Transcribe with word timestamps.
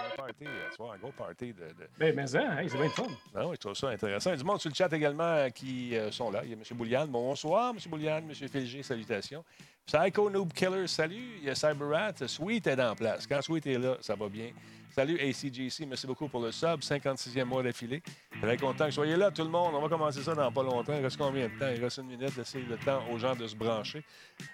un 0.00 0.16
party 0.16 0.46
euh, 0.46 0.70
ce 0.70 0.76
soir, 0.76 0.92
un 0.92 0.98
gros 0.98 1.12
party 1.12 1.52
de. 1.52 1.64
de... 1.64 1.88
Ben, 1.98 2.14
mais 2.14 2.26
ça, 2.26 2.60
hey, 2.60 2.68
c'est 2.68 2.78
bien 2.78 2.88
fun. 2.90 3.06
Ah 3.34 3.46
oui, 3.46 3.54
je 3.54 3.60
trouve 3.60 3.74
ça 3.74 3.88
intéressant. 3.88 4.30
Il 4.30 4.34
y 4.34 4.36
a 4.36 4.38
du 4.38 4.44
monde 4.44 4.60
sur 4.60 4.70
le 4.70 4.74
chat 4.74 4.92
également 4.92 5.24
euh, 5.24 5.48
qui 5.50 5.96
euh, 5.96 6.10
sont 6.10 6.30
là. 6.30 6.40
Il 6.44 6.50
y 6.50 6.52
a 6.52 6.56
M. 6.56 6.62
Bouliane. 6.72 7.08
Bonsoir, 7.08 7.70
M. 7.70 7.78
Bouliane. 7.88 8.24
M. 8.28 8.48
Filger, 8.48 8.82
salutations. 8.82 9.44
Psycho 9.86 10.30
Noob 10.30 10.52
Killer, 10.52 10.86
salut. 10.86 11.38
Il 11.38 11.44
y 11.44 11.50
a 11.50 11.54
Cyberrat. 11.54 12.14
Sweet 12.26 12.66
est 12.66 12.80
en 12.80 12.94
place. 12.94 13.26
Quand 13.26 13.42
Sweet 13.42 13.66
est 13.66 13.78
là, 13.78 13.96
ça 14.00 14.14
va 14.14 14.28
bien. 14.28 14.50
Salut 14.94 15.18
ACJC, 15.18 15.86
merci 15.88 16.06
beaucoup 16.06 16.28
pour 16.28 16.40
le 16.40 16.52
sub, 16.52 16.78
56e 16.78 17.42
mois 17.44 17.64
d'affilée. 17.64 18.00
Très 18.40 18.56
content 18.56 18.84
que 18.86 18.92
soyez 18.92 19.16
là, 19.16 19.32
tout 19.32 19.42
le 19.42 19.48
monde. 19.50 19.74
On 19.74 19.80
va 19.80 19.88
commencer 19.88 20.22
ça 20.22 20.36
dans 20.36 20.52
pas 20.52 20.62
longtemps. 20.62 20.94
Il 20.96 21.02
reste 21.02 21.16
combien 21.16 21.48
de 21.48 21.58
temps? 21.58 21.66
Il 21.74 21.82
reste 21.82 21.98
une 21.98 22.06
minute, 22.06 22.36
laissez 22.36 22.60
le 22.60 22.76
temps 22.76 23.02
aux 23.10 23.18
gens 23.18 23.34
de 23.34 23.44
se 23.48 23.56
brancher. 23.56 24.04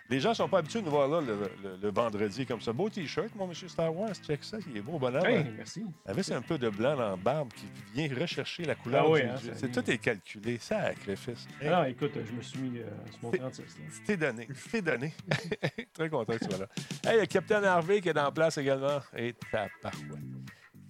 Les 0.08 0.18
gens 0.18 0.30
ne 0.30 0.34
sont 0.34 0.48
pas 0.48 0.58
habitués 0.60 0.80
de 0.80 0.86
nous 0.86 0.90
voir 0.92 1.08
là 1.08 1.20
le, 1.20 1.34
le- 1.62 1.76
le 1.82 1.90
vendredi 1.90 2.46
comme 2.46 2.62
ça. 2.62 2.72
Beau 2.72 2.88
T-shirt, 2.88 3.34
mon 3.36 3.46
monsieur 3.48 3.68
Star 3.68 3.94
Wars. 3.94 4.14
Check 4.26 4.42
ça, 4.42 4.56
il 4.66 4.78
est 4.78 4.80
beau, 4.80 4.98
bonhomme. 4.98 5.26
Hey, 5.26 5.44
merci. 5.54 5.84
Avec 6.06 6.30
un 6.30 6.40
peu 6.40 6.56
de 6.56 6.70
blanc 6.70 6.96
dans 6.96 7.10
la 7.10 7.16
barbe 7.16 7.50
qui 7.52 7.66
vient 7.92 8.08
rechercher 8.18 8.64
la 8.64 8.76
couleur 8.76 9.04
Ah 9.06 9.10
oui, 9.10 9.20
hein, 9.22 9.34
C'est 9.56 9.70
tout 9.70 9.90
est 9.90 9.98
calculé, 9.98 10.56
sacrifice. 10.58 11.46
Hey, 11.60 11.68
Alors, 11.68 11.84
écoute, 11.84 12.12
je 12.14 12.32
me 12.32 12.40
suis 12.40 12.58
mis 12.60 12.78
euh, 12.78 12.84
sur 13.10 13.24
mon 13.24 13.30
36. 13.30 13.60
là. 13.60 13.66
C'était 13.92 14.16
donné, 14.16 14.48
c'était 14.54 14.80
donné. 14.82 15.12
Très 15.92 16.08
content 16.08 16.32
que 16.32 16.38
tu 16.38 16.50
sois 16.50 16.60
là. 16.60 16.66
Hey, 17.10 17.16
il 17.16 17.20
y 17.20 17.22
a 17.22 17.26
Capitaine 17.26 17.64
Harvey 17.64 18.00
qui 18.00 18.08
est 18.08 18.18
en 18.18 18.32
place 18.32 18.56
également. 18.56 19.00
Et 19.14 19.34
ta 19.52 19.66
parouette. 19.82 20.29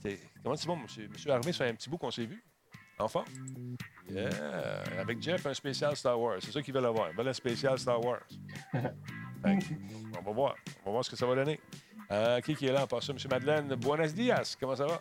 C'est- 0.03 0.19
Comment 0.43 0.57
tu 0.57 0.67
vas, 0.67 0.77
monsieur? 0.77 1.09
Monsieur 1.09 1.31
Harvey, 1.31 1.53
ça 1.53 1.65
fait 1.65 1.71
un 1.71 1.75
petit 1.75 1.89
bout 1.91 1.99
qu'on 1.99 2.11
s'est 2.11 2.27
vu. 2.27 2.43
Enfant? 2.99 3.25
Yeah. 4.11 4.29
Avec 4.99 5.23
Jeff, 5.23 5.47
un 5.47 5.55
spécial 5.55 5.97
Star 5.97 6.21
Wars. 6.21 6.37
C'est 6.41 6.53
ça 6.53 6.61
qu'ils 6.63 6.75
veulent 6.75 6.85
avoir. 6.87 7.11
Ils 7.11 7.17
veulent 7.17 7.29
un 7.29 7.33
spécial 7.33 7.79
Star 7.79 8.03
Wars. 8.05 8.21
On 9.45 10.23
va 10.23 10.33
voir. 10.33 10.55
On 10.83 10.87
va 10.87 10.91
voir 10.93 11.05
ce 11.05 11.11
que 11.11 11.17
ça 11.17 11.27
va 11.27 11.35
donner. 11.35 11.59
Euh, 12.11 12.41
qui, 12.41 12.55
qui 12.55 12.67
est 12.67 12.73
là 12.73 12.83
en 12.85 12.87
passant? 12.87 13.15
Monsieur 13.15 13.29
Madeleine? 13.29 13.75
Buenos 13.77 14.13
Dias. 14.13 14.57
Comment 14.61 14.77
ça 14.77 14.87
va? 14.87 15.01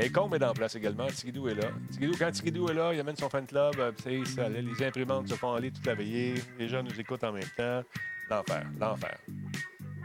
Et 0.00 0.10
Combe 0.10 0.34
est 0.34 0.44
en 0.44 0.52
place 0.52 0.74
également. 0.76 1.06
Tigidou 1.06 1.48
est 1.48 1.54
là. 1.54 1.70
Tigidou, 1.90 2.14
quand 2.18 2.30
Tigidou 2.30 2.68
est 2.68 2.74
là, 2.74 2.92
il 2.92 3.00
amène 3.00 3.16
son 3.16 3.28
fan 3.28 3.46
club. 3.46 3.74
euh, 3.78 3.92
ça, 4.26 4.48
les 4.48 4.82
imprimantes 4.84 5.28
se 5.28 5.34
font 5.34 5.54
aller 5.54 5.70
toute 5.72 5.86
la 5.86 5.94
veillée. 5.94 6.34
Les 6.58 6.68
gens 6.68 6.82
nous 6.82 7.00
écoutent 7.00 7.24
en 7.24 7.32
même 7.32 7.48
temps. 7.56 7.82
L'enfer, 8.30 8.64
l'enfer. 8.78 9.18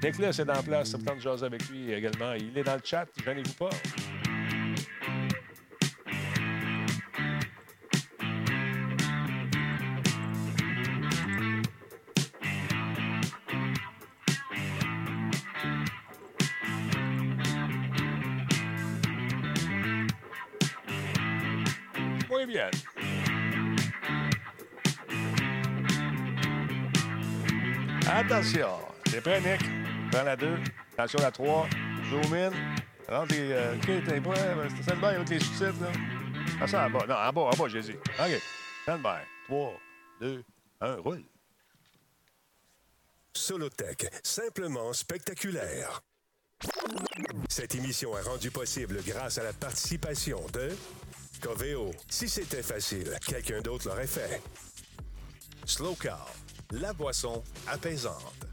Nicolas 0.04 0.32
est 0.32 0.50
en 0.50 0.62
place. 0.64 0.90
Ça 0.90 0.98
me 0.98 1.06
tente 1.06 1.16
de 1.16 1.22
jaser 1.22 1.46
avec 1.46 1.70
lui 1.70 1.94
également. 1.94 2.34
Il 2.34 2.58
est 2.58 2.64
dans 2.64 2.76
le 2.76 2.82
chat. 2.84 3.08
Gênez-vous 3.24 3.54
pas. 3.54 3.70
Muy 22.30 22.46
bien. 22.46 22.70
Attention. 28.06 28.68
T'es 29.06 29.22
prêt, 29.22 29.40
Nick? 29.40 29.83
Prends 30.14 30.24
la 30.24 30.36
2. 30.36 30.58
Attention 30.94 31.20
la 31.22 31.32
3. 31.32 31.68
Zoom 32.12 32.34
in. 32.36 32.52
Alors, 33.08 33.28
t'es, 33.28 33.52
euh, 33.52 33.76
OK, 33.76 33.86
t'es 33.86 34.22
prêt? 34.22 34.56
C'est 34.78 34.84
stand-by 34.84 35.06
avec 35.08 35.30
les 35.30 35.40
sous-titres, 35.40 35.82
là. 35.82 35.92
Ah, 36.62 36.68
ça, 36.68 36.86
en 36.86 36.90
bas. 36.92 37.08
Non, 37.08 37.16
en 37.16 37.34
bas, 37.34 37.42
en 37.42 37.58
bas, 37.58 37.68
j'ai 37.68 37.82
dit. 37.82 37.94
OK. 37.94 38.42
Stand-by. 38.84 39.24
3, 39.48 39.74
2, 40.22 40.44
1, 40.82 40.96
roule. 40.98 41.24
Solotech, 43.34 44.06
simplement 44.22 44.94
spectaculaire. 44.94 46.04
Cette 47.50 47.74
émission 47.74 48.16
est 48.16 48.22
rendue 48.22 48.52
possible 48.52 49.02
grâce 49.04 49.40
à 49.40 49.44
la 49.44 49.54
participation 49.54 50.46
de 50.54 50.70
Coveo. 51.42 51.90
Si 52.08 52.30
c'était 52.30 52.62
facile, 52.62 53.18
quelqu'un 53.26 53.62
d'autre 53.62 53.88
l'aurait 53.88 54.06
fait. 54.06 54.44
Slow 55.66 55.96
Car, 55.96 56.30
la 56.70 56.94
boisson 56.94 57.44
apaisante. 57.66 58.53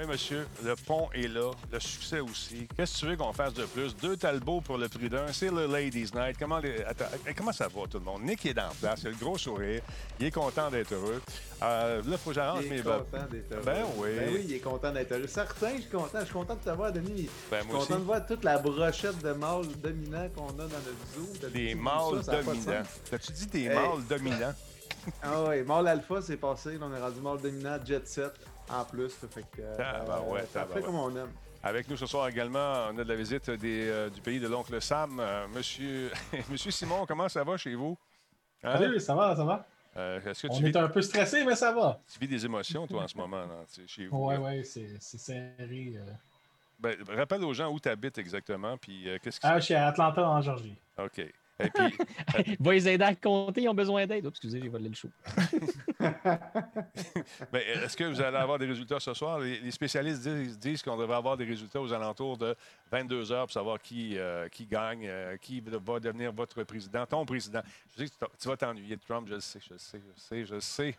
Oui, 0.00 0.06
monsieur, 0.06 0.46
le 0.64 0.74
pont 0.76 1.10
est 1.12 1.28
là, 1.28 1.50
le 1.70 1.78
succès 1.78 2.20
aussi. 2.20 2.66
Qu'est-ce 2.74 2.94
que 2.94 2.98
tu 3.00 3.06
veux 3.06 3.16
qu'on 3.18 3.34
fasse 3.34 3.52
de 3.52 3.64
plus? 3.66 3.94
Deux 3.96 4.16
Talbots 4.16 4.62
pour 4.62 4.78
le 4.78 4.88
prix 4.88 5.10
d'un, 5.10 5.30
c'est 5.30 5.50
le 5.50 5.66
Ladies 5.66 6.10
Night. 6.14 6.36
Comment, 6.38 6.58
les- 6.58 6.82
Attends, 6.84 7.04
eh, 7.28 7.34
comment 7.34 7.52
ça 7.52 7.68
va, 7.68 7.82
tout 7.86 7.98
le 7.98 8.04
monde? 8.04 8.22
Nick 8.22 8.46
est 8.46 8.54
dans 8.54 8.62
la 8.68 8.72
place, 8.80 9.00
il 9.02 9.08
a 9.08 9.10
le 9.10 9.16
gros 9.16 9.36
sourire, 9.36 9.82
il 10.18 10.24
est 10.26 10.30
content 10.30 10.70
d'être 10.70 10.92
heureux. 10.94 11.20
Euh, 11.62 11.96
là, 11.98 12.02
il 12.12 12.16
faut 12.16 12.30
que 12.30 12.34
j'arrange 12.36 12.64
Il 12.64 12.70
mes... 12.70 12.78
est 12.78 12.82
content 12.82 13.26
d'être 13.30 13.52
heureux. 13.52 13.62
Ben 13.66 13.84
oui. 13.98 14.08
Ben 14.16 14.30
oui, 14.32 14.40
il 14.48 14.52
est 14.54 14.58
content 14.60 14.90
d'être 14.90 15.12
heureux. 15.12 15.26
Certain, 15.26 15.76
je 15.76 15.82
suis 15.82 15.90
content. 15.90 16.20
Je 16.20 16.24
suis 16.24 16.32
content 16.32 16.54
de 16.54 16.60
te 16.70 16.70
voir, 16.70 16.92
Denis. 16.92 17.28
Ben, 17.50 17.58
je 17.58 17.62
suis 17.64 17.70
content 17.70 17.82
aussi. 17.82 17.92
de 17.92 17.98
voir 17.98 18.26
toute 18.26 18.44
la 18.44 18.58
brochette 18.58 19.18
de 19.22 19.32
mâles 19.32 19.66
dominants 19.82 20.28
qu'on 20.34 20.48
a 20.48 20.52
dans 20.52 20.62
notre 20.62 21.40
zoo. 21.42 21.48
Des 21.52 21.74
mâles 21.74 22.24
ça? 22.24 22.42
Dominants. 22.42 22.82
T'as-tu 23.10 23.32
dit 23.32 23.46
des 23.48 23.64
Hey. 23.64 23.74
mâles 23.74 24.06
dominants? 24.08 24.54
Ah 25.22 25.44
oui, 25.48 25.62
mâle 25.62 25.88
alpha, 25.88 26.22
c'est 26.22 26.36
passé. 26.38 26.78
Là, 26.78 26.86
on 26.90 26.94
est 26.94 27.00
rendu 27.00 27.20
mâle 27.20 27.38
dominant, 27.42 27.76
jet 27.84 28.06
set 28.08 28.32
en 28.72 28.84
plus. 28.84 29.10
Fait 29.12 29.42
que, 29.50 29.60
euh, 29.62 29.76
Tabarouette, 29.76 30.50
ça 30.50 30.60
fait 30.60 30.80
tabarouette. 30.80 30.84
comme 30.84 30.94
on 30.96 31.16
aime. 31.16 31.32
Avec 31.62 31.88
nous 31.88 31.96
ce 31.96 32.06
soir 32.06 32.26
également, 32.28 32.86
on 32.90 32.98
a 32.98 33.04
de 33.04 33.08
la 33.08 33.14
visite 33.16 33.50
des, 33.50 33.88
euh, 33.88 34.08
du 34.10 34.20
pays 34.20 34.40
de 34.40 34.48
l'oncle 34.48 34.80
Sam. 34.80 35.18
Euh, 35.20 35.46
monsieur... 35.48 36.10
monsieur 36.50 36.70
Simon, 36.70 37.04
comment 37.06 37.28
ça 37.28 37.44
va 37.44 37.56
chez 37.58 37.74
vous? 37.74 37.98
Hein? 38.62 38.78
Salut, 38.78 39.00
ça 39.00 39.14
va, 39.14 39.36
ça 39.36 39.44
va? 39.44 39.66
Euh, 39.96 40.20
Est-ce 40.24 40.42
que 40.46 40.52
On 40.52 40.56
tu 40.56 40.62
vis, 40.64 40.70
est 40.70 40.76
un 40.76 40.88
peu 40.88 41.02
stressé, 41.02 41.44
mais 41.44 41.56
ça 41.56 41.72
va. 41.72 42.00
tu 42.10 42.18
vis 42.18 42.28
des 42.28 42.44
émotions, 42.46 42.86
toi, 42.86 43.02
en 43.02 43.08
ce 43.08 43.16
moment, 43.16 43.44
chez 43.86 44.06
vous? 44.06 44.24
Ouais, 44.26 44.34
là? 44.36 44.40
ouais, 44.40 44.64
c'est 44.64 44.88
c'est 45.00 45.18
serré. 45.18 45.94
euh. 45.96 46.12
Ben, 46.78 46.96
rappelle 47.08 47.44
aux 47.44 47.52
gens 47.52 47.70
où 47.70 47.78
tu 47.80 47.88
habites 47.90 48.16
exactement, 48.16 48.78
puis 48.78 49.08
euh, 49.08 49.18
qu'est-ce 49.22 49.38
qui... 49.40 49.46
Ah, 49.46 49.58
je 49.58 49.64
suis 49.66 49.74
à 49.74 49.88
Atlanta, 49.88 50.26
en 50.26 50.40
Georgie. 50.40 50.76
OK. 50.96 51.20
Et 51.60 51.70
puis, 51.70 52.56
Va 52.60 52.72
les 52.72 52.88
aider 52.88 53.04
à 53.04 53.14
compter, 53.14 53.62
ils 53.62 53.68
ont 53.68 53.74
besoin 53.74 54.06
d'aide. 54.06 54.26
Excusez, 54.26 54.60
j'ai 54.62 54.68
volé 54.68 54.88
le 54.88 54.94
show. 54.94 55.08
ben, 56.00 57.62
est-ce 57.84 57.96
que 57.96 58.04
vous 58.04 58.20
allez 58.20 58.36
avoir 58.36 58.58
des 58.58 58.66
résultats 58.66 59.00
ce 59.00 59.14
soir? 59.14 59.40
Les, 59.40 59.60
les 59.60 59.70
spécialistes 59.70 60.22
disent, 60.22 60.58
disent 60.58 60.82
qu'on 60.82 60.96
devrait 60.96 61.16
avoir 61.16 61.36
des 61.36 61.44
résultats 61.44 61.80
aux 61.80 61.92
alentours 61.92 62.38
de 62.38 62.54
22 62.90 63.32
heures 63.32 63.46
pour 63.46 63.52
savoir 63.52 63.80
qui, 63.80 64.18
euh, 64.18 64.48
qui 64.48 64.66
gagne, 64.66 65.06
euh, 65.06 65.36
qui 65.36 65.60
va 65.60 66.00
devenir 66.00 66.32
votre 66.32 66.62
président, 66.64 67.06
ton 67.06 67.24
président. 67.24 67.60
Je 67.96 68.04
sais 68.04 68.10
que 68.10 68.26
tu 68.40 68.48
vas 68.48 68.56
t'ennuyer 68.56 68.96
de 68.96 69.02
Trump, 69.02 69.26
je 69.28 69.34
le 69.34 69.40
sais, 69.40 69.60
je 69.66 69.72
le 69.72 69.78
sais, 69.78 70.00
je 70.00 70.06
le 70.06 70.14
sais, 70.16 70.44
je 70.44 70.54
le 70.54 70.60
sais. 70.60 70.96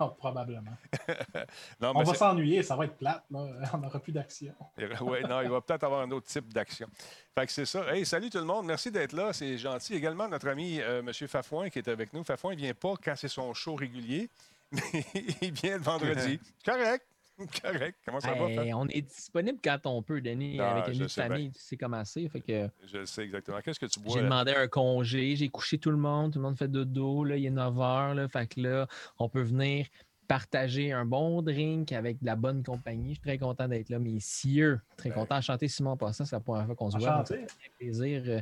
Oh, 0.00 0.08
probablement. 0.18 0.76
Non, 1.80 1.92
On 1.94 2.02
va 2.02 2.14
s'ennuyer, 2.14 2.62
ça 2.62 2.76
va 2.76 2.84
être 2.84 2.96
plate. 2.96 3.24
là. 3.30 3.44
On 3.72 3.78
n'aura 3.78 3.98
plus 3.98 4.12
d'action. 4.12 4.54
Ouais, 5.00 5.22
non, 5.22 5.40
il 5.40 5.48
va 5.48 5.60
peut-être 5.60 5.84
avoir 5.84 6.02
un 6.02 6.10
autre 6.10 6.26
type 6.26 6.52
d'action. 6.52 6.88
Fait 7.34 7.46
que 7.46 7.52
c'est 7.52 7.64
ça. 7.64 7.92
Hey, 7.94 8.04
salut 8.04 8.30
tout 8.30 8.38
le 8.38 8.44
monde. 8.44 8.66
Merci 8.66 8.90
d'être 8.90 9.12
là. 9.12 9.32
C'est 9.32 9.56
gentil. 9.58 9.94
Également, 9.94 10.28
notre 10.28 10.48
ami 10.48 10.80
euh, 10.80 11.00
M. 11.00 11.12
Fafouin 11.28 11.70
qui 11.70 11.78
est 11.78 11.88
avec 11.88 12.12
nous. 12.12 12.22
Fafouin, 12.24 12.52
il 12.52 12.58
vient 12.58 12.74
pas 12.74 12.94
quand 13.02 13.14
c'est 13.16 13.28
son 13.28 13.52
show 13.54 13.74
régulier, 13.74 14.28
mais 14.72 15.04
il 15.40 15.52
vient 15.52 15.76
le 15.78 15.82
vendredi. 15.82 16.38
Correct. 16.64 17.04
Correct. 17.62 17.96
Comment 18.04 18.20
ça 18.20 18.32
va, 18.34 18.44
on 18.76 18.86
est 18.88 19.02
disponible 19.02 19.58
quand 19.62 19.78
on 19.86 20.02
peut, 20.02 20.20
Denis, 20.20 20.58
Ah, 20.60 20.72
avec 20.76 20.94
une 20.94 21.00
bien. 21.00 21.08
famille, 21.08 21.50
tu 21.52 21.60
sais 21.60 21.76
comment 21.76 22.04
c'est. 22.04 22.28
Fait 22.28 22.40
que 22.40 22.68
Je 22.86 22.98
le 22.98 23.06
sais 23.06 23.22
exactement. 23.24 23.60
Qu'est-ce 23.60 23.80
que 23.80 23.86
tu 23.86 24.00
bois? 24.00 24.14
j'ai 24.16 24.22
demandé 24.22 24.52
un 24.52 24.68
congé, 24.68 25.36
j'ai 25.36 25.48
couché 25.48 25.78
tout 25.78 25.90
le 25.90 25.96
monde, 25.96 26.32
tout 26.32 26.38
le 26.38 26.44
monde 26.44 26.56
fait 26.58 26.68
dodo, 26.68 27.24
là, 27.24 27.36
il 27.36 27.46
est 27.46 27.50
9 27.50 27.74
h, 27.74 28.14
là, 28.14 28.28
fait 28.28 28.46
que 28.46 28.60
là, 28.60 28.86
on 29.18 29.28
peut 29.28 29.42
venir 29.42 29.86
partager 30.28 30.92
un 30.92 31.04
bon 31.04 31.42
drink 31.42 31.92
avec 31.92 32.18
de 32.20 32.24
la 32.26 32.36
bonne 32.36 32.62
compagnie. 32.62 33.08
Je 33.10 33.14
suis 33.14 33.20
très 33.20 33.36
content 33.38 33.68
d'être 33.68 33.90
là, 33.90 33.98
messieurs. 33.98 34.80
Très 34.96 35.10
Ben. 35.10 35.16
content. 35.16 35.36
Enchanté, 35.36 35.68
Simon, 35.68 35.96
passant, 35.98 36.24
c'est 36.24 36.36
la 36.36 36.40
première 36.40 36.64
fois 36.64 36.74
qu'on 36.74 36.90
se 36.90 36.96
voit. 36.96 37.16
Enchanté. 37.16 37.40
Ça 37.48 37.54
fait 37.60 37.72
plaisir 37.78 38.22
euh, 38.26 38.40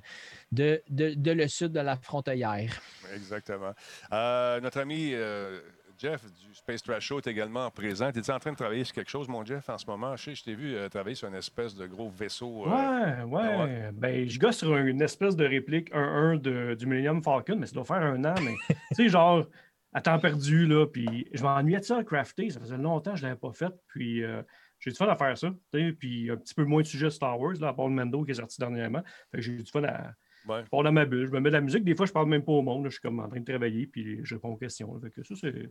de, 0.53 0.81
de, 0.89 1.15
de 1.15 1.31
le 1.33 1.49
sud 1.49 1.73
de 1.73 1.81
la 1.81 1.97
frontière. 1.97 2.81
Exactement. 3.13 3.73
Euh, 4.13 4.61
notre 4.61 4.79
ami 4.79 5.11
euh, 5.15 5.61
Jeff 6.01 6.25
du 6.25 6.55
Space 6.55 6.83
Trash 6.83 7.05
Show 7.05 7.19
est 7.19 7.27
également 7.27 7.71
présent. 7.71 8.09
Es-tu 8.09 8.31
en 8.31 8.39
train 8.39 8.53
de 8.53 8.57
travailler 8.57 8.85
sur 8.85 8.95
quelque 8.95 9.11
chose, 9.11 9.29
mon 9.29 9.45
Jeff, 9.45 9.69
en 9.69 9.77
ce 9.77 9.85
moment? 9.87 10.17
Je 10.17 10.25
sais, 10.25 10.35
je 10.35 10.45
t'ai 10.45 10.55
vu 10.55 10.75
euh, 10.75 10.89
travailler 10.89 11.15
sur 11.15 11.29
une 11.29 11.35
espèce 11.35 11.75
de 11.75 11.87
gros 11.87 12.09
vaisseau. 12.09 12.65
euh, 12.67 12.71
Ouais, 12.71 13.23
ouais. 13.25 13.57
ouais. 13.63 13.91
Ben, 13.93 14.29
je 14.29 14.39
gosse 14.39 14.59
sur 14.59 14.75
une 14.77 15.03
espèce 15.03 15.37
de 15.37 15.45
réplique 15.45 15.93
1-1 15.93 16.37
de- 16.41 16.75
du 16.75 16.87
Millennium 16.87 17.23
Falcon, 17.23 17.57
mais 17.59 17.67
ça 17.67 17.75
doit 17.75 17.85
faire 17.85 17.97
un 18.03 18.25
an. 18.25 18.35
Mais 18.43 18.55
tu 18.91 18.95
sais, 18.95 19.09
genre, 19.11 19.47
à 19.93 20.01
temps 20.01 20.19
perdu, 20.19 20.67
là. 20.67 20.87
Puis 20.87 21.29
je 21.35 21.43
m'ennuyais 21.43 21.81
de 21.81 21.85
ça, 21.85 22.03
crafter. 22.03 22.49
Ça 22.49 22.61
faisait 22.61 22.79
longtemps 22.79 23.13
que 23.13 23.19
je 23.19 23.25
ne 23.25 23.29
l'avais 23.29 23.41
pas 23.41 23.53
fait. 23.53 23.73
Puis 23.89 24.23
euh, 24.25 24.41
j'ai 24.79 24.91
du 24.93 24.97
fun 24.97 25.07
à 25.09 25.17
faire 25.17 25.37
ça. 25.37 25.51
Puis 25.71 26.31
un 26.31 26.37
petit 26.37 26.55
peu 26.55 26.65
moins 26.65 26.81
de 26.81 26.87
sujet 26.87 27.11
Star 27.11 27.39
Wars, 27.39 27.55
là, 27.61 27.69
à 27.69 27.73
part 27.75 27.89
le 27.89 27.95
Mendo 27.95 28.25
qui 28.25 28.31
est 28.31 28.35
sorti 28.35 28.59
dernièrement. 28.59 29.03
Fait 29.33 29.39
que 29.39 29.43
j'ai 29.43 29.57
du 29.57 29.71
fun 29.71 29.85
à. 29.85 30.13
Ouais. 30.49 30.65
Je 30.65 30.83
dans 30.83 30.93
ma 30.93 31.05
bulle, 31.05 31.27
je 31.27 31.33
me 31.33 31.41
mets 31.41 31.51
de 31.51 31.55
la 31.55 31.61
musique. 31.61 31.85
Des 31.85 31.95
fois, 31.95 32.07
je 32.07 32.13
parle 32.13 32.29
même 32.29 32.45
pas 32.45 32.53
au 32.53 32.63
monde. 32.63 32.85
là. 32.85 32.89
Je 32.89 32.95
suis 32.95 33.01
comme 33.03 33.21
en 33.21 33.29
train 33.29 33.41
de 33.41 33.45
travailler, 33.45 33.87
puis 33.87 34.21
je 34.25 34.35
réponds 34.35 34.51
aux 34.53 34.57
questions. 34.57 34.95
là. 34.95 35.01
Fait 35.03 35.11
que 35.11 35.23
ça, 35.23 35.35
c'est 35.41 35.71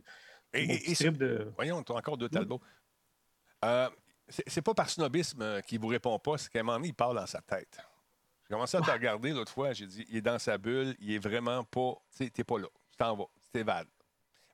Et- 0.54 0.94
trip 0.94 1.16
de. 1.18 1.50
Voyons, 1.56 1.82
tu 1.82 1.92
as 1.92 1.96
encore 1.96 2.16
deux 2.16 2.28
Talbot. 2.28 2.60
Euh, 3.64 3.88
c'est 4.28 4.62
pas 4.62 4.74
par 4.74 4.88
snobisme 4.88 5.42
euh, 5.42 5.60
qu'il 5.60 5.80
vous 5.80 5.88
répond 5.88 6.18
pas, 6.18 6.38
c'est 6.38 6.50
qu'à 6.50 6.60
un 6.60 6.62
moment 6.62 6.76
donné, 6.78 6.88
il 6.88 6.94
parle 6.94 7.16
dans 7.16 7.26
sa 7.26 7.40
tête. 7.42 7.78
J'ai 8.44 8.54
commencé 8.54 8.76
à 8.76 8.80
te 8.80 8.90
regarder 8.90 9.32
l'autre 9.32 9.52
fois, 9.52 9.72
j'ai 9.72 9.86
dit, 9.86 10.04
il 10.08 10.16
est 10.16 10.22
dans 10.22 10.38
sa 10.38 10.56
bulle, 10.56 10.94
il 11.00 11.12
est 11.12 11.18
vraiment 11.18 11.62
pas. 11.64 11.94
Tu 12.16 12.24
sais, 12.24 12.30
t'es 12.30 12.44
pas 12.44 12.58
là. 12.58 12.68
Tu 12.90 12.96
t'en 12.96 13.16
vas. 13.16 13.26
Tu 13.44 13.50
t'évades. 13.52 13.88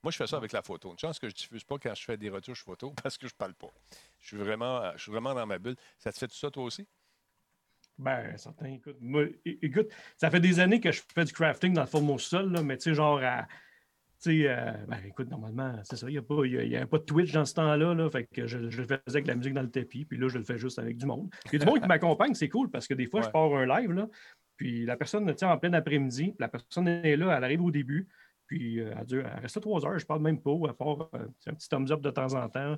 Moi, 0.02 0.12
je 0.12 0.16
fais 0.18 0.26
ça 0.26 0.36
avec 0.36 0.52
la 0.52 0.62
photo. 0.62 0.92
Une 0.92 0.98
chance 0.98 1.18
que 1.18 1.28
je 1.28 1.34
diffuse 1.34 1.64
pas 1.64 1.78
quand 1.78 1.94
je 1.94 2.04
fais 2.04 2.16
des 2.16 2.28
retouches 2.30 2.62
photo 2.62 2.92
parce 3.02 3.16
que 3.18 3.26
je 3.28 3.34
parle 3.34 3.54
pas. 3.54 3.68
Je 4.20 4.28
suis 4.28 4.36
vraiment, 4.36 4.82
euh, 4.82 4.92
je 4.96 5.02
suis 5.02 5.12
vraiment 5.12 5.34
dans 5.34 5.46
ma 5.46 5.58
bulle. 5.58 5.76
Ça 5.98 6.12
te 6.12 6.18
fait 6.18 6.28
tout 6.28 6.36
ça, 6.36 6.50
toi 6.50 6.64
aussi? 6.64 6.86
Ben, 7.98 8.36
certain. 8.36 8.66
Écoute, 8.66 8.96
moi, 9.00 9.24
écoute, 9.44 9.88
ça 10.18 10.30
fait 10.30 10.40
des 10.40 10.60
années 10.60 10.80
que 10.80 10.92
je 10.92 11.00
fais 11.14 11.24
du 11.24 11.32
crafting 11.32 11.72
dans 11.72 11.80
le 11.82 11.86
fond 11.86 12.00
de 12.00 12.06
mon 12.06 12.18
sol, 12.18 12.52
là, 12.52 12.62
mais 12.62 12.76
tu 12.76 12.84
sais, 12.90 12.94
genre 12.94 13.20
à. 13.22 13.46
Tu 14.22 14.42
sais, 14.42 14.48
euh, 14.48 14.72
ben, 14.88 14.98
écoute, 15.06 15.28
normalement, 15.30 15.78
c'est 15.82 15.96
ça, 15.96 16.08
il 16.08 16.12
n'y 16.12 16.18
a, 16.18 16.22
pas- 16.22 16.46
y 16.46 16.56
a- 16.56 16.62
il 16.64 16.70
y 16.70 16.76
a 16.76 16.86
pas 16.86 16.98
de 16.98 17.04
Twitch 17.04 17.32
dans 17.32 17.44
ce 17.44 17.52
temps-là, 17.54 17.94
là, 17.94 18.08
fait 18.10 18.24
que 18.24 18.46
je, 18.46 18.70
je 18.70 18.80
le 18.82 18.86
faisais 18.86 19.00
avec 19.06 19.26
la 19.26 19.34
musique 19.34 19.52
dans 19.52 19.62
le 19.62 19.70
tapis, 19.70 20.04
puis 20.06 20.16
là, 20.18 20.28
je 20.28 20.38
le 20.38 20.44
fais 20.44 20.56
juste 20.56 20.78
avec 20.78 20.96
du 20.96 21.04
monde. 21.06 21.28
Il 21.46 21.52
y 21.52 21.56
a 21.56 21.58
du 21.58 21.66
monde 21.66 21.80
qui 21.82 21.86
m'accompagne, 21.88 22.32
c'est 22.34 22.48
cool, 22.48 22.70
parce 22.70 22.86
que 22.88 22.94
des 22.94 23.06
fois, 23.06 23.20
Ouais. 23.20 23.26
je 23.26 23.30
pars 23.30 23.54
un 23.54 23.66
live, 23.66 23.92
là, 23.92 24.08
puis 24.56 24.86
la 24.86 24.96
personne, 24.96 25.34
tu 25.34 25.44
en 25.44 25.58
plein 25.58 25.72
après-midi, 25.74 26.34
la 26.38 26.48
personne 26.48 26.88
est 26.88 27.16
là, 27.16 27.36
elle 27.36 27.44
arrive 27.44 27.62
au 27.62 27.70
début, 27.70 28.08
puis 28.46 28.80
euh, 28.80 28.94
elle, 28.98 29.04
dure- 29.06 29.26
elle 29.26 29.40
reste 29.40 29.56
là 29.56 29.60
trois 29.60 29.84
heures, 29.86 29.98
je 29.98 30.06
parle 30.06 30.22
même 30.22 30.40
pas, 30.40 30.56
à 30.68 30.72
part 30.72 31.10
euh, 31.14 31.26
un 31.46 31.52
petit 31.54 31.68
thumbs 31.68 31.90
up 31.90 32.00
de 32.00 32.10
temps 32.10 32.32
en 32.34 32.48
temps. 32.48 32.76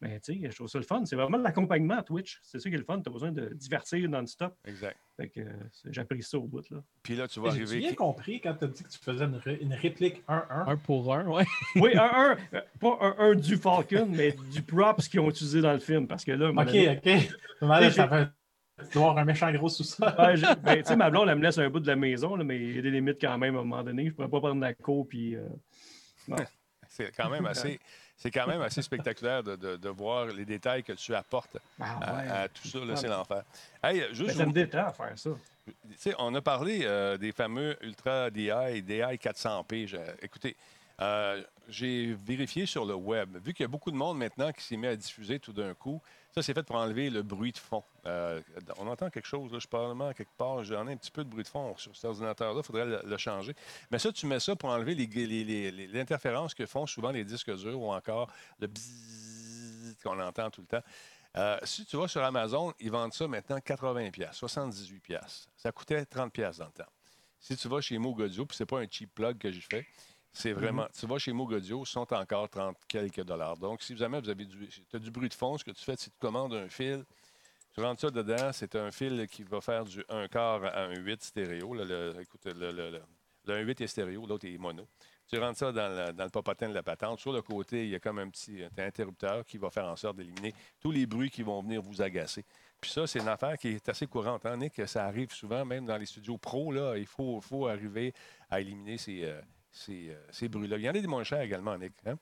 Mais 0.00 0.20
tu 0.20 0.40
sais, 0.40 0.50
je 0.50 0.54
trouve 0.54 0.68
ça 0.68 0.78
le 0.78 0.84
fun. 0.84 1.04
C'est 1.04 1.16
vraiment 1.16 1.38
l'accompagnement 1.38 1.98
à 1.98 2.02
Twitch. 2.04 2.38
C'est 2.42 2.60
ça 2.60 2.68
qui 2.68 2.74
est 2.76 2.78
le 2.78 2.84
fun. 2.84 3.00
Tu 3.00 3.08
as 3.08 3.12
besoin 3.12 3.32
de 3.32 3.52
divertir 3.54 4.08
non-stop. 4.08 4.54
Exact. 4.64 4.96
Fait 5.16 5.28
que 5.28 5.40
euh, 5.40 5.52
j'apprécie 5.90 6.28
ça 6.30 6.38
au 6.38 6.46
bout. 6.46 6.62
Là. 6.70 6.78
Puis 7.02 7.16
là, 7.16 7.26
tu 7.26 7.40
vas 7.40 7.50
J'ai 7.50 7.64
bien 7.80 7.94
compris 7.94 8.40
quand 8.40 8.54
tu 8.54 8.64
as 8.64 8.68
dit 8.68 8.84
que 8.84 8.88
tu 8.88 8.98
faisais 8.98 9.24
une, 9.24 9.34
ré- 9.34 9.58
une 9.60 9.74
réplique 9.74 10.22
1-1. 10.28 10.44
Un? 10.68 10.76
Pour 10.76 11.12
un, 11.12 11.26
ouais. 11.26 11.44
Oui, 11.74 11.96
un, 11.96 12.00
un, 12.02 12.36
euh, 12.54 12.60
pas 12.78 12.98
un, 13.00 13.16
un 13.18 13.34
du 13.34 13.56
Falcon, 13.56 14.06
mais 14.08 14.36
du 14.52 14.62
props 14.62 15.08
qu'ils 15.08 15.18
ont 15.18 15.28
utilisé 15.30 15.60
dans 15.60 15.72
le 15.72 15.80
film. 15.80 16.06
Parce 16.06 16.24
que 16.24 16.30
là, 16.30 16.50
Ok, 16.50 16.54
donné, 16.66 16.90
ok. 16.96 17.90
Ça 17.90 18.08
fait. 18.08 18.28
Tu 18.84 18.92
dois 18.92 19.08
avoir 19.08 19.18
un 19.18 19.24
méchant 19.24 19.50
gros 19.50 19.68
sous-sol. 19.68 20.14
ouais, 20.16 20.36
j'ai- 20.36 20.46
ben, 20.62 20.76
tu 20.76 20.84
sais, 20.84 20.94
ma 20.94 21.10
blonde, 21.10 21.28
elle 21.28 21.38
me 21.38 21.42
laisse 21.42 21.58
un 21.58 21.68
bout 21.68 21.80
de 21.80 21.88
la 21.88 21.96
maison, 21.96 22.36
là, 22.36 22.44
mais 22.44 22.56
il 22.60 22.76
y 22.76 22.78
a 22.78 22.82
des 22.82 22.92
limites 22.92 23.20
quand 23.20 23.36
même 23.36 23.56
à 23.56 23.58
un 23.58 23.64
moment 23.64 23.82
donné. 23.82 24.04
Je 24.04 24.10
ne 24.10 24.14
pourrais 24.14 24.28
pas 24.28 24.38
prendre 24.38 24.60
la 24.60 24.74
cour 24.74 25.08
puis. 25.08 25.34
euh, 25.34 25.48
C'est 26.88 27.10
quand 27.16 27.28
même 27.28 27.44
assez. 27.46 27.78
C'est 28.20 28.30
quand 28.32 28.46
même 28.48 28.60
assez 28.62 28.82
spectaculaire 28.82 29.42
de, 29.44 29.54
de- 29.56 29.76
de 29.76 29.88
voir 29.88 30.26
les 30.26 30.44
détails 30.44 30.82
que 30.82 30.92
tu 30.92 31.14
apportes 31.14 31.56
ah, 31.80 31.98
à, 32.02 32.16
ouais. 32.16 32.28
à 32.28 32.48
tout 32.48 32.66
ça. 32.66 32.78
là, 32.80 32.86
Ah, 32.90 32.96
c'est 32.96 33.06
ben- 33.08 33.16
l'enfer. 33.16 33.42
Hey, 33.82 34.04
juste 34.12 34.36
ça 34.36 34.44
me 34.44 34.52
détend 34.52 34.86
à 34.88 34.92
faire 34.92 35.16
ça. 35.16 35.30
Tu 35.66 35.74
sais, 35.96 36.14
on 36.18 36.34
a 36.34 36.40
parlé 36.42 36.80
euh, 36.82 37.16
des 37.16 37.30
fameux 37.30 37.76
Ultra 37.82 38.28
DI, 38.30 38.50
DI 38.82 39.00
400p. 39.18 39.86
Je- 39.86 39.96
écoutez, 40.20 40.56
euh, 41.00 41.42
j'ai 41.68 42.14
vérifié 42.14 42.66
sur 42.66 42.84
le 42.84 42.94
web. 42.94 43.36
Vu 43.44 43.52
qu'il 43.54 43.62
y 43.62 43.66
a 43.66 43.68
beaucoup 43.68 43.92
de 43.92 43.96
monde 43.96 44.18
maintenant 44.18 44.50
qui 44.50 44.64
s'est 44.64 44.76
mis 44.76 44.88
à 44.88 44.96
diffuser 44.96 45.38
tout 45.38 45.52
d'un 45.52 45.74
coup, 45.74 46.02
ça, 46.34 46.42
c'est 46.42 46.54
fait 46.54 46.62
pour 46.62 46.76
enlever 46.76 47.10
le 47.10 47.22
bruit 47.22 47.52
de 47.52 47.58
fond. 47.58 47.82
Euh, 48.06 48.40
on 48.78 48.86
entend 48.86 49.10
quelque 49.10 49.26
chose, 49.26 49.52
là, 49.52 49.58
je 49.58 49.66
parle 49.66 49.84
probablement 49.84 50.12
quelque 50.12 50.36
part, 50.36 50.62
j'en 50.64 50.86
ai 50.86 50.92
un 50.92 50.96
petit 50.96 51.10
peu 51.10 51.24
de 51.24 51.28
bruit 51.28 51.42
de 51.42 51.48
fond 51.48 51.76
sur 51.76 51.94
cet 51.94 52.04
ordinateur-là, 52.04 52.60
il 52.62 52.66
faudrait 52.66 53.02
le, 53.02 53.16
changer. 53.16 53.54
Mais 53.90 53.98
ça, 53.98 54.12
tu 54.12 54.26
mets 54.26 54.40
ça 54.40 54.54
pour 54.54 54.68
enlever 54.68 54.94
l'interférence 55.92 56.54
que 56.54 56.66
font 56.66 56.86
souvent 56.86 57.10
les 57.10 57.24
disques 57.24 57.54
durs 57.56 57.80
ou 57.80 57.92
encore 57.92 58.30
le 58.60 58.68
qu'on 60.02 60.20
entend 60.20 60.48
tout 60.50 60.60
le 60.60 60.66
temps. 60.66 60.82
Euh, 61.36 61.58
si 61.62 61.84
tu 61.84 61.96
vas 61.96 62.08
sur 62.08 62.22
Amazon, 62.22 62.72
ils 62.80 62.90
vendent 62.90 63.12
ça 63.12 63.26
maintenant 63.28 63.60
80 63.60 64.10
pièces, 64.10 64.36
78 64.36 65.00
pièces. 65.00 65.48
Ça 65.56 65.72
coûtait 65.72 66.04
30 66.04 66.32
pièces 66.32 66.58
dans 66.58 66.66
le 66.66 66.72
temps. 66.72 66.90
Si 67.40 67.56
tu 67.56 67.68
vas 67.68 67.80
chez 67.80 67.98
Moog 67.98 68.20
Audio, 68.20 68.46
puis 68.46 68.56
c'est 68.56 68.66
pas 68.66 68.80
un 68.80 68.86
cheap 68.90 69.14
plug 69.14 69.38
que 69.38 69.50
j'ai 69.50 69.60
fait, 69.60 69.86
c'est 70.32 70.52
vraiment, 70.52 70.86
tu 70.98 71.06
vas 71.06 71.18
chez 71.18 71.32
Moog 71.32 71.52
Audio, 71.52 71.82
ils 71.82 71.86
sont 71.88 72.12
encore 72.12 72.48
30 72.48 72.76
quelques 72.86 73.22
dollars. 73.24 73.56
Donc, 73.56 73.82
si 73.82 73.96
jamais 73.96 74.20
vous 74.20 74.28
avez 74.28 74.44
du, 74.44 74.68
as 74.92 74.98
du 74.98 75.10
bruit 75.10 75.28
de 75.28 75.34
fond, 75.34 75.56
ce 75.58 75.64
que 75.64 75.70
tu 75.72 75.82
fais, 75.84 75.94
c'est 75.96 76.10
que 76.10 76.14
tu 76.14 76.20
commandes 76.20 76.54
un 76.54 76.68
fil, 76.68 77.04
tu 77.74 77.80
rentres 77.80 78.00
ça 78.00 78.10
dedans, 78.10 78.50
c'est 78.52 78.74
un 78.76 78.90
fil 78.90 79.26
qui 79.28 79.42
va 79.42 79.60
faire 79.60 79.84
du 79.84 80.04
1 80.08 80.28
quart 80.28 80.64
à 80.64 80.84
un 80.84 80.94
8 80.96 81.22
stéréo. 81.22 81.74
Là, 81.74 81.84
le, 81.84 82.20
écoute, 82.20 82.44
le, 82.44 82.52
le, 82.72 82.90
le- 82.90 83.02
le 83.46 83.54
1 83.54 83.60
8 83.60 83.80
est 83.80 83.86
stéréo, 83.86 84.26
l'autre 84.26 84.46
est 84.46 84.58
mono. 84.58 84.86
Tu 85.26 85.38
rentres 85.38 85.58
ça 85.58 85.72
dans, 85.72 85.88
le- 85.88 86.12
dans 86.12 86.24
le 86.24 86.30
popotin 86.30 86.68
de 86.68 86.74
la 86.74 86.82
patente. 86.82 87.18
Sur 87.20 87.32
le 87.32 87.42
côté, 87.42 87.84
il 87.84 87.90
y 87.90 87.94
a 87.94 88.00
comme 88.00 88.18
un 88.18 88.28
petit 88.28 88.62
un 88.64 88.82
interrupteur 88.82 89.44
qui 89.44 89.58
va 89.58 89.70
faire 89.70 89.86
en 89.86 89.96
sorte 89.96 90.16
d'éliminer 90.16 90.54
tous 90.80 90.90
les 90.90 91.06
bruits 91.06 91.30
qui 91.30 91.42
vont 91.42 91.62
venir 91.62 91.80
vous 91.82 92.00
agacer. 92.02 92.44
Puis 92.80 92.90
ça, 92.90 93.06
c'est 93.06 93.18
une 93.20 93.28
affaire 93.28 93.56
qui 93.58 93.68
est 93.68 93.88
assez 93.88 94.06
courante, 94.06 94.44
hein, 94.46 94.56
Nick? 94.56 94.80
Ça 94.86 95.04
arrive 95.04 95.32
souvent, 95.32 95.64
même 95.64 95.84
dans 95.86 95.96
les 95.96 96.06
studios 96.06 96.38
pro, 96.38 96.72
là, 96.72 96.96
il 96.96 97.06
faut, 97.06 97.40
faut 97.40 97.66
arriver 97.66 98.12
à 98.50 98.60
éliminer 98.60 98.98
ces, 98.98 99.24
euh, 99.24 99.40
ces, 99.70 100.10
euh, 100.10 100.14
ces 100.30 100.48
bruits-là. 100.48 100.76
Il 100.78 100.82
y 100.82 100.88
en 100.88 100.92
a 100.94 101.00
des 101.00 101.06
moins 101.06 101.24
chers 101.24 101.40
également, 101.42 101.76
Nick. 101.78 101.94
hein? 102.06 102.16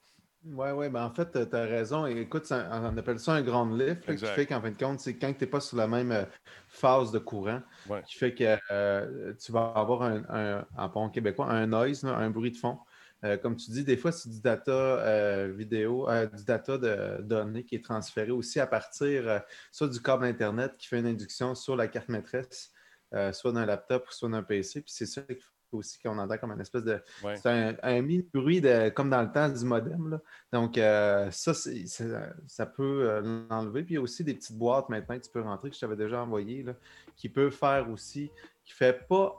Oui, 0.44 0.68
oui, 0.74 0.88
ben 0.90 1.04
en 1.04 1.10
fait, 1.12 1.32
tu 1.50 1.56
as 1.56 1.62
raison. 1.62 2.06
Écoute, 2.06 2.50
un- 2.52 2.92
on 2.92 2.96
appelle 2.96 3.18
ça 3.18 3.32
un 3.32 3.42
ground 3.42 3.80
lift, 3.80 4.06
là, 4.06 4.14
qui 4.14 4.26
fait 4.26 4.46
qu'en 4.46 4.60
fin 4.60 4.70
de 4.70 4.76
compte, 4.78 5.00
c'est 5.00 5.16
quand 5.18 5.32
tu 5.32 5.42
n'es 5.44 5.50
pas 5.50 5.60
sur 5.60 5.76
la 5.76 5.88
même 5.88 6.12
euh, 6.12 6.24
phase 6.68 7.10
de 7.10 7.18
courant, 7.18 7.62
Ouais. 7.88 8.02
qui 8.06 8.14
fait 8.16 8.32
que 8.34 8.56
euh, 8.70 9.34
tu 9.34 9.50
vas 9.50 9.72
avoir 9.74 10.02
un, 10.02 10.22
un- 10.28 10.66
en 10.76 10.88
bon 10.88 11.08
québécois, 11.08 11.50
un 11.50 11.66
noise, 11.66 12.04
là, 12.04 12.16
un 12.16 12.30
bruit 12.30 12.52
de 12.52 12.56
fond. 12.58 12.78
Euh, 13.24 13.38
comme 13.38 13.56
tu 13.56 13.70
dis, 13.72 13.82
des 13.82 13.96
fois, 13.96 14.12
c'est 14.12 14.28
du 14.28 14.40
data 14.40 14.70
euh, 14.70 15.52
vidéo, 15.56 16.08
euh, 16.08 16.26
du 16.26 16.44
data 16.44 16.78
de 16.78 17.22
données 17.22 17.64
qui 17.64 17.74
est 17.74 17.84
transféré 17.84 18.30
aussi 18.30 18.60
à 18.60 18.66
partir 18.68 19.26
euh, 19.28 19.38
soit 19.72 19.88
du 19.88 20.00
câble 20.00 20.26
Internet 20.26 20.74
qui 20.78 20.86
fait 20.86 21.00
une 21.00 21.06
induction 21.06 21.54
sur 21.56 21.74
la 21.76 21.88
carte 21.88 22.08
maîtresse, 22.10 22.70
euh, 23.14 23.32
soit 23.32 23.50
d'un 23.52 23.64
laptop 23.66 24.06
ou 24.08 24.12
soit 24.12 24.28
d'un 24.28 24.42
PC. 24.44 24.82
Puis 24.82 24.92
c'est 24.92 25.06
ça 25.06 25.22
qu'il 25.22 25.40
faut 25.40 25.50
aussi 25.72 25.98
qu'on 26.00 26.18
entend 26.18 26.36
comme 26.38 26.52
une 26.52 26.60
espèce 26.60 26.84
de 26.84 27.00
Ouais. 27.24 27.36
c'est 27.36 27.48
un, 27.48 27.74
un 27.82 28.02
mini 28.02 28.28
bruit 28.32 28.60
de, 28.60 28.88
comme 28.90 29.10
dans 29.10 29.22
le 29.22 29.30
temps 29.32 29.48
du 29.48 29.64
modem. 29.64 30.10
là. 30.10 30.20
Donc, 30.52 30.78
euh, 30.78 31.30
ça, 31.30 31.54
c'est- 31.54 31.86
c'est- 31.86 32.12
ça 32.46 32.66
peut 32.66 33.08
euh, 33.10 33.46
l'enlever. 33.50 33.82
Puis 33.82 33.94
il 33.94 33.96
y 33.96 33.98
a 33.98 34.02
aussi 34.02 34.24
des 34.24 34.34
petites 34.34 34.56
boîtes 34.56 34.88
maintenant 34.88 35.16
que 35.18 35.24
tu 35.24 35.30
peux 35.30 35.40
rentrer, 35.42 35.68
que 35.70 35.74
je 35.76 35.80
t'avais 35.80 35.96
déjà 35.96 36.22
envoyé, 36.22 36.62
là, 36.62 36.74
qui 37.16 37.28
peut 37.28 37.50
faire 37.50 37.90
aussi, 37.90 38.30
qui 38.64 38.72
ne 38.72 38.76
fait 38.76 39.06
pas 39.08 39.34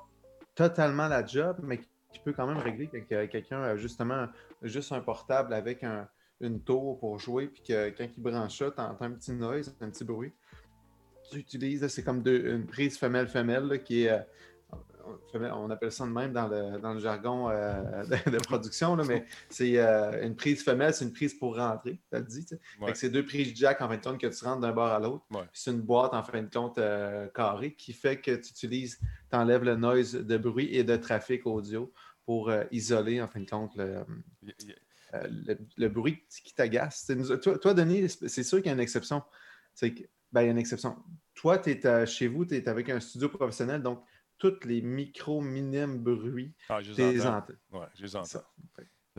totalement 0.55 1.07
la 1.07 1.25
job, 1.25 1.57
mais 1.63 1.79
qui 2.11 2.19
peut 2.23 2.33
quand 2.33 2.47
même 2.47 2.57
régler 2.57 2.87
que, 2.87 2.97
que 2.97 3.25
quelqu'un 3.25 3.61
a 3.61 3.75
justement 3.77 4.27
juste 4.63 4.91
un 4.91 5.01
portable 5.01 5.53
avec 5.53 5.83
un- 5.83 6.07
une 6.41 6.61
tour 6.61 6.99
pour 6.99 7.19
jouer, 7.19 7.47
puis 7.47 7.61
que 7.63 7.89
quand 7.89 8.07
il 8.15 8.21
branche 8.23 8.57
ça, 8.59 8.71
tu 8.71 8.79
entends 8.81 9.05
un 9.05 9.11
petit 9.11 9.31
noise, 9.31 9.75
un 9.81 9.89
petit 9.89 10.03
bruit. 10.03 10.31
Tu 11.29 11.39
utilises, 11.39 11.85
c'est 11.87 12.03
comme 12.03 12.21
deux- 12.21 12.53
une 12.55 12.65
prise 12.65 12.97
femelle-femelle 12.97 13.63
là, 13.65 13.77
qui 13.77 14.03
est. 14.05 14.25
on 15.33 15.69
appelle 15.69 15.91
ça 15.91 16.05
de 16.05 16.11
même 16.11 16.33
dans 16.33 16.47
le, 16.47 16.79
dans 16.79 16.93
le 16.93 16.99
jargon 16.99 17.49
euh, 17.49 18.03
de, 18.25 18.31
de 18.31 18.37
production, 18.37 18.95
là, 18.95 19.03
mais 19.07 19.25
c'est 19.49 19.77
euh, 19.77 20.25
une 20.25 20.35
prise 20.35 20.63
femelle, 20.63 20.93
c'est 20.93 21.05
une 21.05 21.13
prise 21.13 21.33
pour 21.33 21.55
rentrer, 21.57 21.99
tu 22.11 22.17
le 22.17 22.59
Ouais. 22.79 22.91
que 22.91 22.97
c'est 22.97 23.09
deux 23.09 23.25
prises 23.25 23.55
jack 23.55 23.81
en 23.81 23.87
fin 23.89 23.97
de 23.97 24.03
compte 24.03 24.19
que 24.19 24.27
tu 24.27 24.45
rentres 24.45 24.61
d'un 24.61 24.71
bord 24.71 24.87
à 24.91 24.99
l'autre. 24.99 25.25
Ouais. 25.31 25.43
C'est 25.53 25.71
une 25.71 25.81
boîte 25.81 26.13
en 26.13 26.23
fin 26.23 26.41
de 26.41 26.49
compte 26.49 26.77
euh, 26.77 27.27
carrée 27.29 27.73
qui 27.73 27.93
fait 27.93 28.19
que 28.19 28.31
tu 28.31 28.49
utilises, 28.49 28.99
tu 29.29 29.37
enlèves 29.37 29.63
le 29.63 29.75
noise 29.75 30.13
de 30.13 30.37
bruit 30.37 30.75
et 30.75 30.83
de 30.83 30.95
trafic 30.95 31.45
audio 31.45 31.91
pour 32.25 32.51
isoler 32.71 33.21
en 33.21 33.27
fin 33.27 33.39
de 33.39 33.49
compte 33.49 33.75
le, 33.77 34.03
le, 35.13 35.57
le 35.77 35.89
bruit 35.89 36.23
qui 36.43 36.53
t'agace. 36.53 37.09
Toi, 37.41 37.57
toi, 37.57 37.73
Denis, 37.73 38.09
c'est 38.09 38.43
sûr 38.43 38.57
qu'il 38.57 38.67
y 38.67 38.69
a 38.69 38.73
une 38.73 38.79
exception. 38.81 39.23
C'est 39.73 39.93
ben, 40.31 40.41
il 40.41 40.45
y 40.45 40.47
a 40.49 40.51
une 40.51 40.57
exception. 40.57 40.97
Toi, 41.35 41.57
tu 41.57 41.69
es 41.71 42.05
chez 42.05 42.27
vous, 42.27 42.45
tu 42.45 42.55
es 42.55 42.67
avec 42.67 42.89
un 42.89 42.99
studio 42.99 43.29
professionnel, 43.29 43.81
donc 43.81 44.03
tous 44.37 44.59
les 44.65 44.81
micro 44.81 45.41
minimes 45.41 45.97
bruits, 45.99 46.53
Ah, 46.69 46.81
je 46.81 46.93
les 46.93 47.25
entends. 47.25 47.53
Ouais, 47.71 47.85
je 47.95 48.03
les 48.03 48.15
entends. 48.15 48.43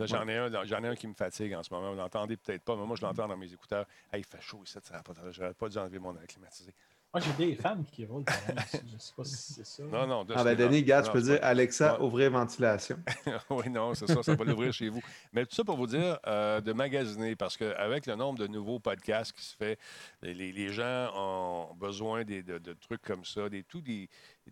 J'en 0.05 0.27
ai, 0.29 0.37
un, 0.37 0.63
j'en 0.65 0.81
ai 0.83 0.87
un 0.87 0.95
qui 0.95 1.07
me 1.07 1.13
fatigue 1.13 1.53
en 1.55 1.61
ce 1.63 1.73
moment. 1.73 1.91
Vous 1.91 1.97
l'entendez 1.97 2.37
peut-être 2.37 2.63
pas, 2.63 2.75
mais 2.77 2.85
moi, 2.85 2.95
je 2.95 3.01
l'entends 3.01 3.27
dans 3.27 3.35
mes 3.37 3.51
écouteurs. 3.51 3.85
Hey, 4.13 4.21
il 4.21 4.25
fait 4.25 4.41
chaud 4.41 4.61
ici, 4.63 4.77
ça 4.81 4.95
n'a 4.95 5.03
pas 5.03 5.13
J'aurais 5.31 5.53
pas 5.53 5.67
dû 5.67 5.77
enlever 5.77 5.99
mon 5.99 6.15
air 6.15 6.25
climatisé. 6.25 6.73
Moi, 7.11 7.23
j'ai 7.23 7.33
des 7.47 7.55
fans 7.55 7.83
qui 7.91 8.05
roulent 8.05 8.23
quand 8.23 8.53
même. 8.53 8.63
Je 8.93 8.97
sais 8.99 9.13
pas 9.17 9.23
si 9.23 9.53
c'est 9.53 9.65
ça. 9.65 9.81
Non, 9.83 10.05
non. 10.05 10.23
de- 10.25 10.33
Ah 10.37 10.43
ben 10.43 10.55
Denis, 10.55 10.81
regarde, 10.81 11.05
je 11.05 11.09
non, 11.09 11.13
peux 11.15 11.21
dire 11.23 11.39
pas- 11.39 11.47
Alexa, 11.47 11.97
Ouais. 11.99 12.05
ouvrir 12.05 12.29
ventilation. 12.29 12.99
oui, 13.49 13.67
non, 13.71 13.95
c'est 13.95 14.05
ça, 14.05 14.21
ça 14.21 14.35
va 14.35 14.43
l'ouvrir 14.45 14.71
chez 14.71 14.89
vous. 14.89 15.01
Mais 15.33 15.43
tout 15.47 15.55
ça 15.55 15.63
pour 15.63 15.75
vous 15.75 15.87
dire 15.87 16.19
euh, 16.27 16.61
de 16.61 16.71
magasiner, 16.71 17.35
parce 17.35 17.57
qu'avec 17.57 18.05
le 18.05 18.13
nombre 18.13 18.37
de 18.37 18.45
nouveaux 18.45 18.79
podcasts 18.79 19.33
qui 19.33 19.43
se 19.43 19.55
fait, 19.55 19.79
les, 20.21 20.69
gens 20.71 21.09
ont 21.15 21.73
besoin 21.73 22.23
des- 22.23 22.43
de, 22.43 22.59
de 22.59 22.73
trucs 22.73 23.01
comme 23.01 23.25
ça, 23.25 23.49
des, 23.49 23.63
tout 23.63 23.81
des, 23.81 24.07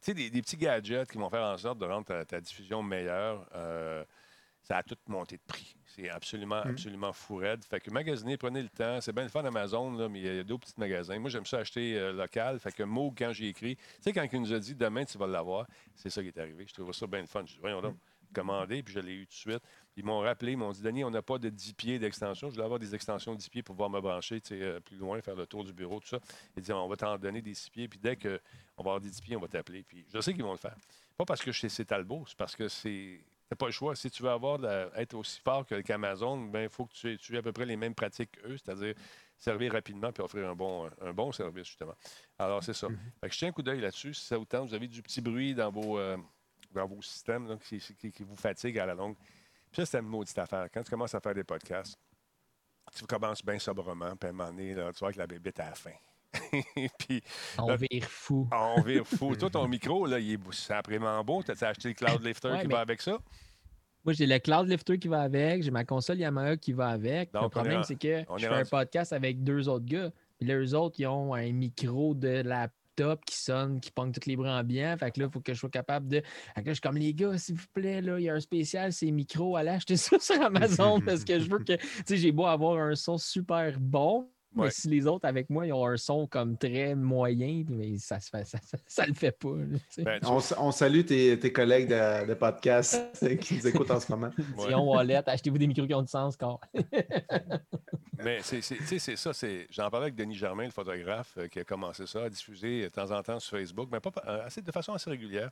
sais, 0.05 0.13
des, 0.13 0.29
des 0.29 0.41
petits 0.41 0.57
gadgets 0.57 1.09
qui 1.11 1.17
vont 1.17 1.29
faire 1.29 1.43
en 1.43 1.57
sorte 1.57 1.79
de 1.79 1.85
rendre 1.85 2.05
ta, 2.05 2.25
ta 2.25 2.39
diffusion 2.41 2.81
meilleure. 2.83 3.47
Euh, 3.55 4.03
ça 4.63 4.77
a 4.77 4.83
tout 4.83 4.97
monté 5.07 5.37
de 5.37 5.41
prix. 5.47 5.75
C'est 5.85 6.09
absolument, 6.09 6.61
Mm. 6.65 6.69
absolument 6.71 7.13
fou 7.13 7.37
raide. 7.37 7.63
Fait 7.63 7.79
que 7.79 7.89
magasiner, 7.89 8.35
prenez 8.37 8.61
le 8.61 8.67
temps. 8.69 8.99
C'est 8.99 9.13
bien 9.13 9.23
le 9.23 9.29
fun 9.29 9.43
Amazon, 9.45 9.91
là, 9.97 10.09
mais 10.09 10.19
il 10.19 10.25
y 10.35 10.39
a 10.39 10.43
d'autres 10.43 10.65
petits 10.67 10.79
magasins. 10.79 11.17
Moi, 11.19 11.29
j'aime 11.29 11.45
ça 11.45 11.59
acheter 11.59 11.97
euh, 11.97 12.11
local. 12.11 12.59
Fait 12.59 12.73
que 12.73 12.83
Moog, 12.83 13.15
quand 13.17 13.31
j'ai 13.31 13.47
écrit, 13.47 13.77
tu 13.77 13.83
sais, 14.01 14.13
quand 14.13 14.27
il 14.31 14.41
nous 14.41 14.53
a 14.53 14.59
dit 14.59 14.75
demain, 14.75 15.05
tu 15.05 15.17
vas 15.17 15.27
l'avoir, 15.27 15.67
c'est 15.95 16.09
ça 16.09 16.21
qui 16.21 16.27
est 16.27 16.37
arrivé. 16.37 16.65
Je 16.67 16.73
trouve 16.73 16.91
ça 16.93 17.07
bien 17.07 17.21
le 17.21 17.27
fun. 17.27 17.43
Je 17.45 17.53
dis, 17.53 17.59
voyons 17.59 17.81
donc, 17.81 17.95
commandé, 18.33 18.83
puis 18.83 18.93
je 18.93 18.99
l'ai 18.99 19.13
eu 19.13 19.25
tout 19.25 19.31
de 19.31 19.53
suite. 19.53 19.63
Ils 19.97 20.05
m'ont 20.05 20.19
rappelé, 20.19 20.51
ils 20.53 20.57
m'ont 20.57 20.71
dit, 20.71 20.81
Denis, 20.81 21.03
on 21.03 21.09
n'a 21.09 21.21
pas 21.23 21.39
de 21.39 21.49
10 21.49 21.73
pieds 21.73 21.97
d'extension. 21.99 22.47
Je 22.49 22.53
voulais 22.53 22.63
avoir 22.65 22.79
des 22.79 22.93
extensions 22.93 23.33
de 23.33 23.37
10 23.39 23.49
pieds 23.49 23.63
pour 23.63 23.73
pouvoir 23.75 23.89
me 23.89 23.99
brancher 23.99 24.39
euh, 24.51 24.79
plus 24.79 24.95
loin, 24.95 25.19
faire 25.21 25.35
le 25.35 25.47
tour 25.47 25.63
du 25.63 25.73
bureau, 25.73 25.99
tout 25.99 26.07
ça. 26.07 26.19
Ils 26.55 26.61
disent, 26.61 26.71
on 26.71 26.87
va 26.87 26.95
t'en 26.95 27.17
donner 27.17 27.41
des 27.41 27.53
6 27.55 27.69
pieds, 27.71 27.87
puis 27.87 27.97
dès 27.99 28.15
qu'on 28.15 28.29
va 28.29 28.39
avoir 28.77 29.01
des 29.01 29.09
10 29.09 29.19
pieds, 29.21 29.35
on 29.35 29.39
va 29.41 29.47
t'appeler. 29.47 29.83
Puis 29.83 30.05
je 30.13 30.21
sais 30.21 30.33
qu'ils 30.33 30.43
vont 30.43 30.51
le 30.51 30.57
faire. 30.57 30.75
Pas 31.17 31.25
parce 31.25 31.41
que 31.41 31.51
je 31.51 31.59
sais 31.59 31.69
c'est 31.69 31.85
Talbot, 31.85 32.23
c'est 32.27 32.37
parce 32.37 32.55
que 32.55 32.67
c'est 32.67 33.19
n'as 33.49 33.55
pas 33.57 33.65
le 33.65 33.71
choix. 33.71 33.95
Si 33.95 34.11
tu 34.11 34.21
veux 34.21 34.29
avoir 34.29 34.57
la- 34.59 34.91
être 34.95 35.15
aussi 35.15 35.39
fort 35.41 35.65
qu'Amazon, 35.65 36.37
ben, 36.45 36.63
il 36.63 36.69
faut 36.69 36.85
que 36.85 36.93
tu 36.93 37.13
aies, 37.13 37.17
tu 37.17 37.33
aies 37.33 37.39
à 37.39 37.41
peu 37.41 37.51
près 37.53 37.65
les 37.65 37.77
mêmes 37.77 37.95
pratiques 37.95 38.31
qu'eux, 38.33 38.57
c'est-à-dire 38.57 38.93
servir 39.39 39.71
rapidement 39.71 40.11
puis 40.11 40.21
offrir 40.21 40.47
un 40.49 40.55
bon, 40.55 40.89
un 41.01 41.13
bon 41.13 41.31
service, 41.31 41.65
justement. 41.67 41.95
Alors, 42.37 42.63
c'est 42.63 42.73
ça. 42.73 42.87
Fait 43.21 43.27
que 43.29 43.33
je 43.33 43.39
tiens 43.39 43.47
un 43.49 43.51
coup 43.51 43.63
d'œil 43.63 43.79
là-dessus. 43.81 44.13
Si 44.13 44.25
ça 44.25 44.37
vous 44.37 44.45
tente, 44.45 44.67
vous 44.69 44.73
avez 44.75 44.87
du 44.87 45.01
petit 45.01 45.21
bruit 45.21 45.55
dans 45.55 45.71
vos, 45.71 45.97
euh, 45.97 46.17
dans 46.73 46.85
vos 46.85 47.01
systèmes 47.01 47.47
là, 47.47 47.55
qui, 47.57 47.79
qui- 47.79 48.11
qui 48.11 48.23
vous 48.23 48.35
fatigue 48.35 48.77
à 48.79 48.85
la 48.85 48.93
longue. 48.93 49.15
Ça, 49.77 49.85
c'est 49.85 49.99
une 49.99 50.07
maudite 50.07 50.37
affaire. 50.39 50.67
Quand 50.73 50.81
tu 50.81 50.89
commences 50.89 51.13
à 51.13 51.19
faire 51.19 51.35
des 51.35 51.43
podcasts, 51.43 51.99
tu 52.95 53.05
commences 53.05 53.45
bien 53.45 53.59
sobrement, 53.59 54.15
puis 54.15 54.27
à 54.27 54.29
un 54.31 54.33
moment 54.33 54.49
donné, 54.49 54.73
là, 54.73 54.91
tu 54.91 54.97
vois 54.99 55.11
que 55.13 55.19
la 55.19 55.27
bébête 55.27 55.59
à 55.59 55.65
la 55.69 55.75
fin. 55.75 55.91
puis 56.97 57.21
On 57.59 57.67
Là- 57.67 57.75
vire 57.75 58.05
fou. 58.09 58.49
on 58.51 58.81
vire 58.81 59.05
fou. 59.05 59.35
Toi, 59.39 59.51
ton 59.51 59.67
micro, 59.67 60.07
là, 60.07 60.17
il 60.17 60.33
est 60.33 60.83
vraiment 60.87 61.23
beau. 61.23 61.43
Tu 61.43 61.51
as 61.51 61.67
acheté 61.67 61.89
le 61.89 61.93
Cloud 61.93 62.23
Lifter 62.23 62.47
Ouais, 62.49 62.61
qui 62.61 62.67
mais- 62.67 62.73
va 62.73 62.79
avec 62.79 63.01
ça? 63.03 63.19
Moi, 64.03 64.13
j'ai 64.13 64.25
le 64.25 64.39
Cloud 64.39 64.67
Lifter 64.67 64.97
qui 64.97 65.09
va 65.09 65.21
avec, 65.21 65.61
j'ai 65.61 65.69
ma 65.69 65.85
console 65.85 66.17
Yamaha 66.17 66.57
qui 66.57 66.73
va 66.73 66.87
avec. 66.87 67.31
Donc, 67.31 67.41
on 67.41 67.45
le 67.45 67.49
problème, 67.51 67.83
c'est 67.83 67.99
que 67.99 68.23
je 68.37 68.47
fais 68.47 68.53
un 68.53 68.65
podcast 68.65 69.13
avec 69.13 69.43
deux 69.43 69.69
autres 69.69 69.85
gars. 69.85 70.11
Puis 70.39 70.51
eux 70.51 70.73
autres, 70.75 70.95
ils 70.99 71.05
ont 71.05 71.35
un 71.35 71.51
micro 71.51 72.15
de 72.15 72.41
qui 73.25 73.35
sonne, 73.35 73.79
qui 73.79 73.91
pogne 73.91 74.11
tous 74.11 74.27
les 74.27 74.35
bruits 74.35 74.49
ambiants. 74.49 74.95
Fait 74.97 75.11
que 75.11 75.19
là, 75.19 75.27
il 75.27 75.31
faut 75.31 75.39
que 75.39 75.53
je 75.53 75.59
sois 75.59 75.69
capable 75.69 76.07
de. 76.07 76.21
Fait 76.55 76.61
que 76.61 76.67
là, 76.67 76.67
je 76.67 76.73
suis 76.73 76.81
comme 76.81 76.97
les 76.97 77.13
gars, 77.13 77.37
s'il 77.37 77.55
vous 77.55 77.67
plaît, 77.73 78.01
là, 78.01 78.19
il 78.19 78.23
y 78.23 78.29
a 78.29 78.33
un 78.33 78.39
spécial, 78.39 78.93
c'est 78.93 79.11
micro, 79.11 79.55
allez 79.55 79.69
acheter 79.69 79.97
ça 79.97 80.19
sur 80.19 80.41
Amazon 80.41 80.99
parce 81.01 81.23
que 81.23 81.39
je 81.39 81.49
veux 81.49 81.59
que. 81.59 81.73
Tu 81.73 82.03
sais, 82.05 82.17
j'ai 82.17 82.31
beau 82.31 82.45
avoir 82.45 82.77
un 82.79 82.95
son 82.95 83.17
super 83.17 83.79
bon. 83.79 84.29
Ouais. 84.55 84.65
Mais 84.65 84.71
si 84.71 84.89
les 84.89 85.05
autres 85.05 85.27
avec 85.27 85.49
moi, 85.49 85.67
ils 85.67 85.73
ont 85.73 85.85
un 85.85 85.97
son 85.97 86.25
comme 86.25 86.57
très 86.57 86.95
moyen, 86.95 87.63
mais 87.69 87.97
ça 87.97 88.19
se 88.19 88.29
fait, 88.29 88.45
ça, 88.45 88.57
ça, 88.63 88.77
ça 88.87 89.05
le 89.05 89.13
fait 89.13 89.31
pas. 89.31 89.55
là. 89.55 89.77
Ben, 89.99 90.19
On, 90.57 90.71
salue 90.71 91.03
tes, 91.03 91.37
tes 91.37 91.51
collègues 91.51 91.89
de, 91.89 92.27
de 92.27 92.33
podcast 92.33 93.01
qui 93.41 93.55
nous 93.55 93.67
écoutent 93.67 93.91
en 93.91 93.99
ce 93.99 94.11
moment. 94.11 94.31
ouais. 94.57 94.67
Sion 94.67 94.89
Wallet, 94.89 95.21
achetez-vous 95.25 95.57
des 95.57 95.67
micros 95.67 95.85
qui 95.85 95.93
ont 95.93 96.01
du 96.01 96.07
sens, 96.07 96.37
quand. 96.37 96.59
Mais 98.23 98.39
c'est, 98.41 98.61
ça. 99.15 99.31
J'en 99.69 99.89
parlais 99.91 100.05
avec 100.05 100.15
Denis 100.15 100.35
Germain, 100.35 100.65
le 100.65 100.71
photographe, 100.71 101.35
euh, 101.37 101.47
qui 101.47 101.59
a 101.59 101.63
commencé 101.63 102.07
ça, 102.07 102.23
à 102.23 102.29
diffuser 102.29 102.83
de 102.83 102.89
temps 102.89 103.11
en 103.11 103.21
temps 103.21 103.39
sur 103.39 103.57
Facebook, 103.57 103.89
mais 103.91 103.99
pas, 103.99 104.11
euh, 104.25 104.45
assez, 104.45 104.61
de 104.63 104.71
façon 104.71 104.93
assez 104.93 105.09
régulière. 105.09 105.51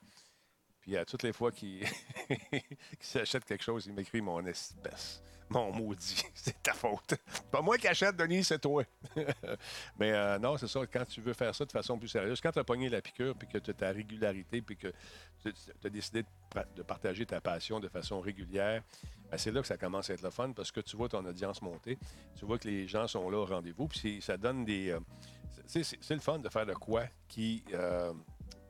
Puis 0.82 0.98
à 0.98 1.06
toutes 1.06 1.22
les 1.22 1.34
fois 1.34 1.52
qu'il, 1.52 1.84
qu'il 2.28 2.62
s'achète 3.02 3.46
quelque 3.46 3.64
chose, 3.64 3.86
il 3.86 3.94
m'écrit 3.94 4.22
mon 4.22 4.44
espèce. 4.46 5.22
Mon 5.50 5.72
maudit, 5.72 6.24
c'est 6.34 6.62
ta 6.62 6.74
faute. 6.74 7.16
Pas 7.52 7.62
moi 7.62 7.78
qui 7.78 7.88
achète, 7.88 8.16
Denis, 8.16 8.44
c'est 8.44 8.60
toi. 8.60 8.84
Mais 10.00 10.12
euh, 10.12 10.40
non, 10.40 10.58
c'est 10.58 10.68
ça. 10.68 10.82
Quand 10.92 11.06
tu 11.06 11.22
veux 11.22 11.34
faire 11.34 11.54
ça 11.54 11.66
de 11.66 11.72
façon 11.72 11.98
plus 11.98 12.08
sérieuse, 12.08 12.42
quand 12.42 12.52
tu 12.52 12.60
as 12.60 12.64
pogné 12.64 12.90
la 12.90 13.02
piqûre, 13.02 13.36
puis 13.36 13.48
que 13.48 13.58
tu 13.60 13.72
as 13.72 13.74
ta 13.74 13.92
régularité, 13.92 14.62
puis 14.62 14.76
que 14.76 14.92
tu 15.44 15.54
as 15.84 15.90
décidé 15.90 16.24
de, 16.76 16.84
partager 16.84 17.26
ta 17.26 17.42
passion 17.42 17.80
de 17.80 17.88
façon 17.88 18.20
régulière, 18.20 18.82
ben, 19.30 19.38
c'est 19.38 19.52
là 19.52 19.62
que 19.62 19.68
ça 19.68 19.78
commence 19.78 20.10
à 20.10 20.14
être 20.14 20.24
le 20.24 20.32
fun 20.32 20.52
parce 20.52 20.72
que 20.72 20.82
tu 20.82 20.98
vois 20.98 21.10
ton 21.10 21.24
audience 21.26 21.62
monter. 21.62 21.98
Tu 22.36 22.46
vois 22.46 22.58
que 22.58 22.68
les 22.68 22.88
gens 22.88 23.08
sont 23.08 23.30
là 23.30 23.38
au 23.38 23.46
rendez-vous. 23.46 23.88
Puis 23.88 24.22
ça 24.22 24.38
donne 24.38 24.66
des. 24.66 24.90
euh, 24.90 25.00
c'est 25.68 26.12
le 26.12 26.20
fun 26.20 26.40
de 26.40 26.50
faire 26.50 26.66
de 26.66 26.74
quoi 26.74 27.04
qui. 27.28 27.64
euh, 27.74 28.14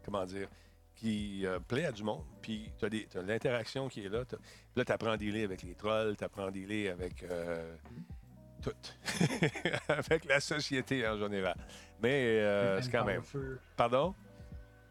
comment 0.04 0.26
dire 0.26 0.48
qui 0.96 1.46
euh, 1.46 1.60
plaît 1.60 1.86
à 1.86 1.92
du 1.92 2.04
monde, 2.04 2.24
puis 2.42 2.72
tu 2.80 2.86
as, 2.86 3.22
l'interaction 3.22 3.88
qui 3.90 4.06
est 4.06 4.10
là. 4.10 4.24
Là, 4.76 4.86
tu 4.86 4.92
apprends 4.92 5.12
à 5.12 5.18
dealer 5.18 5.44
avec 5.44 5.62
les 5.64 5.76
trolls, 5.76 6.16
tu 6.18 6.24
apprends 6.24 6.46
à 6.48 6.52
dealer 6.52 6.90
avec 6.90 7.24
euh, 7.24 7.76
tout. 8.62 8.72
avec 9.90 10.26
la 10.26 10.40
société 10.40 11.08
en 11.08 11.18
général. 11.18 11.56
Mais 12.02 12.40
euh, 12.40 12.78
Le 12.78 12.82
c'est 12.82 12.92
baptême 12.92 12.92
quand 12.92 12.98
par 13.00 13.06
même. 13.08 13.16
le 13.18 13.22
feu. 13.24 13.60
Pardon? 13.76 14.16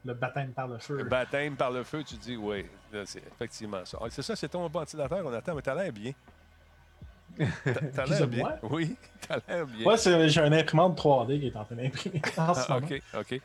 Le 0.04 0.14
baptême 0.14 0.52
par 0.52 0.68
le 0.68 0.78
feu. 0.78 0.96
Le 0.99 1.04
baptême 1.04 1.56
par 1.56 1.70
le 1.70 1.82
feu, 1.82 2.04
tu 2.04 2.16
dis 2.16 2.37
oui. 2.37 2.66
C'est 3.06 3.26
effectivement 3.26 3.84
ça. 3.87 3.99
Ah, 4.00 4.06
c'est 4.11 4.20
ça, 4.23 4.37
c'est 4.37 4.49
ton 4.49 4.66
ventilateur, 4.68 5.25
on 5.25 5.32
attend, 5.32 5.54
mais 5.54 5.62
t'as 5.62 5.75
l'air 5.75 5.92
bien. 5.92 6.12
T'as- 7.94 8.04
l'air 8.06 8.26
bien. 8.28 8.40
moi? 8.44 8.58
Oui, 8.62 8.96
t'as 9.26 9.38
l'air 9.49 9.66
bien. 9.66 9.87
Ouais, 9.87 9.96
c'est- 9.96 10.28
j'ai 10.28 10.40
un 10.40 10.52
imprimante 10.52 10.96
3D 10.99 11.40
qui 11.40 11.46
est 11.49 11.56
en 11.56 11.64
train 11.64 11.75
d'imprimer 11.76 12.20
Ah. 12.37 12.76
OK, 12.76 13.02
OK. 13.18 13.40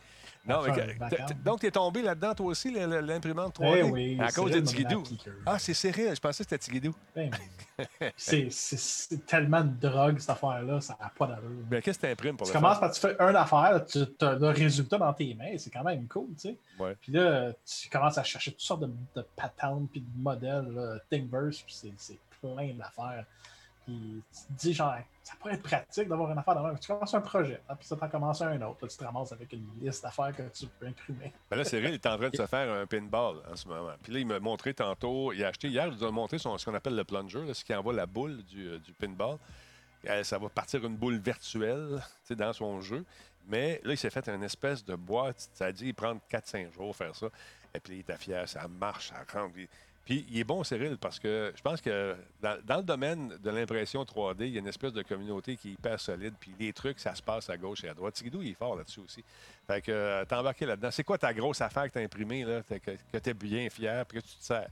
Non, 0.47 0.61
mais 0.63 0.97
donc, 1.43 1.59
t'es 1.59 1.71
tombé 1.71 2.01
là-dedans, 2.01 2.33
toi 2.33 2.47
aussi, 2.47 2.71
l'imprimante 2.71 3.59
3D? 3.59 3.77
Eh 3.77 3.83
oui, 3.83 4.17
à 4.19 4.31
cause 4.31 4.51
de 4.51 4.59
Tigidou. 4.61 5.03
Ah, 5.45 5.59
c'est 5.59 5.73
Cyril. 5.73 6.15
Je 6.15 6.19
pensais 6.19 6.43
que 6.43 6.49
c'était 6.49 6.57
Tigidou. 6.57 6.95
Ben 7.15 7.29
oui. 7.31 8.07
c'est, 8.17 9.25
tellement 9.25 9.61
de 9.61 9.87
drogue, 9.87 10.19
cette 10.19 10.31
affaire-là, 10.31 10.81
ça 10.81 10.97
n'a 10.99 11.09
pas 11.09 11.27
d'allure. 11.27 11.49
Ben, 11.69 11.81
qu'est-ce 11.81 11.99
que 11.99 12.07
t'imprimes 12.07 12.35
pour 12.35 12.47
Tu 12.47 12.53
commences 12.53 12.79
par 12.79 12.91
tu 12.91 12.99
fais 12.99 13.15
une 13.19 13.35
affaire, 13.35 13.85
tu 13.85 13.99
as 14.21 14.33
le 14.33 14.47
résultat 14.47 14.97
dans 14.97 15.13
tes 15.13 15.33
mains, 15.33 15.57
c'est 15.57 15.69
quand 15.69 15.83
même 15.83 16.07
cool, 16.07 16.29
tu 16.35 16.49
sais. 16.49 16.57
Ouais. 16.79 16.95
Puis 16.99 17.11
là, 17.11 17.53
tu 17.65 17.89
commences 17.89 18.17
à 18.17 18.23
chercher 18.23 18.51
toutes 18.51 18.61
sortes 18.61 18.81
de, 18.81 18.91
de 19.15 19.25
patentes 19.35 19.89
puis 19.91 20.01
de 20.01 20.21
modèles, 20.21 20.67
là, 20.73 20.99
Thingiverse, 21.09 21.61
puis 21.61 21.93
c'est 21.97 22.19
plein 22.41 22.73
d'affaires. 22.73 23.25
Puis 23.89 24.23
tu 24.31 24.53
te 24.53 24.59
dis, 24.59 24.73
genre, 24.73 24.95
ça 25.23 25.33
pourrait 25.39 25.55
être 25.55 25.63
pratique 25.63 26.07
d'avoir 26.07 26.31
une 26.31 26.37
affaire 26.37 26.55
dans 26.55 26.75
Tu 26.75 26.87
commences 26.87 27.13
un 27.13 27.21
projet, 27.21 27.59
hein, 27.67 27.75
puis 27.75 27.87
ça 27.87 27.95
t'en 27.95 28.07
commences 28.07 28.41
un 28.41 28.61
autre. 28.61 28.87
Tu 28.87 28.97
te 28.97 29.03
ramasses 29.03 29.31
avec 29.31 29.51
une 29.51 29.65
liste 29.81 30.03
d'affaires 30.03 30.35
que 30.35 30.43
tu 30.49 30.67
peux 30.79 30.85
imprimer. 30.85 31.33
Ben 31.49 31.57
là, 31.57 31.63
Cyril 31.63 31.93
est 31.93 32.05
en 32.05 32.17
train 32.17 32.29
de 32.29 32.35
se 32.35 32.45
faire 32.45 32.71
un 32.71 32.85
pinball 32.85 33.37
en 33.51 33.55
ce 33.55 33.67
moment. 33.67 33.93
Puis 34.03 34.13
là, 34.13 34.19
il 34.19 34.27
m'a 34.27 34.39
montré 34.39 34.75
tantôt, 34.75 35.33
il 35.33 35.43
a 35.43 35.47
acheté 35.47 35.69
hier, 35.69 35.87
il 35.87 35.93
nous 35.93 36.03
a 36.03 36.11
montré 36.11 36.37
ce 36.37 36.65
qu'on 36.65 36.73
appelle 36.75 36.95
le 36.95 37.03
plunger, 37.03 37.51
ce 37.53 37.65
qui 37.65 37.73
envoie 37.73 37.93
la 37.93 38.05
boule 38.05 38.43
du, 38.43 38.67
euh, 38.67 38.79
pinball. 38.99 39.37
Euh, 40.07 40.23
ça 40.23 40.37
va 40.37 40.49
partir 40.49 40.85
une 40.85 40.95
boule 40.95 41.17
virtuelle 41.17 41.99
dans 42.29 42.53
son 42.53 42.79
jeu. 42.81 43.03
Mais 43.47 43.81
là, 43.83 43.93
il 43.93 43.97
s'est 43.97 44.11
fait 44.11 44.27
une 44.29 44.43
espèce 44.43 44.85
de 44.85 44.95
boîte. 44.95 45.49
Ça 45.53 45.65
a 45.65 45.71
dit 45.71 45.93
prendre 45.93 46.21
4-5 46.31 46.73
jours 46.73 46.95
faire 46.95 47.15
ça. 47.15 47.27
Et 47.73 47.79
puis, 47.79 47.95
il 47.95 47.99
était 48.01 48.17
fier, 48.17 48.47
ça 48.47 48.67
marche, 48.67 49.09
ça 49.09 49.23
rentre. 49.33 49.55
Puis, 50.09 50.25
il 50.31 50.39
est 50.39 50.43
bon, 50.43 50.63
Cyril, 50.63 50.97
parce 50.97 51.19
que 51.19 51.53
je 51.55 51.61
pense 51.61 51.81
que 51.81 52.15
dans, 52.41 52.57
dans 52.65 52.77
le 52.77 52.83
domaine 52.83 53.27
de 53.37 53.49
l'impression 53.51 54.01
3D, 54.03 54.37
il 54.47 54.53
y 54.53 54.55
a 54.55 54.59
une 54.59 54.67
espèce 54.67 54.91
de 54.91 55.03
communauté 55.03 55.55
qui 55.55 55.69
est 55.69 55.73
hyper 55.73 55.99
solide. 55.99 56.33
Puis, 56.39 56.51
les 56.59 56.73
trucs, 56.73 56.99
ça 56.99 57.13
se 57.13 57.21
passe 57.21 57.47
à 57.47 57.57
gauche 57.57 57.83
et 57.83 57.89
à 57.89 57.93
droite. 57.93 58.15
Tigidou, 58.15 58.41
il 58.41 58.49
est 58.49 58.53
fort 58.55 58.75
là-dessus 58.75 59.01
aussi. 59.01 59.23
Fait 59.67 59.81
que 59.81 59.91
euh, 59.91 60.25
t'es 60.25 60.33
embarqué 60.33 60.65
là-dedans. 60.65 60.89
C'est 60.89 61.03
quoi 61.03 61.19
ta 61.19 61.31
grosse 61.31 61.61
affaire 61.61 61.83
que 61.83 61.89
t'as 61.93 62.01
imprimée, 62.01 62.43
là, 62.43 62.63
que, 62.63 62.75
que 63.13 63.17
t'es 63.19 63.35
bien 63.35 63.69
fier, 63.69 64.03
puis 64.07 64.19
que 64.19 64.25
tu 64.25 64.35
te 64.35 64.43
sers? 64.43 64.69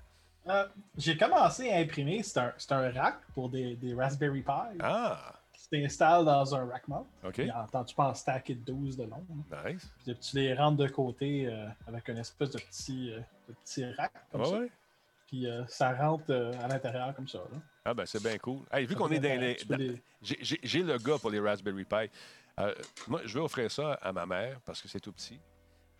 Euh, 0.47 0.65
j'ai 0.97 1.15
commencé 1.15 1.69
à 1.69 1.77
imprimer, 1.77 2.23
c'est 2.23 2.39
un, 2.39 2.51
un 2.71 2.91
rack 2.91 3.19
pour 3.35 3.49
des, 3.49 3.75
des 3.75 3.93
Raspberry 3.93 4.41
Pi 4.41 4.77
Ah, 4.79 5.33
qui 5.53 5.69
t'installes 5.69 6.25
dans 6.25 6.55
un 6.55 6.65
rack 6.65 6.87
mount. 6.87 7.05
OK. 7.23 7.41
En 7.73 7.83
tu 7.83 7.93
peux 7.93 8.01
en 8.01 8.13
stacker 8.15 8.55
12 8.55 8.97
de 8.97 9.03
long. 9.03 9.23
là. 9.51 9.69
Nice. 9.71 9.87
Puis 10.03 10.17
tu 10.17 10.35
les 10.37 10.55
rentres 10.55 10.77
de 10.77 10.87
côté 10.87 11.45
euh, 11.45 11.67
avec 11.87 12.07
une 12.07 12.17
espèce 12.17 12.49
de 12.49 12.57
petit, 12.59 13.11
euh, 13.13 13.19
de 13.49 13.53
petit 13.53 13.85
rack 13.85 14.13
comme 14.31 14.45
ça. 14.45 14.51
ouais. 14.57 14.71
Puis 15.27 15.45
euh, 15.45 15.65
ça 15.67 15.93
rentre 15.93 16.25
euh, 16.29 16.51
à 16.63 16.67
l'intérieur 16.69 17.13
comme 17.13 17.27
ça. 17.27 17.39
là. 17.39 17.59
Ah, 17.83 17.93
ben, 17.93 18.05
c'est 18.05 18.23
bien 18.23 18.37
cool. 18.37 18.61
Hey, 18.71 18.85
vu 18.85 18.95
qu'on 18.95 19.09
est 19.11 19.19
dans 19.19 19.39
les. 19.39 20.01
j'ai 20.21 20.83
le 20.83 20.97
gars 20.97 21.17
pour 21.19 21.29
les 21.29 21.39
Raspberry 21.39 21.83
Pi. 21.83 22.09
Euh, 22.59 22.73
moi, 23.07 23.21
je 23.25 23.33
vais 23.35 23.43
offrir 23.43 23.69
ça 23.69 23.93
à 24.01 24.11
ma 24.11 24.25
mère 24.25 24.59
parce 24.65 24.81
que 24.81 24.87
c'est 24.87 24.99
tout 24.99 25.11
petit. 25.11 25.39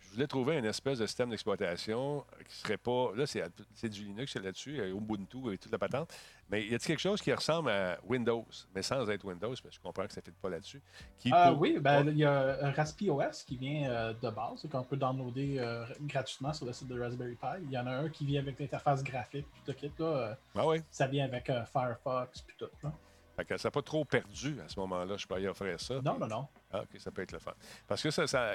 Je 0.08 0.14
voulais 0.14 0.26
trouver 0.26 0.56
une 0.58 0.64
espèce 0.64 0.98
de 0.98 1.06
système 1.06 1.30
d'exploitation 1.30 2.24
qui 2.48 2.56
serait 2.56 2.76
pas. 2.78 3.10
Là, 3.14 3.24
c'est 3.26 3.88
du 3.88 4.04
Linux 4.04 4.32
c'est 4.32 4.42
là-dessus, 4.42 4.80
a 4.80 4.86
Ubuntu 4.88 5.52
et 5.52 5.58
toute 5.58 5.70
la 5.70 5.78
patente. 5.78 6.12
Mais 6.50 6.62
y 6.62 6.68
a-t-il 6.74 6.86
quelque 6.86 6.98
chose 7.00 7.20
qui 7.20 7.32
ressemble 7.32 7.70
à 7.70 7.98
Windows, 8.04 8.46
mais 8.74 8.82
sans 8.82 9.08
être 9.10 9.24
Windows, 9.24 9.48
parce 9.50 9.60
que 9.60 9.70
je 9.70 9.80
comprends 9.80 10.06
que 10.06 10.12
ça 10.14 10.20
ne 10.20 10.24
fait 10.24 10.32
pas 10.40 10.48
là-dessus. 10.48 10.80
Peut- 11.24 11.30
oui, 11.58 11.78
ben, 11.78 12.08
il 12.08 12.16
y 12.16 12.24
a 12.24 12.64
un 12.64 12.70
Raspi 12.72 13.10
OS 13.10 13.42
qui 13.44 13.56
vient 13.58 13.90
euh, 13.90 14.14
de 14.14 14.30
base, 14.30 14.66
qu'on 14.70 14.82
peut 14.82 14.96
downloader 14.96 15.56
euh, 15.58 15.84
gratuitement 16.00 16.52
sur 16.54 16.64
le 16.66 16.72
site 16.72 16.88
de 16.88 16.98
Raspberry 16.98 17.34
Pi. 17.36 17.62
Il 17.64 17.70
y 17.70 17.78
en 17.78 17.86
a 17.86 17.90
un 17.90 18.08
qui 18.08 18.24
vient 18.24 18.40
avec 18.40 18.58
l'interface 18.58 19.04
graphique, 19.04 19.46
puis 19.52 19.62
tout 19.66 19.74
kit, 19.78 19.92
là, 19.98 20.06
euh, 20.06 20.34
Ah 20.56 20.66
ouais? 20.66 20.82
ça 20.90 21.06
vient 21.06 21.26
avec 21.26 21.50
euh, 21.50 21.64
Firefox, 21.66 22.40
puis 22.42 22.56
tout. 22.58 22.68
là. 22.82 22.92
Fait 23.36 23.44
que 23.44 23.56
ça 23.56 23.68
n'a 23.68 23.70
pas 23.70 23.82
trop 23.82 24.04
perdu 24.04 24.58
à 24.64 24.68
ce 24.68 24.80
moment-là. 24.80 25.16
Je 25.16 25.26
peux 25.26 25.40
y 25.40 25.46
offrir 25.46 25.78
ça. 25.78 26.00
Non, 26.02 26.18
non, 26.18 26.26
non. 26.26 26.48
Ah, 26.72 26.82
OK, 26.82 27.00
ça 27.00 27.10
peut 27.10 27.22
être 27.22 27.32
le 27.32 27.38
fun. 27.38 27.52
Parce 27.86 28.02
que 28.02 28.10
ça, 28.10 28.26
ça 28.26 28.50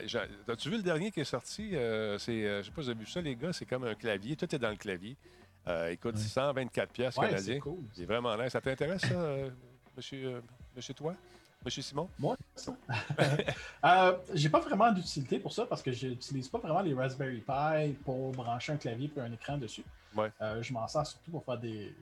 as-tu 0.47 0.69
vu 0.69 0.77
le 0.77 0.83
dernier 0.83 1.11
qui 1.11 1.21
est 1.21 1.23
sorti? 1.25 1.75
Euh, 1.75 2.17
c'est, 2.19 2.45
euh, 2.45 2.61
je 2.61 2.67
sais 2.67 2.71
pas 2.71 2.81
si 2.81 2.85
vous 2.87 2.91
avez 2.91 2.99
vu 2.99 3.09
ça, 3.09 3.21
les 3.21 3.35
gars, 3.35 3.51
c'est 3.53 3.65
comme 3.65 3.85
un 3.85 3.95
clavier. 3.95 4.35
Tout 4.35 4.53
est 4.53 4.59
dans 4.59 4.69
le 4.69 4.75
clavier. 4.75 5.17
Euh, 5.67 5.89
il 5.91 5.97
coûte 5.97 6.15
Ouais. 6.15 6.21
124 6.21 6.91
pièces 6.91 7.17
Ouais, 7.17 7.29
canadiens. 7.29 7.53
c'est 7.55 7.59
cool. 7.59 7.83
C'est 7.93 8.05
vraiment 8.05 8.35
nice. 8.37 8.51
Ça 8.51 8.61
t'intéresse, 8.61 9.01
ça, 9.01 9.13
euh, 9.15 9.49
monsieur, 9.97 10.27
euh, 10.27 10.41
monsieur 10.75 10.93
toi? 10.93 11.15
Monsieur 11.65 11.81
Simon? 11.81 12.09
Moi, 12.19 12.35
euh, 13.85 14.17
j'ai 14.33 14.49
pas 14.49 14.59
vraiment 14.59 14.91
d'utilité 14.91 15.39
pour 15.39 15.53
ça 15.53 15.65
parce 15.65 15.81
que 15.81 15.91
j'utilise 15.91 16.49
pas 16.49 16.57
vraiment 16.59 16.81
les 16.81 16.93
Raspberry 16.93 17.39
Pi 17.41 17.93
pour 18.03 18.31
brancher 18.33 18.73
un 18.73 18.77
clavier 18.77 19.09
et 19.15 19.19
un 19.21 19.31
écran 19.31 19.57
dessus. 19.57 19.83
Ouais. 20.15 20.29
Euh, 20.41 20.61
je 20.61 20.73
m'en 20.73 20.87
sers 20.87 21.07
surtout 21.07 21.31
pour 21.31 21.43
faire 21.45 21.57
des, 21.57 21.95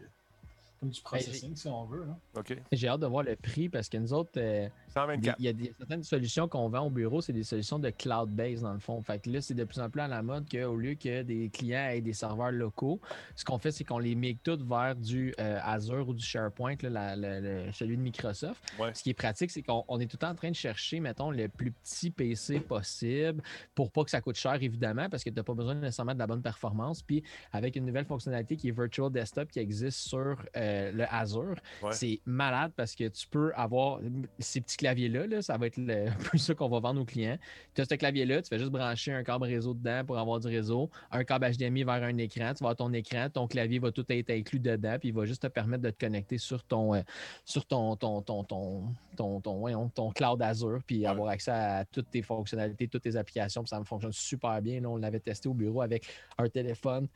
comme 0.81 0.89
du 0.89 1.01
processing, 1.01 1.55
si 1.55 1.67
on 1.67 1.85
veut. 1.85 2.05
là. 2.05 2.17
OK. 2.37 2.57
J'ai 2.71 2.87
hâte 2.87 3.01
de 3.01 3.05
voir 3.05 3.23
le 3.23 3.35
prix 3.35 3.69
parce 3.69 3.87
que 3.87 3.97
nous 3.97 4.11
autres, 4.13 4.31
euh, 4.37 4.65
des- 4.65 4.93
124. 4.93 5.35
il 5.39 5.45
y 5.45 5.47
a 5.47 5.53
des, 5.53 5.71
certaines 5.77 6.01
solutions 6.03 6.47
qu'on 6.47 6.69
vend 6.69 6.87
au 6.87 6.89
bureau, 6.89 7.21
c'est 7.21 7.33
des 7.33 7.43
solutions 7.43 7.77
de 7.77 7.91
cloud-based 7.91 8.63
dans 8.63 8.73
le 8.73 8.79
fond. 8.79 8.99
Fait 9.03 9.19
que 9.21 9.29
là, 9.29 9.41
c'est 9.41 9.53
de 9.53 9.63
plus 9.63 9.79
en 9.79 9.91
plus 9.91 10.01
à 10.01 10.07
la 10.07 10.23
mode 10.23 10.49
qu'au 10.49 10.75
lieu 10.75 10.95
que 10.95 11.21
des 11.21 11.49
clients 11.49 11.87
aient 11.91 12.01
des 12.01 12.13
serveurs 12.13 12.51
locaux, 12.51 12.99
ce 13.35 13.45
qu'on 13.45 13.59
fait, 13.59 13.71
c'est 13.71 13.83
qu'on 13.83 13.99
les 13.99 14.15
migre 14.15 14.39
tous 14.43 14.63
vers 14.63 14.95
du 14.95 15.35
euh, 15.39 15.59
Azure 15.61 16.09
ou 16.09 16.15
du 16.15 16.23
SharePoint, 16.25 16.75
là, 16.81 16.89
la- 16.89 17.15
la- 17.15 17.39
le- 17.39 17.71
celui 17.73 17.95
de 17.95 18.01
Microsoft. 18.01 18.59
Ouais. 18.79 18.91
Ce 18.95 19.03
qui 19.03 19.11
est 19.11 19.13
pratique, 19.13 19.51
c'est 19.51 19.61
qu'on 19.61 19.85
on 19.87 19.99
est 19.99 20.07
tout 20.07 20.15
le 20.15 20.21
temps 20.21 20.31
en 20.31 20.35
train 20.35 20.49
de 20.49 20.55
chercher, 20.55 20.99
mettons, 20.99 21.29
le 21.29 21.47
plus 21.47 21.71
petit 21.71 22.09
PC 22.09 22.59
possible 22.59 23.43
pour 23.75 23.91
pas 23.91 24.03
que 24.03 24.09
ça 24.09 24.19
coûte 24.19 24.35
cher, 24.37 24.55
évidemment, 24.63 25.09
parce 25.09 25.23
que 25.23 25.29
tu 25.29 25.35
n'as 25.35 25.43
pas 25.43 25.53
besoin 25.53 25.75
nécessairement 25.75 26.15
de 26.15 26.19
la 26.19 26.27
bonne 26.27 26.41
performance. 26.41 27.03
Puis 27.03 27.21
avec 27.51 27.75
une 27.75 27.85
nouvelle 27.85 28.05
fonctionnalité 28.05 28.57
qui 28.57 28.69
est 28.69 28.71
Virtual 28.71 29.11
Desktop 29.11 29.51
qui 29.51 29.59
existe 29.59 29.99
sur 29.99 30.41
euh, 30.57 30.70
le 30.93 31.05
Azure, 31.13 31.55
Ouais. 31.81 31.91
c'est 31.91 32.19
malade 32.25 32.71
parce 32.75 32.95
que 32.95 33.07
tu 33.07 33.27
peux 33.27 33.51
avoir 33.55 33.99
ces 34.39 34.61
petits 34.61 34.77
claviers-là, 34.77 35.27
là, 35.27 35.41
ça 35.41 35.57
va 35.57 35.67
être 35.67 35.77
le, 35.77 36.07
un 36.09 36.29
peu 36.31 36.37
ça 36.37 36.53
qu'on 36.53 36.69
va 36.69 36.79
vendre 36.79 37.01
aux 37.01 37.05
clients. 37.05 37.37
Tu 37.73 37.81
as 37.81 37.85
ce 37.85 37.95
clavier-là, 37.95 38.41
tu 38.41 38.49
fais 38.49 38.59
juste 38.59 38.71
brancher 38.71 39.13
un 39.13 39.23
câble 39.23 39.45
réseau 39.45 39.73
dedans 39.73 40.03
pour 40.05 40.17
avoir 40.17 40.39
du 40.39 40.47
réseau, 40.47 40.89
un 41.11 41.23
câble 41.23 41.49
HDMI 41.51 41.83
vers 41.83 42.03
un 42.03 42.17
écran, 42.17 42.53
tu 42.53 42.63
vas 42.63 42.71
avoir 42.71 42.75
ton 42.75 42.93
écran, 42.93 43.29
ton 43.29 43.47
clavier 43.47 43.79
va 43.79 43.91
tout 43.91 44.05
être 44.09 44.29
inclus 44.29 44.59
dedans, 44.59 44.97
puis 44.99 45.09
il 45.09 45.15
va 45.15 45.25
juste 45.25 45.41
te 45.41 45.47
permettre 45.47 45.83
de 45.83 45.89
te 45.89 45.99
connecter 46.05 46.37
sur 46.37 46.63
ton, 46.63 46.95
euh, 46.95 47.01
sur 47.45 47.65
ton, 47.65 47.95
ton, 47.95 48.21
ton, 48.21 48.43
ton, 48.43 48.93
ton, 49.15 49.89
ton 49.89 50.11
cloud 50.11 50.41
Azure, 50.41 50.79
puis 50.85 51.05
avoir 51.05 51.29
accès 51.29 51.51
à 51.51 51.85
toutes 51.85 52.09
tes 52.09 52.21
fonctionnalités, 52.21 52.87
toutes 52.87 53.03
tes 53.03 53.15
applications, 53.15 53.61
puis 53.63 53.69
ça 53.69 53.79
me 53.79 53.85
fonctionne 53.85 54.11
super 54.11 54.61
bien. 54.61 54.81
Là, 54.81 54.89
on 54.89 54.97
l'avait 54.97 55.19
testé 55.19 55.49
au 55.49 55.53
bureau 55.53 55.81
avec 55.81 56.05
un 56.37 56.47
téléphone, 56.49 57.07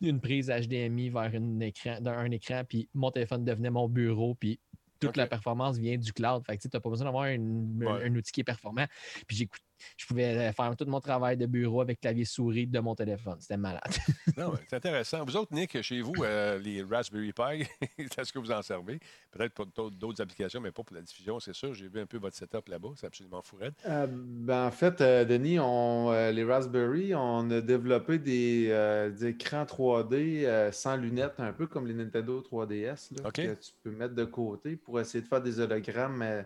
une 0.00 0.20
prise 0.20 0.48
HDMI 0.48 1.10
vers 1.10 1.34
une 1.34 1.60
écran, 1.62 2.00
d'un 2.00 2.18
un 2.18 2.30
écran, 2.30 2.62
puis 2.68 2.88
mon 2.94 3.10
téléphone 3.10 3.44
devenait 3.44 3.70
mon 3.70 3.88
bureau, 3.88 4.34
puis 4.34 4.60
toute 5.00 5.16
la 5.16 5.26
performance 5.26 5.76
vient 5.76 5.98
du 5.98 6.12
cloud. 6.12 6.42
Fait 6.46 6.56
que 6.56 6.62
tu 6.62 6.68
n'as 6.72 6.80
pas 6.80 6.88
besoin 6.88 7.04
d'avoir 7.06 7.24
un, 7.24 7.36
Ouais. 7.80 8.04
un 8.06 8.14
outil 8.14 8.32
qui 8.32 8.40
est 8.40 8.44
performant. 8.44 8.86
Puis 9.26 9.36
j'écoute, 9.36 9.60
je 9.96 10.06
pouvais 10.06 10.36
euh, 10.48 10.52
faire 10.52 10.74
tout 10.76 10.84
mon 10.86 11.00
travail 11.00 11.36
de 11.36 11.46
bureau 11.46 11.80
avec 11.80 12.00
clavier 12.00 12.24
souris 12.24 12.66
de 12.66 12.80
mon 12.80 12.94
téléphone. 12.94 13.36
C'était 13.40 13.56
malade. 13.56 13.82
Non, 14.36 14.52
c'est 14.68 14.74
intéressant. 14.76 15.24
Vous 15.24 15.36
autres, 15.36 15.54
Nick, 15.54 15.80
chez 15.82 16.00
vous, 16.00 16.12
euh, 16.24 16.58
les 16.58 16.82
Raspberry 16.82 17.32
Pi, 17.32 17.68
est-ce 18.18 18.32
que 18.32 18.40
vous 18.40 18.50
en 18.50 18.62
servez? 18.62 18.98
Peut-être 19.30 19.52
pour 19.54 19.90
d'autres- 19.92 20.20
applications, 20.20 20.60
mais 20.60 20.72
pas 20.72 20.82
pour 20.82 20.96
la 20.96 21.02
diffusion, 21.02 21.38
c'est 21.38 21.54
sûr. 21.54 21.72
J'ai 21.72 21.86
vu 21.88 22.00
un 22.00 22.06
peu 22.06 22.18
votre 22.18 22.34
setup 22.36 22.68
là-bas. 22.68 22.88
C'est 22.96 23.06
absolument 23.06 23.42
fou. 23.42 23.58
Euh, 23.86 24.06
ben, 24.10 24.66
en 24.66 24.70
fait, 24.72 25.00
euh, 25.00 25.24
Denis, 25.24 25.60
on, 25.60 26.10
euh, 26.10 26.32
les 26.32 26.42
Raspberry, 26.44 27.14
on 27.14 27.48
a 27.50 27.60
développé 27.60 28.18
des, 28.18 28.66
euh, 28.70 29.10
des 29.10 29.26
écrans 29.28 29.64
3D 29.64 30.44
euh, 30.44 30.72
sans 30.72 30.96
lunettes, 30.96 31.34
un 31.38 31.52
peu 31.52 31.66
comme 31.68 31.86
les 31.86 31.94
Nintendo 31.94 32.40
3DS, 32.42 33.14
là, 33.16 33.28
OK. 33.28 33.34
que 33.34 33.54
tu 33.54 33.70
peux 33.84 33.90
mettre 33.90 34.14
de 34.14 34.24
côté 34.24 34.76
pour 34.76 34.98
essayer 35.00 35.22
de 35.22 35.28
faire 35.28 35.42
des 35.42 35.60
hologrammes, 35.60 36.22
euh, 36.22 36.42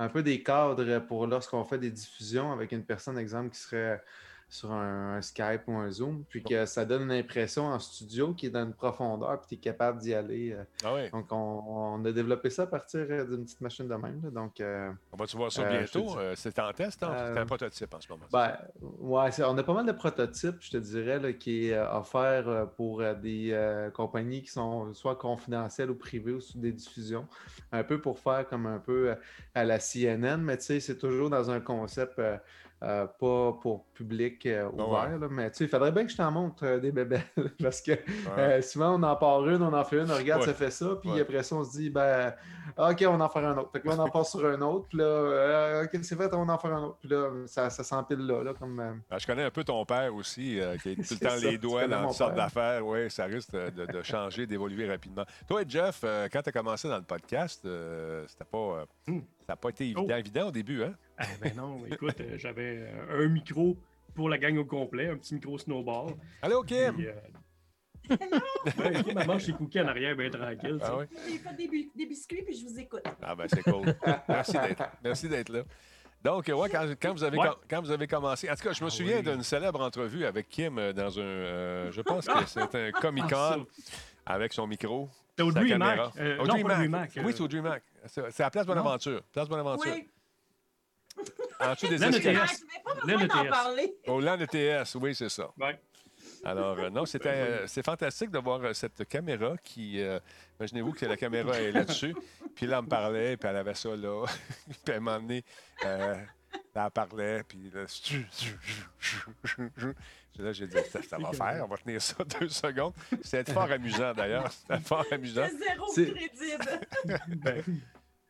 un 0.00 0.08
peu 0.08 0.22
des 0.22 0.42
cadres 0.42 0.98
pour 1.00 1.26
lorsqu'on 1.26 1.62
fait 1.64 1.78
des 1.78 1.90
diffusions 1.90 2.52
avec 2.52 2.72
une 2.72 2.84
personne, 2.84 3.18
exemple, 3.18 3.50
qui 3.50 3.60
serait 3.60 4.02
sur 4.50 4.72
un, 4.72 5.16
un 5.16 5.22
Skype 5.22 5.62
ou 5.68 5.74
un 5.76 5.90
Zoom, 5.90 6.24
puis 6.28 6.42
que 6.42 6.66
ça 6.66 6.84
donne 6.84 7.02
une 7.02 7.12
impression 7.12 7.66
en 7.66 7.78
studio 7.78 8.34
qui 8.34 8.46
est 8.46 8.50
dans 8.50 8.64
une 8.64 8.74
profondeur, 8.74 9.40
puis 9.40 9.48
tu 9.48 9.54
es 9.54 9.58
capable 9.58 10.00
d'y 10.00 10.12
aller. 10.12 10.52
euh. 10.52 10.64
Ah 10.84 10.92
oui. 10.94 11.08
Donc, 11.10 11.26
on, 11.30 11.36
on 11.96 12.04
a 12.04 12.10
développé 12.12 12.50
ça 12.50 12.64
à 12.64 12.66
partir 12.66 13.06
euh, 13.08 13.24
d'une 13.24 13.44
petite 13.44 13.60
machine 13.60 13.86
de 13.86 13.94
même. 13.94 14.20
là. 14.24 14.30
Donc, 14.30 14.60
euh, 14.60 14.90
On 15.12 15.16
va-tu 15.16 15.36
voir 15.36 15.52
ça 15.52 15.62
bientôt? 15.64 16.18
Euh, 16.18 16.34
c'est 16.36 16.58
en 16.58 16.72
test, 16.72 17.00
hein? 17.04 17.14
c'est 17.32 17.38
un 17.40 17.46
prototype 17.46 17.94
en 17.94 18.00
ce 18.00 18.08
moment. 18.08 18.24
Ben, 18.32 18.56
ouais, 18.80 19.30
on 19.44 19.56
a 19.56 19.62
pas 19.62 19.74
mal 19.74 19.86
de 19.86 19.92
prototypes, 19.92 20.56
je 20.60 20.70
te 20.72 20.76
dirais, 20.78 21.20
là, 21.20 21.32
qui 21.32 21.68
est 21.68 21.78
offert 21.78 22.66
pour 22.76 23.02
des 23.22 23.56
compagnies 23.94 24.42
qui 24.42 24.50
sont 24.50 24.92
soit 24.94 25.14
confidentielles 25.16 25.90
ou 25.90 25.94
privées 25.94 26.32
ou 26.32 26.40
sous 26.40 26.58
des 26.58 26.72
diffusions. 26.72 27.28
Un 27.70 27.84
peu 27.84 28.00
pour 28.00 28.18
faire 28.18 28.48
comme 28.48 28.66
un 28.66 28.80
peu 28.80 29.14
à 29.54 29.64
la 29.64 29.78
CNN, 29.78 30.38
mais 30.38 30.56
tu 30.58 30.64
sais, 30.64 30.80
c'est 30.80 30.98
toujours 30.98 31.30
dans 31.30 31.50
un 31.50 31.60
concept 31.60 32.20
euh, 32.82 33.06
pas 33.06 33.52
pour 33.60 33.84
public 33.94 34.46
euh, 34.46 34.68
ouvert. 34.70 35.18
là, 35.18 35.28
mais 35.30 35.50
tu 35.50 35.58
sais, 35.58 35.64
il 35.64 35.68
faudrait 35.70 35.92
bien 35.92 36.04
que 36.04 36.10
je 36.10 36.16
t'en 36.16 36.30
montre 36.30 36.64
euh, 36.64 36.78
des 36.80 36.92
bébés. 36.92 37.20
parce 37.62 37.82
que 37.82 37.92
Ouais. 37.92 37.98
euh, 38.38 38.62
souvent, 38.62 38.98
on 38.98 39.02
en 39.02 39.16
part 39.16 39.46
une, 39.48 39.62
on 39.62 39.72
en 39.72 39.84
fait 39.84 39.98
une, 39.98 40.10
on 40.10 40.14
regarde, 40.16 40.40
Ouais. 40.42 40.46
ça 40.48 40.54
fait 40.54 40.70
ça, 40.70 40.96
puis 41.00 41.10
Ouais. 41.10 41.20
après 41.20 41.42
ça, 41.42 41.56
on 41.56 41.64
se 41.64 41.72
dit, 41.72 41.90
ben, 41.90 42.32
OK, 42.78 43.04
on 43.06 43.20
en 43.20 43.28
fait 43.28 43.40
un 43.40 43.58
autre. 43.58 43.70
Fait 43.72 43.80
que 43.80 43.88
là, 43.88 43.94
on 43.98 44.00
en 44.00 44.08
passe 44.10 44.30
sur 44.30 44.46
un 44.46 44.60
autre, 44.62 44.86
puis 44.88 44.98
là, 44.98 45.04
euh, 45.04 45.84
OK, 45.84 45.90
c'est 46.02 46.16
fait, 46.16 46.32
on 46.32 46.48
en 46.48 46.58
fait 46.58 46.68
un 46.68 46.82
autre. 46.84 46.98
Puis 47.00 47.10
là, 47.10 47.28
ça, 47.46 47.68
ça 47.68 47.84
s'empile 47.84 48.26
là, 48.26 48.42
là, 48.42 48.54
comme. 48.58 48.80
euh, 48.80 48.92
Ah, 49.10 49.18
je 49.18 49.26
connais 49.26 49.44
un 49.44 49.50
peu 49.50 49.62
ton 49.64 49.84
père 49.84 50.14
aussi, 50.14 50.58
euh, 50.60 50.76
qui 50.78 50.92
a 50.92 50.94
tout 50.94 51.02
le 51.10 51.16
temps 51.20 51.28
ça, 51.30 51.36
les 51.50 51.58
doigts 51.58 51.86
dans 51.86 52.06
toutes 52.06 52.16
sortes 52.16 52.34
d'affaires. 52.34 52.86
Oui, 52.86 53.10
ça 53.10 53.24
risque 53.24 53.52
de, 53.52 54.02
changer, 54.02 54.46
d'évoluer 54.46 54.88
rapidement. 54.88 55.24
Toi, 55.46 55.62
Jeff, 55.68 56.00
euh, 56.04 56.28
quand 56.32 56.40
tu 56.42 56.48
as 56.48 56.52
commencé 56.52 56.88
dans 56.88 56.96
le 56.96 57.02
podcast, 57.02 57.62
euh, 57.66 58.24
c'était 58.26 58.44
pas, 58.44 58.58
euh, 58.58 58.84
Hmm. 59.06 59.20
ça 59.46 59.52
n'a 59.52 59.56
pas 59.56 59.70
été 59.70 59.84
évident, 59.84 60.04
Oh. 60.08 60.16
évident 60.16 60.46
au 60.48 60.50
début, 60.52 60.82
hein? 60.84 60.94
Ah, 61.20 61.26
ben 61.40 61.54
non, 61.56 61.84
écoute, 61.90 62.20
euh, 62.20 62.38
j'avais 62.38 62.78
euh, 62.88 63.24
un 63.24 63.28
micro 63.28 63.76
pour 64.14 64.28
la 64.28 64.38
gang 64.38 64.56
au 64.58 64.64
complet, 64.64 65.08
un 65.08 65.16
petit 65.16 65.34
micro 65.34 65.58
snowball. 65.58 66.14
Allô, 66.42 66.62
Kim? 66.62 66.94
Puis, 66.94 67.06
euh, 67.06 67.12
ouais, 68.10 69.02
Kim, 69.04 69.18
elle 69.18 69.26
mange 69.26 69.44
ses 69.44 69.52
cookies 69.52 69.80
en 69.80 69.88
arrière, 69.88 70.16
bien 70.16 70.30
tranquille. 70.30 70.78
Ah 70.82 70.96
oui? 70.98 71.04
J'ai 71.28 71.38
fait 71.38 71.54
des, 71.54 71.68
bu- 71.68 71.90
des 71.94 72.06
biscuits 72.06 72.42
puis 72.42 72.54
je 72.56 72.66
vous 72.66 72.78
écoute. 72.80 73.02
Ah 73.22 73.34
ben 73.34 73.46
c'est 73.48 73.62
cool. 73.62 73.94
Merci 74.28 74.52
d'être, 74.52 74.82
merci 75.04 75.28
d'être 75.28 75.48
là. 75.50 75.62
Donc, 76.22 76.48
euh, 76.48 76.54
ouais, 76.54 76.68
quand, 76.68 76.86
quand 77.00 77.12
vous 77.12 77.24
avez, 77.24 77.38
Ouais. 77.38 77.46
com- 77.48 77.56
quand 77.68 77.80
vous 77.80 77.90
avez 77.90 78.06
commencé, 78.06 78.50
en 78.50 78.54
tout 78.54 78.62
cas, 78.64 78.72
je 78.72 78.82
me 78.82 78.88
Ah 78.88 78.90
souviens 78.90 79.16
oui. 79.18 79.22
d'une 79.22 79.42
célèbre 79.42 79.80
entrevue 79.80 80.24
avec 80.26 80.48
Kim 80.48 80.92
dans 80.92 81.18
un, 81.18 81.22
euh, 81.22 81.92
je 81.92 82.00
pense 82.02 82.26
que 82.26 82.46
c'est 82.46 82.74
un 82.74 82.90
Comic-Con 82.92 83.66
Ah, 84.26 84.34
avec 84.34 84.52
son 84.52 84.66
micro. 84.66 85.08
C'était 85.30 85.42
au 85.44 85.52
sa 85.52 85.60
DreamHack. 85.60 85.78
caméra. 85.96 86.12
Euh, 86.18 86.36
non, 86.38 86.44
DreamHack. 86.74 87.10
Oui, 87.24 87.32
c'est 87.34 87.40
au 87.42 87.48
DreamHack. 87.48 87.82
C'est 88.06 88.30
c'est 88.32 88.42
à 88.42 88.50
Place 88.50 88.66
Bonaventure. 88.66 89.22
Place 89.32 89.48
Bonaventure. 89.48 89.92
Oui. 89.94 90.08
En 91.60 91.74
dessous 91.74 91.88
des 91.88 91.98
Là, 91.98 92.08
le 92.10 92.16
escaliers. 92.16 92.38
TS. 92.38 92.64
Ah, 92.86 92.92
je 93.02 93.06
n'avais 93.12 93.28
pas 93.28 93.44
parler. 93.44 93.94
Au 94.06 94.20
land 94.20 94.38
ETS, 94.40 94.94
oui, 94.94 95.14
c'est 95.14 95.28
ça. 95.28 95.50
Ouais. 95.58 95.78
Alors, 96.42 96.78
euh, 96.78 96.88
non, 96.88 97.04
c'était, 97.04 97.28
euh, 97.28 97.66
c'est 97.66 97.84
fantastique 97.84 98.30
de 98.30 98.38
voir 98.38 98.60
euh, 98.64 98.72
cette 98.72 99.06
caméra 99.06 99.54
qui. 99.62 100.00
euh, 100.00 100.18
imaginez-vous 100.58 100.92
que 100.92 101.04
la 101.04 101.16
caméra 101.18 101.58
est 101.60 101.70
là-dessus. 101.72 102.14
Puis 102.56 102.66
là, 102.66 102.78
elle 102.78 102.84
me 102.84 102.88
parlait, 102.88 103.36
puis 103.36 103.48
elle 103.48 103.56
avait 103.56 103.74
ça 103.74 103.94
là. 103.94 104.24
puis 104.84 104.94
donné, 104.98 105.44
euh, 105.84 106.14
là, 106.74 106.84
elle 106.86 106.90
parlait, 106.90 107.42
puis 107.44 107.70
là. 107.72 107.84
Là, 110.38 110.52
j'ai 110.52 110.66
dit, 110.66 110.76
ça, 110.90 111.00
ça 111.02 111.18
va 111.18 111.32
faire, 111.32 111.64
on 111.64 111.68
va 111.68 111.76
tenir 111.76 112.00
ça 112.00 112.16
deux 112.40 112.48
secondes. 112.48 112.94
C'était 113.22 113.52
fort 113.52 113.70
amusant 113.70 114.14
d'ailleurs. 114.14 114.50
C'était 114.50 114.80
fort 114.80 115.04
amusant. 115.12 115.46
C'est 115.46 115.58
zéro 115.58 115.92
crédible. 115.92 116.80
Ben, 117.44 117.62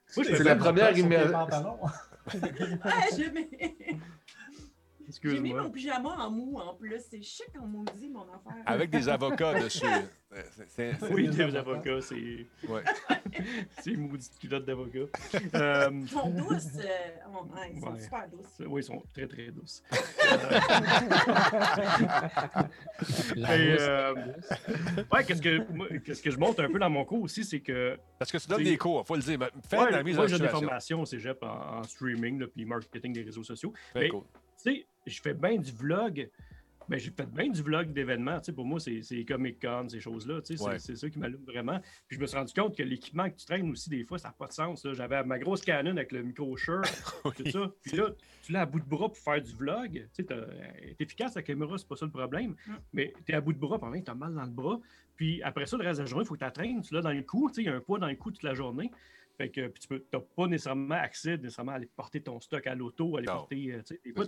C'est 0.08 0.38
la 0.42 0.56
première 0.56 0.96
immersion. 0.98 1.78
Pantalons. 2.24 2.78
Ah, 2.84 3.06
j'ai 3.16 3.30
j'ai 5.22 5.40
mis 5.40 5.52
mon 5.54 5.70
pyjama 5.70 6.10
en 6.18 6.30
mou 6.30 6.58
en 6.58 6.74
plus. 6.74 7.00
C'est 7.10 7.22
chic 7.22 7.48
en 7.60 7.66
maudit, 7.66 8.08
mon 8.08 8.22
affaire. 8.22 8.62
Avec 8.66 8.90
des 8.90 9.08
avocats 9.08 9.54
dessus. 9.62 9.84
Euh, 9.86 10.42
c'est- 10.52 10.68
c'est- 10.68 10.94
c'est- 11.00 11.12
Oui, 11.12 11.28
des 11.28 11.56
avocats, 11.56 12.00
c'est 12.02 12.46
ouais. 12.68 12.84
c'est 13.80 13.90
une 13.90 14.08
maudite 14.08 14.38
culotte 14.38 14.64
d'avocat. 14.64 15.00
Euh, 15.54 15.90
Ils 15.92 16.08
sont 16.08 16.30
douces. 16.30 16.66
euh, 16.78 16.88
oh, 17.34 17.46
ils 17.74 17.80
sont 17.80 17.90
Ouais. 17.92 18.00
super 18.00 18.28
douces. 18.28 18.62
oui, 18.68 18.80
ils 18.80 18.84
sont 18.84 19.02
très, 19.12 19.26
très 19.26 19.48
douces. 19.50 19.82
La 23.36 23.56
Et, 23.56 23.76
euh, 23.80 24.14
ouais, 25.12 25.24
qu'est-ce 25.24 25.42
que, 25.42 25.72
moi, 25.72 25.86
qu'est-ce 26.04 26.22
que 26.22 26.30
je 26.30 26.38
montre 26.38 26.62
un 26.62 26.70
peu 26.70 26.78
dans 26.78 26.90
mon 26.90 27.04
cours 27.04 27.22
aussi, 27.22 27.44
c'est 27.44 27.60
que 27.60 27.98
Parce 28.18 28.30
que 28.30 28.38
tu 28.38 28.46
donnes 28.48 28.58
C'est- 28.58 28.64
des 28.64 28.78
cours, 28.78 29.02
il 29.04 29.06
faut 29.06 29.16
le 29.16 29.22
dire. 29.22 29.38
mais 29.38 29.46
Fais 29.68 29.78
ouais, 29.78 29.90
la 29.90 30.02
mise 30.02 30.16
moi, 30.16 30.24
en 30.24 30.28
j'ai 30.28 30.38
des 30.38 30.48
formations 30.48 31.00
au 31.02 31.06
cégep 31.06 31.42
en, 31.42 31.78
en 31.78 31.82
streaming, 31.84 32.40
là, 32.40 32.46
puis 32.46 32.64
marketing 32.64 33.12
des 33.12 33.22
réseaux 33.22 33.42
sociaux. 33.44 33.72
Très 33.90 34.00
Mais, 34.02 34.08
cool. 34.08 34.22
tu 34.62 34.74
sais, 34.74 34.86
je 35.06 35.20
fais 35.20 35.34
bien 35.34 35.56
du 35.56 35.72
vlog. 35.72 36.28
Ben, 36.88 36.98
j'ai 36.98 37.12
fait 37.12 37.26
bien 37.30 37.48
du 37.48 37.62
vlog 37.62 37.92
d'événements. 37.92 38.40
Tu 38.40 38.46
sais, 38.46 38.52
pour 38.52 38.64
moi, 38.64 38.80
c'est 38.80 39.00
c'est 39.02 39.24
Comic-Con, 39.24 39.88
ces 39.88 40.00
choses-là. 40.00 40.42
Tu 40.42 40.56
sais, 40.56 40.64
Ouais. 40.64 40.78
c'est, 40.80 40.86
c'est 40.88 40.96
ça 40.96 41.08
qui 41.08 41.20
m'allume 41.20 41.44
vraiment. 41.44 41.78
Puis 42.08 42.16
je 42.16 42.20
me 42.20 42.26
suis 42.26 42.36
rendu 42.36 42.52
compte 42.52 42.76
que 42.76 42.82
l'équipement 42.82 43.30
que 43.30 43.36
tu 43.36 43.46
traînes 43.46 43.70
aussi, 43.70 43.88
des 43.90 44.02
fois, 44.02 44.18
ça 44.18 44.28
n'a 44.28 44.34
pas 44.36 44.48
de 44.48 44.52
sens. 44.52 44.84
là. 44.84 44.92
J'avais 44.94 45.22
ma 45.22 45.38
grosse 45.38 45.60
Canon 45.62 45.92
avec 45.92 46.10
le 46.10 46.24
micro 46.24 46.56
Shure, 46.56 46.82
tout 47.36 47.48
ça. 47.48 47.70
Puis 47.84 47.96
là, 47.96 48.08
tu 48.42 48.50
l'as 48.50 48.62
à 48.62 48.66
bout 48.66 48.80
de 48.80 48.88
bras 48.88 49.06
pour 49.06 49.18
faire 49.18 49.40
du 49.40 49.52
vlog. 49.54 50.08
Tu 50.12 50.22
est 50.22 51.00
efficace, 51.00 51.36
la 51.36 51.42
caméra, 51.42 51.78
c'est 51.78 51.86
pas 51.86 51.94
ça 51.94 52.06
le 52.06 52.10
problème. 52.10 52.56
Mm. 52.66 52.72
Mais 52.92 53.12
tu 53.24 53.32
es 53.32 53.34
à 53.36 53.40
bout 53.40 53.52
de 53.52 53.58
bras, 53.58 53.78
même 53.88 54.02
temps, 54.02 54.12
t'as 54.12 54.18
mal 54.18 54.34
dans 54.34 54.44
le 54.44 54.50
bras. 54.50 54.80
Puis 55.14 55.40
après 55.44 55.66
ça, 55.66 55.76
le 55.76 55.84
reste 55.84 55.98
de 55.98 56.04
la 56.04 56.10
journée, 56.10 56.24
il 56.24 56.26
faut 56.28 56.34
que 56.34 56.38
tu 56.40 56.44
la 56.44 56.50
traînes. 56.50 56.80
Tu 56.82 56.92
l'as 56.94 57.02
dans 57.02 57.12
le 57.12 57.22
cou. 57.22 57.48
Tu 57.50 57.56
sais, 57.56 57.62
il 57.62 57.66
y 57.66 57.68
a 57.68 57.74
un 57.76 57.80
poids 57.80 58.00
dans 58.00 58.08
le 58.08 58.16
cou 58.16 58.32
toute 58.32 58.42
la 58.42 58.54
journée. 58.54 58.90
Fait 59.40 59.48
que 59.48 59.68
puis 59.68 59.82
tu 59.88 59.94
n'as 60.12 60.20
pas 60.20 60.46
nécessairement 60.48 60.96
accès 60.96 61.38
nécessairement 61.38 61.72
à 61.72 61.76
aller 61.76 61.86
porter 61.96 62.20
ton 62.22 62.38
stock 62.40 62.66
à 62.66 62.74
l'auto, 62.74 63.16
aller 63.16 63.26
Non. 63.26 63.36
porter. 63.38 63.72
euh, 63.72 63.80
des 64.04 64.12
fois, 64.12 64.26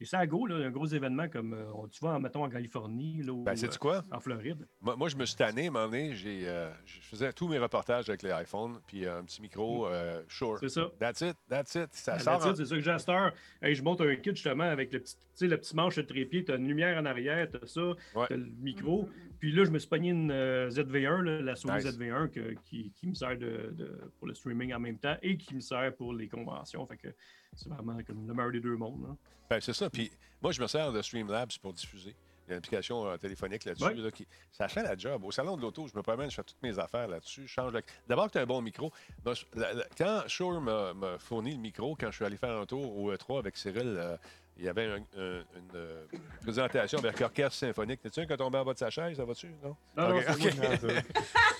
Et 0.00 0.04
ça 0.04 0.18
à 0.18 0.26
go, 0.26 0.46
là, 0.46 0.56
un 0.56 0.70
gros 0.70 0.86
événement 0.86 1.28
comme 1.28 1.54
euh, 1.54 1.64
tu 1.92 2.00
vois, 2.00 2.18
mettons 2.18 2.42
en 2.44 2.48
Californie, 2.48 3.22
là, 3.22 3.44
Ben, 3.44 3.54
sais-tu 3.54 3.78
quoi? 3.78 3.98
euh, 3.98 4.16
en 4.16 4.18
Floride. 4.18 4.66
Moi, 4.80 4.96
moi, 4.96 5.08
je 5.08 5.14
me 5.16 5.24
suis 5.24 5.36
tanné, 5.36 5.68
à 5.70 6.12
j'ai, 6.14 6.48
euh, 6.48 6.72
je 6.84 7.00
faisais 7.02 7.32
tous 7.32 7.46
mes 7.46 7.58
reportages 7.58 8.08
avec 8.08 8.22
les 8.22 8.30
iPhones, 8.32 8.80
puis 8.86 9.04
euh, 9.04 9.20
un 9.20 9.24
petit 9.24 9.40
micro, 9.40 9.86
euh, 9.86 10.22
Shure. 10.28 10.58
C'est 10.58 10.70
ça. 10.70 10.90
That's 10.98 11.20
it, 11.20 11.36
that's 11.48 11.74
it. 11.76 11.88
Ça 11.92 12.14
Ah, 12.14 12.18
sort. 12.18 12.56
C'est 12.56 12.64
ça 12.66 12.74
que 12.74 12.80
j'ai 12.80 12.90
à 12.90 12.98
cette 12.98 13.08
heure. 13.10 13.32
Hey, 13.62 13.76
je 13.76 13.82
monte 13.84 14.00
un 14.00 14.16
kit 14.16 14.30
justement 14.30 14.64
avec 14.64 14.92
le 14.92 14.98
petit, 15.00 15.16
le 15.46 15.56
petit 15.56 15.76
manche 15.76 15.94
de 15.96 16.02
trépied, 16.02 16.44
tu 16.44 16.50
as 16.50 16.56
une 16.56 16.66
lumière 16.66 17.00
en 17.00 17.04
arrière, 17.06 17.48
tu 17.48 17.58
as 17.62 17.66
ça, 17.68 17.80
Ouais. 18.16 18.26
tu 18.26 18.32
as 18.32 18.36
le 18.38 18.46
micro. 18.60 19.08
Puis 19.38 19.52
là, 19.52 19.64
je 19.64 19.70
me 19.70 19.78
suis 19.78 19.88
pogné 19.88 20.10
une 20.10 20.32
euh, 20.32 20.68
ZV1, 20.68 21.20
là, 21.22 21.40
la 21.42 21.54
Sony 21.54 21.74
Nice. 21.76 21.84
ZV1 21.86 22.28
que- 22.28 22.54
qui, 22.64 22.90
qui 22.92 23.06
me 23.08 23.14
sert 23.14 23.36
de, 23.38 23.72
de- 23.72 24.00
pour 24.18 24.26
le 24.26 24.34
streaming 24.34 24.72
en 24.74 24.80
même 24.80 24.98
temps 24.98 25.16
et 25.22 25.36
qui 25.36 25.54
me 25.54 25.60
sert 25.60 25.94
pour 25.94 26.12
les 26.12 26.28
conventions. 26.28 26.84
Fait 26.86 26.96
que 26.96 27.08
c'est 27.56 27.68
vraiment 27.68 27.96
comme 28.06 28.26
le 28.26 28.34
meilleur 28.34 28.52
des 28.52 28.60
deux 28.60 28.76
mondes. 28.76 29.02
là. 29.08 29.16
Ben, 29.50 29.60
c'est 29.60 29.72
ça. 29.74 29.90
Puis 29.90 30.10
moi, 30.40 30.52
je 30.52 30.60
me 30.62 30.66
sers 30.66 30.92
de 30.92 31.02
Streamlabs 31.02 31.58
pour 31.60 31.72
diffuser. 31.72 32.14
Il 32.46 32.50
y 32.50 32.52
a 32.52 32.54
une 32.54 32.58
application 32.58 33.06
euh, 33.06 33.16
téléphonique 33.16 33.64
là-dessus. 33.64 33.84
Ouais. 33.84 33.94
là, 33.94 34.10
qui... 34.10 34.26
Ça 34.50 34.66
fait 34.66 34.82
la 34.82 34.96
job. 34.96 35.22
Au 35.24 35.30
salon 35.30 35.56
de 35.56 35.62
l'auto, 35.62 35.86
je 35.86 35.96
me 35.96 36.02
promène, 36.02 36.28
je 36.28 36.34
fais 36.34 36.42
toutes 36.42 36.60
mes 36.62 36.76
affaires 36.78 37.06
là-dessus. 37.06 37.46
Change 37.46 37.72
le- 37.72 37.82
D'abord, 38.08 38.30
tu 38.30 38.38
as 38.38 38.40
un 38.42 38.46
bon 38.46 38.60
micro. 38.60 38.90
La- 39.24 39.72
la- 39.74 39.84
Quand 39.96 40.22
Shure 40.26 40.60
m'a 40.60 40.92
m'a 40.92 41.18
fourni 41.18 41.52
le 41.52 41.58
micro, 41.58 41.94
quand 41.94 42.10
je 42.10 42.16
suis 42.16 42.24
allé 42.24 42.36
faire 42.36 42.56
un 42.56 42.66
tour 42.66 42.96
au 42.98 43.12
E3 43.14 43.38
avec 43.38 43.56
Cyril, 43.56 43.94
euh, 43.96 44.16
il 44.62 44.66
y 44.66 44.68
avait 44.68 44.86
un- 44.86 44.96
un- 45.20 45.40
une 45.56 45.70
euh, 45.74 46.04
présentation 46.40 46.98
avec 47.00 47.18
l'orchestre 47.18 47.54
symphonique. 47.54 48.00
T'es-tu 48.00 48.20
un 48.20 48.26
qui 48.26 48.32
est 48.32 48.36
tombé 48.36 48.58
en 48.58 48.64
bas 48.64 48.72
de 48.74 48.78
sa 48.78 48.90
chaise? 48.90 49.16
Ça 49.16 49.24
va-tu? 49.24 49.48
Non? 49.62 49.76
Non, 49.96 50.08
non, 50.10 50.20
c'est 50.38 50.56
moi, 50.56 50.94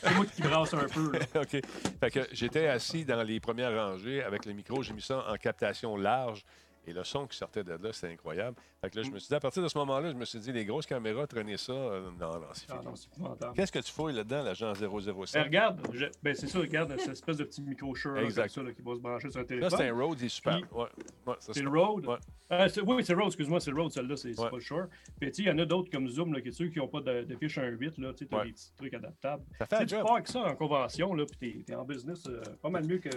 c'est 0.01 0.15
moi 0.15 0.25
qui 0.27 0.43
brasse 0.43 0.75
un 0.75 0.87
peu. 0.87 1.12
là. 1.12 1.19
OK. 1.43 1.61
Fait 2.01 2.11
que 2.12 2.21
j'étais 2.33 2.69
assis 2.69 3.05
dans 3.05 3.23
les 3.25 3.41
premières 3.41 3.75
rangées 3.75 4.23
avec 4.23 4.45
le 4.47 4.53
micro. 4.53 4.83
J'ai 4.83 4.93
mis 4.93 5.03
ça 5.03 5.25
en 5.29 5.35
captation 5.37 5.97
large. 5.97 6.45
Et 6.87 6.92
le 6.92 7.05
son 7.05 7.27
qui 7.29 7.37
sortait 7.37 7.62
de 7.62 7.73
là, 7.75 7.92
c'était 7.92 8.12
incroyable. 8.12 8.57
Fait 8.81 8.90
que 8.90 8.97
là, 8.97 9.03
je 9.05 9.11
me 9.12 9.18
suis 9.21 9.29
dit, 9.29 9.35
à 9.35 9.40
partir 9.40 9.62
de 9.62 9.68
ce 9.68 9.79
moment-là, 9.79 10.11
je 10.11 10.16
me 10.16 10.25
suis 10.25 10.40
dit, 10.40 10.51
les 10.53 10.64
grosses 10.64 10.87
caméras, 10.87 11.29
traîner 11.29 11.57
ça, 11.57 11.73
euh, 11.73 12.11
non, 12.18 12.33
non, 12.40 12.47
c'est 12.53 12.66
Ah 12.71 12.81
fini. 12.83 13.53
Qu'est-ce 13.55 13.71
que 13.71 13.79
tu 13.79 13.92
fouilles 13.92 14.14
là-dedans, 14.14 14.42
l'agent 14.42 14.73
Ben, 14.73 15.25
007? 15.27 15.45
regarde, 15.45 15.81
je- 15.92 16.07
ben, 16.23 16.35
c'est 16.35 16.49
ça, 16.49 16.59
regarde, 16.59 16.92
cette 16.99 17.11
espèce 17.12 17.37
de 17.37 17.45
petit 17.45 17.62
micro 17.62 17.95
là, 18.07 18.23
Exact. 18.23 18.49
ça, 18.51 18.62
là, 18.62 18.73
qui 18.73 18.83
va 18.83 18.95
se 18.97 19.01
brancher 19.01 19.31
sur 19.31 19.38
un 19.38 19.42
Là, 19.42 19.49
téléphone. 19.49 19.79
c'est 19.79 19.88
un 19.88 19.95
Rode, 19.95 20.21
il 20.21 20.27
est 20.27 20.29
super. 20.29 20.55
Puis- 20.57 20.64
Ouais, 20.73 20.87
ouais, 21.27 21.35
ça, 21.38 21.53
C'est 21.53 21.62
le 21.62 21.68
Rode? 21.71 22.07
Ouais. 22.07 22.16
Euh, 22.51 22.68
oui, 22.87 23.05
c'est 23.05 23.12
le 23.12 23.18
Rode, 23.18 23.27
excuse-moi, 23.29 23.61
c'est 23.61 23.71
le 23.71 23.81
Rode, 23.81 23.92
celle-là, 23.92 24.16
c'est 24.16 24.35
pas 24.35 24.51
le 24.53 24.61
Shure. 24.61 24.87
Puis, 25.21 25.31
tu 25.31 25.42
il 25.42 25.49
y 25.49 25.51
en 25.53 25.59
a 25.59 25.64
d'autres 25.64 25.90
comme 25.90 26.09
Zoom, 26.09 26.33
là, 26.35 26.40
qui 26.40 26.53
ceux 26.53 26.66
qui 26.68 26.79
n'ont 26.81 26.88
pas 26.88 27.01
de, 27.01 27.23
de 27.23 27.37
fiche 27.37 27.59
1.8, 27.59 27.99
là, 28.01 28.12
tu 28.12 28.18
sais, 28.25 28.27
t'as 28.27 28.45
des 28.45 28.53
petits 28.53 28.73
trucs 28.77 28.95
adaptables. 28.95 29.45
Ça 29.59 29.66
Tu 29.66 29.77
fait 29.77 29.87
tu 29.87 29.95
pars 30.03 30.14
avec 30.14 30.27
ça 30.27 30.40
en 30.42 30.57
convention, 30.57 31.14
là, 31.14 31.25
puis 31.27 31.62
t'es 31.64 31.73
es 31.73 31.77
en 31.77 31.85
business 31.85 32.25
euh, 32.27 32.42
pas 32.61 32.71
mal 32.71 32.85
mieux 32.87 32.99
que 32.99 33.11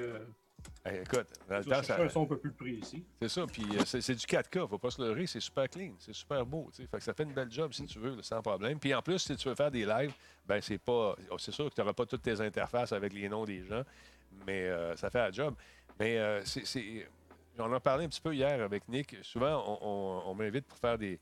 Hey, 0.86 1.02
écoute, 1.02 1.28
dans 1.50 1.58
le 1.58 1.66
temps, 1.66 1.82
ça- 1.84 2.00
un 2.02 2.10
son 2.10 2.24
un 2.24 2.26
peu 2.28 2.38
plus 2.38 2.52
précis. 2.52 3.04
c'est 3.20 3.30
ça. 3.30 3.46
Puis 3.48 3.64
euh, 3.76 3.84
c'est 3.86 4.14
du 4.16 4.26
4K, 4.26 4.68
faut 4.68 4.78
pas 4.78 4.92
se 4.92 5.02
leurrer, 5.02 5.26
c'est 5.26 5.40
super 5.40 5.68
clean, 5.70 5.94
c'est 5.98 6.14
super 6.14 6.46
beau. 6.46 6.70
Fait 6.74 6.86
que 6.98 7.00
ça 7.04 7.14
fait 7.14 7.24
une 7.24 7.34
belle 7.34 7.52
job 7.52 7.74
si 7.74 7.86
tu 7.86 7.98
veux, 8.00 8.16
là, 8.16 8.22
sans 8.22 8.42
problème. 8.42 8.80
Puis 8.80 8.94
en 8.94 9.02
plus, 9.02 9.20
si 9.20 9.36
tu 9.36 9.50
veux 9.50 9.56
faire 9.56 9.72
des 9.72 9.86
lives, 9.86 10.14
ben 10.46 10.62
c'est 10.62 10.78
pas. 10.78 11.16
oh, 11.32 11.38
C'est 11.40 11.52
sûr 11.52 11.70
que 11.70 11.74
tu 11.76 11.82
n'auras 11.82 11.94
pas 11.94 12.06
toutes 12.06 12.22
tes 12.22 12.40
interfaces 12.40 12.92
avec 12.92 13.14
les 13.14 13.28
noms 13.30 13.46
des 13.46 13.64
gens, 13.66 13.84
mais 14.46 14.64
euh, 14.66 14.96
ça 14.96 15.10
fait 15.10 15.20
la 15.20 15.32
job. 15.32 15.56
Mais 16.00 16.18
euh, 16.20 16.44
c'est-. 16.46 17.08
On 17.58 17.64
en 17.64 17.74
a 17.74 17.80
parlé 17.80 18.06
un 18.06 18.10
petit 18.10 18.20
peu 18.22 18.36
hier 18.36 18.62
avec 18.62 18.88
Nick. 18.90 19.16
Souvent, 19.24 19.64
on, 19.66 19.88
on- 19.88 20.30
on 20.32 20.36
m'invite 20.36 20.66
pour 20.68 20.78
faire 20.78 20.98
des, 20.98 21.20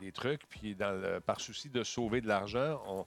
des 0.00 0.10
trucs, 0.12 0.46
puis 0.48 0.74
dans 0.74 0.90
le- 0.90 1.20
par 1.20 1.40
souci 1.40 1.70
de 1.70 1.82
sauver 1.84 2.20
de 2.20 2.26
l'argent, 2.26 2.82
on, 2.86 3.06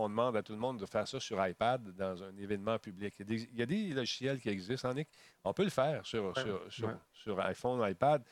on 0.00 0.08
demande 0.08 0.36
à 0.36 0.42
tout 0.42 0.52
le 0.52 0.58
monde 0.58 0.78
de 0.78 0.86
faire 0.86 1.06
ça 1.06 1.20
sur 1.20 1.44
iPad 1.46 1.82
dans 1.96 2.22
un 2.22 2.36
événement 2.36 2.78
public. 2.78 3.14
Il 3.18 3.20
y 3.20 3.22
a 3.22 3.36
des, 3.36 3.48
il 3.52 3.58
y 3.58 3.62
a 3.62 3.66
des 3.66 3.88
logiciels 3.94 4.40
qui 4.40 4.48
existent, 4.48 4.88
hein, 4.88 4.94
Nick? 4.94 5.08
On 5.44 5.52
peut 5.52 5.64
le 5.64 5.70
faire 5.70 6.04
sur, 6.06 6.36
sur, 6.38 6.72
sur- 6.72 6.88
ouais. 6.88 6.94
sur 7.12 7.40
iPhone, 7.40 7.88
iPad, 7.90 8.22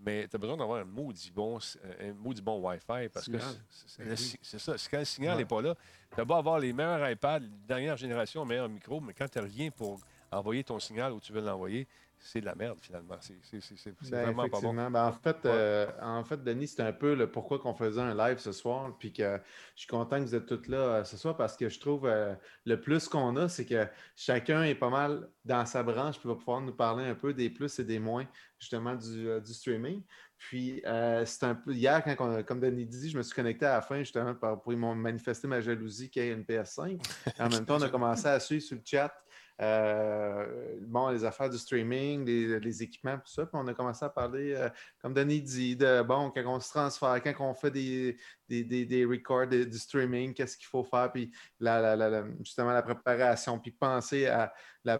mais 0.00 0.26
tu 0.28 0.36
as 0.36 0.38
besoin 0.38 0.56
d'avoir 0.56 0.80
un 0.80 0.84
maudit 0.84 1.30
bon, 1.30 1.58
un 2.00 2.12
maudit 2.14 2.42
bon 2.42 2.60
Wi-Fi 2.60 3.08
parce 3.12 3.26
que 3.26 3.38
Signal. 3.38 4.16
c'est- 4.16 4.58
ça. 4.58 4.74
Quand 4.90 4.98
le 4.98 5.04
signal 5.04 5.32
Ouais. 5.36 5.42
n'est 5.42 5.48
pas 5.48 5.62
là, 5.62 5.74
tu 6.14 6.20
as 6.20 6.24
beau 6.24 6.34
avoir 6.34 6.58
les 6.58 6.72
meilleurs 6.72 7.08
iPads, 7.10 7.40
dernière 7.66 7.96
génération, 7.96 8.44
meilleur 8.44 8.68
micro, 8.68 9.00
mais 9.00 9.14
quand 9.14 9.28
tu 9.30 9.38
rien 9.38 9.70
pour 9.70 10.00
envoyer 10.32 10.64
ton 10.64 10.78
signal 10.80 11.12
où 11.12 11.20
tu 11.20 11.32
veux 11.32 11.40
l'envoyer, 11.40 11.86
c'est 12.26 12.40
de 12.40 12.46
la 12.46 12.54
merde 12.54 12.78
finalement. 12.80 13.16
C'est 13.20 13.36
c'est- 13.42 13.60
c'est- 13.60 13.76
c'est- 13.76 13.94
c'est 14.02 14.10
Ben, 14.10 14.22
vraiment 14.24 14.48
pas 14.48 14.60
bon. 14.60 14.74
Ben, 14.90 15.06
en, 15.06 15.12
fait, 15.12 15.36
euh, 15.44 15.86
en 16.00 16.24
fait, 16.24 16.42
Denis, 16.42 16.68
c'était 16.68 16.82
un 16.82 16.92
peu 16.92 17.14
le 17.14 17.30
pourquoi 17.30 17.58
qu'on 17.58 17.74
faisait 17.74 18.00
un 18.00 18.14
live 18.14 18.38
ce 18.38 18.50
soir. 18.52 18.96
Puis 18.98 19.12
que 19.12 19.38
je 19.76 19.80
suis 19.80 19.88
content 19.88 20.18
que 20.18 20.24
vous 20.24 20.34
êtes 20.34 20.46
tous 20.46 20.66
là 20.68 20.78
euh, 20.78 21.04
ce 21.04 21.16
soir 21.16 21.36
parce 21.36 21.56
que 21.56 21.68
je 21.68 21.78
trouve 21.78 22.06
euh, 22.06 22.34
le 22.64 22.80
plus 22.80 23.08
qu'on 23.08 23.36
a, 23.36 23.48
c'est 23.48 23.66
que 23.66 23.86
chacun 24.16 24.62
est 24.64 24.74
pas 24.74 24.90
mal 24.90 25.28
dans 25.44 25.66
sa 25.66 25.82
branche 25.82 26.18
puis 26.18 26.28
va 26.28 26.34
pouvoir 26.34 26.60
nous 26.62 26.74
parler 26.74 27.04
un 27.04 27.14
peu 27.14 27.34
des 27.34 27.50
plus 27.50 27.78
et 27.78 27.84
des 27.84 27.98
moins 27.98 28.26
justement 28.58 28.94
du, 28.94 29.28
du 29.40 29.52
streaming. 29.52 30.02
Puis 30.38 30.82
c'est 31.24 31.44
un 31.44 31.54
peu 31.54 31.72
hier, 31.72 32.02
quand 32.04 32.16
on 32.20 32.36
a- 32.36 32.42
comme 32.42 32.60
Denis 32.60 32.84
dit, 32.86 33.08
je 33.10 33.16
me 33.16 33.22
suis 33.22 33.34
connecté 33.34 33.64
à 33.66 33.74
la 33.74 33.82
fin 33.82 33.98
justement 34.00 34.34
pour 34.34 34.72
m'ont 34.72 34.94
manifester 34.94 35.46
ma 35.48 35.60
jalousie 35.60 36.10
qu'il 36.10 36.22
y 36.22 36.28
ait 36.28 36.32
une 36.32 36.44
PS5. 36.44 36.98
En 37.38 37.48
même 37.48 37.64
temps, 37.64 37.76
on 37.76 37.82
a 37.82 37.88
commencé 37.88 38.26
à 38.26 38.38
suivre 38.40 38.62
sur 38.62 38.76
le 38.76 38.82
chat. 38.84 39.12
Euh, 39.60 40.76
bon, 40.80 41.10
les 41.10 41.24
affaires 41.24 41.48
du 41.48 41.58
streaming, 41.58 42.24
les, 42.24 42.82
équipements, 42.82 43.18
tout 43.18 43.32
ça. 43.32 43.46
Puis 43.46 43.54
on 43.54 43.66
a 43.68 43.74
commencé 43.74 44.04
à 44.04 44.08
parler, 44.08 44.54
euh, 44.54 44.68
comme 45.00 45.14
Denis 45.14 45.42
dit, 45.42 45.76
de 45.76 46.02
bon, 46.02 46.30
quand 46.30 46.44
on 46.46 46.58
se 46.58 46.70
transfère, 46.70 47.22
quand 47.22 47.34
on 47.38 47.54
fait 47.54 47.70
des, 47.70 48.16
des, 48.48 48.64
des, 48.64 48.84
des 48.84 49.04
records 49.04 49.46
du 49.46 49.78
streaming, 49.78 50.34
qu'est-ce 50.34 50.56
qu'il 50.56 50.66
faut 50.66 50.84
faire, 50.84 51.12
puis 51.12 51.30
la, 51.60 52.24
justement 52.40 52.72
la 52.72 52.82
préparation, 52.82 53.58
puis 53.60 53.70
penser 53.70 54.26
à 54.26 54.52
la, 54.84 54.98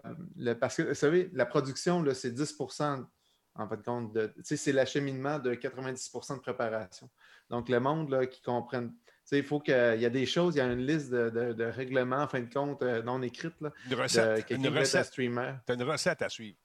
parce 0.55 0.77
que 0.77 0.83
vous 0.83 0.93
savez, 0.93 1.29
la 1.33 1.45
production, 1.45 2.01
là, 2.01 2.13
c'est 2.13 2.31
10% 2.31 3.05
en 3.57 3.69
fait, 3.69 3.83
compte 3.83 4.17
c'est 4.43 4.71
l'acheminement 4.73 5.39
de 5.39 5.53
90% 5.55 6.35
de 6.35 6.41
préparation. 6.41 7.09
Donc, 7.49 7.69
le 7.69 7.79
monde 7.79 8.09
là, 8.09 8.25
qui 8.25 8.41
comprenne. 8.41 8.89
Tu 8.89 9.04
sais, 9.04 9.04
il 9.31 9.43
faut 9.43 9.59
qu'il 9.59 9.73
y 9.73 10.05
a 10.05 10.09
des 10.09 10.25
choses, 10.25 10.55
il 10.55 10.59
y 10.59 10.61
a 10.61 10.65
une 10.71 10.85
liste 10.85 11.09
de, 11.11 11.29
de- 11.29 11.53
de 11.53 11.63
règlements, 11.65 12.21
en 12.23 12.27
fin 12.27 12.41
de 12.41 12.53
compte, 12.53 12.81
euh, 12.83 13.01
non 13.01 13.21
écrite, 13.21 13.55
là, 13.61 13.71
Une 13.89 13.95
recette, 13.95 14.49
une 14.51 15.03
streamer. 15.03 15.53
Tu 15.65 15.71
as 15.71 15.75
une 15.75 15.83
recette 15.83 16.21
à 16.21 16.29
suivre. 16.29 16.57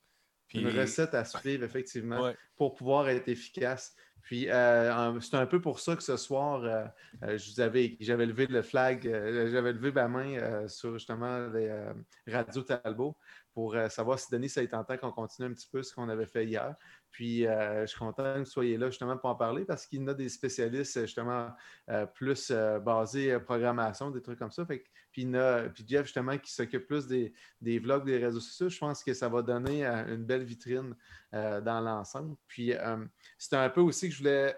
Puis- 0.48 0.60
Une 0.60 0.68
recette 0.78 1.14
à 1.14 1.24
suivre, 1.24 1.64
effectivement, 1.64 2.22
Ouais. 2.22 2.36
pour 2.56 2.74
pouvoir 2.74 3.08
être 3.08 3.28
efficace. 3.28 3.94
Puis, 4.22 4.50
euh, 4.50 5.18
c'est 5.20 5.36
un 5.36 5.46
peu 5.46 5.60
pour 5.60 5.80
ça 5.80 5.96
que 5.96 6.02
ce 6.02 6.16
soir, 6.16 6.62
euh, 6.64 6.84
euh, 7.22 7.38
j'avais 7.38 8.26
levé 8.26 8.46
le 8.46 8.60
flag, 8.62 9.02
j'avais 9.04 9.72
levé 9.72 9.90
ma 9.92 10.08
main 10.08 10.68
sur 10.68 10.92
justement 10.92 11.46
les 11.48 11.72
radios 12.30 12.62
Talbot 12.62 13.16
pour 13.52 13.74
euh, 13.74 13.88
savoir 13.88 14.18
si 14.18 14.30
Denis, 14.30 14.48
ça 14.48 14.62
est 14.62 14.68
tentant 14.68 14.96
qu'on 14.96 15.12
continue 15.12 15.48
un 15.48 15.52
petit 15.52 15.68
peu 15.70 15.82
ce 15.82 15.94
qu'on 15.94 16.08
avait 16.08 16.26
fait 16.26 16.46
hier. 16.46 16.74
Puis, 17.10 17.46
euh, 17.46 17.80
je 17.82 17.86
suis 17.86 17.98
content 17.98 18.34
que 18.34 18.38
vous 18.40 18.44
soyez 18.44 18.76
là 18.78 18.88
justement 18.88 19.16
pour 19.16 19.30
en 19.30 19.34
parler 19.34 19.64
parce 19.64 19.86
qu'il 19.86 20.00
y 20.00 20.04
en 20.04 20.06
a 20.06 20.14
des 20.14 20.28
spécialistes 20.28 21.00
justement 21.00 21.50
euh, 21.88 22.06
plus 22.06 22.50
euh, 22.52 22.78
basés 22.78 23.38
programmation, 23.40 24.10
des 24.10 24.22
trucs 24.22 24.38
comme 24.38 24.52
ça. 24.52 24.64
Puis, 24.64 24.82
il 25.16 25.24
y 25.24 25.30
en 25.30 25.34
a, 25.34 25.62
puis 25.68 25.84
Jeff 25.86 26.04
justement 26.06 26.38
qui 26.38 26.52
s'occupe 26.52 26.86
plus 26.86 27.08
des, 27.08 27.32
des 27.60 27.80
vlogs, 27.80 28.04
des 28.04 28.18
réseaux 28.18 28.38
sociaux. 28.40 28.68
Je 28.68 28.78
pense 28.78 29.02
que 29.02 29.12
ça 29.12 29.28
va 29.28 29.42
donner 29.42 29.84
une 29.84 30.24
belle 30.24 30.44
vitrine 30.44 30.94
dans 31.32 31.80
l'ensemble. 31.84 32.36
Puis, 32.46 32.72
c'était 33.36 33.56
un 33.56 33.70
peu 33.70 33.80
aussi 33.80 34.08
que 34.08 34.14
je 34.14 34.18
voulais, 34.18 34.56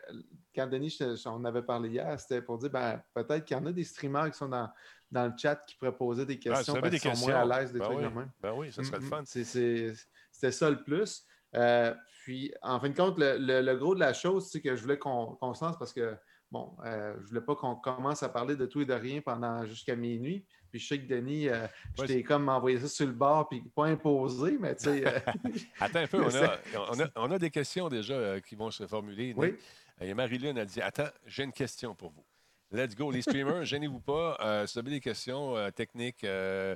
quand 0.55 0.67
Denis, 0.67 0.91
je- 1.01 1.29
on 1.29 1.45
avait 1.47 1.63
parlé 1.63 1.89
hier, 1.89 2.21
c'était 2.21 2.43
pour 2.43 2.59
dire, 2.59 2.71
ben, 2.71 3.03
peut-être 3.15 3.45
qu'il 3.47 3.57
y 3.57 3.61
en 3.61 3.65
a 3.67 3.73
des 3.73 3.85
streamers 3.85 4.31
qui 4.31 4.37
sont 4.37 4.49
dans, 4.49 4.69
dans 5.13 5.27
le 5.27 5.33
chat 5.37 5.55
qui 5.67 5.77
pourraient 5.77 5.97
poser 5.97 6.27
des 6.27 6.35
Ah, 6.47 6.55
questions 6.55 6.75
vous 6.75 6.81
parce 6.81 6.99
qu'ils 6.99 7.15
sont 7.17 7.27
moins 7.29 7.35
à 7.41 7.45
l'aise, 7.61 7.73
des 7.73 7.79
ben 7.79 7.85
trucs 7.85 7.99
oui. 7.99 8.05
de 8.05 8.09
même. 8.09 8.31
Ben 8.41 8.53
oui, 8.57 8.73
ça 8.73 8.83
serait 8.83 8.99
le 8.99 9.05
fun. 9.05 9.23
C'était 9.25 10.53
ça 10.53 10.69
le 10.71 10.83
plus. 10.83 11.25
Euh, 11.55 11.95
puis, 12.25 12.53
en 12.63 12.81
fin 12.81 12.89
de 12.89 12.97
compte, 12.97 13.19
le, 13.19 13.37
le- 13.39 13.61
le 13.61 13.77
gros 13.77 13.95
de 13.95 14.01
la 14.01 14.15
chose, 14.15 14.49
c'est 14.51 14.61
que 14.61 14.75
je 14.75 14.83
voulais 14.83 14.99
qu'on 14.99 15.37
se 15.55 15.65
lance 15.65 15.79
parce 15.79 15.93
que, 15.93 16.17
bon, 16.51 16.75
euh, 16.85 17.15
je 17.21 17.29
voulais 17.29 17.41
pas 17.43 17.55
qu'on 17.55 17.77
commence 17.77 18.23
à 18.23 18.29
parler 18.31 18.57
de 18.57 18.65
tout 18.67 18.81
et 18.81 18.87
de 18.87 18.95
rien 18.95 19.21
pendant 19.21 19.65
jusqu'à 19.67 19.95
minuit. 19.95 20.47
Puis, 20.71 20.81
je 20.81 20.87
sais 20.89 20.99
que 20.99 21.07
Denis, 21.07 21.49
euh, 21.51 21.67
je 21.97 22.01
Ouais, 22.03 22.07
t'ai 22.09 22.23
comme 22.23 22.49
envoyé 22.49 22.81
ça 22.81 22.89
sur 22.89 23.07
le 23.07 23.13
bord, 23.13 23.49
puis 23.51 23.61
pas 23.77 23.85
imposé, 23.87 24.57
mais 24.59 24.75
tu 24.77 24.85
sais. 24.85 25.07
euh, 25.07 25.19
Attends 25.81 25.99
un 25.99 26.07
peu, 26.07 26.21
on 26.25 26.29
a, 26.29 26.31
Ça- 26.31 26.61
on 26.91 27.01
a, 27.01 27.05
on 27.17 27.31
a 27.33 27.39
des 27.39 27.51
questions 27.51 27.89
déjà 27.91 28.41
qui 28.41 28.55
vont 28.55 28.71
se 28.71 28.87
formuler. 28.87 29.35
Oui. 29.37 29.55
Et 30.01 30.15
Marie-Lune 30.15 30.57
a 30.59 30.65
dit 30.65 30.81
Attends, 30.81 31.11
j'ai 31.27 31.45
une 31.45 31.53
question 31.53 31.95
pour 31.95 32.11
vous. 32.13 32.25
Let's 32.73 32.95
go, 32.97 33.11
les 33.11 33.23
streamers, 33.23 33.65
gênez-vous 33.65 34.01
pas. 34.01 34.37
Euh, 34.41 34.67
si 34.67 34.75
vous 34.75 34.81
avez 34.81 34.91
des 34.91 35.01
questions 35.01 35.57
euh, 35.57 35.71
techniques 35.71 36.25
euh, 36.25 36.75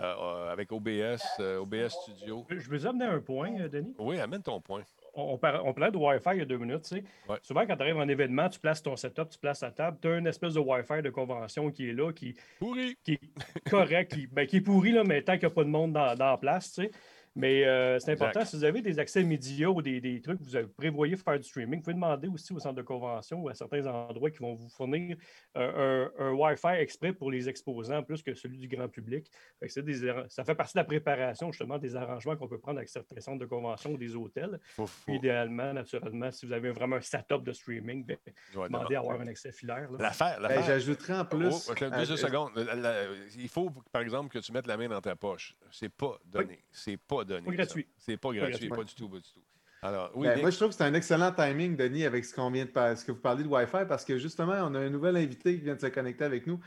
euh, 0.00 0.52
avec 0.52 0.70
OBS, 0.72 1.18
OBS 1.60 1.88
Studio. 1.90 2.46
Je 2.50 2.68
veux 2.68 2.86
amener 2.86 3.04
un 3.06 3.20
point, 3.20 3.50
Denis. 3.68 3.94
Oui, 3.98 4.18
amène 4.20 4.42
ton 4.42 4.60
point. 4.60 4.82
On, 5.16 5.34
on 5.34 5.38
par- 5.38 5.64
on 5.64 5.72
parlait 5.72 5.92
de 5.92 5.96
Wi-Fi 5.96 6.30
il 6.32 6.38
y 6.38 6.42
a 6.42 6.44
deux 6.44 6.58
minutes. 6.58 6.82
tu 6.82 6.96
sais. 6.96 7.04
Ouais. 7.28 7.36
Souvent, 7.42 7.64
quand 7.66 7.76
tu 7.76 7.82
arrives 7.82 7.96
en 7.98 8.08
événement, 8.08 8.48
tu 8.48 8.58
places 8.58 8.82
ton 8.82 8.96
setup, 8.96 9.28
tu 9.30 9.38
places 9.38 9.60
ta 9.60 9.70
table, 9.70 9.96
tu 10.00 10.08
as 10.08 10.16
une 10.18 10.26
espèce 10.26 10.54
de 10.54 10.60
Wi-Fi 10.60 11.02
de 11.02 11.10
convention 11.10 11.70
qui 11.70 11.88
est 11.90 11.92
là, 11.92 12.12
qui, 12.12 12.34
Pourri. 12.58 12.96
qui 13.04 13.12
est 13.12 13.70
correct, 13.70 14.12
qui, 14.14 14.26
ben, 14.26 14.46
qui 14.46 14.56
est 14.56 14.60
pourri, 14.60 14.90
là, 14.92 15.04
mais 15.04 15.22
tant 15.22 15.34
qu'il 15.34 15.46
n'y 15.46 15.52
a 15.52 15.54
pas 15.54 15.64
de 15.64 15.68
monde 15.68 15.92
dans, 15.92 16.14
dans 16.16 16.30
la 16.32 16.36
place. 16.36 16.72
tu 16.72 16.82
sais. 16.82 16.90
Mais 17.36 17.64
euh, 17.66 17.98
c'est 17.98 18.12
Exact. 18.12 18.26
important, 18.28 18.44
si 18.44 18.56
vous 18.56 18.64
avez 18.64 18.80
des 18.80 18.98
accès 19.00 19.24
médias 19.24 19.66
ou 19.68 19.82
des, 19.82 20.00
des 20.00 20.20
trucs, 20.20 20.40
vous 20.40 20.54
avez- 20.54 20.68
prévoyez 20.68 21.16
faire 21.16 21.36
du 21.36 21.42
streaming, 21.44 21.78
vous 21.80 21.82
pouvez 21.82 21.94
demander 21.94 22.28
aussi 22.28 22.52
au 22.52 22.60
centre 22.60 22.76
de 22.76 22.82
convention 22.82 23.40
ou 23.42 23.48
à 23.48 23.54
certains 23.54 23.84
endroits 23.86 24.30
qui 24.30 24.38
vont 24.38 24.54
vous 24.54 24.68
fournir 24.68 25.16
euh, 25.56 26.08
un, 26.18 26.26
un 26.26 26.32
Wi-Fi 26.32 26.76
exprès 26.80 27.12
pour 27.12 27.30
les 27.32 27.48
exposants 27.48 28.02
plus 28.04 28.22
que 28.22 28.34
celui 28.34 28.58
du 28.58 28.68
grand 28.68 28.88
public. 28.88 29.30
Fait 29.58 29.66
que 29.66 29.80
des 29.80 30.12
ça 30.28 30.44
fait 30.44 30.54
partie 30.54 30.74
de 30.74 30.78
la 30.78 30.84
préparation 30.84 31.50
justement 31.50 31.78
des 31.78 31.96
arrangements 31.96 32.36
qu'on 32.36 32.46
peut 32.48 32.58
prendre 32.60 32.78
avec 32.78 32.88
certains 32.88 33.20
centres 33.20 33.40
de 33.40 33.46
convention 33.46 33.90
ou 33.92 33.96
des 33.96 34.14
hôtels. 34.14 34.60
Faut, 34.76 34.86
faut- 34.86 35.02
Puis 35.06 35.16
idéalement, 35.16 35.72
naturellement, 35.72 36.30
si 36.30 36.46
vous 36.46 36.52
avez 36.52 36.70
vraiment 36.70 36.96
un 36.96 37.00
setup 37.00 37.42
de 37.42 37.52
streaming, 37.52 38.04
ben, 38.04 38.16
ouais, 38.54 38.68
demandez 38.68 38.94
à 38.94 39.00
avoir 39.00 39.20
un 39.20 39.26
accès 39.26 39.50
filaire. 39.50 39.90
L'affaire, 39.98 40.36
Ben, 40.36 40.42
l'affaire. 40.42 40.62
J'ajouterais 40.66 41.18
en 41.18 41.24
plus. 41.24 41.48
Oh, 41.68 41.72
euh, 41.82 42.04
deux 42.06 42.16
secondes. 42.16 42.50
La- 42.54 42.74
la- 42.76 43.04
il 43.36 43.48
faut, 43.48 43.70
par 43.90 44.02
exemple, 44.02 44.28
que 44.32 44.38
tu 44.38 44.52
mettes 44.52 44.66
la 44.68 44.76
main 44.76 44.88
dans 44.88 45.00
ta 45.00 45.16
poche. 45.16 45.56
C'est 45.72 45.88
pas 45.92 46.18
donné. 46.24 46.64
C'est 46.70 46.96
pas 46.96 47.23
donné. 47.24 47.46
Pas 47.46 47.52
gratuit. 47.54 47.86
C'est 47.98 48.16
pas 48.16 48.32
gratuit. 48.32 48.68
Pas 48.68 48.84
du 48.84 48.94
tout, 48.94 49.08
pas 49.08 49.16
du 49.18 49.32
tout. 49.32 49.40
Alors, 49.82 50.10
oui, 50.14 50.26
Ben, 50.26 50.40
moi, 50.40 50.48
je 50.48 50.56
trouve 50.56 50.70
que 50.70 50.74
c'est 50.76 50.84
un 50.84 50.94
excellent 50.94 51.30
timing, 51.30 51.76
Denis, 51.76 52.06
avec 52.06 52.24
ce 52.24 52.34
qu'on 52.34 52.50
vient 52.50 52.64
de 52.64 52.70
ce 52.96 53.04
que 53.04 53.12
vous 53.12 53.20
parlez 53.20 53.44
de 53.44 53.48
Wi-Fi, 53.48 53.84
parce 53.86 54.02
que 54.02 54.16
justement, 54.16 54.54
on 54.62 54.74
a 54.74 54.78
un 54.78 54.88
nouvel 54.88 55.14
invité 55.18 55.56
qui 55.58 55.60
vient 55.64 55.74
de 55.74 55.80
se 55.80 55.88
connecter 55.88 56.24
avec 56.24 56.46
nous 56.46 56.58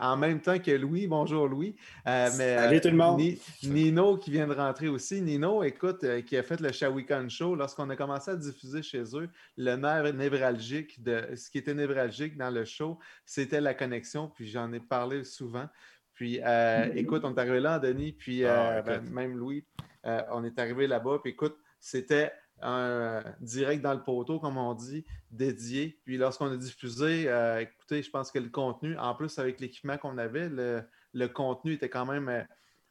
en 0.00 0.16
même 0.16 0.40
temps 0.40 0.58
que 0.58 0.70
Louis. 0.70 1.06
Bonjour 1.06 1.48
Louis. 1.48 1.76
Euh, 2.06 2.30
mais, 2.38 2.56
Salut 2.56 2.80
tout 2.80 2.88
le 2.88 2.96
monde. 2.96 3.20
Ni- 3.20 3.38
Nino 3.64 4.16
qui 4.16 4.30
vient 4.30 4.46
de 4.46 4.54
rentrer 4.54 4.88
aussi. 4.88 5.20
Nino, 5.20 5.62
écoute, 5.62 6.02
euh, 6.04 6.22
qui 6.22 6.34
a 6.38 6.42
fait 6.42 6.60
le 6.62 6.72
Shawicon 6.72 7.28
Show, 7.28 7.56
lorsqu'on 7.56 7.90
a 7.90 7.96
commencé 7.96 8.30
à 8.30 8.36
diffuser 8.36 8.82
chez 8.82 9.02
eux, 9.18 9.28
le 9.58 9.76
nerf 9.76 10.10
névralgique 10.14 11.02
de 11.02 11.26
ce 11.36 11.50
qui 11.50 11.58
était 11.58 11.74
névralgique 11.74 12.38
dans 12.38 12.48
le 12.50 12.64
show, 12.64 12.98
c'était 13.26 13.60
la 13.60 13.74
connexion. 13.74 14.28
Puis 14.28 14.48
j'en 14.48 14.72
ai 14.72 14.80
parlé 14.80 15.24
souvent. 15.24 15.68
Puis 16.14 16.40
euh, 16.42 16.88
écoute, 16.94 17.22
on 17.26 17.34
est 17.34 17.38
arrivé 17.38 17.60
là, 17.60 17.78
Denis, 17.78 18.12
puis 18.12 18.46
Ah, 18.46 18.76
euh, 18.76 18.82
ben, 18.82 19.02
même 19.10 19.36
Louis, 19.36 19.66
euh, 20.06 20.22
on 20.30 20.44
est 20.44 20.58
arrivé 20.58 20.86
là-bas. 20.86 21.18
Puis 21.22 21.32
écoute, 21.32 21.56
c'était 21.80 22.32
un 22.60 23.22
direct 23.40 23.82
dans 23.82 23.94
le 23.94 24.02
poteau, 24.02 24.38
comme 24.38 24.56
on 24.56 24.74
dit, 24.74 25.04
dédié. 25.30 26.00
Puis 26.04 26.16
lorsqu'on 26.16 26.52
a 26.52 26.56
diffusé, 26.56 27.24
euh, 27.28 27.60
écoutez, 27.60 28.02
je 28.02 28.10
pense 28.10 28.30
que 28.30 28.38
le 28.38 28.48
contenu, 28.50 28.96
en 28.98 29.14
plus 29.14 29.38
avec 29.38 29.60
l'équipement 29.60 29.98
qu'on 29.98 30.18
avait, 30.18 30.48
le, 30.48 30.82
le 31.12 31.26
contenu 31.28 31.72
était 31.72 31.88
quand 31.88 32.06
même 32.06 32.46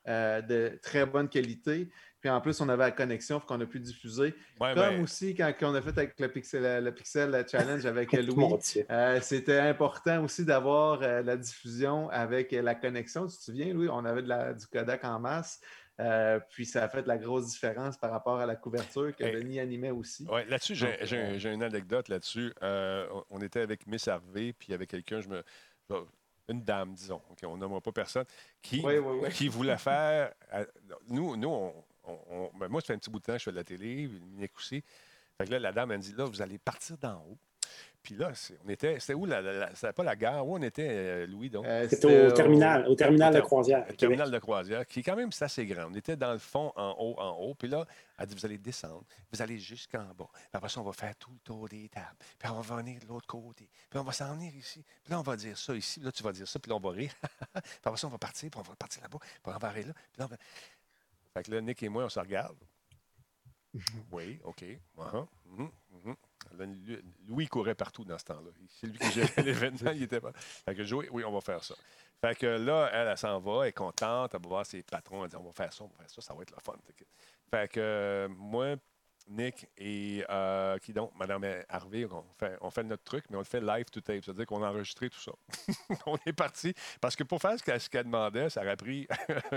euh, 0.08 0.41
de 0.41 0.80
très 0.82 1.06
bonne 1.06 1.30
qualité. 1.30 1.89
Puis 2.19 2.30
en 2.30 2.39
plus, 2.39 2.60
on 2.62 2.69
avait 2.69 2.84
la 2.84 2.91
connexion 2.91 3.39
qu'on 3.39 3.60
a 3.62 3.65
pu 3.65 3.80
diffuser. 3.80 4.36
Ouais, 4.60 4.74
Comme 4.76 4.76
ben, 4.76 5.04
aussi 5.04 5.34
quand 5.34 5.52
on 5.63 5.74
a 5.74 5.82
fait 5.82 5.97
avec 5.97 6.19
le 6.19 6.28
Pixel, 6.28 6.84
le 6.84 6.93
Pixel 6.93 7.45
Challenge 7.50 7.84
avec 7.86 8.12
Louis. 8.13 8.54
Euh, 8.91 9.19
C'était 9.21 9.58
important 9.60 10.24
aussi 10.24 10.45
d'avoir 10.45 11.02
euh, 11.02 11.24
la 11.24 11.36
diffusion 11.38 12.10
avec 12.10 12.54
euh, 12.54 12.62
la 12.62 12.76
connexion. 12.76 13.26
Tu 13.26 13.38
te 13.38 13.41
souviens, 13.43 13.74
Louis, 13.74 13.89
on 13.89 14.06
avait 14.06 14.21
de 14.21 14.28
la- 14.28 14.54
du 14.54 14.67
Kodak 14.67 15.04
en 15.04 15.19
masse. 15.19 15.62
Euh, 16.02 16.40
puis 16.50 16.66
ça 16.66 16.84
a 16.84 16.90
fait 16.90 17.04
de 17.04 17.08
la 17.08 17.18
grosse 17.18 17.48
différence 17.52 17.96
par 17.98 18.10
rapport 18.12 18.40
à 18.40 18.46
la 18.48 18.56
couverture 18.56 19.16
que 19.16 19.24
Hey. 19.24 19.34
Denis 19.36 19.60
animait 19.60 19.92
aussi. 19.92 20.26
Ouais, 20.28 20.46
là-dessus, 20.46 20.76
j'ai 20.76 21.54
une 21.54 21.62
anecdote 21.64 22.08
là-dessus. 22.10 22.52
Euh, 22.64 23.08
on- 23.30 23.40
était 23.40 23.60
avec 23.62 23.86
Miss 23.88 24.08
Harvey, 24.08 24.54
puis 24.54 24.74
avec 24.74 24.90
quelqu'un, 24.90 25.20
je 25.22 25.28
me. 25.30 25.44
Une 26.48 26.64
dame, 26.64 26.94
disons, 26.96 27.22
on 27.44 27.56
nommera 27.56 27.80
pas 27.82 27.92
personne, 27.92 28.26
qui, 28.62 28.82
Oui, 28.84 28.98
oui, 28.98 29.20
oui. 29.24 29.30
qui 29.30 29.48
voulait 29.48 29.78
faire. 29.78 30.34
nous, 31.08 31.36
nous 31.38 31.48
on, 31.50 31.74
on- 32.04 32.20
on- 32.30 32.58
ben, 32.58 32.68
moi, 32.68 32.82
ça 32.82 32.88
fait 32.88 32.94
un 32.94 32.98
petit 32.98 33.10
bout 33.12 33.20
de 33.20 33.24
temps 33.26 33.34
que 33.34 33.40
je 33.40 33.44
fais 33.46 33.52
de 33.52 33.56
la 33.58 33.64
télé, 33.64 34.10
Nick 34.34 34.56
aussi. 34.58 34.84
Fait 35.38 35.46
que 35.46 35.52
là, 35.52 35.60
la 35.60 35.72
dame, 35.72 35.92
elle 35.92 36.00
me 36.00 36.04
dit 36.04 36.14
là, 36.14 36.26
vous 36.26 36.42
allez 36.42 36.58
partir 36.58 36.98
d'en 36.98 37.20
haut. 37.20 37.38
Puis 38.04 38.16
là, 38.16 38.32
on 38.66 38.70
était. 38.70 39.00
C'était 39.00 39.14
où? 39.14 39.26
La, 39.28 39.42
la- 39.42 39.54
la- 39.54 39.76
c'était 39.76 39.94
pas 39.94 40.04
la 40.04 40.16
gare? 40.16 40.48
Où 40.48 40.56
on 40.58 40.62
était, 40.64 40.88
euh, 40.90 41.28
Louis, 41.28 41.50
donc? 41.52 41.66
Euh, 41.66 41.88
C'était 41.88 42.28
au 42.28 42.32
terminal, 42.32 42.88
au 42.88 42.96
terminal 42.96 43.32
de 43.34 43.40
Au 43.40 43.44
croisière. 43.44 43.84
Québec. 43.84 43.98
terminal 44.00 44.32
de 44.32 44.40
croisière, 44.40 44.86
qui 44.88 45.02
est 45.02 45.04
quand 45.04 45.16
même 45.16 45.32
c'est 45.32 45.46
assez 45.46 45.66
grand. 45.68 45.86
On 45.92 45.94
était 45.94 46.16
dans 46.16 46.32
le 46.34 46.40
fond, 46.40 46.74
en 46.76 46.96
haut, 46.98 47.16
en 47.20 47.38
haut. 47.38 47.54
Puis 47.54 47.68
là, 47.68 47.86
elle 48.18 48.26
dit 48.26 48.34
Vous 48.36 48.46
allez 48.46 48.58
descendre, 48.58 49.04
vous 49.32 49.42
allez 49.42 49.60
jusqu'en 49.60 50.04
bas. 50.16 50.28
Puis 50.34 50.42
après 50.54 50.70
ça, 50.70 50.80
on 50.82 50.84
va 50.84 50.94
faire 50.94 51.16
tout 51.16 51.32
le 51.32 51.40
tour 51.44 51.70
des 51.70 51.88
tables. 51.90 52.16
Puis 52.40 52.50
on 52.50 52.60
va 52.60 52.78
venir 52.78 53.00
de 53.02 53.06
l'autre 53.08 53.28
côté. 53.28 53.70
Puis 53.90 54.00
on 54.00 54.04
va 54.04 54.12
s'en 54.14 54.34
venir 54.34 54.56
ici. 54.56 54.84
Puis 55.04 55.12
là, 55.12 55.20
on 55.20 55.24
va 55.24 55.36
dire 55.36 55.56
ça 55.58 55.76
ici. 55.76 56.00
Puis 56.00 56.06
là, 56.06 56.12
tu 56.12 56.24
vas 56.24 56.32
dire 56.32 56.48
ça. 56.48 56.58
Puis 56.60 56.70
là, 56.72 56.76
on 56.78 56.80
va 56.80 56.90
rire. 56.90 57.14
puis 57.54 57.62
après 57.84 57.98
ça, 57.98 58.08
on 58.08 58.12
va 58.12 58.18
partir. 58.18 58.50
Puis 58.50 58.60
on 58.60 58.64
va 58.64 58.76
partir 58.76 59.02
là-bas. 59.04 59.20
Puis 59.20 59.54
on 59.54 59.58
va 59.58 59.68
aller 59.68 59.84
là. 59.84 59.94
Puis 59.94 60.20
là, 60.20 60.26
on 60.26 60.28
va- 60.28 60.38
Fait 61.36 61.44
que 61.44 61.52
là, 61.52 61.62
Nick 61.62 61.84
et 61.84 61.90
moi, 61.90 62.04
on 62.06 62.10
se 62.10 62.20
regarde. 62.20 62.58
Oui, 64.12 64.40
OK. 64.44 64.66
Uh-huh, 64.98 65.28
mhm, 65.46 65.70
mhm. 66.04 66.06
Là, 66.06 66.14
Lu- 66.14 66.16
Louis 67.27 67.47
courait 67.47 67.75
partout 67.75 68.04
dans 68.04 68.17
ce 68.17 68.25
temps-là. 68.25 68.51
C'est 68.67 68.88
lui 68.88 68.97
qui 68.97 69.12
gérait 69.12 69.41
l'événement, 69.43 69.91
il 69.91 70.04
était 70.04 70.19
pas. 70.21 70.32
Fait 70.34 70.75
que 70.75 70.84
Joey, 70.84 71.08
oui, 71.12 71.23
on 71.23 71.32
va 71.32 71.41
faire 71.41 71.63
ça. 71.63 71.75
Fait 72.19 72.36
que 72.38 72.45
là, 72.45 72.89
elle, 72.93 73.08
elle 73.08 73.17
s'en 73.17 73.39
va, 73.39 73.63
elle 73.63 73.69
est 73.69 73.73
contente, 73.73 74.34
elle 74.34 74.41
va 74.41 74.47
voir 74.47 74.65
ses 74.65 74.84
patrons, 74.84 75.23
elle 75.23 75.30
dit 75.30 75.36
on 75.36 75.43
va 75.43 75.51
faire 75.51 75.73
ça, 75.73 75.84
on 75.84 75.88
va 75.88 75.95
faire 75.97 76.10
ça, 76.10 76.21
ça 76.21 76.34
va 76.34 76.43
être 76.43 76.51
le 76.51 76.62
fun. 76.62 76.75
Fait 76.86 76.93
que, 76.93 77.04
fait 77.49 77.71
que, 77.71 77.80
euh, 77.80 78.27
moi, 78.30 78.75
Nick 79.32 79.67
et 79.78 80.24
euh, 80.30 80.78
qui 80.80 80.94
donc, 80.94 81.12
Madame 81.17 81.46
Harvey, 81.70 82.08
on 82.62 82.70
fait, 82.70 82.84
notre 82.84 83.04
truc, 83.04 83.26
mais 83.30 83.38
on 83.38 83.39
le 83.39 83.46
fait 83.46 83.62
live 83.62 83.86
to 83.86 84.02
tape, 84.02 84.24
c'est-à-dire 84.24 84.46
qu'on 84.46 84.63
a 84.63 84.70
enregistré 84.70 85.10
tout 85.10 85.20
ça. 85.20 85.32
on 86.06 86.17
est 86.26 86.34
parti. 86.34 86.74
Parce 87.00 87.15
que 87.15 87.24
pour 87.24 87.41
faire 87.41 87.56
ce 87.58 87.89
qu'elle 87.89 88.04
demandait, 88.04 88.50
ça 88.50 88.62
aurait 88.62 88.76
pris 88.76 89.08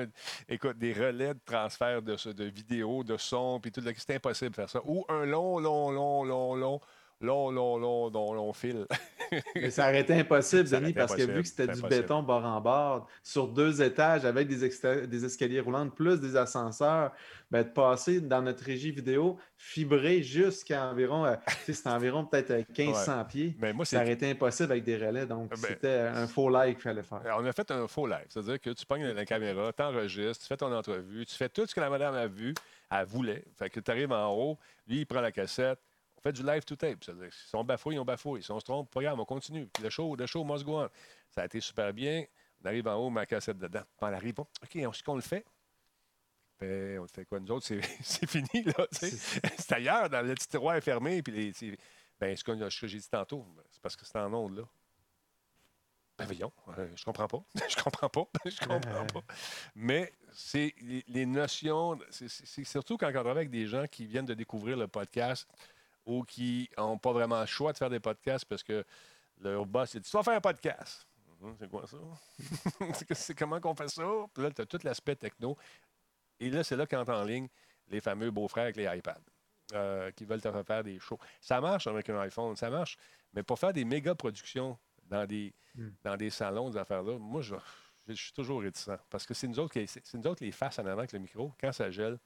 écoute, 0.48 0.78
des 0.78 0.92
relais 0.92 1.34
de 1.34 1.40
transfert 1.44 2.02
de, 2.02 2.32
de 2.32 2.44
vidéos, 2.44 3.04
de 3.04 3.16
sons, 3.16 3.60
puis 3.60 3.72
tout. 3.72 3.82
C'était 3.96 4.14
impossible 4.14 4.50
de 4.50 4.56
faire 4.56 4.70
ça. 4.70 4.80
Ou 4.84 5.04
un 5.08 5.24
long, 5.24 5.58
long, 5.58 5.90
long, 5.90 6.24
long, 6.24 6.54
long, 6.54 6.80
long, 7.24 7.50
long, 7.50 7.78
long, 7.78 8.10
long, 8.10 8.34
long 8.34 8.52
fil. 8.52 8.86
Mais 9.56 9.70
ça 9.70 9.88
aurait 9.88 10.00
été 10.00 10.14
impossible, 10.14 10.68
Denis, 10.68 10.92
parce 10.92 11.14
que 11.14 11.22
vu 11.22 11.42
que 11.42 11.48
c'était 11.48 11.66
du 11.66 11.78
impossible. 11.78 12.02
béton 12.02 12.22
bord 12.22 12.44
en 12.44 12.60
bord, 12.60 13.08
sur 13.22 13.48
deux 13.48 13.82
étages 13.82 14.24
avec 14.24 14.46
des, 14.46 15.24
escaliers 15.24 15.60
roulants, 15.60 15.88
plus 15.88 16.20
des 16.20 16.36
ascenseurs, 16.36 17.12
ben, 17.50 17.62
de 17.62 17.68
passer 17.68 18.20
dans 18.20 18.42
notre 18.42 18.64
régie 18.64 18.90
vidéo 18.90 19.38
fibré 19.56 20.22
jusqu'à 20.22 20.86
environ, 20.86 21.24
euh, 21.24 21.34
tu 21.46 21.54
sais, 21.64 21.72
c'était 21.72 21.88
environ 21.88 22.24
peut-être 22.24 22.50
euh, 22.50 22.62
1500 22.78 23.24
pieds. 23.24 23.56
Mais 23.58 23.72
moi, 23.72 23.84
Ça 23.84 24.02
aurait 24.02 24.12
été 24.12 24.30
impossible 24.30 24.72
avec 24.72 24.84
des 24.84 24.96
relais, 24.96 25.26
donc 25.26 25.50
Ben- 25.50 25.56
c'était 25.56 25.98
un 25.98 26.26
faux 26.26 26.50
live 26.50 26.74
qu'il 26.74 26.82
fallait 26.82 27.02
faire. 27.02 27.22
On 27.38 27.44
a 27.44 27.52
fait 27.52 27.70
un 27.70 27.86
faux 27.88 28.06
live. 28.06 28.26
C'est-à-dire 28.28 28.60
que 28.60 28.70
tu 28.70 28.86
pognes 28.86 29.06
la 29.06 29.24
caméra, 29.24 29.72
tu 29.72 29.82
enregistres, 29.82 30.42
tu 30.42 30.48
fais 30.48 30.56
ton 30.56 30.72
entrevue, 30.72 31.24
tu 31.26 31.34
fais 31.34 31.48
tout 31.48 31.66
ce 31.66 31.74
que 31.74 31.80
la 31.80 31.90
madame 31.90 32.14
a 32.14 32.26
vu, 32.26 32.54
elle 32.90 33.06
voulait. 33.06 33.44
Fait 33.56 33.70
que 33.70 33.80
tu 33.80 33.90
arrives 33.90 34.12
en 34.12 34.32
haut, 34.32 34.58
lui, 34.86 35.00
il 35.00 35.06
prend 35.06 35.20
la 35.20 35.32
cassette, 35.32 35.78
fait 36.24 36.32
du 36.32 36.42
live 36.42 36.64
to 36.64 36.74
tape. 36.74 37.04
C'est-à-dire, 37.04 37.32
si 37.32 37.54
on 37.54 37.62
bafouille, 37.62 37.98
on 37.98 38.04
bafouille. 38.04 38.42
Si 38.42 38.50
on 38.50 38.58
se 38.58 38.64
trompe, 38.64 38.90
pas 38.90 39.02
grave, 39.02 39.20
on 39.20 39.24
continue. 39.24 39.66
Puis 39.66 39.82
le 39.82 39.90
show, 39.90 40.16
le 40.16 40.26
show 40.26 40.42
must 40.42 40.64
go 40.64 40.80
on. 40.80 40.88
Ça 41.30 41.42
a 41.42 41.44
été 41.44 41.60
super 41.60 41.92
bien. 41.92 42.24
On 42.62 42.66
arrive 42.66 42.88
en 42.88 42.94
haut, 42.94 43.10
ma 43.10 43.26
cassette 43.26 43.58
dedans. 43.58 43.82
Puis 43.82 44.00
on 44.00 44.12
arrive, 44.12 44.34
bon, 44.34 44.46
OK, 44.62 44.78
on- 44.86 44.92
ce 44.92 45.02
qu'on 45.02 45.16
le 45.16 45.20
fait? 45.20 45.44
Ben, 46.58 46.98
on 46.98 47.06
fait 47.06 47.26
quoi, 47.26 47.40
nous 47.40 47.50
autres? 47.52 47.66
C'est 47.66 48.26
fini, 48.28 48.64
là. 48.64 48.86
C'est 48.90 49.72
ailleurs, 49.72 50.08
dans 50.08 50.26
le 50.26 50.34
petit 50.34 50.48
tiroir 50.48 50.80
fermé. 50.82 51.22
Puis 51.22 51.52
les, 51.60 51.76
ben, 52.18 52.34
ce 52.34 52.42
que, 52.42 52.86
j'ai 52.86 52.98
dit 52.98 53.08
tantôt, 53.08 53.46
c'est 53.70 53.82
parce 53.82 53.94
que 53.94 54.06
c'est 54.06 54.18
en 54.18 54.32
onde, 54.32 54.56
là. 54.58 54.64
Ben 56.16 56.26
voyons, 56.26 56.52
euh, 56.78 56.88
je 56.94 57.04
comprends 57.04 57.26
pas. 57.26 57.42
je 57.68 57.82
comprends 57.82 58.08
pas. 58.08 58.24
je 58.46 58.60
comprends 58.60 59.04
pas. 59.04 59.22
Mais 59.74 60.12
c'est 60.32 60.72
les, 60.80 61.04
les 61.08 61.26
notions, 61.26 61.98
c'est 62.08 62.62
surtout 62.64 62.96
quand 62.96 63.08
on 63.08 63.12
travaille 63.12 63.32
avec 63.32 63.50
des 63.50 63.66
gens 63.66 63.84
qui 63.88 64.06
viennent 64.06 64.24
de 64.24 64.34
découvrir 64.34 64.76
le 64.76 64.86
podcast 64.86 65.48
ou 66.06 66.22
qui 66.24 66.68
n'ont 66.78 66.98
pas 66.98 67.12
vraiment 67.12 67.40
le 67.40 67.46
choix 67.46 67.72
de 67.72 67.78
faire 67.78 67.90
des 67.90 68.00
podcasts 68.00 68.44
parce 68.44 68.62
que 68.62 68.84
leur 69.40 69.64
boss 69.66 69.94
a 69.96 69.98
dit 69.98 70.08
Tu 70.10 70.16
vas 70.16 70.22
faire 70.22 70.36
un 70.36 70.40
podcast. 70.40 71.06
Hum, 71.42 71.56
C'est 71.58 71.68
quoi 71.68 71.86
ça? 71.86 71.96
C'est 73.14 73.34
comment 73.38 73.60
qu'on 73.60 73.74
fait 73.74 73.88
ça? 73.88 74.02
Puis 74.32 74.42
là, 74.42 74.50
tu 74.50 74.62
as 74.62 74.66
tout 74.66 74.78
l'aspect 74.84 75.16
techno. 75.16 75.56
Et 76.40 76.50
là, 76.50 76.64
c'est 76.64 76.76
là 76.76 76.86
qu'entrent 76.86 77.12
en 77.14 77.22
ligne 77.24 77.48
les 77.88 78.00
fameux 78.00 78.30
beaux-frères 78.30 78.64
avec 78.64 78.76
les 78.76 78.84
iPads 78.98 79.20
euh, 79.72 80.10
qui 80.12 80.24
veulent 80.24 80.40
te 80.40 80.50
faire 80.50 80.64
faire 80.66 80.82
des 80.84 80.98
shows. 80.98 81.18
Ça 81.40 81.60
marche 81.60 81.86
avec 81.86 82.08
un 82.10 82.18
iPhone, 82.20 82.56
ça 82.56 82.70
marche. 82.70 82.96
Mais 83.32 83.42
pour 83.42 83.58
faire 83.58 83.72
des 83.72 83.84
méga 83.84 84.14
productions 84.14 84.78
dans 85.04 85.26
des, 85.26 85.54
Mm. 85.76 85.88
dans 86.04 86.16
des 86.16 86.30
salons, 86.30 86.70
des 86.70 86.76
affaires-là, 86.78 87.18
moi, 87.18 87.40
je, 87.42 87.56
je 88.06 88.12
suis 88.14 88.32
toujours 88.32 88.62
réticent. 88.62 88.90
Parce 89.10 89.26
que 89.26 89.34
c'est 89.34 89.48
nous, 89.48 89.58
autres 89.58 89.72
qui- 89.72 89.86
c'est 89.88 90.14
nous 90.14 90.26
autres 90.28 90.44
les 90.44 90.52
faces 90.52 90.78
en 90.78 90.86
avant 90.86 90.98
avec 91.00 91.10
le 91.12 91.18
micro. 91.18 91.52
Quand 91.60 91.72
ça 91.72 91.90
gèle, 91.90 92.16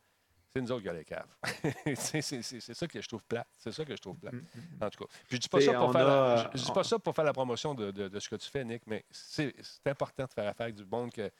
c'est 0.53 0.61
nous 0.63 0.73
autres 0.73 0.83
qui 0.83 0.89
a 0.89 0.93
les 0.93 1.05
caves. 1.05 1.29
c'est 1.95 2.23
c'est- 2.23 2.43
c'est- 2.43 2.61
c'est 2.61 2.75
ça 2.75 2.87
que 2.87 3.01
je 3.01 3.09
trouve 3.09 3.23
plate. 3.25 3.49
C'est 3.59 3.73
ça 3.73 3.85
que 3.85 3.95
je 3.95 4.01
trouve 4.01 4.19
plate. 4.19 4.35
En 4.81 4.91
tout 4.91 5.05
cas. 5.05 5.11
Puis 5.29 5.37
je 5.37 5.41
dis 5.41 5.49
pas, 5.49 5.61
ça 5.61 5.73
pour, 5.75 5.89
on 5.89 5.93
faire 5.93 6.07
la, 6.07 6.33
a- 6.35 6.51
je, 6.55 6.59
je 6.59 6.65
dis 6.65 6.73
pas 6.73 6.85
ça 6.85 6.99
pour 6.99 7.15
faire 7.15 7.25
la 7.25 7.33
promotion 7.33 7.75
de, 7.75 7.91
de- 7.91 8.09
de 8.09 8.21
ce 8.21 8.29
que 8.29 8.37
tu 8.37 8.49
fais, 8.51 8.65
Nick, 8.65 8.83
mais 8.87 9.05
c'est 9.11 9.55
c'est 9.63 9.87
important 9.91 10.25
de 10.25 10.31
faire 10.33 10.49
affaire 10.49 10.65
avec 10.65 10.75
du 10.77 10.85
monde 10.85 11.13
que, 11.13 11.27
tu 11.29 11.33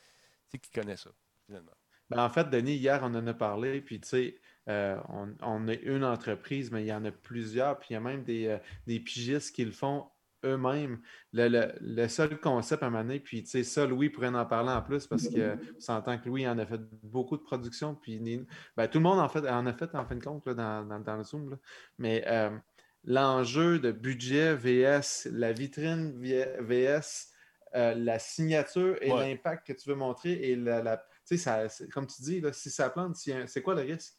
sais, 0.53 0.59
qui 0.59 0.71
connaît 0.71 0.97
ça, 0.97 1.11
finalement. 1.47 1.73
Ben, 2.11 2.25
en 2.25 2.31
fait, 2.31 2.49
Denis, 2.49 2.77
hier, 2.77 3.01
on 3.03 3.15
en 3.15 3.27
a 3.27 3.35
parlé, 3.35 3.83
puis 3.83 4.01
tu 4.01 4.09
sais, 4.09 4.41
euh, 4.69 4.99
on, 5.11 5.35
on 5.43 5.69
est 5.69 5.83
une 5.83 6.05
entreprise, 6.05 6.71
mais 6.71 6.83
il 6.83 6.87
y 6.87 6.93
en 6.93 7.05
a 7.05 7.11
plusieurs, 7.13 7.79
puis 7.79 7.89
il 7.91 7.93
y 7.95 7.97
a 7.97 8.01
même 8.01 8.23
des, 8.25 8.47
euh, 8.47 8.59
des 8.87 8.99
pigistes 8.99 9.55
qui 9.55 9.63
le 9.65 9.73
font 9.73 10.09
eux-mêmes. 10.45 11.01
Le, 11.33 11.49
le- 11.49 11.73
le 11.81 12.09
seul 12.09 12.39
concept 12.41 12.83
à 12.83 12.91
donné, 12.91 13.21
puis 13.21 13.43
tu 13.43 13.51
sais, 13.51 13.65
ça, 13.65 13.87
Louis 13.87 14.11
pourrait 14.11 14.29
en 14.29 14.47
parler 14.47 14.71
en 14.71 14.83
plus, 14.83 15.07
parce 15.07 15.29
que 15.29 15.57
s'entend 15.79 16.19
que 16.19 16.29
Louis 16.29 16.47
en 16.49 16.59
a 16.59 16.67
fait 16.67 16.81
beaucoup 17.03 17.37
de 17.37 17.43
production, 17.43 17.95
puis 17.95 18.19
ben, 18.77 18.89
tout 18.89 18.99
le 18.99 19.03
monde 19.05 19.19
en, 19.19 19.29
fait, 19.29 19.49
en 19.49 19.67
a 19.67 19.73
fait, 19.73 19.95
en 19.95 20.05
fin 20.07 20.17
de 20.17 20.25
compte, 20.25 20.47
là, 20.47 20.55
dans, 20.55 20.85
dans- 20.85 21.01
dans 21.01 21.17
le 21.17 21.25
Zoom, 21.25 21.51
là. 21.51 21.57
mais 21.99 22.25
euh, 22.27 22.51
l'enjeu 23.05 23.79
de 23.79 23.93
budget 23.93 24.55
VS, 24.55 25.29
la 25.33 25.53
vitrine 25.53 26.19
VS, 26.21 27.33
euh, 27.75 27.95
la 27.95 28.19
signature 28.19 28.97
et 29.03 29.11
Ouais. 29.13 29.31
l'impact 29.31 29.67
que 29.67 29.73
tu 29.73 29.89
veux 29.89 29.95
montrer. 29.97 30.33
Et 30.33 30.57
la, 30.57 30.83
la- 30.83 31.05
tu 31.27 31.37
sais, 31.39 31.69
comme 31.93 32.07
tu 32.07 32.23
dis, 32.23 32.41
là, 32.41 32.53
si 32.53 32.71
ça 32.71 32.91
plante, 32.91 33.17
si 33.17 33.33
c'est 33.47 33.63
quoi 33.63 33.75
le 33.75 33.83
risque? 33.83 34.15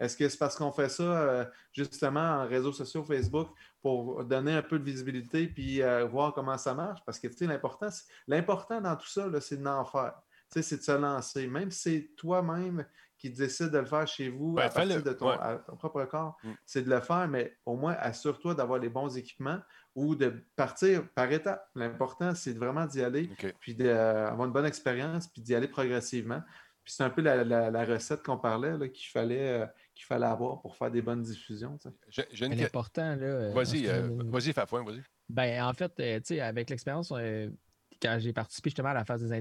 Est-ce 0.00 0.16
que 0.16 0.28
c'est 0.28 0.38
parce 0.38 0.56
qu'on 0.56 0.72
fait 0.72 0.88
ça 0.88 1.02
euh, 1.02 1.44
justement 1.72 2.20
en 2.42 2.46
réseaux 2.48 2.72
sociaux, 2.72 3.04
Facebook, 3.04 3.48
pour 3.80 4.24
donner 4.24 4.52
un 4.54 4.62
peu 4.62 4.78
de 4.78 4.84
visibilité 4.84 5.46
puis 5.46 5.82
euh, 5.82 6.04
voir 6.04 6.32
comment 6.34 6.58
ça 6.58 6.74
marche? 6.74 7.00
Parce 7.06 7.18
que 7.18 7.28
tu 7.28 7.36
sais, 7.36 7.46
l'important, 7.46 7.88
l'important 8.26 8.80
dans 8.80 8.96
tout 8.96 9.06
ça, 9.08 9.28
c'est 9.40 9.62
d'en 9.62 9.84
faire. 9.84 10.14
Tu 10.52 10.60
sais, 10.60 10.62
c'est 10.62 10.76
de 10.78 10.82
se 10.82 10.92
lancer. 10.92 11.46
Même 11.46 11.70
si 11.70 11.80
c'est 11.80 12.10
toi-même 12.16 12.84
qui 13.18 13.30
décides 13.30 13.70
de 13.70 13.78
le 13.78 13.86
faire 13.86 14.06
chez 14.06 14.28
vous 14.28 14.54
Ouais, 14.54 14.64
à 14.64 14.68
partir 14.68 15.02
de 15.02 15.12
ton, 15.12 15.28
Ouais. 15.30 15.36
à 15.40 15.56
ton 15.56 15.76
propre 15.76 16.04
corps, 16.04 16.36
Mm. 16.42 16.50
c'est 16.66 16.82
de 16.82 16.90
le 16.90 17.00
faire, 17.00 17.26
mais 17.28 17.56
au 17.64 17.76
moins 17.76 17.94
assure-toi 17.98 18.54
d'avoir 18.54 18.78
les 18.80 18.88
bons 18.90 19.16
équipements 19.16 19.60
ou 19.94 20.14
de 20.16 20.44
partir 20.56 21.08
par 21.14 21.30
étapes. 21.32 21.66
L'important, 21.76 22.34
c'est 22.34 22.52
vraiment 22.58 22.84
d'y 22.84 23.02
aller, 23.02 23.30
puis 23.60 23.74
d'avoir 23.74 24.44
une 24.44 24.52
bonne 24.52 24.66
expérience, 24.66 25.28
puis 25.28 25.40
d'y 25.40 25.54
aller 25.54 25.68
progressivement. 25.68 26.42
Puis 26.82 26.92
c'est 26.92 27.04
un 27.04 27.10
peu 27.10 27.22
la, 27.22 27.44
la- 27.44 27.70
la 27.70 27.84
recette 27.86 28.22
qu'on 28.22 28.36
parlait 28.36 28.90
qu'il 28.90 29.08
fallait, 29.08 29.62
euh, 29.62 29.66
qu'il 29.94 30.04
fallait 30.06 30.26
avoir 30.26 30.60
pour 30.60 30.76
faire 30.76 30.90
des 30.90 31.02
bonnes 31.02 31.22
diffusions. 31.22 31.78
une 32.46 32.54
L'important, 32.54 33.16
là. 33.16 33.22
euh, 33.26 33.52
Vas-y, 33.52 33.86
euh, 33.86 34.08
vas-y, 34.26 34.52
Fafouin, 34.52 34.84
vas-y. 34.84 35.02
Ben, 35.28 35.62
en 35.64 35.72
fait, 35.72 35.92
euh, 36.00 36.16
tu 36.18 36.34
sais, 36.34 36.40
avec 36.40 36.68
l'expérience, 36.70 37.12
euh, 37.16 37.48
quand 38.02 38.18
j'ai 38.18 38.32
participé 38.32 38.70
justement 38.70 38.90
à 38.90 38.94
la 38.94 39.04
phase 39.04 39.22
des 39.22 39.32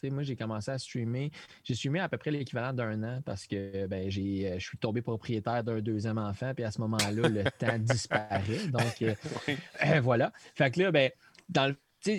sais, 0.00 0.10
moi, 0.10 0.22
j'ai 0.22 0.36
commencé 0.36 0.70
à 0.70 0.78
streamer. 0.78 1.32
J'ai 1.64 1.74
streamé 1.74 2.00
à 2.00 2.08
peu 2.08 2.18
près 2.18 2.30
l'équivalent 2.30 2.72
d'un 2.72 3.02
an 3.02 3.20
parce 3.24 3.46
que 3.46 3.86
ben, 3.86 4.08
j'ai, 4.10 4.52
euh, 4.52 4.58
je 4.58 4.64
suis 4.66 4.78
tombé 4.78 5.02
propriétaire 5.02 5.64
d'un 5.64 5.80
deuxième 5.80 6.18
enfant, 6.18 6.52
puis 6.54 6.64
à 6.64 6.70
ce 6.70 6.80
moment-là, 6.82 7.28
le 7.28 7.42
temps 7.58 7.78
disparaît. 7.78 8.68
Donc, 8.68 9.02
euh, 9.02 9.14
Oui. 9.48 9.56
euh, 9.86 10.00
voilà. 10.00 10.32
Fait 10.54 10.70
que 10.70 10.80
là, 10.82 10.92
ben, 10.92 11.10
dans 11.48 11.66
le. 11.68 11.76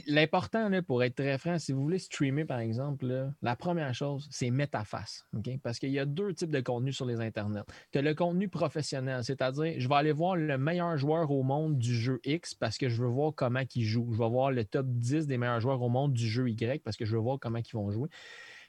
L'important, 0.07 0.69
pour 0.81 1.03
être 1.03 1.15
très 1.15 1.37
franc, 1.37 1.59
si 1.59 1.71
vous 1.71 1.81
voulez 1.81 1.99
streamer, 1.99 2.45
par 2.45 2.59
exemple, 2.59 3.31
la 3.41 3.55
première 3.55 3.93
chose, 3.93 4.27
c'est 4.31 4.49
mettre 4.49 4.71
ta 4.71 4.83
face. 4.83 5.25
Parce 5.63 5.79
qu'il 5.79 5.91
y 5.91 5.99
a 5.99 6.05
deux 6.05 6.33
types 6.33 6.49
de 6.49 6.61
contenus 6.61 6.95
sur 6.95 7.05
les 7.05 7.19
internets. 7.19 7.63
Tu 7.91 7.99
as 7.99 8.01
le 8.01 8.15
contenu 8.15 8.49
professionnel, 8.49 9.23
c'est-à-dire, 9.23 9.75
je 9.77 9.87
vais 9.87 9.95
aller 9.95 10.11
voir 10.11 10.35
le 10.35 10.57
meilleur 10.57 10.97
joueur 10.97 11.29
au 11.31 11.43
monde 11.43 11.77
du 11.77 11.95
jeu 11.95 12.19
X 12.25 12.55
parce 12.55 12.77
que 12.77 12.89
je 12.89 13.01
veux 13.01 13.09
voir 13.09 13.33
comment 13.35 13.61
il 13.75 13.83
joue. 13.83 14.09
Je 14.11 14.17
vais 14.17 14.29
voir 14.29 14.51
le 14.51 14.65
top 14.65 14.87
10 14.87 15.27
des 15.27 15.37
meilleurs 15.37 15.59
joueurs 15.59 15.81
au 15.81 15.89
monde 15.89 16.13
du 16.13 16.27
jeu 16.27 16.49
Y 16.49 16.81
parce 16.83 16.97
que 16.97 17.05
je 17.05 17.15
veux 17.15 17.21
voir 17.21 17.37
comment 17.39 17.59
ils 17.59 17.73
vont 17.73 17.91
jouer. 17.91 18.09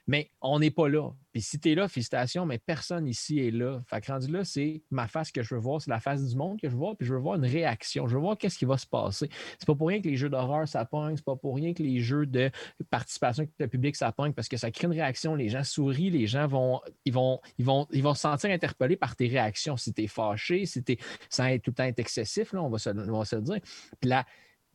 Mais 0.07 0.31
on 0.41 0.59
n'est 0.59 0.71
pas 0.71 0.87
là. 0.87 1.11
Puis 1.33 1.41
si 1.41 1.59
tu 1.59 1.71
es 1.71 1.75
là, 1.75 1.87
félicitations, 1.87 2.45
mais 2.45 2.57
personne 2.57 3.07
ici 3.07 3.39
est 3.39 3.51
là. 3.51 3.81
Fait 3.87 4.01
que 4.01 4.11
rendu 4.11 4.31
là, 4.31 4.43
c'est 4.43 4.81
ma 4.89 5.07
face 5.07 5.31
que 5.31 5.43
je 5.43 5.53
veux 5.53 5.61
voir, 5.61 5.81
c'est 5.81 5.91
la 5.91 5.99
face 5.99 6.25
du 6.25 6.35
monde 6.35 6.59
que 6.59 6.67
je 6.67 6.73
veux 6.73 6.79
voir, 6.79 6.95
puis 6.95 7.05
je 7.05 7.13
veux 7.13 7.19
voir 7.19 7.35
une 7.35 7.45
réaction. 7.45 8.07
Je 8.07 8.15
veux 8.15 8.21
voir 8.21 8.37
qu'est-ce 8.37 8.57
qui 8.57 8.65
va 8.65 8.77
se 8.77 8.87
passer. 8.87 9.29
C'est 9.59 9.67
pas 9.67 9.75
pour 9.75 9.89
rien 9.89 10.01
que 10.01 10.07
les 10.07 10.15
jeux 10.15 10.29
d'horreur, 10.29 10.67
ça 10.67 10.85
pogne. 10.85 11.17
C'est 11.17 11.25
pas 11.25 11.35
pour 11.35 11.55
rien 11.55 11.73
que 11.73 11.83
les 11.83 11.99
jeux 11.99 12.25
de 12.25 12.49
participation 12.89 13.43
avec 13.43 13.53
le 13.59 13.67
public, 13.67 13.95
ça 13.95 14.11
pogne, 14.11 14.33
parce 14.33 14.47
que 14.47 14.57
ça 14.57 14.71
crée 14.71 14.87
une 14.87 14.93
réaction. 14.93 15.35
Les 15.35 15.49
gens 15.49 15.63
sourient, 15.63 16.09
les 16.09 16.25
gens 16.25 16.47
vont, 16.47 16.81
ils 17.05 17.13
vont, 17.13 17.39
ils 17.57 17.65
vont, 17.65 17.85
ils 17.91 18.01
vont 18.01 18.13
se 18.13 18.21
sentir 18.21 18.49
interpellés 18.49 18.97
par 18.97 19.15
tes 19.15 19.27
réactions. 19.27 19.77
Si 19.77 19.93
tu 19.93 20.03
es 20.03 20.07
fâché, 20.07 20.65
si 20.65 20.83
tu 20.83 20.97
sans 21.29 21.47
tout 21.59 21.71
le 21.71 21.73
temps 21.73 21.83
être 21.83 21.99
excessif, 21.99 22.53
là, 22.53 22.63
on, 22.63 22.69
va 22.69 22.77
se, 22.77 22.89
on 22.89 23.19
va 23.19 23.25
se 23.25 23.35
le 23.35 23.41
dire. 23.41 23.59
Puis 23.99 24.09
là, 24.09 24.25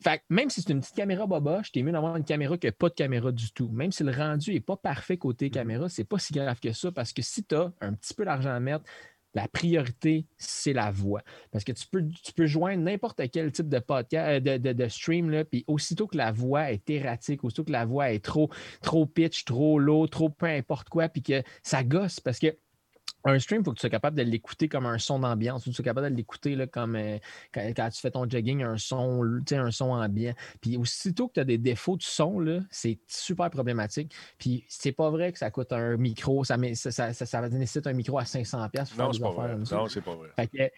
fait 0.02 0.18
que 0.18 0.24
même 0.30 0.50
si 0.50 0.60
c'est 0.62 0.70
une 0.72 0.80
petite 0.80 0.96
caméra 0.96 1.26
boboche, 1.26 1.72
t'es 1.72 1.82
mieux 1.82 1.92
d'avoir 1.92 2.16
une 2.16 2.24
caméra 2.24 2.58
que 2.58 2.68
pas 2.68 2.88
de 2.88 2.94
caméra 2.94 3.32
du 3.32 3.52
tout. 3.52 3.68
Même 3.70 3.92
si 3.92 4.04
le 4.04 4.12
rendu 4.12 4.52
n'est 4.52 4.60
pas 4.60 4.76
parfait 4.76 5.16
côté 5.16 5.50
caméra, 5.50 5.88
c'est 5.88 6.04
pas 6.04 6.18
si 6.18 6.32
grave 6.32 6.60
que 6.60 6.72
ça 6.72 6.92
parce 6.92 7.12
que 7.12 7.22
si 7.22 7.44
tu 7.44 7.54
as 7.54 7.72
un 7.80 7.92
petit 7.94 8.14
peu 8.14 8.24
d'argent 8.24 8.50
à 8.50 8.60
mettre, 8.60 8.84
la 9.34 9.48
priorité, 9.48 10.26
c'est 10.36 10.74
la 10.74 10.90
voix. 10.90 11.22
Parce 11.50 11.64
que 11.64 11.72
tu 11.72 11.86
peux, 11.90 12.06
tu 12.22 12.32
peux 12.34 12.44
joindre 12.46 12.82
n'importe 12.82 13.22
quel 13.30 13.50
type 13.50 13.68
de 13.68 13.78
podcast, 13.78 14.42
de, 14.44 14.58
de- 14.58 14.72
de 14.74 14.88
stream, 14.88 15.30
là, 15.30 15.44
puis 15.44 15.64
aussitôt 15.66 16.06
que 16.06 16.18
la 16.18 16.32
voix 16.32 16.70
est 16.70 16.90
erratique, 16.90 17.42
aussitôt 17.42 17.64
que 17.64 17.72
la 17.72 17.86
voix 17.86 18.12
est 18.12 18.22
trop, 18.22 18.50
trop 18.82 19.06
pitch, 19.06 19.46
trop 19.46 19.78
low, 19.78 20.06
trop 20.06 20.28
peu 20.28 20.46
importe 20.46 20.90
quoi, 20.90 21.08
puis 21.08 21.22
que 21.22 21.42
ça 21.62 21.82
gosse 21.82 22.20
parce 22.20 22.38
que 22.38 22.54
un 23.24 23.38
stream, 23.38 23.60
il 23.60 23.64
faut 23.64 23.70
que 23.72 23.76
tu 23.76 23.82
sois 23.82 23.90
capable 23.90 24.16
de 24.16 24.22
l'écouter 24.22 24.68
comme 24.68 24.86
un 24.86 24.98
son 24.98 25.18
d'ambiance. 25.18 25.64
Faut 25.64 25.70
que 25.70 25.76
tu 25.76 25.76
sois 25.76 25.84
capable 25.84 26.10
de 26.10 26.16
l'écouter 26.16 26.66
comme 26.68 26.96
euh, 26.96 27.18
quand, 27.52 27.62
quand 27.76 27.88
tu 27.90 28.00
fais 28.00 28.10
ton 28.10 28.28
jogging, 28.28 28.62
un 28.62 28.78
son, 28.78 29.22
tu 29.46 29.54
sais, 29.54 29.56
un 29.56 29.70
son 29.70 29.90
ambiant. 29.90 30.34
Puis 30.60 30.76
aussitôt 30.76 31.28
que 31.28 31.34
tu 31.34 31.40
as 31.40 31.44
des 31.44 31.58
défauts 31.58 31.96
de 31.96 32.02
son, 32.02 32.62
c'est 32.70 32.98
super 33.06 33.50
problématique. 33.50 34.14
Puis 34.38 34.64
c'est 34.68 34.92
pas 34.92 35.10
vrai 35.10 35.32
que 35.32 35.38
ça 35.38 35.50
coûte 35.50 35.72
un 35.72 35.96
micro, 35.96 36.44
ça, 36.44 36.56
ça, 36.74 37.12
ça, 37.12 37.26
ça, 37.26 37.48
nécessite 37.48 37.86
un 37.86 37.92
micro 37.92 38.18
à 38.18 38.24
500$ 38.24 38.70
pour 38.70 38.96
faire 38.96 39.06
Non, 39.06 39.10
des 39.10 39.18
c'est 39.18 39.22
pas 39.22 39.30
vrai. 39.30 39.52
comme 39.52 39.66
ça. 39.66 39.76
Non, 39.76 39.86
c'est 39.88 40.02
pas 40.02 40.14
vrai. 40.14 40.28
Fait 40.36 40.48
que, 40.48 40.70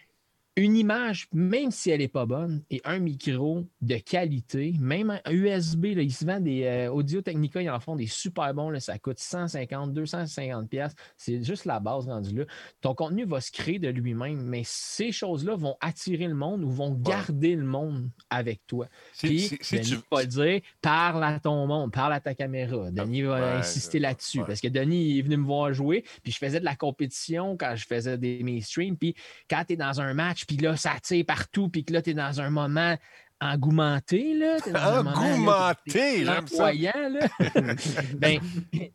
une 0.56 0.76
image, 0.76 1.26
même 1.32 1.72
si 1.72 1.90
elle 1.90 1.98
n'est 1.98 2.06
pas 2.08 2.26
bonne, 2.26 2.62
et 2.70 2.80
un 2.84 3.00
micro 3.00 3.64
de 3.80 3.96
qualité, 3.96 4.74
même 4.78 5.10
un 5.24 5.30
USB, 5.32 5.86
là, 5.96 6.02
ils 6.02 6.12
se 6.12 6.24
vendent 6.24 6.44
des 6.44 6.62
euh, 6.62 6.92
Audio 6.92 7.22
Technica, 7.22 7.60
ils 7.60 7.68
en 7.70 7.80
font 7.80 7.96
des 7.96 8.06
super 8.06 8.54
bons, 8.54 8.70
là, 8.70 8.78
ça 8.78 8.96
coûte 9.00 9.18
150, 9.18 9.92
250 9.92 10.68
pièces. 10.70 10.94
C'est 11.16 11.42
juste 11.42 11.64
la 11.64 11.80
base 11.80 12.06
rendue 12.06 12.36
là. 12.38 12.44
Ton 12.80 12.94
contenu 12.94 13.24
va 13.24 13.40
se 13.40 13.50
créer 13.50 13.80
de 13.80 13.88
lui-même, 13.88 14.42
mais 14.42 14.62
ces 14.64 15.10
choses-là 15.10 15.56
vont 15.56 15.76
attirer 15.80 16.28
le 16.28 16.34
monde 16.34 16.62
ou 16.62 16.70
vont 16.70 16.92
garder 16.92 17.56
le 17.56 17.64
monde 17.64 18.08
avec 18.30 18.60
toi. 18.68 18.86
Si- 19.12 19.26
Puis, 19.58 19.58
Denis 19.78 19.88
tu- 19.90 19.96
va 20.12 20.24
dire, 20.24 20.60
parle 20.80 21.24
à 21.24 21.40
ton 21.40 21.66
monde, 21.66 21.90
parle 21.90 22.12
à 22.12 22.20
ta 22.20 22.34
caméra. 22.34 22.92
Denis 22.92 23.22
va 23.22 23.40
ouais, 23.40 23.58
insister 23.58 23.98
là-dessus. 23.98 24.38
ouais. 24.38 24.46
Parce 24.46 24.60
que 24.60 24.68
Denis 24.68 25.10
il 25.10 25.18
est 25.18 25.22
venu 25.22 25.36
me 25.38 25.44
voir 25.46 25.72
jouer, 25.74 26.04
puis 26.22 26.30
je 26.30 26.38
faisais 26.38 26.60
de 26.60 26.64
la 26.64 26.76
compétition 26.76 27.56
quand 27.56 27.74
je 27.74 27.86
faisais 27.86 28.16
des, 28.18 28.42
mes 28.44 28.60
streams. 28.60 28.96
Puis 28.96 29.16
quand 29.50 29.64
tu 29.66 29.72
es 29.72 29.76
dans 29.76 30.00
un 30.00 30.14
match, 30.14 30.43
puis 30.46 30.56
là, 30.56 30.76
ça 30.76 30.94
tire 31.02 31.24
partout, 31.26 31.68
puis 31.68 31.84
que 31.84 31.92
là, 31.92 32.02
tu 32.02 32.10
es 32.10 32.14
dans 32.14 32.40
un 32.40 32.50
moment 32.50 32.96
engouementé, 33.40 34.34
là. 34.34 34.56
Engouementé, 35.00 36.24
j'aime 36.24 36.46
ça. 36.46 36.72
là. 36.72 37.28
ben, 38.16 38.40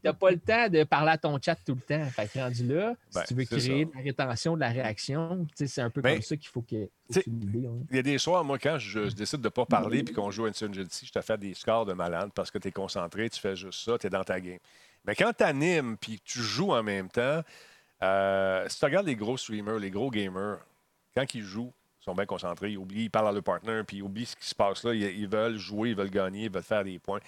t'as 0.02 0.14
pas 0.14 0.32
le 0.32 0.40
temps 0.40 0.70
de 0.70 0.84
parler 0.84 1.12
à 1.12 1.18
ton 1.18 1.38
chat 1.42 1.56
tout 1.66 1.76
le 1.76 1.82
temps. 1.82 2.04
Fait 2.10 2.28
que 2.28 2.40
rendu 2.40 2.66
là, 2.68 2.96
Ben, 3.14 3.22
si 3.22 3.28
tu 3.28 3.34
veux 3.36 3.46
créer 3.46 3.86
de 3.86 3.92
la 3.96 4.02
rétention, 4.02 4.56
de 4.56 4.62
la 4.62 4.70
réaction, 4.70 5.46
tu 5.50 5.66
sais, 5.66 5.68
c'est 5.68 5.82
un 5.82 5.90
peu 5.90 6.02
Ben, 6.02 6.14
comme 6.16 6.22
ça 6.22 6.38
qu'il 6.38 6.50
faut 6.50 6.62
que 6.62 6.90
hein. 7.16 7.22
Il 7.92 7.96
y 7.96 8.00
a 8.00 8.02
des 8.02 8.18
soirs, 8.18 8.44
moi, 8.44 8.58
quand 8.58 8.78
je, 8.80 9.10
je 9.10 9.16
décide 9.16 9.40
de 9.42 9.48
ne 9.48 9.50
pas 9.50 9.66
parler 9.66 10.04
puis 10.04 10.14
qu'on 10.14 10.32
joue 10.32 10.46
à 10.46 10.50
Insurgency, 10.50 11.06
je 11.06 11.12
te 11.12 11.22
fais 11.22 11.38
des 11.38 11.54
scores 11.54 11.86
de 11.86 11.94
malade 11.94 12.32
parce 12.34 12.50
que 12.50 12.58
tu 12.58 12.70
es 12.70 12.72
concentré, 12.72 13.30
tu 13.30 13.40
fais 13.40 13.56
juste 13.56 13.84
ça, 13.86 13.98
tu 13.98 14.08
es 14.08 14.10
dans 14.10 14.24
ta 14.24 14.40
game. 14.40 14.60
Mais 15.06 15.16
quand 15.16 15.32
tu 15.38 15.44
animes 15.44 15.98
puis 15.98 16.20
que 16.20 16.24
tu 16.26 16.40
joues 16.40 16.72
en 16.72 16.84
même 16.84 17.10
temps, 17.10 17.42
euh, 18.02 18.66
si 18.68 18.80
tu 18.80 18.86
regardes 18.86 19.08
les 19.08 19.16
gros 19.16 19.38
streamers, 19.38 19.80
les 19.80 19.92
gros 19.92 20.10
gamers, 20.10 20.60
quand 21.14 21.34
ils 21.34 21.44
jouent, 21.44 21.74
ils 22.02 22.04
sont 22.04 22.16
bien 22.16 22.26
concentrés, 22.26 22.72
ils 22.72 22.78
oublient, 22.78 23.06
ils 23.06 23.10
parlent 23.12 23.28
à 23.28 23.32
leur 23.32 23.44
partner, 23.44 23.82
puis 23.86 23.98
ils 23.98 24.04
oublient 24.04 24.26
ce 24.26 24.36
qui 24.36 24.48
se 24.48 24.56
passe 24.56 24.84
là. 24.84 24.94
Ils, 24.94 25.04
ils 25.04 25.28
veulent 25.28 25.58
jouer, 25.58 25.90
ils 25.90 25.96
veulent 25.96 26.10
gagner, 26.10 26.46
ils 26.46 26.52
veulent 26.52 26.64
faire 26.64 26.84
des 26.84 27.00
points. 27.00 27.20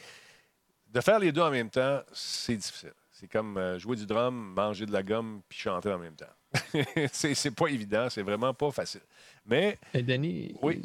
De 0.89 1.01
faire 1.01 1.19
les 1.19 1.31
deux 1.31 1.41
en 1.41 1.51
même 1.51 1.69
temps, 1.69 2.01
c'est 2.11 2.55
difficile. 2.55 2.93
C'est 3.11 3.27
comme 3.27 3.57
euh, 3.57 3.77
jouer 3.77 3.95
du 3.95 4.05
drum, 4.05 4.53
manger 4.55 4.85
de 4.85 4.91
la 4.91 5.03
gomme, 5.03 5.41
puis 5.47 5.59
chanter 5.59 5.91
en 5.91 5.99
même 5.99 6.15
temps. 6.15 6.25
c'est 7.11 7.55
pas 7.55 7.67
évident, 7.67 8.09
c'est 8.09 8.23
vraiment 8.23 8.53
pas 8.53 8.71
facile. 8.71 9.01
Mais 9.45 9.77
Denis. 9.93 10.55
Oui. 10.61 10.81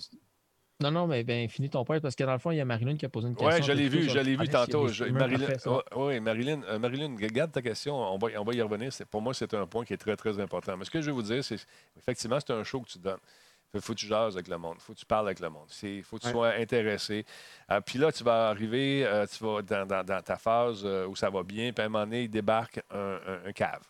Non, 0.81 0.91
non, 0.91 1.07
mais 1.07 1.25
ben, 1.25 1.49
finis 1.49 1.71
ton 1.71 1.85
point 1.85 2.01
parce 2.01 2.15
que 2.15 2.25
dans 2.25 2.35
le 2.35 2.39
fond, 2.39 2.51
il 2.51 2.57
y 2.59 2.61
a 2.61 2.65
Marilyn 2.67 2.97
qui 2.99 3.07
a 3.07 3.09
posé 3.09 3.29
une 3.29 3.35
question. 3.35 3.57
Oui, 3.57 3.63
je 3.67 3.73
l'ai 3.73 3.89
vu, 3.89 4.05
sur 4.05 4.13
je 4.15 4.19
l'ai 4.19 4.37
vu 4.37 4.47
tantôt. 4.49 4.89
Je- 4.89 5.05
Marilyn, 5.07 5.59
ça. 5.59 5.71
ouais, 5.71 5.83
ouais, 5.97 6.21
Marilyn, 6.21 6.63
euh, 6.65 6.79
Marilyn, 6.79 7.15
garde 7.15 7.51
ta 7.51 7.63
question. 7.63 7.97
On 7.97 8.19
va, 8.19 8.29
on 8.39 8.45
va 8.45 8.53
y 8.53 8.61
revenir. 8.61 8.91
Pour 9.11 9.23
moi, 9.23 9.33
c'est 9.33 9.55
un 9.55 9.67
point 9.67 9.87
qui 9.87 9.95
est 9.95 9.97
très, 9.97 10.17
très 10.17 10.39
important. 10.39 10.77
Mais 10.77 10.85
ce 10.85 10.91
que 10.91 11.01
je 11.01 11.07
vais 11.07 11.13
vous 11.13 11.23
dire, 11.23 11.43
c'est 11.43 11.57
effectivement, 11.97 12.39
c'est 12.41 12.53
un 12.53 12.63
show 12.63 12.81
que 12.83 12.89
tu 12.89 12.99
donnes. 12.99 13.17
Il 13.73 13.81
faut 13.81 13.95
que 13.95 13.99
tu 13.99 14.07
jases 14.07 14.35
avec 14.35 14.49
le 14.49 14.59
monde. 14.59 14.75
Il 14.79 14.83
faut 14.83 14.93
que 14.93 14.99
tu 14.99 15.07
parles 15.07 15.27
avec 15.27 15.41
le 15.41 15.49
monde. 15.49 15.67
Il 15.83 16.03
faut 16.03 16.17
que 16.17 16.23
tu 16.23 16.27
Ouais. 16.29 16.33
sois 16.33 16.49
intéressé. 16.55 17.25
Euh, 17.71 17.81
puis 17.81 17.99
là, 17.99 18.13
tu 18.13 18.23
vas 18.23 18.49
arriver 18.51 19.05
euh, 19.07 19.27
tu 19.27 19.43
vas 19.45 19.63
dans, 19.63 19.87
dans- 19.87 20.05
dans 20.05 20.21
ta 20.23 20.37
phase 20.37 20.83
euh, 20.85 21.07
où 21.07 21.17
ça 21.17 21.31
va 21.31 21.43
bien. 21.43 21.73
Puis 21.73 21.83
à 21.83 21.87
un 21.87 21.89
moment 21.89 22.05
donné, 22.05 22.23
il 22.25 22.31
débarque 22.31 22.81
un, 22.91 23.19
un- 23.27 23.49
un 23.49 23.53
cave. 23.53 23.83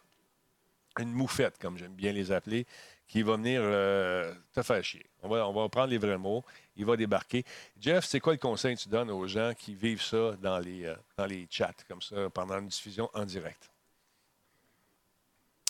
Une 0.98 1.12
moufette, 1.12 1.58
comme 1.58 1.76
j'aime 1.76 1.92
bien 1.92 2.10
les 2.12 2.32
appeler, 2.32 2.64
qui 3.06 3.22
va 3.22 3.36
venir 3.36 3.60
euh, 3.62 4.32
te 4.54 4.62
faire 4.62 4.82
chier. 4.82 5.04
On 5.22 5.28
va, 5.28 5.46
on 5.46 5.52
va 5.52 5.68
prendre 5.68 5.88
les 5.90 5.98
vrais 5.98 6.16
mots. 6.18 6.42
Il 6.76 6.84
va 6.84 6.96
débarquer. 6.96 7.44
Jeff, 7.80 8.04
c'est 8.04 8.20
quoi 8.20 8.32
le 8.34 8.38
conseil 8.38 8.76
que 8.76 8.80
tu 8.82 8.88
donnes 8.88 9.10
aux 9.10 9.26
gens 9.26 9.52
qui 9.56 9.74
vivent 9.74 10.02
ça 10.02 10.32
dans 10.42 10.58
les, 10.58 10.84
euh, 10.84 10.94
dans 11.16 11.26
les 11.26 11.46
chats, 11.50 11.72
comme 11.88 12.02
ça, 12.02 12.28
pendant 12.30 12.58
une 12.58 12.68
diffusion 12.68 13.08
en 13.14 13.24
direct? 13.24 13.70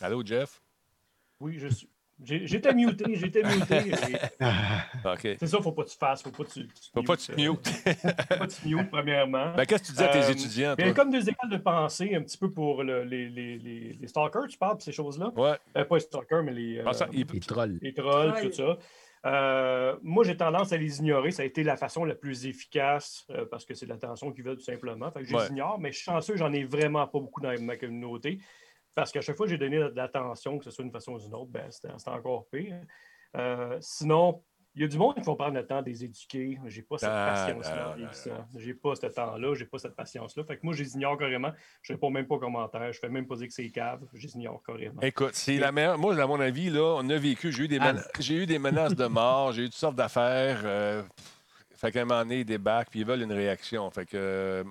Allô, 0.01 0.23
Jeff? 0.25 0.61
Oui, 1.41 1.59
je 1.59 1.69
suis. 1.69 1.89
J'ai- 2.25 2.47
J'étais 2.47 2.73
muté, 2.73 3.05
j'étais 3.15 3.43
muté. 3.43 3.77
et 3.77 3.93
OK. 5.05 5.37
C'est 5.39 5.47
ça, 5.47 5.61
faut 5.61 5.73
pas 5.73 5.85
que 5.85 5.91
tu 5.91 5.99
fasses, 5.99 6.23
faut 6.23 6.31
pas 6.31 6.45
que 6.45 6.51
tu. 6.51 6.67
tu 6.67 6.73
Faut 6.95 7.03
pas 7.03 7.15
que 7.15 7.21
tu 7.21 7.27
te 7.27 7.33
mutes, 7.39 7.51
mutes. 7.51 7.67
euh, 7.87 7.93
Faut 7.93 8.39
pas 8.39 8.47
que 8.47 8.53
tu 8.55 8.69
mutes, 8.75 8.91
premièrement. 8.91 9.55
Ben, 9.55 9.67
Qu'est-ce 9.67 9.83
que 9.83 9.87
tu 9.89 9.93
dis 9.93 10.03
à 10.03 10.09
tes 10.09 10.19
Euh, 10.21 10.31
étudiants, 10.31 10.75
Il 10.79 10.87
y 10.87 10.89
a 10.89 10.93
toi? 10.95 11.05
comme 11.05 11.11
des 11.13 11.29
écoles 11.29 11.51
de 11.51 11.59
pensée 11.59 12.15
un 12.15 12.23
petit 12.23 12.39
peu 12.39 12.51
pour 12.51 12.83
le- 12.83 13.05
les, 13.05 13.29
les, 13.29 13.59
les, 13.59 13.93
les 14.01 14.09
stalkers, 14.09 14.47
tu 14.49 14.57
parles, 14.57 14.79
de 14.79 14.83
ces 14.83 14.93
choses-là. 14.93 15.31
Ouais. 15.37 15.59
Euh, 15.77 15.85
pas 15.85 15.97
les 15.97 16.01
stalkers, 16.01 16.43
mais 16.43 16.53
les, 16.55 16.81
Ah, 16.87 16.95
ça, 16.95 17.05
euh, 17.05 17.09
il- 17.13 17.27
Les 17.31 17.41
trolls. 17.41 17.79
les 17.83 17.93
trolls, 17.93 18.33
Trolls. 18.33 18.51
tout 18.51 18.57
ça. 18.57 18.79
Euh, 19.27 19.97
moi, 20.03 20.23
j'ai 20.25 20.37
tendance 20.37 20.73
à 20.73 20.77
les 20.77 20.99
ignorer. 21.01 21.31
Ça 21.33 21.43
a 21.43 21.47
été 21.47 21.65
la 21.65 21.77
façon 21.77 22.05
la 22.05 22.15
plus 22.15 22.47
efficace 22.47 23.27
euh, 23.31 23.45
parce 23.51 23.65
que 23.65 23.75
c'est 23.75 23.87
de 23.87 23.91
l'attention 23.91 24.33
qu'ils 24.33 24.45
veulent 24.45 24.57
tout 24.57 24.63
simplement. 24.63 25.11
Fait 25.11 25.21
que 25.21 25.27
je 25.27 25.35
Ouais. 25.35 25.43
les 25.45 25.51
ignore, 25.51 25.79
mais 25.81 25.91
je 25.91 25.97
suis 25.97 26.05
chanceux, 26.05 26.37
j'en 26.37 26.53
ai 26.53 26.65
vraiment 26.65 27.07
pas 27.09 27.19
beaucoup 27.19 27.41
dans 27.41 27.53
ma 27.61 27.77
communauté. 27.77 28.39
Parce 28.95 29.13
qu'à 29.13 29.21
chaque 29.21 29.37
fois 29.37 29.47
que 29.47 29.51
j'ai 29.51 29.59
donné 29.59 29.77
de 29.79 29.93
l'attention, 29.95 30.59
que 30.59 30.65
ce 30.65 30.71
soit 30.71 30.85
d'une 30.85 30.93
façon 30.93 31.13
ou 31.15 31.19
d'une 31.19 31.35
autre, 31.35 31.51
ben, 31.51 31.71
c'était 31.71 31.89
c'était 31.99 32.11
encore 32.11 32.47
pire. 32.51 32.81
Euh, 33.37 33.77
sinon, 33.81 34.43
Il 34.77 34.83
y 34.83 34.85
a 34.85 34.89
du 34.89 34.99
monde 34.99 35.15
qui 35.15 35.23
vont 35.23 35.35
prendre 35.37 35.55
le 35.55 35.67
temps 35.67 35.81
de 35.81 35.87
les 35.89 36.05
éduquer. 36.05 36.59
J'ai 36.67 36.83
pas 36.83 36.99
cette 36.99 37.09
Ah, 37.11 37.33
patience-là. 37.47 37.97
J'ai 38.59 38.75
pas 38.75 38.95
ce 38.95 39.07
temps-là, 39.07 39.55
j'ai 39.55 39.65
pas 39.65 39.79
cette 39.79 39.97
patience-là. 39.97 40.45
Fait 40.45 40.57
que 40.59 40.61
moi, 40.65 40.75
je 40.75 40.83
les 40.83 40.95
ignore 40.95 41.17
carrément. 41.17 41.51
Je 41.81 41.95
réponds 41.95 42.11
même 42.11 42.27
pas 42.27 42.35
aux 42.35 42.39
commentaires. 42.39 42.93
Je 42.93 42.99
fais 42.99 43.09
même 43.09 43.27
pas 43.27 43.37
dire 43.37 43.47
que 43.49 43.55
c'est 43.55 43.71
cave. 43.71 44.03
Je 44.13 44.27
les 44.27 44.35
ignore 44.37 44.63
carrément. 44.63 45.01
Écoute, 45.01 45.31
c'est 45.35 45.57
la 45.57 45.73
meilleure. 45.73 45.97
Moi, 45.97 46.21
à 46.21 46.27
mon 46.27 46.39
avis, 46.41 46.69
là, 46.69 46.83
on 46.99 47.09
a 47.09 47.17
vécu. 47.17 47.51
J'ai 47.53 47.65
eu 47.65 47.69
des, 47.69 47.79
Ah. 47.81 47.95
mena- 47.95 48.03
j'ai 48.21 48.35
eu 48.35 48.45
des 48.47 48.59
menaces 48.59 48.95
de 48.95 49.07
mort, 49.07 49.53
j'ai 49.53 49.63
eu 49.63 49.67
toutes 49.67 49.75
sortes 49.75 49.97
d'affaires. 49.97 50.61
euh, 50.65 51.03
fait 51.75 51.91
qu'à 51.93 52.03
un 52.03 52.05
moment 52.05 52.21
donné, 52.23 52.41
ils 52.41 52.45
débarquent, 52.45 52.91
puis 52.91 53.01
ils 53.01 53.07
veulent 53.07 53.23
une 53.23 53.33
réaction. 53.33 53.91
Fait 53.91 54.05
que. 54.05 54.17
euh, 54.19 54.65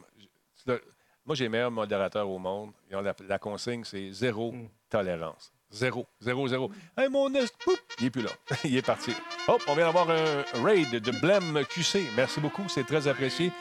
moi, 1.25 1.33
j'ai 1.35 1.45
les 1.45 1.49
meilleurs 1.49 1.71
modérateurs 1.71 2.29
au 2.29 2.37
monde. 2.37 2.71
La, 2.91 3.15
la 3.27 3.39
consigne, 3.39 3.83
c'est 3.83 4.11
zéro 4.11 4.51
Mm. 4.51 4.69
tolérance. 4.87 5.51
Zéro, 5.71 6.07
zéro, 6.21 6.47
zéro. 6.47 6.71
Hey, 6.97 7.09
mon 7.09 7.33
est, 7.33 7.51
il 7.99 8.05
est 8.05 8.09
plus 8.09 8.21
là. 8.21 8.29
il 8.63 8.75
est 8.77 8.85
parti. 8.85 9.11
Hop, 9.47 9.61
on 9.67 9.75
vient 9.75 9.85
d'avoir 9.85 10.09
un 10.09 10.43
raid 10.63 10.89
de 10.91 11.11
Blem 11.19 11.63
QC. 11.65 12.03
Merci 12.15 12.39
beaucoup, 12.39 12.63
c'est 12.69 12.85
très 12.85 13.07
apprécié. 13.07 13.51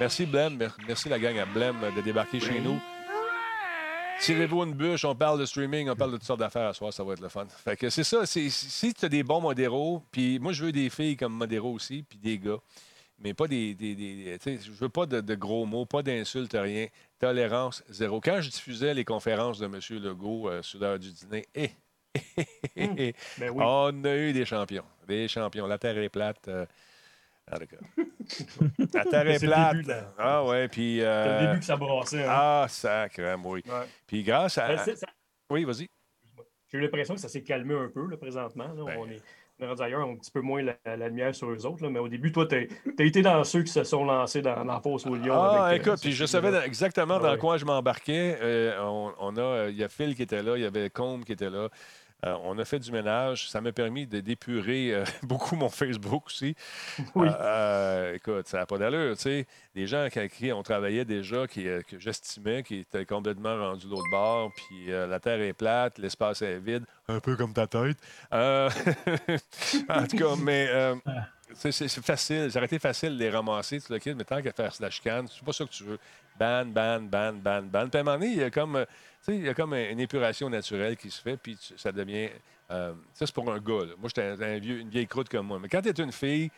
Merci, 0.00 0.26
Blem. 0.26 0.56
Mer- 0.56 0.76
Merci, 0.88 1.08
la 1.08 1.18
gang 1.18 1.38
à 1.38 1.44
Blem, 1.46 1.76
de 1.94 2.00
débarquer 2.00 2.40
chez 2.40 2.58
nous. 2.60 2.80
Tirez-vous 4.20 4.62
une 4.64 4.74
bûche, 4.74 5.04
on 5.04 5.14
parle 5.16 5.38
de 5.40 5.44
streaming, 5.46 5.88
on 5.90 5.96
parle 5.96 6.12
de 6.12 6.16
toutes 6.16 6.26
sortes 6.26 6.38
d'affaires 6.40 6.68
à 6.68 6.72
soir, 6.74 6.92
ça 6.92 7.02
va 7.02 7.14
être 7.14 7.20
le 7.20 7.28
fun. 7.28 7.46
Fait 7.64 7.76
que 7.76 7.90
c'est 7.90 8.04
ça, 8.04 8.24
si 8.24 8.94
tu 8.94 9.04
as 9.04 9.08
des 9.08 9.24
bons 9.24 9.40
modéros, 9.40 10.02
puis 10.12 10.38
moi 10.38 10.52
je 10.52 10.64
veux 10.64 10.70
des 10.72 10.90
filles 10.90 11.16
comme 11.16 11.32
modéros 11.32 11.72
aussi, 11.72 12.04
puis 12.08 12.18
des 12.18 12.38
gars, 12.38 12.58
mais 13.22 13.34
pas 13.34 13.46
des. 13.48 13.74
des, 13.74 13.94
des- 13.94 14.38
tu 14.38 14.58
sais, 14.58 14.64
je 14.64 14.70
veux 14.72 14.88
pas 14.88 15.06
de, 15.06 15.20
de 15.20 15.34
gros 15.34 15.64
mots, 15.66 15.86
pas 15.86 16.02
d'insultes, 16.02 16.52
rien. 16.58 16.86
Tolérance 17.18 17.82
zéro. 17.88 18.20
Quand 18.20 18.40
je 18.40 18.50
diffusais 18.50 18.94
les 18.94 19.04
conférences 19.04 19.58
de 19.58 19.66
M. 19.66 19.78
Legault 20.02 20.48
euh, 20.48 20.62
sur 20.62 20.80
l'heure 20.80 20.98
du 20.98 21.10
dîner, 21.12 21.46
eh, 21.54 21.70
Ben 23.38 23.50
oui. 23.50 23.62
on 23.64 24.04
a 24.04 24.16
eu 24.16 24.32
des 24.32 24.44
champions. 24.44 24.84
Des 25.06 25.28
champions. 25.28 25.66
La 25.66 25.78
terre 25.78 25.96
est 25.98 26.08
plate. 26.08 26.48
euh. 26.48 26.66
La 28.94 29.04
terre 29.04 29.26
est 29.28 29.38
C'est 29.38 29.46
le 29.46 29.52
plate. 29.52 29.76
début. 29.76 29.90
Ah 30.18 30.44
ouais, 30.44 30.68
puis. 30.68 31.00
Euh, 31.02 31.40
le 31.40 31.46
début 31.48 31.58
que 31.60 31.64
ça 31.64 31.76
brassait. 31.76 32.22
hein. 32.24 32.28
ah, 32.30 32.66
sacré, 32.68 33.34
oui. 33.44 33.62
Ouais. 33.66 33.86
Puis 34.06 34.22
grâce 34.22 34.58
à. 34.58 34.68
Ben, 34.68 34.78
ça- 34.78 35.06
Oui, 35.50 35.64
vas-y. 35.64 35.88
J'ai 36.68 36.78
eu 36.78 36.80
l'impression 36.80 37.14
que 37.14 37.20
ça 37.20 37.28
s'est 37.28 37.42
calmé 37.42 37.74
un 37.74 37.88
peu 37.88 38.08
là, 38.08 38.16
présentement. 38.16 38.68
là. 38.68 38.84
Ben. 38.86 38.96
On 38.98 39.08
est 39.10 39.16
est 39.16 39.22
ailleurs, 39.80 40.06
on 40.06 40.10
a 40.10 40.12
un 40.12 40.16
petit 40.16 40.30
peu 40.30 40.40
moins 40.40 40.62
la, 40.62 40.96
la 40.96 41.08
lumière 41.08 41.34
sur 41.34 41.50
eux 41.50 41.66
autres. 41.66 41.82
là. 41.82 41.90
Mais 41.90 41.98
au 41.98 42.08
début, 42.08 42.32
toi, 42.32 42.46
tu 42.46 42.56
as, 42.56 43.02
été 43.02 43.22
dans 43.22 43.42
ceux 43.44 43.62
qui 43.62 43.72
se 43.72 43.84
sont 43.84 44.04
lancés 44.04 44.42
dans, 44.42 44.64
dans 44.64 44.74
la 44.74 44.80
fosse 44.80 45.06
au 45.06 45.14
lion. 45.14 45.34
Ah, 45.34 45.66
avec, 45.66 45.86
euh, 45.86 45.90
écoute, 45.90 46.00
puis 46.02 46.12
je 46.12 46.24
savais 46.24 46.52
exactement 46.64 47.16
Ah 47.16 47.22
dans 47.22 47.32
ouais. 47.32 47.38
quoi 47.38 47.56
je 47.56 47.64
m'embarquais. 47.64 48.38
Euh, 48.40 48.78
on, 48.82 49.12
on 49.18 49.36
a, 49.36 49.40
euh, 49.40 49.70
il 49.70 49.76
y 49.76 49.84
a 49.84 49.88
Phil 49.88 50.14
qui 50.14 50.22
était 50.22 50.42
là, 50.42 50.56
il 50.56 50.62
y 50.62 50.66
avait 50.66 50.90
Combe 50.90 51.24
qui 51.24 51.32
était 51.32 51.50
là. 51.50 51.68
Euh, 52.24 52.36
on 52.44 52.56
a 52.58 52.64
fait 52.64 52.78
du 52.78 52.92
ménage. 52.92 53.50
Ça 53.50 53.60
m'a 53.60 53.72
permis 53.72 54.06
de 54.06 54.20
d'épurer 54.20 54.94
euh, 54.94 55.04
beaucoup 55.24 55.56
mon 55.56 55.68
Facebook 55.68 56.26
aussi. 56.26 56.54
Oui. 57.16 57.28
Euh, 57.28 58.14
écoute, 58.14 58.46
ça 58.46 58.58
n'a 58.58 58.66
pas 58.66 58.78
d'allure. 58.78 59.16
Tu 59.16 59.22
sais, 59.22 59.46
des 59.74 59.88
gens 59.88 59.98
avec 59.98 60.32
qui 60.32 60.52
on 60.52 60.62
travaillait 60.62 61.04
déjà, 61.04 61.48
qui, 61.48 61.64
que 61.64 61.98
j'estimais, 61.98 62.62
qui 62.62 62.78
étaient 62.78 63.06
complètement 63.06 63.56
rendus 63.56 63.86
de 63.86 63.90
l'autre 63.90 64.10
bord, 64.10 64.52
puis 64.54 64.86
la 64.88 65.18
terre 65.18 65.40
est 65.40 65.52
plate, 65.52 65.98
l'espace 65.98 66.42
est 66.42 66.58
vide, 66.58 66.84
un 67.08 67.18
peu 67.18 67.36
comme 67.36 67.52
ta 67.52 67.66
tête. 67.66 67.96
En 69.88 70.06
tout 70.06 70.16
cas, 70.16 70.36
mais. 70.40 70.68
tu 71.60 71.72
sais, 71.72 71.88
c'est 71.88 72.04
facile, 72.04 72.50
ça 72.50 72.58
aurait 72.58 72.66
été 72.66 72.78
facile 72.78 73.14
de 73.14 73.18
les 73.18 73.30
ramasser, 73.30 73.80
tout 73.80 73.92
le 73.92 73.98
kit, 73.98 74.14
mais 74.14 74.24
tant 74.24 74.40
qu'à 74.40 74.52
faire 74.52 74.72
la 74.80 74.90
chicane, 74.90 75.26
c'est 75.28 75.44
pas 75.44 75.52
ça 75.52 75.64
que 75.64 75.70
tu 75.70 75.84
veux. 75.84 75.98
Ban, 76.38 76.64
ban, 76.66 77.00
ban, 77.00 77.32
ban, 77.32 77.62
ban. 77.62 77.88
Puis 77.88 77.98
à 77.98 78.00
un 78.00 78.04
moment 78.04 78.18
donné, 78.18 78.32
il 78.32 78.38
y 78.38 78.42
a 78.42 78.50
comme, 78.50 78.84
tu 78.84 78.86
sais, 79.22 79.36
il 79.36 79.44
y 79.44 79.48
a 79.48 79.54
comme 79.54 79.74
une 79.74 80.00
épuration 80.00 80.48
naturelle 80.50 80.96
qui 80.96 81.10
se 81.10 81.20
fait, 81.22 81.36
puis 81.36 81.56
ça 81.76 81.92
devient. 81.92 82.28
euh, 82.70 82.92
ça, 83.14 83.26
c'est 83.26 83.34
pour 83.34 83.50
un 83.52 83.58
gars. 83.58 83.84
là. 83.86 83.92
Moi, 83.98 84.08
j'étais 84.08 84.22
un, 84.22 84.40
un 84.40 84.58
vieux, 84.58 84.78
une 84.80 84.88
vieille 84.88 85.06
croûte 85.06 85.28
comme 85.28 85.46
moi. 85.46 85.58
Mais 85.60 85.68
quand 85.68 85.82
tu 85.82 85.88
es 85.88 85.92
une 86.02 86.12
fille, 86.12 86.50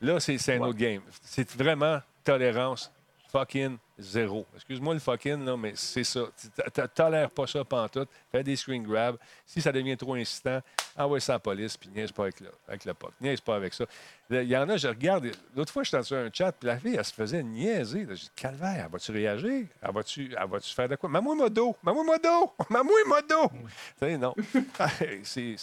là, 0.00 0.18
c'est 0.20 0.38
c'est 0.38 0.56
un 0.56 0.60
Ouais. 0.60 0.68
autre 0.68 0.78
game. 0.78 1.02
C'est 1.22 1.50
vraiment 1.52 2.00
tolérance 2.24 2.92
fucking 3.32 3.78
zéro. 3.98 4.46
Excuse-moi 4.54 4.94
le 4.94 5.00
fucking, 5.00 5.44
là, 5.44 5.56
mais 5.56 5.72
c'est 5.74 6.04
ça. 6.04 6.20
Tu 6.38 6.48
t- 6.50 6.70
t- 6.70 6.88
tolères 6.94 7.30
pas 7.30 7.46
ça 7.46 7.64
pantoute. 7.64 8.08
Fais 8.30 8.44
des 8.44 8.56
screen 8.56 8.82
grabs. 8.82 9.16
Si 9.46 9.60
ça 9.62 9.72
devient 9.72 9.96
trop 9.96 10.14
insistant, 10.14 10.60
envoie 10.96 11.18
ça 11.20 11.32
à 11.32 11.36
la 11.36 11.40
police, 11.40 11.76
puis 11.76 11.88
niaise 11.88 12.12
pas 12.12 12.24
avec 12.24 12.40
le, 12.40 12.50
avec 12.68 12.84
le 12.84 12.94
POC. 12.94 13.12
Niaise 13.20 13.40
pas 13.40 13.56
avec 13.56 13.72
ça. 13.72 13.84
Il 14.30 14.42
y 14.44 14.56
en 14.56 14.68
a, 14.68 14.76
je 14.76 14.88
regarde. 14.88 15.30
L'autre 15.56 15.72
fois, 15.72 15.82
j'étais 15.82 16.02
sur 16.02 16.16
un 16.16 16.28
chat, 16.32 16.52
puis 16.52 16.66
la 16.66 16.78
fille, 16.78 16.94
elle 16.96 17.04
se 17.04 17.14
faisait 17.14 17.42
niaiser. 17.42 18.06
J'ai 18.10 18.14
dit, 18.14 18.30
calvaire, 18.36 18.88
vas-tu 18.90 19.12
réagir? 19.12 19.66
Elle 19.82 19.92
va-tu 19.92 20.34
va-tu 20.48 20.74
faire 20.74 20.88
de 20.88 20.96
quoi? 20.96 21.08
Maman 21.08 21.34
modo! 21.34 21.74
Maman 21.82 22.04
modo! 22.04 22.52
Maman 22.70 22.90
modo! 23.06 23.50
Tu 23.50 23.66
sais, 23.98 24.18
non. 24.18 24.34
c'est. 25.22 25.56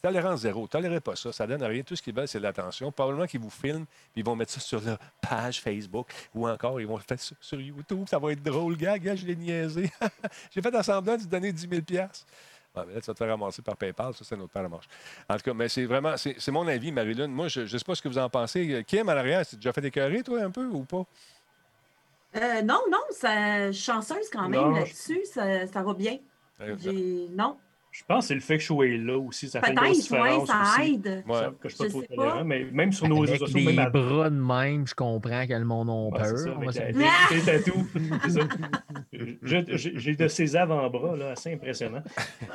Tolérance 0.00 0.40
zéro. 0.40 0.66
Tolérez 0.66 1.00
pas 1.00 1.16
ça. 1.16 1.32
Ça 1.32 1.46
donne 1.46 1.62
rien. 1.62 1.82
Tout 1.82 1.96
ce 1.96 2.02
qu'ils 2.02 2.14
veulent, 2.14 2.28
c'est 2.28 2.38
de 2.38 2.44
l'attention. 2.44 2.90
Probablement 2.92 3.26
qu'ils 3.26 3.40
vous 3.40 3.50
filment, 3.50 3.86
puis 3.86 4.20
ils 4.20 4.24
vont 4.24 4.36
mettre 4.36 4.52
ça 4.52 4.60
sur 4.60 4.80
leur 4.80 4.98
page 5.20 5.60
Facebook 5.60 6.10
ou 6.34 6.48
encore 6.48 6.80
ils 6.80 6.86
vont 6.86 6.96
le 6.96 7.02
faire 7.02 7.20
sur, 7.20 7.36
sur 7.40 7.60
YouTube. 7.60 8.04
Ça 8.08 8.18
va 8.18 8.32
être 8.32 8.42
drôle, 8.42 8.76
gars. 8.76 8.98
Gars, 8.98 9.16
je 9.16 9.26
l'ai 9.26 9.36
niaisé. 9.36 9.90
J'ai 10.50 10.62
fait 10.62 10.82
semblant 10.82 11.16
de 11.16 11.22
te 11.22 11.28
donner 11.28 11.52
10 11.52 11.68
000 11.68 11.82
ah, 12.78 12.84
mais 12.86 12.94
là, 12.94 13.00
tu 13.00 13.06
vas 13.06 13.14
te 13.14 13.18
faire 13.18 13.28
ramasser 13.28 13.62
par 13.62 13.76
PayPal. 13.76 14.14
Ça, 14.14 14.24
c'est 14.24 14.34
une 14.34 14.42
autre 14.42 14.52
paire 14.52 14.62
de 14.62 14.68
manches. 14.68 14.88
En 15.28 15.36
tout 15.36 15.42
cas, 15.42 15.54
mais 15.54 15.68
c'est 15.68 15.84
vraiment, 15.84 16.14
c'est 16.16 16.50
mon 16.50 16.66
avis, 16.68 16.92
Marilyn. 16.92 17.28
Moi, 17.28 17.48
je 17.48 17.62
ne 17.62 17.66
sais 17.66 17.78
pas 17.84 17.94
ce 17.94 18.02
que 18.02 18.08
vous 18.08 18.18
en 18.18 18.28
pensez. 18.28 18.84
Kim, 18.86 19.08
à 19.08 19.14
l'arrière, 19.14 19.46
tu 19.46 19.56
déjà 19.56 19.72
fait 19.72 19.84
écœurer, 19.84 20.22
toi, 20.22 20.42
un 20.42 20.50
peu, 20.50 20.66
ou 20.66 20.84
pas? 20.84 21.04
Euh, 22.36 22.62
non, 22.62 22.80
non, 22.90 23.00
ça, 23.10 23.70
je 23.70 23.72
suis 23.72 23.84
chanceuse 23.84 24.28
quand 24.30 24.48
même 24.48 24.74
là-dessus. 24.74 25.24
Ça, 25.24 25.66
ça 25.66 25.82
va 25.82 25.94
bien. 25.94 26.18
Non. 27.30 27.56
Je 27.98 28.04
pense 28.04 28.24
que 28.24 28.28
c'est 28.28 28.34
le 28.34 28.40
fait 28.40 28.54
que 28.58 28.60
je 28.62 28.66
sois 28.66 28.86
là 28.86 29.18
aussi. 29.18 29.48
Ça 29.48 29.60
fait 29.60 29.70
une 29.70 29.74
grosse 29.74 29.88
Peut-être, 30.08 30.22
différence. 30.22 30.48
ça 30.48 30.62
aussi. 30.78 30.92
aide. 30.94 31.24
Ouais. 31.26 31.40
Que 31.60 31.68
je 31.68 31.74
suis 31.74 31.78
pas 31.78 31.84
Je 31.84 31.88
trop 31.90 32.00
sais 32.02 32.06
tolérant, 32.06 32.32
pas. 32.38 32.44
mais 32.44 32.64
même 32.70 32.92
sur 32.92 33.08
nos 33.08 33.18
réseaux 33.18 33.36
sociaux, 33.46 33.60
même 33.64 33.78
à- 33.80 33.90
bras 33.90 34.30
de 34.30 34.36
même, 34.36 34.86
je 34.86 34.94
comprends 34.94 35.46
que 35.48 35.52
le 35.52 35.64
monde 35.64 35.90
c'est 36.72 36.92
peur. 36.92 37.84
J'ai 39.42 40.14
de 40.16 40.28
ces 40.28 40.56
avant-bras 40.56 41.16
là, 41.16 41.30
assez 41.32 41.52
impressionnants. 41.52 42.02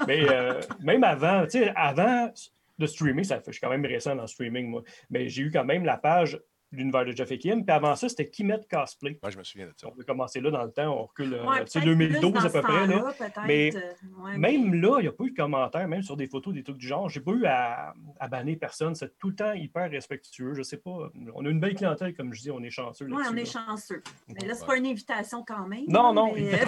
Mais 0.08 0.30
euh, 0.30 0.62
même 0.82 1.04
avant, 1.04 1.44
tu 1.44 1.60
sais, 1.60 1.72
avant 1.76 2.32
de 2.80 2.86
streamer, 2.86 3.24
ça 3.24 3.38
fait, 3.38 3.44
je 3.48 3.52
suis 3.54 3.62
quand 3.62 3.70
même 3.70 3.86
récent 3.86 4.16
dans 4.16 4.22
le 4.24 4.28
streaming, 4.28 4.68
moi, 4.70 4.82
mais 5.10 5.30
j'ai 5.30 5.44
eu 5.44 5.52
quand 5.52 5.66
même 5.66 5.84
la 5.86 5.98
page 5.98 6.39
l'univers 6.74 7.06
de 7.06 7.12
Jeff 7.12 7.32
et 7.32 7.38
Kim. 7.38 7.64
Puis 7.66 7.74
avant 7.76 7.96
ça, 7.96 8.10
c'était 8.10 8.28
Kimet 8.30 8.60
Cosplay. 8.70 9.18
Moi, 9.22 9.32
je 9.32 9.38
me 9.38 9.44
souviens 9.44 9.68
de 9.68 9.74
ça. 9.78 9.88
On 9.96 10.00
a 10.00 10.04
commencé 10.04 10.42
là 10.42 10.52
dans 10.52 10.64
le 10.64 10.72
temps, 10.72 10.98
on 11.00 11.04
recule, 11.06 11.34
euh, 11.36 11.46
Ouais, 11.46 11.64
sais, 11.66 11.80
peut-être 11.80 11.98
2012 11.98 12.32
plus 12.34 12.46
à 12.46 12.50
peu 12.50 12.62
près. 12.62 12.88
Là. 12.88 13.14
Mais 13.46 13.72
euh, 13.76 14.24
ouais, 14.24 14.38
Même 14.38 14.74
là, 14.74 14.98
il 15.00 15.04
n'y 15.04 15.08
a 15.08 15.12
pas 15.12 15.24
eu 15.26 15.32
de 15.32 15.36
commentaires, 15.36 15.88
même 15.88 16.02
sur 16.02 16.18
des 16.18 16.28
photos, 16.28 16.54
des 16.54 16.64
trucs 16.64 16.78
du 16.78 16.88
genre. 16.88 17.08
J'ai 17.10 17.22
pas 17.22 17.32
eu 17.32 17.46
à, 17.46 17.94
à 18.20 18.28
banner 18.28 18.56
personne. 18.56 18.96
C'est 18.96 19.18
tout 19.20 19.30
le 19.30 19.36
temps 19.36 19.54
hyper 19.54 19.90
respectueux. 19.90 20.54
Je 20.56 20.64
sais 20.64 20.78
pas. 20.78 21.10
On 21.36 21.46
a 21.46 21.50
une 21.50 21.60
belle 21.60 21.76
clientèle, 21.76 22.14
comme 22.16 22.34
je 22.34 22.42
dis, 22.42 22.52
on 22.52 22.62
est 22.64 22.70
chanceux. 22.70 23.06
Oui, 23.06 23.24
on 23.30 23.36
est 23.36 23.54
là. 23.54 23.66
chanceux. 23.68 24.02
Mais 24.28 24.48
là, 24.48 24.56
c'est 24.56 24.66
pas 24.66 24.78
une 24.78 24.88
invitation 24.88 25.44
quand 25.48 25.68
même. 25.68 25.86
Non, 25.88 26.08
là, 26.08 26.14
non, 26.14 26.34
mais. 26.34 26.52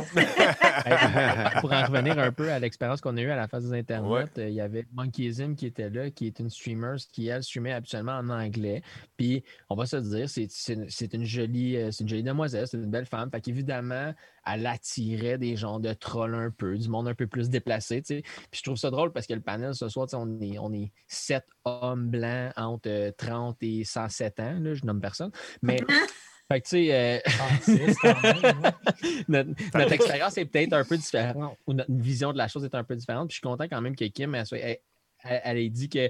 Hey, 0.86 0.94
pour 1.62 1.72
en 1.72 1.86
revenir 1.86 2.20
un 2.20 2.32
peu 2.32 2.52
à 2.52 2.60
l'expérience 2.60 3.02
qu'on 3.02 3.16
a 3.18 3.22
eue 3.22 3.30
à 3.30 3.36
la 3.36 3.48
phase 3.48 3.70
des 3.70 3.78
Internet, 3.78 4.06
Ouais. 4.38 4.44
euh, 4.44 4.50
il 4.50 4.56
y 4.56 4.62
avait 4.62 4.86
Monkeyism 4.94 5.56
qui 5.56 5.66
était 5.66 5.90
là, 5.90 6.10
qui 6.12 6.28
est 6.28 6.40
une 6.40 6.50
streamer 6.50 6.96
qui, 7.12 7.28
elle, 7.28 7.44
streamait 7.44 7.74
habituellement 7.74 8.18
en 8.18 8.30
anglais. 8.30 8.82
Puis, 9.18 9.44
on 9.70 9.76
va 9.76 9.86
se 9.86 9.95
dire, 10.02 10.30
c'est 10.30 11.14
une, 11.14 11.26
jolie, 11.26 11.78
euh, 11.78 11.92
c'est 11.92 12.04
une 12.04 12.10
jolie 12.10 12.24
demoiselle, 12.24 12.68
c'est 12.68 12.78
une 12.78 12.90
belle 12.90 13.06
femme. 13.06 13.30
Fait 13.32 13.42
qu'évidemment, 13.42 14.14
elle 14.46 14.66
attirait 14.66 15.38
des 15.38 15.56
gens 15.56 15.80
de 15.80 15.94
trolls 15.94 16.36
un 16.36 16.52
peu, 16.52 16.78
du 16.78 16.90
monde 16.90 17.08
un 17.08 17.14
peu 17.14 17.28
plus 17.28 17.50
déplacé. 17.50 18.02
Puis, 18.02 18.24
je 18.54 18.64
trouve 18.64 18.78
ça 18.78 18.90
drôle 18.92 19.12
parce 19.12 19.28
que 19.28 19.34
le 19.34 19.42
panel 19.42 19.76
ce 19.76 19.90
soir, 19.90 20.08
on 20.14 20.40
est, 20.42 20.58
on 20.60 20.72
est 20.74 20.92
sept 21.08 21.46
hommes 21.64 22.10
blancs 22.10 22.54
entre 22.56 22.90
euh, 22.90 23.12
30 23.18 23.58
et 23.62 23.84
107 23.84 24.40
ans. 24.40 24.60
Là, 24.60 24.74
je 24.74 24.86
nomme 24.86 25.02
personne. 25.02 25.32
Mais. 25.62 25.78
Fait 26.48 26.62
que, 26.62 26.68
tu 26.68 26.70
sais, 26.70 26.94
euh, 26.94 27.20
même, 27.68 28.54
ouais. 28.54 28.72
notre, 29.28 29.50
notre 29.74 29.92
expérience 29.94 30.38
est 30.38 30.46
peut-être 30.46 30.74
un 30.74 30.84
peu 30.84 30.96
différente, 30.96 31.58
ou 31.66 31.74
notre 31.74 31.92
vision 31.92 32.34
de 32.34 32.38
la 32.38 32.48
chose 32.48 32.64
est 32.64 32.76
un 32.76 32.84
peu 32.84 32.96
différente. 32.96 33.30
Puis 33.30 33.34
je 33.34 33.38
suis 33.38 33.42
content 33.42 33.64
quand 33.64 33.82
même 33.82 33.96
que 33.96 34.06
Kim, 34.06 34.36
elle 34.36 35.58
ait 35.58 35.70
dit 35.70 35.90
que 35.90 36.08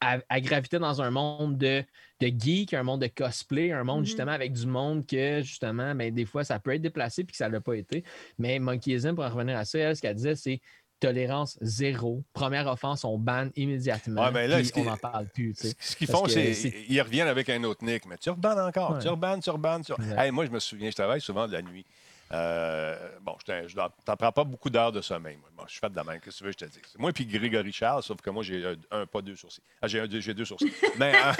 elle 0.00 0.42
gravitait 0.42 0.78
dans 0.78 1.02
un 1.02 1.10
monde 1.10 1.58
de, 1.58 1.82
de 2.20 2.26
geek, 2.26 2.74
un 2.74 2.82
monde 2.82 3.00
de 3.02 3.08
cosplay, 3.08 3.72
un 3.72 3.84
monde 3.84 4.00
Mhm. 4.00 4.06
justement 4.06 4.32
avec 4.32 4.52
du 4.52 4.66
monde 4.66 5.06
que 5.06 5.40
justement, 5.42 5.94
ben, 5.94 6.14
des 6.14 6.24
fois, 6.24 6.44
ça 6.44 6.58
peut 6.58 6.74
être 6.74 6.82
déplacé 6.82 7.24
puis 7.24 7.32
que 7.32 7.36
ça 7.38 7.48
ne 7.48 7.54
l'a 7.54 7.60
pas 7.60 7.74
été. 7.74 8.04
Mais 8.38 8.58
Monkeyism, 8.58 9.14
pour 9.14 9.24
en 9.24 9.28
revenir 9.30 9.56
à 9.56 9.64
ça, 9.64 9.78
elle, 9.78 9.96
ce 9.96 10.02
qu'elle 10.02 10.14
disait, 10.14 10.36
c'est 10.36 10.60
tolérance 11.00 11.56
zéro. 11.60 12.24
Première 12.32 12.66
offense, 12.66 13.04
on 13.04 13.18
banne 13.18 13.52
immédiatement. 13.54 14.24
Ouais, 14.24 14.32
mais 14.32 14.48
là, 14.48 14.58
on 14.76 14.84
n'en 14.84 14.96
parle 14.96 15.26
plus. 15.28 15.54
tu 15.54 15.68
sais. 15.68 15.74
Ce 15.78 15.94
qu'ils 15.94 16.08
font, 16.08 16.26
c'est 16.26 16.54
c'est- 16.54 16.74
ils 16.88 17.00
reviennent 17.00 17.28
avec 17.28 17.48
un 17.50 17.62
autre 17.64 17.84
nick. 17.84 18.04
Mais 18.06 18.18
tu 18.18 18.30
rebannes 18.30 18.58
encore, 18.58 18.92
Ouais. 18.94 18.98
tu 19.00 19.08
rebannes, 19.08 19.40
tu 19.40 19.50
rebannes. 19.50 19.84
Tu... 19.84 19.92
Exact. 19.92 20.18
Hey, 20.20 20.32
moi, 20.32 20.44
je 20.46 20.50
me 20.50 20.58
souviens, 20.58 20.90
je 20.90 20.96
travaille 20.96 21.20
souvent 21.20 21.46
de 21.46 21.52
la 21.52 21.62
nuit. 21.62 21.84
Euh, 22.32 22.96
bon, 23.22 23.36
je 23.46 23.74
t'en 24.04 24.16
prends 24.16 24.32
pas 24.32 24.44
beaucoup 24.44 24.68
d'heures 24.68 24.92
de 24.92 25.00
sommeil. 25.00 25.38
Moi. 25.56 25.64
Je 25.66 25.72
suis 25.72 25.80
fait 25.80 25.88
de 25.88 25.96
la 25.96 26.04
main. 26.04 26.18
Qu'est-ce 26.18 26.36
que 26.36 26.38
tu 26.38 26.44
veux, 26.44 26.52
je 26.52 26.56
te 26.56 26.64
dis? 26.66 26.80
Moi, 26.98 27.12
puis 27.12 27.24
Grégory 27.24 27.72
Charles, 27.72 28.02
sauf 28.02 28.20
que 28.20 28.30
moi, 28.30 28.42
j'ai 28.42 28.76
un, 28.90 29.06
pas 29.06 29.22
deux 29.22 29.36
sourcils. 29.36 29.62
Ah, 29.80 29.88
j'ai, 29.88 30.06
deux, 30.06 30.20
deux 30.20 30.44
sourcils. 30.44 30.72
Mais, 30.98 31.14
euh, 31.14 31.32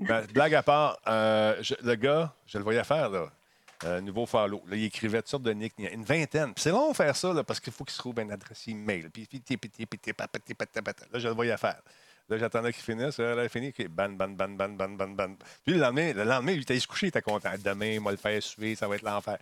ben, 0.00 0.26
blague 0.32 0.54
à 0.54 0.62
part, 0.62 0.98
euh, 1.06 1.62
le 1.82 1.94
gars, 1.94 2.34
je 2.46 2.58
le 2.58 2.64
voyais 2.64 2.84
faire, 2.84 3.10
là. 3.10 4.00
nouveau 4.00 4.24
follow. 4.24 4.62
Là, 4.66 4.76
il 4.76 4.84
écrivait 4.84 5.18
toutes 5.18 5.28
sortes 5.28 5.42
de 5.42 5.52
nick, 5.52 5.74
une 5.78 6.04
vingtaine. 6.04 6.52
c'est 6.56 6.70
long 6.70 6.94
faire 6.94 7.14
ça, 7.14 7.34
là, 7.34 7.44
parce 7.44 7.60
qu'il 7.60 7.72
faut 7.72 7.84
qu'il 7.84 7.94
se 7.94 7.98
trouve 7.98 8.18
une 8.18 8.32
adresse 8.32 8.66
email. 8.66 9.08
Puis, 9.10 9.28
là, 9.30 11.18
je 11.18 11.28
le 11.28 11.34
voyais 11.34 11.56
faire. 11.58 11.82
Là, 12.30 12.38
j'attendais 12.38 12.72
qu'il 12.72 12.82
finisse. 12.82 13.18
Là, 13.18 13.42
il 13.42 13.48
finit. 13.48 13.74
Ban, 13.90 14.10
ban, 14.10 14.28
ban, 14.28 14.48
ban, 14.48 14.68
ban, 14.68 14.88
ban, 14.88 15.08
ban. 15.08 15.34
Puis 15.64 15.74
le 15.74 15.80
lendemain, 15.80 16.12
le 16.12 16.22
lendemain, 16.22 16.52
il 16.52 16.62
était 16.62 16.78
se 16.78 16.86
coucher, 16.86 17.06
il 17.06 17.08
était 17.08 17.22
content. 17.22 17.50
Demain, 17.62 17.94
il 17.94 18.00
m'a 18.00 18.12
le 18.12 18.16
faire 18.16 18.40
suer, 18.40 18.76
ça 18.76 18.86
va 18.86 18.94
être 18.94 19.02
l'enfer. 19.02 19.36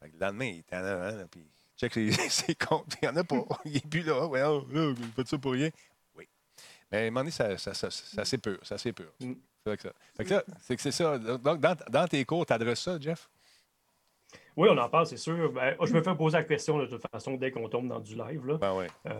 Fait 0.00 0.10
que 0.10 0.14
le 0.14 0.20
lendemain, 0.20 0.46
il 0.46 0.58
était 0.58 0.76
en 0.76 0.84
avant, 0.84 1.16
là, 1.16 1.24
puis 1.30 1.46
check 1.76 1.92
ses, 1.92 2.10
ses 2.28 2.54
comptes. 2.54 2.94
Il 3.02 3.08
n'y 3.08 3.08
en 3.08 3.16
a 3.16 3.24
pas. 3.24 3.44
Il 3.64 3.72
n'est 3.72 3.80
plus 3.80 4.02
là. 4.02 4.26
Ouais, 4.26 4.42
oh, 4.42 4.66
là, 4.70 4.92
vous 4.92 5.12
faites 5.14 5.28
ça 5.28 5.38
pour 5.38 5.52
rien. 5.52 5.70
Oui. 6.16 6.28
Mais 6.90 6.98
à 6.98 7.00
un 7.02 7.04
moment 7.06 7.20
donné, 7.20 7.30
ça, 7.30 7.56
ça, 7.58 7.74
ça, 7.74 7.90
ça, 7.90 8.24
c'est 8.24 8.38
pur. 8.38 8.58
Ça, 8.62 8.78
c'est 8.78 8.92
pur. 8.92 9.12
Mm. 9.20 9.34
Fait 9.64 9.76
que 9.76 9.82
ça. 9.82 9.92
Fait 10.16 10.24
que 10.24 10.34
là, 10.34 10.44
c'est 10.60 10.76
que 10.76 10.82
c'est 10.82 10.92
ça. 10.92 11.18
Donc, 11.18 11.60
dans, 11.60 11.76
dans 11.90 12.06
tes 12.06 12.24
cours, 12.24 12.46
tu 12.46 12.52
adresses 12.52 12.80
ça, 12.80 12.98
Jeff? 13.00 13.28
Oui, 14.58 14.68
on 14.72 14.76
en 14.76 14.88
parle, 14.88 15.06
c'est 15.06 15.16
sûr. 15.16 15.52
Ben, 15.52 15.76
je 15.80 15.94
me 15.94 16.02
fais 16.02 16.16
poser 16.16 16.36
la 16.38 16.42
question 16.42 16.78
de 16.78 16.86
toute 16.86 17.00
façon 17.12 17.34
dès 17.36 17.52
qu'on 17.52 17.68
tombe 17.68 17.86
dans 17.86 18.00
du 18.00 18.16
live. 18.16 18.44
Là. 18.44 18.56
Ben 18.56 18.74
oui. 18.76 18.86
Euh, 19.06 19.12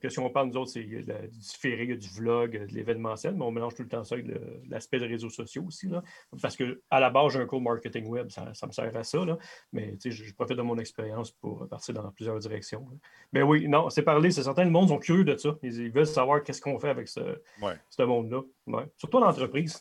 que 0.00 0.08
si 0.08 0.18
on 0.18 0.28
parle, 0.30 0.48
nous 0.48 0.56
autres, 0.56 0.72
c'est 0.72 0.82
du 0.82 1.04
différé, 1.28 1.84
il 1.84 1.90
y 1.90 1.92
a 1.92 1.96
du 1.96 2.08
vlog, 2.08 2.66
de 2.66 2.74
l'événementiel, 2.74 3.34
mais 3.36 3.44
on 3.44 3.52
mélange 3.52 3.76
tout 3.76 3.82
le 3.84 3.88
temps 3.88 4.02
ça 4.02 4.16
avec 4.16 4.26
l'aspect 4.68 4.98
des 4.98 5.06
réseaux 5.06 5.30
sociaux 5.30 5.62
aussi. 5.64 5.86
Là. 5.86 6.02
Parce 6.42 6.56
que 6.56 6.82
à 6.90 6.98
la 6.98 7.08
base, 7.08 7.34
j'ai 7.34 7.38
un 7.38 7.46
cours 7.46 7.60
marketing 7.62 8.04
web, 8.08 8.30
ça, 8.30 8.52
ça 8.52 8.66
me 8.66 8.72
sert 8.72 8.96
à 8.96 9.04
ça. 9.04 9.24
Là. 9.24 9.38
Mais 9.72 9.96
je, 10.04 10.10
je 10.10 10.34
profite 10.34 10.56
de 10.56 10.62
mon 10.62 10.76
expérience 10.78 11.30
pour 11.30 11.68
partir 11.68 11.94
dans 11.94 12.10
plusieurs 12.10 12.40
directions. 12.40 12.80
là. 12.90 12.96
Mais 13.32 13.42
oui, 13.42 13.68
non, 13.68 13.90
c'est 13.90 14.02
parler, 14.02 14.32
c'est 14.32 14.42
certain, 14.42 14.64
le 14.64 14.70
monde 14.70 14.88
sont 14.88 14.98
curieux 14.98 15.22
de 15.22 15.36
ça. 15.36 15.56
Ils, 15.62 15.72
ils 15.82 15.92
veulent 15.92 16.04
savoir 16.04 16.42
qu'est-ce 16.42 16.60
qu'on 16.60 16.80
fait 16.80 16.88
avec 16.90 17.06
ce, 17.06 17.20
Ouais. 17.62 17.74
ce 17.90 18.02
monde-là. 18.02 18.40
Ouais. 18.66 18.84
Surtout 18.96 19.18
en 19.18 19.28
entreprise, 19.28 19.80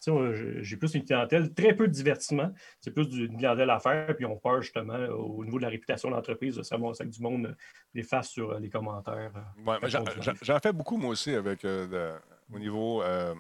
j'ai 0.62 0.78
plus 0.78 0.94
une 0.94 1.04
clientèle, 1.04 1.52
très 1.54 1.74
peu 1.76 1.88
de 1.88 1.94
divertissement. 1.94 2.52
C'est 2.80 2.92
plus 2.92 3.08
du- 3.08 3.26
une 3.26 3.38
clientèle 3.38 3.70
à 3.72 3.80
faire, 3.80 4.16
puis 4.16 4.26
on 4.26 4.36
peur 4.38 4.62
justement 4.62 4.99
au 5.08 5.44
niveau 5.46 5.58
de 5.58 5.64
la 5.64 5.70
réputation 5.70 6.10
de 6.10 6.16
l'entreprise 6.16 6.56
de 6.56 6.64
savoir 6.64 6.96
que 6.98 7.04
du 7.04 7.22
monde 7.22 7.46
euh, 7.48 7.56
les 7.94 8.04
fasse 8.04 8.30
sur 8.30 8.52
euh, 8.52 8.60
les 8.60 8.70
commentaires. 8.70 9.32
euh. 9.36 9.64
Ouais, 9.66 9.78
j'en- 9.90 10.60
fais 10.60 10.74
beaucoup, 10.74 10.98
moi 10.98 11.12
aussi, 11.12 11.34
avec, 11.34 11.64
euh, 11.66 11.88
de- 11.88 12.56
au, 12.56 12.60
niveau, 12.60 13.02
euh, 13.04 13.34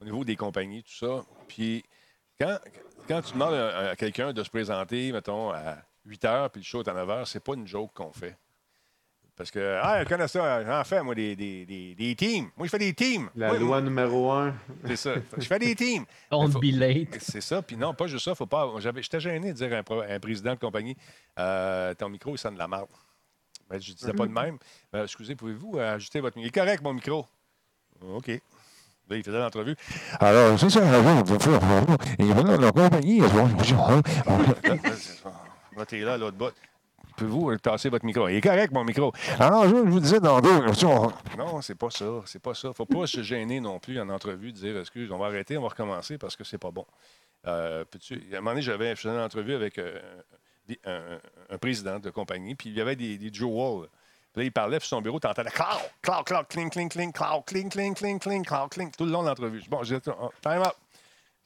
au 0.00 0.04
niveau 0.04 0.24
des 0.24 0.36
compagnies, 0.36 0.82
tout 0.82 0.92
ça. 1.06 1.24
Puis, 1.48 1.84
quand, 2.40 2.58
quand 3.08 3.22
tu 3.22 3.32
demandes 3.34 3.54
à, 3.54 3.90
à 3.90 3.96
quelqu'un 3.96 4.32
de 4.32 4.42
se 4.42 4.50
présenter, 4.50 5.12
mettons, 5.12 5.50
à 5.50 5.76
8 6.04 6.22
h, 6.24 6.48
puis 6.50 6.60
le 6.60 6.64
show 6.64 6.82
est 6.82 6.88
à 6.88 6.94
9 6.94 7.08
h, 7.08 7.24
c'est 7.26 7.42
pas 7.44 7.54
une 7.54 7.66
joke 7.66 7.92
qu'on 7.94 8.12
fait. 8.12 8.36
Parce 9.42 9.50
que, 9.50 9.80
ah, 9.82 10.04
je 10.04 10.08
connais 10.08 10.28
ça, 10.28 10.64
j'en 10.64 10.84
fais, 10.84 11.02
moi, 11.02 11.16
des, 11.16 11.34
des, 11.34 11.66
des, 11.66 11.96
des 11.96 12.14
teams. 12.14 12.48
Moi, 12.56 12.66
je 12.66 12.70
fais 12.70 12.78
des 12.78 12.94
teams. 12.94 13.28
La 13.34 13.48
Moi, 13.48 13.58
loi 13.58 13.66
moi, 13.68 13.80
numéro 13.80 14.30
un. 14.30 14.54
C'est 14.86 14.94
ça. 14.94 15.14
Je 15.36 15.44
fais 15.44 15.58
des 15.58 15.74
teams. 15.74 16.04
Don't 16.30 16.48
faut- 16.52 16.60
be 16.60 16.66
late. 16.72 17.18
C'est 17.20 17.40
ça. 17.40 17.60
Puis 17.60 17.76
non, 17.76 17.92
pas 17.92 18.06
juste 18.06 18.24
ça. 18.24 18.36
Faut 18.36 18.46
pas. 18.46 18.70
j'avais- 18.78 19.02
J'étais 19.02 19.18
gêné 19.18 19.48
de 19.52 19.56
dire 19.56 19.72
à 19.72 19.78
un, 19.78 20.14
un 20.14 20.20
président 20.20 20.54
de 20.54 20.60
compagnie 20.60 20.96
euh, 21.40 21.92
ton 21.94 22.08
micro, 22.08 22.36
il 22.36 22.38
sonne 22.38 22.54
de 22.54 22.60
la 22.60 22.68
merde. 22.68 22.86
Ben, 23.68 23.80
je 23.80 23.92
disais 23.94 24.12
pas 24.12 24.26
de 24.26 24.32
même. 24.32 24.58
Ben, 24.92 25.02
excusez, 25.02 25.34
pouvez-vous 25.34 25.72
euh, 25.76 25.96
ajuster 25.96 26.20
votre 26.20 26.36
micro? 26.36 26.46
Il 26.46 26.56
est 26.56 26.60
correct, 26.64 26.80
mon 26.84 26.92
micro. 26.92 27.26
OK. 28.00 28.28
Là, 28.28 29.16
il 29.16 29.24
faisait 29.24 29.40
l'entrevue. 29.40 29.74
Alors, 30.20 30.56
c'est 30.56 30.70
ça, 30.70 30.82
on 30.84 30.88
va 30.88 31.24
faire. 31.24 31.96
Et 32.20 32.32
voilà, 32.32 32.56
la 32.58 32.70
compagnie. 32.70 33.18
Là, 33.18 33.26
t'es 35.84 35.98
là, 35.98 36.12
à 36.12 36.16
l'autre 36.16 36.36
bout. 36.36 36.52
Pouvez-vous 37.16 37.50
euh, 37.50 37.58
tasser 37.58 37.88
votre 37.88 38.04
micro? 38.04 38.28
Il 38.28 38.36
est 38.36 38.40
correct, 38.40 38.72
mon 38.72 38.84
micro. 38.84 39.12
Alors, 39.38 39.68
je 39.68 39.74
vous 39.74 40.00
disais 40.00 40.20
dans 40.20 40.40
deux. 40.40 40.66
Non, 41.38 41.60
c'est 41.62 41.74
pas 41.74 41.90
ça. 41.90 42.06
C'est 42.26 42.42
pas 42.42 42.54
ça. 42.54 42.72
Faut 42.72 42.86
pas 42.86 43.06
se 43.06 43.22
gêner 43.22 43.60
non 43.60 43.78
plus 43.78 44.00
en 44.00 44.08
entrevue 44.08 44.52
dire 44.52 44.78
excuse, 44.78 45.10
on 45.12 45.18
va 45.18 45.26
arrêter, 45.26 45.56
on 45.56 45.62
va 45.62 45.68
recommencer 45.68 46.18
parce 46.18 46.36
que 46.36 46.44
c'est 46.44 46.58
pas 46.58 46.70
bon. 46.70 46.86
Euh, 47.46 47.84
à 47.84 48.36
un 48.36 48.40
moment 48.40 48.50
donné, 48.50 48.62
j'avais, 48.62 48.94
faisais 48.94 49.14
une 49.14 49.20
entrevue 49.20 49.54
avec 49.54 49.78
euh, 49.78 49.98
un, 50.84 51.58
président 51.58 51.98
de 51.98 52.10
compagnie, 52.10 52.54
puis 52.54 52.70
il 52.70 52.76
y 52.76 52.80
avait 52.80 52.96
des, 52.96 53.18
Joe 53.32 53.50
Wall. 53.50 53.88
Puis 54.32 54.42
là, 54.42 54.44
il 54.44 54.52
parlait 54.52 54.78
sur 54.78 54.88
son 54.88 55.02
bureau, 55.02 55.20
tu 55.20 55.26
entendais 55.26 55.50
cloud, 55.50 55.82
cloud, 56.00 56.24
cloud, 56.24 56.46
cling, 56.48 56.70
cling, 56.70 56.88
cling, 56.88 57.12
cloud, 57.12 57.44
cling, 57.44 57.68
cling, 57.68 57.94
cling, 57.94 58.18
cling, 58.18 58.44
cloud, 58.44 58.70
cling, 58.70 58.90
tout 58.92 59.04
le 59.04 59.10
long 59.10 59.22
de 59.22 59.28
l'entrevue. 59.28 59.62
Bon, 59.68 59.82
j'ai 59.82 59.98
dit, 59.98 60.10
oh, 60.20 60.30
time 60.40 60.62
up. 60.62 60.76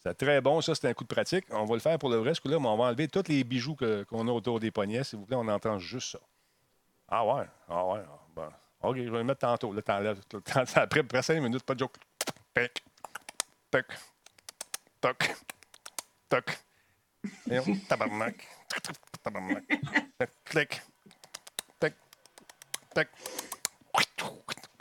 C'était 0.06 0.24
très 0.24 0.40
bon, 0.40 0.60
ça, 0.60 0.72
c'était 0.72 0.86
un 0.86 0.94
coup 0.94 1.02
de 1.02 1.08
pratique. 1.08 1.46
On 1.50 1.64
va 1.64 1.74
le 1.74 1.80
faire 1.80 1.98
pour 1.98 2.08
le 2.08 2.16
vrai, 2.16 2.32
mais 2.44 2.54
on 2.54 2.76
va 2.76 2.84
enlever 2.84 3.08
tous 3.08 3.26
les 3.26 3.42
bijoux 3.42 3.74
qu'on 3.74 4.28
a 4.28 4.30
autour 4.30 4.60
des 4.60 4.70
poignets, 4.70 5.02
s'il 5.02 5.18
vous 5.18 5.26
plaît, 5.26 5.36
on 5.36 5.48
entend 5.48 5.80
juste 5.80 6.12
ça. 6.12 6.20
Ah 7.08 7.26
ouais, 7.26 7.44
ah 7.68 7.86
ouais, 7.86 8.00
ah. 8.36 8.48
OK, 8.82 8.96
je 8.98 9.10
vais 9.10 9.18
le 9.18 9.24
mettre 9.24 9.40
tantôt. 9.40 9.72
Là, 9.72 9.82
t'enlèves. 9.82 10.20
Après, 10.76 11.00
après 11.00 11.22
cinq 11.22 11.40
minutes, 11.40 11.64
pas 11.64 11.74
de 11.74 11.80
joke. 11.80 11.96
Toc, 15.00 15.36
toc. 16.28 16.58
Et 17.50 17.58
on, 17.58 17.76
tabarnak, 17.88 18.46
tabarnak. 19.24 19.64
Clic, 20.44 20.82
tac, 21.80 21.94
tac. 22.94 23.08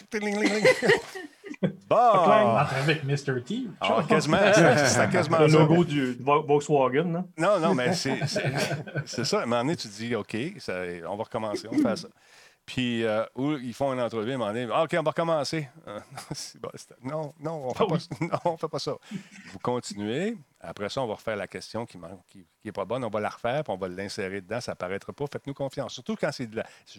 Bon! 1.88 1.96
Entre 1.98 2.74
avec 2.76 3.04
Mr. 3.04 3.42
T. 3.46 3.68
Ah, 3.80 4.04
quasiment, 4.08 4.38
c'était 4.54 4.88
c'était 4.88 5.10
quasiment 5.10 5.40
Le 5.40 5.50
ça. 5.50 5.58
logo 5.60 5.84
du 5.84 6.14
Vo- 6.20 6.44
Volkswagen. 6.44 7.26
Non, 7.38 7.60
non, 7.60 7.74
mais 7.76 7.94
c'est 7.94 8.26
ça. 9.24 9.40
À 9.40 9.44
un 9.44 9.46
moment 9.46 9.62
donné, 9.62 9.76
tu 9.76 9.88
te 9.88 9.94
dis, 9.96 10.16
OK, 10.16 10.36
ça- 10.58 10.82
on 11.08 11.16
va 11.16 11.24
recommencer, 11.24 11.68
on 11.72 11.78
fait 11.78 11.96
ça. 11.96 12.08
Puis, 12.66 13.04
euh, 13.04 13.24
ou 13.36 13.54
ils 13.54 13.74
font 13.76 13.94
une 13.94 14.02
entrevue, 14.02 14.32
à 14.32 14.36
un 14.36 14.38
moment 14.40 14.52
donné, 14.54 14.68
Ah, 14.74 14.84
OK, 14.84 14.96
on 15.00 15.04
va 15.04 15.12
recommencer. 15.12 15.70
Euh, 15.88 16.00
bon, 16.60 16.70
non, 17.04 17.34
non, 17.40 17.68
on 17.70 17.74
fait 17.74 17.86
pas, 17.86 18.26
non, 18.26 18.40
on 18.54 18.58
fait 18.58 18.68
pas 18.68 18.80
ça. 18.80 18.96
Vous 19.52 19.60
continuez. 19.60 20.36
Après 20.60 20.90
ça, 20.90 21.02
on 21.02 21.08
va 21.08 21.14
refaire 21.14 21.36
la 21.36 21.48
question 21.48 21.86
qui 21.86 22.00
n'est 22.66 22.72
pas 22.72 22.86
bonne. 22.86 23.04
On 23.04 23.10
va 23.10 23.20
la 23.22 23.30
refaire, 23.30 23.64
puis 23.64 23.72
on 23.72 23.78
va 23.78 23.88
l'insérer 23.88 24.42
dedans. 24.42 24.60
Ça 24.62 24.72
ne 24.72 24.76
paraîtra 24.78 25.14
pas. 25.14 25.26
Faites-nous 25.32 25.54
confiance. 25.54 25.94
Surtout 25.94 26.16
quand 26.20 26.32
c'est 26.32 26.50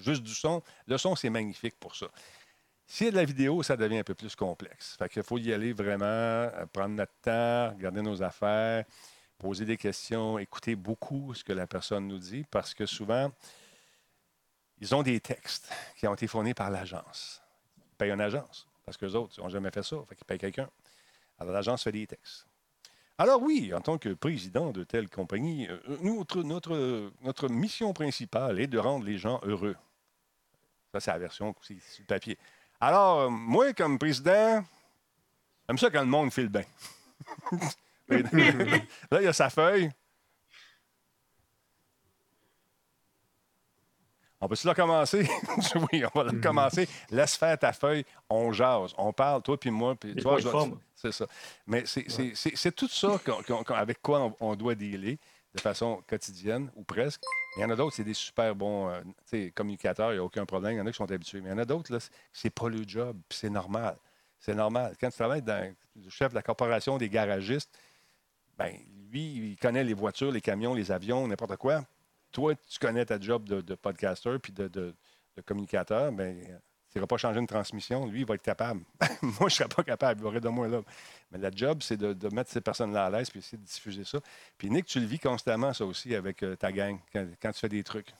juste 0.03 0.23
du 0.23 0.33
son. 0.35 0.63
Le 0.87 0.97
son, 0.99 1.17
c'est 1.17 1.31
magnifique 1.31 1.75
pour 1.81 1.97
ça. 1.97 2.07
S'il 2.87 3.07
y 3.07 3.09
a 3.09 3.13
de 3.13 3.17
la 3.17 3.25
vidéo, 3.25 3.63
ça 3.63 3.77
devient 3.77 3.99
un 3.99 4.05
peu 4.05 4.15
plus 4.15 4.37
complexe. 4.37 4.97
Fait 4.97 5.09
qu'il 5.09 5.23
faut 5.23 5.39
y 5.39 5.53
aller 5.53 5.73
vraiment, 5.73 6.05
euh, 6.05 6.67
prendre 6.73 6.95
notre 6.95 7.15
temps, 7.21 7.71
regarder 7.77 8.01
nos 8.01 8.23
affaires, 8.23 8.85
poser 9.39 9.65
des 9.65 9.77
questions, 9.77 10.39
écouter 10.39 10.77
beaucoup 10.77 11.35
ce 11.35 11.43
que 11.43 11.53
la 11.53 11.67
personne 11.67 12.07
nous 12.07 12.19
dit, 12.19 12.45
parce 12.51 12.75
que 12.75 12.87
souvent, 12.87 13.31
ils 14.81 14.95
ont 14.95 15.03
des 15.03 15.21
textes 15.21 15.71
qui 15.97 16.07
ont 16.07 16.15
été 16.15 16.27
fournis 16.27 16.55
par 16.55 16.71
l'agence. 16.71 17.43
Ils 17.79 17.97
payent 17.97 18.13
une 18.13 18.21
agence, 18.21 18.69
parce 18.85 18.97
qu'eux 18.97 19.15
autres, 19.15 19.35
ils 19.37 19.43
n'ont 19.43 19.49
jamais 19.49 19.71
fait 19.71 19.83
ça. 19.83 19.97
Fait 20.09 20.15
qu'ils 20.15 20.25
payent 20.25 20.39
quelqu'un. 20.39 20.71
Alors, 21.39 21.53
l'agence 21.53 21.83
fait 21.83 21.93
des 21.93 22.07
textes. 22.07 22.47
Alors 23.19 23.43
oui, 23.43 23.73
en 23.75 23.81
tant 23.81 23.97
que 23.97 24.11
président 24.11 24.73
de 24.73 24.85
telle 24.85 25.09
compagnie, 25.09 25.67
euh, 25.69 25.79
notre, 26.03 26.43
notre, 26.43 27.11
notre 27.23 27.49
mission 27.49 27.93
principale 27.95 28.61
est 28.61 28.67
de 28.67 28.79
rendre 28.79 29.07
les 29.07 29.17
gens 29.17 29.41
heureux. 29.43 29.77
Ça, 30.93 31.01
c'est 31.01 31.11
la 31.11 31.19
version 31.19 31.55
le 31.69 32.05
papier. 32.05 32.39
Alors, 32.81 33.21
euh, 33.21 33.29
moi, 33.31 33.73
comme 33.73 33.99
président, 33.99 34.65
j'aime 35.67 35.79
ça 35.79 35.91
quand 35.91 36.01
le 36.01 36.07
monde 36.07 36.33
file 36.33 36.49
bien. 36.49 36.65
Là, 38.09 39.21
il 39.21 39.25
y 39.25 39.27
a 39.27 39.33
sa 39.33 39.51
feuille. 39.51 39.91
On 44.41 44.49
peut-tu 44.49 44.67
la 44.67 44.75
commencer? 44.75 45.29
oui, 45.93 46.05
on 46.05 46.19
va 46.23 46.31
la 46.31 46.41
commencer. 46.41 46.89
Laisse 47.11 47.37
faire 47.37 47.59
ta 47.59 47.73
feuille. 47.73 48.05
On 48.29 48.53
jase. 48.53 48.93
On 48.99 49.13
parle, 49.13 49.43
toi 49.43 49.59
puis 49.59 49.71
moi. 49.71 49.95
Puis 49.97 50.15
toi. 50.15 50.39
C'est 50.95 51.13
ça. 51.13 51.27
Mais 51.67 51.85
c'est 51.87 52.77
tout 52.77 52.89
ça 52.89 53.19
avec 53.71 54.03
quoi 54.03 54.21
on, 54.21 54.37
on 54.41 54.55
doit 54.55 54.75
dealer 54.75 55.19
de 55.57 55.61
façon 55.61 56.03
quotidienne 56.07 56.71
ou 56.77 56.85
presque. 56.85 57.23
Il 57.57 57.63
y 57.63 57.65
en 57.65 57.71
a 57.71 57.77
d'autres, 57.77 57.97
c'est 57.97 58.05
des 58.05 58.15
super 58.15 58.55
bons 58.55 58.91
euh, 59.33 59.51
communicateurs, 59.55 60.13
il 60.13 60.17
n'y 60.17 60.21
a 60.21 60.25
aucun 60.25 60.47
problème. 60.47 60.75
Il 60.75 60.79
y 60.79 60.81
en 60.81 60.87
a 60.87 60.91
qui 60.91 60.97
sont 60.97 61.11
habitués. 61.11 61.41
Mais 61.41 61.49
il 61.49 61.53
y 61.53 61.55
en 61.55 61.59
a 61.59 61.65
d'autres, 61.65 61.99
c'est 62.33 62.51
pas 62.51 62.69
le 62.69 62.83
job, 62.87 63.19
c'est 63.31 63.51
normal. 63.51 63.97
C'est 64.39 64.55
normal. 64.55 64.95
Quand 65.01 65.11
tu 65.11 65.17
travailles 65.17 65.43
dans 65.43 65.75
le 65.97 66.11
chef 66.11 66.31
de 66.31 66.35
la 66.35 66.43
corporation 66.43 66.99
des 66.99 67.09
garagistes, 67.09 67.77
ben, 68.59 68.73
lui, 69.11 69.51
il 69.51 69.57
connaît 69.57 69.85
les 69.85 69.95
voitures, 69.95 70.31
les 70.31 70.41
camions, 70.41 70.75
les 70.75 70.93
avions, 70.93 71.27
n'importe 71.27 71.57
quoi. 71.57 71.85
Toi, 72.33 72.55
tu 72.55 72.79
connais 72.79 73.05
ta 73.05 73.19
job 73.19 73.49
de, 73.49 73.61
de 73.61 73.75
podcaster 73.75 74.39
puis 74.39 74.53
de, 74.53 74.95
communicateur, 75.45 76.13
ben, 76.13 76.61
tu 76.97 77.01
n'iras 77.01 77.09
pas 77.09 77.19
changer 77.19 77.41
une 77.41 77.47
transmission. 77.47 78.07
Lui, 78.07 78.21
il 78.21 78.27
va 78.27 78.37
être 78.37 78.43
capable. 78.43 78.81
moi, 79.23 79.35
je 79.41 79.45
ne 79.45 79.49
serais 79.51 79.69
pas 79.69 79.83
capable. 79.83 80.23
Il 80.23 80.27
aurait 80.27 80.41
de 80.41 80.49
moi 80.49 80.67
là. 80.67 80.81
Mais 81.31 81.37
la 81.37 81.51
job, 81.55 81.81
c'est 81.83 81.99
de, 81.99 82.35
mettre 82.35 82.51
ces 82.51 82.63
personnes-là 82.63 83.05
à 83.05 83.11
l'aise 83.11 83.29
puis 83.29 83.41
essayer 83.41 83.59
de 83.59 83.67
diffuser 83.67 84.05
ça. 84.05 84.19
Puis 84.57 84.71
Nick, 84.71 84.87
tu 84.87 84.99
le 84.99 85.05
vis 85.05 85.19
constamment, 85.19 85.75
ça 85.75 85.85
aussi, 85.85 86.15
avec 86.15 86.43
euh, 86.43 86.57
ta 86.57 86.73
gang, 86.73 86.99
quand, 87.13 87.27
quand 87.43 87.53
tu 87.53 87.61
fais 87.61 87.69
des 87.69 87.85
trucs. 87.85 88.15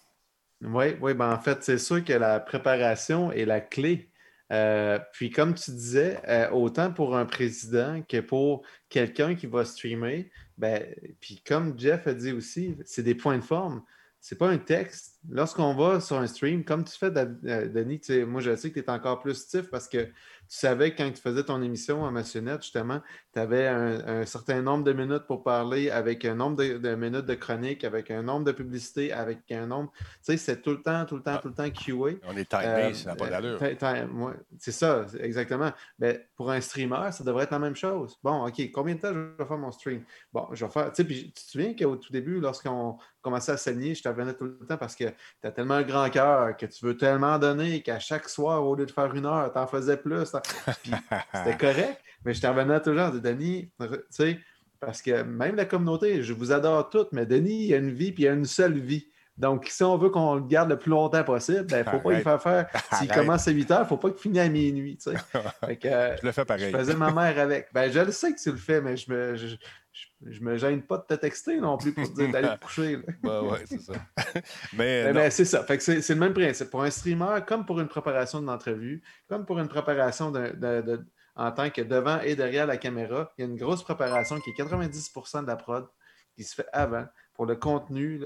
Oui, 0.61 0.95
oui, 1.01 1.15
ben 1.15 1.33
en 1.33 1.41
fait, 1.41 1.65
c'est 1.65 1.79
sûr 1.79 2.05
que 2.05 2.13
la 2.13 2.39
préparation 2.39 3.33
est 3.33 3.47
la 3.47 3.63
clé. 3.63 4.11
Euh, 4.53 4.99
puis 5.13 5.31
comme 5.31 5.55
tu 5.55 5.71
disais, 5.71 6.21
euh, 6.29 6.51
autant 6.51 6.93
pour 6.93 7.17
un 7.17 7.25
président 7.25 8.03
que 8.03 8.21
pour 8.21 8.63
quelqu'un 8.91 9.35
qui 9.35 9.47
va 9.47 9.65
streamer, 9.65 10.31
ben, 10.59 10.85
puis 11.19 11.43
comme 11.47 11.79
Jeff 11.79 12.07
a 12.07 12.13
dit 12.13 12.33
aussi, 12.33 12.77
c'est 12.85 13.03
des 13.03 13.15
points 13.15 13.39
de 13.39 13.45
forme. 13.45 13.83
C'est 14.29 14.35
pas 14.35 14.49
un 14.49 14.59
texte. 14.59 15.21
Lorsqu'on 15.31 15.77
va 15.77 16.01
sur 16.01 16.17
un 16.17 16.27
stream, 16.27 16.65
comme 16.65 16.83
tu 16.83 16.99
fais, 16.99 17.17
euh, 17.17 17.69
Denis, 17.69 18.01
moi 18.27 18.41
je 18.41 18.57
sais 18.57 18.73
que 18.73 18.81
tu 18.81 18.87
es 18.87 18.91
encore 18.91 19.21
plus 19.21 19.37
stiff 19.37 19.71
parce 19.71 19.87
que 19.87 20.09
savais 20.49 20.93
que 20.93 20.99
quand 21.03 21.11
tu 21.11 21.21
faisais 21.21 21.43
ton 21.43 21.61
émission 21.63 22.05
à 22.07 22.11
Massionnette, 22.11 22.63
justement, 22.63 23.01
tu 23.33 23.39
avais 23.41 23.67
un, 23.67 24.07
un 24.21 24.27
certain 24.27 24.63
nombre 24.63 24.85
de 24.85 24.93
minutes 24.93 25.27
pour 25.27 25.43
parler 25.43 25.91
avec 25.91 26.25
un 26.25 26.35
nombre 26.35 26.57
de, 26.57 26.79
de 26.79 26.95
minutes 26.95 27.27
de 27.27 27.35
chronique, 27.35 27.85
avec 27.85 28.11
un 28.11 28.23
nombre 28.23 28.45
de 28.45 28.53
publicités, 28.53 29.13
avec 29.13 29.41
un 29.51 29.67
nombre. 29.67 29.91
Tu 29.99 30.07
sais, 30.23 30.37
c'est 30.37 30.63
tout 30.63 30.71
le 30.71 30.83
temps, 30.83 31.05
tout 31.07 31.17
le 31.17 31.23
temps, 31.23 31.33
Ah. 31.37 31.39
tout 31.43 31.49
le 31.49 31.55
temps 31.55 31.71
QA. 31.71 32.19
On 32.29 32.37
est 32.37 32.49
timé, 32.49 32.65
Euh, 32.67 32.95
ça 32.95 33.11
n'a 33.11 33.17
pas 33.17 33.27
euh, 33.27 33.31
d'allure. 33.31 34.09
moi, 34.13 34.35
C'est 34.59 34.73
ça, 34.73 35.07
exactement. 35.21 35.73
Ben, 35.99 36.19
pour 36.37 36.51
un 36.51 36.61
streamer, 36.61 37.11
ça 37.13 37.25
devrait 37.25 37.45
être 37.45 37.51
la 37.51 37.59
même 37.59 37.77
chose. 37.77 38.17
Bon, 38.23 38.47
OK, 38.47 38.71
combien 38.73 38.95
de 38.95 39.01
temps 39.01 39.13
je 39.13 39.19
vais 39.19 39.45
faire 39.47 39.59
mon 39.59 39.73
stream? 39.73 40.05
Bon, 40.33 40.47
je 40.53 40.65
vais 40.65 40.71
faire. 40.71 40.91
Tu 40.93 40.97
sais, 40.97 41.05
puis 41.05 41.33
tu 41.35 41.45
te 41.45 41.51
souviens 41.51 41.75
qu'au 41.75 41.97
tout 41.97 42.13
début, 42.13 42.41
lorsqu'on 42.41 42.97
commençait 43.23 43.53
à 43.53 43.57
saigner, 43.57 43.95
je 43.95 44.03
te 44.03 44.09
revenais 44.09 44.35
tout 44.35 44.45
le 44.45 44.67
temps 44.67 44.77
parce 44.77 44.95
que 44.95 45.05
tu 45.05 45.47
as 45.47 45.51
tellement 45.51 45.75
un 45.75 45.83
grand 45.83 46.09
cœur, 46.11 46.57
que 46.57 46.67
tu 46.67 46.85
veux 46.87 46.97
tellement 46.97 47.39
donner 47.39 47.83
qu'à 47.83 47.99
chaque 47.99 48.29
soir, 48.29 48.65
au 48.65 48.77
lieu 48.77 48.87
de 48.87 48.91
faire 48.93 49.13
une 49.15 49.27
heure, 49.27 49.53
tu 49.53 49.59
en 49.59 49.67
faisais 49.67 49.97
plus. 49.97 50.36
T'en- 50.41 50.73
c'était 51.35 51.57
correct, 51.57 52.01
mais 52.25 52.35
je 52.35 52.41
te 52.41 52.47
revenais 52.47 52.81
toujours 52.81 53.11
disant, 53.11 53.23
Denis, 53.23 53.71
tu 53.81 53.87
sais, 54.11 54.39
parce 54.81 55.01
que 55.03 55.23
même 55.23 55.57
la 55.57 55.65
communauté, 55.65 56.23
je 56.23 56.33
vous 56.33 56.53
adore 56.53 56.89
toutes, 56.91 57.13
mais 57.13 57.27
Denis, 57.27 57.67
il 57.67 57.75
a 57.75 57.79
une 57.79 57.93
vie, 57.93 58.13
puis 58.13 58.25
il 58.25 58.29
a 58.29 58.33
une 58.33 58.45
seule 58.45 58.79
vie. 58.79 59.07
Donc, 59.39 59.67
si 59.69 59.83
on 59.85 59.99
veut 59.99 60.09
qu'on 60.09 60.37
le 60.37 60.47
garde 60.47 60.71
le 60.71 60.79
plus 60.79 60.89
longtemps 60.91 61.23
possible, 61.23 61.67
il 61.71 61.77
ne 61.77 61.83
faut 61.85 61.99
pas 62.01 62.11
Arrête. 62.11 62.23
faire 62.23 62.43
faire. 62.43 62.67
S'il 62.99 63.09
commence 63.11 63.47
à 63.47 63.51
8 63.51 63.71
heures, 63.71 63.79
il 63.81 63.83
ne 63.83 63.89
faut 63.89 63.97
pas 63.99 64.09
qu'il 64.11 64.19
finisse 64.21 64.41
à 64.41 64.49
minuit. 64.49 64.97
tu 64.97 65.11
sais. 65.11 65.17
Fait 65.67 65.77
que, 65.77 65.89
euh, 65.89 66.17
Je 66.23 66.25
le 66.27 66.33
fais 66.33 66.41
je 66.41 66.47
pareil. 66.47 66.73
faisais 66.73 66.95
ma 66.95 67.13
mère 67.13 67.39
avec. 67.39 67.69
Ben, 67.75 67.93
je 67.93 68.01
le 68.01 68.13
sais 68.13 68.33
que 68.33 68.41
tu 68.41 68.51
le 68.51 68.57
fais, 68.57 68.81
mais 68.81 68.97
je 68.97 69.13
me, 69.13 69.37
je, 69.37 69.49
je- 69.97 70.31
je 70.31 70.41
me 70.43 70.57
gêne 70.57 70.83
pas 70.83 70.99
de 70.99 71.05
te 71.05 71.15
texter 71.15 71.59
non 71.61 71.77
plus 71.79 71.93
pour 71.93 72.05
te 72.09 72.15
dire 72.15 72.31
d'aller 72.31 72.49
te 72.59 72.65
coucher. 72.65 72.97
là. 72.97 73.03
Ouais, 73.43 73.65
c'est 73.67 73.81
ça. 73.81 73.95
Mais, 74.75 75.05
ben, 75.13 75.31
c'est 75.31 75.45
ça. 75.45 75.63
Fait 75.65 75.77
que 75.79 75.83
c'est 75.83 76.09
le 76.15 76.21
même 76.21 76.35
principe. 76.35 76.71
Pour 76.71 76.83
un 76.83 76.91
streamer, 76.91 77.41
comme 77.47 77.65
pour 77.65 77.81
une 77.81 77.89
préparation 77.89 78.41
d'une 78.41 78.51
entrevue, 78.51 79.03
comme 79.29 79.47
pour 79.47 79.59
une 79.59 79.69
préparation 79.69 80.31
d'un- 80.31 80.53
de- 80.53 80.83
de- 80.83 81.07
en 81.35 81.51
tant 81.53 81.71
que 81.71 81.81
devant 81.83 82.21
et 82.21 82.35
derrière 82.37 82.67
la 82.67 82.77
caméra, 82.77 83.33
il 83.39 83.43
y 83.43 83.45
a 83.47 83.51
une 83.51 83.57
grosse 83.57 83.83
préparation 83.83 84.39
qui 84.41 84.51
est 84.51 84.55
90% 84.55 85.43
de 85.43 85.47
la 85.47 85.57
prod 85.57 85.87
qui 86.35 86.45
se 86.45 86.55
fait 86.55 86.67
avant 86.73 87.07
pour 87.35 87.47
le 87.47 87.57
contenu, 87.57 88.21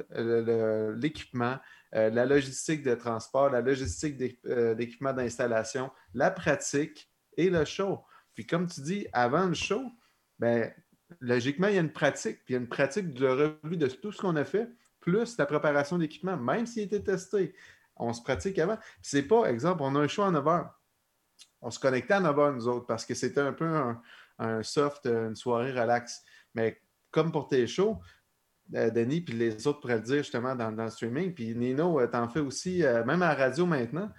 l'équipement, 0.96 1.58
euh, 1.94 2.10
la 2.10 2.26
logistique 2.26 2.82
de 2.82 2.94
transport, 2.94 3.50
la 3.50 3.60
logistique 3.60 4.16
euh, 4.46 4.74
d'équipement 4.74 5.12
d'installation, 5.12 5.90
la 6.14 6.30
pratique 6.30 7.10
et 7.36 7.50
le 7.50 7.64
show. 7.64 8.00
Puis 8.34 8.46
comme 8.46 8.66
tu 8.68 8.80
dis, 8.80 9.06
avant 9.12 9.46
le 9.46 9.54
show, 9.54 9.82
ben, 10.38 10.72
logiquement, 11.20 11.68
il 11.68 11.74
y 11.74 11.78
a 11.78 11.80
une 11.80 11.92
pratique. 11.92 12.44
Puis 12.44 12.52
il 12.52 12.52
y 12.54 12.56
a 12.56 12.60
une 12.60 12.68
pratique 12.68 13.12
de 13.12 13.26
revue 13.26 13.76
de 13.76 13.86
tout 13.86 14.12
ce 14.12 14.20
qu'on 14.20 14.36
a 14.36 14.44
fait, 14.44 14.68
plus 15.00 15.36
la 15.38 15.46
préparation 15.46 15.98
d'équipement, 15.98 16.36
même 16.36 16.66
s'il 16.66 16.84
était 16.84 17.02
testé. 17.02 17.54
On 17.96 18.12
se 18.12 18.22
pratique 18.22 18.58
avant. 18.58 18.76
Puis 18.76 18.86
c'est 19.02 19.22
pas, 19.22 19.46
exemple, 19.46 19.82
on 19.82 19.94
a 19.96 20.00
un 20.00 20.08
show 20.08 20.22
à 20.22 20.30
9 20.30 20.44
h. 20.44 20.70
On 21.62 21.70
se 21.70 21.78
connectait 21.78 22.14
à 22.14 22.20
9 22.20 22.36
h, 22.36 22.54
nous 22.54 22.68
autres, 22.68 22.86
parce 22.86 23.04
que 23.04 23.14
c'était 23.14 23.40
un 23.40 23.52
peu 23.52 23.66
un, 24.38 24.62
soft, 24.62 25.06
une 25.06 25.36
soirée 25.36 25.72
relax. 25.72 26.22
Mais 26.54 26.80
comme 27.10 27.32
pour 27.32 27.48
tes 27.48 27.66
shows, 27.66 27.98
euh, 28.74 28.90
Denis, 28.90 29.20
puis 29.20 29.34
les 29.34 29.66
autres 29.66 29.80
pourraient 29.80 29.96
le 29.96 30.02
dire 30.02 30.18
justement 30.18 30.54
dans, 30.54 30.72
dans 30.72 30.84
le 30.84 30.90
streaming, 30.90 31.34
puis 31.34 31.54
Nino, 31.54 32.00
euh, 32.00 32.06
t'en 32.06 32.28
fais 32.28 32.40
aussi, 32.40 32.84
euh, 32.84 33.04
même 33.04 33.20
à 33.22 33.28
la 33.28 33.34
radio 33.34 33.66
maintenant, 33.66 34.10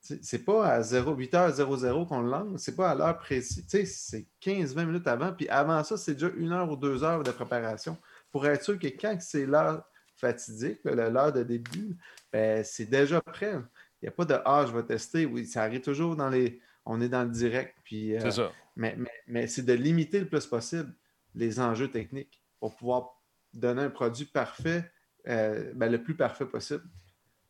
c'est 0.00 0.44
pas 0.44 0.66
à 0.66 0.82
0, 0.82 1.14
8h00 1.14 2.06
qu'on 2.06 2.20
le 2.22 2.30
lance, 2.30 2.62
c'est 2.62 2.74
pas 2.74 2.90
à 2.90 2.94
l'heure 2.94 3.18
précise, 3.18 3.64
c'est 3.68 4.26
15-20 4.42 4.86
minutes 4.86 5.06
avant, 5.06 5.32
puis 5.32 5.48
avant 5.48 5.84
ça, 5.84 5.96
c'est 5.96 6.14
déjà 6.14 6.30
une 6.36 6.52
heure 6.52 6.70
ou 6.70 6.76
deux 6.76 7.04
heures 7.04 7.22
de 7.22 7.30
préparation 7.30 7.96
pour 8.32 8.46
être 8.46 8.64
sûr 8.64 8.78
que 8.78 8.86
quand 8.86 9.16
c'est 9.20 9.46
l'heure 9.46 9.84
fatidique, 10.16 10.80
l'heure 10.84 11.32
de 11.32 11.42
début, 11.42 11.96
ben, 12.32 12.62
c'est 12.64 12.86
déjà 12.86 13.20
prêt. 13.20 13.54
Il 14.00 14.06
n'y 14.06 14.08
a 14.08 14.12
pas 14.12 14.24
de 14.24 14.36
Ah, 14.44 14.64
je 14.66 14.72
vais 14.72 14.82
tester. 14.82 15.26
Oui, 15.26 15.46
ça 15.46 15.62
arrive 15.62 15.80
toujours 15.80 16.16
dans 16.16 16.28
les. 16.28 16.60
On 16.86 17.00
est 17.00 17.08
dans 17.08 17.24
le 17.24 17.30
direct. 17.30 17.76
Puis, 17.84 18.16
euh, 18.16 18.20
C'est 18.20 18.30
ça. 18.30 18.52
mais, 18.76 18.94
mais, 18.96 19.10
mais 19.26 19.46
c'est 19.46 19.62
de 19.62 19.72
limiter 19.72 20.20
le 20.20 20.28
plus 20.28 20.46
possible 20.46 20.94
les 21.34 21.60
enjeux 21.60 21.90
techniques 21.90 22.42
pour 22.58 22.74
pouvoir 22.74 23.22
donner 23.52 23.82
un 23.82 23.90
produit 23.90 24.24
parfait, 24.24 24.90
euh, 25.28 25.72
ben, 25.74 25.90
le 25.90 26.02
plus 26.02 26.16
parfait 26.16 26.46
possible. 26.46 26.84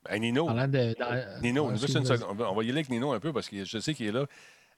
Hey, 0.08 0.18
Nino, 0.20 0.48
de. 0.48 0.94
dans- 0.98 1.40
Nino, 1.42 1.70
juste 1.76 1.94
une 1.96 2.06
seconde. 2.06 2.28
On 2.30 2.34
va- 2.34 2.50
on 2.50 2.54
va 2.54 2.62
y 2.62 2.66
aller 2.70 2.78
avec 2.78 2.88
Nino 2.88 3.12
un 3.12 3.20
peu 3.20 3.32
parce 3.32 3.48
que 3.48 3.64
je 3.64 3.78
sais 3.78 3.92
qu'il 3.94 4.06
est 4.06 4.12
là. 4.12 4.26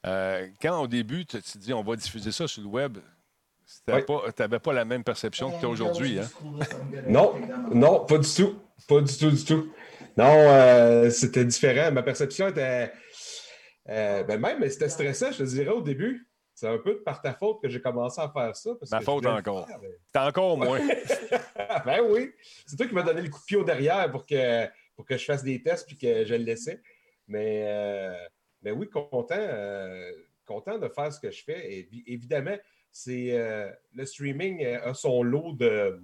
Euh, 0.04 0.48
quand 0.60 0.80
au 0.82 0.88
début, 0.88 1.24
tu 1.24 1.40
tu 1.40 1.58
dis 1.58 1.72
on 1.72 1.82
va 1.84 1.94
diffuser 1.94 2.32
ça 2.32 2.48
sur 2.48 2.60
le 2.62 2.68
web, 2.68 2.98
tu 3.86 3.92
Oui. 3.94 4.02
n'avais 4.38 4.58
pas 4.58 4.72
la 4.72 4.84
même 4.84 5.04
perception 5.04 5.52
que 5.52 5.60
tu 5.60 5.64
as 5.64 5.68
aujourd'hui. 5.68 6.18
Hein? 6.18 6.28
Non, 7.06 7.34
non, 7.72 8.04
pas 8.04 8.18
du 8.18 8.28
tout. 8.28 8.58
Pas 8.88 9.00
du 9.00 9.16
tout, 9.16 9.30
du 9.30 9.44
tout. 9.44 9.72
Non, 10.16 10.24
euh, 10.28 11.08
c'était 11.10 11.44
différent. 11.44 11.92
Ma 11.92 12.02
perception 12.02 12.48
était. 12.48 12.92
euh, 13.88 14.24
ben 14.24 14.40
même, 14.40 14.68
c'était 14.68 14.88
stressant, 14.88 15.30
je 15.32 15.38
te 15.38 15.42
dirais, 15.44 15.70
au 15.70 15.82
début. 15.82 16.28
C'est 16.54 16.68
un 16.68 16.78
peu 16.78 17.02
par 17.02 17.20
ta 17.22 17.32
faute 17.34 17.62
que 17.62 17.68
j'ai 17.68 17.80
commencé 17.80 18.20
à 18.20 18.28
faire 18.30 18.54
ça. 18.54 18.70
parce 18.78 18.90
Ma 18.90 18.98
que 18.98 19.04
faute 19.04 19.26
encore. 19.26 19.66
mais- 19.80 19.88
C'est 20.12 20.20
encore 20.20 20.58
moins. 20.58 20.78
ben 21.86 22.00
oui. 22.08 22.30
C'est 22.66 22.76
toi 22.76 22.86
qui 22.86 22.94
m'as 22.94 23.02
donné 23.02 23.22
le 23.22 23.28
coup 23.30 23.40
de 23.40 23.44
pied 23.44 23.56
au 23.56 23.64
derrière 23.64 24.10
pour 24.10 24.26
que, 24.26 24.66
que 25.04 25.16
je 25.16 25.24
fasse 25.24 25.42
des 25.42 25.62
tests 25.62 25.86
puis 25.86 25.96
que 25.96 26.24
je 26.24 26.34
le 26.34 26.44
laissais. 26.44 26.80
Mais, 27.28 27.64
euh, 27.66 28.14
mais 28.62 28.70
oui, 28.70 28.88
content, 28.88 29.34
euh, 29.36 30.12
content 30.44 30.78
de 30.78 30.88
faire 30.88 31.12
ce 31.12 31.20
que 31.20 31.30
je 31.30 31.42
fais. 31.44 31.72
Et 31.72 31.88
évidemment, 32.06 32.56
c'est 32.90 33.32
euh, 33.32 33.70
le 33.94 34.04
streaming 34.04 34.64
a 34.64 34.92
son 34.94 35.22
lot 35.22 35.52
de 35.52 36.02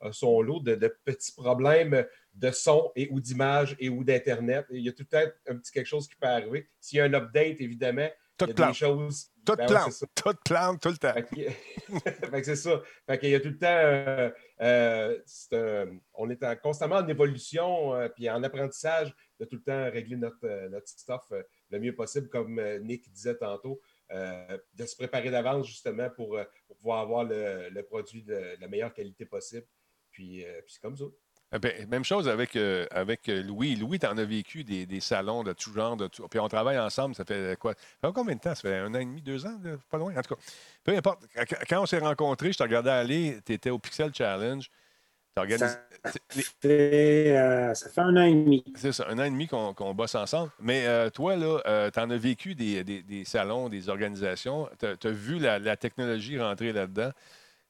a 0.00 0.12
son 0.12 0.42
lot 0.42 0.60
de 0.60 0.74
petits 1.04 1.32
problèmes 1.32 2.04
de 2.34 2.50
son 2.50 2.92
et 2.96 3.08
ou 3.10 3.20
d'image 3.20 3.76
et 3.78 3.88
ou 3.88 4.04
d'Internet. 4.04 4.66
Il 4.70 4.82
y 4.82 4.88
a 4.88 4.92
tout 4.92 5.04
le 5.10 5.18
temps 5.18 5.32
un 5.48 5.56
petit 5.56 5.72
quelque 5.72 5.86
chose 5.86 6.06
qui 6.06 6.16
peut 6.16 6.26
arriver. 6.26 6.68
S'il 6.80 6.98
y 6.98 7.00
a 7.00 7.04
un 7.04 7.14
update, 7.14 7.60
évidemment, 7.60 8.08
Tout 8.38 8.46
des 8.52 8.72
choses. 8.74 9.30
Tout 9.46 9.54
Ben 9.56 9.62
ouais, 9.62 9.66
plante. 9.74 9.92
ça. 9.92 10.06
Tout 10.14 10.34
plante 10.44 10.80
tout 10.82 10.88
le 10.88 10.96
temps. 10.98 11.14
Fait 12.30 12.30
que- 12.30 12.42
c'est 12.44 12.56
ça. 12.56 12.82
Fait 13.06 13.18
qu'il 13.18 13.30
y 13.30 13.34
a 13.34 13.40
tout 13.40 13.48
le 13.48 13.58
temps. 13.58 13.66
euh, 13.68 14.30
euh, 14.60 15.18
un- 15.52 15.98
on 16.14 16.28
est 16.30 16.42
en- 16.42 16.56
constamment 16.56 16.96
en 16.96 17.08
évolution 17.08 17.94
euh, 17.94 18.08
puis 18.08 18.28
en 18.28 18.42
apprentissage 18.42 19.14
de 19.40 19.44
tout 19.44 19.56
le 19.56 19.62
temps 19.62 19.90
régler 19.90 20.16
notre, 20.16 20.44
euh, 20.44 20.68
notre 20.68 20.88
stuff 20.88 21.22
euh, 21.32 21.42
le 21.70 21.78
mieux 21.80 21.94
possible, 21.94 22.28
comme 22.28 22.58
euh, 22.58 22.78
Nick 22.80 23.10
disait 23.12 23.36
tantôt, 23.36 23.80
euh, 24.10 24.58
de 24.74 24.84
se 24.86 24.96
préparer 24.96 25.30
d'avance 25.30 25.66
justement 25.66 26.10
pour, 26.10 26.36
euh, 26.36 26.44
pour 26.66 26.76
pouvoir 26.76 27.00
avoir 27.00 27.24
le, 27.24 27.68
le 27.70 27.82
produit 27.84 28.22
de 28.22 28.56
la 28.60 28.68
meilleure 28.68 28.92
qualité 28.92 29.26
possible. 29.26 29.66
Puis, 30.10 30.44
euh, 30.44 30.60
puis 30.64 30.74
c'est 30.74 30.80
comme 30.82 30.96
ça. 30.96 31.04
Eh 31.52 31.58
ben, 31.60 31.88
même 31.88 32.04
chose 32.04 32.28
avec, 32.28 32.56
euh, 32.56 32.86
avec 32.90 33.28
euh, 33.28 33.40
Louis. 33.42 33.76
Louis, 33.76 34.00
tu 34.00 34.06
en 34.06 34.18
as 34.18 34.24
vécu 34.24 34.64
des, 34.64 34.84
des 34.84 35.00
salons 35.00 35.44
de 35.44 35.52
tout 35.52 35.72
genre. 35.72 35.96
De 35.96 36.08
tout... 36.08 36.26
Puis 36.28 36.40
on 36.40 36.48
travaille 36.48 36.78
ensemble, 36.78 37.14
ça 37.14 37.24
fait 37.24 37.56
quoi? 37.58 37.74
Ça 38.02 38.08
fait 38.08 38.14
combien 38.14 38.34
de 38.34 38.40
temps? 38.40 38.54
Ça 38.54 38.62
fait 38.62 38.78
un 38.78 38.92
an 38.94 38.98
et 38.98 39.04
demi, 39.04 39.22
deux 39.22 39.46
ans? 39.46 39.56
Pas 39.88 39.98
loin, 39.98 40.12
en 40.16 40.22
tout 40.22 40.34
cas. 40.34 40.40
Peu 40.82 40.96
importe. 40.96 41.22
Quand- 41.68 41.82
on 41.82 41.86
s'est 41.86 41.98
rencontrés, 42.00 42.52
je 42.52 42.58
te 42.58 42.62
regardais 42.64 42.90
aller, 42.90 43.38
tu 43.46 43.52
étais 43.52 43.70
au 43.70 43.78
Pixel 43.78 44.12
Challenge. 44.12 44.68
Organisé- 45.38 45.76
fait, 46.62 47.36
euh, 47.36 47.74
ça 47.74 47.90
fait 47.90 48.00
un 48.00 48.16
an 48.16 48.22
et 48.22 48.32
demi. 48.32 48.64
C'est 48.74 48.92
ça, 48.92 49.06
un 49.08 49.18
an 49.18 49.24
et 49.24 49.30
demi 49.30 49.46
qu'on 49.46 49.94
bosse 49.94 50.14
ensemble. 50.14 50.50
Mais 50.58 50.86
euh, 50.86 51.10
toi, 51.10 51.36
là, 51.36 51.90
tu 51.90 52.00
en 52.00 52.10
as 52.10 52.16
vécu 52.16 52.54
des, 52.54 52.82
des- 52.82 53.02
des 53.02 53.24
salons, 53.24 53.68
des 53.68 53.88
organisations. 53.90 54.68
Tu 54.78 54.86
as, 54.86 55.10
vu 55.10 55.38
la, 55.38 55.58
la 55.58 55.76
technologie 55.76 56.40
rentrer 56.40 56.72
là-dedans. 56.72 57.10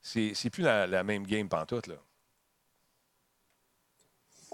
C'est 0.01 0.33
c'est 0.35 0.49
plus 0.51 0.63
la, 0.63 0.87
la 0.87 1.03
même 1.03 1.27
game 1.27 1.49
pantoute, 1.49 1.89
là. 1.89 1.97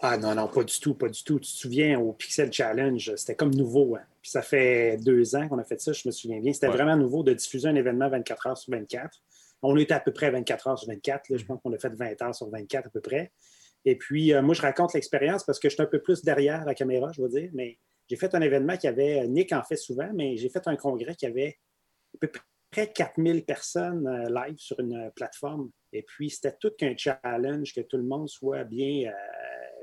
Ah 0.05 0.19
non, 0.19 0.35
non, 0.35 0.49
pas 0.49 0.65
du 0.65 0.81
tout, 0.81 0.95
pas 0.95 1.09
du 1.09 1.23
tout. 1.23 1.39
Tu 1.39 1.53
te 1.53 1.57
souviens, 1.57 2.01
au 2.01 2.13
Pixel 2.13 2.53
Challenge, 2.53 3.13
c'était 3.15 3.37
comme 3.37 3.55
nouveau. 3.55 3.95
hein. 3.95 4.03
Puis 4.21 4.33
ça 4.33 4.43
fait 4.43 4.97
deux 4.97 5.37
ans 5.37 5.49
qu'on 5.49 5.59
a 5.59 5.65
fait 5.65 5.81
ça, 5.81 5.93
je 5.93 6.03
me 6.07 6.11
souviens 6.13 6.41
bien. 6.41 6.53
C'était 6.53 6.67
Ouais. 6.67 6.73
vraiment 6.75 6.97
nouveau 6.97 7.23
de 7.23 7.33
diffuser 7.33 7.69
un 7.69 7.77
événement 7.77 8.09
24 8.09 8.47
heures 8.49 8.59
sur 8.59 8.73
24. 8.73 9.23
On 9.63 9.77
était 9.77 9.95
à 9.95 10.01
peu 10.01 10.13
près 10.13 10.31
24 10.33 10.67
heures 10.67 10.79
sur 10.79 10.89
24. 10.89 11.29
là. 11.29 11.37
Je 11.37 11.45
pense 11.45 11.61
qu'on 11.63 11.73
a 11.73 11.79
fait 11.79 11.95
20 11.95 12.21
heures 12.21 12.35
sur 12.35 12.51
24 12.51 12.87
à 12.87 12.91
peu 12.91 13.01
près. 13.01 13.31
Et 13.85 13.97
puis, 13.97 14.33
euh, 14.33 14.43
moi, 14.43 14.55
je 14.55 14.63
raconte 14.63 14.93
l'expérience 14.95 15.45
parce 15.45 15.61
que 15.61 15.69
je 15.69 15.75
suis 15.75 15.83
un 15.83 15.87
peu 15.87 16.01
plus 16.03 16.23
derrière 16.23 16.65
la 16.65 16.75
caméra, 16.75 17.13
je 17.13 17.23
veux 17.23 17.29
dire. 17.29 17.51
Mais 17.53 17.79
j'ai 18.11 18.17
fait 18.17 18.35
un 18.35 18.41
événement 18.41 18.77
qui 18.77 18.89
avait, 18.89 19.27
Nick 19.29 19.53
en 19.53 19.63
fait 19.63 19.77
souvent, 19.77 20.11
mais 20.15 20.37
j'ai 20.37 20.49
fait 20.49 20.67
un 20.67 20.75
congrès 20.77 21.15
qui 21.15 21.27
avait 21.27 21.59
à 22.17 22.19
peu 22.21 22.29
près 22.73 22.93
4000 22.93 23.45
personnes 23.45 24.07
euh, 24.09 24.29
live 24.31 24.57
sur 24.59 24.81
une 24.81 24.97
euh, 24.97 25.11
plateforme. 25.15 25.71
Et 25.93 26.03
puis, 26.03 26.29
c'était 26.31 26.57
tout 26.61 26.73
qu'un 26.77 26.95
challenge, 26.97 27.73
que 27.73 27.83
tout 27.83 27.99
le 27.99 28.03
monde 28.05 28.29
soit 28.29 28.65
bien, 28.65 29.09
euh, 29.11 29.13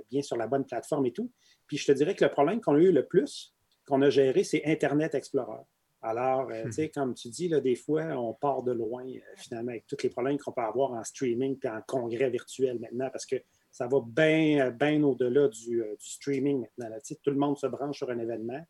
bien 0.09 0.21
sur 0.21 0.37
la 0.37 0.47
bonne 0.47 0.65
plateforme 0.65 1.05
et 1.05 1.11
tout. 1.11 1.31
Puis, 1.67 1.77
je 1.77 1.85
te 1.85 1.91
dirais 1.91 2.15
que 2.15 2.23
le 2.23 2.31
problème 2.31 2.61
qu'on 2.61 2.75
a 2.75 2.79
eu 2.79 2.91
le 2.91 3.05
plus, 3.05 3.53
qu'on 3.87 4.01
a 4.01 4.09
géré, 4.09 4.43
c'est 4.43 4.63
Internet 4.65 5.15
Explorer. 5.15 5.63
Alors, 6.01 6.49
euh, 6.49 6.63
tu 6.65 6.71
sais, 6.71 6.89
comme 6.89 7.13
tu 7.13 7.27
dis, 7.27 7.49
là, 7.49 7.59
des 7.59 7.75
fois, 7.75 8.03
on 8.17 8.33
part 8.33 8.63
de 8.63 8.71
loin, 8.71 9.05
euh, 9.05 9.19
finalement, 9.35 9.71
avec 9.71 9.85
tous 9.85 10.01
les 10.01 10.09
problèmes 10.09 10.37
qu'on 10.37 10.53
peut 10.53 10.61
avoir 10.61 10.93
en 10.93 11.03
streaming 11.03 11.57
puis 11.57 11.67
en 11.67 11.81
congrès 11.85 12.29
virtuel 12.29 12.79
maintenant, 12.79 13.09
parce 13.11 13.25
que 13.25 13.35
ça 13.69 13.85
va 13.87 13.99
bien 14.05 14.71
bien 14.71 15.03
au-delà 15.03 15.49
du, 15.49 15.81
euh, 15.81 15.95
du 15.99 16.07
streaming 16.07 16.61
maintenant. 16.61 16.89
là. 16.89 17.01
Tu 17.01 17.15
sais, 17.15 17.19
tout 17.21 17.31
le 17.31 17.37
monde 17.37 17.57
se 17.57 17.67
branche 17.67 17.97
sur 17.97 18.09
un 18.09 18.17
événement. 18.17 18.65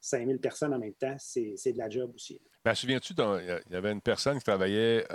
5000 0.00 0.38
personnes 0.38 0.74
en 0.74 0.78
même 0.78 0.94
temps, 0.94 1.14
c'est 1.18 1.54
c'est 1.56 1.72
de 1.72 1.78
la 1.78 1.88
job 1.88 2.12
aussi. 2.14 2.38
Ben, 2.62 2.74
souviens-tu, 2.74 3.14
il 3.16 3.72
y 3.72 3.76
avait 3.76 3.92
une 3.92 4.02
personne 4.02 4.36
qui 4.36 4.44
travaillait, 4.44 5.06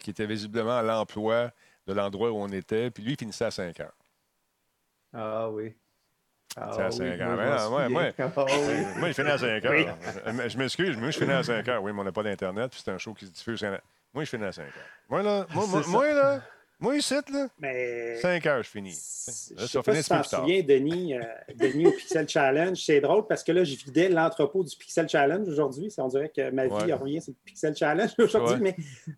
qui 0.00 0.10
était 0.10 0.26
visiblement 0.26 0.78
à 0.78 0.82
l'emploi 0.82 1.52
de 1.86 1.92
l'endroit 1.92 2.30
où 2.30 2.36
on 2.36 2.48
était, 2.48 2.90
puis 2.90 3.02
lui, 3.02 3.12
il 3.12 3.18
finissait 3.18 3.44
à 3.44 3.50
5 3.50 3.78
heures. 3.80 3.96
Ah 5.12 5.50
oui. 5.50 5.74
Ah 6.56 6.70
C'est 6.74 6.82
à 6.82 6.86
oui, 6.88 6.92
5 6.92 7.04
moi, 7.18 7.26
heures. 7.44 7.58
je 7.58 7.68
Ben 7.68 7.88
ouais, 7.90 7.96
ouais. 7.96 8.14
Ah 8.18 8.44
oui. 8.46 8.98
Moi, 8.98 9.08
il 9.08 9.14
finit 9.14 9.28
à 9.30 9.38
5 9.38 9.64
heures. 9.64 9.72
Oui. 9.72 10.34
Je 10.48 10.58
m'excuse, 10.58 10.96
moi, 10.96 11.10
je 11.10 11.18
finis 11.18 11.32
à 11.32 11.42
5 11.42 11.68
heures. 11.68 11.82
Oui, 11.82 11.92
mais 11.92 12.00
on 12.00 12.04
n'a 12.04 12.12
pas 12.12 12.22
d'Internet, 12.22 12.70
puis 12.70 12.80
c'est 12.84 12.90
un 12.90 12.98
show 12.98 13.14
qui 13.14 13.26
se 13.26 13.30
diffuse. 13.32 13.62
Moi, 14.14 14.24
je 14.24 14.30
finis 14.30 14.44
à 14.44 14.52
5 14.52 14.62
heures. 14.62 14.72
Moi, 15.08 15.22
là, 15.22 15.46
moi, 15.54 15.66
moi, 15.68 15.82
moi, 15.88 16.12
là, 16.12 16.40
moi, 16.80 16.96
ici, 16.96 17.14
là, 17.32 17.48
Mais 17.58 18.16
5 18.16 18.46
heures, 18.46 18.62
je 18.62 18.70
finis. 18.70 18.90
Je 18.92 19.54
Là, 19.54 19.60
sais 19.62 19.68
ça 19.68 19.82
pas 19.82 19.94
si 19.94 20.02
tu 20.04 20.08
t'en 20.08 20.22
souviens, 20.22 20.62
Denis, 20.62 21.14
euh, 21.14 21.22
Denis 21.54 21.86
au 21.88 21.92
Pixel 21.92 22.28
Challenge. 22.28 22.76
C'est 22.78 23.00
drôle 23.00 23.26
parce 23.26 23.44
que 23.44 23.52
là, 23.52 23.64
je 23.64 23.74
vidais 23.76 24.08
l'entrepôt 24.08 24.64
du 24.64 24.74
Pixel 24.76 25.08
Challenge 25.08 25.46
aujourd'hui. 25.48 25.92
On 25.98 26.08
dirait 26.08 26.28
que 26.30 26.50
ma 26.50 26.66
vie 26.66 26.72
Ouais. 26.72 26.92
revient 26.94 27.20
sur 27.20 27.32
le 27.32 27.36
Pixel 27.44 27.76
Challenge 27.76 28.10
aujourd'hui. 28.18 28.54
Ouais. 28.62 28.74
Mais 28.76 28.76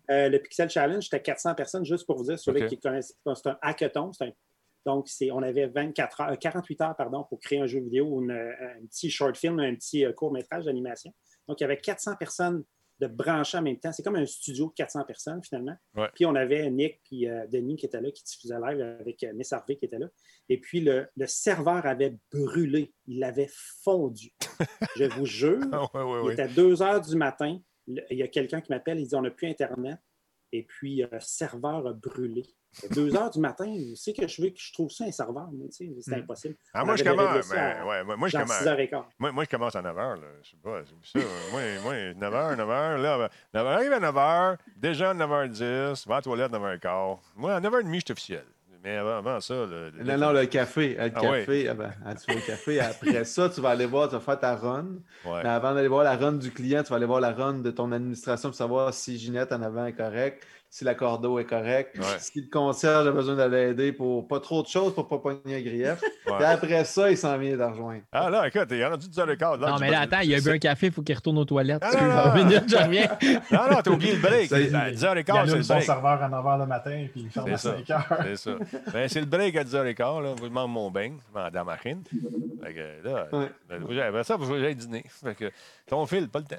euh, 0.09 0.29
le 0.29 0.39
Pixel 0.39 0.69
Challenge, 0.69 1.03
c'était 1.03 1.21
400 1.21 1.53
personnes, 1.55 1.85
juste 1.85 2.05
pour 2.05 2.17
vous 2.17 2.23
dire, 2.25 2.37
ceux 2.39 2.51
Ok. 2.51 2.65
qui 2.65 2.79
connaissent 2.79 3.15
c'est 3.35 3.47
un 3.47 3.57
hackathon. 3.61 4.11
c'est 4.13 4.25
un- 4.25 4.31
donc, 4.85 5.07
on 5.31 5.43
avait 5.43 5.67
24 5.67 6.21
heures, 6.21 6.29
euh, 6.31 6.35
48 6.35 6.81
heures 6.81 6.95
pardon, 6.95 7.23
pour 7.29 7.39
créer 7.39 7.59
un 7.59 7.67
jeu 7.67 7.79
vidéo, 7.79 8.05
ou 8.07 8.21
une- 8.21 8.31
un 8.31 8.85
petit 8.87 9.09
short 9.09 9.37
film, 9.37 9.59
un 9.59 9.75
petit 9.75 10.05
euh, 10.05 10.11
court-métrage 10.13 10.65
d'animation. 10.65 11.13
Donc, 11.47 11.59
il 11.59 11.63
y 11.63 11.65
avait 11.65 11.77
400 11.77 12.15
personnes 12.15 12.63
de 12.99 13.07
brancher 13.07 13.57
en 13.57 13.63
même 13.63 13.79
temps. 13.79 13.91
C'est 13.91 14.03
comme 14.03 14.15
un 14.15 14.25
studio 14.27 14.67
de 14.67 14.73
400 14.73 15.03
personnes, 15.05 15.41
finalement. 15.43 15.75
Ouais. 15.95 16.07
Puis 16.13 16.25
on 16.27 16.35
avait 16.35 16.69
Nick 16.69 17.01
puis 17.03 17.27
euh, 17.27 17.47
Denis 17.47 17.75
qui 17.75 17.87
étaient 17.87 17.99
là, 17.99 18.11
qui 18.11 18.23
diffusaient 18.23 18.59
live 18.59 18.79
avec 18.99 19.23
euh, 19.23 19.33
Miss 19.33 19.51
Harvey 19.53 19.75
qui 19.75 19.85
était 19.85 19.97
là. 19.97 20.05
Et 20.49 20.59
puis 20.59 20.81
le, 20.81 21.07
le 21.17 21.25
serveur 21.25 21.83
avait 21.87 22.15
brûlé. 22.31 22.93
Il 23.07 23.23
avait 23.23 23.49
fondu. 23.83 24.31
Je 24.97 25.05
vous 25.05 25.25
jure. 25.25 25.61
Ah, 25.71 25.85
ouais, 25.95 26.03
ouais, 26.03 26.21
Il 26.27 26.31
était 26.33 26.47
2 26.47 26.83
heures 26.83 27.01
du 27.01 27.15
matin. 27.15 27.59
Le- 27.87 28.03
Il 28.11 28.17
y 28.19 28.23
a 28.23 28.27
quelqu'un 28.27 28.61
qui 28.61 28.71
m'appelle, 28.71 28.99
il 28.99 29.07
dit 29.07 29.15
on 29.15 29.21
n'a 29.21 29.31
plus 29.31 29.47
Internet. 29.47 29.97
Et 30.51 30.61
puis, 30.63 31.01
euh, 31.03 31.07
le 31.11 31.19
serveur 31.21 31.87
a 31.87 31.93
brûlé. 31.93 32.43
2 32.89 33.15
heures 33.15 33.29
du 33.29 33.39
matin, 33.39 33.65
c'est 33.95 34.13
que 34.13 34.27
je 34.27 34.41
veux 34.41 34.49
que 34.49 34.57
je 34.59 34.71
trouve 34.73 34.89
ça 34.91 35.05
sais, 35.71 35.89
c'est 36.01 36.11
Hmm. 36.11 36.19
impossible. 36.19 36.55
Ah, 36.73 36.85
moi, 36.85 36.95
je 36.95 37.03
commence. 37.03 37.49
ben, 37.49 37.57
à- 37.59 37.85
ouais, 37.85 38.03
moi, 38.03 38.15
moi, 38.17 38.27
je 38.29 38.37
commence. 38.37 38.51
6h15. 38.59 39.03
Moi, 39.19 39.31
moi, 39.31 39.43
je 39.43 39.49
commence 39.49 39.75
à 39.75 39.81
9 39.81 39.95
h. 39.95 40.15
Là. 40.15 40.27
Je 40.41 40.49
sais 40.49 40.57
pas. 40.63 40.81
C'est 41.03 41.19
ça. 41.19 41.25
moi, 41.51 41.61
moi, 41.83 41.93
9 42.13 42.33
h, 42.33 42.55
9 42.57 42.69
h. 42.69 43.01
Là, 43.01 43.29
9 43.53 43.65
h, 43.65 43.67
arrive 43.67 43.93
à 43.93 43.99
9 43.99 44.15
h. 44.15 44.57
Déjà 44.77 45.09
à 45.11 45.13
9 45.13 45.29
h 45.29 45.47
10. 45.49 46.07
Va 46.07 46.15
à 46.15 46.17
la 46.17 46.21
toilette 46.21 46.53
à 46.53 46.59
9 46.59 46.63
h 46.75 46.79
15. 46.79 47.17
Moi, 47.35 47.53
à 47.55 47.59
9 47.59 47.73
h 47.73 47.81
30, 47.81 47.93
je 47.93 47.99
suis 47.99 48.11
officiel. 48.11 48.43
Mais 48.83 48.95
avant, 48.97 49.17
avant 49.19 49.39
ça. 49.39 49.53
le- 49.53 49.91
le- 49.91 50.03
Non, 50.03 50.17
non, 50.17 50.31
le 50.31 50.45
café. 50.47 50.95
Le 50.95 51.01
Ah 51.01 51.09
ah 51.67 51.73
ben, 51.75 51.91
ah, 52.03 52.15
tu 52.15 52.31
vas 52.33 52.39
au 52.39 52.41
café. 52.43 52.79
Après 52.79 53.23
ça, 53.25 53.47
tu 53.49 53.61
vas 53.61 53.69
aller 53.69 53.85
voir, 53.85 54.07
tu 54.09 54.15
vas 54.15 54.21
faire 54.21 54.39
ta 54.39 54.55
run. 54.55 54.87
Ouais. 55.23 55.43
Mais 55.43 55.49
avant 55.49 55.75
d'aller 55.75 55.87
voir 55.87 56.03
la 56.03 56.15
run 56.15 56.31
du 56.31 56.49
client, 56.51 56.81
tu 56.81 56.89
vas 56.89 56.95
aller 56.95 57.05
voir 57.05 57.21
la 57.21 57.31
run 57.31 57.59
de 57.59 57.69
ton 57.69 57.91
administration 57.91 58.49
pour 58.49 58.55
savoir 58.57 58.91
si 58.91 59.19
Ginette 59.19 59.51
en 59.51 59.61
avant 59.61 59.85
est 59.85 59.93
correcte, 59.93 60.47
si 60.73 60.85
la 60.85 60.95
cordeau 60.95 61.37
est 61.37 61.43
correcte, 61.43 61.97
Ouais. 61.97 62.05
si 62.17 62.39
le 62.39 62.47
concierge 62.49 63.05
a 63.05 63.11
besoin 63.11 63.35
d'aller 63.35 63.71
aider 63.71 63.91
pour 63.91 64.25
pas 64.25 64.39
trop 64.39 64.63
de 64.63 64.67
choses 64.67 64.95
pour 64.95 65.05
pas 65.05 65.17
pogner 65.17 65.57
un 65.57 65.61
grief. 65.61 66.01
Ouais. 66.01 66.33
Puis 66.37 66.45
après 66.45 66.85
ça, 66.85 67.11
il 67.11 67.17
s'en 67.17 67.37
vient 67.37 67.57
de 67.57 67.61
rejoindre. 67.63 68.03
Ah 68.13 68.29
là, 68.29 68.47
écoute, 68.47 68.67
il 68.71 68.77
y 68.77 68.85
en 68.85 68.93
a 68.93 68.95
du 68.97 69.09
10 69.09 69.19
h 69.19 69.35
15. 69.37 69.59
Non, 69.59 69.75
mais 69.81 69.91
là, 69.91 69.99
attends, 69.99 70.21
il 70.21 70.33
a 70.33 70.39
bu 70.39 70.49
un 70.49 70.57
café, 70.59 70.87
il 70.87 70.93
faut 70.93 71.01
qu'il 71.01 71.13
retourne 71.13 71.37
aux 71.39 71.43
toilettes. 71.45 71.83
Ah, 71.83 71.91
non, 71.93 71.99
non, 72.07 72.07
une 72.07 72.41
non. 72.43 72.45
minute, 72.47 72.63
je 72.69 72.77
reviens. 72.77 73.07
Non, 73.51 73.69
non, 73.69 73.81
t'as 73.83 73.91
oublié 73.91 74.15
le 74.15 74.21
break. 74.21 74.49
Il- 74.51 74.73
À 74.75 74.91
10 74.91 75.03
h 75.03 75.13
Il 75.17 75.23
15, 75.25 75.49
c'est 75.49 75.57
le 75.57 75.63
son 75.63 75.73
break. 75.73 75.85
serveur 75.85 76.23
à 76.23 76.29
9h 76.29 76.59
le 76.59 76.65
matin 76.65 76.91
et 76.91 77.07
puis 77.09 77.21
il 77.25 77.29
ferme 77.29 77.47
C'est 77.47 77.53
à 77.53 77.57
ça. 77.57 77.75
5 77.85 77.89
heures. 77.89 78.19
C'est 78.23 78.35
ça. 78.37 78.51
Ben, 78.93 79.09
c'est 79.09 79.19
le 79.19 79.25
break 79.25 79.55
à 79.57 79.63
10 79.65 79.75
h 79.75 79.93
15. 79.93 80.23
Là. 80.23 80.33
Vous 80.39 80.47
demandez 80.47 80.71
mon 80.71 80.89
bain 80.89 81.11
dans 81.33 81.51
ma 81.51 81.63
machine. 81.65 82.01
Fait 82.63 82.73
que 82.73 83.07
là, 83.09 83.27
Ouais. 83.33 83.47
ben, 83.69 83.99
après 84.07 84.23
ça, 84.23 84.37
faut 84.37 84.45
que 84.47 84.57
j'aille 84.59 84.75
dîner. 84.75 85.03
Fait 85.21 85.35
que 85.35 85.51
ton 85.85 86.05
fil, 86.05 86.29
pas 86.29 86.39
le 86.39 86.45
temps. 86.45 86.55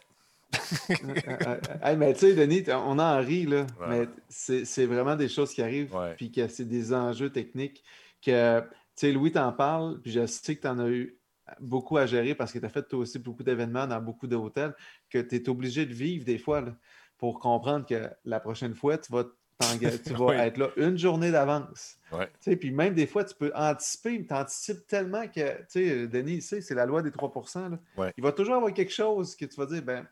Hey, 1.83 1.97
mais 1.97 2.13
tu 2.15 2.21
sais, 2.21 2.35
Denis, 2.35 2.65
on 2.69 2.99
en 2.99 3.19
rit, 3.21 3.47
là, 3.47 3.67
Ouais. 3.81 3.87
mais 3.89 4.09
c'est 4.29 4.87
vraiment 4.87 5.17
des 5.17 5.29
choses 5.29 5.53
qui 5.53 5.63
arrivent, 5.63 5.95
puis 6.17 6.31
que 6.31 6.47
c'est 6.49 6.65
des 6.67 6.93
enjeux 6.95 7.31
techniques 7.31 7.83
que, 8.25 8.61
tu 8.61 8.67
sais, 8.95 9.13
Louis 9.13 9.33
t'en 9.33 9.53
parle, 9.53 10.01
puis 10.01 10.13
je 10.13 10.27
sais 10.27 10.57
que 10.57 10.63
tu 10.63 10.69
en 10.69 10.79
as 10.79 10.89
eu 10.89 11.19
beaucoup 11.61 11.97
à 11.99 12.07
gérer 12.07 12.35
parce 12.35 12.53
que 12.53 12.59
tu 12.59 12.65
as 12.65 12.69
fait 12.69 12.83
toi 12.85 13.01
aussi 13.01 13.19
beaucoup 13.19 13.43
d'événements 13.43 13.87
dans 13.87 14.01
beaucoup 14.01 14.27
d'hôtels, 14.27 14.75
que 15.11 15.19
tu 15.19 15.37
es 15.37 15.49
obligé 15.49 15.85
de 15.87 15.93
vivre 15.93 16.25
des 16.25 16.39
fois 16.39 16.61
là, 16.61 16.75
pour 17.19 17.39
comprendre 17.41 17.85
que 17.87 18.09
la 18.25 18.41
prochaine 18.41 18.75
fois, 18.75 18.97
tu 18.99 19.13
vas, 19.13 19.25
tu 20.05 20.15
vas 20.15 20.27
Oui. 20.27 20.37
être 20.37 20.57
là 20.59 20.71
une 20.77 20.97
journée 20.97 21.31
d'avance. 21.31 21.97
Ouais. 22.13 22.29
Puis 22.57 22.71
même 22.71 22.95
des 22.95 23.07
fois, 23.07 23.25
tu 23.25 23.35
peux 23.35 23.53
anticiper, 23.55 24.19
mais 24.19 24.27
tu 24.27 24.35
anticipes 24.35 24.87
tellement 24.87 25.27
que, 25.27 25.59
tu 25.63 25.65
sais, 25.69 26.07
Denis, 26.07 26.35
il 26.35 26.43
sait, 26.43 26.61
c'est 26.61 26.75
la 26.75 26.87
loi 26.87 27.03
des 27.03 27.11
3 27.11 27.33
là. 27.57 27.79
Ouais. 27.97 28.13
Il 28.17 28.23
va 28.23 28.33
toujours 28.33 28.55
avoir 28.55 28.73
quelque 28.73 28.93
chose 28.93 29.35
que 29.37 29.45
tu 29.45 29.57
vas 29.57 29.67
dire, 29.67 29.83
ben, 29.83 30.07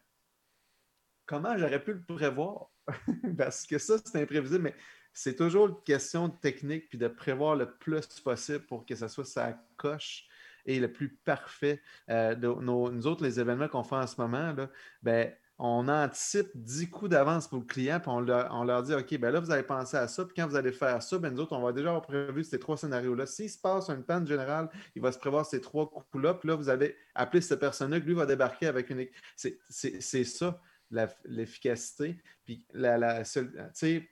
comment 1.31 1.57
j'aurais 1.57 1.83
pu 1.83 1.93
le 1.93 2.03
prévoir? 2.03 2.71
Parce 3.39 3.65
que 3.65 3.79
ça, 3.79 3.95
c'est 4.05 4.21
imprévisible, 4.21 4.63
mais 4.65 4.75
c'est 5.13 5.37
toujours 5.37 5.69
une 5.69 5.83
question 5.85 6.27
de 6.27 6.37
technique 6.37 6.89
puis 6.89 6.99
de 6.99 7.07
prévoir 7.07 7.55
le 7.55 7.71
plus 7.79 8.07
possible 8.21 8.67
pour 8.67 8.85
que 8.85 8.97
ça 8.97 9.09
soit 9.09 9.25
sa 9.25 9.57
coche 9.77 10.27
et 10.67 10.81
le 10.81 10.93
plus 10.93 11.17
parfait. 11.25 11.81
Euh, 12.11 12.35
de- 12.35 12.49
nos- 12.49 12.91
nous 12.91 13.07
autres, 13.07 13.23
les 13.23 13.39
événements 13.39 13.69
qu'on 13.69 13.85
fait 13.85 13.95
en 13.95 14.07
ce 14.09 14.21
moment, 14.21 14.53
là, 14.53 14.69
ben, 15.03 15.33
on 15.63 15.89
anticipe 15.89 16.49
10 16.55 16.89
coups 16.89 17.11
d'avance 17.11 17.47
pour 17.47 17.59
le 17.59 17.65
client, 17.67 18.01
puis 18.01 18.09
on 18.11 18.21
leur, 18.21 18.49
on 18.53 18.65
leur 18.65 18.83
dit 18.83 18.95
OK, 18.95 19.15
ben 19.19 19.31
là, 19.31 19.41
vous 19.41 19.51
allez 19.51 19.63
penser 19.63 19.99
à 19.99 20.09
ça, 20.09 20.25
puis 20.25 20.35
quand 20.35 20.49
vous 20.49 20.57
allez 20.57 20.73
faire 20.73 21.03
ça, 21.03 21.19
ben 21.19 21.33
nous 21.35 21.41
autres, 21.41 21.55
on 21.55 21.61
va 21.61 21.73
déjà 21.73 21.89
avoir 21.91 22.03
prévu 22.03 22.43
ces 22.43 22.59
trois 22.59 22.79
scénarios-là. 22.79 23.27
S'il 23.27 23.51
se 23.51 23.59
passe 23.59 23.89
une 23.91 24.03
panne 24.03 24.27
générale, 24.27 24.71
il 24.97 25.03
va 25.03 25.13
se 25.13 25.19
prévoir 25.19 25.45
ces 25.45 25.61
trois 25.61 25.89
coups-là, 25.89 26.35
puis 26.35 26.49
là, 26.49 26.55
vous 26.57 26.71
allez 26.71 26.97
appeler 27.15 27.43
cette 27.43 27.61
personne-là, 27.61 27.99
lui 27.99 28.15
va 28.15 28.25
débarquer 28.27 28.69
avec 28.69 28.89
une. 28.91 29.07
C'est- 29.37 30.25
ça, 30.25 30.59
l'efficacité. 30.91 32.17
Puis 32.45 32.67
la, 32.73 33.23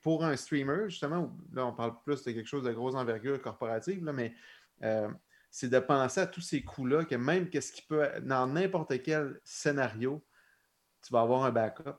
pour 0.01 0.23
un 0.23 0.35
streamer, 0.35 0.89
justement, 0.89 1.35
là, 1.53 1.65
on 1.65 1.73
parle 1.73 2.01
plus 2.03 2.23
de 2.23 2.31
quelque 2.31 2.47
chose 2.47 2.63
de 2.63 2.71
grosse 2.71 2.95
envergure 2.95 3.41
corporative, 3.41 4.03
là, 4.03 4.13
mais 4.13 4.33
euh, 4.83 5.09
c'est 5.51 5.69
de 5.69 5.79
penser 5.79 6.21
à 6.21 6.27
tous 6.27 6.41
ces 6.41 6.63
coups-là, 6.63 7.05
que 7.05 7.15
même 7.15 7.49
qu'est-ce 7.49 7.71
qui 7.71 7.81
peut, 7.81 8.07
dans 8.21 8.47
n'importe 8.47 9.01
quel 9.01 9.39
scénario, 9.43 10.23
tu 11.01 11.11
vas 11.13 11.21
avoir 11.21 11.43
un 11.43 11.51
backup. 11.51 11.97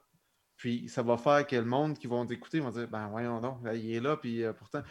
Puis 0.57 0.89
ça 0.89 1.03
va 1.03 1.17
faire 1.17 1.47
que 1.47 1.57
le 1.57 1.65
monde 1.65 1.99
qui 1.99 2.07
vont 2.07 2.27
t'écouter 2.27 2.61
vont 2.61 2.71
dire 2.71 2.87
Ben 2.87 3.09
voyons 3.09 3.41
donc, 3.41 3.65
là, 3.65 3.75
il 3.75 3.95
est 3.95 4.01
là, 4.01 4.17
puis 4.17 4.45
euh, 4.45 4.53
pourtant. 4.53 4.83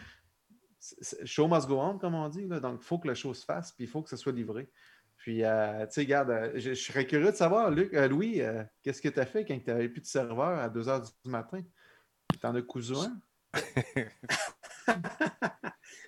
Show 1.25 1.47
must 1.47 1.67
go 1.67 1.79
on, 1.79 1.97
comme 1.97 2.15
on 2.15 2.29
dit. 2.29 2.47
là. 2.47 2.61
donc, 2.61 2.79
il 2.81 2.85
faut 2.85 2.97
que 2.99 3.07
la 3.07 3.13
chose 3.13 3.39
se 3.39 3.45
fasse, 3.45 3.73
puis 3.73 3.83
il 3.83 3.87
faut 3.87 4.01
que 4.01 4.09
ça 4.09 4.15
soit 4.15 4.31
livré. 4.31 4.69
Puis, 5.19 5.43
euh, 5.43 5.85
tu 5.85 5.93
sais, 5.93 6.01
regarde, 6.01 6.29
euh, 6.29 6.51
je, 6.55 6.73
je 6.73 6.81
serais 6.81 7.05
curieux 7.05 7.31
de 7.31 7.35
savoir, 7.35 7.69
Luc, 7.71 7.93
euh, 7.93 8.07
Louis, 8.07 8.41
euh, 8.41 8.63
qu'est-ce 8.81 9.01
que 9.01 9.09
tu 9.09 9.19
as 9.19 9.25
fait 9.25 9.43
quand 9.45 9.59
tu 9.59 9.69
n'avais 9.69 9.89
plus 9.89 10.01
de 10.01 10.05
serveur 10.05 10.57
à 10.57 10.69
2 10.69 10.81
h 10.81 11.11
du 11.25 11.29
matin? 11.29 11.61
T'en 12.41 12.55
as 12.55 12.61
cousu 12.61 12.93
un? 12.95 13.19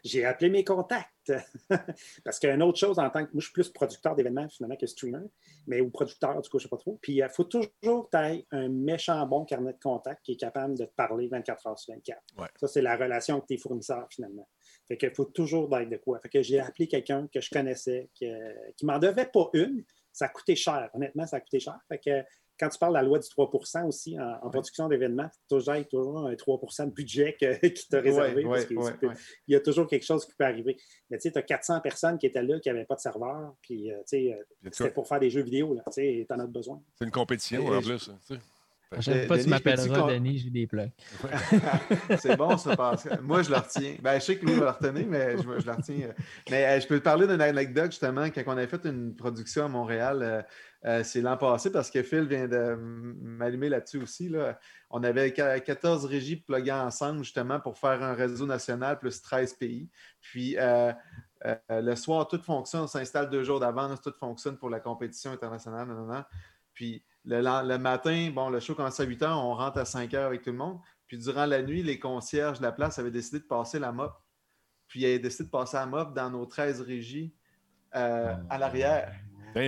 J'ai 0.03 0.25
appelé 0.25 0.49
mes 0.49 0.63
contacts. 0.63 1.33
Parce 2.23 2.39
qu'il 2.39 2.47
y 2.47 2.51
a 2.51 2.55
une 2.55 2.63
autre 2.63 2.79
chose 2.79 2.99
en 2.99 3.09
tant 3.09 3.25
que. 3.25 3.31
Moi, 3.33 3.41
je 3.41 3.45
suis 3.45 3.53
plus 3.53 3.69
producteur 3.69 4.15
d'événements 4.15 4.47
finalement 4.47 4.77
que 4.77 4.87
streamer, 4.87 5.27
mais 5.67 5.81
ou 5.81 5.89
producteur, 5.89 6.41
du 6.41 6.49
coup, 6.49 6.57
je 6.57 6.63
ne 6.63 6.67
sais 6.67 6.69
pas 6.69 6.77
trop. 6.77 6.97
Puis 7.01 7.13
il 7.15 7.29
faut 7.29 7.43
toujours 7.43 7.69
que 8.09 8.17
tu 8.17 8.17
aies 8.17 8.47
un 8.51 8.69
méchant 8.69 9.25
bon 9.27 9.45
carnet 9.45 9.73
de 9.73 9.79
contacts 9.79 10.23
qui 10.23 10.33
est 10.33 10.37
capable 10.37 10.77
de 10.77 10.85
te 10.85 10.93
parler 10.95 11.27
24 11.27 11.67
heures 11.67 11.77
sur 11.77 11.93
24. 11.93 12.19
Ouais. 12.37 12.47
Ça, 12.55 12.67
c'est 12.67 12.81
la 12.81 12.95
relation 12.95 13.35
avec 13.35 13.47
tes 13.47 13.57
fournisseurs 13.57 14.07
finalement. 14.09 14.47
Fait 14.91 14.97
qu'il 14.97 15.15
faut 15.15 15.23
toujours 15.25 15.77
être 15.79 15.89
de 15.89 15.95
quoi. 15.97 16.19
Fait 16.19 16.27
que 16.27 16.41
j'ai 16.41 16.59
appelé 16.59 16.85
quelqu'un 16.87 17.27
que 17.33 17.39
je 17.39 17.49
connaissais, 17.49 18.09
que- 18.19 18.71
qui 18.75 18.85
m'en 18.85 18.99
devait 18.99 19.25
pas 19.31 19.49
une. 19.53 19.83
Ça 20.11 20.27
coûté 20.27 20.57
cher. 20.57 20.89
Honnêtement, 20.93 21.25
ça 21.25 21.39
coûté 21.39 21.61
cher. 21.61 21.79
Fait 21.87 21.97
que 21.97 22.21
quand 22.59 22.67
tu 22.67 22.77
parles 22.77 22.91
de 22.93 22.97
la 22.97 23.03
loi 23.03 23.17
du 23.17 23.29
3 23.29 23.49
aussi 23.85 24.19
en, 24.19 24.33
en 24.43 24.49
production 24.49 24.89
d'événements, 24.89 25.23
il 25.23 25.55
faut 25.57 25.57
toujours 25.59 26.27
un 26.27 26.33
3% 26.35 26.85
de 26.87 26.91
budget 26.91 27.37
que- 27.39 27.67
qui 27.67 27.87
t'a 27.87 28.01
réservé. 28.01 28.43
Ouais, 28.43 28.51
parce 28.51 28.65
que 28.65 28.73
ouais, 28.73 28.91
tu 28.91 28.97
peux- 28.97 29.07
ouais. 29.07 29.13
il 29.47 29.53
y 29.53 29.55
a 29.55 29.61
toujours 29.61 29.87
quelque 29.87 30.05
chose 30.05 30.25
qui 30.25 30.33
peut 30.35 30.43
arriver. 30.43 30.75
Mais 31.09 31.17
tu 31.17 31.21
sais, 31.23 31.31
tu 31.31 31.39
as 31.39 31.43
400 31.43 31.79
personnes 31.79 32.17
qui 32.17 32.25
étaient 32.25 32.43
là, 32.43 32.59
qui 32.59 32.67
n'avaient 32.67 32.83
pas 32.85 32.95
de 32.95 32.99
serveur, 32.99 33.55
puis 33.61 33.89
euh, 33.91 33.97
tu 33.99 34.03
sais, 34.07 34.33
euh, 34.33 34.69
c'était 34.73 34.91
pour 34.91 35.07
faire 35.07 35.21
des 35.21 35.29
jeux 35.29 35.41
vidéo, 35.43 35.73
là, 35.73 35.83
tu 35.87 35.93
sais, 35.93 36.25
t'en 36.27 36.39
as 36.39 36.45
besoin. 36.47 36.83
C'est 36.99 37.05
une 37.05 37.11
compétition 37.11 37.61
Et- 37.71 37.77
en 37.77 37.81
plus. 37.81 38.11
sais. 38.27 38.35
La 38.91 38.97
prochaine 38.97 39.25
fois, 39.27 39.37
tu 39.37 39.43
Denis, 39.45 39.53
je 39.57 39.63
peux-tu 39.63 39.77
m'appelleras, 39.89 40.13
Denis, 40.13 40.37
j'ai 40.39 40.49
des 40.49 40.67
plugs. 40.67 40.91
c'est 42.19 42.35
bon, 42.35 42.57
ça, 42.57 42.75
Pascal. 42.75 43.21
Moi, 43.21 43.41
je 43.41 43.49
le 43.49 43.55
retiens. 43.55 43.95
Ben, 44.01 44.19
je 44.19 44.25
sais 44.25 44.37
que 44.37 44.45
Louis 44.45 44.55
va 44.55 44.65
le 44.65 44.71
retenir, 44.71 45.07
mais 45.07 45.37
je, 45.37 45.43
je 45.43 45.65
le 45.65 45.71
retiens. 45.71 46.09
euh. 46.09 46.13
Mais 46.49 46.65
euh, 46.65 46.79
je 46.81 46.87
peux 46.87 46.99
te 46.99 47.03
parler 47.05 47.25
d'une 47.25 47.39
anecdote, 47.41 47.91
justement, 47.91 48.25
quand 48.25 48.43
on 48.47 48.51
avait 48.51 48.67
fait 48.67 48.83
une 48.85 49.15
production 49.15 49.63
à 49.63 49.67
Montréal, 49.69 50.45
euh, 50.85 51.03
c'est 51.05 51.21
l'an 51.21 51.37
passé, 51.37 51.71
parce 51.71 51.89
que 51.89 52.03
Phil 52.03 52.23
vient 52.27 52.49
de 52.49 52.75
m'allumer 52.77 53.69
là-dessus 53.69 54.01
aussi. 54.01 54.27
Là. 54.27 54.59
On 54.89 55.01
avait 55.03 55.31
qua- 55.31 55.61
14 55.61 56.03
régies 56.05 56.35
pluguées 56.35 56.73
ensemble, 56.73 57.23
justement, 57.23 57.61
pour 57.61 57.77
faire 57.77 58.03
un 58.03 58.13
réseau 58.13 58.45
national 58.45 58.99
plus 58.99 59.21
13 59.21 59.53
pays. 59.53 59.87
Puis, 60.19 60.57
euh, 60.59 60.91
euh, 61.45 61.55
le 61.69 61.95
soir, 61.95 62.27
tout 62.27 62.41
fonctionne. 62.41 62.81
On 62.81 62.87
s'installe 62.87 63.29
deux 63.29 63.43
jours 63.45 63.61
d'avance, 63.61 64.01
tout 64.01 64.13
fonctionne 64.19 64.57
pour 64.57 64.69
la 64.69 64.81
compétition 64.81 65.31
internationale. 65.31 65.87
nan, 65.87 65.95
nan, 65.95 66.07
nan. 66.09 66.25
Puis, 66.73 67.03
le, 67.25 67.77
matin, 67.77 68.31
bon, 68.33 68.49
le 68.49 68.59
show 68.59 68.75
commence 68.75 68.99
à 68.99 69.03
8 69.03 69.21
h, 69.21 69.31
on 69.31 69.55
rentre 69.55 69.77
à 69.79 69.85
5 69.85 70.11
h 70.11 70.17
avec 70.17 70.41
tout 70.41 70.51
le 70.51 70.57
monde. 70.57 70.79
Puis 71.07 71.17
durant 71.17 71.45
la 71.45 71.61
nuit, 71.61 71.83
les 71.83 71.99
concierges 71.99 72.59
de 72.59 72.63
la 72.63 72.71
place 72.71 72.97
avaient 72.99 73.11
décidé 73.11 73.39
de 73.39 73.43
passer 73.45 73.79
la 73.79 73.91
mop. 73.91 74.13
Puis 74.87 75.01
ils 75.01 75.05
avaient 75.05 75.19
décidé 75.19 75.45
de 75.45 75.49
passer 75.49 75.77
la 75.77 75.85
mop 75.85 76.13
dans 76.13 76.29
nos 76.29 76.45
13 76.45 76.81
régies 76.81 77.33
euh, 77.95 78.33
à 78.49 78.57
l'arrière. 78.57 79.13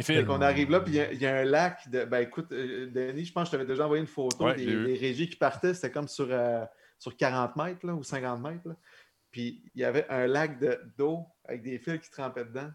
Fait 0.01 0.25
qu'on 0.25 0.41
arrive 0.41 0.71
là, 0.71 0.79
puis 0.79 0.93
il 0.93 0.95
y 0.95 1.01
a- 1.01 1.11
il 1.11 1.21
y, 1.21 1.25
a 1.25 1.35
un 1.39 1.43
lac 1.43 1.89
de. 1.89 2.05
Ben 2.05 2.19
écoute, 2.21 2.51
euh, 2.53 2.89
Denis, 2.89 3.25
je 3.25 3.33
pense 3.33 3.43
que 3.43 3.47
je 3.47 3.51
t'avais 3.57 3.65
déjà 3.69 3.83
envoyé 3.83 3.99
une 4.01 4.07
photo 4.07 4.45
Ouais, 4.45 4.55
des, 4.55 4.93
régies 4.97 5.29
qui 5.29 5.35
partaient. 5.35 5.73
C'était 5.73 5.91
comme 5.91 6.07
sur, 6.07 6.27
euh, 6.29 6.63
sur 6.97 7.17
40 7.17 7.57
mètres 7.57 7.85
là, 7.85 7.93
ou 7.93 8.01
50 8.01 8.39
mètres. 8.41 8.65
là. 8.65 8.75
Puis 9.29 9.61
il 9.75 9.81
y 9.81 9.83
avait 9.83 10.07
un 10.09 10.25
lac 10.25 10.57
de- 10.59 10.79
d'eau 10.97 11.25
avec 11.43 11.63
des 11.63 11.79
fils 11.79 11.99
qui 11.99 12.09
trempaient 12.11 12.45
dedans. 12.45 12.69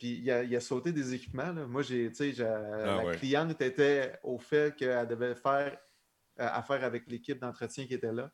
Puis 0.00 0.14
il 0.14 0.30
a, 0.30 0.42
il 0.42 0.56
a 0.56 0.60
sauté 0.60 0.92
des 0.92 1.12
équipements. 1.12 1.52
là. 1.52 1.66
Moi, 1.66 1.82
j'ai, 1.82 2.10
la 2.38 3.00
Ah 3.00 3.04
ouais. 3.04 3.16
cliente 3.16 3.60
était 3.60 4.18
au 4.22 4.38
fait 4.38 4.74
qu'elle 4.74 5.06
devait 5.06 5.34
faire 5.34 5.76
euh, 6.40 6.48
affaire 6.48 6.82
avec 6.84 7.06
l'équipe 7.06 7.38
d'entretien 7.38 7.86
qui 7.86 7.92
était 7.92 8.10
là. 8.12 8.32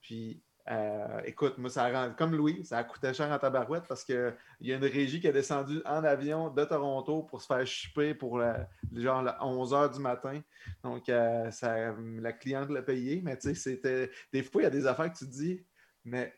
Puis, 0.00 0.44
euh, 0.70 1.20
écoute, 1.24 1.58
moi, 1.58 1.68
ça 1.68 1.86
a 1.86 1.90
rendu, 1.92 2.14
comme 2.14 2.36
Louis, 2.36 2.64
ça 2.64 2.78
a 2.78 2.84
coûté 2.84 3.12
cher 3.12 3.28
en 3.28 3.38
tabarouette 3.40 3.88
parce 3.88 4.04
qu'il 4.04 4.36
y 4.60 4.72
a 4.72 4.76
une 4.76 4.84
régie 4.84 5.20
qui 5.20 5.26
est 5.26 5.32
descendue 5.32 5.82
en 5.84 6.04
avion 6.04 6.48
de 6.48 6.64
Toronto 6.64 7.24
pour 7.24 7.42
se 7.42 7.46
faire 7.46 7.66
chipper 7.66 8.14
pour 8.14 8.38
la- 8.38 8.68
genre 8.94 9.24
le 9.24 9.32
11 9.40 9.72
h 9.72 9.92
du 9.92 9.98
matin. 9.98 10.40
Donc, 10.84 11.08
euh, 11.08 11.50
ça, 11.50 11.92
la 12.20 12.32
cliente 12.32 12.70
l'a 12.70 12.82
payé, 12.82 13.20
mais 13.20 13.36
tu 13.36 13.48
sais, 13.48 13.54
c'était. 13.56 14.12
Des 14.32 14.44
fois, 14.44 14.62
il 14.62 14.64
y 14.66 14.68
a 14.68 14.70
des 14.70 14.86
affaires 14.86 15.12
que 15.12 15.18
tu 15.18 15.24
te 15.26 15.30
dis, 15.32 15.66
mais. 16.04 16.32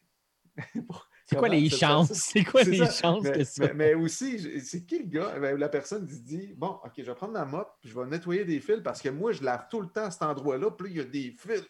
C'est 1.32 1.38
quoi 1.38 1.48
les 1.48 1.70
chances? 1.70 2.12
C'est 2.12 2.44
quoi 2.44 2.62
les 2.62 2.78
ça. 2.78 2.90
chances 2.90 3.22
mais, 3.24 3.32
que 3.32 3.44
ça? 3.44 3.64
mais- 3.66 3.72
mais 3.74 3.94
aussi, 3.94 4.60
c'est 4.64 4.84
qui 4.86 4.98
le 5.00 5.06
gars? 5.06 5.32
Ben, 5.40 5.56
la 5.58 5.68
personne 5.68 6.06
qui 6.06 6.14
se 6.14 6.20
dit 6.20 6.54
Bon, 6.56 6.78
OK, 6.84 6.92
je 6.98 7.02
vais 7.02 7.14
prendre 7.14 7.32
ma 7.32 7.44
mop, 7.44 7.68
puis 7.80 7.90
je 7.90 7.98
vais 7.98 8.06
nettoyer 8.06 8.44
des 8.44 8.60
fils 8.60 8.80
parce 8.82 9.00
que 9.02 9.08
moi, 9.08 9.32
je 9.32 9.42
lave 9.42 9.64
tout 9.70 9.80
le 9.80 9.88
temps 9.88 10.10
cet 10.10 10.22
endroit-là, 10.22 10.70
puis 10.70 10.88
là, 10.88 10.90
il 10.92 10.96
y 10.98 11.00
a 11.00 11.04
des 11.04 11.36
fils. 11.38 11.64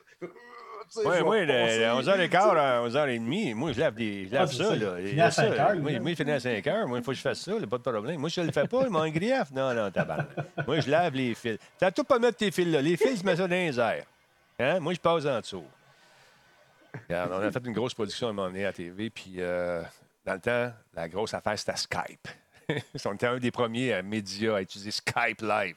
Oui, 0.96 1.04
oui, 1.24 1.46
passer, 1.46 1.78
le, 1.78 1.84
11h15 1.86 2.28
tu 2.28 2.30
sais. 2.30 2.36
à 2.36 2.82
11h30, 2.86 3.54
moi, 3.54 3.72
je 3.72 3.80
lave, 3.80 3.94
des, 3.94 4.26
je 4.26 4.32
lave 4.34 4.48
Ah, 4.50 4.54
ça. 4.54 4.64
ça. 4.64 4.76
Là. 4.76 4.94
Il 4.98 5.02
Il 5.04 5.08
finit 5.08 5.18
y 5.18 5.20
a 5.22 5.26
à 5.26 5.30
ça, 5.30 5.42
5 5.48 5.58
heures, 5.58 5.76
Moi, 5.76 5.90
là. 5.92 6.00
moi, 6.00 6.10
il 6.10 6.16
finit 6.16 6.30
à 6.32 6.40
5 6.40 6.66
heures. 6.66 6.88
Moi, 6.88 6.98
il 6.98 7.04
faut 7.04 7.12
que 7.12 7.16
je 7.16 7.22
fasse 7.22 7.40
ça, 7.40 7.52
il 7.52 7.58
n'y 7.58 7.64
a 7.64 7.66
pas 7.66 7.78
de 7.78 7.82
problème. 7.82 8.20
Moi, 8.20 8.28
je 8.28 8.40
ne 8.42 8.46
le 8.46 8.52
fais 8.52 8.66
pas, 8.66 8.82
il 8.82 8.90
m'a 8.90 9.00
un 9.00 9.10
grief. 9.10 9.50
Non, 9.54 9.72
non, 9.72 9.90
tabarnak. 9.90 10.28
Moi, 10.66 10.80
je 10.80 10.90
lave 10.90 11.14
les 11.14 11.34
fils. 11.34 11.58
Tu 11.80 11.92
tout 11.92 12.04
pas 12.04 12.18
mettre 12.18 12.36
tes 12.38 12.50
fils 12.50 12.66
là. 12.66 12.82
Les 12.82 12.96
fils, 12.98 13.20
je 13.20 13.24
mets 13.24 13.36
ça 13.36 13.48
dans 13.48 13.54
les 13.54 13.78
airs. 13.78 14.04
Hein? 14.58 14.80
Moi, 14.80 14.92
je 14.92 15.00
passe 15.00 15.24
en 15.24 15.40
dessous. 15.40 15.64
On 17.10 17.32
a 17.32 17.50
fait 17.50 17.64
une 17.64 17.72
grosse 17.72 17.94
production 17.94 18.28
à 18.28 18.30
un 18.30 18.32
moment 18.32 18.48
donné 18.48 18.64
à 18.64 18.72
TV, 18.72 19.10
puis 19.10 19.36
euh, 19.38 19.82
dans 20.24 20.34
le 20.34 20.40
temps, 20.40 20.72
la 20.94 21.08
grosse 21.08 21.34
affaire, 21.34 21.58
c'était 21.58 21.76
Skype. 21.76 22.28
on 23.04 23.14
était 23.14 23.26
un 23.26 23.38
des 23.38 23.50
premiers 23.50 23.94
euh, 23.94 24.02
médias 24.02 24.56
à 24.56 24.62
utiliser 24.62 24.90
Skype 24.90 25.40
Live. 25.40 25.76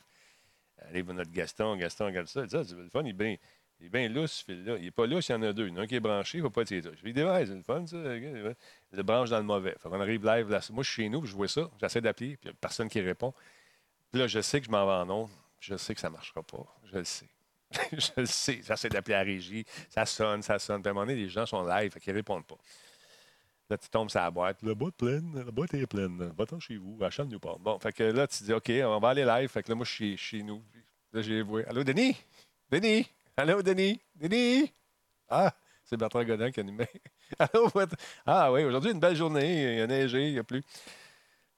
Allez, 0.77 1.03
notre 1.03 1.31
Gaston, 1.31 1.75
Gaston, 1.77 2.05
regarde 2.05 2.27
ça. 2.27 2.41
Il 2.41 2.47
dit, 2.47 2.55
Ah, 2.55 2.63
c'est 2.63 2.75
le 2.75 2.89
fun, 2.89 3.03
il 3.03 3.09
est 3.09 3.13
bien. 3.13 3.35
Il 3.79 3.87
est 3.87 3.89
bien 3.89 4.27
ce 4.27 4.43
fil-là. 4.43 4.77
Il 4.77 4.85
n'est 4.85 4.91
pas 4.91 5.05
lousse, 5.05 5.27
il 5.29 5.33
y 5.33 5.35
en 5.35 5.41
a 5.41 5.51
deux. 5.51 5.67
Il 5.67 5.73
y 5.73 5.77
en 5.77 5.81
a 5.81 5.81
un 5.81 5.87
qui 5.87 5.95
est 5.95 5.99
branché, 5.99 6.37
il 6.37 6.41
ne 6.41 6.47
faut 6.47 6.51
pas 6.51 6.61
être. 6.61 6.69
Je 6.69 7.03
lui 7.03 7.13
dis, 7.13 7.23
ouais, 7.23 7.45
c'est 7.45 7.53
le 7.53 7.63
fun, 7.63 7.85
ça. 7.85 7.97
Il 7.97 8.55
le 8.91 9.03
branche 9.03 9.29
dans 9.29 9.37
le 9.37 9.43
mauvais. 9.43 9.75
Fait 9.79 9.89
qu'on 9.89 9.99
arrive 9.99 10.25
live. 10.25 10.47
Moi, 10.47 10.83
je 10.83 10.89
suis 10.89 11.03
chez 11.03 11.09
nous, 11.09 11.25
je 11.25 11.35
vois 11.35 11.47
ça. 11.47 11.69
J'essaie 11.81 12.01
d'appeler, 12.01 12.37
puis 12.37 12.47
il 12.49 12.51
n'y 12.51 12.51
a 12.51 12.57
personne 12.59 12.87
qui 12.87 13.01
répond. 13.01 13.33
Puis 14.11 14.21
là, 14.21 14.27
je 14.27 14.39
sais 14.39 14.59
que 14.61 14.67
je 14.67 14.71
m'en 14.71 14.85
vais 14.85 14.93
en 14.93 15.09
ondes. 15.09 15.29
Je 15.59 15.75
sais 15.75 15.93
que 15.93 15.99
ça 15.99 16.09
ne 16.09 16.13
marchera 16.13 16.43
pas. 16.43 16.65
Je 16.85 16.97
le 16.97 17.03
sais. 17.03 17.29
je 17.91 18.09
le 18.17 18.25
sais. 18.25 18.61
J'essaie 18.63 18.89
d'appeler 18.89 19.15
la 19.15 19.23
régie. 19.23 19.65
Ça 19.89 20.05
sonne, 20.05 20.41
ça 20.41 20.59
sonne. 20.59 20.81
À 20.85 20.89
un 20.89 20.93
moment 20.93 21.05
donné, 21.05 21.15
les 21.15 21.29
gens 21.29 21.45
sont 21.45 21.65
live, 21.65 21.93
qu'ils 21.99 22.13
ne 22.13 22.19
répondent 22.19 22.45
pas. 22.45 22.57
Là, 23.69 23.77
tu 23.77 23.89
tombes 23.89 24.09
sur 24.09 24.19
la 24.19 24.29
boîte. 24.29 24.61
La 24.61 24.75
boîte 24.75 24.95
pleine, 24.95 25.43
la 25.43 25.51
boîte 25.51 25.73
est 25.73 25.87
pleine. 25.87 26.31
Va-t'en 26.37 26.59
chez 26.59 26.77
vous, 26.77 26.97
achète-nous 27.03 27.39
pas. 27.39 27.55
Bon, 27.59 27.79
fait 27.79 27.91
que 27.91 28.03
là, 28.03 28.27
tu 28.27 28.43
dis, 28.43 28.53
OK, 28.53 28.69
on 28.83 28.99
va 28.99 29.09
aller 29.09 29.25
live. 29.25 29.49
Fait 29.49 29.63
que 29.63 29.69
là, 29.69 29.75
moi, 29.75 29.85
je 29.85 29.91
suis 29.91 30.17
chez 30.17 30.43
nous. 30.43 30.63
Là, 31.11 31.21
j'ai 31.21 31.41
vu. 31.41 31.63
Allô, 31.65 31.83
Denis? 31.83 32.15
Denis? 32.69 33.07
Allô, 33.35 33.61
Denis? 33.63 33.99
Denis? 34.13 34.71
Ah, 35.27 35.51
c'est 35.83 35.97
Bertrand 35.97 36.23
Godin 36.23 36.51
qui 36.51 36.59
a 36.59 36.63
animé. 36.63 36.87
Allô, 37.39 37.69
what- 37.73 37.87
Ah 38.25 38.51
oui, 38.51 38.63
aujourd'hui, 38.63 38.91
une 38.91 38.99
belle 38.99 39.15
journée. 39.15 39.77
Il 39.77 39.81
a 39.81 39.87
neigé, 39.87 40.27
il 40.27 40.33
n'y 40.33 40.39
a 40.39 40.43
plus. 40.43 40.61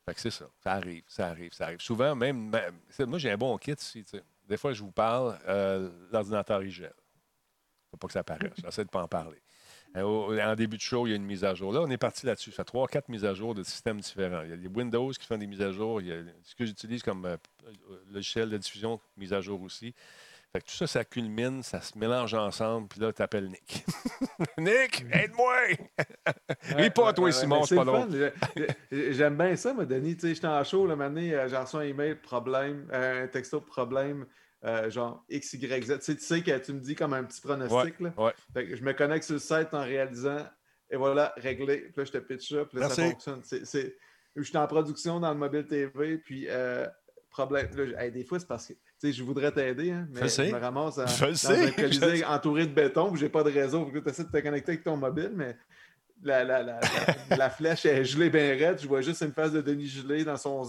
Fait 0.05 0.13
que 0.13 0.21
c'est 0.21 0.31
ça. 0.31 0.49
Ça 0.63 0.71
arrive, 0.73 1.03
ça 1.07 1.27
arrive, 1.27 1.51
ça 1.53 1.65
arrive. 1.65 1.81
Souvent, 1.81 2.15
même, 2.15 2.49
même- 2.49 2.79
c'est- 2.89 3.05
moi, 3.05 3.19
j'ai 3.19 3.31
un 3.31 3.37
bon 3.37 3.57
kit 3.57 3.73
ici. 3.73 4.05
tu 4.05 4.17
sais. 4.17 4.23
Des 4.47 4.57
fois, 4.57 4.73
je 4.73 4.81
vous 4.81 4.91
parle, 4.91 5.37
euh, 5.47 5.89
l'ordinateur, 6.11 6.63
il 6.63 6.71
gèle. 6.71 6.93
Faut 7.91 7.97
pas 7.97 8.07
que 8.07 8.13
ça 8.13 8.23
paraisse. 8.23 8.53
J'essaie 8.63 8.83
de 8.83 8.87
ne 8.87 8.91
pas 8.91 9.03
en 9.03 9.07
parler. 9.07 9.41
Euh, 9.95 10.51
En 10.51 10.55
début 10.55 10.77
de 10.77 10.81
show, 10.81 11.07
il 11.07 11.11
y 11.11 11.13
a 11.13 11.15
une 11.15 11.25
mise 11.25 11.43
à 11.43 11.53
jour. 11.53 11.71
Là, 11.73 11.81
on 11.81 11.89
est 11.89 11.97
parti 11.97 12.25
là-dessus. 12.25 12.51
Ça 12.51 12.57
fait 12.57 12.65
trois, 12.65 12.87
quatre 12.87 13.09
mises 13.09 13.25
à 13.25 13.33
jour 13.33 13.55
de 13.55 13.63
systèmes 13.63 13.99
différents. 13.99 14.41
Il 14.43 14.49
y 14.49 14.53
a 14.53 14.57
des 14.57 14.67
Windows 14.67 15.09
qui 15.11 15.25
font 15.25 15.37
des 15.37 15.47
mises 15.47 15.61
à 15.61 15.71
jour. 15.71 16.01
Il 16.01 16.07
y 16.07 16.11
a 16.11 16.17
ce 16.43 16.55
que 16.55 16.65
j'utilise 16.65 17.01
comme 17.03 17.25
euh, 17.25 17.37
logiciel 18.11 18.49
de 18.49 18.57
diffusion, 18.57 18.99
mise 19.15 19.33
à 19.33 19.41
jour 19.41 19.61
aussi. 19.61 19.93
Fait 20.53 20.61
que 20.61 20.65
tout 20.65 20.75
ça, 20.75 20.87
ça 20.87 21.03
culmine, 21.03 21.61
ça 21.61 21.81
se 21.81 21.97
mélange 21.97 22.33
ensemble, 22.33 22.87
puis 22.87 22.99
là, 23.01 23.11
tu 23.11 23.21
appelles 23.21 23.49
Nick. 23.49 23.85
Nick, 24.57 25.05
aide-moi! 25.11 25.53
Ris 26.75 26.89
pas, 26.89 27.13
toi, 27.13 27.25
Ouais, 27.25 27.31
Simon, 27.31 27.63
c'est 27.63 27.75
pas 27.75 27.83
le 27.83 27.91
drôle. 27.91 28.31
J'aime 29.13 29.37
bien 29.37 29.55
ça, 29.55 29.73
moi, 29.73 29.85
Denis. 29.85 30.15
Tu 30.15 30.21
sais, 30.27 30.35
j'étais 30.35 30.47
en 30.47 30.63
show, 30.63 30.87
là, 30.87 30.95
maintenant, 30.95 31.21
j'ai 31.21 31.57
reçu 31.57 31.75
un 31.75 31.81
email, 31.81 32.15
problème, 32.15 32.87
euh, 32.93 33.25
un 33.25 33.27
texto, 33.27 33.59
problème, 33.61 34.25
euh, 34.63 34.89
genre 34.89 35.23
X, 35.29 35.53
Y, 35.53 35.83
Z. 35.85 35.97
Tu 35.99 36.05
sais, 36.05 36.15
tu 36.15 36.21
sais 36.23 36.41
que 36.41 36.57
tu 36.59 36.73
me 36.73 36.79
dis 36.79 36.95
comme 36.95 37.13
un 37.13 37.23
petit 37.25 37.41
pronostic, 37.41 37.99
là. 37.99 38.13
Fait 38.53 38.67
que 38.67 38.75
je 38.75 38.83
me 38.83 38.93
connecte 38.93 39.25
sur 39.25 39.33
le 39.33 39.39
site 39.39 39.73
en 39.73 39.81
réalisant, 39.83 40.45
et 40.89 40.95
voilà, 40.95 41.33
réglé. 41.37 41.77
Puis 41.81 41.93
là, 41.97 42.03
je 42.05 42.11
te 42.11 42.17
pitch 42.19 42.53
ça, 42.53 42.65
puis 42.65 42.79
là, 42.79 42.87
ça 42.95 43.01
fonctionne. 43.11 43.41
C'est- 43.43 43.95
Je 44.35 44.43
suis 44.43 44.57
en 44.57 44.67
production 44.67 45.19
dans 45.19 45.31
le 45.33 45.37
mobile 45.37 45.65
TV, 45.67 46.17
puis 46.19 46.45
euh, 46.47 46.87
problème. 47.30 47.67
Là, 47.75 47.86
je- 47.86 47.93
hey, 48.03 48.11
des 48.11 48.23
fois, 48.23 48.39
c'est 48.39 48.47
parce 48.47 48.67
que, 48.67 49.11
je 49.11 49.23
voudrais 49.23 49.51
t'aider, 49.51 49.91
hein, 49.91 50.07
mais 50.11 50.21
Je 50.21 50.28
je 50.28 50.53
me 50.55 50.59
ramasse 50.59 50.95
dans 50.95 51.07
sais, 51.36 51.67
un 51.67 51.71
colisée 51.71 52.17
je- 52.17 52.25
entouré 52.25 52.65
de 52.67 52.73
béton, 52.73 53.11
puis 53.11 53.19
j'ai 53.19 53.30
pas 53.30 53.43
de 53.43 53.51
réseau. 53.51 53.89
Tu 53.91 54.09
essaies 54.09 54.23
de 54.23 54.30
te 54.32 54.38
connecter 54.39 54.71
avec 54.73 54.84
ton 54.84 54.97
mobile, 54.97 55.32
mais 55.36 55.55
la, 56.23 56.43
la, 56.43 56.63
la, 56.63 56.80
la- 57.38 57.49
flèche 57.51 57.86
est 57.86 58.03
gelée 58.03 58.32
bien 58.32 58.49
raide. 58.57 58.80
Je 58.82 58.88
vois 58.88 59.01
juste 59.01 59.21
une 59.21 59.34
face 59.34 59.51
de 59.51 59.61
Denis 59.61 59.86
gelé 59.88 60.23
dans 60.25 60.36
son, 60.38 60.63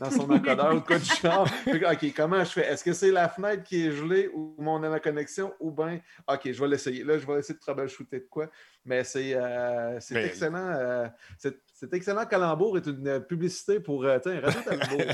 dans 0.00 0.10
son 0.10 0.30
encodeur 0.30 0.74
ou 0.74 0.80
quoi 0.80 0.98
du 0.98 1.04
genre. 1.22 1.46
OK, 1.66 2.14
comment 2.16 2.42
je 2.42 2.50
fais? 2.50 2.66
Est-ce 2.66 2.82
que 2.82 2.94
c'est 2.94 3.10
la 3.10 3.28
fenêtre 3.28 3.64
qui 3.64 3.86
est 3.86 3.90
gelée 3.92 4.30
ou 4.32 4.54
mon 4.58 4.78
la 4.80 5.00
connexion 5.00 5.52
ou 5.60 5.70
bien, 5.70 6.00
OK, 6.26 6.50
je 6.50 6.58
vais 6.58 6.68
l'essayer. 6.68 7.04
Là, 7.04 7.18
je 7.18 7.26
vais 7.26 7.38
essayer 7.38 7.54
de 7.54 7.60
troubleshooter 7.60 8.20
de 8.20 8.26
quoi. 8.30 8.48
Mais 8.86 9.04
c'est 9.04 9.34
euh, 9.34 9.98
excellent. 10.24 10.72
euh, 10.74 11.06
c'est- 11.36 11.60
cet 11.84 11.94
excellent 11.94 12.24
calembour 12.26 12.76
est 12.78 12.86
une 12.86 13.20
publicité 13.20 13.78
pour 13.80 14.04
euh, 14.04 14.18
tiens, 14.22 14.40
Radio 14.42 14.60
Talbot. 14.64 15.04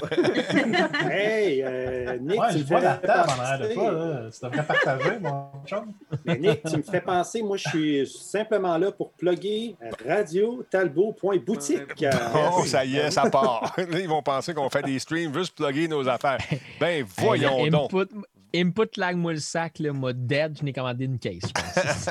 Hey, 1.11 1.63
euh, 1.65 2.19
Nick, 2.21 2.41
Ouais, 2.41 2.47
tu 2.53 2.59
me 2.59 2.65
vois 2.65 2.79
fais 2.81 2.85
la 2.85 2.95
table 2.97 3.31
en 3.31 3.41
arrière 3.43 3.59
de 3.59 3.65
penser- 3.65 3.75
toi. 3.75 3.93
Là. 3.93 4.31
Tu 4.31 4.45
devrais 4.47 4.67
partager, 4.67 5.19
mon 5.21 5.45
chum. 5.67 5.93
Mais 6.25 6.39
Nick, 6.39 6.63
tu 6.65 6.77
me 6.77 6.83
fais 6.83 7.01
penser, 7.01 7.43
moi, 7.43 7.57
je 7.57 7.69
suis 7.69 8.07
simplement 8.07 8.77
là 8.79 8.93
pour 8.93 9.13
plugger 9.13 9.77
radio-talbot.boutique. 10.07 12.05
Oh, 12.35 12.65
ça 12.65 12.85
y 12.85 12.97
est, 12.97 13.11
ça 13.11 13.29
part. 13.31 13.75
Là, 13.79 13.99
ils 13.99 14.09
vont 14.09 14.23
penser 14.23 14.55
qu'on 14.55 14.69
fait 14.71 14.83
des 14.83 14.99
streams 14.99 15.33
juste 15.35 15.57
plugger 15.57 15.89
nos 15.89 16.09
affaires. 16.09 16.39
Ben, 16.79 17.05
voyons 17.19 17.65
Hey, 17.65 17.71
donc. 17.71 17.91
Input, 18.55 18.81
input 18.83 18.97
lag-moi 19.01 19.33
le 19.33 19.39
sac, 19.39 19.79
là, 19.79 19.93
m'a 19.93 20.13
dead, 20.13 20.59
je 20.59 20.65
n'ai 20.65 20.73
commandé 20.73 21.05
une 21.05 21.19
case, 21.19 21.41
je 21.47 21.53
pense. 21.53 22.09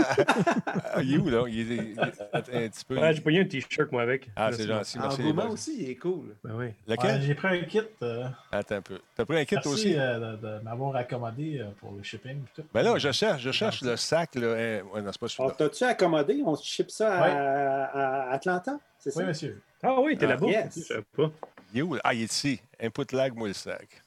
Ah, 0.93 1.01
il 1.01 1.13
est 1.15 1.17
où, 1.17 1.29
là? 1.29 1.43
Il 1.47 1.71
est, 1.71 1.99
attends 1.99 2.53
un 2.53 2.67
petit 2.69 2.85
peu. 2.85 2.97
Ouais, 2.99 3.13
j'ai 3.13 3.21
payé 3.21 3.41
un 3.41 3.45
t-shirt, 3.45 3.91
moi, 3.91 4.01
avec. 4.03 4.29
Ah, 4.35 4.51
c'est 4.51 4.67
gentil. 4.67 4.97
En 4.99 5.01
Merci. 5.01 5.21
les 5.23 5.31
aussi, 5.31 5.75
il 5.83 5.89
est 5.91 5.95
cool. 5.95 6.35
Ben 6.43 6.53
oui. 6.55 6.67
Lequel? 6.87 7.11
Ouais, 7.15 7.21
J'ai 7.21 7.35
pris 7.35 7.47
un 7.59 7.63
kit. 7.63 7.81
euh, 8.03 8.25
Attends 8.51 8.75
un 8.75 8.81
peu. 8.81 8.99
T'as 9.15 9.25
pris 9.25 9.37
un 9.37 9.45
kit 9.45 9.55
merci 9.55 9.69
aussi? 9.69 9.95
euh, 9.97 10.35
de, 10.35 10.37
de 10.37 10.59
m'avoir 10.63 10.95
accommodé 10.95 11.59
euh, 11.59 11.65
pour 11.79 11.91
le 11.93 12.03
shipping. 12.03 12.41
tout. 12.55 12.63
Ben 12.73 12.81
là, 12.83 12.97
je 12.97 13.11
cherche, 13.11 13.41
je 13.41 13.51
cherche 13.51 13.81
le 13.81 13.95
sac, 13.97 14.35
là. 14.35 14.47
hein. 14.57 14.81
Ouais, 14.93 15.01
non, 15.01 15.11
c'est 15.11 15.19
pas 15.19 15.25
On 15.25 15.27
celui-là. 15.29 15.55
t'a-tu 15.57 15.83
accommodé? 15.83 16.41
On 16.45 16.55
ship 16.55 16.89
ça 16.91 17.13
à, 17.13 17.21
Ouais. 17.23 17.31
à 17.31 18.31
Atlanta? 18.31 18.79
C'est 18.97 19.11
ça? 19.11 19.19
Oui, 19.21 19.25
monsieur. 19.27 19.61
Ah 19.83 19.99
oui, 20.01 20.17
t'es 20.17 20.25
Ah, 20.25 20.29
là-bas? 20.29 20.47
yes. 20.47 20.73
Je 20.77 20.81
savais 20.83 21.03
pas. 21.15 21.31
Il 21.73 21.79
est 21.79 21.81
où? 21.83 21.93
là? 21.95 22.01
Ah, 22.03 22.13
il 22.13 22.21
est 22.23 22.31
ici. 22.33 22.59
Input 22.81 23.11
lag, 23.15 23.33
moi, 23.35 23.47
le 23.47 23.53
sac. 23.53 24.03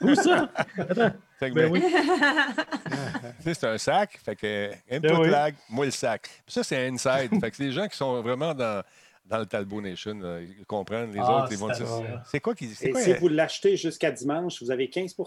Où 0.00 0.14
ça? 0.14 0.48
Fait 1.44 1.50
que, 1.50 1.54
Ben 1.54 1.72
ben, 1.72 1.82
oui. 3.44 3.44
c'est 3.54 3.64
un 3.64 3.78
sac. 3.78 4.18
Fait 4.24 4.36
que 4.36 4.70
input 4.90 5.08
Ben 5.08 5.18
oui. 5.20 5.30
lag, 5.30 5.54
moi, 5.68 5.84
le 5.84 5.90
sac. 5.90 6.22
Puis 6.44 6.52
ça, 6.54 6.62
c'est 6.64 6.86
inside. 6.88 7.30
fait 7.40 7.50
que 7.50 7.62
les 7.62 7.72
gens 7.72 7.86
qui 7.88 7.96
sont 7.96 8.20
vraiment 8.22 8.54
dans, 8.54 8.82
dans 9.24 9.38
le 9.38 9.46
Talbot 9.46 9.80
Nation, 9.80 10.14
là, 10.20 10.40
ils 10.40 10.64
comprennent. 10.66 11.12
Les 11.12 11.20
Ah, 11.20 11.38
autres, 11.44 11.48
ils 11.52 11.58
vont 11.58 11.72
c'est 11.72 11.84
dire. 11.84 12.22
C'est 12.30 12.40
quoi 12.40 12.54
qui. 12.54 12.68
C'est 12.74 12.86
Et 12.88 12.90
quoi? 12.90 13.00
si 13.00 13.12
euh, 13.12 13.16
vous 13.20 13.28
l'achetez 13.28 13.76
jusqu'à 13.76 14.10
dimanche, 14.10 14.62
vous 14.62 14.70
avez 14.70 14.88
15 14.88 15.14
quoi? 15.14 15.26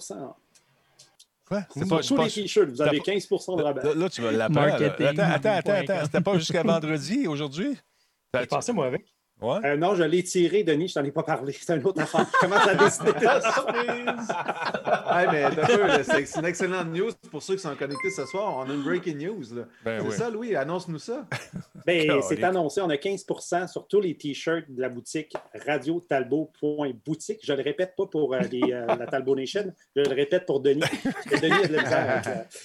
C'est 1.74 1.88
pas, 1.88 2.02
c'est 2.02 2.08
tous 2.10 2.16
pas- 2.16 2.26
les 2.26 2.32
t-shirts, 2.32 2.70
vous 2.70 2.82
avez 2.82 3.00
t'as 3.00 3.06
pas- 3.06 3.12
15 3.14 3.28
de 3.30 3.64
rabais. 3.64 3.84
Là, 3.84 3.94
là, 3.96 4.10
tu 4.10 4.22
vas 4.22 4.32
l'apprendre. 4.32 4.68
Attends, 4.74 5.52
attends, 5.52 5.72
attends. 5.72 6.06
C'était 6.06 6.22
pas 6.22 6.38
jusqu'à 6.38 6.64
vendredi, 6.64 7.26
aujourd'hui? 7.28 7.78
Je 8.34 8.46
pensais, 8.46 8.74
moi, 8.74 8.88
avec. 8.88 9.06
Ouais? 9.40 9.60
Euh, 9.66 9.78
non, 9.78 9.94
je 9.94 10.02
l'ai 10.04 10.24
tiré, 10.24 10.64
Denis, 10.64 10.88
je 10.88 10.96
t'en 10.96 11.04
ai 11.04 11.12
pas 11.12 11.22
parlé. 11.24 11.54
C'est 11.62 11.76
une 11.76 11.86
autre 11.86 12.02
affaire. 12.02 12.26
Je 12.42 12.48
à 12.68 12.74
décider. 12.76 13.12
Surprise! 13.54 14.28
Ouais, 15.14 15.28
mais 15.32 16.04
c'est 16.04 16.40
une 16.40 16.46
excellente 16.46 16.88
news 16.88 17.12
pour 17.30 17.44
ceux 17.44 17.56
qui 17.56 17.62
sont 17.62 17.76
connectés 17.76 18.10
ce 18.10 18.26
soir. 18.26 18.56
On 18.58 18.70
a 18.70 18.74
une 18.74 18.82
breaking 18.84 19.18
news. 19.18 19.44
Ben 19.86 20.00
c'est 20.02 20.08
oui. 20.08 20.16
ça, 20.16 20.30
Louis? 20.32 20.56
Annonce-nous 20.56 21.00
ça. 21.00 21.26
Ben, 21.86 22.20
c'est 22.28 22.44
annoncé, 22.44 22.82
on 22.82 22.90
a 22.90 22.96
15% 22.96 23.70
sur 23.70 23.88
tous 23.88 24.02
les 24.02 24.14
t-shirts 24.18 24.66
de 24.70 24.82
la 24.82 24.90
boutique 24.90 25.34
radiotalbot.boutique. 25.66 27.40
Je 27.44 27.54
le 27.54 27.62
répète 27.64 27.96
pas 27.96 28.06
pour 28.08 28.34
euh, 28.34 28.40
les, 28.52 28.62
euh, 28.74 28.86
la 28.88 29.08
Talbot 29.08 29.36
Nation, 29.36 29.74
je 29.96 30.02
le 30.02 30.14
répète 30.14 30.46
pour 30.46 30.60
Denis. 30.60 30.82
Denis 31.42 31.54
a 31.64 31.68
de 31.68 31.74
la 31.76 32.18
euh, 32.18 32.44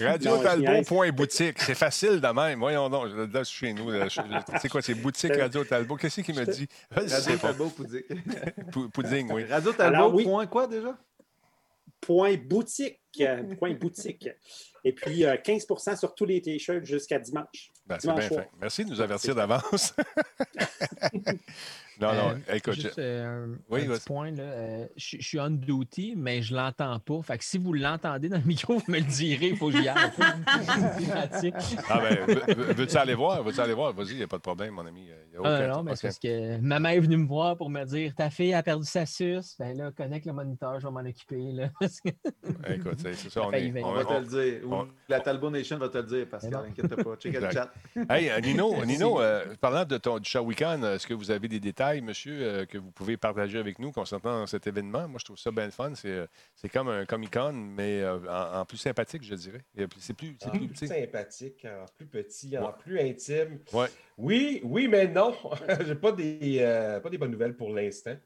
je. 1.04 1.58
C'est 1.60 1.74
facile 1.76 2.20
de 2.20 2.28
même. 2.28 2.58
Voyons 2.58 2.88
donc. 2.88 3.08
je- 3.10 3.32
Là, 3.32 3.44
c'est 3.44 3.52
chez 3.52 3.72
nous. 3.72 3.90
là. 3.90 4.08
Je- 4.08 4.20
je- 4.20 4.58
C'est 4.60 4.68
quoi? 4.68 4.82
C'est 4.82 4.94
boutique 4.94 5.36
Radio 5.36 5.62
Talbot. 5.64 5.96
Qu'est-ce 5.96 6.20
qu'il 6.20 6.34
me 6.34 6.44
dit? 6.46 6.61
Radio. 6.90 7.36
Talbot. 7.36 7.72
Pou- 8.72 8.88
Pudding, 8.90 9.30
oui. 9.32 9.44
Radio 9.44 9.72
Talbot, 9.72 10.12
oui. 10.16 10.24
point 10.24 10.46
quoi 10.46 10.66
déjà? 10.66 10.96
point 12.00 12.36
boutique. 12.36 12.98
euh, 13.20 13.54
point 13.56 13.74
boutique. 13.74 14.28
Et 14.84 14.92
puis 14.92 15.24
euh, 15.24 15.36
15% 15.36 15.96
sur 15.96 16.14
tous 16.14 16.24
les 16.24 16.42
t-shirts 16.42 16.84
jusqu'à 16.84 17.18
dimanche. 17.20 17.70
Ben, 17.86 17.96
c'est 18.00 18.08
Dimanche 18.08 18.28
bien. 18.28 18.46
Merci 18.60 18.84
de 18.84 18.90
nous 18.90 19.00
avertir 19.00 19.34
d'avance. 19.36 19.94
Non, 22.00 22.12
non, 22.14 22.30
Euh, 22.48 22.54
écoute, 22.54 22.74
juste, 22.74 22.94
je- 22.96 23.00
euh, 23.00 23.44
un, 23.46 23.58
Oui, 23.70 23.84
un 23.86 23.88
petit 23.94 24.04
point. 24.06 24.30
là, 24.30 24.42
euh, 24.42 24.86
je 24.96 25.16
je 25.20 25.26
suis 25.26 25.38
on 25.40 25.50
duty, 25.50 26.14
mais 26.16 26.42
je 26.42 26.54
l'entends 26.54 26.98
pas. 26.98 27.20
Fait 27.22 27.38
que 27.38 27.44
si 27.44 27.58
vous 27.58 27.72
l'entendez 27.72 28.28
dans 28.28 28.38
le 28.38 28.44
micro, 28.44 28.74
vous 28.78 28.84
me 28.92 28.98
le 28.98 29.04
direz, 29.04 29.48
il 29.48 29.56
faut 29.56 29.70
que 29.70 29.76
j'y 29.80 29.88
aille. 29.88 30.10
Ah 31.88 32.00
ben, 32.00 32.24
veux- 32.26 32.54
veux- 32.54 32.72
veux-tu 32.74 32.96
aller 32.96 33.14
voir? 33.14 33.42
Veux-tu 33.42 33.60
aller 33.60 33.74
voir? 33.74 33.92
Vas-y, 33.92 34.10
il 34.12 34.16
n'y 34.18 34.22
a 34.22 34.26
pas 34.28 34.36
de 34.38 34.42
problème, 34.42 34.74
mon 34.74 34.86
ami. 34.86 35.04
Y 35.06 35.36
a 35.36 35.40
Ah, 35.44 35.66
non, 35.68 35.82
mais 35.82 35.92
OK. 35.92 35.96
c'est 35.98 36.06
parce 36.08 36.18
que 36.18 36.58
maman 36.60 36.90
est 36.90 37.00
venue 37.00 37.16
me 37.16 37.26
voir 37.26 37.56
pour 37.56 37.70
me 37.70 37.84
dire 37.84 38.14
Ta 38.14 38.30
fille 38.30 38.54
a 38.54 38.62
perdu 38.62 38.84
sa 38.86 39.06
suce. 39.06 39.56
Ben 39.58 39.76
là, 39.76 39.90
connecte 39.92 40.26
le 40.26 40.32
moniteur, 40.32 40.78
je 40.80 40.86
vais 40.86 40.92
m'en 40.92 41.00
occuper. 41.00 41.52
Là. 41.52 41.68
Écoute, 42.68 42.98
c'est 42.98 43.14
ça, 43.30 43.42
on 43.46 43.50
Failli 43.50 43.68
est... 43.68 43.70
venir. 43.70 43.86
on- 43.86 43.90
On 43.90 43.94
va 43.94 44.04
te 44.04 44.12
le 44.20 44.26
dire. 44.26 44.68
Ou 44.68 44.84
la 45.08 45.20
Talbot 45.20 45.50
Nation 45.50 45.78
va 45.78 45.88
te 45.88 45.98
le 45.98 46.04
dire, 46.04 46.26
Pascal. 46.28 46.50
Mais 46.50 46.56
non. 46.58 46.64
Inquiète 46.64 47.02
pas. 47.02 47.16
Check 47.16 47.40
le 47.40 47.50
chat. 47.50 47.72
Hey, 48.10 48.30
Nino, 48.42 48.84
Nino 48.84 49.20
euh, 49.20 49.44
parlant 49.60 49.84
de 49.84 49.96
ton, 49.98 50.18
du 50.18 50.28
Shawicon, 50.28 50.82
est-ce 50.94 51.06
que 51.06 51.14
vous 51.14 51.30
avez 51.30 51.48
des 51.48 51.60
détails, 51.60 51.81
monsieur, 52.02 52.42
euh, 52.42 52.66
que 52.66 52.78
vous 52.78 52.90
pouvez 52.90 53.16
partager 53.16 53.58
avec 53.58 53.78
nous 53.78 53.92
concernant 53.92 54.46
cet 54.46 54.66
événement? 54.66 55.08
Moi, 55.08 55.18
je 55.18 55.24
trouve 55.24 55.38
ça 55.38 55.50
bien 55.50 55.70
fun. 55.70 55.94
C'est, 55.94 56.08
euh, 56.08 56.26
c'est 56.54 56.68
comme 56.68 56.88
un 56.88 57.04
Comic-Con, 57.04 57.52
mais 57.52 58.00
euh, 58.02 58.18
en, 58.28 58.60
en 58.60 58.64
plus 58.64 58.76
sympathique, 58.78 59.22
je 59.24 59.34
dirais. 59.34 59.60
C'est 59.98 60.14
plus, 60.14 60.36
En 60.44 60.50
plus 60.50 60.86
sympathique, 60.86 61.64
en 61.66 61.84
plus 61.96 62.06
petit, 62.06 62.56
en 62.58 62.66
Ouais. 62.66 62.72
plus 62.78 63.00
intime. 63.00 63.58
Ouais. 63.72 63.88
Oui, 64.16 64.60
oui, 64.64 64.88
mais 64.88 65.08
non. 65.08 65.34
J'ai 65.86 65.94
pas 65.94 66.12
des, 66.12 66.58
euh, 66.60 67.00
pas 67.00 67.10
des 67.10 67.18
bonnes 67.18 67.32
nouvelles 67.32 67.56
pour 67.56 67.70
l'instant. 67.74 68.16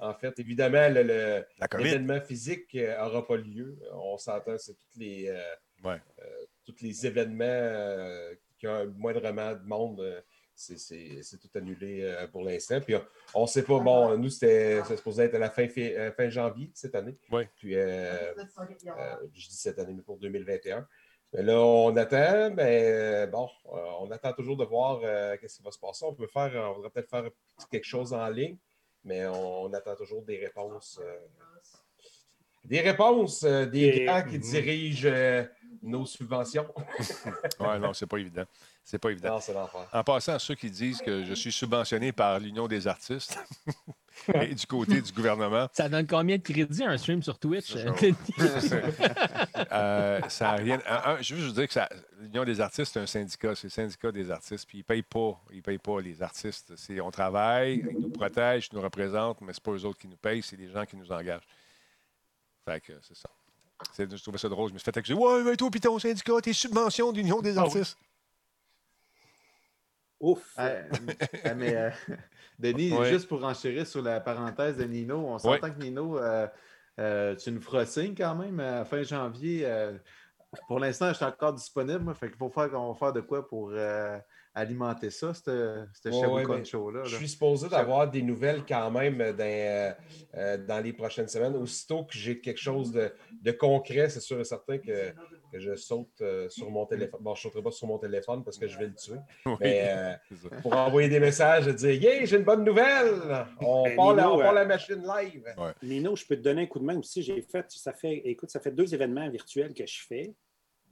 En 0.00 0.14
fait, 0.14 0.38
évidemment, 0.38 0.88
l'événement 0.88 2.20
physique 2.20 2.74
n'aura 2.74 3.26
pas 3.26 3.36
lieu. 3.36 3.78
On 3.92 4.16
s'entend, 4.18 4.56
c'est 4.58 4.74
tous 4.74 4.98
les, 4.98 5.28
euh, 5.28 5.40
Ouais. 5.84 6.00
euh, 6.20 6.24
tous 6.64 6.76
les 6.80 7.06
événements 7.06 8.34
qui 8.58 8.66
ont 8.66 8.86
moindrement 8.96 9.52
de 9.52 9.62
monde. 9.64 10.24
C'est, 10.54 11.38
tout 11.40 11.48
annulé 11.56 12.02
euh, 12.02 12.26
pour 12.28 12.42
l'instant. 12.42 12.80
Puis 12.80 12.94
on 13.34 13.42
ne 13.42 13.46
sait 13.46 13.62
pas, 13.64 13.78
bon, 13.80 14.16
nous, 14.16 14.28
c'était, 14.30 14.82
supposé 14.96 15.24
être 15.24 15.34
à 15.34 15.38
la 15.38 15.50
fin, 15.50 15.66
fi- 15.68 15.94
euh, 15.94 16.12
fin 16.12 16.28
janvier 16.28 16.70
cette 16.74 16.94
année. 16.94 17.16
Ouais. 17.30 17.48
Puis, 17.56 17.74
euh, 17.76 18.32
euh, 18.36 19.16
je 19.32 19.48
dis 19.48 19.56
cette 19.56 19.78
année, 19.78 19.92
mais 19.94 20.02
pour 20.02 20.18
2021. 20.18 20.86
Mais 21.32 21.42
là, 21.42 21.58
on 21.58 21.96
attend, 21.96 22.54
mais 22.54 23.26
bon, 23.26 23.48
euh, 23.72 23.76
on 24.00 24.10
attend 24.12 24.32
toujours 24.32 24.56
de 24.56 24.64
voir 24.64 25.00
euh, 25.02 25.36
qu'est-ce 25.40 25.56
qui 25.56 25.62
va 25.64 25.72
se 25.72 25.78
passer. 25.80 26.04
On 26.04 26.14
peut 26.14 26.28
faire, 26.28 26.52
on 26.70 26.74
voudrait 26.74 26.90
peut-être 26.90 27.10
faire 27.10 27.28
quelque 27.70 27.84
chose 27.86 28.12
en 28.12 28.28
ligne, 28.28 28.56
mais 29.02 29.26
on, 29.26 29.72
attend 29.74 29.96
toujours 29.96 30.22
des 30.22 30.36
réponses. 30.38 31.00
euh, 31.02 31.16
des 32.64 32.80
réponses 32.80 33.42
euh, 33.42 33.66
des 33.66 33.80
Et- 33.80 34.06
gens 34.06 34.22
qui 34.28 34.38
dirigent 34.38 35.08
euh, 35.10 35.44
nos 35.82 36.06
subventions. 36.06 36.66
Ouais, 37.60 37.78
non, 37.78 37.92
c'est 37.92 38.06
pas 38.06 38.18
évident. 38.18 38.44
C'est 38.86 38.98
pas 38.98 39.10
évident. 39.10 39.30
non, 39.36 39.40
c'est 39.40 39.54
l'enfer. 39.54 39.80
En 39.92 40.04
passant, 40.04 40.38
ceux 40.38 40.54
qui 40.54 40.70
disent 40.70 41.00
que 41.00 41.24
je 41.24 41.32
suis 41.32 41.50
subventionné 41.50 42.12
par 42.12 42.38
l'Union 42.38 42.68
des 42.68 42.86
artistes 42.86 43.38
et 44.34 44.54
du 44.54 44.66
côté 44.66 45.00
du 45.00 45.10
gouvernement, 45.10 45.68
Ça 45.72 45.88
donne 45.88 46.06
combien 46.06 46.36
de 46.36 46.42
crédits 46.42 46.84
un 46.84 46.98
stream 46.98 47.22
sur 47.22 47.38
Twitch? 47.38 47.74
Euh, 47.76 47.90
ça. 48.60 48.76
Euh, 49.72 50.20
ça 50.28 50.50
a 50.50 50.56
rien. 50.56 50.78
un- 50.86 51.12
un, 51.14 51.22
je 51.22 51.34
veux 51.34 51.40
juste 51.40 51.54
dire 51.54 51.66
que 51.66 51.72
ça- 51.72 51.88
l'Union 52.20 52.44
des 52.44 52.60
artistes, 52.60 52.92
c'est 52.92 53.00
un 53.00 53.06
syndicat. 53.06 53.54
C'est 53.54 53.64
le 53.68 53.70
syndicat 53.70 54.12
des 54.12 54.30
artistes. 54.30 54.66
Puis 54.68 54.78
ils 54.78 54.82
ne 54.82 54.84
payent 54.84 55.02
pas. 55.02 55.40
Ils 55.52 55.62
payent 55.62 55.78
pas 55.78 56.00
les 56.02 56.22
artistes. 56.22 56.74
C'est, 56.76 57.00
on 57.00 57.10
travaille, 57.10 57.82
ils 57.90 57.98
nous 58.00 58.10
protègent, 58.10 58.68
ils 58.70 58.74
nous 58.76 58.82
représentent, 58.82 59.40
mais 59.40 59.54
ce 59.54 59.60
pas 59.62 59.70
eux 59.72 59.84
autres 59.86 59.98
qui 59.98 60.08
nous 60.08 60.16
payent, 60.18 60.42
c'est 60.42 60.56
les 60.56 60.68
gens 60.68 60.84
qui 60.84 60.96
nous 60.96 61.10
engagent. 61.10 61.46
Fait 62.68 62.80
que 62.80 62.92
c'est 63.02 63.16
ça. 63.16 63.30
C'est- 63.94 64.14
je 64.14 64.22
trouvais 64.22 64.38
ça 64.38 64.48
drôle. 64.50 64.68
Je 64.68 64.74
me 64.74 64.78
suis 64.78 64.84
fait 64.84 64.96
accuser. 64.96 65.14
Ouais, 65.18 65.42
mais 65.42 65.56
toi, 65.56 65.70
puis 65.70 65.80
ton 65.80 65.98
syndicat, 65.98 66.34
tes 66.42 66.52
subventions 66.52 67.12
d'Union 67.12 67.40
des 67.40 67.56
Ah 67.56 67.64
oui. 67.66 67.82
Ouf. 70.24 70.54
Ah, 70.56 70.70
ah, 71.44 71.54
mais 71.54 71.76
euh, 71.76 71.90
Denis, 72.58 72.92
Ouais. 72.92 73.10
juste 73.10 73.28
pour 73.28 73.44
enchérir 73.44 73.86
sur 73.86 74.00
la 74.02 74.20
parenthèse 74.20 74.76
de 74.78 74.84
Nino, 74.84 75.16
on 75.18 75.38
s'entend 75.38 75.70
que 75.70 75.78
Nino, 75.78 76.18
euh, 76.18 76.46
euh, 76.98 77.34
tu 77.36 77.50
nous 77.52 77.60
feras 77.60 77.84
signe 77.84 78.14
quand 78.16 78.34
même 78.34 78.58
à 78.60 78.84
fin 78.84 79.02
janvier. 79.02 79.62
euh, 79.64 79.98
pour 80.68 80.78
l'instant, 80.78 81.08
je 81.08 81.14
suis 81.14 81.24
encore 81.24 81.52
disponible. 81.52 82.14
Fait 82.14 82.28
qu'il 82.28 82.36
faut 82.38 82.48
faire 82.48 82.70
qu'on 82.70 82.92
va 82.92 82.94
faire 82.98 83.12
de 83.12 83.20
quoi 83.20 83.46
pour 83.46 83.70
euh, 83.72 84.18
alimenter 84.54 85.10
ça, 85.10 85.34
ce 85.34 85.84
Ouais, 86.06 86.64
Show-là. 86.64 87.02
Je 87.04 87.16
suis 87.16 87.28
supposé 87.28 87.68
d'avoir 87.68 88.08
des 88.08 88.22
nouvelles 88.22 88.62
quand 88.66 88.88
même 88.92 89.18
dans, 89.32 89.94
euh, 90.36 90.56
dans 90.58 90.80
les 90.82 90.92
prochaines 90.92 91.26
semaines. 91.26 91.56
Aussitôt 91.56 92.04
que 92.04 92.14
j'ai 92.16 92.40
quelque 92.40 92.60
chose 92.60 92.92
de, 92.92 93.12
de 93.42 93.50
concret, 93.50 94.08
c'est 94.08 94.20
sûr 94.20 94.38
et 94.38 94.44
certain 94.44 94.78
que, 94.78 95.12
que 95.54 95.60
je 95.60 95.76
saute 95.76 96.20
euh, 96.20 96.48
sur 96.48 96.68
mon 96.68 96.84
téléphone. 96.84 97.20
Bon, 97.22 97.34
je 97.36 97.40
ne 97.40 97.42
sauterai 97.44 97.62
pas 97.62 97.70
sur 97.70 97.86
mon 97.86 97.98
téléphone 97.98 98.42
parce 98.42 98.58
que 98.58 98.66
je 98.66 98.76
vais 98.76 98.86
le 98.86 98.94
tuer. 98.94 99.18
Oui, 99.46 99.54
Mais 99.60 99.84
euh, 99.86 100.14
pour 100.62 100.74
envoyer 100.74 101.08
des 101.08 101.20
messages 101.20 101.68
et 101.68 101.72
dire 101.74 101.92
Yeah, 101.92 102.24
j'ai 102.24 102.38
une 102.38 102.42
bonne 102.42 102.64
nouvelle! 102.64 103.46
On 103.60 103.84
Ben, 103.84 103.94
part, 103.94 104.14
la, 104.14 104.22
Nino, 104.22 104.34
on 104.34 104.38
part 104.38 104.50
euh, 104.50 104.54
la 104.54 104.64
machine 104.64 105.02
live. 105.06 105.44
Nino, 105.82 106.16
je 106.16 106.26
peux 106.26 106.36
te 106.36 106.40
donner 106.40 106.62
un 106.62 106.66
coup 106.66 106.80
de 106.80 106.84
main 106.84 106.98
aussi. 106.98 107.22
J'ai 107.22 107.40
fait, 107.40 107.66
ça 107.68 107.92
fait, 107.92 108.22
écoute, 108.24 108.50
ça 108.50 108.58
fait 108.58 108.72
deux 108.72 108.92
événements 108.94 109.28
virtuels 109.30 109.74
que 109.74 109.86
je 109.86 110.02
fais. 110.08 110.34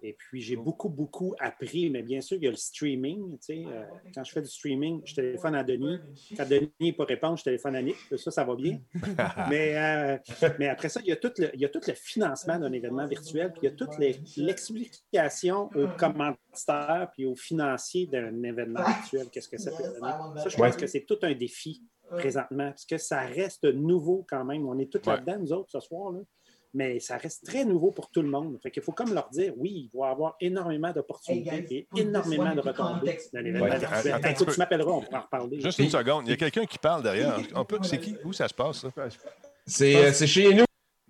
Et 0.05 0.15
puis, 0.15 0.41
j'ai 0.41 0.57
beaucoup, 0.57 0.89
beaucoup 0.89 1.35
appris. 1.39 1.89
Mais 1.91 2.03
bien 2.03 2.21
sûr, 2.21 2.37
il 2.37 2.45
y 2.45 2.49
a 2.49 2.51
le 2.51 2.57
streaming. 2.57 3.39
tu 3.39 3.39
sais, 3.41 3.65
euh, 3.67 3.85
quand 4.15 4.25
je 4.25 4.33
fais 4.33 4.43
du 4.43 4.49
streaming, 4.49 5.01
je 5.05 5.15
téléphone 5.15 5.55
à 5.55 5.63
Denis. 5.63 5.99
Quand 6.37 6.49
Denis 6.49 6.73
n'est 6.81 6.93
pas 6.93 7.05
répondre, 7.05 7.37
je 7.39 7.45
téléphone 7.45 7.77
à 7.77 7.83
Nick. 7.83 7.97
Ça, 8.17 8.31
ça 8.33 8.45
va 8.45 8.57
bien. 8.57 8.81
mais, 9.49 9.77
euh, 9.77 10.19
mais 10.59 10.69
après 10.69 10.89
ça, 10.89 11.01
il 11.03 11.07
y, 11.09 11.13
a 11.13 11.17
tout 11.17 11.33
le, 11.39 11.51
il 11.55 11.61
y 11.61 11.65
a 11.65 11.69
tout 11.69 11.81
le 11.87 11.95
financement 11.95 12.59
d'un 12.59 12.73
événement 12.73 13.07
virtuel. 13.07 13.53
Puis 13.53 13.61
il 13.63 13.65
y 13.67 13.69
a 13.69 13.77
toute 13.77 13.97
les- 13.99 14.19
l'explication 14.37 15.71
aux 15.75 15.89
commanditaires 15.97 17.09
puis 17.13 17.25
aux 17.27 17.37
financiers 17.37 18.07
d'un 18.07 18.43
événement 18.43 18.83
virtuel. 18.85 19.29
Qu'est-ce 19.31 19.49
que 19.49 19.59
ça 19.59 19.71
peut 19.71 19.83
donner? 19.85 20.13
Ça, 20.43 20.49
je 20.49 20.57
pense 20.57 20.77
que 20.77 20.87
c'est 20.87 21.05
tout 21.07 21.19
un 21.23 21.35
défi 21.35 21.83
présentement, 22.11 22.69
parce 22.69 22.85
que 22.85 22.99
ça 22.99 23.21
reste 23.21 23.65
nouveau 23.65 24.27
quand 24.29 24.45
même. 24.45 24.67
On 24.69 24.79
est 24.79 24.91
tous 24.93 24.99
Ouais. 25.09 25.15
là-dedans, 25.17 25.39
nous 25.39 25.53
autres, 25.53 25.71
ce 25.71 25.81
soir, 25.81 26.13
là. 26.13 26.21
Mais 26.75 27.01
ça 27.01 27.17
reste 27.17 27.45
très 27.45 27.65
nouveau 27.65 27.91
pour 27.93 28.11
tout 28.11 28.23
le 28.23 28.29
monde. 28.29 28.59
Fait 28.63 28.71
qu'il 28.71 28.83
faut 28.83 28.93
comme 28.93 29.13
leur 29.15 29.29
dire, 29.31 29.53
oui, 29.57 29.91
il 29.93 29.99
va 29.99 30.09
y 30.09 30.11
avoir 30.11 30.37
énormément 30.41 30.91
d'opportunités 30.93 31.87
et 31.95 32.01
énormément 32.01 32.55
de 32.55 32.61
retombées 32.61 33.19
dans 33.33 33.41
l'événement 33.41 33.67
Ouais. 33.67 33.79
virtuel. 33.79 34.35
Tu 34.35 34.59
m'appelleras, 34.59 34.91
on 34.93 35.01
pourra 35.03 35.19
en 35.19 35.23
reparler. 35.23 35.61
Juste 35.61 35.79
une 35.79 35.91
seconde. 35.91 36.27
Il 36.27 36.31
y 36.31 36.35
a 36.35 36.37
quelqu'un 36.37 36.65
qui 36.65 36.79
parle 36.79 37.03
derrière. 37.03 37.37
On 37.55 37.65
peut- 37.65 37.79
C'est 37.83 37.99
qui? 37.99 38.17
Où 38.25 38.33
ça 38.33 38.49
se 38.49 38.55
passe, 38.55 38.79
ça? 38.79 38.89
C'est 39.67 39.97
euh, 39.97 40.13
c'est 40.13 40.27
chez 40.27 40.53
nous. 40.55 40.65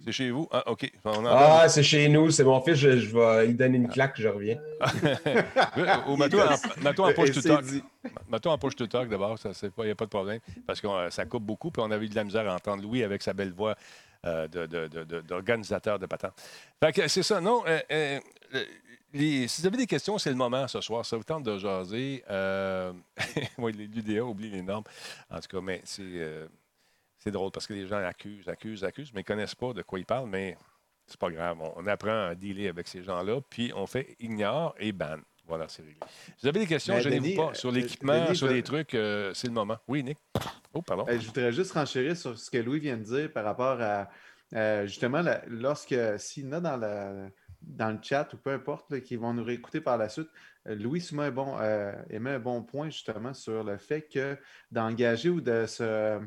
C'est 0.05 0.13
chez 0.13 0.31
vous? 0.31 0.49
Ah, 0.51 0.65
OK. 0.69 0.91
On 1.05 1.25
Ah, 1.27 1.69
c'est 1.69 1.83
chez 1.85 2.09
nous. 2.09 2.31
C'est 2.33 2.43
mon 2.43 2.61
fils. 2.61 2.75
Je, 2.75 2.99
je 2.99 3.17
vais 3.17 3.47
lui 3.47 3.55
donner 3.55 3.77
une 3.77 3.89
claque. 3.89 4.15
Je 4.21 4.27
reviens. 4.27 4.59
Ou 6.09 6.17
mets-toi 6.17 6.45
en, 6.53 6.83
mets-toi 6.83 7.07
en 7.07 7.09
Et 7.11 7.15
push 7.15 7.33
to 7.33 7.41
c'est 7.41 7.49
talk. 7.49 8.47
en 8.47 8.59
push 8.59 8.75
to 8.77 8.87
talk 8.87 9.09
d'abord, 9.09 9.39
ça 9.39 9.51
il 9.79 9.85
n'y 9.85 9.91
a 9.91 9.95
pas 9.95 10.05
de 10.05 10.11
problème. 10.11 10.41
Parce 10.67 10.81
que 10.81 10.87
euh, 10.87 11.11
ça 11.11 11.25
coupe 11.25 11.45
beaucoup, 11.45 11.71
puis 11.71 11.83
on 11.87 11.91
avait 11.91 12.07
eu 12.07 12.09
de 12.09 12.15
la 12.17 12.25
misère 12.25 12.49
à 12.51 12.55
entendre 12.55 12.83
Louis 12.83 13.03
avec 13.05 13.23
sa 13.23 13.33
belle 13.33 13.53
voix 13.53 13.77
euh, 14.25 14.47
de- 14.49 14.67
de- 14.67 14.89
de- 14.89 15.05
de- 15.05 15.21
d'organisateur 15.21 15.99
de, 15.99 16.07
patente. 16.07 16.35
Fait 16.83 16.93
que 16.93 17.09
c'est 17.09 17.23
ça, 17.23 17.41
non. 17.41 17.63
euh, 17.67 17.81
euh, 17.91 18.21
les- 19.13 19.49
si 19.49 19.61
vous 19.61 19.67
avez 19.67 19.77
des 19.77 19.87
questions, 19.87 20.17
c'est 20.19 20.31
le 20.31 20.37
moment 20.37 20.67
ce 20.69 20.81
soir. 20.81 21.05
Ça 21.05 21.17
vous 21.17 21.25
tente 21.25 21.43
de 21.45 21.59
jaser. 21.59 22.25
Euh, 22.31 22.93
oui, 23.59 23.73
l'UDA 23.73 24.25
oublie 24.25 24.51
les 24.51 24.63
normes. 24.63 24.85
En 25.31 25.41
tout 25.41 25.49
cas, 25.49 25.61
mais 25.61 25.81
c'est. 25.85 26.49
drôle 27.27 27.51
parce 27.51 27.67
que 27.67 27.75
les 27.75 27.87
gens 27.87 27.99
accusent, 28.05 28.49
accusent, 28.49 28.85
accusent, 28.85 29.13
mais 29.15 29.21
ils 29.21 29.25
ne 29.25 29.27
connaissent 29.27 29.55
pas 29.55 29.73
de 29.73 29.83
quoi 29.83 29.99
ils 29.99 30.07
parlent, 30.07 30.29
mais 30.29 30.57
c'est 31.07 31.19
pas 31.21 31.31
grave. 31.31 31.59
On, 31.61 31.73
on 31.77 31.87
apprend 31.87 32.27
à 32.29 32.35
dealer 32.35 32.69
avec 32.69 32.89
ces 32.89 33.03
gens-là, 33.03 33.41
puis 33.49 33.73
on 33.75 33.87
fait 33.87 34.17
ignore 34.21 34.75
et 34.79 34.93
ban. 34.93 35.17
Voilà, 35.47 35.67
c'est 35.69 35.83
réglé. 35.83 35.99
Vous 36.41 36.49
avez 36.49 36.61
des 36.61 36.67
questions, 36.67 36.95
Mais 36.95 37.01
gênez-vous 37.03 37.25
Denis, 37.25 37.37
pas. 37.37 37.55
Sur 37.55 37.69
euh, 37.71 37.73
l'équipement, 37.73 38.25
Denis, 38.27 38.37
sur 38.37 38.49
je- 38.49 38.53
les 38.53 38.63
trucs, 38.63 38.95
euh, 38.95 39.35
c'est 39.35 39.49
le 39.49 39.53
moment. 39.53 39.77
Oui, 39.89 40.03
Nick. 40.05 40.19
Oh, 40.73 40.81
pardon. 40.83 41.05
Euh, 41.09 41.19
Je 41.19 41.27
voudrais 41.27 41.53
juste 41.53 41.73
renchérir 41.73 42.17
sur 42.17 42.39
ce 42.39 42.51
que 42.51 42.59
Louis 42.59 42.81
vient 42.81 42.97
de 42.97 43.03
dire 43.03 43.33
par 43.33 43.45
rapport 43.45 43.81
à 43.81 44.09
euh, 44.55 44.87
justement 44.87 45.21
la- 45.23 45.43
lorsque 45.49 45.95
s'il 46.19 46.45
y 46.45 46.49
en 46.49 46.53
a 46.53 46.61
dans, 46.61 46.77
la- 46.77 47.29
dans 47.63 47.91
le 47.91 47.99
chat 48.03 48.33
ou 48.35 48.37
peu 48.37 48.51
importe 48.53 49.01
qui 49.01 49.17
vont 49.17 49.33
nous 49.35 49.45
réécouter 49.45 49.81
par 49.81 49.97
la 49.99 50.09
suite, 50.09 50.29
euh, 50.69 50.75
Louis 50.77 51.01
soumet 51.01 51.25
un 51.25 51.31
bon, 51.31 51.57
euh, 51.59 51.93
émet 52.11 52.33
un 52.33 52.39
bon 52.39 52.63
point 52.63 52.91
justement 52.91 53.35
sur 53.35 53.65
le 53.65 53.79
fait 53.79 54.03
que 54.03 54.37
d'engager 54.71 55.29
ou 55.31 55.41
de 55.41 55.67
se 55.67 56.21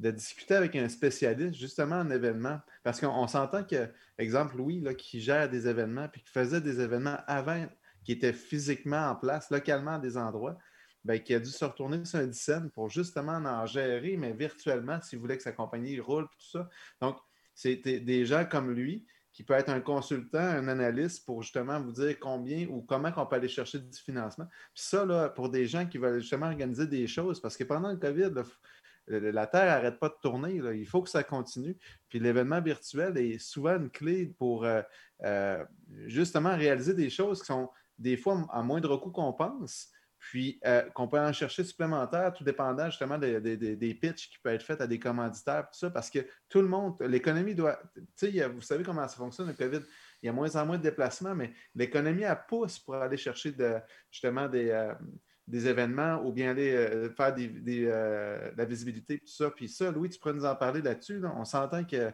de 0.00 0.10
discuter 0.10 0.54
avec 0.54 0.74
un 0.74 0.88
spécialiste 0.88 1.54
justement 1.54 1.96
en 1.96 2.10
événement. 2.10 2.58
Parce 2.82 2.98
qu'on 3.00 3.08
on 3.08 3.28
s'entend 3.28 3.62
que, 3.62 3.88
exemple, 4.18 4.56
Louis, 4.56 4.80
là, 4.80 4.94
qui 4.94 5.20
gère 5.20 5.48
des 5.48 5.68
événements 5.68 6.08
puis 6.08 6.22
qui 6.22 6.30
faisait 6.32 6.60
des 6.60 6.80
événements 6.80 7.18
avant, 7.28 7.64
qui 8.04 8.12
étaient 8.12 8.32
physiquement 8.32 9.10
en 9.10 9.16
place, 9.16 9.50
localement 9.50 9.92
à 9.92 9.98
des 9.98 10.16
endroits, 10.16 10.58
ben, 11.04 11.20
qui 11.20 11.34
a 11.34 11.40
dû 11.40 11.50
se 11.50 11.64
retourner 11.64 12.04
sur 12.04 12.20
un 12.20 12.32
scène 12.32 12.70
pour 12.70 12.88
justement 12.88 13.36
en 13.36 13.66
gérer, 13.66 14.16
mais 14.16 14.32
virtuellement, 14.32 15.00
s'il 15.02 15.18
voulait 15.18 15.36
que 15.36 15.42
sa 15.42 15.52
compagnie 15.52 15.98
roule, 15.98 16.24
tout 16.24 16.50
ça. 16.52 16.68
Donc, 17.00 17.16
c'est 17.54 17.76
des- 17.76 18.24
gens 18.24 18.44
comme 18.44 18.72
lui 18.72 19.04
qui 19.32 19.42
peut 19.42 19.54
être 19.54 19.70
un 19.70 19.80
consultant, 19.80 20.38
un 20.38 20.68
analyste 20.68 21.24
pour 21.24 21.42
justement 21.42 21.80
vous 21.80 21.92
dire 21.92 22.18
combien 22.20 22.66
ou 22.68 22.82
comment 22.82 23.10
on 23.16 23.26
peut 23.26 23.36
aller 23.36 23.48
chercher 23.48 23.78
du 23.78 23.98
financement. 23.98 24.46
Puis 24.74 24.84
ça, 24.84 25.04
là, 25.04 25.30
pour 25.30 25.48
des 25.48 25.66
gens 25.66 25.86
qui 25.86 25.98
veulent 25.98 26.20
justement 26.20 26.46
organiser 26.46 26.86
des 26.86 27.06
choses, 27.06 27.40
parce 27.40 27.56
que 27.56 27.64
pendant 27.64 27.90
le 27.90 27.96
COVID, 27.96 28.30
la 29.06 29.46
Terre 29.46 29.66
n'arrête 29.66 29.98
pas 29.98 30.08
de 30.08 30.16
tourner. 30.22 30.54
Il 30.74 30.86
faut 30.86 31.02
que 31.02 31.10
ça 31.10 31.24
continue. 31.24 31.76
Puis 32.08 32.20
l'événement 32.20 32.60
virtuel 32.60 33.16
est 33.18 33.38
souvent 33.38 33.76
une 33.76 33.90
clé 33.90 34.32
pour 34.38 34.64
euh, 34.64 34.82
euh, 35.24 35.64
justement 36.06 36.54
réaliser 36.56 36.94
des 36.94 37.10
choses 37.10 37.40
qui 37.40 37.46
sont 37.46 37.70
des 37.98 38.16
fois 38.16 38.46
à 38.50 38.62
moindre 38.62 38.96
coût 38.96 39.10
qu'on 39.10 39.32
pense, 39.32 39.88
puis 40.18 40.60
euh, 40.64 40.82
qu'on 40.90 41.08
peut 41.08 41.18
en 41.18 41.32
chercher 41.32 41.64
supplémentaires, 41.64 42.32
tout 42.32 42.44
dépendant 42.44 42.86
justement 42.86 43.18
des, 43.18 43.40
des, 43.40 43.56
des- 43.76 43.94
pitchs 43.94 44.30
qui 44.30 44.38
peuvent 44.38 44.54
être 44.54 44.62
faits 44.62 44.80
à 44.80 44.86
des 44.86 45.00
commanditaires, 45.00 45.64
tout 45.64 45.78
ça, 45.78 45.90
parce 45.90 46.10
que 46.10 46.20
tout 46.48 46.60
le 46.62 46.68
monde, 46.68 46.94
l'économie 47.00 47.56
doit. 47.56 47.80
Tu 48.16 48.30
sais, 48.32 48.48
vous 48.48 48.60
savez 48.60 48.84
comment 48.84 49.06
ça 49.08 49.16
fonctionne, 49.16 49.48
le 49.48 49.54
COVID. 49.54 49.80
Il 50.22 50.26
y 50.26 50.28
a 50.28 50.32
moins 50.32 50.54
en 50.54 50.64
moins 50.64 50.78
de 50.78 50.82
déplacements, 50.84 51.34
mais 51.34 51.52
l'économie, 51.74 52.22
elle 52.22 52.38
pousse 52.46 52.78
pour 52.78 52.94
aller 52.94 53.16
chercher 53.16 53.52
justement 54.12 54.48
des, 54.48 54.70
euh, 54.70 54.94
des 55.48 55.66
événements 55.66 56.22
ou 56.24 56.32
bien 56.32 56.50
aller 56.50 56.72
euh, 56.72 57.10
faire 57.10 57.34
des, 57.34 57.48
des, 57.48 57.86
de 57.86 58.56
la 58.56 58.64
visibilité, 58.64 59.18
tout 59.18 59.26
ça. 59.32 59.50
Puis 59.50 59.68
ça, 59.68 59.90
Louis, 59.90 60.08
tu 60.08 60.20
pourrais 60.20 60.34
nous 60.34 60.44
en 60.44 60.54
parler 60.54 60.80
là-dessus. 60.82 61.18
là. 61.18 61.34
On 61.36 61.44
s'entend 61.44 61.84
que 61.84 62.12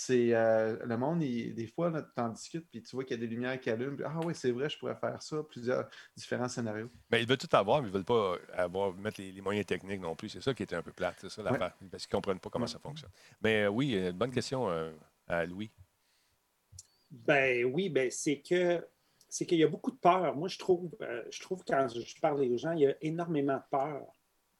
c'est 0.00 0.32
euh, 0.32 0.76
le 0.86 0.96
monde, 0.96 1.24
il- 1.24 1.52
des 1.56 1.66
fois, 1.66 1.90
tu 1.90 2.22
en 2.22 2.28
discutes, 2.28 2.68
puis 2.70 2.80
tu 2.80 2.94
vois 2.94 3.02
qu'il 3.02 3.16
y 3.16 3.18
a 3.18 3.20
des 3.20 3.26
lumières 3.26 3.58
qui 3.60 3.68
allument. 3.68 3.96
puis, 3.96 4.04
ah 4.06 4.20
oui, 4.24 4.32
c'est 4.32 4.52
vrai, 4.52 4.70
je 4.70 4.78
pourrais 4.78 4.94
faire 4.94 5.20
ça, 5.20 5.42
plusieurs 5.42 5.88
différents 6.16 6.46
scénarios. 6.46 6.88
Ben, 7.10 7.18
ils 7.18 7.26
veulent 7.26 7.36
tout 7.36 7.48
avoir, 7.56 7.82
mais 7.82 7.88
ils 7.88 7.90
ne 7.90 7.96
veulent 7.96 8.04
pas 8.04 8.36
avoir, 8.52 8.94
mettre 8.94 9.20
les, 9.20 9.32
les 9.32 9.40
moyens 9.40 9.66
techniques 9.66 10.00
non 10.00 10.14
plus. 10.14 10.28
C'est 10.28 10.40
ça 10.40 10.54
qui 10.54 10.62
était 10.62 10.76
un 10.76 10.82
peu 10.82 10.92
plate, 10.92 11.16
c'est 11.20 11.28
ça 11.28 11.42
l'affaire. 11.42 11.74
Parce 11.90 12.06
qu'ils 12.06 12.14
ne 12.14 12.16
comprennent 12.18 12.38
pas 12.38 12.48
comment 12.48 12.68
ça 12.68 12.78
fonctionne. 12.78 13.10
Mais 13.42 13.64
euh, 13.64 13.70
oui, 13.70 13.96
euh, 13.96 14.12
bonne 14.12 14.30
question 14.30 14.70
euh, 14.70 14.92
à 15.26 15.44
Louis. 15.44 15.68
Ben 17.10 17.64
oui, 17.64 17.88
ben 17.88 18.08
c'est 18.08 18.40
que 18.40 18.86
c'est 19.28 19.46
qu'il 19.46 19.58
y 19.58 19.64
a 19.64 19.68
beaucoup 19.68 19.90
de 19.90 19.96
peur. 19.98 20.36
Moi, 20.36 20.46
je 20.46 20.58
trouve, 20.58 20.94
euh, 21.02 21.24
je 21.28 21.40
trouve 21.40 21.64
quand 21.66 21.88
je 21.88 22.20
parle 22.20 22.40
aux 22.42 22.56
gens, 22.56 22.70
il 22.70 22.82
y 22.82 22.86
a 22.86 22.94
énormément 23.02 23.56
de 23.56 23.62
peur 23.68 24.02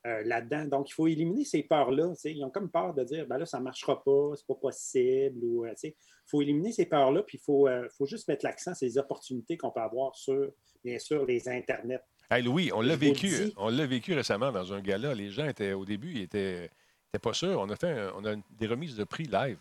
euh, 0.09 0.23
là-dedans. 0.25 0.65
Donc, 0.65 0.91
il 0.91 0.93
faut 0.95 1.07
éliminer 1.07 1.45
ces 1.45 1.63
peurs-là. 1.63 2.13
Ils 2.25 2.43
ont 2.45 2.51
comme 2.51 2.71
peur 2.71 2.95
de 2.95 3.05
dire 3.05 3.27
ben 3.27 3.39
là, 3.39 3.47
ça 3.47 3.59
ne 3.59 3.65
marchera 3.65 4.03
pas, 4.03 4.33
c'est 4.37 4.47
pas 4.47 4.55
possible. 4.55 5.45
ou, 5.45 5.65
euh. 5.65 5.75
Il 5.85 5.93
faut 6.27 6.43
éliminer 6.43 6.73
ces 6.73 6.87
peurs-là, 6.87 7.23
puis 7.23 7.39
il 7.39 7.45
faut, 7.45 7.69
euh, 7.69 7.89
faut 7.97 8.07
juste 8.07 8.29
mettre 8.29 8.45
l'accent 8.45 8.75
sur 8.75 8.87
les 8.87 8.99
opportunités 8.99 9.57
qu'on 9.57 9.71
peut 9.71 9.81
avoir 9.81 10.15
sur, 10.17 10.51
bien 10.85 10.99
sûr, 10.99 11.25
les 11.27 11.49
Internets. 11.49 12.01
Hey, 12.31 12.43
Louis, 12.43 12.71
on 12.75 12.81
l'a 12.83 12.97
vécu. 12.97 13.29
dis. 13.29 13.55
On 13.57 13.69
l'a 13.71 13.87
vécu 13.87 14.13
récemment 14.15 14.53
dans 14.53 14.73
un 14.75 14.81
gala. 14.81 15.15
Les 15.15 15.31
gens 15.31 15.47
étaient 15.47 15.73
au 15.73 15.85
début, 15.87 16.13
ils 16.13 16.23
étaient, 16.23 16.65
étaient 17.09 17.19
pas 17.23 17.33
sûrs. 17.33 17.59
On 17.61 17.69
a 17.71 17.77
fait 17.77 17.91
un- 17.91 18.13
on 18.17 18.25
a 18.27 18.35
des 18.59 18.67
remises 18.67 18.97
de 18.97 19.05
prix 19.05 19.25
live. 19.25 19.59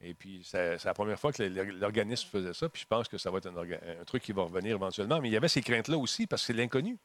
Et 0.00 0.12
puis, 0.14 0.42
c'est 0.44 0.84
la 0.84 0.94
première 0.94 1.18
fois 1.18 1.32
que 1.32 1.42
l'organisme 1.42 2.28
faisait 2.28 2.52
ça. 2.52 2.68
Puis 2.68 2.82
je 2.82 2.86
pense 2.86 3.08
que 3.08 3.16
ça 3.18 3.30
va 3.30 3.38
être 3.38 3.46
un, 3.48 3.56
un 4.00 4.04
truc 4.04 4.22
qui 4.22 4.32
va 4.32 4.42
revenir 4.42 4.76
éventuellement. 4.76 5.20
Mais 5.20 5.28
il 5.28 5.32
y 5.32 5.36
avait 5.36 5.48
ces 5.48 5.62
craintes-là 5.62 5.96
aussi 5.96 6.26
parce 6.26 6.42
que 6.42 6.46
c'est 6.48 6.52
l'inconnu. 6.52 6.98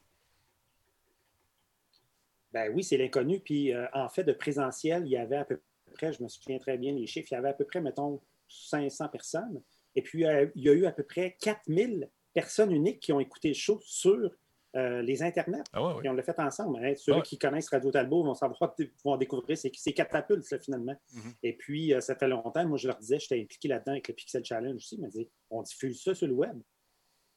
Ben 2.52 2.72
oui, 2.74 2.84
c'est 2.84 2.98
l'inconnu. 2.98 3.40
Puis 3.40 3.74
euh, 3.74 3.86
en 3.94 4.10
fait, 4.10 4.24
de 4.24 4.34
présentiel, 4.34 5.04
il 5.06 5.12
y 5.12 5.18
avait 5.18 5.38
à 5.38 5.46
peu 5.46 5.60
près, 5.94 6.14
je 6.14 6.24
me 6.24 6.28
souviens 6.28 6.58
très 6.60 6.78
bien 6.78 6.94
les 6.94 7.08
chiffres, 7.08 7.28
il 7.32 7.36
y 7.36 7.38
avait 7.38 7.50
à 7.50 7.54
peu 7.54 7.66
près, 7.66 7.82
mettons, 7.82 8.22
500 8.48 9.10
personnes. 9.10 9.62
Et 9.96 10.02
puis, 10.02 10.26
euh, 10.26 10.48
il 10.56 10.64
y 10.64 10.70
a 10.70 10.74
eu 10.74 10.86
à 10.86 10.92
peu 10.92 11.04
près 11.04 11.36
4000 11.42 12.10
personnes 12.34 12.72
uniques 12.72 13.00
qui 13.00 13.12
ont 13.12 13.20
écouté 13.20 13.50
le 13.50 13.54
show 13.56 13.80
sur 13.84 14.32
euh, 14.76 15.02
les 15.02 15.24
Internets. 15.24 15.64
Ah 15.74 15.84
ouais, 15.84 15.94
ouais. 15.96 16.02
Et 16.06 16.10
on 16.10 16.14
l'a 16.14 16.22
fait 16.22 16.40
ensemble. 16.40 16.84
hein. 16.86 16.94
Ceux 16.96 17.14
Ouais. 17.16 17.22
qui 17.24 17.40
connaissent 17.40 17.70
Radio 17.70 17.90
Talbot 17.92 18.24
vont 18.24 18.36
savoir, 18.36 18.76
vont 19.04 19.18
découvrir 19.18 19.58
ces, 19.58 19.72
ces 19.76 19.94
catapultes, 19.94 20.50
là, 20.52 20.60
finalement. 20.60 20.96
Mhm. 21.14 21.34
Et 21.42 21.54
puis, 21.54 21.92
euh, 21.94 22.02
ça 22.02 22.16
fait 22.16 22.28
longtemps, 22.28 22.68
moi, 22.68 22.78
je 22.78 22.88
leur 22.88 22.98
disais, 23.00 23.18
j'étais 23.20 23.42
impliqué 23.42 23.68
là-dedans 23.68 23.94
avec 23.94 24.08
le 24.08 24.14
Pixel 24.14 24.46
Challenge 24.46 24.76
aussi. 24.76 24.98
Disaient, 25.00 25.30
on 25.50 25.64
diffuse 25.64 26.04
ça 26.04 26.14
sur 26.14 26.28
le 26.28 26.34
web. 26.34 26.60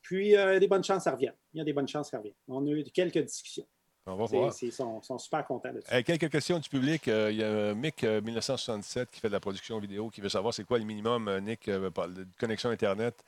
Puis, 0.02 0.36
euh, 0.36 0.58
des 0.58 0.68
bonnes 0.68 0.84
chances, 0.84 1.04
ça 1.04 1.12
revient. 1.12 1.32
Il 1.54 1.58
y 1.58 1.60
a 1.60 1.64
des 1.64 1.72
bonnes 1.72 1.88
chances, 1.88 2.10
ça 2.10 2.18
revient. 2.18 2.34
On 2.48 2.66
a 2.66 2.70
eu 2.70 2.84
quelques 2.84 3.18
discussions. 3.24 3.66
On 4.07 4.16
va 4.16 4.24
voir. 4.24 4.53
Ils 4.62 4.72
sont, 4.72 5.00
sont 5.00 5.18
super 5.18 5.44
contents 5.44 5.72
de 5.72 5.80
ça. 5.80 5.94
Euh, 5.94 6.03
quelques 6.03 6.30
questions 6.30 6.59
du 6.59 6.68
public. 6.68 7.07
Euh, 7.09 7.30
il 7.30 7.38
y 7.38 7.42
a 7.42 7.46
euh, 7.46 7.74
Mick 7.74 8.03
euh, 8.05 8.20
1977 8.20 9.11
qui 9.11 9.20
fait 9.20 9.28
de 9.28 9.32
la 9.32 9.40
production 9.40 9.78
vidéo 9.78 10.11
qui 10.11 10.20
veut 10.20 10.28
savoir 10.28 10.53
c'est 10.53 10.64
quoi 10.64 10.78
le 10.78 10.84
minimum, 10.84 11.30
Nick, 11.40 11.68
euh, 11.68 11.88
de 11.90 12.26
connexion 12.38 12.70
Internet. 12.70 13.22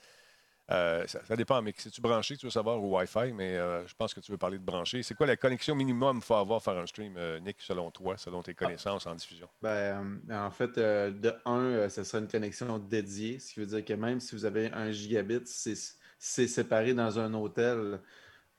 Euh, 0.70 1.07
ça, 1.07 1.20
ça 1.25 1.37
dépend, 1.37 1.61
Mick. 1.61 1.81
Si 1.81 1.91
tu 1.91 2.01
branché, 2.01 2.37
tu 2.37 2.47
veux 2.47 2.51
savoir, 2.51 2.83
ou 2.83 2.97
Wi-Fi, 2.97 3.33
mais 3.35 3.57
euh, 3.57 3.87
je 3.87 3.95
pense 3.95 4.14
que 4.14 4.20
tu 4.20 4.33
veux 4.33 4.39
parler 4.39 4.59
de 4.59 4.64
brancher. 4.64 5.03
C'est 5.03 5.14
quoi 5.14 5.27
la 5.27 5.37
connexion 5.37 5.75
minimum 5.75 6.16
qu'il 6.16 6.25
faut 6.25 6.35
avoir 6.35 6.62
pour 6.62 6.72
faire 6.72 6.83
un 6.83 6.87
stream, 6.87 7.14
euh, 7.16 7.39
Nick, 7.41 7.57
selon 7.61 7.91
toi, 7.91 8.16
selon 8.16 8.43
tes 8.43 8.55
connaissances 8.55 9.07
en 9.07 9.14
diffusion? 9.14 9.49
Ben, 9.61 10.20
en 10.31 10.51
fait, 10.51 10.79
euh, 10.79 11.11
de 11.11 11.35
1, 11.45 11.89
ce 11.91 12.03
sera 12.03 12.18
une 12.18 12.29
connexion 12.29 12.79
dédiée, 12.79 13.39
ce 13.39 13.53
qui 13.53 13.61
veut 13.61 13.66
dire 13.66 13.85
que 13.85 13.93
même 13.93 14.20
si 14.20 14.35
vous 14.35 14.45
avez 14.45 14.70
un 14.72 14.91
gigabit, 14.91 15.43
c'est 15.45 15.75
c'est 16.16 16.49
séparé 16.49 16.95
dans 16.95 17.18
un 17.18 17.35
hôtel, 17.35 18.01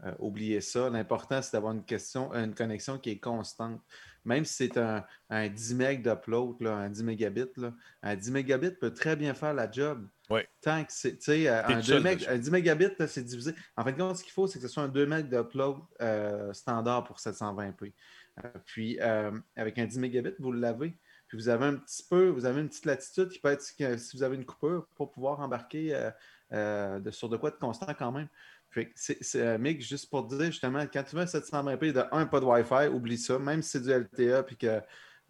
euh, 0.04 0.14
oubliez 0.20 0.62
ça. 0.62 0.90
L'important, 0.90 1.42
c'est 1.42 1.54
d'avoir 1.54 1.74
une, 1.74 1.84
question- 1.86 2.34
une 2.34 2.54
connexion 2.54 2.98
qui 2.98 3.12
est 3.12 3.20
constante. 3.20 3.82
Même 4.26 4.44
si 4.44 4.56
c'est 4.56 4.78
un, 4.78 5.06
un 5.30 5.48
10 5.48 5.76
MB 5.76 6.02
d'upload, 6.02 6.60
là, 6.62 6.76
un 6.78 6.90
10 6.90 7.04
mégabits, 7.04 7.46
là, 7.58 7.74
un 8.02 8.16
10 8.16 8.32
mégabits 8.32 8.72
peut 8.72 8.92
très 8.92 9.16
bien 9.16 9.34
faire 9.36 9.54
la 9.54 9.70
job. 9.72 10.08
Oui. 10.32 10.42
Tant 10.62 10.84
que 10.84 10.92
c'est, 10.92 11.18
tu 11.18 11.26
sais, 11.26 11.48
un, 11.48 11.62
tout 11.64 11.74
2 11.76 11.82
seul 11.84 12.02
meg- 12.04 12.16
dessus. 12.18 12.30
un 12.30 12.38
10 12.40 12.52
mégabits, 12.52 12.90
là, 12.98 13.08
c'est 13.08 13.24
divisé. 13.24 13.54
En 13.78 13.84
fait, 13.84 13.96
ce 14.16 14.24
qu'il 14.24 14.34
faut, 14.34 14.48
c'est 14.48 14.60
que 14.60 14.68
ce 14.68 14.74
soit 14.74 14.82
un 14.84 14.88
2 14.88 15.06
MB 15.06 15.30
d'upload 15.30 15.78
euh, 16.02 16.52
standard 16.54 17.04
pour 17.04 17.18
720p. 17.20 17.94
Euh, 18.44 18.50
puis, 18.66 18.98
euh, 19.00 19.32
avec 19.56 19.78
un 19.78 19.86
10 19.86 20.00
mégabits, 20.00 20.34
vous 20.40 20.52
l'avez. 20.52 20.98
Puis 21.28 21.38
vous 21.38 21.48
avez 21.50 21.66
un 21.66 21.76
petit 21.76 22.04
peu, 22.10 22.28
vous 22.30 22.46
avez 22.46 22.62
une 22.62 22.70
petite 22.70 22.86
latitude 22.86 23.30
qui 23.30 23.40
peut 23.40 23.50
être 23.50 23.62
si 23.62 24.18
vous 24.18 24.24
avez 24.24 24.36
une 24.36 24.46
coupure 24.46 24.88
pour 24.96 25.12
pouvoir 25.12 25.40
embarquer 25.40 25.92
de, 26.52 27.12
sur 27.12 27.30
de 27.30 27.38
quoi 27.38 27.50
de 27.50 27.56
constant 27.56 27.92
quand 27.98 28.12
même. 28.12 28.28
Fait 28.76 28.88
que 28.88 28.92
c'est, 28.98 29.36
euh, 29.36 29.58
Mick, 29.58 29.82
juste 29.82 30.10
pour 30.10 30.28
te 30.28 30.36
dire 30.36 30.48
justement, 30.48 30.86
quand 30.92 31.02
tu 31.04 31.16
mets 31.16 31.24
720p 31.24 31.94
de 31.94 32.04
un, 32.12 32.26
pas 32.26 32.42
de 32.42 32.46
Wi-Fi, 32.46 32.90
oublie 32.90 33.18
ça, 33.18 33.40
même 33.40 33.62
si 33.62 33.70
c'est 33.70 33.80
du 33.80 33.90
LTE, 33.90 34.46
puis 34.46 34.58
que, 34.58 34.82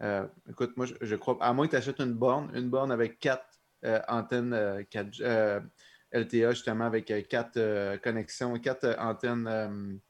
euh, 0.02 0.26
écoute, 0.50 0.76
moi, 0.76 0.84
je, 0.84 0.94
je 1.00 1.14
crois, 1.14 1.38
à 1.40 1.52
moins 1.52 1.66
que 1.66 1.70
tu 1.70 1.76
achètes 1.76 2.00
une 2.00 2.12
borne, 2.14 2.50
une 2.56 2.68
borne 2.68 2.90
avec 2.90 3.20
quatre 3.20 3.46
euh, 3.84 4.00
antennes 4.08 4.52
euh, 4.52 4.82
4G, 4.90 5.62
LTE, 6.10 6.50
justement, 6.54 6.86
avec 6.86 7.06
quatre 7.28 7.96
connexions, 7.98 8.58
quatre 8.58 8.96
antennes 8.98 10.00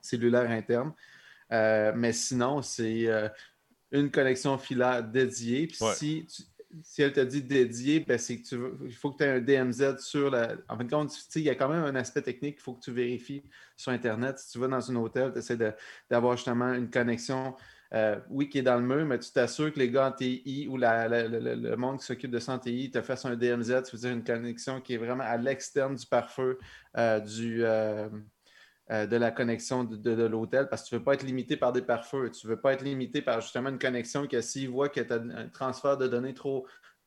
cellulaires 0.00 0.48
internes. 0.48 0.92
Mais 1.50 2.12
sinon, 2.12 2.62
c'est 2.62 3.08
une 3.90 4.12
connexion 4.12 4.58
filaire 4.58 5.02
dédiée. 5.02 5.66
Puis 5.66 5.78
Ouais. 5.80 5.94
si, 5.94 6.26
tu- 6.26 6.42
si 6.82 7.02
elle 7.02 7.12
te 7.12 7.20
dit 7.20 7.42
dédié, 7.42 8.00
ben 8.00 8.18
c'est 8.18 8.40
que 8.40 8.46
tu 8.46 8.56
veux, 8.56 8.78
il 8.84 8.94
faut 8.94 9.12
que 9.12 9.18
tu 9.18 9.24
aies 9.24 9.28
un 9.28 9.40
DMZ 9.40 9.98
sur 10.00 10.30
la. 10.30 10.54
En 10.68 10.76
fin 10.76 10.84
de 10.84 10.90
compte, 10.90 11.12
il 11.34 11.42
y 11.42 11.50
a 11.50 11.54
quand 11.54 11.68
même 11.68 11.84
un 11.84 11.94
aspect 11.96 12.22
technique 12.22 12.56
qu'il 12.56 12.62
faut 12.62 12.74
que 12.74 12.80
tu 12.84 12.92
vérifies 12.92 13.42
sur 13.76 13.92
Internet. 13.92 14.38
Si 14.38 14.52
tu 14.52 14.58
vas 14.58 14.68
dans 14.68 14.90
un 14.90 14.96
hôtel, 14.96 15.32
tu 15.32 15.38
essaies 15.38 15.58
d'avoir 16.10 16.36
justement 16.36 16.72
une 16.74 16.90
connexion, 16.90 17.54
euh, 17.94 18.20
oui, 18.30 18.48
qui 18.48 18.58
est 18.58 18.62
dans 18.62 18.76
le 18.76 18.86
mur, 18.86 19.04
mais 19.06 19.18
tu 19.18 19.30
t'assures 19.32 19.72
que 19.72 19.78
les 19.78 19.90
gars 19.90 20.08
en 20.08 20.12
TI 20.12 20.66
ou 20.68 20.76
le 20.78 21.74
monde 21.76 21.98
qui 22.00 22.06
s'occupe 22.06 22.30
de 22.30 22.38
ça 22.38 22.54
en 22.54 22.58
TI 22.58 22.90
te 22.90 23.02
fasse 23.02 23.24
un 23.24 23.36
DMZ, 23.36 23.82
tu 23.84 23.96
veux 23.96 24.00
dire 24.00 24.10
une 24.12 24.24
connexion 24.24 24.80
qui 24.80 24.94
est 24.94 24.98
vraiment 24.98 25.24
à 25.24 25.36
l'externe 25.36 25.94
du 25.96 26.06
pare-feu 26.06 26.58
euh, 26.96 27.20
du. 27.20 27.64
euh, 27.64 28.08
euh, 28.92 29.06
de 29.06 29.16
la 29.16 29.32
connexion 29.32 29.82
de, 29.82 30.26
l'hôtel 30.26 30.68
parce 30.68 30.84
que 30.84 30.88
tu 30.90 30.94
ne 30.94 30.98
veux 31.00 31.04
pas 31.04 31.14
être 31.14 31.24
limité 31.24 31.56
par 31.56 31.72
des 31.72 31.82
pare-feux. 31.82 32.30
Tu 32.30 32.46
ne 32.46 32.52
veux 32.52 32.60
pas 32.60 32.72
être 32.72 32.82
limité 32.82 33.20
par 33.20 33.40
justement 33.40 33.70
une 33.70 33.80
connexion 33.80 34.28
que 34.28 34.40
s'ils 34.40 34.70
voient 34.70 34.88
que 34.88 35.00
tu 35.00 35.12
as 35.12 35.16
un 35.16 35.48
transfert 35.48 35.96
de 35.96 36.06
données 36.06 36.34
trop 36.34 36.66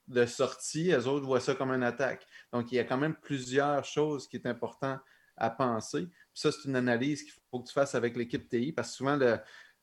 de 0.09 0.25
sortie, 0.25 0.85
les 0.85 1.07
autres 1.07 1.25
voient 1.25 1.39
ça 1.39 1.55
comme 1.55 1.71
une 1.71 1.83
attaque. 1.83 2.25
Donc, 2.51 2.71
il 2.71 2.75
y 2.75 2.79
a 2.79 2.83
quand 2.83 2.97
même 2.97 3.15
plusieurs 3.15 3.85
choses 3.85 4.27
qui 4.27 4.35
est 4.35 4.45
important 4.45 4.99
à 5.37 5.49
penser. 5.49 6.09
Ça, 6.33 6.51
c'est 6.51 6.67
une 6.67 6.75
analyse 6.75 7.23
qu'il 7.23 7.33
faut 7.49 7.61
que 7.61 7.67
tu 7.67 7.73
fasses 7.73 7.95
avec 7.95 8.17
l'équipe 8.17 8.49
TI 8.49 8.73
parce 8.73 8.89
que 8.89 8.95
souvent, 8.95 9.15
le, 9.15 9.39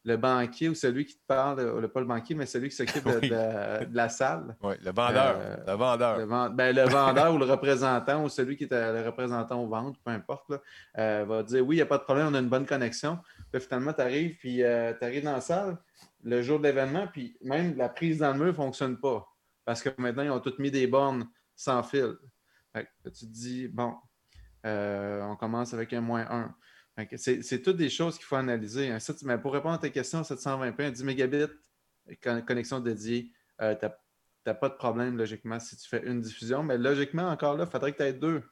le 0.07 0.17
banquier 0.17 0.69
ou 0.69 0.75
celui 0.77 1.05
qui 1.05 1.17
te 1.17 1.27
parle, 1.27 1.59
euh, 1.59 1.81
le, 1.81 1.89
pas 1.89 1.99
le 1.99 2.07
banquier, 2.07 2.37
mais 2.37 2.47
celui 2.47 2.69
qui 2.69 2.77
s'occupe 2.77 3.05
de, 3.05 3.11
Oui. 3.23 3.29
de- 3.29 3.85
de 3.91 3.97
la 3.97 4.09
salle, 4.09 4.57
Oui, 4.63 4.75
le 4.81 4.93
vendeur. 4.93 5.37
Euh, 5.41 5.57
le 5.67 5.73
vendeur. 5.73 6.19
le, 6.19 6.55
ben, 6.55 6.75
le 6.75 6.83
vendeur 6.89 7.35
ou 7.35 7.39
le 7.39 7.45
représentant 7.45 8.23
ou 8.23 8.29
celui 8.29 8.57
qui 8.57 8.65
est 8.65 8.73
euh, 8.73 9.03
le 9.03 9.07
représentant 9.07 9.61
aux 9.61 9.67
ventes, 9.67 9.97
peu 10.05 10.13
importe, 10.13 10.49
là, 10.49 10.59
euh, 10.99 11.25
va 11.27 11.43
dire 11.43 11.67
oui, 11.67 11.75
il 11.75 11.79
n'y 11.79 11.83
a 11.83 11.87
pas 11.87 11.99
de 11.99 12.05
problème, 12.05 12.29
on 12.29 12.35
a 12.35 12.39
une 12.39 12.49
bonne 12.49 12.67
connexion. 12.67 13.19
Puis 13.53 13.61
finalement, 13.61 13.93
tu 13.93 14.01
arrives, 14.01 14.37
puis 14.39 14.57
tu 14.59 14.65
arrives 15.05 15.25
dans 15.25 15.33
la 15.33 15.41
salle 15.41 15.77
le 16.23 16.41
jour 16.41 16.59
de 16.61 16.65
l'événement, 16.65 17.09
puis 17.13 17.37
même 17.43 17.77
la 17.77 17.89
prise 17.89 18.19
dans 18.19 18.33
le 18.33 18.39
mur 18.39 18.47
ne 18.47 18.53
fonctionne 18.53 18.97
pas. 18.99 19.27
Parce 19.65 19.83
que 19.83 19.89
maintenant, 19.99 20.23
ils 20.23 20.31
ont 20.31 20.41
tous 20.41 20.59
mis 20.61 20.71
des 20.71 20.87
bornes 20.87 21.27
sans 21.57 21.83
fil. 21.83 22.15
Fait 22.73 22.85
que 22.85 23.09
tu 23.11 23.27
te 23.27 23.33
dis, 23.33 23.67
bon, 23.69 23.95
on 24.65 25.37
commence 25.39 25.75
avec 25.75 25.93
un 25.93 26.01
moins 26.01 26.27
1. 26.31 26.55
C'est 27.17 27.43
c'est 27.43 27.61
toutes 27.63 27.77
des 27.77 27.91
choses 27.91 28.17
qu'il 28.17 28.25
faut 28.25 28.37
analyser. 28.37 28.99
Site- 29.01 29.23
mais 29.25 29.37
pour 29.39 29.53
répondre 29.53 29.75
à 29.75 29.79
ta 29.79 29.91
question, 29.91 30.23
720p, 30.23 30.85
un 30.87 30.91
10 30.91 31.05
mégabits, 31.05 31.53
con- 32.23 32.43
connexion 32.47 32.81
dédiée, 32.81 33.31
euh, 33.61 33.75
tu 33.75 33.87
n'as 34.47 34.55
pas 34.55 34.69
de 34.71 34.75
problème 34.75 35.17
logiquement 35.17 35.61
si 35.61 35.77
tu 35.77 35.89
fais 35.89 36.03
une 36.07 36.21
diffusion. 36.21 36.63
Mais 36.63 36.79
logiquement, 36.79 37.29
encore 37.29 37.57
là, 37.57 37.65
il 37.65 37.71
faudrait 37.71 37.93
que 37.93 37.99
tu 37.99 38.03
aies 38.05 38.13
deux. 38.15 38.43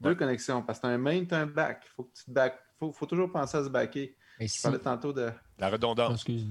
Deux 0.00 0.10
Ouais. 0.10 0.16
connexions. 0.16 0.62
Parce 0.62 0.78
que 0.78 0.86
tu 0.86 0.90
as 0.90 0.94
un 0.94 0.98
main, 0.98 1.24
tu 1.24 1.34
as 1.34 1.38
un 1.40 1.46
back. 1.46 1.82
Il 1.86 1.88
faut, 1.94 2.02
que 2.04 2.12
tu 2.18 2.24
te 2.24 2.30
back. 2.30 2.58
faut, 2.78 2.92
faut 2.92 3.06
toujours 3.06 3.30
penser 3.32 3.56
à 3.58 3.64
se 3.64 3.68
backer. 3.68 4.14
Je 4.40 4.46
si, 4.46 4.62
parlais 4.62 4.78
tantôt 4.78 5.12
de. 5.12 5.30
La 5.58 5.68
redondance. 5.70 6.12
excuse. 6.14 6.46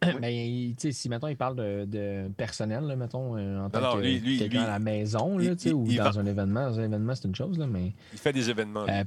Ben, 0.00 0.74
si, 0.92 1.08
mettons, 1.08 1.28
il 1.28 1.36
parle 1.36 1.56
de, 1.56 1.84
de 1.86 2.28
personnel, 2.36 2.84
là, 2.84 2.94
mettons, 2.96 3.36
euh, 3.36 3.58
en 3.60 3.70
tant 3.70 3.80
non, 3.80 3.96
que 3.96 4.02
lui- 4.02 4.20
lui- 4.20 4.38
quelqu'un 4.38 4.58
lui, 4.58 4.64
à 4.64 4.68
la 4.70 4.78
maison, 4.78 5.38
là, 5.38 5.54
tu 5.56 5.62
sais, 5.62 5.68
il- 5.70 5.74
ou 5.74 5.86
il 5.88 5.96
dans 5.96 6.10
va- 6.10 6.20
un 6.20 6.26
événement. 6.26 6.68
Dans 6.70 6.78
un 6.80 6.84
événement, 6.84 7.14
c'est 7.14 7.26
une 7.28 7.34
chose, 7.34 7.58
là, 7.58 7.66
mais... 7.66 7.92
Il 8.12 8.18
fait 8.18 8.32
des 8.32 8.48
événements. 8.50 8.86
Euh, 8.88 9.02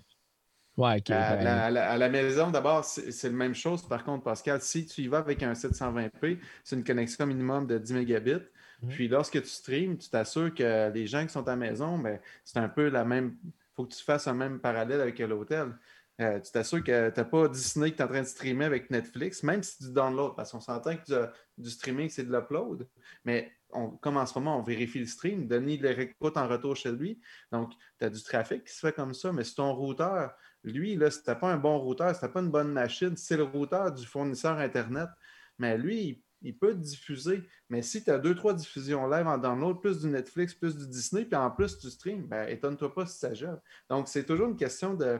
Ouais. 0.77 1.01
À 1.11 1.35
la, 1.43 1.65
à 1.65 1.69
la- 1.71 1.91
à 1.91 1.97
la 1.97 2.09
maison, 2.09 2.51
d'abord, 2.51 2.85
c'est 2.85 3.23
la 3.29 3.33
même 3.35 3.55
chose. 3.55 3.81
Par 3.87 4.03
contre, 4.03 4.23
Pascal, 4.23 4.61
si 4.61 4.85
tu 4.85 5.01
y 5.01 5.07
vas 5.07 5.17
avec 5.19 5.41
un 5.43 5.53
720p, 5.53 6.39
c'est 6.63 6.75
une 6.75 6.83
connexion 6.83 7.25
minimum 7.25 7.65
de 7.65 7.77
10 7.77 7.93
mégabits. 7.93 8.43
Mhm. 8.83 8.89
Puis 8.89 9.07
lorsque 9.07 9.41
tu 9.41 9.49
streams, 9.49 9.97
tu 9.97 10.09
t'assures 10.09 10.53
que 10.53 10.91
les 10.93 11.07
gens 11.07 11.25
qui 11.25 11.33
sont 11.33 11.47
à 11.47 11.51
la 11.51 11.55
maison, 11.57 11.97
ben, 11.97 12.19
c'est 12.43 12.59
un 12.59 12.69
peu 12.69 12.89
la 12.89 13.03
même. 13.05 13.35
Il 13.43 13.51
faut 13.75 13.85
que 13.85 13.93
tu 13.93 14.03
fasses 14.03 14.27
un 14.27 14.33
même 14.35 14.59
parallèle 14.59 15.01
avec 15.01 15.17
l'hôtel. 15.19 15.73
Euh, 16.19 16.39
tu 16.39 16.51
t'assures 16.51 16.83
que 16.83 17.09
tu 17.09 17.19
n'as 17.19 17.25
pas 17.25 17.47
Disney 17.47 17.91
que 17.91 17.97
tu 17.97 18.01
es 18.01 18.05
en 18.05 18.07
train 18.07 18.21
de 18.21 18.27
streamer 18.27 18.65
avec 18.65 18.89
Netflix, 18.89 19.43
même 19.43 19.61
si 19.61 19.77
tu 19.77 19.91
download, 19.91 20.35
parce 20.35 20.51
qu'on 20.51 20.59
s'entend 20.59 20.95
que 20.95 21.05
du, 21.05 21.63
du 21.63 21.69
streaming, 21.69 22.09
c'est 22.09 22.23
de 22.23 22.31
l'upload. 22.35 22.87
Mais 23.23 23.51
on, 23.71 23.89
comme 23.89 24.17
en 24.17 24.25
ce 24.25 24.37
moment, 24.39 24.57
on 24.57 24.63
vérifie 24.63 24.97
le 24.99 25.05
stream, 25.05 25.47
Denis 25.47 25.77
le 25.77 25.89
réécoute 25.89 26.35
en 26.37 26.47
retour 26.47 26.75
chez 26.75 26.91
lui. 26.91 27.19
Donc, 27.51 27.71
tu 27.99 28.05
as 28.05 28.09
du 28.09 28.21
trafic 28.23 28.63
qui 28.63 28.73
se 28.73 28.79
fait 28.79 28.93
comme 28.93 29.13
ça, 29.13 29.31
mais 29.31 29.43
si 29.43 29.53
ton 29.53 29.71
routeur, 29.73 30.33
lui, 30.63 30.95
là, 30.95 31.09
si 31.11 31.19
tu 31.23 31.33
pas 31.35 31.51
un 31.51 31.57
bon 31.57 31.77
routeur, 31.79 32.13
si 32.15 32.21
tu 32.21 32.31
pas 32.31 32.39
une 32.41 32.49
bonne 32.51 32.71
machine, 32.71 33.15
c'est 33.15 33.37
le 33.37 33.43
routeur 33.43 33.91
du 33.91 34.05
fournisseur 34.05 34.57
Internet, 34.57 35.09
mais 35.59 35.77
lui, 35.77 36.01
il, 36.01 36.21
il 36.49 36.57
peut 36.57 36.73
diffuser. 36.75 37.43
Mais 37.69 37.81
si 37.81 38.03
tu 38.03 38.11
as 38.11 38.19
deux, 38.19 38.35
trois 38.35 38.53
diffusions 38.53 39.07
live 39.07 39.27
en 39.27 39.37
download, 39.37 39.79
plus 39.81 39.99
du 40.01 40.07
Netflix, 40.07 40.53
plus 40.53 40.75
du 40.77 40.87
Disney, 40.87 41.25
puis 41.25 41.35
en 41.35 41.49
plus 41.51 41.77
du 41.79 41.89
stream, 41.89 42.27
ben, 42.27 42.47
étonne-toi 42.47 42.93
pas 42.93 43.05
si 43.05 43.17
ça 43.19 43.33
gère. 43.33 43.57
Donc, 43.89 44.07
c'est 44.07 44.23
toujours 44.25 44.47
une 44.49 44.55
question 44.57 44.93
de 44.93 45.19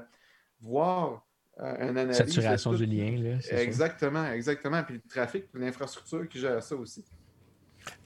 voir 0.62 1.26
euh, 1.60 1.76
un 1.80 1.90
analyse. 1.96 2.18
Saturation 2.18 2.72
tout. 2.72 2.78
du 2.78 2.86
lien, 2.86 3.18
là. 3.18 3.38
c'est 3.42 3.56
ça? 3.56 3.64
Exactement, 3.64 4.26
exactement. 4.32 4.84
Puis 4.84 4.96
le 4.96 5.02
trafic, 5.10 5.52
puis 5.52 5.62
l'infrastructure 5.62 6.28
qui 6.28 6.40
gère 6.40 6.62
ça 6.62 6.76
aussi. 6.76 7.04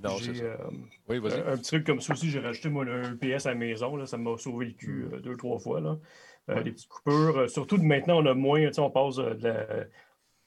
Non, 0.02 0.18
c'est 0.20 0.34
J'ai, 0.34 0.40
ça. 0.42 0.46
euh, 0.46 0.58
Oui, 1.10 1.20
vas-y. 1.20 1.40
un, 1.42 1.48
un 1.54 1.58
petit 1.58 1.72
truc 1.72 1.86
comme 1.88 2.00
ça 2.02 2.14
aussi, 2.14 2.30
j'ai 2.30 2.40
rajouté 2.40 2.70
moi, 2.70 2.86
un 2.86 3.14
EPS 3.20 3.46
à 3.48 3.50
la 3.50 3.56
maison. 3.56 3.96
Là, 3.96 4.06
ça 4.06 4.18
m'a 4.18 4.38
sauvé 4.38 4.68
le 4.68 4.72
cul 4.74 5.08
euh, 5.12 5.20
deux, 5.20 5.36
trois 5.36 5.60
fois. 5.60 5.82
Là. 5.82 5.98
Euh, 6.50 6.62
Les 6.64 6.72
petites 6.72 6.90
coupures. 6.90 7.38
euh, 7.38 7.48
surtout 7.48 7.78
de 7.78 7.84
maintenant, 7.84 8.18
on 8.22 8.26
a 8.26 8.34
moins. 8.34 8.66
tu 8.68 8.74
sais, 8.74 8.82
On 8.82 8.90
passe 8.92 9.18
euh, 9.20 9.34
de 9.36 9.44
la- 9.48 9.86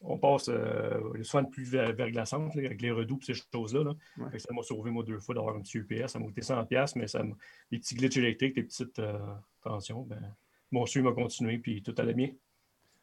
On 0.06 0.18
passe 0.18 0.50
euh, 0.50 1.00
les 1.14 1.24
soins 1.24 1.42
de 1.44 1.48
plus 1.48 1.64
ver- 1.64 1.94
verglaçantes 1.94 2.54
là, 2.56 2.66
avec 2.66 2.82
les 2.82 2.90
redoubles 2.90 3.22
et 3.26 3.32
ces 3.34 3.40
choses-là. 3.50 3.84
là. 3.84 3.94
Ouais. 4.18 4.38
Ça 4.38 4.52
m'a 4.52 4.62
sauvé, 4.62 4.90
moi, 4.90 5.02
deux 5.02 5.18
fois 5.18 5.34
d'avoir 5.34 5.56
un 5.56 5.60
petit 5.62 5.78
EPS. 5.78 6.08
Ça 6.12 6.18
m'a 6.18 6.26
coûté 6.26 6.42
100$, 6.42 6.94
mais 6.96 7.06
ça 7.06 7.22
m'a- 7.22 7.34
les 7.70 7.78
petits 7.78 7.94
glitches 7.94 8.18
électriques, 8.18 8.54
les 8.56 8.64
petites 8.64 8.98
euh, 8.98 9.18
tensions, 9.62 10.02
ben, 10.02 10.20
mon 10.70 10.84
suivi 10.84 11.06
m'a 11.06 11.12
continué, 11.14 11.56
puis 11.56 11.82
tout 11.82 11.94
allait 11.96 12.12
bien. 12.12 12.28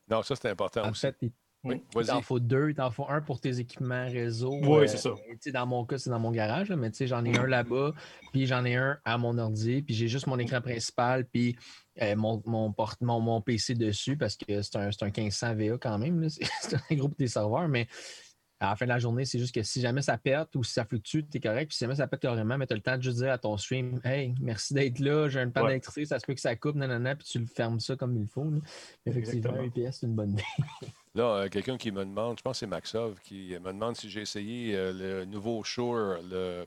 Non, 0.10 0.22
ça, 0.22 0.36
c'est 0.36 0.50
important 0.50 0.84
En 0.84 0.92
aussi. 0.92 1.02
fait, 1.02 1.18
Oui, 1.64 1.84
il 1.96 2.06
t'en 2.08 2.22
faut 2.22 2.40
deux. 2.40 2.70
Il 2.70 2.76
t'en 2.76 2.90
faut 2.90 3.06
un 3.08 3.22
pour 3.22 3.40
tes 3.40 3.60
équipements 3.60 4.06
réseau. 4.08 4.60
Oui, 4.64 4.84
euh, 4.84 4.88
c'est 4.88 4.98
ça. 4.98 5.12
dans 5.54 5.68
mon 5.68 5.86
cas, 5.86 5.98
c'est 6.00 6.10
dans 6.10 6.20
mon 6.20 6.32
garage, 6.32 6.70
là, 6.70 6.76
mais 6.76 6.90
j'en 7.02 7.24
ai 7.24 7.38
un 7.38 7.46
là-bas, 7.46 7.94
puis 8.32 8.48
j'en 8.48 8.66
ai 8.66 8.76
un 8.76 8.98
à 9.06 9.18
mon 9.20 9.38
ordi, 9.38 9.84
puis 9.84 9.94
j'ai 9.94 10.08
juste 10.08 10.26
mon 10.26 10.40
écran 10.40 10.60
principal, 10.62 11.26
puis 11.26 11.56
euh, 12.02 12.16
mon, 12.16 12.42
mon, 12.46 12.74
mon, 13.02 13.20
mon 13.20 13.42
PC 13.42 13.76
dessus, 13.76 14.18
parce 14.18 14.36
que 14.38 14.62
c'est 14.64 14.76
un, 14.76 14.90
un 14.90 15.06
1500 15.06 15.56
VA 15.56 15.78
quand 15.80 15.98
même. 16.00 16.28
C'est 16.62 16.76
un 16.90 16.96
groupe 16.96 17.18
des 17.20 17.28
serveurs, 17.28 17.68
mais 17.68 17.88
à 18.60 18.70
la 18.70 18.76
fin 18.76 18.86
de 18.86 18.90
la 18.90 19.00
journée, 19.00 19.26
c'est 19.26 19.40
juste 19.40 19.56
que 19.56 19.64
si 19.64 19.82
jamais 19.82 20.04
ça 20.04 20.20
pète 20.20 20.56
ou 20.56 20.64
si 20.64 20.74
ça 20.74 20.86
fluctue, 20.86 21.24
tu 21.24 21.38
es 21.38 21.40
correct. 21.40 21.70
Puis 21.70 21.78
si 21.78 21.84
jamais 21.84 21.96
ça 21.96 22.06
pète 22.06 22.20
carrément, 22.20 22.60
mais 22.60 22.68
tu 22.68 22.74
as 22.74 22.76
le 22.76 22.82
temps 22.84 22.96
de 22.96 23.02
juste 23.02 23.18
dire 23.18 23.32
à 23.32 23.40
ton 23.40 23.58
stream 23.58 24.00
Hey, 24.04 24.36
merci 24.40 24.76
d'être 24.76 25.00
là, 25.00 25.28
j'ai 25.30 25.40
une 25.40 25.52
panne 25.52 25.64
Ouais. 25.64 25.70
d'électricité, 25.70 26.06
ça 26.06 26.20
se 26.20 26.26
peut 26.28 26.36
que 26.36 26.40
ça 26.42 26.56
coupe, 26.56 26.76
nanana, 26.76 27.16
puis 27.16 27.26
tu 27.28 27.40
le 27.40 27.48
fermes 27.48 27.80
ça 27.80 27.96
comme 27.96 28.16
il 28.16 28.28
faut. 28.28 28.44
là. 28.44 28.60
Effectivement. 29.08 29.64
UPS, 29.64 29.92
c'est 30.00 30.06
une 30.06 30.14
bonne 30.14 30.34
idée. 30.34 30.44
Là, 31.14 31.24
euh, 31.24 31.50
quelqu'un 31.50 31.78
qui 31.78 31.92
me 31.92 32.06
demande, 32.06 32.38
je 32.38 32.42
pense 32.42 32.56
que 32.56 32.60
c'est 32.60 32.68
Maxov, 32.68 33.20
qui 33.22 33.50
me 33.60 33.74
demande 33.74 33.98
si 33.98 34.10
j'ai 34.10 34.22
essayé 34.22 34.76
euh, 34.76 34.94
le 34.94 35.26
nouveau 35.26 35.62
Shure, 35.64 36.20
le 36.24 36.66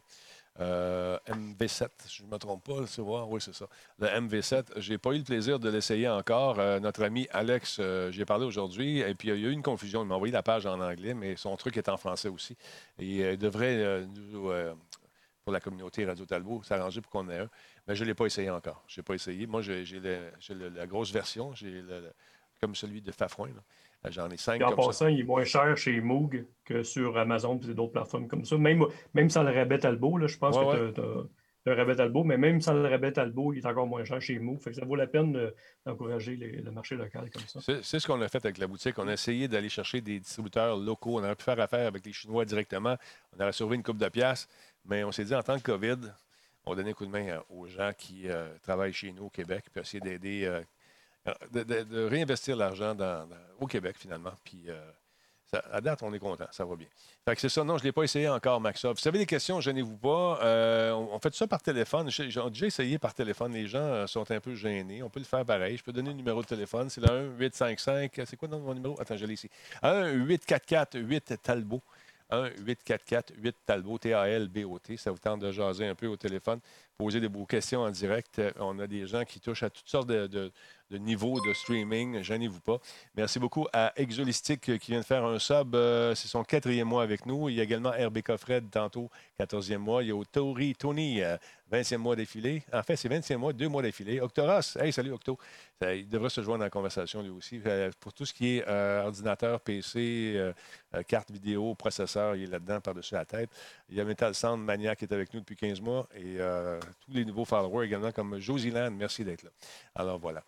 euh, 0.60 1.18
MV7, 1.26 1.88
si 2.06 2.18
je 2.18 2.22
ne 2.24 2.28
me 2.28 2.36
trompe 2.36 2.62
pas, 2.62 2.86
c'est 2.86 3.00
oui, 3.00 3.40
c'est 3.40 3.54
ça. 3.54 3.66
Le 3.98 4.06
MV7, 4.06 4.80
je 4.80 4.92
n'ai 4.92 4.98
pas 4.98 5.12
eu 5.12 5.18
le 5.18 5.24
plaisir 5.24 5.58
de 5.58 5.70
l'essayer 5.70 6.08
encore. 6.10 6.56
Notre 6.80 7.04
ami 7.04 7.26
Alex, 7.32 7.78
euh, 7.80 8.10
j'y 8.12 8.20
ai 8.20 8.24
parlé 8.26 8.44
aujourd'hui, 8.44 8.98
et 9.00 9.14
puis 9.14 9.28
il 9.28 9.40
y 9.40 9.46
a 9.46 9.48
eu 9.48 9.52
une 9.52 9.62
confusion. 9.62 10.02
Il 10.02 10.08
m'a 10.08 10.14
envoyé 10.14 10.32
la 10.32 10.42
page 10.42 10.66
en 10.66 10.78
anglais, 10.78 11.14
mais 11.14 11.36
son 11.36 11.56
truc 11.56 11.78
est 11.78 11.88
en 11.88 11.96
français 11.96 12.28
aussi. 12.28 12.54
Il 12.98 13.38
devrait 13.38 14.06
nous, 14.06 14.50
pour 15.42 15.52
la 15.52 15.60
communauté 15.60 16.04
Radio 16.04 16.26
Talbot, 16.26 16.62
s'arranger 16.62 17.00
pour 17.00 17.10
qu'on 17.10 17.28
ait 17.30 17.40
un. 17.40 17.50
Mais 17.88 17.96
je 17.96 18.04
ne 18.04 18.08
l'ai 18.08 18.14
pas 18.14 18.26
essayé 18.26 18.50
encore. 18.50 18.84
Je 18.88 19.00
n'ai 19.00 19.04
pas 19.04 19.14
essayé. 19.14 19.46
Moi, 19.46 19.62
j'ai 19.62 19.84
j'ai 19.86 20.00
j'ai 20.38 20.54
la 20.54 20.86
grosse 20.86 21.10
version, 21.12 21.54
j'ai 21.54 21.82
comme 22.60 22.74
celui 22.74 23.02
de 23.02 23.10
Fafouin. 23.10 23.48
là. 23.48 23.62
J'en 24.10 24.28
ai 24.31 24.36
cinq 24.36 24.56
Puis 24.56 24.64
en 24.64 24.70
comme 24.70 24.81
ça. 24.82 24.86
passant, 24.89 25.06
il 25.09 25.20
est 25.20 25.24
moins 25.24 25.44
cher 25.44 25.76
chez 25.76 26.01
Moog 26.01 26.44
que 26.64 26.82
sur 26.82 27.16
Amazon 27.16 27.59
et 27.68 27.74
d'autres 27.74 27.93
plateformes 27.93 28.28
comme 28.28 28.44
ça. 28.44 28.56
Même, 28.59 28.85
même 29.14 29.31
sans 29.31 29.43
le 29.43 29.51
rabais 29.51 29.78
Talbot, 29.78 30.18
là, 30.18 30.26
je 30.26 30.36
pense 30.36 30.56
Ouais, 30.56 30.76
que 30.76 30.90
tu 30.90 31.01
as, 31.01 31.24
le 31.66 31.72
rabais 31.74 31.97
Talbot, 31.97 32.24
mais 32.24 32.36
même 32.36 32.60
sans 32.60 32.74
le 32.74 32.86
rabais 32.86 33.12
Talbot, 33.12 33.55
il 33.55 33.60
est 33.60 33.66
encore 33.66 33.86
moins 33.86 34.05
cher 34.05 34.20
chez 34.20 34.39
Moog. 34.39 34.59
Fait 34.60 34.70
que 34.70 34.76
ça 34.76 34.85
vaut 34.85 34.97
la 34.97 35.06
peine 35.06 35.32
de- 35.32 35.55
d'encourager 35.86 36.36
le 36.36 36.70
marché 36.70 36.97
local 36.97 37.31
comme 37.31 37.43
ça. 37.47 37.60
C'est 37.82 37.98
ce 37.98 38.06
qu'on 38.06 38.20
a 38.20 38.28
fait 38.28 38.44
avec 38.44 38.59
la 38.59 38.66
boutique. 38.66 38.98
On 38.98 39.09
a 39.09 39.14
essayé 39.14 39.48
d'aller 39.48 39.70
chercher 39.70 40.02
des 40.02 40.20
distributeurs 40.20 40.76
locaux. 40.76 41.18
On 41.18 41.24
aurait 41.24 41.35
pu 41.36 41.44
faire 41.44 41.59
affaire 41.59 41.86
avec 41.86 42.05
les 42.05 42.12
Chinois 42.12 42.44
directement. 42.44 42.97
On 43.35 43.43
aurait 43.43 43.52
sauvé 43.52 43.76
une 43.76 43.82
coupe 43.82 43.97
de 43.98 44.09
pièces. 44.10 44.47
Mais 44.85 45.02
on 45.05 45.12
s'est 45.12 45.24
dit, 45.24 45.35
en 45.35 45.43
tant 45.43 45.56
que 45.56 45.62
COVID, 45.62 45.97
on 46.66 46.74
donner 46.74 46.90
un 46.90 46.94
coup 46.94 47.06
de 47.06 47.10
main 47.10 47.26
euh, 47.28 47.40
aux 47.48 47.66
gens 47.66 47.93
qui 47.97 48.28
euh, 48.28 48.48
travaillent 48.62 48.93
chez 48.93 49.12
nous 49.12 49.24
au 49.24 49.31
Québec, 49.31 49.64
puis 49.72 49.81
essayer 49.81 50.01
d'aider, 50.01 50.44
euh, 50.44 50.60
de, 51.52 51.62
de- 51.62 52.05
réinvestir 52.06 52.56
l'argent 52.56 52.94
dans- 52.94 53.26
au 53.60 53.66
Québec, 53.66 53.96
finalement. 53.98 54.32
Puis 54.44 54.64
euh, 54.68 54.78
à 55.70 55.80
date, 55.80 56.02
on 56.02 56.12
est 56.12 56.18
content. 56.18 56.46
Ça 56.51 56.64
va 56.64 56.74
bien. 56.74 56.88
Fait 57.24 57.34
que 57.36 57.40
c'est 57.40 57.48
ça. 57.48 57.62
Non, 57.62 57.78
je 57.78 57.82
ne 57.84 57.88
l'ai 57.88 57.92
pas 57.92 58.02
essayé 58.02 58.28
encore, 58.28 58.60
Maxov. 58.60 58.96
Vous 59.01 59.09
avez 59.09 59.18
des 59.18 59.26
questions, 59.26 59.60
gênez-vous 59.60 59.96
pas. 59.96 60.40
Euh, 60.42 60.90
on, 60.92 61.14
on 61.14 61.18
fait 61.20 61.32
ça 61.32 61.46
par 61.46 61.62
téléphone. 61.62 62.10
J'ai 62.10 62.24
déjà 62.26 62.66
essayé 62.66 62.98
par 62.98 63.14
téléphone. 63.14 63.52
Les 63.52 63.68
gens 63.68 63.78
euh, 63.78 64.06
sont 64.09 64.28
un 64.30 64.40
peu 64.40 64.55
gênés. 64.56 65.02
On 65.05 65.10
peut 65.10 65.20
le 65.20 65.24
faire 65.26 65.44
pareil. 65.44 65.76
Je 65.76 65.84
peux 65.84 65.92
donner 65.92 66.10
le 66.10 66.16
numéro 66.16 66.42
de 66.42 66.46
téléphone. 66.46 66.90
C'est 66.90 67.01
le 67.01 67.30
1-855. 67.38 68.24
C'est 68.26 68.36
quoi 68.36 68.48
mon 68.48 68.74
numéro? 68.74 69.01
Attends, 69.01 69.16
je 69.16 69.26
l'ai 69.26 69.34
ici. 69.34 69.48
1-844-8 69.82 71.36
Talbot. 71.42 71.82
1-844-8 72.30 73.52
Talbot, 73.66 73.98
T-A-L-B-O-T. 73.98 74.96
Ça 74.96 75.10
vous 75.12 75.18
tente 75.18 75.40
de 75.40 75.52
jaser 75.52 75.86
un 75.86 75.94
peu 75.94 76.06
au 76.06 76.16
téléphone, 76.16 76.59
poser 76.96 77.20
des 77.20 77.28
beaux 77.28 77.44
questions 77.46 77.82
en 77.82 77.90
direct. 77.90 78.38
Euh, 78.38 78.51
On 78.59 78.78
a 78.78 78.86
des 78.86 79.06
gens 79.06 79.24
qui 79.24 79.40
touchent 79.40 79.62
à 79.62 79.70
toutes 79.70 79.88
sortes 79.88 80.09
de- 80.09 80.51
de 80.94 80.98
niveaux 80.98 81.40
de 81.40 81.52
streaming. 81.52 82.22
Gênez-vous 82.22 82.60
pas. 82.60 82.78
Merci 83.16 83.40
beaucoup 83.40 83.66
à 83.72 83.92
Exolistic 83.96 84.68
euh, 84.68 84.78
qui 84.78 84.92
vient 84.92 85.00
de 85.00 85.04
faire 85.04 85.24
un 85.24 85.40
sub. 85.40 85.74
euh, 85.74 86.14
c'est 86.14 86.28
son 86.28 86.44
quatrième 86.44 86.86
mois 86.86 87.02
avec 87.02 87.26
nous. 87.26 87.48
Il 87.48 87.56
y 87.56 87.60
a 87.60 87.64
également 87.64 87.90
RBK 87.90 88.36
Fred, 88.36 88.70
tantôt, 88.70 89.10
14e 89.40 89.78
mois. 89.78 90.04
Il 90.04 90.10
y 90.10 90.12
a 90.12 90.22
Tori 90.30 90.74
Tony, 90.76 91.20
euh, 91.20 91.36
20e 91.72 91.96
mois 91.96 92.14
d'affilée. 92.14 92.62
En 92.72 92.84
fait, 92.84 92.94
c'est 92.94 93.08
20e 93.08 93.38
mois, 93.38 93.52
deux 93.52 93.68
mois 93.68 93.82
d'affilée. 93.82 94.20
Octoras, 94.20 94.76
hey, 94.78 94.92
salut 94.92 95.10
Octo. 95.10 95.36
Il 95.82 96.08
devrait 96.08 96.30
se 96.30 96.40
joindre 96.42 96.60
dans 96.60 96.66
la 96.66 96.70
conversation 96.70 97.20
lui 97.20 97.30
aussi. 97.30 97.60
Pour 97.98 98.12
tout 98.12 98.24
ce 98.24 98.32
qui 98.32 98.58
est 98.58 98.68
ordinateur, 98.68 99.60
PC, 99.60 100.52
carte 101.08 101.30
vidéo, 101.30 101.74
processeur, 101.74 102.36
il 102.36 102.44
est 102.44 102.46
là-dedans 102.46 102.80
par-dessus 102.80 103.14
la 103.14 103.24
tête. 103.24 103.50
Il 103.88 103.96
y 103.96 104.00
a 104.00 104.04
Metal 104.04 104.34
Sound 104.34 104.62
Mania 104.64 104.94
qui 104.94 105.04
est 105.04 105.12
avec 105.12 105.34
nous 105.34 105.40
depuis 105.40 105.56
15 105.56 105.80
mois 105.80 106.08
et 106.14 106.38
tous 107.04 107.12
les 107.12 107.24
nouveaux 107.24 107.44
followers 107.44 107.86
également 107.86 108.12
comme 108.12 108.38
Josiland. 108.38 108.90
Merci 108.92 109.24
d'être 109.24 109.42
là. 109.42 109.50
Alors 109.94 110.18
voilà. 110.18 110.42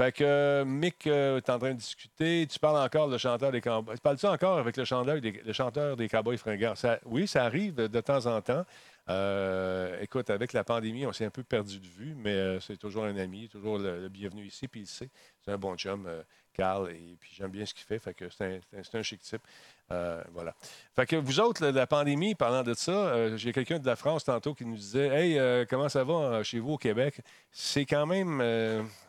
Fait 0.00 0.12
que 0.12 0.22
euh, 0.22 0.64
Mick 0.64 1.08
euh, 1.08 1.38
est 1.38 1.50
en 1.50 1.58
train 1.58 1.72
de 1.72 1.78
discuter. 1.78 2.46
Tu 2.48 2.60
parles 2.60 2.76
encore 2.76 3.08
le 3.08 3.18
chanteur 3.18 3.50
des 3.50 3.60
Cowboys. 3.60 3.96
Parles-tu 4.00 4.26
encore 4.26 4.58
avec 4.58 4.76
le 4.76 4.84
chanteur 4.84 5.20
des, 5.20 5.32
le 5.32 5.94
des 5.96 6.08
Cowboys 6.08 6.38
fringants? 6.38 6.74
Oui, 7.04 7.26
ça 7.26 7.44
arrive 7.44 7.74
de, 7.74 8.00
temps 8.00 8.26
en 8.26 8.40
temps. 8.40 8.64
Euh, 9.08 10.00
écoute, 10.00 10.30
avec 10.30 10.52
la 10.52 10.62
pandémie, 10.62 11.04
on 11.04 11.12
s'est 11.12 11.24
un 11.24 11.30
peu 11.30 11.42
perdu 11.42 11.80
de 11.80 11.86
vue, 11.88 12.14
mais 12.14 12.60
c'est 12.60 12.76
toujours 12.76 13.06
un 13.06 13.16
ami, 13.16 13.48
toujours 13.48 13.76
le, 13.76 14.08
bienvenu 14.08 14.46
ici, 14.46 14.68
puis 14.68 14.82
il 14.82 14.86
sait. 14.86 15.10
C'est 15.44 15.50
un 15.50 15.58
bon 15.58 15.76
chum, 15.76 16.08
Carl, 16.52 16.92
et 16.92 17.16
puis 17.18 17.32
j'aime 17.34 17.50
bien 17.50 17.66
ce 17.66 17.74
qu'il 17.74 17.84
fait, 17.84 17.98
fait 17.98 18.14
que 18.14 18.28
c'est 18.30 18.60
un, 18.72 18.98
un 19.00 19.02
chic 19.02 19.20
type. 19.20 19.42
Euh, 19.90 20.22
voilà. 20.32 20.54
Fait 20.94 21.06
que 21.06 21.16
vous 21.16 21.40
autres, 21.40 21.64
la, 21.64 21.72
la 21.72 21.86
pandémie, 21.86 22.34
parlant 22.34 22.62
de 22.62 22.74
ça, 22.74 22.92
euh, 22.92 23.36
j'ai 23.38 23.52
quelqu'un 23.52 23.78
de 23.78 23.86
la 23.86 23.96
France 23.96 24.24
tantôt 24.24 24.54
qui 24.54 24.66
nous 24.66 24.76
disait 24.76 25.06
Hey, 25.08 25.38
euh, 25.38 25.64
comment 25.68 25.88
ça 25.88 26.04
va 26.04 26.42
chez 26.42 26.58
vous 26.58 26.72
au 26.72 26.78
Québec? 26.78 27.22
C'est 27.50 27.86
quand 27.86 28.04
même 28.04 28.42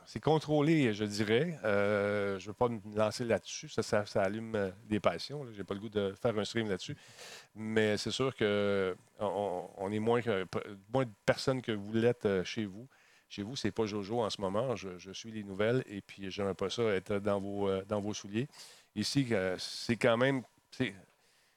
c'est 0.05 0.21
contrôlé, 0.21 0.93
je 0.93 1.03
dirais. 1.03 1.59
Je 1.63 2.35
ne 2.35 2.47
veux 2.47 2.53
pas 2.53 2.69
me 2.69 2.79
lancer 2.95 3.25
là-dessus. 3.25 3.67
Ça, 3.69 3.83
ça, 3.83 4.21
allume 4.21 4.71
des 4.87 4.99
passions. 4.99 5.45
Je 5.51 5.57
n'ai 5.57 5.63
pas 5.63 5.73
le 5.73 5.81
goût 5.81 5.89
de 5.89 6.13
faire 6.19 6.37
un 6.37 6.45
stream 6.45 6.69
là-dessus. 6.69 6.95
Mais 7.55 7.97
c'est 7.97 8.11
sûr 8.11 8.35
que 8.35 8.95
on, 9.19 9.91
est 9.91 9.99
moins, 9.99 10.21
moins 10.93 11.05
de 11.05 11.11
personnes 11.25 11.61
que 11.61 11.73
vous 11.73 11.93
l'êtes 11.93 12.27
chez 12.43 12.65
vous. 12.65 12.87
Chez 13.27 13.43
vous, 13.43 13.55
c'est 13.55 13.71
pas 13.71 13.85
Jojo 13.85 14.21
en 14.21 14.29
ce 14.31 14.41
moment. 14.41 14.75
Je, 14.75 15.11
suis 15.11 15.31
les 15.31 15.43
nouvelles 15.43 15.83
et 15.87 16.01
puis 16.01 16.31
j'aimerais 16.31 16.55
pas 16.55 16.69
ça 16.69 16.83
être 16.83 17.19
dans 17.19 17.39
vos, 17.39 17.69
dans 17.83 18.01
vos 18.01 18.13
souliers. 18.13 18.47
Ici, 18.95 19.27
c'est 19.57 19.97
quand 19.97 20.17
même. 20.17 20.41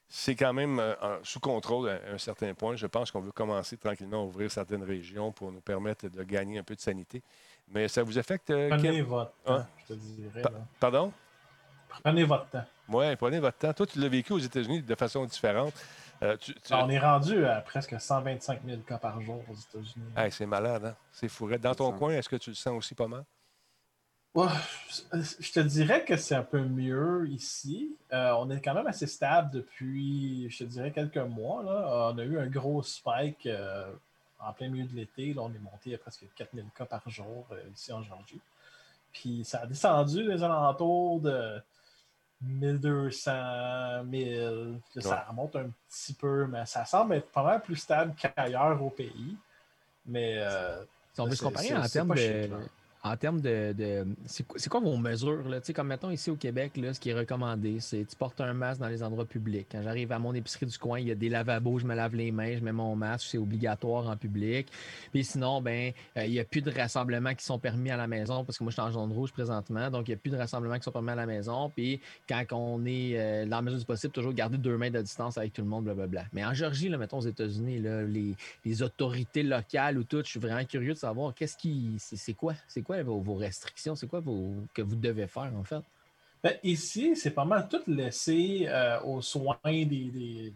C'est- 0.09 0.35
quand 0.37 0.53
même 0.53 0.79
euh, 0.79 0.95
sous 1.23 1.41
contrôle 1.41 1.89
à 1.89 1.99
un 2.13 2.19
certain 2.19 2.53
point. 2.55 2.77
Je 2.77 2.87
pense 2.87 3.11
qu'on 3.11 3.21
veut 3.21 3.33
commencer 3.33 3.77
tranquillement 3.77 4.23
à 4.23 4.25
ouvrir 4.25 4.51
certaines 4.51 4.83
régions 4.85 5.33
pour 5.33 5.51
nous 5.53 5.61
permettre 5.61 6.09
de 6.09 6.23
gagner 6.23 6.59
un 6.59 6.63
peu 6.63 6.75
de 6.75 6.81
sanité. 6.81 7.23
Mais 7.69 7.89
ça 7.89 8.03
vous 8.03 8.19
affecte, 8.19 8.51
euh, 8.51 8.69
Prenez 8.69 9.01
votre 9.03 9.33
temps, 9.45 9.55
Hein? 9.55 9.67
je 9.89 9.95
te 9.95 9.99
dirais. 9.99 10.43
Pa- 10.43 10.51
là. 10.51 10.59
Pardon? 10.81 11.13
Prenez 12.03 12.25
votre 12.25 12.49
temps. 12.51 12.65
Oui, 12.89 13.17
prenez 13.17 13.39
votre 13.39 13.59
temps. 13.59 13.73
Toi, 13.73 13.87
tu 13.87 13.99
l'as 14.01 14.09
vécu 14.09 14.33
aux 14.33 14.39
États-Unis 14.39 14.83
de 14.83 14.95
façon 14.95 15.25
différente. 15.25 15.75
Euh, 16.23 16.37
tu- 16.37 16.55
tu- 16.55 16.73
On 16.75 16.89
est 16.89 16.99
rendu 16.99 17.45
à 17.47 17.61
presque 17.61 18.01
125 18.01 18.61
000 18.65 18.81
cas 18.83 18.99
par 18.99 19.21
jour 19.21 19.43
aux 19.49 19.55
États-Unis. 19.55 20.07
Hey, 20.17 20.31
c'est 20.31 20.47
malade, 20.47 20.85
hein? 20.87 20.97
C'est 21.11 21.29
fourré. 21.29 21.59
Dans 21.59 21.75
ton 21.75 21.93
coin, 21.93 22.13
est-ce 22.13 22.29
que 22.29 22.37
tu 22.37 22.51
le 22.51 22.57
sens 22.57 22.77
aussi 22.79 22.95
pas 22.95 23.09
mal? 23.09 23.25
Ouais, 24.35 24.47
je 25.41 25.53
te 25.53 25.61
dirais 25.61 26.05
que 26.07 26.17
c'est 26.17 26.35
un 26.35 26.43
peu 26.43 26.63
mieux 26.63 27.29
ici. 27.29 27.95
Euh, 28.15 28.33
on 28.39 28.49
est 28.51 28.63
quand 28.63 28.73
même 28.73 28.87
assez 28.87 29.07
stable 29.07 29.51
depuis, 29.51 30.49
je 30.49 30.59
te 30.59 30.65
dirais, 30.65 30.91
quelques 30.91 31.19
mois. 31.19 31.63
Là. 31.63 32.13
On 32.15 32.19
a 32.19 32.25
eu 32.25 32.39
un 32.39 32.47
gros 32.47 32.83
spike 32.83 33.45
euh, 33.45 33.93
en 34.41 34.55
plein 34.55 34.71
milieu 34.71 34.87
de 34.87 34.97
l'été. 34.97 35.35
Là, 35.35 35.43
on 35.43 35.51
est 35.53 35.59
monté 35.59 35.95
à 35.95 35.99
presque 35.99 36.25
4000 36.35 36.65
cas 36.75 36.87
par 36.87 37.03
jour 37.11 37.47
euh, 37.53 37.61
ici 37.75 37.93
en 37.93 38.03
Georgie. 38.03 38.41
Puis 39.13 39.45
ça 39.45 39.61
a 39.61 39.67
descendu 39.67 40.23
les 40.23 40.43
alentours 40.43 41.21
de 41.21 41.61
1200, 42.41 44.05
1000. 44.05 44.81
Là, 44.95 45.03
Ça 45.03 45.27
remonte 45.29 45.57
un 45.57 45.69
petit 45.91 46.15
peu, 46.15 46.47
mais 46.47 46.65
ça 46.65 46.87
semble 46.87 47.17
être 47.17 47.31
pas 47.31 47.43
mal 47.43 47.61
plus 47.61 47.77
stable 47.77 48.15
qu'ailleurs 48.17 48.83
au 48.83 48.89
pays. 48.89 49.37
Mais 50.07 50.39
euh, 50.39 50.83
Si 51.13 51.21
on 51.21 51.27
veut 51.27 51.37
se 51.37 51.45
comparer 51.45 51.77
en 51.77 51.87
termes 51.87 52.15
de. 52.15 52.49
En 53.05 53.17
termes 53.17 53.41
de. 53.41 53.73
de- 53.73 54.07
c'est 54.27 54.69
quoi, 54.69 54.81
vos 54.81 54.97
mesures? 54.97 55.49
Là? 55.49 55.59
Comme 55.75 55.89
mettons 55.89 56.11
ici 56.11 56.31
au 56.31 56.37
Québec, 56.37 56.77
là, 56.77 56.95
ce 56.95 57.01
qui 57.01 57.11
est 57.11 57.15
recommandé, 57.15 57.81
c'est 57.81 58.05
tu 58.05 58.15
portes 58.15 58.41
un 58.41 58.53
masque 58.53 58.81
dans 58.81 58.87
les 58.87 59.03
endroits 59.03 59.25
publics. 59.25 59.67
Quand 59.73 59.83
j'arrive 59.83 60.13
à 60.13 60.21
mon 60.21 60.33
épicerie 60.35 60.67
du 60.67 60.79
coin, 60.79 61.01
il 61.01 61.09
y 61.09 61.11
a 61.11 61.17
des 61.17 61.29
lavabos, 61.29 61.81
je 61.81 61.87
me 61.87 61.97
lave 61.97 62.15
les 62.15 62.31
mains, 62.31 62.57
je 62.57 62.63
mets 62.63 62.71
mon 62.71 62.95
masque, 62.95 63.27
c'est 63.29 63.39
obligatoire 63.39 64.09
en 64.09 64.17
public. 64.17 64.69
Puis 65.11 65.25
sinon, 65.25 65.61
ben, 65.61 65.93
euh, 66.17 66.27
il 66.27 66.31
n'y 66.31 66.39
a 66.39 66.45
plus 66.45 66.63
de 66.63 66.71
rassemblements 66.71 67.35
qui 67.35 67.45
sont 67.45 67.59
permis 67.59 67.91
à 67.91 67.97
la 67.97 68.07
maison 68.07 68.45
parce 68.45 68.59
que 68.59 68.63
moi, 68.63 68.71
je 68.71 68.75
suis 68.75 68.83
en 68.83 68.93
jaune 68.93 69.11
rouge 69.11 69.33
présentement, 69.33 69.91
donc 69.91 70.07
il 70.07 70.13
n'y 70.13 70.15
a 70.15 70.19
plus 70.19 70.31
de 70.31 70.37
rassemblements 70.37 70.77
qui 70.77 70.85
sont 70.85 70.93
permis 70.93 71.11
à 71.11 71.17
la 71.17 71.27
maison. 71.27 71.71
Puis 71.75 72.01
quand 72.29 72.45
on 72.53 72.85
est 72.87 73.19
euh, 73.19 73.47
dans 73.47 73.57
la 73.57 73.63
mesure 73.63 73.81
du 73.81 73.85
possible, 73.85 74.13
toujours 74.13 74.33
garder 74.33 74.59
deux 74.59 74.79
mètres 74.79 74.97
de 74.97 75.03
distance 75.03 75.37
avec 75.39 75.53
tout 75.53 75.63
le 75.63 75.69
monde, 75.69 75.85
blablabla. 75.87 76.27
Mais 76.33 76.45
en 76.45 76.55
Géorgie, 76.55 76.89
là, 76.89 76.99
mettons 76.99 77.19
aux 77.19 77.27
États-Unis, 77.27 77.81
les, 77.81 78.35
les 78.65 78.83
autorités 78.83 79.43
locales 79.43 79.99
ou 79.99 80.05
tout, 80.05 80.19
je 80.25 80.31
suis 80.31 80.41
vraiment 80.41 80.65
curieux 80.65 80.93
de 80.93 80.99
savoir 80.99 81.35
qu'est-ce 81.35 81.57
qui. 81.57 81.97
C'est 81.99 82.35
quoi? 82.35 82.55
C'est 82.69 82.83
quoi 82.83 82.92
vos, 83.01 83.35
restrictions? 83.35 83.97
C'est 83.97 84.07
quoi 84.07 84.21
que 84.21 84.83
vous 84.83 84.97
devez 84.97 85.27
faire 85.27 85.51
en 85.57 85.65
fait? 85.65 85.83
Ben, 86.43 86.57
ici, 86.65 87.15
c'est 87.15 87.31
pas 87.31 87.45
mal 87.45 87.69
tout 87.69 87.83
laissé 87.87 88.67
euh, 88.67 89.01
aux 89.03 89.23
soins 89.23 89.57
des, 89.65 90.53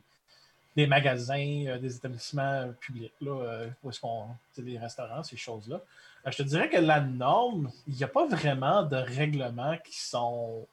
des, 0.75 0.87
magasins, 0.87 1.65
euh, 1.69 1.79
des 1.79 1.95
établissements 1.95 2.73
publics, 2.81 3.15
là, 3.21 3.31
euh, 3.31 3.69
où 3.83 3.91
est-ce 3.91 4.01
qu'on. 4.01 4.27
des 4.59 4.79
restaurants, 4.79 5.23
ces 5.23 5.37
choses-là. 5.37 5.81
Je 6.27 6.37
te 6.37 6.43
dirais 6.43 6.69
que 6.69 6.79
la 6.79 7.01
norme, 7.01 7.71
il 7.87 7.95
n'y 7.95 8.03
a 8.03 8.09
pas 8.09 8.27
vraiment 8.27 8.83
de 8.83 8.97
règlements 8.97 9.79
qui 9.85 9.97
sont. 9.97 10.67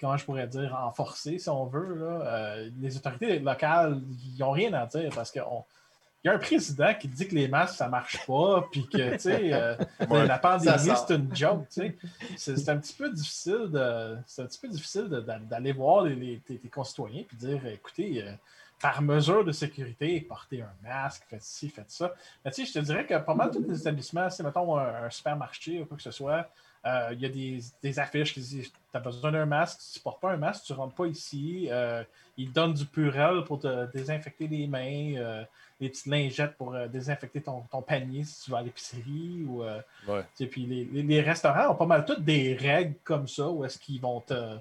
Comment 0.00 0.16
je 0.16 0.24
pourrais 0.24 0.46
dire, 0.46 0.72
renforcés, 0.72 1.38
si 1.38 1.50
on 1.50 1.66
veut. 1.66 1.94
Là. 1.94 2.56
Les 2.80 2.96
autorités 2.96 3.38
locales, 3.38 4.00
ils 4.34 4.38
n'ont 4.38 4.52
rien 4.52 4.72
à 4.72 4.86
dire 4.86 5.12
parce 5.14 5.30
que 5.30 5.40
on- 5.40 5.64
il 5.64 5.87
y 6.28 6.30
a 6.30 6.34
un 6.34 6.38
président 6.38 6.94
qui 6.94 7.08
dit 7.08 7.26
que 7.28 7.34
les 7.34 7.48
masques, 7.48 7.76
ça 7.76 7.88
marche 7.88 8.24
pas, 8.26 8.66
puis 8.70 8.86
que, 8.86 9.12
tu 9.14 9.18
sais, 9.18 9.52
euh, 9.52 9.74
Ouais, 10.10 10.26
la 10.26 10.38
pandémie, 10.38 10.72
c'est 11.06 11.14
une 11.14 11.34
joke, 11.34 11.68
tu 11.68 11.80
sais. 11.80 11.96
C'est 12.36 12.56
c'est 12.56 12.70
un 12.70 12.76
petit 12.78 12.94
peu 12.94 13.10
difficile 13.12 13.68
de, 13.70 14.16
c'est 14.26 14.42
un 14.42 14.46
petit 14.46 14.58
peu 14.60 14.68
difficile 14.68 15.08
d'aller 15.48 15.72
voir 15.72 16.02
les, 16.04 16.14
les- 16.14 16.38
tes, 16.38 16.58
tes 16.58 16.68
concitoyens 16.68 17.24
puis 17.26 17.36
dire, 17.36 17.64
écoutez, 17.66 18.22
euh, 18.22 18.32
par 18.80 19.02
mesure 19.02 19.44
de 19.44 19.50
sécurité, 19.50 20.20
portez 20.20 20.62
un 20.62 20.72
masque, 20.88 21.24
faites 21.28 21.42
ci, 21.42 21.68
faites 21.68 21.90
ça. 21.90 22.14
Mais 22.44 22.50
tu 22.52 22.64
sais, 22.64 22.72
je 22.72 22.78
te 22.78 22.84
dirais 22.84 23.04
que 23.04 23.18
pas 23.18 23.34
mal 23.34 23.50
tous 23.50 23.64
les 23.68 23.80
établissements, 23.80 24.30
si 24.30 24.42
mettons 24.44 24.76
un, 24.78 25.04
un 25.06 25.10
supermarché 25.10 25.80
ou 25.82 25.86
quoi 25.86 25.96
que 25.96 26.02
ce 26.02 26.12
soit, 26.12 26.48
euh, 26.86 27.08
il 27.12 27.20
y 27.20 27.26
a 27.26 27.28
des, 27.28 27.60
des 27.82 27.98
affiches 27.98 28.32
qui 28.34 28.40
disent 28.40 28.70
Tu 28.70 28.96
as 28.96 29.00
besoin 29.00 29.32
d'un 29.32 29.46
masque, 29.46 29.78
si 29.80 29.94
tu 29.94 29.98
ne 29.98 30.02
portes 30.04 30.20
pas 30.20 30.32
un 30.32 30.36
masque, 30.36 30.64
tu 30.64 30.72
ne 30.72 30.78
rentres 30.78 30.94
pas 30.94 31.06
ici. 31.06 31.68
Euh, 31.70 32.02
ils 32.36 32.52
donnent 32.52 32.74
du 32.74 32.86
purel 32.86 33.42
pour 33.44 33.58
te 33.58 33.90
désinfecter 33.92 34.46
les 34.46 34.66
mains, 34.66 35.14
euh, 35.16 35.44
des 35.80 35.88
petites 35.88 36.06
lingettes 36.06 36.56
pour 36.56 36.74
euh, 36.74 36.86
désinfecter 36.88 37.40
ton, 37.42 37.62
ton 37.70 37.82
panier 37.82 38.24
si 38.24 38.44
tu 38.44 38.50
vas 38.50 38.58
à 38.58 38.62
l'épicerie. 38.62 39.44
Ou, 39.48 39.62
Ouais. 40.06 40.24
puis 40.46 40.66
les, 40.66 40.84
les- 40.84 41.02
les 41.02 41.20
restaurants 41.20 41.70
ont 41.72 41.74
pas 41.74 41.86
mal 41.86 42.04
toutes 42.04 42.24
des 42.24 42.54
règles 42.54 42.94
comme 43.04 43.26
ça 43.28 43.48
où 43.48 43.64
est-ce 43.64 43.78
qu'ils 43.78 44.00
vont 44.00 44.20
te. 44.20 44.58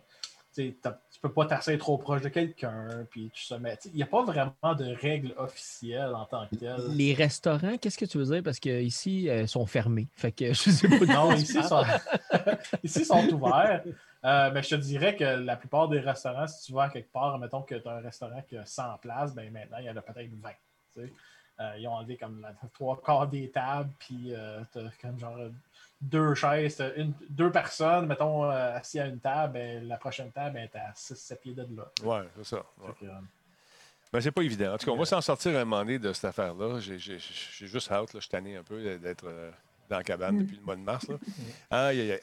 Tu 1.17 1.21
peux 1.21 1.33
pas 1.33 1.47
t'asseoir 1.47 1.79
trop 1.79 1.97
proche 1.97 2.21
de 2.21 2.29
quelqu'un, 2.29 3.07
puis 3.09 3.31
tu 3.33 3.53
il 3.85 3.95
n'y 3.95 4.03
a 4.03 4.05
pas 4.05 4.23
vraiment 4.23 4.75
de 4.77 4.95
règles 5.01 5.33
officielles 5.37 6.13
en 6.13 6.25
tant 6.25 6.45
que 6.45 6.57
telles. 6.57 6.91
Les 6.91 7.15
restaurants, 7.15 7.75
qu'est-ce 7.79 7.97
que 7.97 8.05
tu 8.05 8.19
veux 8.19 8.25
dire? 8.25 8.43
Parce 8.43 8.59
qu'ici, 8.59 9.23
ils 9.23 9.47
sont 9.47 9.65
fermés. 9.65 10.07
Fait 10.13 10.31
que 10.31 10.45
je 10.53 10.69
sais 10.69 10.87
pas. 10.87 11.05
Non, 11.05 11.33
ici, 11.33 11.63
sont, 11.63 11.83
ici, 12.83 13.03
sont 13.03 13.27
ouverts. 13.29 13.83
Euh, 14.25 14.51
mais 14.53 14.61
je 14.61 14.69
te 14.69 14.75
dirais 14.75 15.15
que 15.15 15.23
la 15.23 15.55
plupart 15.55 15.89
des 15.89 15.99
restaurants, 15.99 16.45
si 16.45 16.67
tu 16.67 16.73
vas 16.73 16.89
quelque 16.89 17.11
part, 17.11 17.39
mettons 17.39 17.63
que 17.63 17.73
tu 17.73 17.87
as 17.87 17.93
un 17.93 18.01
restaurant 18.01 18.43
qui 18.47 18.55
a 18.55 18.65
100 18.65 18.99
places, 19.01 19.33
ben 19.33 19.51
maintenant, 19.51 19.77
il 19.79 19.85
y 19.85 19.89
en 19.89 19.97
a 19.97 20.01
peut-être 20.01 20.29
20. 20.31 20.49
tu 20.49 21.01
sais. 21.01 21.13
Euh, 21.59 21.73
ils 21.79 21.87
ont 21.87 21.93
enlevé 21.93 22.15
comme 22.15 22.41
la, 22.41 22.53
trois 22.73 23.01
quarts 23.01 23.27
des 23.27 23.49
tables, 23.49 23.89
puis 23.97 24.33
tu 24.71 24.79
as 24.79 24.91
comme 25.01 25.19
genre 25.19 25.39
deux 26.01 26.35
chaises, 26.35 26.81
une, 26.95 27.13
deux 27.29 27.51
personnes, 27.51 28.05
mettons, 28.05 28.43
euh, 28.45 28.75
assis 28.77 28.99
à 28.99 29.07
une 29.07 29.19
table, 29.19 29.53
ben, 29.53 29.87
la 29.87 29.97
prochaine 29.97 30.31
table 30.31 30.57
est 30.59 30.75
à 30.75 30.91
6-7 30.95 31.35
pieds 31.41 31.53
de 31.53 31.67
là. 31.75 31.91
Ouais, 32.03 32.27
c'est 32.37 32.45
ça. 32.45 32.63
ouais. 32.81 32.93
Que, 32.99 33.05
euh, 33.05 33.09
Ben, 34.13 34.21
c'est 34.21 34.31
pas 34.31 34.41
évident. 34.43 34.73
En 34.73 34.77
tout 34.77 34.85
cas, 34.85 34.91
on 34.91 34.97
va 34.97 35.05
s'en 35.05 35.21
sortir 35.21 35.51
un 35.57 35.65
moment 35.65 35.79
donné 35.83 35.99
de 35.99 36.13
cette 36.13 36.25
affaire-là. 36.25 36.79
J'ai 36.79 36.97
j'ai- 36.99 37.17
j'ai 37.19 37.67
juste 37.67 37.91
hâte, 37.91 38.13
là. 38.13 38.19
je 38.19 38.21
suis 38.21 38.29
tanné 38.29 38.55
un 38.55 38.63
peu 38.63 38.97
d'être 38.99 39.25
euh, 39.27 39.51
dans 39.89 39.97
la 39.97 40.03
cabane 40.03 40.37
depuis 40.39 40.55
le 40.57 40.61
mois 40.63 40.75
de 40.75 40.81
mars. 40.81 41.05
Là. 41.09 41.15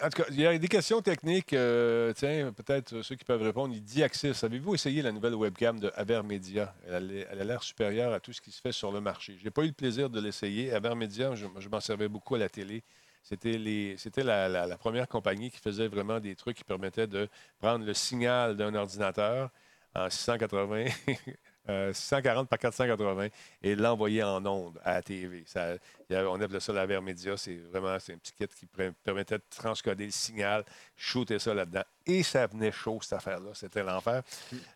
En 0.01 0.09
tout 0.09 0.22
cas, 0.22 0.28
il 0.30 0.40
y 0.40 0.46
a 0.46 0.56
des 0.56 0.68
questions 0.68 1.02
techniques. 1.02 1.52
euh, 1.52 2.12
tiens, 2.14 2.52
peut-être 2.52 2.94
euh, 2.94 3.02
ceux 3.02 3.16
qui 3.16 3.24
peuvent 3.24 3.42
répondre. 3.42 3.74
Il 3.74 3.82
dit 3.82 4.02
Axis, 4.02 4.32
avez-vous 4.44 4.74
essayé 4.74 5.02
la 5.02 5.12
nouvelle 5.12 5.34
webcam 5.34 5.78
de 5.80 5.90
Avermedia? 5.94 6.74
Elle 6.86 6.94
a 6.94 7.01
l'air- 7.01 7.26
elle 7.30 7.40
a 7.40 7.44
l'air 7.44 7.62
supérieure 7.62 8.12
à 8.14 8.20
tout 8.20 8.32
ce 8.32 8.40
qui 8.40 8.51
se 8.51 8.60
fait 8.62 8.72
sur 8.72 8.90
le 8.92 9.01
marché. 9.01 9.36
J'ai 9.42 9.51
pas 9.51 9.62
eu 9.62 9.66
le 9.68 9.72
plaisir 9.72 10.09
de 10.09 10.20
l'essayer. 10.20 10.72
Avermedia, 10.72 11.34
je, 11.34 11.46
je 11.59 11.68
m'en 11.68 11.80
servais 11.80 12.09
beaucoup 12.09 12.34
à 12.34 12.38
la 12.38 12.48
télé. 12.48 12.82
C'était 13.24 13.59
les- 13.59 13.96
c'était 13.98 14.24
la, 14.24 14.48
la- 14.48 14.66
la 14.68 14.78
première 14.78 15.09
compagnie 15.09 15.51
qui 15.51 15.59
faisait 15.59 15.88
vraiment 15.88 16.20
des 16.20 16.36
trucs 16.36 16.59
qui 16.59 16.64
permettaient 16.64 17.09
de 17.09 17.28
prendre 17.59 17.84
le 17.86 17.94
signal 17.94 18.56
d'un 18.56 18.74
ordinateur 18.76 19.51
en 19.96 20.10
680, 20.10 20.86
euh, 21.69 21.93
640 21.93 22.49
par 22.49 22.59
480 22.59 23.28
et 23.62 23.74
l'envoyer 23.74 24.23
en 24.23 24.45
ondes 24.45 24.78
à 24.85 24.95
la 24.95 25.03
TV. 25.03 25.45
Ça, 25.47 25.73
a- 25.73 26.15
on 26.28 26.41
appelait 26.41 26.61
ça 26.61 26.73
la 26.73 26.85
Vermedia. 26.86 27.36
C'est 27.36 27.57
vraiment 27.57 27.99
c'est 27.99 28.12
un 28.12 28.19
petit 28.19 28.32
kit 28.32 28.47
qui 28.49 28.66
per- 28.66 28.93
permettait 29.03 29.39
de 29.39 29.43
transcoder 29.49 30.05
le 30.07 30.11
signal, 30.11 30.65
shooter 30.97 31.39
ça 31.39 31.55
là-dedans. 31.55 31.82
Et 32.07 32.23
ça 32.23 32.47
venait 32.47 32.70
chaud, 32.70 32.99
cette 33.01 33.15
affaire-là. 33.15 33.51
C'était 33.55 33.82
l'enfer. 33.82 34.23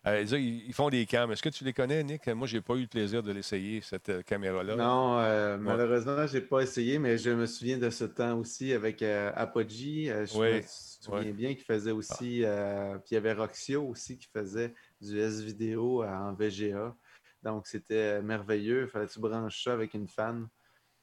Euh, 0.07 0.25
ils, 0.31 0.73
font 0.73 0.89
des 0.89 1.05
cams. 1.05 1.31
Est-ce 1.31 1.43
que 1.43 1.49
tu 1.49 1.63
les 1.63 1.73
connais, 1.73 2.03
Nick? 2.03 2.25
Moi, 2.27 2.47
j'ai 2.47 2.61
pas 2.61 2.73
eu 2.73 2.81
le 2.81 2.87
plaisir 2.87 3.21
de 3.21 3.31
l'essayer, 3.31 3.81
cette 3.81 4.09
euh, 4.09 4.21
caméra-là. 4.23 4.75
Non, 4.75 5.19
euh, 5.19 5.55
malheureusement, 5.57 6.25
je 6.25 6.37
n'ai 6.39 6.41
pas 6.43 6.61
essayé, 6.61 6.97
mais 6.97 7.19
je 7.19 7.29
me 7.29 7.45
souviens 7.45 7.77
de 7.77 7.91
ce 7.91 8.05
temps 8.05 8.35
aussi 8.39 8.73
avec 8.73 9.03
euh, 9.03 9.31
Apogee. 9.35 10.09
Euh, 10.09 10.25
je 10.25 10.37
Oui, 10.39 10.53
me 10.55 10.61
souviens 10.65 11.19
ouais. 11.21 11.33
bien 11.33 11.53
qu'il 11.53 11.65
faisait 11.65 11.91
aussi. 11.91 12.41
euh, 12.43 12.95
puis 12.95 13.09
il 13.11 13.13
y 13.13 13.17
avait 13.17 13.33
Roxio 13.33 13.83
aussi 13.87 14.17
qui 14.17 14.27
faisait 14.33 14.73
du 15.01 15.19
S-Vidéo 15.19 16.03
en 16.03 16.33
VGA. 16.33 16.95
Donc 17.43 17.67
c'était 17.67 18.21
merveilleux. 18.21 18.83
Il 18.83 18.87
fallait 18.87 19.07
que 19.07 19.11
tu 19.13 19.19
branches 19.19 19.63
ça 19.63 19.73
avec 19.73 19.93
une 19.93 20.07
fan 20.07 20.47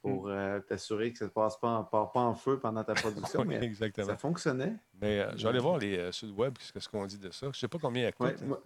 pour 0.03 0.29
euh, 0.29 0.61
t'assurer 0.61 1.13
que 1.13 1.19
ça 1.19 1.25
ne 1.25 1.31
passe 1.31 1.59
pas 1.59 1.69
en, 1.69 1.85
part 1.85 2.13
pas 2.13 2.21
en 2.21 2.35
feu 2.35 2.59
pendant 2.61 2.85
ta 2.85 2.95
production? 2.95 3.41
Oui, 3.47 3.47
mais 3.49 3.65
exactement. 3.65 4.07
ça 4.09 4.17
fonctionnait. 4.17 4.77
Mais 5.01 5.21
euh, 5.21 5.33
j'allais 5.37 5.59
voir 5.59 5.79
les, 5.79 5.99
euh, 5.99 6.13
sur 6.13 6.29
le 6.29 6.35
web 6.35 6.55
ce 6.61 6.89
qu'on 6.89 7.07
dit 7.07 7.19
de 7.19 7.31
ça. 7.31 7.49
Je 7.53 7.59
sais 7.59 7.69
pas 7.69 7.79
combien 7.79 8.03
il 8.09 8.25
Ouais, 8.25 8.33
coûte. 8.35 8.43
moi, 8.47 8.63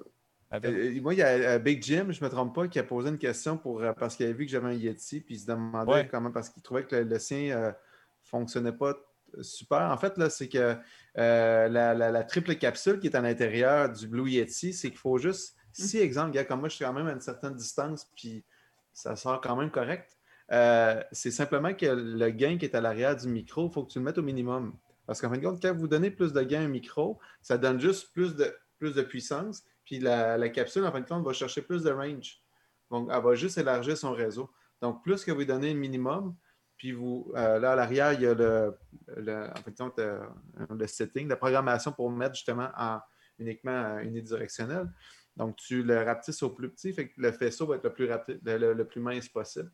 Avec- 0.51 0.75
euh, 0.75 1.01
moi, 1.01 1.15
il 1.15 1.19
y 1.19 1.23
a 1.23 1.29
euh, 1.29 1.59
Big 1.61 1.83
Jim, 1.83 2.07
je 2.11 2.21
ne 2.21 2.25
me 2.27 2.31
trompe 2.31 2.55
pas, 2.55 2.67
qui 2.69 2.79
a 2.79 2.83
posé 2.83 3.09
une 3.09 3.19
question 3.19 3.57
pour, 3.57 3.81
euh, 3.83 3.93
parce 3.93 4.17
qu'il 4.17 4.27
avait 4.27 4.35
vu 4.35 4.45
que 4.47 4.51
j'avais 4.51 4.69
un 4.69 4.73
Yeti, 4.73 5.21
puis 5.21 5.37
il 5.37 5.39
se 5.39 5.47
demandait 5.47 5.93
Ouais. 5.93 6.09
comment, 6.09 6.31
parce 6.33 6.51
qu'il 6.51 6.63
trouvait 6.63 6.85
que 6.85 6.97
le, 6.97 7.05
le 7.05 7.19
sien 7.21 7.57
ne 7.69 7.73
fonctionnait 8.23 8.73
pas 8.73 8.95
euh, 9.39 9.43
super. 9.43 9.83
En 9.91 9.97
fait, 9.97 10.19
là, 10.19 10.29
c'est 10.29 10.49
que 10.49 10.77
euh, 11.19 11.69
la, 11.69 11.95
la- 11.95 12.11
la 12.11 12.25
triple 12.25 12.55
capsule 12.57 12.99
qui 13.01 13.09
est 13.09 13.17
à 13.17 13.21
l'intérieur 13.21 13.91
du 13.91 14.07
Blue 14.09 14.29
Yeti, 14.31 14.73
c'est 14.73 14.89
qu'il 14.91 14.99
faut 14.99 15.19
juste, 15.19 15.57
si, 15.73 15.99
exemple, 15.99 16.33
gars, 16.33 16.45
comme 16.45 16.61
moi, 16.61 16.69
je 16.69 16.77
suis 16.77 16.85
quand 16.85 16.93
même 16.93 17.07
à 17.09 17.13
une 17.13 17.21
certaine 17.21 17.55
distance, 17.55 18.11
puis 18.17 18.45
ça 18.93 19.17
sort 19.17 19.41
quand 19.41 19.57
même 19.57 19.71
correct, 19.71 20.17
euh, 20.53 21.01
c'est 21.13 21.31
simplement 21.31 21.75
que 21.75 21.87
le 21.87 22.31
gain 22.31 22.59
qui 22.59 22.65
est 22.65 22.75
à 22.75 22.81
l'arrière 22.81 23.17
du 23.17 23.29
micro, 23.29 23.69
il 23.69 23.73
faut 23.73 23.85
que 23.85 23.93
tu 23.93 23.99
le 23.99 24.05
mettes 24.05 24.19
au 24.19 24.23
minimum. 24.23 24.77
Parce 25.07 25.21
qu'en 25.21 25.31
fin 25.31 25.39
de 25.39 25.45
compte, 25.45 25.61
quand 25.63 25.75
vous 25.75 25.89
donnez 25.89 26.11
plus 26.11 26.33
de 26.33 26.43
gain 26.43 26.63
à 26.63 26.65
un 26.65 26.69
micro, 26.69 27.19
ça 27.43 27.57
donne 27.59 27.81
juste 27.81 28.13
plus 28.13 28.35
de, 28.37 28.53
plus 28.79 28.95
de 28.95 29.03
puissance. 29.03 29.63
Puis 29.85 29.99
la, 30.01 30.37
la 30.39 30.49
capsule, 30.49 30.85
en 30.85 30.93
fin 30.93 31.01
de 31.01 31.07
compte, 31.07 31.25
va 31.25 31.33
chercher 31.33 31.63
plus 31.63 31.83
de 31.83 31.91
range. 31.91 32.41
Donc, 32.91 33.09
elle 33.13 33.23
va 33.23 33.35
juste 33.35 33.59
élargir 33.59 33.97
son 33.97 34.13
réseau. 34.13 34.51
Donc, 34.83 35.03
plus 35.03 35.25
que 35.25 35.31
vous 35.33 35.45
donnez 35.45 35.73
le 35.73 35.79
minimum, 35.79 36.35
puis 36.81 36.93
vous, 36.93 37.31
euh, 37.37 37.59
là, 37.59 37.73
à 37.73 37.77
l'arrière, 37.77 38.15
il 38.15 38.23
y 38.23 38.27
a 38.27 38.33
le, 38.33 38.75
en 39.29 39.71
compte, 39.77 39.99
euh, 39.99 40.19
le 40.71 40.87
setting, 40.87 41.29
la 41.29 41.37
programmation 41.37 41.93
pour 41.93 42.11
mettre 42.11 42.37
justement 42.37 42.71
en 42.75 43.01
uniquement 43.39 43.85
euh, 43.85 43.99
unidirectionnel. 43.99 44.91
Donc, 45.37 45.57
tu 45.57 45.83
le 45.83 46.03
rapetisses 46.03 46.43
au 46.43 46.49
plus 46.49 46.71
petit, 46.71 46.95
fait 46.95 47.11
que 47.11 47.21
le 47.21 47.33
faisceau 47.33 47.67
va 47.67 47.77
être 47.77 47.85
le 47.85 47.93
plus, 47.93 48.11
rapide, 48.11 48.41
le 48.43 48.83
plus 48.85 48.99
mince 48.99 49.29
possible. 49.29 49.71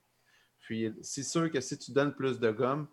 Puis, 0.59 0.93
c'est 1.01 1.23
sûr 1.23 1.49
que 1.49 1.61
si 1.61 1.79
tu 1.79 1.93
donnes 1.93 2.13
plus 2.13 2.41
de 2.41 2.51
gomme, 2.51 2.89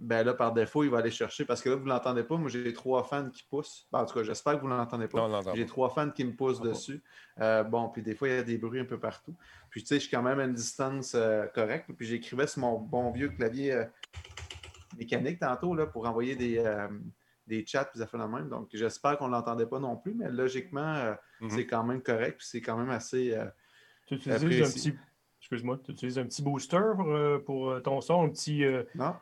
ben 0.00 0.24
là, 0.24 0.34
par 0.34 0.52
défaut, 0.52 0.82
il 0.82 0.90
va 0.90 0.98
aller 0.98 1.10
chercher, 1.10 1.44
parce 1.44 1.62
que 1.62 1.68
là, 1.68 1.76
vous 1.76 1.84
ne 1.84 1.88
l'entendez 1.90 2.22
pas. 2.24 2.36
Moi, 2.36 2.48
j'ai 2.48 2.72
trois 2.72 3.02
fans 3.04 3.28
qui 3.28 3.42
poussent. 3.44 3.86
Ben, 3.92 4.00
en 4.00 4.06
tout 4.06 4.14
cas, 4.14 4.22
j'espère 4.22 4.56
que 4.56 4.60
vous 4.62 4.68
ne 4.68 4.74
l'entendez 4.76 5.06
pas. 5.08 5.18
J'ai 5.54 5.66
trois 5.66 5.90
fans 5.90 6.10
qui 6.10 6.24
me 6.24 6.32
poussent 6.34 6.60
dessus. 6.60 7.02
Euh, 7.40 7.62
bon, 7.62 7.88
puis 7.90 8.02
des 8.02 8.14
fois, 8.14 8.28
il 8.28 8.34
y 8.34 8.38
a 8.38 8.42
des 8.42 8.58
bruits 8.58 8.80
un 8.80 8.84
peu 8.84 8.98
partout. 8.98 9.36
Puis, 9.70 9.82
tu 9.82 9.88
sais, 9.88 9.94
je 9.96 10.00
suis 10.00 10.10
quand 10.10 10.22
même 10.22 10.40
à 10.40 10.44
une 10.44 10.54
distance 10.54 11.12
euh, 11.14 11.46
correcte. 11.46 11.90
Puis, 11.96 12.06
j'écrivais 12.06 12.46
sur 12.46 12.60
mon 12.62 12.78
bon 12.78 13.10
vieux 13.10 13.28
clavier 13.28 13.72
euh, 13.72 13.84
mécanique 14.98 15.38
tantôt 15.38 15.74
là, 15.74 15.86
pour 15.86 16.06
envoyer 16.08 16.34
des, 16.36 16.58
euh, 16.58 16.88
des 17.46 17.64
chats, 17.66 17.84
puis 17.84 17.98
ça 17.98 18.06
fait 18.06 18.18
la 18.18 18.26
même. 18.28 18.48
Donc, 18.48 18.68
j'espère 18.72 19.18
qu'on 19.18 19.26
ne 19.28 19.32
l'entendait 19.32 19.66
pas 19.66 19.78
non 19.78 19.96
plus, 19.96 20.14
mais 20.14 20.30
logiquement, 20.30 20.94
euh, 20.94 21.14
Mhm. 21.40 21.50
c'est 21.50 21.66
quand 21.66 21.84
même 21.84 22.02
correct. 22.02 22.38
Puis, 22.38 22.46
c'est 22.50 22.60
quand 22.60 22.76
même 22.76 22.90
assez. 22.90 23.34
euh, 23.34 23.44
Tu 24.06 24.14
utilises 24.14 24.62
un 24.62 24.70
petit. 24.70 24.94
Excuse-moi, 25.40 25.78
tu 25.84 25.92
utilises 25.92 26.18
un 26.18 26.24
petit 26.24 26.42
booster 26.42 26.80
pour, 26.96 27.44
pour 27.44 27.82
ton 27.82 28.00
son, 28.00 28.22
un 28.24 28.28
petit. 28.28 28.64
euh, 28.64 28.82
Non? 28.94 29.14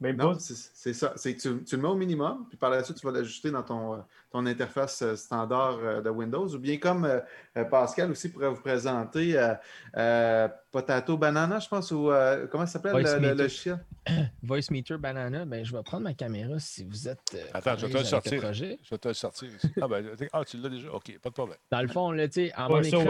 Même 0.00 0.16
Non, 0.16 0.36
c'est 0.38 0.92
ça. 0.92 1.12
C'est 1.16 1.34
que 1.36 1.40
tu, 1.40 1.64
tu 1.64 1.76
le 1.76 1.82
mets 1.82 1.88
au 1.88 1.94
minimum, 1.94 2.46
puis 2.48 2.58
par 2.58 2.68
la 2.70 2.82
suite, 2.82 2.98
tu 2.98 3.06
vas 3.06 3.12
l'ajuster 3.12 3.50
dans 3.50 3.62
ton, 3.62 3.94
euh, 3.94 3.98
ton 4.30 4.44
interface 4.44 5.00
euh, 5.02 5.14
standard 5.14 5.78
euh, 5.78 6.00
de 6.02 6.10
Windows. 6.10 6.48
Ou 6.48 6.58
bien 6.58 6.78
comme 6.78 7.04
euh, 7.04 7.64
Pascal 7.64 8.10
aussi 8.10 8.28
pourrait 8.30 8.50
vous 8.50 8.60
présenter 8.60 9.38
euh, 9.38 9.54
euh, 9.96 10.48
Potato 10.72 11.16
Banana, 11.16 11.60
je 11.60 11.68
pense, 11.68 11.92
ou 11.92 12.10
euh, 12.10 12.46
comment 12.48 12.66
ça 12.66 12.72
s'appelle 12.72 12.96
le, 13.02 13.34
logiciel? 13.34 13.78
Voice 14.42 14.70
Meter 14.70 14.96
Banana, 14.98 15.44
ben, 15.44 15.64
je 15.64 15.74
vais 15.74 15.82
prendre 15.84 16.02
ma 16.02 16.12
caméra 16.14 16.58
si 16.58 16.84
vous 16.84 17.08
êtes. 17.08 17.20
euh, 17.34 17.44
Attends, 17.54 17.76
je 17.78 17.86
vais 17.86 17.92
te 17.92 17.98
le 17.98 18.04
sortir. 18.04 18.42
projet. 18.42 18.78
Je 18.82 18.90
vais 18.90 18.98
te 18.98 19.08
le 19.08 19.14
sortir 19.14 19.48
ici. 19.54 19.72
Ah, 19.80 19.86
ben, 19.88 20.04
ah, 20.32 20.42
tu 20.44 20.56
l'as 20.58 20.68
déjà? 20.68 20.92
OK, 20.92 21.18
pas 21.22 21.28
de 21.30 21.34
problème. 21.34 21.58
Dans 21.70 21.82
le 21.82 21.88
fond, 21.88 22.10
là, 22.10 22.24
en 22.24 22.72
Ouais, 22.72 22.80
mon 22.80 22.82
écran, 22.82 23.04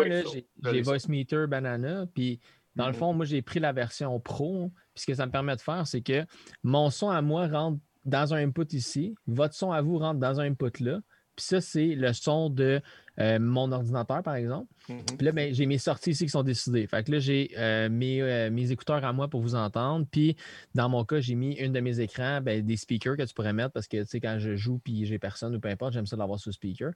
j'ai. 0.62 0.82
Voice 0.82 1.08
Meter 1.08 1.46
Banana. 1.48 2.04
Puis, 2.14 2.38
dans 2.76 2.86
le 2.86 2.92
fond, 2.92 3.12
moi, 3.12 3.24
j'ai 3.24 3.42
pris 3.42 3.60
la 3.60 3.72
version 3.72 4.18
Pro. 4.20 4.70
Puis, 4.94 5.02
ce 5.02 5.06
que 5.06 5.14
ça 5.14 5.26
me 5.26 5.32
permet 5.32 5.56
de 5.56 5.60
faire, 5.60 5.86
c'est 5.86 6.02
que 6.02 6.24
mon 6.62 6.90
son 6.90 7.10
à 7.10 7.22
moi 7.22 7.46
rentre 7.46 7.78
dans 8.04 8.34
un 8.34 8.38
input 8.38 8.72
ici. 8.74 9.14
Votre 9.26 9.54
son 9.54 9.72
à 9.72 9.80
vous 9.80 9.98
rentre 9.98 10.20
dans 10.20 10.40
un 10.40 10.46
input 10.50 10.82
là. 10.82 11.00
Puis, 11.36 11.46
ça, 11.46 11.60
c'est 11.60 11.94
le 11.96 12.12
son 12.12 12.48
de 12.48 12.80
euh, 13.18 13.38
mon 13.40 13.70
ordinateur, 13.72 14.22
par 14.22 14.34
exemple. 14.34 14.66
Mhm. 14.88 15.04
Puis 15.16 15.24
là, 15.24 15.32
ben, 15.32 15.54
j'ai 15.54 15.66
mes 15.66 15.78
sorties 15.78 16.10
ici 16.10 16.24
qui 16.24 16.30
sont 16.30 16.42
décidées. 16.42 16.86
Fait 16.86 17.04
que 17.04 17.12
là, 17.12 17.18
j'ai 17.18 17.50
euh, 17.56 17.88
mes, 17.88 18.22
euh, 18.22 18.50
mes 18.50 18.70
écouteurs 18.70 19.04
à 19.04 19.12
moi 19.12 19.28
pour 19.28 19.40
vous 19.40 19.54
entendre. 19.54 20.06
Puis, 20.10 20.36
dans 20.74 20.88
mon 20.88 21.04
cas, 21.04 21.20
j'ai 21.20 21.34
mis 21.34 21.54
une 21.54 21.72
de 21.72 21.80
mes 21.80 22.00
écrans, 22.00 22.40
ben, 22.40 22.64
des 22.64 22.76
speakers 22.76 23.16
que 23.16 23.22
tu 23.22 23.34
pourrais 23.34 23.52
mettre 23.52 23.72
parce 23.72 23.88
que, 23.88 24.02
tu 24.02 24.06
sais, 24.06 24.20
quand 24.20 24.38
je 24.38 24.56
joue 24.56 24.78
puis 24.78 25.06
j'ai 25.06 25.18
personne 25.18 25.54
ou 25.54 25.60
peu 25.60 25.68
importe, 25.68 25.94
j'aime 25.94 26.06
ça 26.06 26.16
l'avoir 26.16 26.38
sur 26.38 26.52
speaker. 26.52 26.92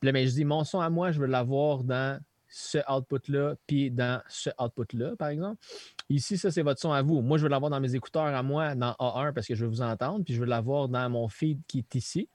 Puis 0.00 0.06
là, 0.06 0.12
ben, 0.12 0.26
je 0.26 0.32
dis, 0.32 0.44
mon 0.44 0.64
son 0.64 0.80
à 0.80 0.90
moi, 0.90 1.12
je 1.12 1.20
veux 1.20 1.26
l'avoir 1.26 1.84
dans 1.84 2.20
ce 2.48 2.78
output-là, 2.90 3.56
puis 3.66 3.90
dans 3.90 4.22
ce 4.28 4.50
output-là, 4.58 5.16
par 5.16 5.28
exemple. 5.28 5.60
Ici, 6.08 6.38
ça, 6.38 6.50
c'est 6.50 6.62
votre 6.62 6.80
son 6.80 6.92
à 6.92 7.02
vous. 7.02 7.20
Moi, 7.20 7.38
je 7.38 7.42
veux 7.42 7.48
l'avoir 7.48 7.70
dans 7.70 7.80
mes 7.80 7.94
écouteurs 7.94 8.22
à 8.22 8.42
moi, 8.42 8.74
dans 8.74 8.92
A1, 8.98 9.32
parce 9.32 9.46
que 9.46 9.54
je 9.54 9.64
veux 9.64 9.70
vous 9.70 9.82
entendre, 9.82 10.24
puis 10.24 10.34
je 10.34 10.40
veux 10.40 10.46
l'avoir 10.46 10.88
dans 10.88 11.08
mon 11.10 11.28
feed 11.28 11.60
qui 11.66 11.78
est 11.78 11.94
ici. 11.94 12.28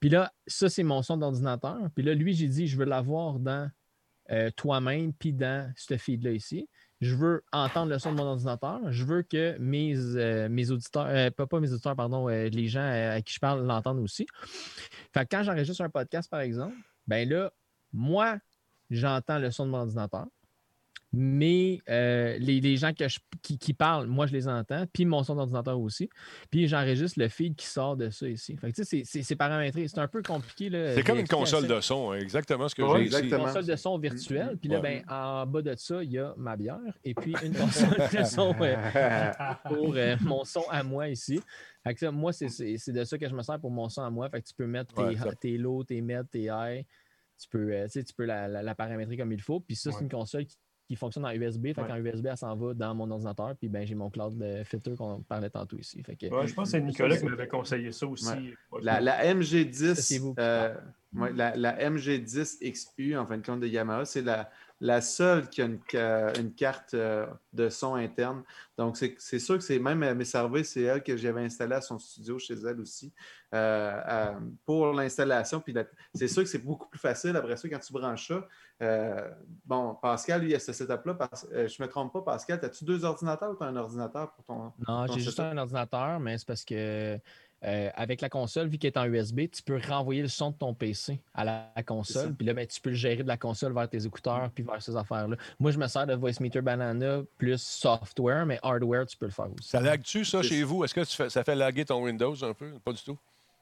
Puis 0.00 0.08
là, 0.08 0.32
ça, 0.46 0.68
c'est 0.68 0.82
mon 0.82 1.02
son 1.02 1.16
d'ordinateur. 1.16 1.78
Puis 1.94 2.04
là, 2.04 2.14
lui, 2.14 2.34
j'ai 2.34 2.48
dit, 2.48 2.66
je 2.66 2.76
veux 2.76 2.84
l'avoir 2.84 3.38
dans 3.38 3.70
euh, 4.30 4.50
toi-même, 4.56 5.12
puis 5.12 5.32
dans 5.32 5.72
ce 5.76 5.96
feed-là 5.96 6.32
ici. 6.32 6.68
Je 7.00 7.14
veux 7.14 7.44
entendre 7.52 7.92
le 7.92 7.98
son 7.98 8.12
de 8.12 8.16
mon 8.16 8.24
ordinateur. 8.24 8.80
Je 8.90 9.04
veux 9.04 9.22
que 9.22 9.56
mes, 9.58 9.94
euh, 9.96 10.48
mes 10.48 10.70
auditeurs, 10.70 11.06
euh, 11.06 11.30
pas, 11.30 11.46
pas 11.46 11.60
mes 11.60 11.70
auditeurs, 11.70 11.94
pardon, 11.94 12.26
les 12.28 12.68
gens 12.68 12.80
à 12.80 13.20
qui 13.20 13.34
je 13.34 13.38
parle 13.38 13.66
l'entendent 13.66 14.00
aussi. 14.00 14.26
Fait 15.12 15.24
que 15.24 15.36
quand 15.36 15.42
j'enregistre 15.42 15.82
un 15.82 15.90
podcast, 15.90 16.30
par 16.30 16.40
exemple, 16.40 16.74
ben 17.06 17.28
là, 17.28 17.52
moi, 17.92 18.38
j'entends 18.90 19.38
le 19.38 19.50
son 19.50 19.66
de 19.66 19.70
mon 19.70 19.78
ordinateur. 19.78 20.26
Mais 21.12 21.78
euh, 21.88 22.36
les, 22.40 22.60
les 22.60 22.76
gens 22.76 22.92
que 22.92 23.08
je- 23.08 23.20
qui, 23.40 23.56
qui 23.58 23.72
parlent, 23.72 24.06
moi, 24.06 24.26
je 24.26 24.32
les 24.32 24.48
entends, 24.48 24.84
puis 24.92 25.06
mon 25.06 25.22
son 25.22 25.36
d'ordinateur 25.36 25.78
aussi. 25.80 26.10
Puis 26.50 26.66
j'enregistre 26.68 27.18
le 27.20 27.28
feed 27.28 27.54
qui 27.54 27.64
sort 27.66 27.96
de 27.96 28.10
ça 28.10 28.28
ici. 28.28 28.56
Fait 28.56 28.70
que 28.72 28.76
tu 28.82 28.84
sais, 29.04 29.22
c'est- 29.22 29.36
paramétré. 29.36 29.86
C'est 29.88 30.00
un 30.00 30.08
peu 30.08 30.20
compliqué. 30.20 30.68
là, 30.68 30.94
C'est 30.94 31.04
comme 31.04 31.18
une 31.20 31.28
console 31.28 31.68
de 31.68 31.80
son, 31.80 32.10
hein, 32.10 32.18
exactement 32.18 32.68
ce 32.68 32.74
que 32.74 32.82
Ouais, 32.82 33.04
j'ai 33.08 33.16
ici. 33.18 33.28
Une 33.30 33.38
console 33.38 33.64
de 33.64 33.76
son 33.76 33.98
virtuelle. 33.98 34.58
Puis 34.60 34.68
là, 34.68 34.80
Ouais. 34.80 35.04
ben, 35.06 35.14
en 35.14 35.46
bas 35.46 35.62
de 35.62 35.74
ça, 35.76 36.02
il 36.02 36.10
y 36.12 36.18
a 36.18 36.34
ma 36.36 36.56
bière. 36.56 36.80
Et 37.04 37.14
puis 37.14 37.34
une 37.42 37.54
console 37.54 37.96
de 38.12 38.24
son 38.24 38.54
euh, 38.60 39.32
pour 39.68 39.94
euh, 39.96 40.16
mon 40.22 40.44
son 40.44 40.64
à 40.70 40.82
moi 40.82 41.08
ici. 41.08 41.40
Fait 41.84 41.94
que 41.94 42.00
ça, 42.00 42.10
moi, 42.10 42.32
c'est- 42.32 42.48
c'est 42.48 42.76
c'est 42.78 42.92
de 42.92 43.04
ça 43.04 43.16
que 43.16 43.28
je 43.28 43.34
me 43.34 43.42
sers 43.42 43.58
pour 43.60 43.70
mon 43.70 43.88
son 43.88 44.02
à 44.02 44.10
moi. 44.10 44.28
Fait 44.28 44.42
que 44.42 44.48
tu 44.48 44.54
peux 44.54 44.66
mettre 44.66 44.92
tes, 44.92 45.02
Ouais, 45.02 45.16
tes 45.40 45.56
lows, 45.56 45.84
tes 45.84 46.00
meds, 46.02 46.24
tes 46.30 46.50
highs. 46.50 46.84
Tu 47.38 47.48
peux, 47.48 47.72
euh, 47.72 47.86
tu 47.88 48.02
peux 48.16 48.24
la, 48.24 48.48
la- 48.48 48.62
la 48.62 48.74
paramétrer 48.74 49.16
comme 49.16 49.32
il 49.32 49.40
faut. 49.42 49.60
Puis 49.60 49.76
ça, 49.76 49.92
c'est 49.92 50.00
une 50.02 50.08
console 50.08 50.46
qui, 50.46 50.56
qui 50.88 50.96
fonctionne 50.96 51.24
en 51.26 51.30
USB. 51.32 51.74
Fait 51.74 51.82
Ouais. 51.82 51.88
qu'en 51.88 51.96
USB, 51.96 52.26
elle 52.26 52.36
s'en 52.36 52.56
va 52.56 52.72
dans 52.72 52.94
mon 52.94 53.10
ordinateur. 53.10 53.54
Puis 53.56 53.68
ben, 53.68 53.86
j'ai 53.86 53.94
mon 53.94 54.08
cloud 54.08 54.42
filter 54.64 54.94
qu'on 54.96 55.20
parlait 55.22 55.50
tantôt 55.50 55.76
ici. 55.78 56.02
Fait 56.02 56.16
que, 56.16 56.26
Ouais, 56.26 56.46
je 56.46 56.54
pense 56.54 56.68
que 56.68 56.78
c'est 56.78 56.80
Nicolas 56.80 57.16
qui 57.16 57.24
m'avait 57.24 57.48
conseillé 57.48 57.92
ça 57.92 58.06
aussi. 58.06 58.26
Ouais, 58.72 58.80
La, 58.82 59.00
la 59.00 59.24
MG10, 59.34 59.94
Ça, 59.94 60.02
c'est 60.02 60.18
vous 60.18 60.34
euh, 60.38 60.74
ouais, 61.20 61.32
la, 61.32 61.56
la 61.56 61.90
MG10 61.90 62.58
XU, 62.62 63.16
en 63.16 63.26
fin 63.26 63.38
de 63.38 63.46
compte, 63.46 63.60
de 63.60 63.66
Yamaha, 63.66 64.04
c'est 64.04 64.22
la, 64.22 64.50
la 64.80 65.00
seule 65.00 65.48
qui 65.48 65.62
a 65.62 65.64
une, 65.66 65.80
ca- 65.90 66.32
une 66.38 66.52
carte 66.54 66.94
euh, 66.94 67.26
de 67.52 67.68
son 67.68 67.94
interne. 67.94 68.42
Donc, 68.76 68.96
c'est 68.96 69.38
sûr 69.38 69.56
que 69.56 69.64
c'est 69.64 69.78
même 69.78 70.02
euh, 70.02 70.14
mes 70.14 70.24
serveurs, 70.24 70.64
c'est 70.64 70.82
elle 70.82 71.02
que 71.02 71.16
j'avais 71.16 71.42
installée 71.42 71.74
à 71.76 71.80
son 71.80 71.98
studio 71.98 72.38
chez 72.38 72.54
elle 72.54 72.80
aussi 72.80 73.12
euh, 73.54 74.34
pour 74.64 74.92
l'installation. 74.92 75.60
Puis 75.60 75.74
c'est 76.14 76.28
sûr 76.28 76.42
que 76.42 76.48
c'est 76.48 76.58
beaucoup 76.64 76.88
plus 76.88 76.98
facile 76.98 77.36
après 77.36 77.56
ça 77.56 77.68
quand 77.68 77.78
tu 77.78 77.92
branches 77.92 78.28
ça. 78.28 78.46
Euh, 78.82 79.30
bon, 79.64 79.94
Pascal, 79.94 80.42
lui, 80.42 80.50
il 80.50 80.54
a 80.54 80.58
ce 80.58 80.72
setup-là. 80.74 81.16
Euh, 81.52 81.66
je 81.68 81.80
ne 81.82 81.86
me 81.86 81.90
trompe 81.90 82.12
pas, 82.12 82.20
Pascal, 82.22 82.60
as-tu 82.62 82.84
deux 82.84 83.04
ordinateurs 83.04 83.50
ou 83.52 83.56
tu 83.56 83.64
as 83.64 83.68
un 83.68 83.76
ordinateur 83.76 84.32
pour 84.34 84.44
ton. 84.44 84.72
Non, 84.86 85.06
j'ai 85.06 85.20
juste 85.20 85.40
un 85.40 85.56
ordinateur, 85.56 86.20
mais 86.20 86.36
c'est 86.36 86.46
parce 86.46 86.64
que 86.64 87.18
euh, 87.66 87.90
avec 87.94 88.20
la 88.20 88.28
console, 88.28 88.68
vu 88.68 88.78
qu'elle 88.78 88.92
est 88.92 88.98
en 88.98 89.06
USB, 89.06 89.40
tu 89.52 89.62
peux 89.62 89.80
renvoyer 89.88 90.22
le 90.22 90.28
son 90.28 90.50
de 90.50 90.56
ton 90.56 90.72
PC 90.74 91.18
à 91.34 91.44
la, 91.44 91.72
la 91.74 91.82
console. 91.82 92.34
Puis 92.34 92.46
là, 92.46 92.54
ben, 92.54 92.66
tu 92.66 92.80
peux 92.80 92.90
le 92.90 92.96
gérer 92.96 93.22
de 93.22 93.28
la 93.28 93.36
console 93.36 93.72
vers 93.74 93.88
tes 93.88 94.04
écouteurs 94.06 94.50
puis 94.54 94.62
vers 94.64 94.80
ces 94.80 94.96
affaires-là. 94.96 95.36
Moi, 95.58 95.70
je 95.72 95.78
me 95.78 95.86
sers 95.88 96.06
de 96.06 96.14
Voice 96.14 96.34
Meter 96.40 96.60
Banana 96.60 97.22
plus 97.38 97.60
software, 97.60 98.46
mais 98.46 98.58
hardware, 98.62 99.06
tu 99.06 99.16
peux 99.16 99.26
le 99.26 99.32
faire 99.32 99.46
aussi. 99.58 99.68
Ça 99.68 99.80
lag-tu, 99.80 100.24
ça, 100.24 100.42
chez 100.42 100.62
vous? 100.62 100.84
Est-ce 100.84 100.94
que 100.94 101.00
tu 101.04 101.16
fais- 101.16 101.28
ça 101.30 101.42
fait 101.44 101.54
laguer 101.54 101.84
ton 101.84 102.02
Windows 102.02 102.34
un 102.44 102.54
peu? 102.54 102.72
Pas 102.84 102.92
du 102.92 103.02
tout? 103.02 103.18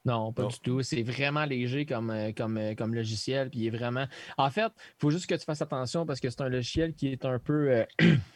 Non, 0.07 0.33
pas 0.35 0.43
Non. 0.43 0.49
du 0.49 0.59
tout. 0.61 0.83
C'est 0.83 1.03
vraiment 1.03 1.47
léger 1.47 1.87
comme, 1.87 2.11
euh, 2.11 2.31
comme, 2.37 2.59
euh, 2.59 2.75
comme 2.75 2.95
logiciel. 2.95 3.49
Puis 3.49 3.61
il 3.61 3.67
est 3.69 3.71
vraiment. 3.71 4.05
En 4.37 4.51
fait, 4.51 4.67
il 4.67 4.99
faut 5.01 5.11
juste 5.11 5.27
que 5.27 5.35
tu 5.35 5.45
fasses 5.47 5.63
attention 5.63 6.05
parce 6.05 6.21
que 6.21 6.29
c'est 6.29 6.43
un 6.43 6.51
logiciel 6.51 6.93
qui 6.93 7.09
est 7.09 7.25
un 7.25 7.39
peu. 7.39 7.71
euh, 7.71 7.85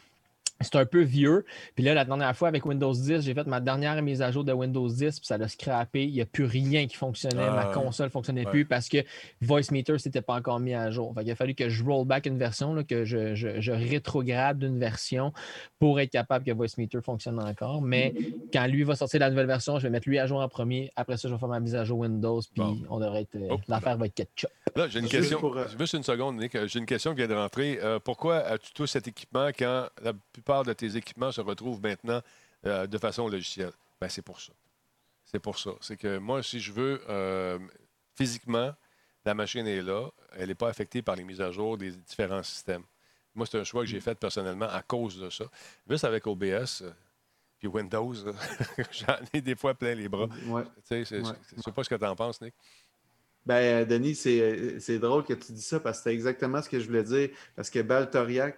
C'est 0.61 0.75
un 0.75 0.85
peu 0.85 1.01
vieux. 1.01 1.45
Puis 1.75 1.83
là, 1.83 1.93
la 1.93 2.03
dernière 2.05 2.35
fois 2.35 2.47
avec 2.49 2.65
Windows 2.65 2.91
10, 2.93 3.21
j'ai 3.21 3.33
fait 3.33 3.47
ma 3.47 3.59
dernière 3.61 4.01
mise 4.01 4.21
à 4.21 4.29
jour 4.31 4.43
de 4.43 4.51
Windows 4.51 4.87
10, 4.89 5.19
puis 5.19 5.25
ça 5.25 5.37
l'a 5.37 5.47
scrappé. 5.47 6.03
Il 6.05 6.13
n'y 6.13 6.21
a 6.21 6.25
plus 6.25 6.43
rien 6.45 6.85
qui 6.87 6.97
fonctionnait. 6.97 7.41
Ah, 7.47 7.51
Ma 7.55 7.65
console 7.73 8.07
ne 8.07 8.11
fonctionnait 8.11 8.45
ouais. 8.45 8.51
plus 8.51 8.65
parce 8.65 8.89
que 8.89 8.97
Voice 9.41 9.71
Meter 9.71 9.93
n'était 10.05 10.21
pas 10.21 10.35
encore 10.35 10.59
mis 10.59 10.73
à 10.73 10.91
jour. 10.91 11.13
Fait 11.15 11.23
il 11.23 11.31
a 11.31 11.35
fallu 11.35 11.55
que 11.55 11.69
je 11.69 11.83
roll 11.83 12.05
back 12.05 12.25
une 12.25 12.37
version, 12.37 12.73
là, 12.73 12.83
que 12.83 13.05
je, 13.05 13.35
je- 13.35 13.61
je 13.61 13.71
rétrograde 13.71 14.59
d'une 14.59 14.77
version 14.79 15.31
pour 15.79 15.99
être 15.99 16.11
capable 16.11 16.43
que 16.45 16.51
Voice 16.51 16.75
Meter 16.77 16.99
fonctionne 17.01 17.39
encore. 17.39 17.81
Mais 17.81 18.13
quand 18.51 18.67
lui 18.67 18.83
va 18.83 18.95
sortir 18.95 19.21
la 19.21 19.29
nouvelle 19.29 19.47
version, 19.47 19.79
je 19.79 19.83
vais 19.83 19.89
mettre 19.89 20.09
lui 20.09 20.19
à 20.19 20.25
jour 20.27 20.39
en 20.41 20.49
premier. 20.49 20.91
Après 20.95 21.17
ça, 21.17 21.27
je 21.29 21.33
vais 21.33 21.39
faire 21.39 21.47
ma 21.49 21.59
mise 21.59 21.75
à 21.75 21.85
jour 21.85 21.99
Windows, 21.99 22.41
puis 22.41 22.61
Bon. 22.63 22.77
on 22.89 22.99
devrait 22.99 23.21
être. 23.21 23.35
euh, 23.35 23.47
Oh. 23.51 23.59
L'affaire 23.67 23.97
va 23.97 24.07
être 24.07 24.13
ketchup. 24.13 24.49
Là, 24.75 24.87
j'ai 24.89 24.99
une 24.99 25.05
Juste 25.05 25.17
question. 25.21 25.39
pour, 25.39 25.57
euh, 25.57 25.65
Juste 25.79 25.93
une 25.93 26.03
seconde, 26.03 26.37
Nick. 26.37 26.57
J'ai 26.67 26.79
une 26.79 26.85
question 26.85 27.11
qui 27.11 27.17
vient 27.17 27.27
de 27.27 27.33
rentrer. 27.33 27.79
Euh, 27.81 27.97
pourquoi 28.03 28.37
as-tu 28.39 28.73
tout 28.73 28.85
cet 28.87 29.07
équipement 29.07 29.47
quand 29.57 29.87
la 30.03 30.13
plupart 30.33 30.48
de 30.49 30.73
tes 30.73 30.95
équipements 30.95 31.31
se 31.31 31.41
retrouvent 31.41 31.81
maintenant 31.81 32.21
euh, 32.65 32.87
de 32.87 32.97
façon 32.97 33.27
logicielle? 33.27 33.71
Ben, 34.01 34.09
c'est 34.09 34.21
pour 34.21 34.39
ça. 34.39 34.53
C'est 35.25 35.39
pour 35.39 35.59
ça. 35.59 35.71
C'est 35.81 35.97
que 35.97 36.17
moi, 36.17 36.41
si 36.41 36.59
je 36.59 36.71
veux, 36.71 37.01
euh, 37.07 37.59
physiquement, 38.15 38.73
la 39.25 39.33
machine 39.33 39.67
est 39.67 39.81
là. 39.81 40.09
Elle 40.33 40.49
n'est 40.49 40.55
pas 40.55 40.69
affectée 40.69 41.01
par 41.01 41.15
les 41.15 41.23
mises 41.23 41.41
à 41.41 41.51
jour 41.51 41.77
des 41.77 41.91
différents 41.91 42.43
systèmes. 42.43 42.83
Moi, 43.35 43.45
c'est 43.45 43.59
un 43.59 43.63
choix 43.63 43.83
que 43.83 43.89
j'ai 43.89 44.01
fait 44.01 44.15
personnellement 44.15 44.67
à 44.67 44.81
cause 44.81 45.19
de 45.19 45.29
ça. 45.29 45.45
Juste 45.87 46.03
avec 46.03 46.25
OBS 46.25 46.81
euh, 46.81 46.91
puis 47.59 47.67
Windows, 47.67 48.13
j'en 48.91 49.17
ai 49.33 49.41
des 49.41 49.55
fois 49.55 49.73
plein 49.73 49.93
les 49.93 50.09
bras. 50.09 50.27
Ouais. 50.47 50.63
Tu 50.87 51.05
sais, 51.05 51.19
Ouais. 51.19 51.31
Je 51.55 51.61
sais 51.61 51.71
pas 51.71 51.83
ce 51.83 51.89
que 51.89 51.95
tu 51.95 52.05
en 52.05 52.15
penses, 52.15 52.41
Nick. 52.41 52.53
Ben, 53.45 53.85
Denis, 53.85 54.15
c'est 54.15 54.79
c'est 54.79 54.99
drôle 54.99 55.23
que 55.23 55.33
tu 55.33 55.51
dis 55.51 55.61
ça 55.61 55.79
parce 55.79 55.99
que 55.99 56.03
c'est 56.03 56.13
exactement 56.13 56.61
ce 56.61 56.69
que 56.69 56.79
je 56.79 56.87
voulais 56.87 57.03
dire. 57.03 57.29
Parce 57.55 57.69
que 57.69 57.79
Baltoriac 57.79 58.57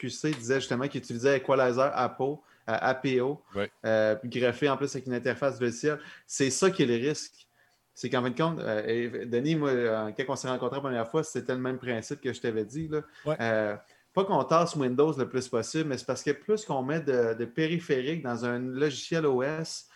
QC 0.00 0.30
disait 0.38 0.60
justement 0.60 0.88
qu'il 0.88 1.00
utilisait 1.00 1.36
Equalizer 1.38 1.90
APO, 1.94 2.42
euh, 2.68 2.76
APO, 2.80 3.42
Ouais. 3.54 3.70
euh, 3.84 4.16
greffé 4.24 4.68
en 4.68 4.76
plus 4.76 4.94
avec 4.94 5.06
une 5.06 5.14
interface 5.14 5.60
logicielle. 5.60 5.98
C'est 6.26 6.50
ça 6.50 6.70
qui 6.70 6.82
est 6.82 6.86
le 6.86 6.94
risque. 6.96 7.46
C'est 7.94 8.08
qu'en 8.08 8.22
fin 8.22 8.30
de 8.30 8.36
compte, 8.36 8.60
euh, 8.60 8.82
et 8.86 9.26
Denis, 9.26 9.56
moi, 9.56 9.72
quand 10.12 10.24
on 10.28 10.36
s'est 10.36 10.48
rencontrés 10.48 10.76
la 10.76 10.80
première 10.82 11.08
fois, 11.10 11.22
c'était 11.22 11.54
le 11.54 11.60
même 11.60 11.78
principe 11.78 12.20
que 12.20 12.32
je 12.32 12.40
t'avais 12.40 12.64
dit. 12.64 12.88
Là. 12.88 13.02
Ouais. 13.26 13.36
Euh, 13.40 13.76
pas 14.14 14.24
qu'on 14.24 14.42
tasse 14.44 14.74
Windows 14.74 15.12
le 15.18 15.28
plus 15.28 15.48
possible, 15.48 15.88
mais 15.88 15.98
c'est 15.98 16.06
parce 16.06 16.22
que 16.22 16.30
plus 16.30 16.64
qu'on 16.64 16.82
met 16.82 17.00
de, 17.00 17.34
de 17.34 17.44
périphériques 17.44 18.22
dans 18.22 18.44
un 18.44 18.58
logiciel 18.58 19.26
OS, 19.26 19.86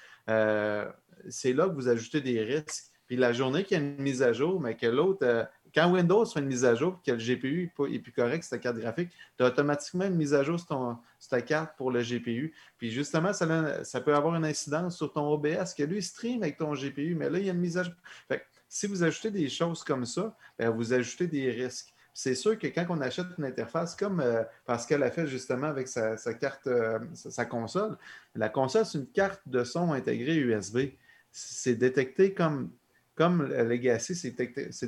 c'est 1.28 1.52
là 1.52 1.68
que 1.68 1.74
vous 1.74 1.89
ajoutez 1.89 2.20
des 2.20 2.43
risques. 2.43 2.85
Puis 3.06 3.16
la 3.16 3.32
journée 3.32 3.64
qu'il 3.64 3.76
y 3.78 3.81
a 3.81 3.85
une 3.85 4.01
mise 4.01 4.22
à 4.22 4.32
jour, 4.32 4.60
mais 4.60 4.76
que 4.76 4.86
l'autre, 4.86 5.48
quand 5.75 5.91
Windows 5.91 6.25
fait 6.25 6.41
une 6.41 6.47
mise 6.47 6.65
à 6.65 6.75
jour 6.75 7.01
et 7.03 7.11
que 7.11 7.17
le 7.17 7.19
GPU 7.19 7.73
n'est 7.91 7.99
plus 7.99 8.13
correct 8.13 8.47
ta 8.49 8.59
carte 8.59 8.77
graphique, 8.77 9.11
tu 9.37 9.43
as 9.43 9.49
automatiquement 9.49 10.05
une 10.05 10.15
mise 10.15 10.33
à 10.33 10.45
jour 10.45 10.59
sur, 10.61 10.99
ta 11.29 11.41
carte 11.41 11.77
pour 11.77 11.91
le 11.91 12.03
GPU. 12.03 12.55
Puis 12.79 12.91
justement, 12.91 13.33
ça, 13.33 14.01
peut 14.01 14.15
avoir 14.15 14.37
une 14.37 14.45
incidence 14.45 14.97
sur 14.97 15.13
ton 15.13 15.27
OBS, 15.33 15.75
que 15.77 15.83
lui, 15.83 16.03
stream 16.03 16.43
avec 16.43 16.59
ton 16.59 16.75
GPU, 16.75 17.15
mais 17.15 17.29
là, 17.29 17.39
il 17.39 17.47
y 17.47 17.51
a 17.51 17.53
une 17.53 17.61
mise 17.61 17.77
à 17.77 17.83
jour. 17.83 17.95
Fait 18.29 18.39
que 18.39 18.45
si 18.69 18.87
vous 18.87 19.03
ajoutez 19.03 19.31
des 19.31 19.49
choses 19.49 19.83
comme 19.83 20.05
ça, 20.05 20.37
ben, 20.59 20.71
vous 20.71 20.93
ajoutez 20.93 21.27
des 21.27 21.51
risques. 21.51 21.93
C'est 22.13 22.37
sûr 22.37 22.57
que 22.57 22.69
quand 22.69 22.87
on 22.91 23.01
achète 23.01 23.27
une 23.39 23.45
interface, 23.45 23.97
comme 23.97 24.21
euh, 24.21 24.45
Pascal 24.65 25.03
a 25.03 25.11
fait 25.11 25.27
justement 25.27 25.67
avec 25.67 25.89
sa, 25.89 26.17
sa 26.17 26.35
carte, 26.35 26.69
euh, 26.69 27.01
sa, 27.15 27.33
sa 27.33 27.45
console, 27.45 27.99
la 28.37 28.49
console, 28.49 28.87
c'est 28.87 28.99
une 28.99 29.09
carte 29.09 29.41
de 29.47 29.65
son 29.65 29.93
intégrée 29.93 30.37
USB. 30.37 30.91
C'est 31.33 31.75
détecté 31.75 32.33
comme, 32.33 32.71
comme 33.15 33.45
le 33.47 33.62
Legacy, 33.69 34.15
c'est 34.15 34.31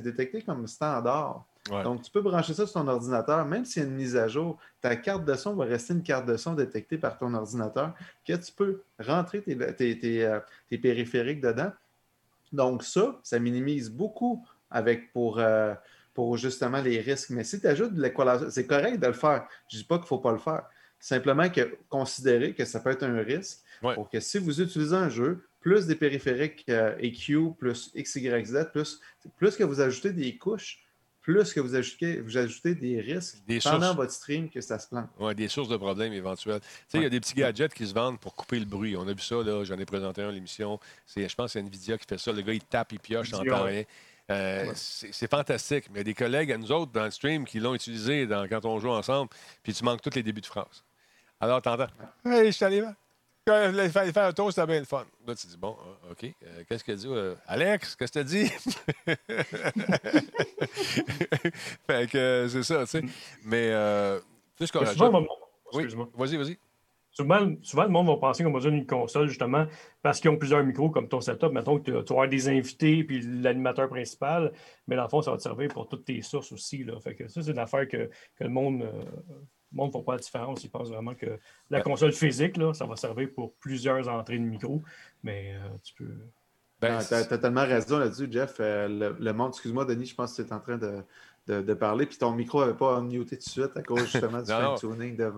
détecté, 0.01 0.43
comme 0.43 0.67
standard. 0.67 1.45
Ouais. 1.71 1.83
Donc, 1.83 2.03
tu 2.03 2.11
peux 2.11 2.21
brancher 2.21 2.55
ça 2.55 2.67
sur 2.67 2.81
ton 2.81 2.89
ordinateur, 2.89 3.45
même 3.45 3.65
s'il 3.65 3.83
y 3.83 3.85
a 3.85 3.89
une 3.89 3.95
mise 3.95 4.17
à 4.17 4.29
jour, 4.29 4.59
ta 4.81 4.95
carte 4.97 5.25
de 5.25 5.35
son 5.35 5.55
va 5.55 5.65
rester 5.65 5.95
une 5.95 6.03
carte 6.03 6.27
de 6.27 6.37
son 6.37 6.55
détectée 6.55 6.99
par 6.99 7.19
ton 7.19 7.33
ordinateur, 7.35 7.93
que 8.27 8.35
tu 8.35 8.53
peux 8.53 8.83
rentrer 9.01 9.43
tes, 9.43 9.57
tes- 9.75 9.99
tes, 9.99 10.25
euh, 10.25 10.39
tes 10.69 10.79
périphériques 10.79 11.41
dedans. 11.41 11.73
Donc, 12.53 12.83
ça, 12.85 13.19
ça 13.23 13.39
minimise 13.39 13.91
beaucoup 13.91 14.47
avec 14.71 15.13
pour, 15.13 15.39
euh, 15.41 15.75
pour 16.15 16.37
justement 16.37 16.81
les 16.81 17.01
risques. 17.01 17.31
Mais 17.31 17.45
si 17.45 17.61
tu 17.61 17.67
ajoutes 17.67 17.95
de 17.95 18.03
l'équalisation, 18.03 18.51
c'est 18.51 18.67
correct 18.67 18.99
de 19.01 19.07
le 19.07 19.13
faire. 19.13 19.47
Je 19.69 19.77
ne 19.77 19.81
dis 19.83 19.87
pas 19.87 19.97
qu'il 19.97 20.05
ne 20.05 20.09
faut 20.09 20.19
pas 20.19 20.33
le 20.33 20.39
faire. 20.39 20.63
Simplement 20.99 21.49
que 21.51 21.77
considérer 21.89 22.55
que 22.55 22.65
ça 22.65 22.81
peut 22.81 22.91
être 22.91 23.03
un 23.05 23.19
risque 23.23 23.61
Ouais. 23.83 23.95
pour 23.95 24.09
que 24.09 24.19
si 24.21 24.39
vous 24.39 24.61
utilisez 24.63 24.97
un 24.97 25.11
jeu, 25.11 25.47
plus 25.67 25.85
des 25.89 25.97
périphériques 25.97 26.65
euh, 26.69 26.95
EQ, 27.01 27.55
plus 27.59 27.91
XYZ, 27.97 28.67
plus, 28.73 29.01
plus 29.37 29.57
que 29.57 29.65
vous 29.65 29.81
ajoutez 29.81 30.13
des 30.13 30.37
couches, 30.37 30.79
plus 31.23 31.53
que 31.53 31.59
vous 31.59 31.75
ajoutez, 31.75 32.21
vous 32.21 32.37
ajoutez 32.39 32.77
des 32.77 33.01
risques 33.01 33.39
Des 33.49 33.59
pendant 33.59 33.81
sources. 33.87 33.97
votre 33.97 34.13
stream 34.13 34.49
que 34.49 34.61
ça 34.61 34.79
se 34.79 34.87
plante. 34.87 35.09
Ouais, 35.19 35.35
des 35.35 35.49
sources 35.49 35.69
de 35.69 35.77
problèmes 35.77 36.13
éventuels. 36.13 36.61
Tu 36.61 36.67
sais, 36.87 36.99
il 36.99 37.03
y 37.03 37.07
a 37.07 37.09
des 37.09 37.19
petits 37.19 37.35
gadgets 37.35 37.75
qui 37.75 37.85
se 37.85 37.93
vendent 37.93 38.21
pour 38.21 38.37
couper 38.37 38.61
le 38.61 38.65
bruit. 38.65 38.97
On 38.97 39.09
a 39.09 39.13
vu 39.13 39.21
ça, 39.21 39.43
là, 39.43 39.65
j'en 39.65 39.77
ai 39.77 39.85
présenté 39.85 40.23
un 40.23 40.29
à 40.29 40.31
l'émission. 40.31 40.79
C'est, 41.05 41.29
je 41.29 41.35
pense 41.35 41.47
que 41.47 41.53
c'est 41.55 41.65
Nvidia 41.67 41.99
qui 41.99 42.07
fait 42.09 42.17
ça. 42.19 42.31
Le 42.31 42.43
gars, 42.43 42.53
il 42.53 42.63
tape, 42.63 42.93
il 42.93 43.01
pioche, 43.01 43.33
t'entends 43.33 43.65
rien. 43.65 43.83
Euh, 44.31 44.71
c'est, 44.77 45.13
c'est 45.13 45.29
fantastique. 45.29 45.87
Mais 45.91 45.95
il 45.95 45.99
y 45.99 46.01
a 46.03 46.05
des 46.05 46.15
collègues 46.15 46.53
à 46.53 46.59
nous 46.59 46.71
autres 46.71 46.93
dans 46.93 47.05
le 47.07 47.11
stream 47.11 47.45
qui 47.45 47.59
l'ont 47.59 47.75
utilisé 47.75 48.29
dans- 48.29 48.47
quand 48.47 48.65
on 48.65 48.79
joue 48.79 48.91
ensemble, 48.91 49.31
puis 49.65 49.75
tu 49.75 49.83
manques 49.83 50.01
tous 50.01 50.15
les 50.15 50.23
débuts 50.23 50.43
de 50.43 50.47
phrase. 50.47 50.85
Alors, 51.41 51.61
t'entends 51.61 51.89
Hey, 52.25 52.47
je 52.47 52.51
suis 52.53 52.65
allé 52.65 52.83
quand 53.47 53.89
faire, 53.91 54.25
un 54.29 54.33
tour, 54.33 54.53
c'était 54.53 54.67
bien 54.67 54.81
le 54.81 54.85
fun. 54.85 55.05
Là, 55.27 55.35
tu 55.35 55.47
dis, 55.47 55.57
bon, 55.57 55.77
ah, 55.81 56.11
OK, 56.11 56.25
euh, 56.25 56.65
qu'est-ce 56.69 56.83
qu'elle 56.85 56.97
dit? 56.97 57.07
Euh, 57.09 57.35
Alex, 57.47 57.95
qu'est-ce 57.97 58.13
que 58.13 58.19
tu 58.21 58.25
dit? 58.25 58.47
fait 61.87 62.11
que 62.11 62.19
euh, 62.19 62.49
c'est 62.49 62.63
ça, 62.63 62.81
tu 62.85 62.87
sais. 62.87 63.03
Mais, 63.45 63.71
euh, 63.71 64.19
ce 64.61 64.73
qu'on 64.73 64.81
rajoute- 64.81 65.13
va- 65.13 65.21
Oui, 65.75 65.87
vas-y, 66.17 66.37
vas-y. 66.37 66.59
Souvent, 67.13 67.55
souvent, 67.63 67.85
le 67.85 67.89
monde 67.89 68.09
va 68.09 68.17
penser 68.17 68.45
qu'on 68.45 68.51
va 68.51 68.57
besoin 68.59 68.73
d'une 68.73 68.87
console, 68.87 69.29
justement, 69.29 69.67
parce 70.03 70.21
qu'ils 70.21 70.31
ont 70.31 70.37
plusieurs 70.37 70.63
micros, 70.65 70.91
comme 70.91 71.09
ton 71.09 71.21
setup. 71.23 71.51
Mettons 71.51 71.79
que 71.79 71.85
tu 71.85 71.93
vas 71.93 72.01
avoir 72.01 72.29
des 72.29 72.49
invités, 72.49 73.05
puis 73.05 73.23
l'animateur 73.23 73.89
principal, 73.89 74.53
mais 74.87 74.97
dans 74.97 75.05
le 75.05 75.09
fond, 75.09 75.23
ça 75.23 75.31
va 75.31 75.39
te 75.39 75.43
servir 75.43 75.69
pour 75.73 75.89
toutes 75.89 76.05
tes 76.05 76.21
sources 76.21 76.53
aussi. 76.53 76.85
Là. 76.85 77.01
Fait 77.01 77.15
que 77.15 77.27
ça, 77.29 77.43
c'est 77.43 77.53
une 77.53 77.59
affaire 77.59 77.89
que, 77.89 78.11
que 78.37 78.45
le 78.45 78.51
monde 78.51 78.83
euh, 78.83 79.03
monde 79.73 79.93
ne 79.93 79.99
fait 79.99 80.05
pas 80.05 80.13
la 80.13 80.19
différence. 80.19 80.65
Ils 80.65 80.71
pensent 80.71 80.91
vraiment 80.91 81.15
que 81.15 81.39
la 81.71 81.81
console 81.81 82.13
physique, 82.13 82.57
là, 82.57 82.73
ça 82.75 82.87
va 82.87 82.97
servir 82.97 83.29
pour 83.35 83.55
plusieurs 83.55 84.09
entrées 84.09 84.39
de 84.39 84.45
micro, 84.45 84.83
mais 85.23 85.55
euh, 85.55 85.69
tu 85.83 85.95
peux... 85.95 86.15
Ben, 86.81 86.99
T'as 87.09 87.25
t'as 87.25 87.39
tellement 87.39 87.65
raison 87.65 87.99
là-dessus, 87.99 88.29
Jeff. 88.31 88.57
Euh, 88.61 88.87
le, 88.87 89.17
le 89.19 89.33
monde, 89.33 89.49
excuse-moi, 89.49 89.87
Denis, 89.87 90.05
je 90.07 90.15
pense 90.15 90.37
que 90.37 90.43
tu 90.43 90.49
es 90.49 90.53
en 90.53 90.61
train 90.61 90.77
de, 90.77 91.03
de- 91.47 91.63
de 91.63 91.75
parler, 91.75 92.05
puis 92.05 92.19
ton 92.19 92.33
micro 92.33 92.61
n'avait 92.61 92.77
pas 92.77 93.01
muté 93.01 93.39
tout 93.39 93.45
de 93.45 93.49
suite 93.49 93.75
à 93.77 93.83
cause 93.83 94.03
justement 94.03 94.43
du 94.43 94.53
fine-tuning. 94.53 95.17
De... 95.17 95.33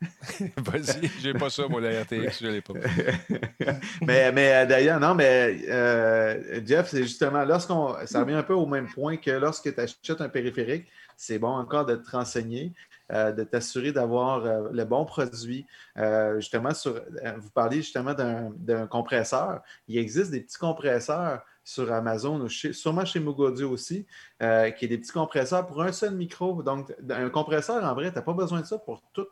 Vas-y, 0.56 1.06
j'ai 1.20 1.32
pas 1.32 1.48
ça, 1.48 1.68
moi, 1.68 1.80
la 1.80 2.02
RTX, 2.02 2.40
je 2.42 2.46
l'ai 2.48 2.60
pas. 2.60 2.72
mais 4.02 4.32
mais 4.32 4.52
euh, 4.54 4.66
d'ailleurs, 4.66 4.98
non, 4.98 5.14
mais 5.14 5.60
euh, 5.68 6.60
Jeff, 6.66 6.88
c'est 6.88 7.02
justement 7.02 7.44
lorsqu'on. 7.44 7.94
Ça 8.06 8.20
revient 8.20 8.34
un 8.34 8.42
peu 8.42 8.54
au 8.54 8.66
même 8.66 8.88
point 8.88 9.16
que 9.16 9.30
lorsque 9.30 9.72
tu 9.72 9.80
achètes 9.80 10.20
un 10.20 10.28
périphérique, 10.28 10.86
c'est 11.16 11.38
bon 11.38 11.52
encore 11.52 11.86
de 11.86 11.94
te 11.96 12.10
renseigner, 12.10 12.72
euh, 13.12 13.32
de 13.32 13.44
t'assurer 13.44 13.92
d'avoir 13.92 14.44
euh, 14.44 14.68
le 14.72 14.84
bon 14.84 15.04
produit. 15.04 15.66
Euh, 15.96 16.36
justement, 16.36 16.72
sur, 16.74 16.94
vous 17.38 17.50
parliez 17.50 17.78
justement 17.78 18.14
d'un 18.14 18.86
compresseur. 18.86 19.60
Il 19.88 19.98
existe 19.98 20.30
des 20.30 20.40
petits 20.40 20.58
compresseurs 20.58 21.42
sur 21.64 21.92
Amazon, 21.92 22.40
ou 22.40 22.48
chez- 22.48 22.72
sûrement 22.72 23.04
chez 23.04 23.20
Mugodio 23.20 23.70
aussi, 23.70 24.06
qui 24.40 24.84
est 24.84 24.88
des 24.88 24.98
petits 24.98 25.12
compresseurs 25.12 25.66
pour 25.66 25.82
un 25.82 25.92
seul 25.92 26.14
micro. 26.14 26.62
Donc, 26.62 26.92
un 27.08 27.30
compresseur, 27.30 27.84
en 27.84 27.94
vrai, 27.94 28.10
tu 28.10 28.16
n'as 28.16 28.22
pas 28.22 28.32
besoin 28.32 28.60
de 28.60 28.66
ça 28.66 28.78
pour 28.78 29.02
tout. 29.12 29.26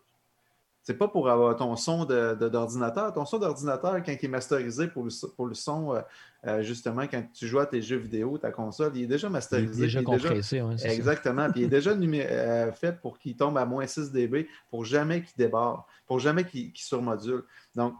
C'est 0.82 0.94
pas 0.96 1.08
pour 1.08 1.28
avoir 1.28 1.54
ton 1.56 1.76
son 1.76 2.04
de- 2.06 2.34
de- 2.34 2.48
d'ordinateur. 2.48 3.12
ton 3.12 3.26
son 3.26 3.38
d'ordinateur, 3.38 3.94
quand 4.02 4.12
il 4.12 4.24
est 4.24 4.28
masterisé 4.28 4.88
pour 4.88 5.04
le, 5.04 5.10
pour 5.36 5.46
le 5.46 5.54
son, 5.54 6.02
euh, 6.46 6.62
justement, 6.62 7.02
quand 7.08 7.22
tu 7.34 7.46
joues 7.48 7.58
à 7.58 7.66
tes 7.66 7.82
jeux 7.82 7.96
vidéo, 7.96 8.38
ta 8.38 8.52
console, 8.52 8.92
il 8.94 9.02
est 9.02 9.06
déjà 9.06 9.28
masterisé. 9.28 9.72
il 9.72 9.82
est 9.82 9.86
déjà- 9.86 10.02
compressé, 10.02 10.62
ouais, 10.62 10.74
c'est 10.78 10.88
ça. 10.88 10.94
Exactement. 10.94 11.50
Puis 11.50 11.62
il 11.62 11.64
est 11.64 11.68
déjà 11.68 11.94
numé- 11.94 12.26
euh, 12.28 12.70
fait 12.72 13.00
pour 13.00 13.18
qu'il 13.18 13.36
tombe 13.36 13.58
à 13.58 13.64
moins 13.66 13.86
6 13.86 14.12
dB 14.12 14.46
pour 14.70 14.84
jamais 14.84 15.22
qu'il 15.22 15.36
débarre, 15.36 15.86
pour 16.06 16.20
jamais 16.20 16.44
qu'il 16.44 16.70
surmodule. 16.76 17.42
Donc, 17.74 17.94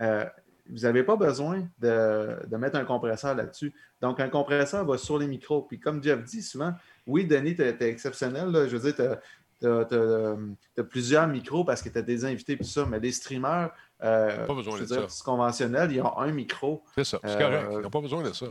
euh, 0.00 0.24
vous 0.70 0.78
n'avez 0.80 1.02
pas 1.02 1.16
besoin 1.16 1.68
de, 1.80 2.38
de 2.48 2.56
mettre 2.56 2.76
un 2.78 2.84
compresseur 2.84 3.34
là-dessus. 3.34 3.74
Donc, 4.00 4.20
un 4.20 4.28
compresseur 4.28 4.86
va 4.86 4.96
sur 4.96 5.18
les 5.18 5.26
micros. 5.26 5.62
Puis 5.62 5.78
comme 5.78 6.02
Jeff 6.02 6.22
dit 6.24 6.40
souvent, 6.42 6.72
oui, 7.06 7.26
Denis, 7.26 7.54
tu 7.56 7.62
es, 7.62 7.76
exceptionnel. 7.82 8.48
là. 8.48 8.66
Je 8.68 8.76
veux 8.76 8.90
dire, 8.92 9.18
tu 9.60 9.66
as, 9.66 10.84
plusieurs 10.84 11.26
micros 11.28 11.64
parce 11.64 11.82
que 11.82 11.88
tu 11.88 11.98
as 11.98 12.02
des 12.02 12.24
invités 12.24 12.54
et 12.54 12.56
tout 12.56 12.64
ça, 12.64 12.86
mais 12.88 12.98
les 13.00 13.12
streamers, 13.12 13.70
euh, 14.02 14.46
Pas 14.46 14.54
besoin 14.54 14.78
de 14.80 14.84
dire, 14.84 15.10
ça. 15.10 15.24
conventionnels, 15.24 15.92
ils 15.92 16.00
ont 16.02 16.18
un 16.18 16.32
micro. 16.32 16.82
C'est 16.94 17.04
ça, 17.04 17.18
c'est 17.24 17.30
Euh, 17.30 17.38
correct. 17.38 17.68
Ils 17.72 17.78
n'ont 17.82 17.90
pas 17.90 18.00
besoin 18.00 18.22
de 18.22 18.32
ça. 18.32 18.46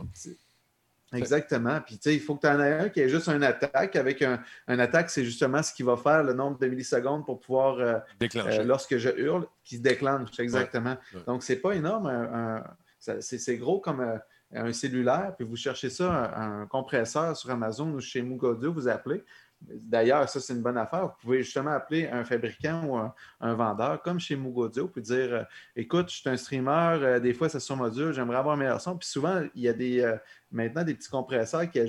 Exactement. 1.14 1.78
Puis, 1.84 1.96
tu 1.98 2.04
sais, 2.04 2.14
il 2.14 2.20
faut 2.20 2.36
que 2.36 2.40
tu 2.40 2.46
en 2.46 2.58
aies 2.58 2.72
un 2.72 2.88
qui 2.88 3.00
ait 3.00 3.08
juste 3.08 3.28
une 3.28 3.42
attaque. 3.42 3.96
Avec 3.96 4.22
un, 4.22 4.42
un 4.66 4.78
attaque, 4.78 5.10
c'est 5.10 5.24
justement 5.24 5.62
ce 5.62 5.72
qui 5.74 5.82
va 5.82 5.96
faire 5.98 6.22
le 6.24 6.32
nombre 6.32 6.58
de 6.58 6.66
millisecondes 6.66 7.26
pour 7.26 7.38
pouvoir, 7.38 7.78
euh, 7.80 7.98
Déclencher. 8.18 8.60
euh, 8.60 8.64
lorsque 8.64 8.96
je 8.96 9.10
hurle, 9.10 9.46
qui 9.62 9.76
se 9.76 9.82
déclenche. 9.82 10.38
Exactement. 10.38 10.96
Ouais. 11.14 11.20
Donc, 11.26 11.42
c'est 11.42 11.56
pas 11.56 11.72
énorme. 11.72 12.06
un- 12.06 12.56
un- 12.56 13.20
c'est 13.20 13.56
gros 13.58 13.78
comme 13.80 14.00
euh, 14.00 14.16
un 14.54 14.72
cellulaire. 14.72 15.34
Puis, 15.36 15.44
vous 15.46 15.56
cherchez 15.56 15.90
ça, 15.90 16.10
un, 16.34 16.62
un 16.62 16.66
compresseur 16.66 17.36
sur 17.36 17.50
Amazon 17.50 17.90
ou 17.92 18.00
chez 18.00 18.22
Mugodio, 18.22 18.72
vous 18.72 18.88
appelez. 18.88 19.22
D'ailleurs, 19.68 20.28
ça, 20.28 20.40
c'est 20.40 20.52
une 20.52 20.62
bonne 20.62 20.76
affaire. 20.76 21.06
Vous 21.06 21.14
pouvez 21.20 21.42
justement 21.42 21.70
appeler 21.70 22.08
un 22.08 22.24
fabricant 22.24 22.84
ou 22.84 22.96
un, 22.96 23.54
vendeur, 23.54 24.02
comme 24.02 24.18
chez 24.18 24.36
Mugodio, 24.36 24.88
puis 24.88 25.02
dire 25.02 25.34
euh, 25.34 25.42
Écoute, 25.76 26.10
je 26.10 26.16
suis 26.16 26.28
un 26.28 26.36
streamer, 26.36 26.98
euh, 27.02 27.20
des 27.20 27.32
fois, 27.32 27.48
ça 27.48 27.60
surmodule, 27.60 28.12
j'aimerais 28.12 28.38
avoir 28.38 28.54
un 28.54 28.58
meilleur 28.58 28.80
son. 28.80 28.96
Puis 28.96 29.08
souvent, 29.08 29.42
il 29.54 29.62
y 29.62 29.68
a 29.68 29.72
des, 29.72 30.00
euh, 30.00 30.16
maintenant 30.50 30.84
des 30.84 30.94
petits 30.94 31.08
compresseurs 31.08 31.70
qui 31.70 31.80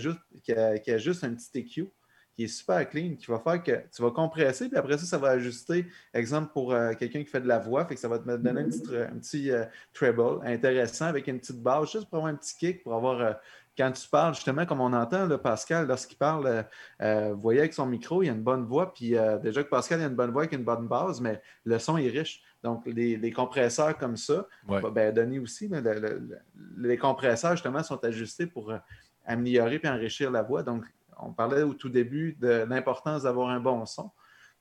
qui, 0.43 0.91
ajustent 0.91 1.23
un 1.23 1.33
petit 1.33 1.59
EQ 1.59 1.87
qui 2.35 2.45
est 2.45 2.47
super 2.47 2.89
clean, 2.89 3.15
qui 3.15 3.27
va 3.27 3.37
faire 3.37 3.61
que 3.61 3.83
tu 3.95 4.01
vas 4.01 4.09
compresser, 4.09 4.67
puis 4.67 4.75
après 4.75 4.97
ça, 4.97 5.05
ça 5.05 5.19
va 5.19 5.29
ajuster, 5.29 5.85
exemple, 6.15 6.51
pour 6.51 6.73
quelqu'un 6.97 7.19
qui 7.19 7.29
fait 7.29 7.41
de 7.41 7.47
la 7.47 7.59
voix, 7.59 7.85
fait 7.85 7.93
que 7.93 8.01
ça 8.01 8.07
va 8.07 8.17
te 8.17 8.25
donner 8.25 8.61
un 8.61 8.69
petit, 8.69 8.97
un 8.97 9.19
petit 9.19 9.51
treble 9.93 10.39
intéressant 10.43 11.05
avec 11.05 11.27
une 11.27 11.39
petite 11.39 11.61
base, 11.61 11.91
juste 11.91 12.09
pour 12.09 12.17
avoir 12.17 12.33
un 12.33 12.35
petit 12.35 12.55
kick, 12.57 12.81
pour 12.81 12.95
avoir, 12.95 13.35
quand 13.77 13.91
tu 13.91 14.07
parles, 14.07 14.35
justement, 14.35 14.65
comme 14.65 14.81
on 14.81 14.93
entend, 14.93 15.25
là, 15.25 15.37
Pascal, 15.37 15.87
lorsqu'il 15.87 16.17
parle, 16.17 16.45
euh, 16.47 16.63
euh, 17.01 17.33
vous 17.33 17.41
voyez 17.41 17.59
avec 17.59 17.73
son 17.73 17.85
micro, 17.85 18.21
il 18.21 18.27
y 18.27 18.29
a 18.29 18.33
une 18.33 18.43
bonne 18.43 18.65
voix, 18.65 18.93
puis 18.93 19.17
euh, 19.17 19.37
déjà 19.39 19.63
que 19.63 19.69
Pascal, 19.69 19.99
il 19.99 20.03
a 20.03 20.07
une 20.07 20.15
bonne 20.15 20.31
voix 20.31 20.43
avec 20.43 20.53
une 20.53 20.63
bonne 20.63 20.87
base, 20.87 21.19
mais 21.21 21.41
le 21.65 21.79
son 21.79 21.97
est 21.97 22.07
riche. 22.09 22.43
Donc, 22.63 22.85
les, 22.85 23.17
les 23.17 23.31
compresseurs 23.31 23.97
comme 23.97 24.15
ça, 24.15 24.47
Ouais. 24.67 24.79
bah, 24.81 24.89
ben, 24.91 25.13
Denis 25.13 25.39
aussi, 25.39 25.67
là, 25.67 25.81
le- 25.81 25.99
le- 25.99 26.19
le- 26.19 26.87
les 26.87 26.97
compresseurs, 26.97 27.51
justement, 27.53 27.83
sont 27.83 28.03
ajustés 28.05 28.45
pour 28.45 28.71
euh, 28.71 28.77
améliorer 29.25 29.79
et 29.83 29.89
enrichir 29.89 30.29
la 30.31 30.43
voix. 30.43 30.63
Donc, 30.63 30.85
on 31.19 31.31
parlait 31.33 31.63
au 31.63 31.73
tout 31.73 31.89
début 31.89 32.37
de 32.39 32.65
l'importance 32.69 33.23
d'avoir 33.23 33.49
un 33.49 33.59
bon 33.59 33.85
son. 33.85 34.11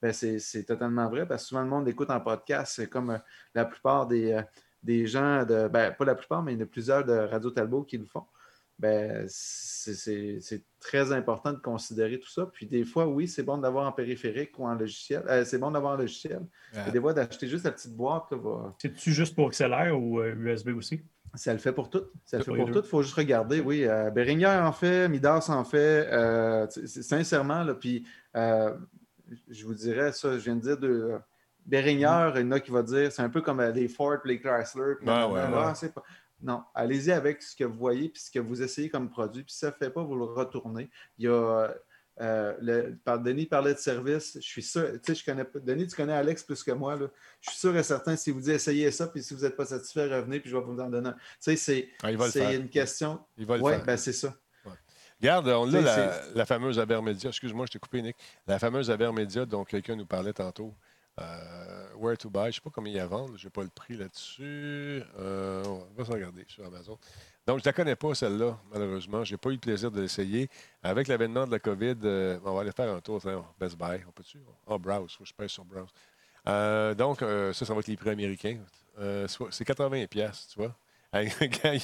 Ben, 0.01 0.12
c'est 0.12 0.39
c'est 0.40 0.64
totalement 0.64 1.09
vrai 1.09 1.26
parce 1.26 1.43
que 1.44 1.48
souvent 1.51 1.62
le 1.62 1.68
monde 1.68 1.86
écoute 1.89 2.10
en 2.10 2.18
podcast. 2.20 2.72
C'est 2.76 2.89
comme 2.89 3.18
la 3.55 3.64
plupart 3.64 4.06
des, 4.09 4.40
des 4.82 5.06
gens, 5.06 5.44
de, 5.44 5.68
ben, 5.68 5.93
pas 5.93 6.05
la 6.05 6.16
plupart, 6.16 6.43
mais 6.43 6.52
il 6.55 6.59
y 6.59 6.60
en 6.60 6.64
a 6.64 6.66
plusieurs 6.68 7.05
de 7.05 7.12
Radio 7.12 7.51
Talbot 7.51 7.84
qui 7.84 7.98
le 7.98 8.05
font. 8.06 8.24
Ben, 8.82 9.24
c'est- 9.28 10.64
très 10.80 11.12
important 11.12 11.52
de 11.52 11.59
considérer 11.59 12.18
tout 12.18 12.28
ça. 12.28 12.46
Puis 12.52 12.66
des 12.66 12.84
fois, 12.84 13.06
oui, 13.06 13.28
c'est 13.28 13.44
bon 13.44 13.56
d'avoir 13.59 13.86
en 13.86 13.92
périphérique 13.92 14.59
ou 14.59 14.66
en 14.66 14.74
logiciel. 14.74 15.22
Euh, 15.28 15.44
c'est 15.44 15.59
bon 15.59 15.70
d'avoir 15.70 15.92
en 15.94 15.96
logiciel. 15.96 16.40
Et 16.88 16.90
des 16.90 17.00
fois, 17.00 17.12
d'acheter 17.14 17.46
juste 17.46 17.64
la 17.64 17.70
petite 17.70 17.94
boîte, 17.94 18.24
va- 18.32 18.74
C'est-tu 18.82 19.12
juste 19.12 19.36
pour 19.36 19.48
XLR 19.50 19.96
ou 19.96 20.20
euh, 20.20 20.34
USB 20.34 20.70
aussi? 20.76 21.00
ça 21.34 21.52
le 21.52 21.59
fait 21.60 21.72
pour 21.72 21.88
tout. 21.88 22.02
Ça 22.26 22.38
le 22.38 22.42
fait 22.44 22.50
pour 22.50 22.66
tout. 22.72 22.80
Il 22.84 22.90
faut 22.90 23.02
juste 23.02 23.14
regarder. 23.14 23.60
Oui, 23.60 23.84
euh, 23.86 24.10
Bérignier 24.10 24.46
en 24.48 24.72
fait, 24.72 25.09
Midas 25.09 25.46
en 25.48 25.64
fait. 25.64 26.09
euh, 26.12 26.66
sincèrement, 26.68 27.62
là, 27.62 27.74
puis 27.74 28.04
euh, 28.36 28.76
je 29.48 29.64
vous 29.64 29.74
dirais 29.74 30.12
ça, 30.12 30.32
je 30.38 30.44
viens 30.44 30.56
de 30.56 30.60
dire 30.60 30.76
de. 30.78 30.88
euh, 30.88 31.18
Bérignier, 31.64 32.09
il 32.34 32.40
y 32.40 32.44
en 32.44 32.50
a 32.50 32.59
qui 32.59 32.72
va 32.72 32.82
dire, 32.82 33.12
c'est 33.12 33.22
un 33.22 33.28
peu 33.30 33.40
comme 33.40 33.60
euh, 33.60 33.70
les 33.70 33.86
Ford, 33.86 34.18
les 34.24 34.40
Chrysler. 34.40 34.96
puis 34.98 35.06
ouais, 35.09 35.42
ouais. 35.44 35.88
pas- 35.94 36.02
Non, 36.43 36.62
allez-y 36.74 37.12
avec 37.12 37.40
ce 37.43 37.55
que 37.55 37.64
vous 37.64 37.78
voyez 37.78 38.09
puis 38.09 38.20
ce 38.20 38.31
que 38.31 38.39
vous 38.40 38.62
essayez 38.62 38.90
comme 38.90 39.09
produit. 39.09 39.44
Puis 39.44 39.52
si 39.52 39.60
ça 39.60 39.69
ne 39.69 39.73
fait 39.73 39.90
pas, 39.90 40.02
vous 40.02 40.16
le 40.16 40.24
retournez. 40.24 40.90
Il 41.19 41.27
y 41.27 41.28
a. 41.28 41.73
euh, 42.20 42.55
le, 42.60 42.97
par- 43.05 43.20
Denis 43.20 43.47
parlait 43.47 43.73
de 43.74 43.78
service. 43.78 44.35
Je 44.35 44.40
suis 44.47 44.62
sûr, 44.62 44.90
tu 44.94 44.98
sais, 45.06 45.14
je 45.14 45.24
connais. 45.24 45.47
Denis, 45.62 45.86
tu 45.86 45.97
connais 45.97 46.12
Alex 46.12 46.43
plus 46.43 46.62
que 46.62 46.73
moi. 46.73 46.97
Là. 46.97 47.06
Je 47.40 47.51
suis 47.51 47.59
sûr 47.60 47.77
et 47.77 47.82
certain, 47.82 48.16
si 48.16 48.31
vous 48.32 48.40
dites 48.40 48.51
essayez 48.55 48.90
ça, 48.90 49.06
puis 49.06 49.23
si 49.23 49.35
vous 49.35 49.43
n'êtes 49.43 49.56
pas 49.56 49.64
satisfait, 49.66 50.06
revenez, 50.14 50.40
puis 50.40 50.51
je 50.51 50.56
vais 50.56 50.62
vous 50.62 50.78
en 50.81 50.90
donner. 50.90 51.09
un. 51.09 51.12
Tu 51.12 51.19
sais, 51.40 51.56
c'est, 51.56 51.89
Ah, 52.02 52.09
c'est 52.28 52.56
une 52.56 52.69
question. 52.69 53.20
Il 53.39 53.47
va 53.47 53.56
le 53.56 53.62
Oui, 53.62 53.73
faire. 53.73 53.85
ben 53.85 53.97
c'est 53.97 54.12
ça. 54.12 54.35
Regarde, 55.20 55.47
on 55.48 55.69
a 55.73 55.78
Tu 55.78 55.85
sais, 55.85 55.85
la, 55.85 56.20
la 56.35 56.47
fameuse 56.47 56.81
Abermédia. 56.81 57.31
Excuse-moi, 57.31 57.66
je 57.66 57.73
t'ai 57.73 57.78
coupé, 57.78 58.02
Nick. 58.02 58.16
La 58.48 58.59
fameuse 58.59 58.90
Abermédia 58.90 59.47
dont 59.47 59.64
quelqu'un 59.64 59.94
nous 59.94 60.05
parlait 60.06 60.32
tantôt. 60.32 60.74
Euh, 61.20 61.89
where 61.97 62.16
to 62.16 62.30
buy, 62.30 62.44
je 62.44 62.47
ne 62.47 62.52
sais 62.52 62.60
pas 62.62 62.70
combien 62.74 62.93
il 62.93 62.97
y 62.97 63.01
a 63.01 63.05
à 63.05 63.06
vendre. 63.06 63.36
Je 63.36 63.44
n'ai 63.44 63.51
pas 63.51 63.62
le 63.62 63.68
prix 63.68 63.97
là-dessus. 63.97 65.02
Euh, 65.18 65.62
on 65.66 65.86
va 65.97 66.05
se 66.05 66.10
regarder 66.10 66.44
sur 66.48 66.64
Amazon. 66.64 66.98
Donc, 67.47 67.59
je 67.59 67.62
ne 67.62 67.66
la 67.66 67.72
connais 67.72 67.97
pas, 67.97 68.14
celle-là, 68.14 68.59
malheureusement. 68.72 69.24
Je 69.24 69.32
n'ai 69.32 69.39
pas 69.39 69.51
eu 69.51 69.55
le 69.55 69.59
plaisir 69.59 69.90
de 69.90 70.01
l'essayer. 70.01 70.48
Avec 70.82 71.09
l'avènement 71.09 71.47
de 71.47 71.52
la 71.52 71.59
COVID, 71.59 71.97
euh, 72.05 72.39
on 72.44 72.55
va 72.55 72.62
aller 72.62 72.72
faire 72.72 72.93
un 72.93 73.01
tour. 73.01 73.20
Best 73.59 73.76
Buy, 73.76 74.01
on 74.09 74.12
peut-tu? 74.12 74.39
Oh, 74.66 74.78
Browse, 74.78 75.12
faut 75.12 75.24
que 75.24 75.28
je 75.28 75.34
pèse 75.34 75.51
sur 75.51 75.64
Browse. 75.64 75.90
Donc, 76.97 77.20
ça, 77.20 77.66
ça 77.66 77.74
va 77.74 77.80
être 77.80 77.89
les 77.89 77.97
prix 77.97 78.10
américains. 78.10 78.59
C'est 79.51 79.64
80 79.64 80.06
pièces, 80.06 80.48
tu 80.52 80.60
vois. 80.60 80.74
Il 81.14 81.30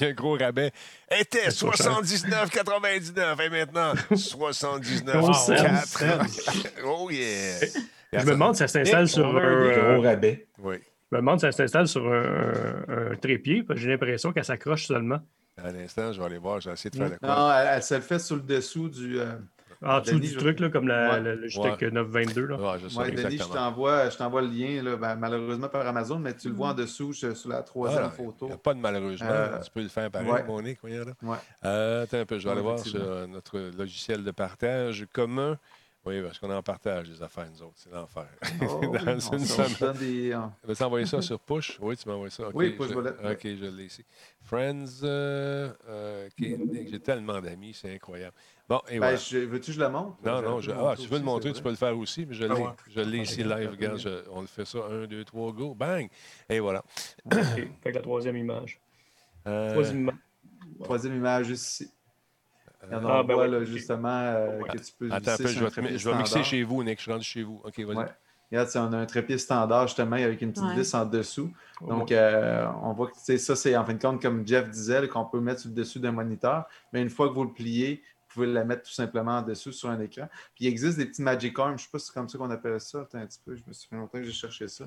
y 0.01 0.05
a 0.05 0.07
un 0.07 0.13
gros 0.13 0.35
rabais, 0.35 0.71
était 1.11 1.49
79,99 1.49 3.39
et 3.39 3.49
maintenant 3.49 3.93
79,4. 4.11 6.81
oh 6.83 7.11
yeah! 7.11 7.59
Je 8.13 8.25
me 8.25 8.31
demande 8.31 8.55
si 8.55 8.59
ça 8.59 8.67
s'installe 8.67 9.07
sur 9.07 9.27
un, 9.27 9.39
euh, 9.39 9.93
gros 9.95 10.01
rabais. 10.03 10.47
Oui, 10.59 10.75
je 11.11 11.15
me 11.15 11.21
demande 11.21 11.39
si 11.39 11.45
ça 11.45 11.51
s'installe 11.51 11.87
sur 11.87 12.05
un, 12.11 13.11
un 13.11 13.15
trépied. 13.15 13.63
parce 13.63 13.79
que 13.79 13.83
J'ai 13.83 13.89
l'impression 13.91 14.31
qu'elle 14.31 14.45
s'accroche 14.45 14.85
seulement. 14.87 15.19
à 15.57 15.71
l'instant, 15.71 16.11
je 16.13 16.19
vais 16.19 16.25
aller 16.25 16.37
voir, 16.37 16.59
je 16.61 16.69
vais 16.69 16.73
essayer 16.73 16.89
de 16.89 16.95
faire 16.95 17.09
le 17.09 17.17
quoi. 17.17 17.27
Non, 17.27 17.51
elle, 17.51 17.67
elle 17.75 17.83
se 17.83 17.95
le 17.95 18.01
fait 18.01 18.19
sur 18.19 18.35
le 18.37 18.41
dessous 18.41 18.89
du. 18.89 19.19
euh, 19.19 19.25
En 19.81 20.01
dessous 20.01 20.15
Denis, 20.15 20.27
du 20.27 20.33
je- 20.33 20.39
truc, 20.39 20.59
là, 20.59 20.69
comme 20.69 20.87
la, 20.89 21.21
Ouais. 21.21 21.35
Logitech 21.35 21.81
922. 21.83 22.45
Là. 22.47 22.55
Ouais, 22.57 22.79
je 22.83 22.87
sais 22.89 22.97
Ouais, 22.99 23.11
Denis, 23.11 23.37
je 23.37 23.43
t'envoie, 23.45 24.09
je 24.09 24.17
t'envoie 24.17 24.41
le 24.41 24.47
lien, 24.49 24.81
là, 24.83 24.97
ben, 24.97 25.15
malheureusement 25.15 25.69
par 25.69 25.87
Amazon, 25.87 26.19
mais 26.19 26.33
tu 26.33 26.49
le 26.49 26.53
vois 26.55 26.69
en 26.69 26.73
dessous 26.73 27.13
je- 27.13 27.33
sur 27.33 27.49
la 27.49 27.61
troisième 27.63 28.03
Ah, 28.07 28.11
Il 28.19 28.25
photo. 28.25 28.47
n'y 28.47 28.53
a 28.53 28.57
pas 28.57 28.73
de 28.73 28.79
malheureusement. 28.79 29.27
Euh, 29.29 29.57
tu 29.59 29.71
peux 29.71 29.81
le 29.81 29.87
faire 29.87 30.09
pareil, 30.11 30.27
ouais. 30.29 30.43
mon 30.45 30.61
nez, 30.61 30.77
voyons 30.81 31.05
là. 31.05 31.13
Ouais. 31.23 31.37
Euh, 31.63 32.03
attends 32.03 32.17
un 32.19 32.25
peu, 32.25 32.39
je 32.39 32.43
vais 32.45 32.51
aller 32.51 32.61
voir 32.61 32.79
sur 32.79 32.99
euh, 33.01 33.25
notre 33.27 33.57
logiciel 33.77 34.23
de 34.25 34.31
partage 34.31 35.05
commun. 35.13 35.57
Oui, 36.09 36.23
parce 36.23 36.39
qu'on 36.39 36.49
en 36.51 36.63
partage 36.63 37.07
des 37.07 37.21
affaires, 37.21 37.47
nous 37.51 37.61
autres. 37.61 37.75
C'est 37.75 37.91
l'enfer. 37.91 38.27
Oh, 38.61 38.65
Dans 38.81 38.89
on 39.07 39.13
une 39.13 39.19
semaine. 39.45 39.93
des, 39.97 40.31
euh, 40.31 40.39
Vas-tu 40.63 40.83
envoyer 40.83 41.05
ça 41.05 41.21
sur 41.21 41.39
Push? 41.39 41.77
Oui, 41.79 41.95
tu 41.95 42.07
m'as 42.07 42.15
envoyé 42.15 42.31
ça. 42.31 42.45
Oui, 42.53 42.71
Push 42.71 42.89
je. 42.89 42.95
OK, 42.95 43.41
je 43.43 43.65
l'ai 43.75 43.85
ici. 43.85 44.03
Friends, 44.41 44.85
euh, 45.03 45.71
euh, 45.87 46.29
j'ai 46.39 46.99
tellement 46.99 47.39
d'amis, 47.39 47.75
c'est 47.79 47.93
incroyable. 47.93 48.35
Bon, 48.67 48.81
et 48.87 48.93
ben, 48.93 48.99
voilà. 48.99 49.15
je- 49.17 49.37
Veux-tu 49.37 49.67
que 49.67 49.71
je 49.77 49.79
le 49.79 49.89
montre? 49.89 50.17
Non, 50.23 50.41
non, 50.41 50.59
je- 50.61 50.71
ah, 50.71 50.95
tu 50.99 51.07
veux 51.07 51.19
le 51.19 51.23
montrer, 51.23 51.53
tu 51.53 51.61
peux 51.61 51.69
le 51.69 51.75
faire 51.75 51.97
aussi, 51.97 52.25
mais 52.25 52.33
je 52.33 52.43
l'ai, 52.45 52.49
Ah 52.51 52.55
ouais. 52.59 52.71
je 52.89 53.01
l'ai 53.01 53.19
ici 53.19 53.43
live. 53.43 53.69
Regarde, 53.71 53.99
je- 53.99 54.29
on 54.31 54.41
le 54.41 54.47
fait 54.47 54.65
ça. 54.65 54.79
Un, 54.89 55.05
deux, 55.05 55.23
trois, 55.25 55.51
go, 55.51 55.75
bang! 55.75 56.07
Et 56.49 56.59
voilà. 56.59 56.83
OK. 57.25 57.33
Fait 57.35 57.91
que 57.91 57.95
la 57.95 58.01
troisième 58.01 58.37
image. 58.37 58.79
Euh, 59.47 59.71
Troisième 59.71 59.99
image. 60.01 60.15
Troisième 60.83 61.15
image 61.15 61.49
ici. 61.49 61.89
Il 62.87 62.93
y 62.93 62.95
en 62.95 63.05
a 63.05 63.11
Ah, 63.11 63.19
un 63.19 63.23
ben 63.23 63.35
ouais, 63.35 63.47
là, 63.47 63.63
justement 63.65 64.07
euh, 64.09 64.61
que 64.61 64.77
tu 64.77 64.93
peux 64.97 65.09
Attends 65.11 65.31
un 65.31 65.37
peu, 65.37 65.47
je 65.47 65.65
vais, 65.65 65.97
je 65.97 66.09
mixer 66.11 66.43
chez 66.43 66.63
vous, 66.63 66.83
Nick. 66.83 66.97
Je 66.97 67.03
suis 67.03 67.11
rendu 67.11 67.25
chez 67.25 67.43
vous. 67.43 67.61
OK, 67.63 67.77
vas-y. 67.79 67.95
Ouais. 67.97 68.05
Regarde, 68.51 68.69
on 68.75 68.93
a 68.93 68.97
un 68.97 69.05
trépied 69.05 69.37
standard 69.37 69.87
justement 69.87 70.15
avec 70.15 70.41
une 70.41 70.51
petite 70.51 70.63
Ouais. 70.65 70.75
vis 70.75 70.93
en 70.95 71.05
dessous. 71.05 71.51
Donc, 71.81 72.09
Ouais. 72.09 72.15
euh, 72.17 72.65
on 72.81 72.93
voit 72.93 73.07
que 73.11 73.37
ça, 73.37 73.55
c'est 73.55 73.75
en 73.75 73.85
fin 73.85 73.93
de 73.93 74.01
compte, 74.01 74.21
comme 74.21 74.47
Jeff 74.47 74.69
disait, 74.69 75.07
qu'on 75.07 75.25
peut 75.25 75.39
mettre 75.39 75.59
sur 75.61 75.69
le 75.69 75.75
dessus 75.75 75.99
d'un 75.99 76.11
moniteur. 76.13 76.65
Mais 76.93 77.01
une 77.01 77.09
fois 77.11 77.27
que 77.29 77.33
vous 77.33 77.43
le 77.43 77.51
pliez, 77.53 78.01
vous 78.27 78.33
pouvez 78.33 78.47
la 78.47 78.63
mettre 78.63 78.83
tout 78.83 78.91
simplement 78.93 79.37
en 79.37 79.41
dessous 79.41 79.71
sur 79.71 79.89
un 79.89 79.99
écran. 79.99 80.27
Puis 80.55 80.65
il 80.65 80.67
existe 80.67 80.97
des 80.97 81.05
petits 81.05 81.21
Magic 81.21 81.57
Arms. 81.59 81.69
Je 81.71 81.73
ne 81.73 81.77
sais 81.79 81.89
pas 81.91 81.99
si 81.99 82.07
c'est 82.07 82.13
comme 82.13 82.29
ça 82.29 82.37
qu'on 82.37 82.49
appelle 82.49 82.79
ça. 82.79 83.01
Attends 83.01 83.19
un 83.19 83.25
petit 83.25 83.39
peu, 83.45 83.55
je 83.55 83.63
me 83.67 83.73
suis 83.73 83.87
fait 83.89 83.95
longtemps 83.95 84.17
que 84.19 84.23
j'ai 84.23 84.31
cherché 84.31 84.67
ça. 84.67 84.85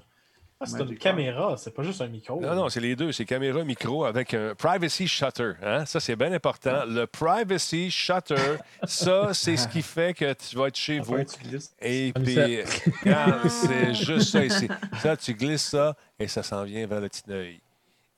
Ah, 0.63 0.67
c'est 0.67 0.81
une 0.85 0.97
caméra, 0.97 1.57
c'est 1.57 1.73
pas 1.75 1.83
juste 1.83 2.01
un 2.01 2.07
micro. 2.09 2.41
Non, 2.41 2.55
non, 2.55 2.69
c'est 2.69 2.81
les 2.81 2.95
deux. 2.95 3.11
C'est 3.13 3.25
caméra, 3.25 3.65
micro 3.65 4.05
avec 4.05 4.33
un 4.35 4.55
privacy 4.55 5.09
shutter. 5.09 5.53
Hein? 5.63 5.85
Ça, 5.87 5.99
c'est 6.01 6.15
bien 6.17 6.33
important. 6.33 6.85
Le 6.87 7.07
privacy 7.07 7.91
shutter, 7.91 8.37
ça, 8.85 9.35
c'est 9.35 9.57
ce 9.57 9.67
qui 9.69 9.83
fait 9.83 10.15
que 10.15 10.33
tu 10.35 10.57
vas 10.57 10.69
être 10.69 10.77
chez 10.77 11.01
vous. 11.01 11.15
Enfin, 11.15 11.25
tu 11.25 11.49
glisses. 11.49 11.75
Et 11.81 12.13
puis, 12.13 12.39
c'est 13.49 13.95
juste 13.95 14.31
ça 14.31 14.45
ici. 14.45 14.69
Ça, 15.01 15.17
tu 15.17 15.35
glisses 15.35 15.63
ça 15.71 15.97
et 16.19 16.29
ça 16.29 16.43
s'en 16.43 16.65
vient 16.65 16.87
vers 16.87 17.01
le 17.01 17.09
petit 17.09 17.23
œil. 17.31 17.61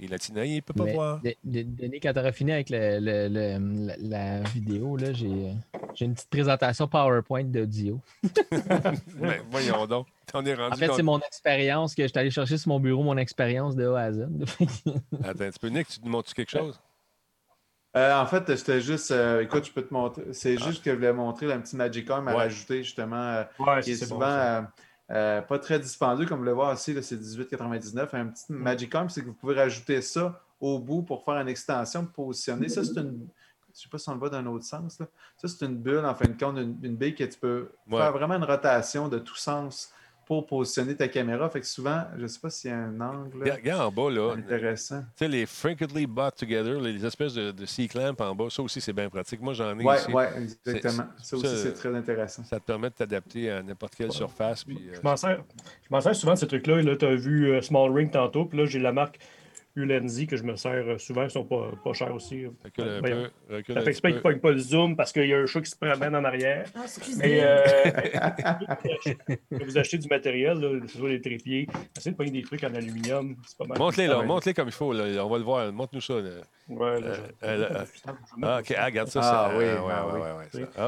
Et 0.01 0.09
le 0.09 0.17
petit 0.19 0.33
œil, 0.37 0.51
il 0.51 0.57
ne 0.57 0.61
peut 0.61 0.75
pas 0.75 0.85
Mais, 0.85 0.93
voir. 0.93 1.21
De- 1.23 1.37
de- 1.45 1.63
Denis, 1.63 2.01
quand 2.01 2.13
tu 2.13 2.19
auras 2.19 2.33
fini 2.33 2.53
avec 2.53 2.69
le- 2.69 2.99
le- 2.99 3.29
le- 3.29 3.87
la, 3.87 4.39
la 4.41 4.41
vidéo, 4.43 4.97
là, 4.97 5.13
j'ai 5.13 5.27
euh, 5.29 5.53
j'ai 5.95 6.05
une 6.07 6.15
petite 6.15 6.29
présentation 6.29 6.89
PowerPoint 6.89 7.45
d'audio. 7.45 8.01
Mais 9.21 9.41
voyons 9.51 9.87
donc. 9.87 10.09
On 10.33 10.45
est 10.45 10.55
rendu 10.55 10.75
En 10.75 10.77
fait, 10.77 10.93
c'est 10.93 11.03
mon 11.03 11.21
expérience 11.21 11.95
que 11.95 12.03
je 12.03 12.09
suis 12.09 12.19
allé 12.19 12.31
chercher 12.31 12.57
sur 12.59 12.69
mon 12.71 12.81
bureau, 12.81 13.03
mon 13.03 13.17
expérience 13.17 13.77
de 13.77 13.87
A 13.89 14.01
à 14.01 14.13
Z. 14.13 14.21
Attends 15.23 15.45
un 15.45 15.51
petit 15.51 15.59
peu. 15.61 15.69
Nick, 15.69 15.89
tu 15.89 16.01
nous 16.03 16.11
montres 16.11 16.33
quelque 16.35 16.51
chose? 16.51 16.81
Euh, 17.97 18.17
en 18.21 18.27
fait, 18.27 18.57
c'était 18.57 18.81
juste. 18.81 19.11
euh, 19.13 19.43
écoute, 19.43 19.67
je 19.67 19.73
peux 19.73 19.83
te 19.83 19.95
montrer. 19.95 20.33
C'est 20.33 20.57
juste 20.59 20.83
que 20.83 20.91
je 20.91 20.97
voulais 20.97 21.13
montrer 21.13 21.53
un 21.53 21.61
petit 21.61 21.77
Magic 21.77 22.11
Arm 22.11 22.27
à 22.29 22.33
Ouais. 22.33 22.43
rajouter 22.45 22.83
justement. 22.83 23.17
euh, 23.17 23.45
Ouais, 23.59 23.81
qui 23.83 23.93
est 23.93 23.97
souvent 23.97 24.19
bon. 24.19 24.27
euh, 24.27 24.63
euh, 25.13 25.43
pas 25.43 25.59
très 25.61 25.79
dispendieux, 25.79 26.27
comme 26.27 26.39
vous 26.39 26.45
le 26.45 26.53
voyez 26.53 26.75
ici, 26.75 26.93
là, 26.93 27.03
c'est 27.03 27.17
18,99. 27.17 28.15
Un 28.15 28.27
petit 28.29 28.45
Magic 28.49 28.93
Arm, 28.95 29.09
c'est 29.09 29.21
que 29.21 29.27
vous 29.27 29.35
pouvez 29.35 29.55
rajouter 29.55 30.03
ça 30.03 30.41
au 30.61 30.79
bout 30.81 31.03
pour 31.03 31.25
faire 31.25 31.35
une 31.35 31.49
extension, 31.49 32.05
pour 32.07 32.27
positionner. 32.27 32.69
Ça, 32.69 32.83
c'est 32.83 32.97
une. 32.99 33.29
Je 33.75 33.81
ne 33.81 33.83
sais 33.83 33.89
pas 33.89 33.99
si 33.99 34.09
on 34.09 34.13
le 34.15 34.19
voit 34.21 34.31
d'un 34.31 34.47
autre 34.47 34.65
sens. 34.65 34.99
là. 35.01 35.07
Ça, 35.37 35.47
c'est 35.49 35.65
une 35.67 35.77
bulle, 35.77 36.05
en 36.05 36.15
fin 36.15 36.27
de 36.27 36.39
compte, 36.39 36.57
une, 36.59 36.79
une 36.83 36.97
bille 36.97 37.15
que 37.15 37.25
tu 37.25 37.39
peux 37.39 37.71
Ouais. 37.91 37.99
faire 37.99 38.13
vraiment 38.13 38.35
une 38.35 38.45
rotation 38.45 39.09
de 39.09 39.19
tous 39.19 39.37
sens 39.37 39.93
pour 40.27 40.47
positionner 40.47 40.95
ta 40.97 41.09
caméra. 41.09 41.49
Fait 41.51 41.61
que 41.61 41.67
souvent, 41.67 42.03
je 42.17 42.23
ne 42.23 42.27
sais 42.27 42.39
pas 42.41 42.51
s'il 42.51 42.71
y 42.71 42.73
a 42.73 42.79
un 42.79 43.01
angle 43.01 43.51
Regarde, 43.51 43.83
en 43.83 43.91
bas, 43.93 44.11
là. 44.11 44.33
Tu 44.35 44.41
intéressant. 44.41 45.03
sais, 45.17 45.29
les 45.29 45.47
frequently 45.47 46.07
bought 46.07 46.35
together, 46.37 46.81
les 46.81 47.05
espèces 47.05 47.35
de, 47.35 47.51
de 47.53 47.67
C-clamp 47.67 48.15
en 48.21 48.35
bas, 48.35 48.47
ça 48.51 48.63
aussi, 48.63 48.81
c'est 48.81 48.93
bien 48.93 49.09
pratique. 49.09 49.41
Moi, 49.41 49.53
j'en 49.55 49.79
ai 49.79 49.85
Oui, 49.85 49.95
ici. 49.97 50.11
ouais, 50.13 50.29
exactement. 50.67 51.05
Ça 51.23 51.37
aussi, 51.37 51.57
c'est 51.59 51.75
très 51.75 51.95
intéressant. 51.95 52.45
Ça 52.45 52.59
te 52.61 52.65
permet 52.65 52.91
de 52.91 52.95
t'adapter 52.95 53.51
à 53.51 53.63
n'importe 53.63 53.95
quelle 53.95 54.13
surface. 54.13 54.65
Puis, 54.65 54.77
euh, 54.89 54.95
Je 54.95 55.01
m'en 55.03 55.17
sers, 55.17 55.43
je 55.83 55.89
m'en 55.91 56.01
sers 56.01 56.15
souvent 56.15 56.35
de 56.35 56.39
ces 56.39 56.47
trucs-là. 56.47 56.83
Là, 56.83 56.97
tu 56.97 57.05
as 57.07 57.15
vu 57.15 57.51
euh, 57.53 57.61
Small 57.63 57.93
Ring 57.93 58.11
tantôt, 58.11 58.45
puis 58.45 58.59
là, 58.59 58.67
j'ai 58.67 58.79
la 58.79 58.93
marque 58.93 59.19
Ulenzi 59.77 60.27
que 60.27 60.37
je 60.37 60.45
me 60.45 60.55
sers 60.57 60.71
euh, 60.87 60.99
souvent. 60.99 61.25
Ils 61.25 61.31
sont 61.31 61.45
pas, 61.45 61.71
pas 61.83 61.93
chers 61.93 62.15
aussi. 62.15 62.47
recule 62.63 62.89
un 62.89 63.01
Voyons. 63.01 63.29
peu. 63.49 63.57
recule 63.57 63.75
Ça 63.75 63.81
un 63.81 63.85
fait 63.85 63.91
exprès 63.91 64.13
ne 64.13 64.19
pogne 64.21 64.39
pas 64.39 64.53
le 64.53 64.59
zoom 64.59 64.97
parce 64.97 65.13
qu'il 65.13 65.27
y 65.27 65.35
a 65.35 65.39
un 65.39 65.47
chat 65.47 65.61
qui 65.61 65.71
se 65.71 65.77
promène 65.77 66.15
en 66.15 66.25
arrière. 66.25 66.67
Ah. 66.77 66.85
Mais 67.19 67.41
euh, 67.43 67.65
vous 69.51 69.79
achetez 69.79 69.99
du 69.99 70.09
matériel, 70.09 70.59
là, 70.59 71.09
des 71.09 71.21
trépieds, 71.21 71.67
essayez 71.97 72.13
de 72.13 72.17
pogner 72.17 72.31
des 72.31 72.43
trucs 72.43 72.63
en 72.65 72.75
aluminium. 72.75 73.37
C'est 73.47 73.59
pas 73.59 73.65
mal. 73.67 73.79
Montre-les, 73.79 74.07
là. 74.07 74.21
Ouais. 74.21 74.27
Montre-les 74.27 74.55
comme 74.55 74.69
il 74.69 74.73
faut. 74.73 74.93
Là. 74.93 75.25
On 75.25 75.29
va 75.29 75.39
le 75.39 75.45
voir. 75.45 75.73
Montre-nous 75.73 76.01
ça. 76.01 76.15
là. 76.21 76.31
Ouais, 76.69 77.01
là, 77.01 77.07
Euh, 77.09 77.19
euh, 77.43 77.85
Ah, 78.43 78.61
OK. 78.61 78.75
Ah, 78.77 78.85
regarde 78.87 79.09
ça. 79.09 79.21
Ah, 79.23 79.51
ça 79.51 79.59
oui, 79.59 79.65
ouais, 79.65 79.77
ah, 79.91 80.07
ouais, 80.07 80.13
oui. 80.15 80.21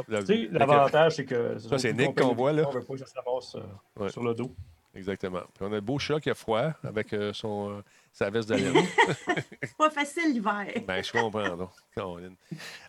ouais, 0.08 0.28
ouais, 0.28 0.48
l'avantage, 0.52 1.16
c'est 1.16 1.24
que. 1.24 1.58
Ça, 1.58 1.78
c'est 1.78 1.92
Nick 1.92 2.14
qu'on 2.18 2.34
voit, 2.34 2.52
là. 2.52 2.64
On 2.68 2.70
veut 2.70 2.82
pas 2.82 2.94
que 2.94 3.00
ça 3.00 3.06
se 3.06 4.08
sur 4.10 4.22
le 4.22 4.34
dos. 4.34 4.50
Exactement. 4.94 5.40
Puis 5.54 5.62
on 5.62 5.72
a 5.72 5.74
le 5.74 5.80
beau 5.80 5.98
chat 5.98 6.20
qui 6.20 6.30
a 6.30 6.34
froid 6.34 6.72
avec 6.82 7.14
son, 7.32 7.70
euh, 7.70 7.82
sa 8.16 8.30
veste 8.30 8.48
de 8.48 8.55
laine. 8.56 8.86
Pas 9.76 9.90
facile 9.90 10.32
l'hiver. 10.32 10.66
Ben, 10.86 11.05
je 11.05 11.12
comprends, 11.12 11.55
donc. 11.55 11.70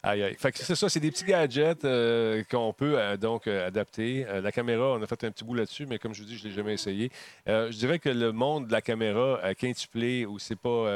Aïe, 0.02 0.24
aïe. 0.24 0.36
Fait 0.40 0.54
que 0.54 0.60
c'est 0.60 0.76
ça, 0.76 0.88
c'est 0.88 1.02
des 1.02 1.12
petits 1.12 1.26
gadgets 1.26 1.84
euh, 1.84 2.44
qu'on 2.49 2.72
peut 2.72 2.98
euh, 2.98 3.18
donc 3.18 3.45
euh, 3.45 3.68
adapter. 3.68 4.26
La 4.41 4.54
caméra, 4.54 4.94
on 4.94 5.02
a 5.02 5.06
fait 5.06 5.22
un 5.26 5.32
petit 5.32 5.44
bout 5.44 5.56
là-dessus, 5.56 5.86
mais 5.86 5.99
comme 5.99 6.14
je 6.14 6.22
vous 6.22 6.28
dis, 6.30 6.38
je 6.38 6.45
ne 6.45 6.49
l'ai 6.49 6.56
jamais 6.56 6.74
essayé. 6.76 7.12
Je 7.45 7.78
dirais 7.78 7.99
que 7.99 8.08
le 8.08 8.32
monde 8.32 8.68
de 8.68 8.72
la 8.72 8.82
caméra 8.82 9.40
a 9.44 9.54
quintuplé 9.54 10.26
ou 10.26 10.40
c'est 10.40 10.56
pas 10.56 10.90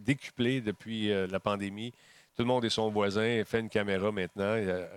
décuplé 0.00 0.62
depuis 0.62 1.08
la 1.08 1.40
pandémie. 1.40 1.92
Tout 2.34 2.44
le 2.44 2.48
monde 2.48 2.64
est 2.64 2.70
son 2.70 2.90
voisin, 2.90 3.42
fait 3.44 3.60
une 3.60 3.68
caméra 3.68 4.10
maintenant. 4.10 4.56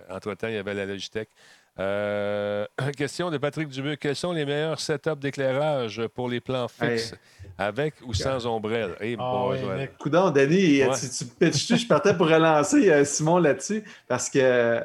Entre-temps, 0.10 0.48
il 0.48 0.54
y 0.54 0.58
avait 0.58 0.74
la 0.74 0.86
Logitech. 0.86 1.28
Euh, 1.80 2.66
question 2.98 3.30
de 3.30 3.38
Patrick 3.38 3.68
Dubuc. 3.68 4.00
Quels 4.00 4.16
sont 4.16 4.32
les 4.32 4.46
meilleurs 4.46 4.80
setups 4.80 5.18
d'éclairage 5.20 6.02
pour 6.14 6.30
les 6.30 6.40
plans 6.40 6.68
fixes, 6.68 7.14
avec 7.58 7.96
ou 8.06 8.14
sans 8.14 8.46
ombrelle? 8.46 8.96
Ah 9.02 9.06
bon. 9.18 9.78
Nick. 9.78 9.98
Coudon, 9.98 10.32
Denis, 10.32 10.84
Ouais. 10.84 10.90
tu, 11.00 11.10
tu 11.10 11.26
pitches-tu? 11.26 11.78
Je 11.78 11.88
partais 11.88 12.16
pour 12.16 12.28
relancer 12.28 12.90
euh, 12.90 13.04
Simon 13.04 13.40
là-dessus 13.40 13.84
parce 14.08 14.30
que 14.30 14.82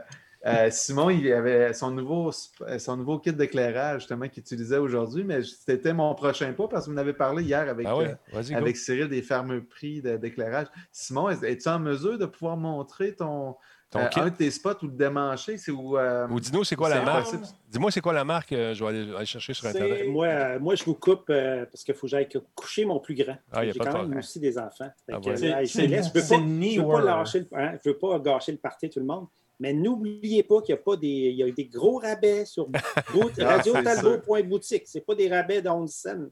euh, 0.46 0.70
Simon, 0.70 1.10
il 1.10 1.30
avait 1.32 1.72
son 1.74 1.90
nouveau, 1.90 2.30
sp- 2.30 2.78
son 2.78 2.96
nouveau 2.96 3.18
kit 3.18 3.32
d'éclairage 3.32 4.00
justement 4.00 4.28
qu'il 4.28 4.40
utilisait 4.42 4.78
aujourd'hui, 4.78 5.22
mais 5.24 5.42
c'était 5.42 5.92
mon 5.92 6.14
prochain 6.14 6.52
pas 6.54 6.66
parce 6.68 6.86
que 6.86 6.90
vous 6.90 6.96
en 6.96 7.00
avez 7.00 7.12
parlé 7.12 7.42
hier 7.44 7.68
avec, 7.68 7.86
Ah 7.86 7.96
euh, 7.98 8.14
avec 8.56 8.76
Cyril 8.76 9.08
des 9.08 9.22
fameux 9.22 9.64
prix 9.64 10.00
d'éclairage. 10.02 10.68
Simon, 10.92 11.28
es- 11.30 11.52
es-tu 11.52 11.68
en 11.68 11.78
mesure 11.78 12.16
de 12.18 12.26
pouvoir 12.26 12.56
montrer 12.56 13.14
ton, 13.14 13.54
Ton 13.90 14.00
euh, 14.00 14.08
kit? 14.08 14.20
un 14.20 14.30
de 14.30 14.36
tes 14.36 14.50
spots 14.50 14.82
ou 14.82 14.86
le 14.86 14.92
démancher? 14.92 15.56
Euh, 15.68 16.26
Ou 16.28 16.40
dis-nous, 16.40 16.64
c'est 16.64 16.76
quoi 16.76 16.88
la 16.88 17.02
marque? 17.02 17.34
Dis-moi, 17.68 17.90
c'est 17.90 18.00
quoi 18.00 18.12
la 18.12 18.24
marque? 18.24 18.52
euh, 18.52 18.72
je 18.72 18.82
vais 18.84 18.90
aller, 18.90 19.14
aller 19.14 19.26
chercher 19.26 19.52
sur 19.52 19.66
Internet. 19.66 20.06
Moi, 20.08 20.26
euh, 20.26 20.58
moi, 20.58 20.74
je 20.74 20.84
vous 20.84 20.94
coupe 20.94 21.28
euh, 21.30 21.66
parce 21.66 21.84
qu'il 21.84 21.94
faut 21.94 22.06
que 22.06 22.10
j'aille 22.12 22.28
coucher 22.54 22.84
mon 22.86 22.98
plus 22.98 23.14
grand. 23.14 23.36
Ah, 23.52 23.64
y 23.64 23.68
a 23.68 23.72
J'ai 23.72 23.78
pas 23.78 23.84
de 23.86 23.90
quand 23.92 24.06
même 24.06 24.18
aussi 24.18 24.40
des 24.40 24.56
enfants. 24.58 24.88
Ah, 25.12 25.18
voilà. 25.18 25.38
euh, 25.38 25.64
je 25.66 25.80
veux 25.82 26.26
pas, 26.28 26.36
je 26.74 26.80
veux 26.80 26.86
pas 26.88 27.00
lâcher 27.02 27.40
le, 27.40 27.46
hein, 27.58 27.72
je 27.84 27.90
veux 27.90 27.98
pas 27.98 28.18
gâcher 28.20 28.52
le 28.52 28.58
party 28.58 28.88
tout 28.88 29.00
le 29.00 29.06
monde. 29.06 29.26
Mais 29.60 29.74
n'oubliez 29.74 30.42
pas 30.42 30.62
qu'il 30.62 30.74
y 30.74 30.78
a 30.78 30.80
pas 30.80 30.96
des, 30.96 31.06
il 31.06 31.36
y 31.36 31.42
a 31.42 31.50
des 31.50 31.66
gros 31.66 31.98
rabais 31.98 32.46
sur 32.46 32.68
Ah, 32.74 33.02
c'est 33.34 33.44
radiotalbot.boutique. 33.44 34.84
C'est 34.86 35.04
pas 35.04 35.14
des 35.14 35.28
rabais 35.28 35.60
d'ondes 35.60 35.88
cents. 35.90 36.30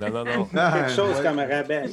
Non, 0.00 0.10
non, 0.10 0.24
non. 0.24 0.44
Quelque 0.52 0.90
chose 0.92 1.16
ouais. 1.16 1.22
comme 1.22 1.40
un 1.40 1.46
rabais. 1.46 1.86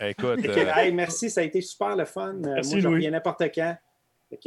Écoute, 0.00 0.40
Fait 0.40 0.48
que, 0.48 0.60
euh, 0.60 0.72
hey, 0.74 0.92
merci, 0.92 1.30
ça 1.30 1.40
a 1.40 1.44
été 1.44 1.60
super 1.60 1.94
le 1.94 2.04
fun. 2.04 2.34
Euh, 2.34 2.54
Merci, 2.54 2.72
moi, 2.72 2.80
je 2.80 2.88
reviens 2.88 3.10
n'importe 3.12 3.42
quand. 3.54 3.76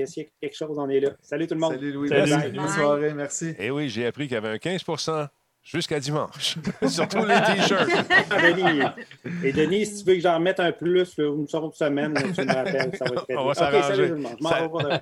S'il 0.06 0.24
y 0.24 0.26
a 0.26 0.30
quelque 0.42 0.56
chose, 0.56 0.78
on 0.78 0.90
est 0.90 1.00
là. 1.00 1.12
Salut 1.22 1.48
tout 1.48 1.56
le 1.56 1.60
monde. 1.60 1.74
Salut 1.74 1.92
Louis, 1.92 2.10
Salut. 2.10 2.56
Bonne- 2.56 2.68
soirée, 2.68 3.14
merci. 3.14 3.56
eh 3.58 3.72
oui, 3.72 3.90
j'ai 3.90 4.06
appris 4.06 4.26
qu'il 4.26 4.34
y 4.34 4.38
avait 4.38 4.50
un 4.50 4.58
15 4.60 4.84
Jusqu'à 5.64 6.00
dimanche. 6.00 6.58
Surtout 6.88 7.24
les 7.24 7.36
t-shirts. 7.36 7.88
Denis. 8.32 8.82
Et 9.44 9.54
Denis, 9.54 9.86
si 9.86 10.04
tu 10.04 10.10
veux 10.10 10.16
que 10.16 10.22
j'en 10.22 10.40
mette 10.40 10.60
un 10.60 10.72
plus, 10.72 11.16
là, 11.18 11.26
une 11.36 11.48
sorte 11.48 11.74
de 11.74 11.76
semaine, 11.78 12.14
là, 12.16 12.22
tu 12.34 12.42
me 12.42 12.52
rappelles, 12.54 12.92
ça 12.98 13.06
va 13.06 13.12
être 13.12 13.24
très 13.26 13.36
On 13.36 13.46
va 13.46 13.54
s'arranger. 13.54 14.08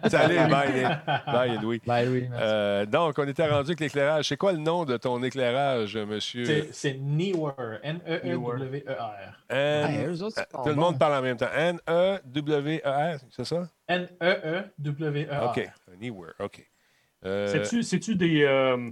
salut 0.10 0.38
bye. 0.50 1.00
Bye, 1.26 1.60
Louis. 1.62 1.82
Bye, 1.86 2.06
Louis. 2.08 2.28
merci. 2.30 2.44
Euh, 2.46 2.86
donc, 2.86 3.16
on 3.18 3.28
était 3.28 3.48
rendu 3.48 3.70
avec 3.70 3.80
l'éclairage. 3.80 4.28
C'est 4.28 4.36
quoi 4.36 4.52
le 4.52 4.58
nom 4.58 4.84
de 4.84 4.98
ton 4.98 5.24
éclairage, 5.24 5.96
monsieur? 5.96 6.44
C'est- 6.74 6.98
Newer. 7.00 7.52
E 7.58 7.80
N-E-E-W-E-R. 7.84 9.44
N- 9.50 10.08
eux 10.10 10.24
autres, 10.24 10.36
c'est 10.38 10.50
Tout 10.62 10.70
le 10.70 10.76
monde 10.76 11.00
parle 11.00 11.14
en 11.16 11.22
même 11.22 11.38
temps. 11.38 11.48
N-E-W-E-R, 11.56 13.18
c'est 13.32 13.46
ça? 13.46 13.56
E 13.90 13.94
N-E-E-W-E-R. 13.94 15.50
OK. 15.50 15.70
Newer, 16.02 16.32
OK. 16.40 16.68
Euh, 17.26 17.48
C'est-tu- 17.52 17.84
C'est-tu 17.84 18.16
des. 18.16 18.44
euh, 18.44 18.90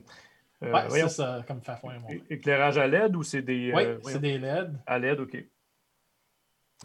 euh, 0.63 0.71
Ouais, 0.73 0.89
c'est 0.89 1.09
ça, 1.09 1.43
comme 1.47 1.61
Fafouin. 1.61 1.93
éclairage 2.29 2.77
à 2.77 2.87
LED 2.87 3.15
ou 3.15 3.23
c'est 3.23 3.41
des. 3.41 3.71
Oui, 3.73 3.83
euh, 3.85 3.99
c'est 4.03 4.19
des 4.19 4.37
LED. 4.37 4.73
À 4.85 4.97
LED, 4.99 5.19
OK. 5.19 5.37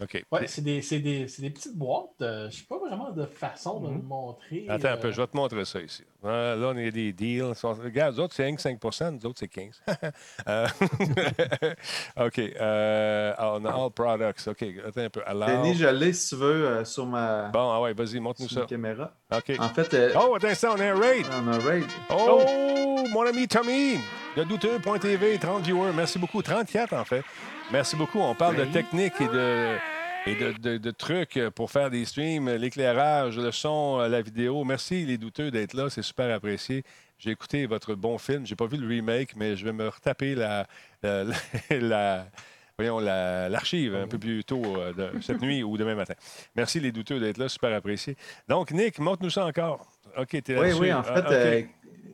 OK. 0.01 0.25
Ouais, 0.33 0.47
c'est 0.47 0.63
des, 0.63 0.81
c'est 0.81 1.01
des, 1.01 1.29
c'est 1.29 1.43
des 1.43 1.51
petites 1.51 1.77
boîtes. 1.77 2.07
euh, 2.23 2.49
je 2.51 2.57
sais 2.57 2.65
pas 2.67 2.79
vraiment 2.79 3.11
de 3.11 3.27
façon 3.27 3.79
de 3.81 3.89
Mhm. 3.89 3.97
le 3.97 4.03
montrer. 4.03 4.67
Attends 4.69 4.89
un 4.89 4.93
euh, 4.93 4.97
peu, 4.97 5.11
je 5.13 5.21
vais 5.21 5.27
te 5.27 5.37
montrer 5.37 5.65
ça 5.67 5.81
ici. 5.83 6.03
Ah, 6.25 6.55
là, 6.57 6.69
on 6.73 6.77
a 6.79 6.91
des 6.91 7.13
deals. 7.13 7.53
Regarde, 7.63 8.15
nous 8.17 8.21
autres, 8.23 8.33
c'est 8.35 8.45
rien 8.45 8.55
que 8.55 8.63
5 8.63 8.79
nous 9.13 9.27
autres, 9.27 9.39
c'est 9.41 9.49
15 9.49 9.83
Euh, 10.49 10.67
OK. 12.17 12.39
euh, 12.39 13.35
ah, 13.37 13.53
on 13.55 13.65
a 13.65 13.71
All 13.71 13.91
Products. 13.91 14.49
OK, 14.49 14.65
attends 14.87 15.01
un 15.03 15.11
peu. 15.11 15.23
Alors, 15.27 15.49
Denis, 15.49 15.75
je 15.75 15.87
l'ai 15.87 16.13
si 16.13 16.31
tu 16.31 16.37
veux 16.37 16.67
euh, 16.69 16.85
sur 16.85 17.07
ma, 17.07 17.49
Bon, 17.49 17.71
ah 17.73 17.81
ouais, 17.83 17.93
vas-y, 17.93 18.19
montre-nous 18.21 18.49
ça. 18.49 18.63
caméra. 18.63 19.13
OK. 19.35 19.53
En 19.59 19.69
fait, 19.69 19.93
euh, 19.95 20.13
Oh, 20.17 20.35
attends 20.37 20.47
un 20.49 20.51
instant, 20.51 20.69
on 20.77 20.81
a 20.81 20.87
un 20.87 20.99
raid. 20.99 21.27
on 21.33 21.49
a 21.49 21.57
un 21.57 21.59
raid. 21.59 21.85
Oh, 22.11 23.05
mon 23.13 23.23
ami 23.27 23.47
Tommy, 23.49 23.99
de 24.37 24.45
douteux.tv, 24.45 25.39
30 25.39 25.63
viewers. 25.65 25.93
Merci 25.95 26.19
beaucoup. 26.19 26.41
34, 26.43 26.95
en 26.95 27.05
fait. 27.05 27.23
Merci 27.73 27.97
beaucoup. 27.97 28.19
On 28.21 28.35
parle 28.35 28.57
de 28.57 28.65
technique 28.67 29.15
et 29.21 29.27
de, 29.29 29.77
et 30.27 30.35
de, 30.35 30.53
de- 30.59 30.77
de 30.79 30.91
trucs 30.91 31.41
pour 31.55 31.71
faire 31.71 31.91
des 31.91 32.05
streams, 32.05 32.51
l'éclairage, 32.51 33.39
le 33.39 33.51
son, 33.51 33.99
la 33.99 34.21
vidéo. 34.21 34.63
Merci, 34.65 35.05
les 35.07 35.17
douteux, 35.19 35.51
d'être 35.51 35.75
là. 35.75 35.89
C'est 35.89 36.03
super 36.03 36.35
apprécié. 36.35 36.85
J'ai 37.19 37.31
écouté 37.31 37.67
votre 37.67 37.95
bon 37.95 38.19
film. 38.19 38.47
J'ai 38.47 38.57
pas 38.57 38.67
vu 38.67 38.77
le 38.77 38.87
remake, 38.87 39.35
mais 39.37 39.57
je 39.57 39.65
vais 39.65 39.73
me 39.73 39.89
retaper 39.89 40.35
la, 40.35 40.67
la- 41.03 41.25
la- 41.71 42.27
voyons, 42.77 42.99
la- 42.99 43.49
l'archive 43.49 43.95
un 43.95 44.07
peu 44.07 44.19
plus 44.19 44.45
tôt 44.45 44.63
euh, 44.77 44.93
de, 44.93 45.21
cette 45.23 45.41
nuit 45.41 45.63
ou 45.63 45.77
demain 45.79 45.95
matin. 45.95 46.15
Merci, 46.55 46.79
les 46.79 46.93
douteux, 46.93 47.21
d'être 47.21 47.39
là. 47.39 47.49
Super 47.49 47.75
apprécié. 47.75 48.17
Donc, 48.49 48.71
Nick, 48.73 48.99
montre-nous 48.99 49.31
ça 49.31 49.47
encore. 49.47 49.87
OK, 50.19 50.29
t'es 50.43 50.55
Oui, 50.55 50.61
là-dessus. 50.67 50.81
oui, 50.81 50.93
en 50.93 51.01
Ah, 51.01 51.03
fait, 51.23 51.35
euh, 51.35 51.63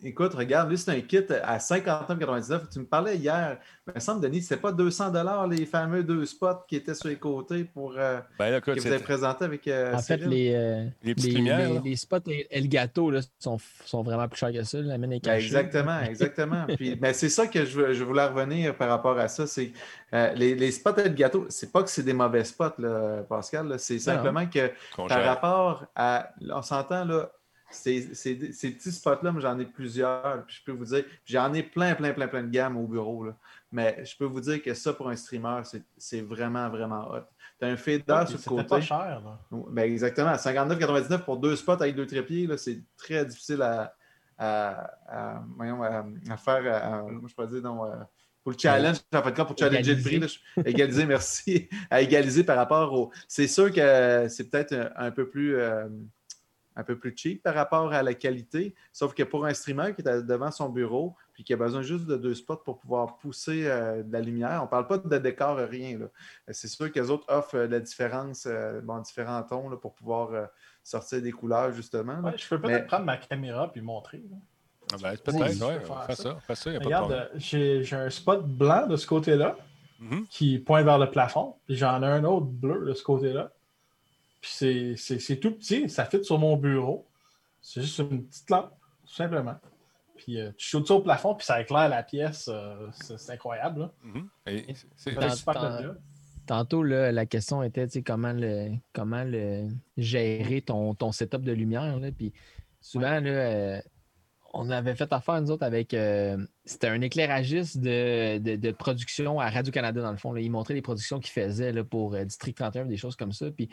écoute, 0.03 0.35
regarde, 0.35 0.71
lui, 0.71 0.79
c'est 0.79 0.91
un 0.91 1.01
kit 1.01 1.25
à 1.43 1.59
59,99. 1.59 2.69
Tu 2.73 2.79
me 2.81 2.85
parlais 2.85 3.17
hier, 3.17 3.59
il 3.87 3.93
me 3.95 4.01
semble, 4.01 4.21
Denis, 4.21 4.43
c'était 4.43 4.61
pas 4.61 4.73
200 4.73 5.13
les 5.49 5.67
fameux 5.67 6.03
deux 6.03 6.25
spots 6.27 6.65
qui 6.69 6.77
étaient 6.77 6.95
sur 6.95 7.09
les 7.09 7.17
côtés 7.17 7.65
pour, 7.65 7.95
euh, 7.97 8.21
Ben, 8.39 8.51
là, 8.51 8.59
écoute, 8.59 8.75
que 8.75 8.81
vous 8.81 8.87
avez 8.87 8.99
présenté 8.99 9.45
avec 9.45 9.67
euh, 9.69 9.95
En 9.95 9.99
fait, 9.99 10.19
les, 10.19 10.53
euh, 10.55 10.85
Les 11.03 11.15
petites 11.15 11.31
les, 11.33 11.37
lumières, 11.37 11.69
les- 11.69 11.75
là. 11.75 11.81
les 11.85 11.97
spots 11.97 12.17
El- 12.27 12.47
Elgato 12.51 13.11
là, 13.11 13.21
sont, 13.39 13.59
sont 13.85 14.03
vraiment 14.03 14.29
plus 14.29 14.39
chers 14.39 14.53
que 14.53 14.63
ça. 14.63 14.79
La 14.81 14.99
mine 14.99 15.13
est 15.13 15.25
Ben, 15.25 15.33
cachée. 15.33 15.47
exactement, 15.47 16.01
exactement. 16.01 16.67
Puis, 16.77 16.95
ben, 16.97 17.13
c'est 17.15 17.29
ça 17.29 17.47
que 17.47 17.65
je, 17.65 18.05
voulais 18.05 18.27
revenir 18.27 18.77
par 18.77 18.89
rapport 18.89 19.19
à 19.19 19.29
ça. 19.29 19.47
C'est 19.47 19.73
euh, 20.15 20.33
les, 20.35 20.55
les 20.55 20.71
spots 20.73 20.93
de 20.93 21.09
gâteau, 21.09 21.47
c'est 21.49 21.73
pas 21.73 21.83
que 21.83 21.91
c'est 21.91 22.03
des 22.03 22.13
mauvais 22.15 22.45
spots, 22.45 22.79
là, 22.79 23.23
Pascal. 23.29 23.69
là, 23.69 23.79
C'est 23.79 23.99
simplement 23.99 24.47
que 24.47 24.71
par 25.09 25.25
rapport 25.25 25.87
à. 25.95 26.31
On 26.51 26.63
s'entend 26.63 27.05
là. 27.05 27.31
Ces, 27.71 28.15
ces- 28.15 28.53
ces 28.53 28.71
petits 28.71 28.93
spots-là, 28.93 29.35
j'en 29.39 29.59
ai 29.59 29.67
plusieurs. 29.67 30.45
Puis 30.47 30.57
je 30.59 30.65
peux 30.65 30.73
vous 30.77 30.87
dire, 30.87 31.05
j'en 31.27 31.53
ai 31.53 31.63
plein, 31.63 31.95
plein, 31.95 32.13
plein, 32.13 32.27
plein 32.29 32.43
de 32.43 32.49
gammes 32.51 32.77
au 32.79 32.87
bureau. 32.87 33.25
là. 33.25 33.37
Mais 33.73 34.03
je 34.05 34.17
peux 34.17 34.25
vous 34.25 34.41
dire 34.41 34.63
que 34.63 34.73
ça, 34.73 34.93
pour 34.95 35.09
un 35.11 35.17
streamer, 35.17 35.61
c'est- 35.99 36.23
vraiment, 36.23 36.69
vraiment 36.71 37.11
hot. 37.11 37.21
Tu 37.61 37.67
as 37.67 37.69
un 37.71 37.77
fader 37.77 38.25
sur 38.29 38.39
le 38.39 38.63
côté. 38.63 38.69
pas 38.69 38.81
cher. 38.81 39.21
Là. 39.25 39.39
Ben 39.71 39.83
exactement. 39.83 40.33
59,99 40.39 41.25
pour 41.25 41.37
deux 41.37 41.57
spots 41.57 41.73
avec 41.73 41.95
deux 41.97 42.07
trépieds, 42.07 42.49
c'est 42.57 42.81
très 42.97 43.25
difficile 43.27 43.61
à, 43.63 43.95
à, 44.39 44.91
à- 45.09 45.43
à- 46.31 46.37
faire. 46.37 46.75
à- 46.85 47.03
moi, 47.03 47.23
je 47.29 47.35
pourrais 47.35 47.49
dire, 47.49 47.63
non, 47.63 47.85
euh, 47.85 47.97
pour 48.45 48.53
le 48.53 48.59
challenge, 48.59 48.97
en 49.13 49.23
fait, 49.23 49.33
pour 49.45 49.59
challenger 49.59 49.95
le 49.95 50.03
prix, 50.03 50.19
là, 50.21 50.27
égaliser, 50.65 51.05
merci, 51.07 51.69
à 51.91 52.01
égaliser 52.01 52.45
par 52.45 52.57
rapport 52.57 52.93
au. 52.95 53.11
C'est 53.27 53.49
sûr 53.49 53.71
que 53.73 54.27
c'est 54.29 54.49
peut-être 54.49 54.73
un, 54.73 55.07
un 55.07 55.11
peu 55.11 55.29
plus. 55.29 55.57
euh, 55.57 55.87
un 56.79 56.85
peu 56.85 56.97
plus 56.97 57.13
cheap 57.15 57.43
par 57.43 57.55
rapport 57.55 57.93
à 57.93 58.03
la 58.03 58.15
qualité, 58.15 58.75
sauf 58.93 59.13
que 59.13 59.25
pour 59.25 59.45
un 59.45 59.53
streamer 59.53 59.93
qui 59.95 60.01
est 60.01 60.23
devant 60.23 60.51
son 60.51 60.69
bureau 60.71 61.15
puis 61.35 61.43
qui 61.45 61.53
a 61.53 61.57
besoin 61.57 61.83
juste 61.83 62.07
de 62.07 62.17
deux 62.17 62.35
spots 62.35 62.57
pour 62.65 62.79
pouvoir 62.79 63.19
pousser 63.19 63.67
euh, 63.67 64.03
de 64.03 64.13
la 64.13 64.21
lumière, 64.21 64.61
on 64.61 64.65
ne 64.65 64.71
parle 64.71 64.87
pas 64.87 64.99
de 64.99 65.19
décor, 65.19 65.57
rien. 65.59 65.99
là. 65.99 66.07
C'est 66.53 66.69
sûr 66.69 66.91
que 66.91 66.99
les 67.01 67.11
autres 67.11 67.27
offrent 67.29 67.57
euh, 67.57 67.67
la 67.69 67.81
différence, 67.81 68.47
euh, 68.47 68.81
bon, 68.81 68.99
différents 69.01 69.43
tons 69.43 69.69
là, 69.69 69.77
pour 69.77 69.93
pouvoir 69.95 70.33
euh, 70.33 70.47
sortir 70.85 71.21
des 71.21 71.33
couleurs, 71.33 71.73
justement. 71.73 72.21
Ouais, 72.21 72.33
je 72.37 72.49
peux 72.49 72.61
peut-être 72.61 72.83
Mais- 72.83 72.87
prendre 72.87 73.05
ma 73.05 73.17
caméra 73.19 73.71
et 73.75 73.81
montrer. 73.81 74.19
là. 74.31 74.37
Ah 74.93 74.97
ben, 75.03 75.17
peut-être, 75.19 75.41
ouais, 75.67 75.81
fais 76.07 76.15
ça. 76.15 76.23
ça, 76.23 76.37
fais 76.47 76.55
ça, 76.55 76.71
y 76.71 76.77
a 76.77 76.79
pas 76.79 76.83
de 76.85 76.87
Regarde, 76.87 77.05
problème. 77.11 77.29
j'ai 77.35 77.83
j'ai 77.85 77.97
un 77.97 78.09
spot 78.09 78.47
blanc 78.47 78.87
de 78.87 78.97
ce 78.97 79.07
côté-là 79.07 79.57
Mhm. 80.01 80.27
qui 80.31 80.59
pointe 80.61 80.85
vers 80.85 80.99
le 80.99 81.11
plafond. 81.11 81.57
Puis 81.67 81.77
j'en 81.77 82.03
ai 82.03 82.07
un 82.07 82.25
autre 82.25 82.47
bleu 82.47 82.87
de 82.87 82.95
ce 82.95 83.03
côté-là. 83.03 83.51
Puis 84.41 84.51
c'est- 84.55 84.95
c'est 84.97 85.19
c'est 85.19 85.37
tout 85.37 85.53
petit, 85.53 85.89
ça 85.89 86.05
fit 86.05 86.23
sur 86.25 86.39
mon 86.39 86.57
bureau. 86.57 87.07
C'est 87.61 87.81
juste 87.83 87.99
une 87.99 88.25
petite 88.27 88.49
lampe, 88.51 88.71
tout 89.07 89.15
simplement. 89.15 89.57
Puis 90.17 90.41
euh, 90.41 90.51
tu 90.57 90.67
shootes 90.69 90.87
ça 90.89 90.95
au 90.95 91.01
plafond, 91.01 91.35
puis 91.35 91.45
ça 91.47 91.61
éclaire 91.61 91.89
la 91.89 92.03
pièce. 92.03 92.49
euh, 92.53 92.89
c'est 92.93 93.33
incroyable. 93.33 93.91
Mhm. 94.03 94.29
Et 94.47 94.75
c'est- 94.75 94.89
super 95.37 95.55
tant-. 95.55 95.95
Tantôt, 96.47 96.83
là, 96.83 97.13
la 97.13 97.27
question 97.27 97.63
était 97.63 97.87
tu 97.87 97.95
sais, 97.95 98.03
comment 98.03 98.33
le, 98.33 98.71
comment 98.95 99.23
le 99.25 99.69
gérer 99.99 100.63
ton, 100.63 100.95
ton 100.95 101.13
setup 101.13 101.43
de 101.43 101.53
lumière. 101.53 101.99
Là, 102.01 102.11
puis 102.11 102.33
souvent, 102.81 103.21
là, 103.21 103.31
euh, 103.31 103.81
on 104.55 104.71
avait 104.71 104.95
fait 104.95 105.13
affaire, 105.13 105.41
nous 105.43 105.51
autres, 105.51 105.65
avec. 105.67 105.93
euh, 105.93 106.39
C'était 106.65 106.89
un 106.89 107.01
éclairagiste 107.03 107.79
de, 107.81 108.39
de- 108.39 108.57
de 108.57 108.71
production 108.71 109.39
à 109.41 109.51
Radio-Canada, 109.51 110.01
dans 110.01 110.11
le 110.11 110.17
fond. 110.17 110.33
là. 110.33 110.41
Il 110.41 110.51
montrait 110.51 110.73
les 110.75 110.81
productions 110.83 111.21
qu'il 111.21 111.33
faisait 111.33 111.71
là, 111.73 111.85
pour 111.85 112.15
euh, 112.15 112.25
District 112.25 112.57
31, 112.57 112.87
des 112.87 112.97
choses 112.97 113.15
comme 113.17 113.33
ça. 113.33 113.51
Puis 113.51 113.69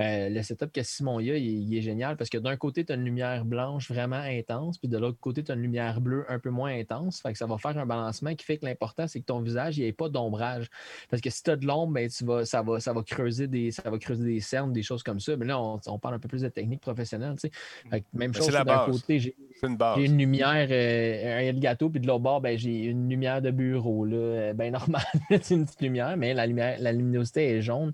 euh, 0.00 0.28
le 0.28 0.42
setup 0.42 0.72
que 0.72 0.82
Simon 0.82 1.20
y 1.20 1.30
a, 1.30 1.36
il, 1.36 1.72
il 1.72 1.76
est 1.76 1.82
génial 1.82 2.16
parce 2.16 2.30
que 2.30 2.38
d'un 2.38 2.56
côté, 2.56 2.84
tu 2.84 2.92
as 2.92 2.96
une 2.96 3.04
lumière 3.04 3.44
blanche 3.44 3.90
vraiment 3.90 4.16
intense, 4.16 4.78
puis 4.78 4.88
de 4.88 4.98
l'autre 4.98 5.18
côté, 5.20 5.42
tu 5.42 5.52
as 5.52 5.54
une 5.54 5.62
lumière 5.62 6.00
bleue 6.00 6.24
un 6.28 6.38
peu 6.38 6.50
moins 6.50 6.72
intense. 6.72 7.20
Fait 7.20 7.32
que 7.32 7.38
ça 7.38 7.46
va 7.46 7.58
faire 7.58 7.76
un 7.78 7.86
balancement 7.86 8.34
qui 8.34 8.44
fait 8.44 8.58
que 8.58 8.66
l'important, 8.66 9.06
c'est 9.06 9.20
que 9.20 9.26
ton 9.26 9.40
visage, 9.40 9.78
il 9.78 9.82
n'y 9.82 9.88
ait 9.88 9.92
pas 9.92 10.08
d'ombrage. 10.08 10.68
Parce 11.08 11.22
que 11.22 11.30
si 11.30 11.42
tu 11.42 11.50
as 11.50 11.56
de 11.56 11.66
l'ombre, 11.66 11.94
ben, 11.94 12.08
tu 12.08 12.24
vas, 12.24 12.44
ça, 12.44 12.62
va, 12.62 12.80
ça, 12.80 12.92
va 12.92 13.02
creuser 13.02 13.46
des, 13.46 13.70
ça 13.70 13.88
va 13.88 13.98
creuser 13.98 14.24
des 14.24 14.40
cernes, 14.40 14.72
des 14.72 14.82
choses 14.82 15.02
comme 15.02 15.20
ça. 15.20 15.36
Mais 15.36 15.46
là, 15.46 15.60
on, 15.60 15.80
on 15.86 15.98
parle 15.98 16.14
un 16.14 16.18
peu 16.18 16.28
plus 16.28 16.42
de 16.42 16.48
technique 16.48 16.80
professionnelle. 16.80 17.34
Fait 17.38 17.50
que 18.00 18.06
même 18.12 18.32
Ben, 18.32 18.42
chose 18.42 18.52
d'un 18.52 18.86
côté, 18.86 19.16
une 19.62 19.78
j'ai 19.96 20.04
une 20.04 20.18
lumière, 20.18 20.68
euh, 20.70 21.50
un 21.50 21.52
gâteau, 21.58 21.88
puis 21.88 22.00
de 22.00 22.06
l'autre 22.06 22.20
bord, 22.20 22.40
ben, 22.40 22.58
j'ai 22.58 22.84
une 22.84 23.08
lumière 23.08 23.40
de 23.40 23.50
bureau, 23.50 24.04
là, 24.04 24.16
euh, 24.16 24.52
ben 24.52 24.72
normal, 24.72 25.02
c'est 25.30 25.54
une 25.54 25.64
petite 25.64 25.80
lumière, 25.80 26.16
mais 26.16 26.34
la, 26.34 26.46
lumière, 26.46 26.76
la 26.80 26.92
luminosité 26.92 27.56
est 27.56 27.62
jaune. 27.62 27.92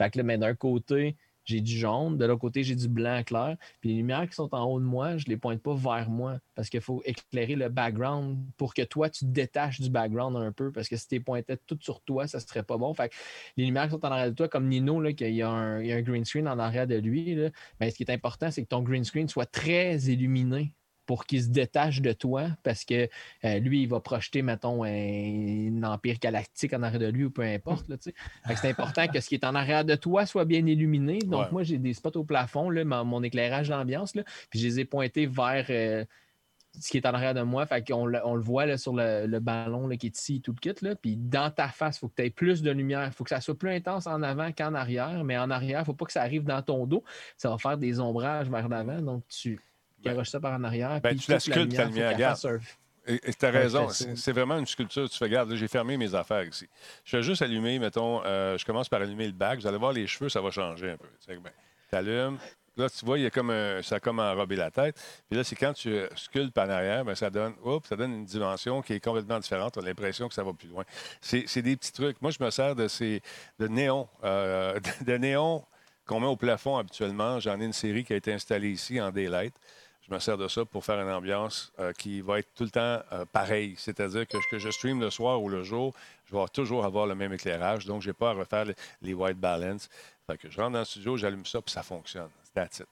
Fait 0.00 0.10
que 0.10 0.16
là, 0.16 0.24
ben, 0.24 0.40
d'un 0.40 0.54
côté, 0.54 1.16
j'ai 1.44 1.60
du 1.60 1.76
jaune, 1.76 2.16
de 2.16 2.24
l'autre 2.24 2.40
côté, 2.40 2.62
j'ai 2.62 2.74
du 2.74 2.88
blanc 2.88 3.22
clair. 3.22 3.56
Puis 3.80 3.90
les 3.90 3.96
lumières 3.96 4.26
qui 4.26 4.34
sont 4.34 4.54
en 4.54 4.64
haut 4.64 4.80
de 4.80 4.84
moi, 4.84 5.18
je 5.18 5.26
ne 5.26 5.30
les 5.30 5.36
pointe 5.36 5.60
pas 5.60 5.74
vers 5.74 6.08
moi 6.08 6.38
parce 6.54 6.70
qu'il 6.70 6.80
faut 6.80 7.02
éclairer 7.04 7.54
le 7.54 7.68
background 7.68 8.38
pour 8.56 8.72
que 8.72 8.80
toi, 8.82 9.10
tu 9.10 9.26
te 9.26 9.30
détaches 9.30 9.78
du 9.78 9.90
background 9.90 10.36
un 10.36 10.52
peu 10.52 10.72
parce 10.72 10.88
que 10.88 10.96
si 10.96 11.06
tu 11.06 11.20
pointais 11.20 11.58
toutes 11.66 11.82
sur 11.82 12.00
toi, 12.00 12.26
ça 12.26 12.40
serait 12.40 12.62
pas 12.62 12.78
bon. 12.78 12.94
Fait 12.94 13.10
que 13.10 13.14
les 13.58 13.66
lumières 13.66 13.84
qui 13.84 13.90
sont 13.90 14.06
en 14.06 14.10
arrière 14.10 14.30
de 14.30 14.34
toi, 14.34 14.48
comme 14.48 14.68
Nino, 14.68 15.02
là, 15.02 15.12
qu'il 15.12 15.34
y 15.34 15.42
a 15.42 15.50
un, 15.50 15.82
il 15.82 15.88
y 15.88 15.92
a 15.92 15.96
un 15.96 16.02
green 16.02 16.24
screen 16.24 16.48
en 16.48 16.58
arrière 16.58 16.86
de 16.86 16.96
lui, 16.96 17.34
là, 17.34 17.50
ben, 17.78 17.90
ce 17.90 17.96
qui 17.96 18.04
est 18.04 18.10
important, 18.10 18.50
c'est 18.50 18.62
que 18.62 18.68
ton 18.68 18.82
green 18.82 19.04
screen 19.04 19.28
soit 19.28 19.46
très 19.46 19.98
illuminé 19.98 20.74
pour 21.10 21.26
qu'il 21.26 21.42
se 21.42 21.48
détache 21.48 22.00
de 22.02 22.12
toi 22.12 22.50
parce 22.62 22.84
que 22.84 23.08
euh, 23.44 23.58
lui, 23.58 23.82
il 23.82 23.88
va 23.88 23.98
projeter, 23.98 24.42
mettons, 24.42 24.84
un, 24.84 25.82
empire 25.82 26.20
galactique 26.20 26.72
en 26.72 26.84
arrière 26.84 27.00
de 27.00 27.08
lui 27.08 27.24
ou 27.24 27.30
peu 27.30 27.42
importe. 27.42 27.86
c'est 28.54 28.68
important 28.68 29.08
que 29.08 29.20
ce 29.20 29.28
qui 29.28 29.34
est 29.34 29.44
en 29.44 29.56
arrière 29.56 29.84
de 29.84 29.96
toi 29.96 30.24
soit 30.24 30.44
bien 30.44 30.64
illuminé. 30.64 31.18
Donc, 31.18 31.46
Ouais. 31.46 31.50
moi, 31.50 31.62
j'ai 31.64 31.78
des 31.78 31.94
spots 31.94 32.16
au 32.16 32.22
plafond, 32.22 32.70
là, 32.70 32.84
mon, 32.84 33.04
mon 33.04 33.22
éclairage 33.24 33.70
d'ambiance, 33.70 34.14
là, 34.14 34.22
puis 34.50 34.60
je 34.60 34.68
les 34.68 34.78
ai 34.78 34.84
pointés 34.84 35.26
vers 35.26 35.66
euh, 35.70 36.04
ce 36.78 36.90
qui 36.90 36.98
est 36.98 37.06
en 37.06 37.14
arrière 37.14 37.34
de 37.34 37.42
moi. 37.42 37.66
Fait 37.66 37.84
qu'on 37.84 38.06
le, 38.06 38.20
on 38.24 38.36
le 38.36 38.42
voit 38.42 38.66
là, 38.66 38.78
sur 38.78 38.94
le, 38.94 39.26
le 39.26 39.40
ballon 39.40 39.88
là, 39.88 39.96
qui 39.96 40.06
est 40.06 40.16
ici, 40.16 40.40
tout 40.40 40.52
le 40.52 40.60
kit. 40.60 40.84
Là. 40.84 40.94
Puis 40.94 41.16
dans 41.16 41.50
ta 41.50 41.66
face, 41.70 41.96
il 41.96 41.98
faut 41.98 42.08
que 42.08 42.14
tu 42.18 42.22
aies 42.22 42.30
plus 42.30 42.62
de 42.62 42.70
lumière. 42.70 43.08
Il 43.08 43.12
faut 43.12 43.24
que 43.24 43.30
ça 43.30 43.40
soit 43.40 43.58
plus 43.58 43.70
intense 43.70 44.06
en 44.06 44.22
avant 44.22 44.52
qu'en 44.52 44.74
arrière. 44.74 45.24
Mais 45.24 45.36
en 45.36 45.50
arrière, 45.50 45.78
il 45.78 45.82
ne 45.82 45.86
faut 45.86 45.94
pas 45.94 46.04
que 46.04 46.12
ça 46.12 46.22
arrive 46.22 46.44
dans 46.44 46.62
ton 46.62 46.86
dos. 46.86 47.02
Ça 47.36 47.50
va 47.50 47.58
faire 47.58 47.78
des 47.78 47.98
ombrages 47.98 48.48
vers 48.48 48.68
l'avant. 48.68 49.02
Donc, 49.02 49.24
tu 49.26 49.58
garoches 50.02 50.28
ça 50.30 50.40
par 50.40 50.54
en 50.54 50.64
arrière. 50.64 51.00
ben, 51.00 51.10
puis 51.10 51.18
tu 51.18 51.30
la 51.30 51.40
sculptes, 51.40 51.74
ta 51.76 51.82
faut 51.84 51.88
lumière, 51.88 52.36
Et 53.06 53.32
tu 53.32 53.46
as 53.46 53.50
raison, 53.50 53.88
c'est 53.88 54.32
vraiment 54.32 54.58
une 54.58 54.66
sculpture. 54.66 55.08
Tu 55.08 55.18
fais, 55.18 55.24
regarde, 55.24 55.54
j'ai 55.54 55.68
fermé 55.68 55.96
mes 55.96 56.14
affaires 56.14 56.44
ici. 56.44 56.68
Je 57.04 57.16
vais 57.16 57.22
juste 57.22 57.42
allumer, 57.42 57.78
mettons, 57.78 58.22
euh, 58.24 58.56
je 58.58 58.64
commence 58.64 58.88
par 58.88 59.00
allumer 59.02 59.26
le 59.26 59.32
bac. 59.32 59.60
Vous 59.60 59.66
allez 59.66 59.78
voir 59.78 59.92
les 59.92 60.06
cheveux, 60.06 60.28
ça 60.28 60.40
va 60.40 60.50
changer 60.50 60.90
un 60.90 60.96
peu. 60.96 61.08
Tu 61.26 61.38
ben, 61.38 61.50
allumes, 61.92 62.38
Là, 62.76 62.88
tu 62.88 63.04
vois, 63.04 63.18
il 63.18 63.22
y 63.22 63.26
a 63.26 63.30
comme 63.30 63.50
un- 63.50 63.82
ça 63.82 63.96
a 63.96 64.00
comme 64.00 64.20
enrobé 64.20 64.56
la 64.56 64.70
tête. 64.70 64.96
Puis 65.28 65.36
là, 65.36 65.44
c'est 65.44 65.56
quand 65.56 65.72
tu 65.72 65.90
euh, 65.90 66.08
sculptes 66.14 66.56
en 66.56 66.68
arrière, 66.68 67.04
ben, 67.04 67.14
ça, 67.14 67.28
donne, 67.28 67.54
oups, 67.62 67.86
ça 67.88 67.96
donne 67.96 68.12
une 68.12 68.24
dimension 68.24 68.80
qui 68.80 68.94
est 68.94 69.00
complètement 69.00 69.38
différente. 69.38 69.74
Tu 69.74 69.80
as 69.80 69.82
l'impression 69.82 70.28
que 70.28 70.34
ça 70.34 70.42
va 70.44 70.52
plus 70.52 70.68
loin. 70.68 70.84
C'est 71.20 71.44
c'est 71.46 71.62
des 71.62 71.76
petits 71.76 71.92
trucs. 71.92 72.22
Moi, 72.22 72.30
je 72.30 72.42
me 72.42 72.50
sers 72.50 72.74
de 72.76 72.88
ces 72.88 73.20
de 73.58 73.66
néons, 73.66 74.08
euh, 74.24 74.78
de, 75.00 75.12
de 75.12 75.16
néons 75.18 75.64
qu'on 76.06 76.20
met 76.20 76.26
au 76.26 76.36
plafond 76.36 76.76
habituellement. 76.76 77.38
J'en 77.40 77.60
ai 77.60 77.64
une 77.64 77.72
série 77.72 78.04
qui 78.04 78.12
a 78.12 78.16
été 78.16 78.32
installée 78.32 78.70
ici 78.70 79.00
en 79.00 79.10
daylight. 79.10 79.54
Je 80.10 80.14
me 80.16 80.18
sers 80.18 80.36
de 80.36 80.48
ça 80.48 80.64
pour 80.64 80.84
faire 80.84 81.00
une 81.00 81.08
ambiance 81.08 81.72
euh, 81.78 81.92
qui 81.92 82.20
va 82.20 82.40
être 82.40 82.48
tout 82.56 82.64
le 82.64 82.70
temps 82.70 83.00
euh, 83.12 83.24
pareille. 83.32 83.76
C'est-à-dire 83.78 84.26
que, 84.26 84.36
que 84.50 84.58
je 84.58 84.68
stream 84.68 85.00
le 85.00 85.08
soir 85.08 85.40
ou 85.40 85.48
le 85.48 85.62
jour, 85.62 85.94
je 86.24 86.34
vais 86.34 86.44
toujours 86.52 86.84
avoir 86.84 87.06
le 87.06 87.14
même 87.14 87.32
éclairage. 87.32 87.86
Donc, 87.86 88.02
je 88.02 88.08
n'ai 88.08 88.12
pas 88.12 88.30
à 88.30 88.32
refaire 88.32 88.64
les, 89.02 89.14
white 89.14 89.38
balance. 89.38 89.88
Fait 90.26 90.36
que 90.36 90.50
je 90.50 90.60
rentre 90.60 90.72
dans 90.72 90.80
le 90.80 90.84
studio, 90.84 91.16
j'allume 91.16 91.46
ça, 91.46 91.62
puis 91.62 91.72
ça 91.72 91.84
fonctionne. 91.84 92.28
That's 92.52 92.80
it. 92.80 92.88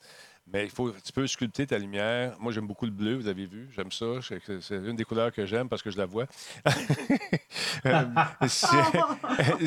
Mais 0.53 0.65
il 0.65 0.71
faut, 0.71 0.91
tu 1.05 1.13
peux 1.13 1.27
sculpter 1.27 1.67
ta 1.67 1.77
lumière. 1.79 2.35
Moi, 2.41 2.53
j'aime 2.53 2.67
beaucoup 2.67 2.87
le 2.87 2.91
bleu, 2.91 3.15
vous 3.17 3.27
avez 3.29 3.45
vu. 3.47 3.69
J'aime 3.77 3.93
ça. 3.93 4.07
C'est 4.61 4.77
une 4.77 4.97
des 4.97 5.05
couleurs 5.05 5.31
que 5.33 5.45
j'aime 5.45 5.69
parce 5.69 5.83
que 5.83 5.91
je 5.91 5.99
la 5.99 6.07
vois. 6.07 6.27
Euh, 7.87 8.03
si- 8.49 8.67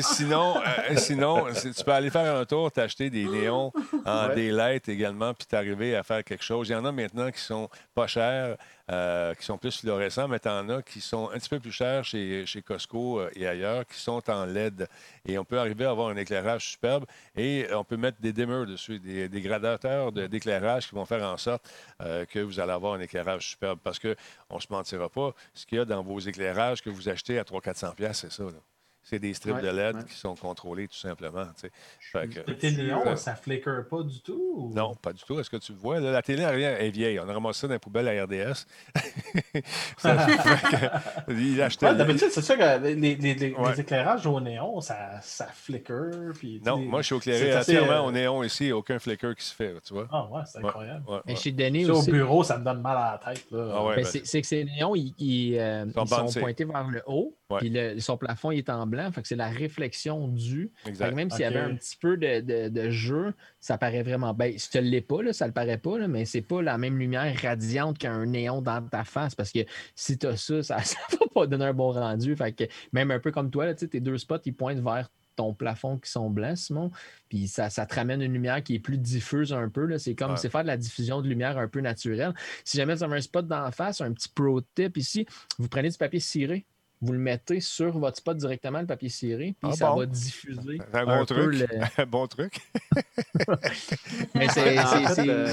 sinon, 0.02 0.56
euh, 0.58 0.96
sinon 0.96 1.46
si- 1.54 1.72
tu 1.72 1.82
peux 1.82 1.92
aller 1.92 2.10
faire 2.10 2.36
un 2.36 2.44
tour, 2.44 2.70
t'acheter 2.70 3.08
des 3.10 3.24
néons 3.24 3.72
en 4.04 4.28
Ouais. 4.28 4.34
daylight 4.34 4.88
également, 4.88 5.32
puis 5.34 5.46
t'arriver 5.46 5.96
à 5.96 6.02
faire 6.02 6.22
quelque 6.22 6.44
chose. 6.44 6.68
Il 6.68 6.72
y 6.72 6.74
en 6.74 6.84
a 6.84 6.92
maintenant 6.92 7.30
qui 7.30 7.40
sont 7.40 7.68
pas 7.94 8.06
chers, 8.06 8.56
euh, 8.92 9.34
qui 9.34 9.44
sont 9.44 9.56
plus 9.56 9.80
fluorescents, 9.80 10.28
mais 10.28 10.38
t'en 10.38 10.68
as 10.68 10.82
qui 10.82 11.00
sont 11.00 11.30
un 11.30 11.38
petit 11.38 11.48
peu 11.48 11.60
plus 11.60 11.72
chers 11.72 12.04
chez, 12.04 12.44
chez 12.44 12.60
Costco 12.60 13.20
euh, 13.20 13.30
et 13.34 13.46
ailleurs, 13.46 13.86
qui 13.86 13.98
sont 13.98 14.22
en 14.30 14.44
LED. 14.44 14.86
Et 15.24 15.38
on 15.38 15.44
peut 15.44 15.58
arriver 15.58 15.86
à 15.86 15.90
avoir 15.90 16.10
un 16.10 16.16
éclairage 16.16 16.72
superbe 16.72 17.06
et 17.34 17.66
on 17.72 17.84
peut 17.84 17.96
mettre 17.96 18.20
des 18.20 18.34
dimmers 18.34 18.66
dessus, 18.66 18.98
des, 18.98 19.28
des 19.30 19.40
gradateurs 19.40 20.12
d'éclairage 20.12 20.88
qui 20.88 20.94
vont 20.94 21.06
faire 21.06 21.24
en 21.24 21.38
sorte 21.38 21.68
euh, 22.02 22.26
que 22.26 22.40
vous 22.40 22.60
allez 22.60 22.72
avoir 22.72 22.94
un 22.94 23.00
éclairage 23.00 23.48
superbe. 23.48 23.78
Parce 23.82 23.98
qu'on 23.98 24.08
ne 24.54 24.60
se 24.60 24.66
mentira 24.70 25.08
pas, 25.08 25.34
ce 25.54 25.64
qu'il 25.64 25.78
y 25.78 25.80
a 25.80 25.84
dans 25.86 26.02
vos 26.02 26.18
éclairages 26.18 26.82
que 26.82 26.90
vous 26.90 27.08
achetez 27.08 27.38
à 27.38 27.44
300-400$, 27.44 27.94
piastres, 27.94 28.26
c'est 28.28 28.32
ça. 28.32 28.44
là. 28.44 28.71
C'est 29.04 29.18
des 29.18 29.34
strips 29.34 29.56
Ouais, 29.56 29.62
de 29.62 29.68
LED 29.68 29.96
ouais. 29.96 30.04
qui 30.04 30.14
sont 30.14 30.34
contrôlés 30.36 30.86
tout 30.86 30.96
simplement. 30.96 31.44
tu 31.56 31.62
sais. 31.62 31.70
Fait 32.00 32.28
que- 32.28 32.50
Tes 32.52 32.70
néons, 32.70 33.02
Euh, 33.06 33.16
ça 33.16 33.34
flicker 33.34 33.82
pas 33.90 34.02
du 34.02 34.20
tout? 34.22 34.40
ou- 34.56 34.72
non, 34.74 34.94
pas 34.94 35.12
du 35.12 35.22
tout. 35.24 35.38
Est-ce 35.40 35.50
que 35.50 35.56
tu 35.56 35.72
le 35.72 35.78
vois? 35.78 35.98
Là, 36.00 36.12
la 36.12 36.22
télé 36.22 36.44
arrière 36.44 36.80
est 36.80 36.90
vieille. 36.90 37.18
On 37.18 37.28
a 37.28 37.32
ramassé 37.32 37.62
ça 37.62 37.66
dans 37.66 37.72
la 37.74 37.78
poubelle 37.80 38.06
à 38.08 38.22
RDS. 38.24 38.64
Ça 39.98 40.14
que- 41.26 41.32
il 41.32 41.60
achetait. 41.60 41.86
Ouais, 41.86 41.94
d'habitude, 41.96 42.28
c'est 42.30 42.42
sûr 42.42 42.56
que 42.56 42.78
les, 42.82 42.94
les- 42.94 43.14
les- 43.16 43.34
les 43.34 43.52
Ouais. 43.54 43.78
éclairages 43.80 44.26
au 44.26 44.40
néon, 44.40 44.80
ça, 44.80 45.20
ça 45.22 45.46
flicker. 45.46 46.32
Puis, 46.38 46.60
Non, 46.64 46.76
moi, 46.78 47.00
je 47.02 47.06
suis 47.06 47.16
éclairé 47.16 47.56
entièrement 47.58 48.04
euh, 48.04 48.08
au 48.08 48.12
néon 48.12 48.42
ici. 48.42 48.64
Il 48.64 48.66
n'y 48.66 48.72
a 48.72 48.76
aucun 48.76 48.98
flicker 48.98 49.34
qui 49.34 49.44
se 49.44 49.54
fait, 49.54 49.74
tu 49.84 49.94
vois. 49.94 50.06
Ah 50.10 50.26
ouais, 50.30 50.42
c'est 50.46 50.58
Ouais, 50.60 50.66
incroyable. 50.68 51.04
ouais, 51.08 51.20
Mais 51.26 51.36
chez 51.36 51.52
Denis 51.52 51.86
Ça, 51.86 51.92
au 51.92 51.98
aussi. 51.98 52.10
bureau, 52.12 52.42
ça 52.44 52.58
me 52.58 52.64
donne 52.64 52.80
mal 52.80 52.96
à 52.96 53.20
la 53.24 53.34
tête. 53.34 53.46
Ah 53.52 53.84
ouais, 53.84 53.96
Ben, 53.96 54.02
ben, 54.04 54.20
c'est 54.24 54.40
que 54.40 54.46
ces 54.46 54.64
néons, 54.64 54.94
ils, 54.94 55.14
ils, 55.18 55.58
euh, 55.58 55.84
sont 55.92 56.04
ils 56.04 56.08
sont 56.08 56.16
bandés. 56.16 56.40
pointés 56.40 56.64
vers 56.64 56.88
le 56.88 57.02
haut, 57.06 57.34
Ouais. 57.52 57.58
puis 57.60 57.70
le- 57.70 57.98
son 58.00 58.16
plafond 58.16 58.50
il 58.50 58.58
est 58.58 58.70
en 58.70 58.86
blanc, 58.86 59.10
fait 59.12 59.22
que 59.22 59.28
c'est 59.28 59.36
la 59.36 59.48
réflexion 59.48 60.28
du. 60.28 60.70
Fait 60.76 60.84
que 60.84 60.88
Exact. 60.90 61.14
même 61.14 61.30
s'il 61.30 61.40
y 61.40 61.44
avait 61.44 61.60
un 61.60 61.74
petit 61.74 61.96
peu 61.96 62.16
de, 62.16 62.40
de- 62.40 62.68
de 62.68 62.90
jeu, 62.90 63.32
ça 63.60 63.78
paraît 63.78 64.02
vraiment 64.02 64.34
bien. 64.34 64.52
Si 64.56 64.70
tu 64.70 64.78
ne 64.78 64.82
l'es 64.82 65.00
pas, 65.00 65.22
là, 65.22 65.32
ça 65.32 65.46
le 65.46 65.52
paraît 65.52 65.78
pas, 65.78 65.98
là, 65.98 66.08
mais 66.08 66.24
c'est 66.24 66.42
pas 66.42 66.62
la 66.62 66.78
même 66.78 66.98
lumière 66.98 67.34
radiante 67.40 67.98
qu'un 67.98 68.26
néon 68.26 68.60
dans 68.62 68.82
ta 68.86 69.04
face, 69.04 69.34
parce 69.34 69.52
que 69.52 69.60
si 69.94 70.18
tu 70.18 70.26
as 70.26 70.36
ça, 70.36 70.62
ça 70.62 70.76
ne 71.12 71.16
va 71.18 71.26
pas 71.34 71.46
donner 71.46 71.66
un 71.66 71.74
bon 71.74 71.90
rendu. 71.92 72.34
Fait 72.36 72.52
que 72.52 72.64
même 72.92 73.10
un 73.10 73.18
peu 73.20 73.30
comme 73.30 73.50
toi, 73.50 73.66
là, 73.66 73.74
tu 73.74 73.80
sais, 73.80 73.88
tes 73.88 74.00
deux 74.00 74.18
spots, 74.18 74.36
ils 74.46 74.54
pointent 74.54 74.80
vers 74.82 75.08
ton 75.34 75.54
plafond 75.54 75.96
qui 75.96 76.10
sont 76.10 76.28
blancs, 76.28 76.58
Simon. 76.58 76.90
Puis 77.30 77.48
ça, 77.48 77.70
ça 77.70 77.86
te 77.86 77.94
ramène 77.94 78.20
une 78.20 78.34
lumière 78.34 78.62
qui 78.62 78.74
est 78.74 78.78
plus 78.78 78.98
diffuse 78.98 79.54
un 79.54 79.70
peu. 79.70 79.86
là. 79.86 79.98
C'est 79.98 80.14
comme 80.14 80.32
Ouais. 80.32 80.36
c'est 80.36 80.50
faire 80.50 80.60
de 80.60 80.66
la 80.66 80.76
diffusion 80.76 81.22
de 81.22 81.28
lumière 81.28 81.56
un 81.56 81.68
peu 81.68 81.80
naturelle. 81.80 82.34
Si 82.64 82.76
jamais 82.76 82.94
vous 82.94 83.02
avez 83.02 83.16
un 83.16 83.20
spot 83.22 83.46
d'en 83.48 83.70
face, 83.70 84.02
un 84.02 84.12
petit 84.12 84.28
pro 84.28 84.60
tip 84.74 84.98
ici, 84.98 85.24
vous 85.58 85.68
prenez 85.68 85.88
du 85.88 85.96
papier 85.96 86.20
ciré, 86.20 86.66
vous 87.02 87.12
le 87.12 87.18
mettez 87.18 87.60
sur 87.60 87.98
votre 87.98 88.16
spot 88.16 88.36
directement, 88.36 88.80
le 88.80 88.86
papier 88.86 89.08
ciré, 89.08 89.56
puis 89.60 89.70
Ah 89.72 89.76
ça 89.76 89.90
bon? 89.90 89.96
va 89.98 90.06
diffuser. 90.06 90.80
Un 90.92 91.04
bon 91.04 91.10
un 91.10 91.24
peu 91.24 91.34
truc. 91.34 91.54
le- 91.58 91.66
Un 92.02 92.06
bon 92.06 92.26
truc. 92.28 92.60
Mais 94.34 94.48
c'est- 94.48 94.78
En 94.78 94.86
fait, 95.08 95.28
euh, 95.28 95.48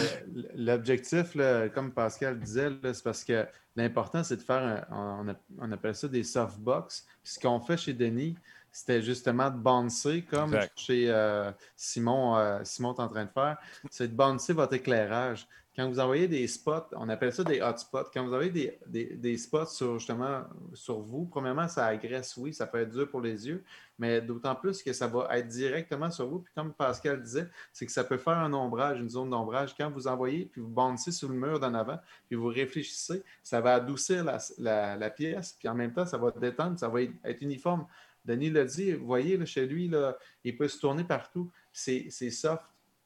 l'objectif, 0.56 1.36
comme 1.74 1.92
Pascal 1.92 2.40
disait, 2.40 2.70
c'est 2.94 3.04
parce 3.04 3.24
que 3.24 3.46
l'important, 3.76 4.24
c'est 4.24 4.38
de 4.38 4.42
faire, 4.42 4.86
un- 4.92 5.36
on, 5.60 5.72
appelle 5.72 5.96
ça 5.96 6.08
des 6.08 6.24
softbox. 6.24 7.06
Puis 7.24 7.34
ce 7.34 7.40
qu'on 7.40 7.60
fait 7.60 7.78
chez 7.78 7.94
Denis, 7.94 8.38
c'était 8.72 9.02
justement 9.02 9.50
de 9.50 9.58
bouncer, 9.58 10.22
comme 10.22 10.54
Exact. 10.54 10.74
chez 10.78 11.10
euh, 11.10 11.52
Simon, 11.76 12.38
euh, 12.38 12.60
Simon 12.64 12.94
est 12.94 13.02
en 13.02 13.08
train 13.08 13.26
de 13.26 13.32
faire, 13.32 13.58
c'est 13.90 14.08
de 14.08 14.14
bouncer 14.16 14.54
votre 14.54 14.74
éclairage. 14.74 15.48
Quand 15.80 15.88
vous 15.88 16.02
envoyez 16.02 16.28
des 16.28 16.46
spots, 16.46 16.90
on 16.92 17.08
appelle 17.08 17.32
ça 17.32 17.46
des 17.46 17.62
hotspots. 17.62 18.10
Quand 18.14 18.28
vous 18.28 18.34
avez 18.34 18.50
des, 18.50 18.78
des- 18.86 19.16
des 19.16 19.38
spots 19.38 19.68
sur 19.68 19.98
justement 19.98 20.44
sur 20.74 21.00
vous, 21.00 21.24
premièrement, 21.24 21.70
ça 21.70 21.86
agresse, 21.86 22.36
oui, 22.36 22.54
ça 22.54 22.68
peut 22.68 22.80
être 22.82 22.90
dur 22.90 23.10
pour 23.10 23.22
les 23.22 23.48
yeux, 23.48 23.64
mais 23.98 24.20
d'autant 24.20 24.56
plus 24.56 24.84
que 24.84 24.92
ça 24.92 25.08
va 25.08 25.30
être 25.38 25.48
directement 25.48 26.12
sur 26.12 26.28
vous. 26.28 26.40
Puis 26.40 26.52
comme 26.54 26.74
Pascal 26.74 27.24
disait, 27.24 27.48
c'est 27.72 27.86
que 27.86 27.94
ça 27.94 28.04
peut 28.04 28.18
faire 28.18 28.40
un 28.40 28.52
ombrage, 28.52 29.00
une 29.00 29.08
zone 29.08 29.30
d'ombrage. 29.30 29.74
Quand 29.74 29.90
vous 29.90 30.06
envoyez, 30.08 30.48
puis 30.48 30.60
vous 30.60 30.68
bouncez 30.68 31.14
sur 31.14 31.30
le 31.30 31.36
mur 31.36 31.62
d'en 31.62 31.74
avant, 31.74 31.98
puis 32.28 32.36
vous 32.36 32.48
réfléchissez, 32.48 33.24
ça 33.42 33.62
va 33.62 33.76
adoucir 33.76 34.26
la, 34.26 34.98
la- 34.98 35.10
pièce, 35.12 35.56
puis 35.58 35.70
en 35.70 35.76
même 35.76 35.94
temps, 35.94 36.06
ça 36.06 36.18
va 36.18 36.32
détendre, 36.32 36.78
ça 36.78 36.90
va 36.90 37.04
être 37.04 37.42
uniforme. 37.42 37.88
Denis 38.26 38.50
l'a 38.50 38.66
dit, 38.66 38.92
vous 38.96 39.06
voyez, 39.06 39.38
là, 39.38 39.46
chez 39.46 39.66
lui, 39.66 39.88
là, 39.88 40.18
il 40.44 40.58
peut 40.58 40.68
se 40.68 40.78
tourner 40.78 41.06
partout. 41.06 41.50
C'est 41.72 42.10
soft 42.32 42.64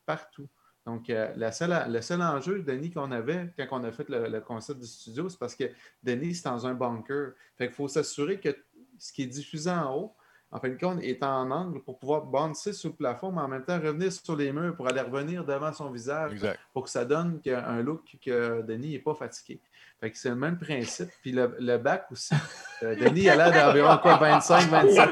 partout. 0.08 0.48
Donc, 0.86 1.10
euh, 1.10 1.32
la 1.38 1.52
seule- 1.52 1.90
le 1.92 2.02
seul 2.02 2.22
enjeu, 2.22 2.62
Denis, 2.62 2.92
qu'on 2.92 3.12
avait 3.12 3.54
quand 3.58 3.80
on 3.80 3.84
a 3.86 3.92
fait 3.92 4.10
le, 4.10 4.28
le 4.28 4.42
concept 4.42 4.80
du 4.82 4.86
studio, 4.88 5.30
c'est 5.30 5.40
parce 5.40 5.56
que 5.56 5.66
Denis, 6.04 6.36
c'est 6.36 6.50
dans 6.50 6.68
un 6.68 6.74
bunker. 6.74 7.32
Fait 7.58 7.68
qu'il 7.68 7.76
faut 7.76 7.88
s'assurer 7.88 8.40
que 8.40 8.50
ce 8.98 9.14
qui 9.14 9.24
est 9.24 9.28
diffusé 9.28 9.70
en 9.72 9.96
haut, 9.96 10.14
en 10.52 10.60
fin 10.60 10.70
de 10.70 10.76
compte, 10.78 11.02
est 11.02 11.24
en 11.24 11.50
angle 11.50 11.82
pour 11.82 11.98
pouvoir 11.98 12.26
bouncer 12.26 12.74
sur 12.74 12.90
le 12.90 12.96
plafond, 12.96 13.32
mais 13.32 13.42
en 13.42 13.48
même 13.48 13.64
temps 13.64 13.80
revenir 13.80 14.12
sur 14.12 14.36
les 14.36 14.52
murs 14.52 14.76
pour 14.76 14.88
aller 14.88 15.02
revenir 15.02 15.44
devant 15.44 15.74
son 15.74 15.90
visage 15.90 16.34
Exact. 16.34 16.60
pour 16.74 16.84
que 16.84 16.90
ça 16.92 17.06
donne 17.06 17.42
un 17.48 17.82
look 17.82 18.18
que 18.24 18.62
Denis 18.62 18.92
n'est 18.92 19.00
pas 19.00 19.16
fatigué. 19.16 19.60
Fait 20.02 20.12
que 20.12 20.18
c'est 20.18 20.30
le 20.30 20.36
même 20.36 20.58
principe. 20.60 21.10
Puis 21.22 21.32
le, 21.32 21.56
le 21.60 21.78
bac 21.78 22.08
aussi. 22.12 22.36
Euh, 22.84 22.94
Denis 22.96 23.30
a 23.30 23.36
l'air 23.38 23.52
d'environ 23.68 23.98
quoi, 24.02 24.18
25, 24.18 24.70
27. 24.70 25.10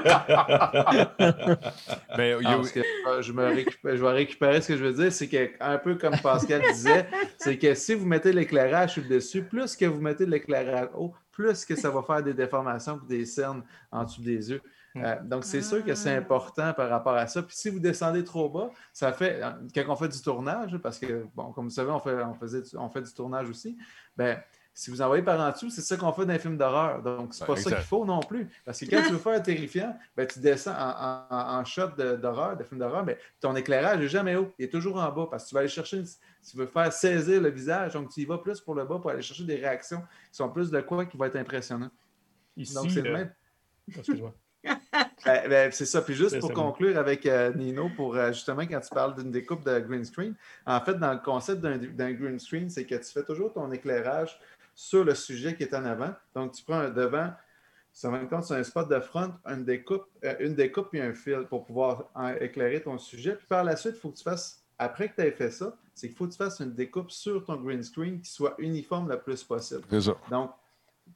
Mais 2.17 2.35
il 2.39 2.43
y 2.43 2.45
a- 2.45 2.51
Ah, 2.51 2.55
parce 2.57 2.71
que, 2.71 2.79
euh, 3.07 3.21
je, 3.21 3.31
me 3.31 3.45
récupère- 3.45 3.95
je 3.95 4.01
vais 4.03 4.11
récupérer 4.11 4.61
ce 4.61 4.67
que 4.69 4.77
je 4.77 4.83
veux 4.83 4.93
dire, 4.93 5.11
c'est 5.11 5.27
que, 5.29 5.51
un 5.59 5.77
peu 5.77 5.95
comme 5.95 6.15
Pascal 6.21 6.61
disait, 6.73 7.07
c'est 7.37 7.57
que 7.57 7.73
si 7.73 7.93
vous 7.93 8.05
mettez 8.05 8.33
l'éclairage 8.33 8.93
sur 8.93 9.03
le 9.03 9.09
dessus, 9.09 9.43
plus 9.43 9.75
que 9.75 9.85
vous 9.85 10.01
mettez 10.01 10.25
de 10.25 10.31
l'éclairage 10.31 10.89
haut, 10.95 11.13
plus 11.31 11.63
que 11.65 11.75
ça 11.75 11.89
va 11.89 12.03
faire 12.03 12.21
des 12.21 12.33
déformations 12.33 12.99
et 13.05 13.07
des 13.19 13.25
cernes 13.25 13.63
en 13.91 14.03
dessous 14.03 14.21
des 14.21 14.51
yeux. 14.51 14.61
Euh, 14.97 15.15
donc, 15.23 15.45
c'est 15.45 15.61
sûr 15.61 15.85
que 15.85 15.95
c'est 15.95 16.13
important 16.13 16.73
par 16.73 16.89
rapport 16.89 17.15
à 17.15 17.25
ça. 17.27 17.41
Puis 17.41 17.55
si 17.55 17.69
vous 17.69 17.79
descendez 17.79 18.25
trop 18.25 18.49
bas, 18.49 18.69
ça 18.91 19.13
fait, 19.13 19.39
quand 19.73 19.85
on 19.87 19.95
fait 19.95 20.09
du 20.09 20.21
tournage, 20.21 20.77
parce 20.83 20.99
que, 20.99 21.25
bon, 21.33 21.53
comme 21.53 21.65
vous 21.65 21.69
savez, 21.73 21.91
on 21.91 21.99
fait, 22.01 22.13
on 22.21 22.33
faisait, 22.33 22.61
du- 22.61 22.75
on 22.77 22.89
fait 22.89 23.01
du 23.01 23.13
tournage 23.13 23.49
aussi, 23.49 23.77
ben 24.17 24.37
si 24.73 24.89
vous 24.89 25.01
envoyez 25.01 25.21
par 25.23 25.39
en 25.39 25.51
dessous, 25.51 25.69
c'est 25.69 25.81
ça 25.81 25.97
qu'on 25.97 26.13
fait 26.13 26.25
dans 26.25 26.31
les 26.33 26.39
films 26.39 26.57
d'horreur. 26.57 27.01
Donc, 27.03 27.33
c'est 27.33 27.41
Ouais, 27.43 27.55
pas 27.55 27.61
ça 27.61 27.71
qu'il 27.71 27.83
faut 27.85 28.05
non 28.05 28.21
plus. 28.21 28.49
Parce 28.65 28.79
que 28.79 28.85
quand 28.85 29.03
tu 29.05 29.11
veux 29.11 29.17
faire 29.19 29.41
terrifiant, 29.43 29.97
ben, 30.15 30.25
tu 30.25 30.39
descends 30.39 30.71
en, 30.73 31.25
en- 31.29 31.59
en 31.59 31.65
shot 31.65 31.89
de- 31.97 32.15
d'horreur, 32.15 32.55
de, 32.55 32.63
film 32.63 32.79
d'horreur, 32.79 33.03
mais 33.05 33.17
ton 33.41 33.55
éclairage 33.55 33.99
n'est 33.99 34.07
jamais 34.07 34.35
haut. 34.37 34.53
Il 34.57 34.65
est 34.65 34.69
toujours 34.69 34.95
en 34.97 35.11
bas 35.11 35.27
parce 35.29 35.43
que 35.43 35.49
tu 35.49 35.55
vas 35.55 35.59
aller 35.59 35.69
chercher, 35.69 35.97
une- 35.97 36.05
tu 36.05 36.57
veux 36.57 36.67
faire 36.67 36.91
saisir 36.93 37.41
le 37.41 37.49
visage. 37.49 37.93
Donc, 37.93 38.09
tu 38.11 38.21
y 38.21 38.25
vas 38.25 38.37
plus 38.37 38.61
pour 38.61 38.73
le 38.75 38.85
bas 38.85 38.97
pour 38.99 39.09
aller 39.11 39.21
chercher 39.21 39.43
des 39.43 39.55
réactions 39.57 39.99
qui 40.31 40.37
sont 40.37 40.49
plus 40.49 40.71
de 40.71 40.79
quoi 40.81 41.05
qui 41.05 41.17
va 41.17 41.27
être 41.27 41.35
impressionnant. 41.35 41.89
Ici, 42.55 42.73
Donc, 42.73 42.91
c'est 42.91 43.01
le 43.01 43.09
euh, 43.09 43.13
même. 43.17 43.33
excuse-moi. 43.97 44.33
Ben, 45.23 45.47
ben, 45.47 45.71
c'est 45.71 45.85
ça. 45.85 46.01
Puis 46.01 46.15
juste 46.15 46.31
C'est 46.31 46.39
pour 46.39 46.51
conclure 46.51 46.97
avec 46.97 47.27
euh, 47.27 47.53
Nino, 47.53 47.89
pour 47.95 48.15
euh, 48.15 48.31
justement 48.31 48.63
quand 48.63 48.79
tu 48.79 48.89
parles 48.89 49.13
d'une 49.15 49.29
découpe 49.31 49.63
de 49.63 49.79
green 49.79 50.03
screen, 50.03 50.33
en 50.65 50.81
fait, 50.81 50.95
dans 50.95 51.13
le 51.13 51.19
concept 51.19 51.61
d'un 51.61 52.11
green 52.13 52.39
screen, 52.39 52.69
c'est 52.71 52.85
que 52.85 52.95
tu 52.95 53.03
fais 53.11 53.23
toujours 53.23 53.53
ton 53.53 53.71
éclairage 53.71 54.39
sur 54.81 55.03
le 55.03 55.13
sujet 55.13 55.55
qui 55.55 55.61
est 55.63 55.75
en 55.75 55.85
avant. 55.85 56.11
Donc, 56.33 56.53
tu 56.53 56.63
prends 56.63 56.79
un 56.79 56.89
devant, 56.89 57.31
ça 57.93 58.09
va 58.09 58.17
compte 58.25 58.45
sur 58.45 58.55
un 58.55 58.63
spot 58.63 58.89
de 58.89 58.99
front, 58.99 59.31
une 59.45 59.63
découpe, 59.63 60.05
euh, 60.23 60.35
une 60.39 60.55
découpe 60.55 60.93
et 60.95 61.01
un 61.01 61.13
fil 61.13 61.45
pour 61.47 61.65
pouvoir 61.65 62.09
éclairer 62.39 62.81
ton 62.81 62.97
sujet. 62.97 63.35
Puis 63.35 63.45
par 63.47 63.63
la 63.63 63.75
suite, 63.75 63.93
il 63.97 63.99
faut 63.99 64.09
que 64.09 64.17
tu 64.17 64.23
fasses, 64.23 64.63
après 64.79 65.09
que 65.09 65.15
tu 65.15 65.21
aies 65.21 65.31
fait 65.31 65.51
ça, 65.51 65.77
c'est 65.93 66.07
qu'il 66.07 66.17
faut 66.17 66.25
que 66.25 66.31
tu 66.31 66.37
fasses 66.37 66.59
une 66.61 66.73
découpe 66.73 67.11
sur 67.11 67.45
ton 67.45 67.57
green 67.57 67.83
screen 67.83 68.19
qui 68.21 68.31
soit 68.31 68.55
uniforme 68.57 69.07
le 69.07 69.19
plus 69.19 69.43
possible. 69.43 69.81
c'est 69.87 70.01
ça. 70.01 70.15
Donc, 70.31 70.51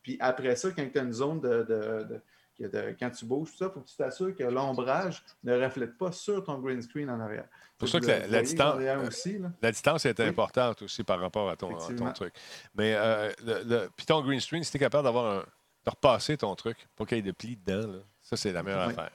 puis 0.04 0.18
après 0.20 0.56
ça, 0.56 0.70
quand 0.70 0.88
tu 0.92 1.00
as 1.00 1.04
une 1.04 1.14
zone 1.14 1.40
de, 1.42 1.64
de- 1.64 2.04
de- 2.04 2.22
que 2.58 2.64
de- 2.66 2.96
quand 3.00 3.10
tu 3.10 3.26
bouges, 3.26 3.52
tout 3.52 3.58
ça, 3.58 3.66
il 3.66 3.72
faut 3.74 3.82
que 3.82 3.88
tu 3.88 3.96
t'assures 3.96 4.36
que 4.36 4.44
l'ombrage 4.44 5.24
ne 5.44 5.62
reflète 5.62 5.98
pas 5.98 6.12
sur 6.12 6.44
ton 6.44 6.60
green 6.60 6.82
screen 6.82 7.10
en 7.10 7.20
arrière. 7.20 7.48
pour 7.78 7.88
Faut 7.90 8.00
ça 8.00 8.00
que 8.00 8.30
la- 8.32 8.42
distance- 8.42 8.80
aussi. 9.08 9.38
La 9.62 9.72
distance 9.72 10.06
est 10.06 10.18
Oui. 10.20 10.26
importante 10.28 10.82
aussi 10.84 11.04
par 11.04 11.20
rapport 11.20 11.50
à 11.50 11.56
ton, 11.58 11.68
à 11.68 11.72
ton 11.72 11.78
Effectivement. 11.80 12.14
truc. 12.14 12.34
Mais 12.76 12.94
euh, 12.96 13.32
le, 13.46 13.64
le- 13.66 13.90
puis 13.98 14.06
ton 14.06 14.22
green 14.22 14.40
screen, 14.40 14.64
si 14.64 14.72
tu 14.72 14.78
es 14.78 14.80
capable 14.80 15.04
d'avoir 15.04 15.40
un, 15.40 15.40
de 15.40 15.90
repasser 15.90 16.38
ton 16.38 16.56
truc 16.56 16.78
pour 16.96 17.06
qu'il 17.06 17.18
y 17.18 17.20
ait 17.20 17.24
de 17.24 17.32
plis 17.32 17.58
dedans, 17.58 17.88
là, 17.92 18.00
ça, 18.22 18.38
c'est 18.38 18.52
la 18.54 18.64
meilleure 18.64 18.88
Oui. 18.88 18.94
affaire. 18.94 19.12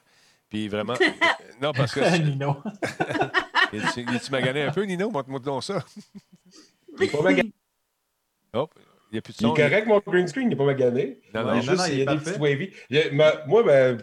Puis 0.51 0.69
vraiment. 0.69 0.95
non, 1.63 1.73
parce 1.73 1.95
que. 1.95 2.01
Nino. 2.23 2.63
Es-tu 3.73 4.01
es-tu 4.01 4.31
magané 4.33 4.65
un 4.65 4.73
peu, 4.73 4.83
Nino? 4.83 5.11
Montre-moi 5.11 5.39
donc 5.39 5.63
ça. 5.65 5.83
Il 6.99 7.05
est 7.05 7.09
pas 7.09 7.23
magané. 7.23 7.53
Hop, 8.53 8.75
il 9.13 9.23
plus 9.23 9.37
de 9.37 9.39
Il 9.43 9.47
est 9.51 9.55
correct, 9.57 9.87
mon 9.87 9.99
green 10.07 10.29
screen, 10.29 10.47
il 10.47 10.51
n'est 10.51 10.57
pas 10.57 10.65
magané. 10.65 11.21
Non, 11.35 11.41
Il 11.41 11.47
non, 11.47 11.53
est 11.53 11.55
non, 11.57 11.63
juste, 11.63 11.77
non, 11.79 11.85
il 11.87 11.93
il 11.93 11.99
y 11.99 12.01
a 12.01 12.03
est 12.03 12.07
des 12.07 12.15
parfait. 12.15 12.31
petits 12.33 12.41
wavy. 12.41 12.73
Il 12.91 12.97
y 12.97 13.01
a- 13.01 13.11
ma- 13.13 13.45
moi, 13.47 13.63
ben, 13.63 13.99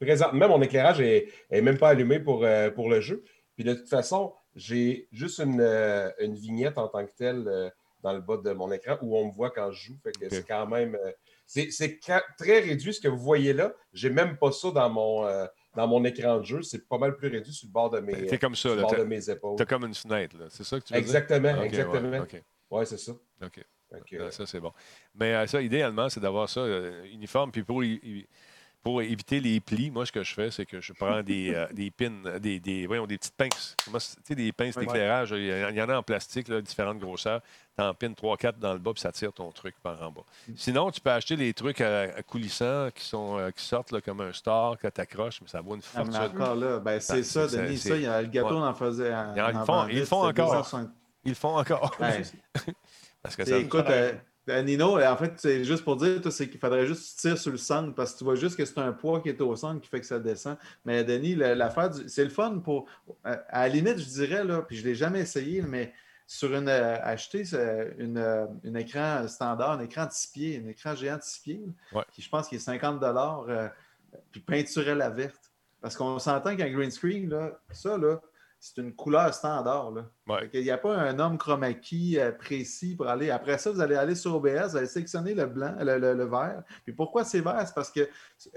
présentement, 0.00 0.48
mon 0.48 0.62
éclairage 0.62 1.00
est, 1.00 1.28
est 1.50 1.60
même 1.62 1.78
pas 1.78 1.90
allumé 1.90 2.18
pour, 2.20 2.44
euh, 2.44 2.70
pour 2.70 2.88
le 2.90 3.00
jeu. 3.00 3.24
Puis 3.54 3.64
de 3.64 3.74
toute 3.74 3.88
façon, 3.88 4.34
j'ai 4.54 5.08
juste 5.12 5.38
une, 5.38 5.60
euh, 5.60 6.10
une 6.20 6.34
vignette 6.34 6.78
en 6.78 6.88
tant 6.88 7.04
que 7.06 7.12
telle 7.16 7.44
euh, 7.46 7.70
dans 8.02 8.12
le 8.12 8.20
bas 8.20 8.36
de 8.36 8.52
mon 8.52 8.70
écran 8.72 8.98
où 9.02 9.16
on 9.16 9.26
me 9.26 9.32
voit 9.32 9.50
quand 9.50 9.70
je 9.70 9.86
joue. 9.86 9.96
Fait 10.02 10.12
que 10.12 10.28
c'est 10.28 10.46
quand 10.46 10.66
même. 10.66 10.94
euh, 10.96 11.12
c'est 11.46 12.00
très 12.00 12.60
réduit 12.60 12.92
ce 12.94 13.00
que 13.00 13.08
vous 13.08 13.18
voyez 13.18 13.52
là. 13.52 13.72
J'ai 13.92 14.10
même 14.10 14.36
pas 14.36 14.50
ça 14.52 14.70
dans 14.70 14.90
mon, 14.90 15.26
euh, 15.26 15.46
dans 15.76 15.86
mon 15.86 16.04
écran 16.04 16.38
de 16.38 16.44
jeu. 16.44 16.62
C'est 16.62 16.86
pas 16.88 16.98
mal 16.98 17.16
plus 17.16 17.28
réduit 17.28 17.52
sur 17.52 17.68
le 17.68 17.72
bord 17.72 17.90
de 17.90 18.00
mes, 18.00 18.26
T'es 18.26 18.38
comme 18.38 18.54
ça, 18.54 18.60
sur 18.62 18.70
le 18.70 18.76
là. 18.76 18.82
bord 18.82 18.96
de 18.96 19.04
mes 19.04 19.30
épaules. 19.30 19.56
T'as 19.56 19.64
comme 19.64 19.84
une 19.84 19.94
fenêtre, 19.94 20.36
là. 20.38 20.46
C'est 20.50 20.64
ça 20.64 20.78
que 20.80 20.84
tu 20.84 20.92
veux 20.92 21.00
dire? 21.00 21.06
Exactement, 21.06 21.52
Ok, 21.58 21.64
exactement. 21.64 22.10
ouais, 22.10 22.20
OK. 22.20 22.42
Ouais, 22.70 22.84
c'est 22.86 22.98
ça. 22.98 23.12
OK. 23.42 23.64
Ah, 24.20 24.30
Ça, 24.30 24.46
c'est 24.46 24.60
bon. 24.60 24.72
Mais 25.14 25.34
euh, 25.34 25.46
ça, 25.46 25.60
idéalement, 25.60 26.08
c'est 26.08 26.20
d'avoir 26.20 26.48
ça 26.48 26.60
euh, 26.60 27.04
uniforme. 27.12 27.50
Puis 27.52 27.62
pour, 27.62 27.82
éviter 29.00 29.40
les 29.40 29.60
plis, 29.60 29.90
moi, 29.90 30.04
ce 30.04 30.12
que 30.12 30.22
je 30.22 30.34
fais, 30.34 30.50
c'est 30.50 30.66
que 30.66 30.78
je 30.80 30.92
prends 30.92 31.22
des, 31.22 31.52
euh, 31.54 31.66
des 31.72 31.90
pins, 31.90 32.38
des, 32.38 32.60
des, 32.60 32.86
voyons, 32.86 33.06
des 33.06 33.16
petites 33.16 33.34
pinces. 33.34 33.74
C'est- 33.98 34.16
Tu 34.16 34.20
sais, 34.24 34.34
des 34.34 34.52
pinces 34.52 34.76
d'éclairage. 34.76 35.30
Il 35.30 35.46
y 35.46 35.82
en- 35.82 35.88
a 35.88 35.96
en 35.96 36.02
plastique, 36.02 36.48
là, 36.48 36.60
différentes 36.60 36.98
grosseurs. 36.98 37.40
Tu 37.76 37.82
en 37.82 37.94
pines 37.94 38.12
3-4 38.14 38.58
dans 38.58 38.72
le 38.74 38.78
bas, 38.78 38.92
puis 38.92 39.00
ça 39.00 39.10
tire 39.10 39.32
ton 39.32 39.50
truc 39.52 39.74
par 39.82 40.00
en 40.02 40.10
bas. 40.12 40.22
Sinon, 40.54 40.90
tu 40.90 41.00
peux 41.00 41.10
acheter 41.10 41.34
des 41.36 41.52
trucs 41.54 41.80
à, 41.80 42.02
à 42.02 42.22
coulissants 42.22 42.88
qui, 42.94 43.04
sont, 43.04 43.38
euh, 43.38 43.50
qui 43.50 43.64
sortent 43.64 43.90
là, 43.90 44.00
comme 44.02 44.20
un 44.20 44.32
star 44.34 44.76
que 44.78 44.86
tu 44.86 45.00
accroches, 45.00 45.40
mais 45.40 45.48
ça 45.48 45.60
vaut 45.62 45.74
une 45.76 45.82
Ah, 45.94 46.04
fortune. 46.04 46.16
encore 46.40 46.54
là, 46.54 46.78
ben, 46.78 47.00
c'est 47.00 47.22
Ça, 47.22 47.46
Denis. 47.48 47.78
Ça, 47.78 47.96
il 47.96 48.02
y 48.02 48.06
a 48.06 48.20
le 48.22 48.28
gâteau 48.28 48.60
ouais. 48.60 48.66
en 48.68 48.74
faisait. 48.74 49.14
en- 49.14 49.34
Ils 49.34 49.40
en 49.40 49.64
font- 49.64 49.88
ils 49.88 50.02
encore. 50.02 50.32
260. 50.34 50.90
Ils 51.24 51.30
le 51.30 51.34
font 51.34 51.56
encore. 51.56 51.96
Ouais. 51.98 52.22
Parce 53.24 53.36
que 53.36 53.44
ça, 53.46 53.56
Écoute, 53.58 53.86
euh, 53.88 54.62
Nino, 54.62 54.98
euh, 54.98 55.10
en 55.10 55.16
fait, 55.16 55.32
c'est 55.36 55.64
juste 55.64 55.82
pour 55.82 55.96
dire, 55.96 56.20
c'est 56.30 56.48
qu'il 56.50 56.60
faudrait 56.60 56.86
juste 56.86 57.16
que 57.16 57.22
tu 57.22 57.28
tires 57.28 57.38
sur 57.38 57.50
le 57.50 57.56
centre 57.56 57.94
parce 57.94 58.12
que 58.12 58.18
tu 58.18 58.24
vois 58.24 58.34
juste 58.34 58.54
que 58.56 58.64
c'est 58.66 58.78
un 58.78 58.92
poids 58.92 59.20
qui 59.22 59.30
est 59.30 59.40
au 59.40 59.56
centre 59.56 59.80
qui 59.80 59.88
fait 59.88 60.00
que 60.00 60.06
ça 60.06 60.18
descend. 60.18 60.58
Mais 60.84 61.02
Denis, 61.02 61.34
l'affaire, 61.34 61.88
du- 61.90 62.06
c'est 62.08 62.24
le 62.24 62.30
fun 62.30 62.58
pour. 62.58 62.86
euh, 63.26 63.34
à 63.48 63.66
la 63.66 63.68
limite, 63.74 63.98
je 63.98 64.04
dirais, 64.04 64.44
là, 64.44 64.60
puis 64.62 64.76
je 64.76 64.82
ne 64.82 64.88
l'ai 64.88 64.94
jamais 64.94 65.20
essayé, 65.20 65.62
mais 65.62 65.94
sur 66.26 66.54
une. 66.54 66.68
euh, 66.68 66.96
acheter 67.02 67.44
une, 67.98 68.18
euh, 68.18 68.44
un 68.66 68.74
écran 68.74 69.26
standard, 69.26 69.72
un 69.72 69.80
écran 69.80 70.04
de 70.04 70.12
6 70.12 70.28
pieds, 70.28 70.62
un 70.62 70.68
écran 70.68 70.94
géant 70.94 71.16
de 71.16 71.22
6 71.22 71.40
pieds, 71.40 71.62
Ouais. 71.94 72.04
qui 72.12 72.20
je 72.20 72.28
pense 72.28 72.46
qu'il 72.48 72.56
est 72.56 72.60
50 72.60 73.02
euh, 73.48 73.68
puis 74.30 74.40
peinturelle 74.42 75.00
à 75.00 75.08
verte. 75.08 75.50
Parce 75.80 75.96
qu'on 75.96 76.18
s'entend 76.18 76.54
qu'un 76.54 76.70
green 76.70 76.90
screen, 76.90 77.30
là, 77.30 77.58
ça, 77.70 77.96
là, 77.96 78.20
c'est 78.66 78.80
une 78.80 78.94
couleur 78.94 79.34
standard. 79.34 79.90
Là. 79.90 80.06
Ouais. 80.26 80.48
Qu'il 80.48 80.62
n'y 80.62 80.70
a 80.70 80.78
pas 80.78 80.96
un 80.96 81.18
homme 81.18 81.36
chroma 81.36 81.74
key 81.74 82.14
euh, 82.16 82.32
précis 82.32 82.94
pour 82.96 83.06
aller. 83.08 83.30
Après 83.30 83.58
ça, 83.58 83.70
vous 83.70 83.80
allez 83.80 83.94
aller 83.94 84.14
sur 84.14 84.34
OBS, 84.36 84.70
vous 84.70 84.76
allez 84.78 84.86
sélectionner 84.86 85.34
le 85.34 85.44
blanc, 85.46 85.74
le, 85.80 85.98
le- 85.98 86.14
le 86.14 86.24
vert. 86.24 86.62
Puis 86.84 86.94
pourquoi 86.94 87.24
c'est 87.24 87.40
vert? 87.40 87.62
C'est 87.66 87.74
parce 87.74 87.90
qu'il 87.90 88.08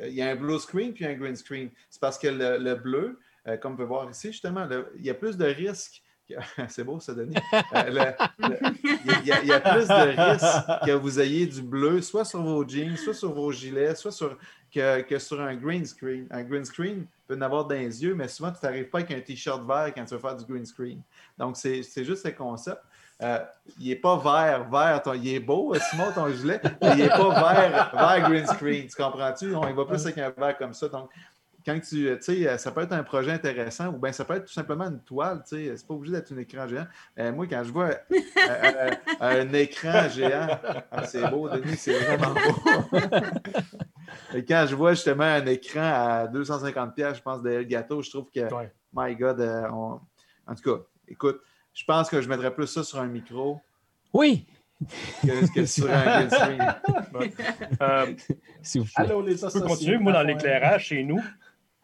y 0.01 0.21
a 0.21 0.29
un 0.29 0.35
blue 0.35 0.59
screen 0.59 0.93
puis 0.93 1.05
un 1.05 1.13
green 1.15 1.35
screen. 1.35 1.69
C'est 1.89 1.99
parce 1.99 2.17
que 2.17 2.27
le, 2.27 2.57
le 2.57 2.75
bleu, 2.75 3.19
euh, 3.47 3.57
comme 3.57 3.73
on 3.73 3.75
peut 3.77 3.83
voir 3.83 4.09
ici, 4.09 4.31
justement, 4.31 4.65
il 4.95 5.05
y 5.05 5.09
a 5.09 5.13
plus 5.13 5.35
de 5.37 5.45
risques. 5.45 6.01
que- 6.29 6.35
C'est 6.69 6.85
beau, 6.85 6.99
ça, 7.01 7.13
Denis. 7.13 7.35
Euh, 7.75 8.11
il, 8.39 9.27
y 9.27 9.31
il 9.43 9.47
y 9.47 9.51
a 9.51 9.59
plus 9.59 9.87
de 9.87 10.31
risques 10.31 10.85
que 10.85 10.91
vous 10.91 11.19
ayez 11.19 11.45
du 11.47 11.61
bleu, 11.61 12.01
soit 12.01 12.23
sur 12.25 12.41
vos 12.41 12.65
jeans, 12.67 12.95
soit 12.95 13.13
sur 13.13 13.33
vos 13.33 13.51
gilets, 13.51 13.95
soit 13.95 14.11
sur 14.11 14.37
que, 14.73 15.01
que 15.01 15.19
sur 15.19 15.41
un 15.41 15.55
green 15.55 15.85
screen. 15.85 16.27
Un 16.31 16.43
green 16.43 16.63
screen 16.65 17.05
peut 17.27 17.35
en 17.37 17.41
avoir 17.41 17.65
dans 17.65 17.75
les 17.75 18.03
yeux, 18.03 18.15
mais 18.15 18.27
souvent, 18.27 18.51
tu 18.51 18.57
n'arrives 18.63 18.89
pas 18.89 18.99
avec 18.99 19.11
un 19.11 19.19
t-shirt 19.19 19.65
vert 19.67 19.91
quand 19.93 20.05
tu 20.05 20.13
veux 20.13 20.19
faire 20.19 20.35
du 20.35 20.45
green 20.45 20.65
screen. 20.65 21.01
Donc, 21.37 21.57
c'est 21.57 21.81
juste 22.03 22.23
ce 22.23 22.29
concept. 22.29 22.81
Euh, 23.21 23.39
il 23.79 23.87
n'est 23.89 23.95
pas 23.95 24.15
vert, 24.17 24.69
vert, 24.69 25.01
ton- 25.01 25.13
il 25.13 25.27
est 25.27 25.39
beau, 25.39 25.73
euh, 25.73 25.79
Simon, 25.89 26.11
ton 26.13 26.29
gilet, 26.29 26.61
mais 26.63 26.91
il 26.91 26.97
n'est 26.97 27.09
pas 27.09 27.53
vert, 27.53 27.91
vert 27.91 28.29
green 28.29 28.45
screen. 28.45 28.87
Tu 28.87 28.95
comprends-tu? 28.95 29.55
On 29.55 29.67
y 29.67 29.73
va 29.73 29.85
plus 29.85 30.05
avec 30.05 30.17
un 30.19 30.29
vert 30.29 30.55
comme 30.57 30.73
ça. 30.73 30.87
Donc, 30.87 31.09
quand 31.67 31.79
tu, 31.81 32.05
tu 32.05 32.17
sais, 32.21 32.47
euh, 32.47 32.57
ça 32.57 32.71
peut 32.71 32.79
être 32.81 32.93
un 32.93 33.03
projet 33.03 33.31
intéressant 33.31 33.87
ou 33.89 33.97
bien 33.97 34.13
ça 34.13 34.23
peut 34.23 34.35
être 34.35 34.45
tout 34.45 34.53
simplement 34.53 34.85
une 34.85 35.01
toile, 35.01 35.43
tu 35.47 35.57
sais, 35.57 35.75
c'est 35.75 35.85
pas 35.85 35.93
obligé 35.95 36.13
d'être 36.13 36.31
un 36.31 36.37
écran 36.37 36.65
géant. 36.67 36.87
Euh, 37.19 37.33
moi, 37.33 37.45
quand 37.45 37.61
je 37.65 37.71
vois 37.73 37.89
euh, 37.89 37.99
euh, 38.47 38.91
un 39.19 39.53
écran 39.53 40.07
géant, 40.07 40.47
ah, 40.89 41.03
c'est 41.03 41.27
beau, 41.29 41.49
Denis, 41.49 41.75
c'est 41.75 41.91
vraiment 41.99 42.33
beau. 42.33 42.97
Et 44.33 44.45
quand 44.45 44.65
je 44.69 44.75
vois 44.75 44.93
justement 44.93 45.23
un 45.25 45.45
écran 45.45 45.81
à 45.83 46.27
250 46.27 46.95
pièces, 46.95 47.17
je 47.17 47.21
pense 47.21 47.41
de 47.43 47.49
Elgato, 47.49 48.01
je 48.01 48.09
trouve 48.09 48.29
que, 48.33 48.53
Ouais. 48.53 48.71
my 48.93 49.13
God, 49.15 49.39
euh, 49.41 49.67
on- 49.71 49.99
en 50.47 50.55
tout 50.55 50.73
cas, 50.77 50.81
écoute, 51.09 51.41
je 51.73 51.83
pense 51.83 52.09
que 52.09 52.21
je 52.21 52.29
mettrais 52.29 52.53
plus 52.53 52.67
ça 52.67 52.83
sur 52.83 52.99
un 52.99 53.07
micro 53.07 53.59
Oui, 54.13 54.45
que, 55.21 55.53
que 55.53 55.65
sur 55.65 55.89
un. 55.91 56.27
Euh, 57.81 58.13
s'il 58.61 58.81
vous. 58.81 58.87
Allô, 58.95 59.21
les 59.21 59.35
je 59.35 59.41
peux 59.41 59.47
associés. 59.47 59.67
continuer. 59.67 59.97
Moi, 59.97 60.13
dans 60.13 60.21
l'éclairage 60.23 60.85
chez 60.87 61.03
nous, 61.03 61.21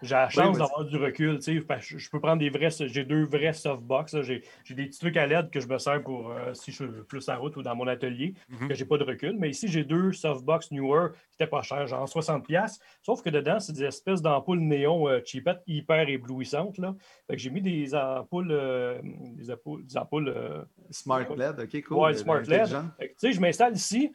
j'ai 0.04 0.16
la 0.16 0.30
chance 0.30 0.58
vas-y. 0.58 0.68
d'avoir 0.68 0.86
du 0.86 0.98
recul. 0.98 1.36
tu 1.40 1.60
sais, 1.60 1.62
parce 1.66 1.88
que 1.88 1.98
Je 1.98 2.10
peux 2.10 2.20
prendre 2.20 2.38
des 2.40 2.50
vrais. 2.50 2.70
J'ai 2.70 3.04
deux 3.04 3.24
vrais 3.26 3.54
softbox. 3.54 4.22
J'ai 4.22 4.44
des 4.70 4.86
petits 4.86 5.00
trucs 5.00 5.18
à 5.18 5.26
LED 5.26 5.50
que 5.50 5.60
je 5.60 5.68
me 5.68 5.78
sers 5.78 6.04
pour 6.04 6.30
euh, 6.32 6.54
si 6.54 6.72
je 6.72 6.76
suis 6.84 6.88
plus 7.08 7.28
en 7.30 7.40
route 7.40 7.56
ou 7.58 7.64
dans 7.64 7.76
mon 7.76 7.88
atelier, 7.88 8.34
Mhm. 8.50 8.68
que 8.68 8.74
j'ai 8.76 8.86
pas 8.86 8.98
de 8.98 9.04
recul. 9.04 9.36
Mais 9.40 9.50
ici, 9.50 9.68
j'ai 9.68 9.84
deux 9.84 10.12
softbox 10.12 10.72
newer 10.72 11.08
qui 11.32 11.36
étaient 11.44 11.50
pas 11.50 11.62
chers, 11.62 11.88
genre 11.88 12.08
60$. 12.08 12.80
Sauf 13.02 13.22
que 13.24 13.30
dedans, 13.30 13.60
c'est 13.60 13.74
des 13.74 13.84
espèces 13.86 14.22
d'ampoules 14.22 14.60
néon 14.60 15.08
euh, 15.08 15.22
cheapettes 15.26 15.64
hyper 15.68 16.08
éblouissantes. 16.10 16.78
Là. 16.78 16.94
Fait 17.28 17.36
que 17.36 17.42
j'ai 17.42 17.50
mis 17.50 17.62
des 17.62 17.96
ampoules, 17.96 18.52
euh, 18.52 19.00
des 19.04 19.50
ampoules, 19.52 19.86
des 19.86 19.98
ampoules 19.98 20.28
euh, 20.30 20.64
Smart 20.92 21.26
LED, 21.36 21.60
OK, 21.62 21.84
cool. 21.84 21.98
Ouais, 21.98 22.14
Smart 22.14 22.42
LED. 22.42 22.68
Tu 23.00 23.08
sais, 23.18 23.32
je 23.32 23.40
m'installe 23.42 23.74
ici, 23.74 24.12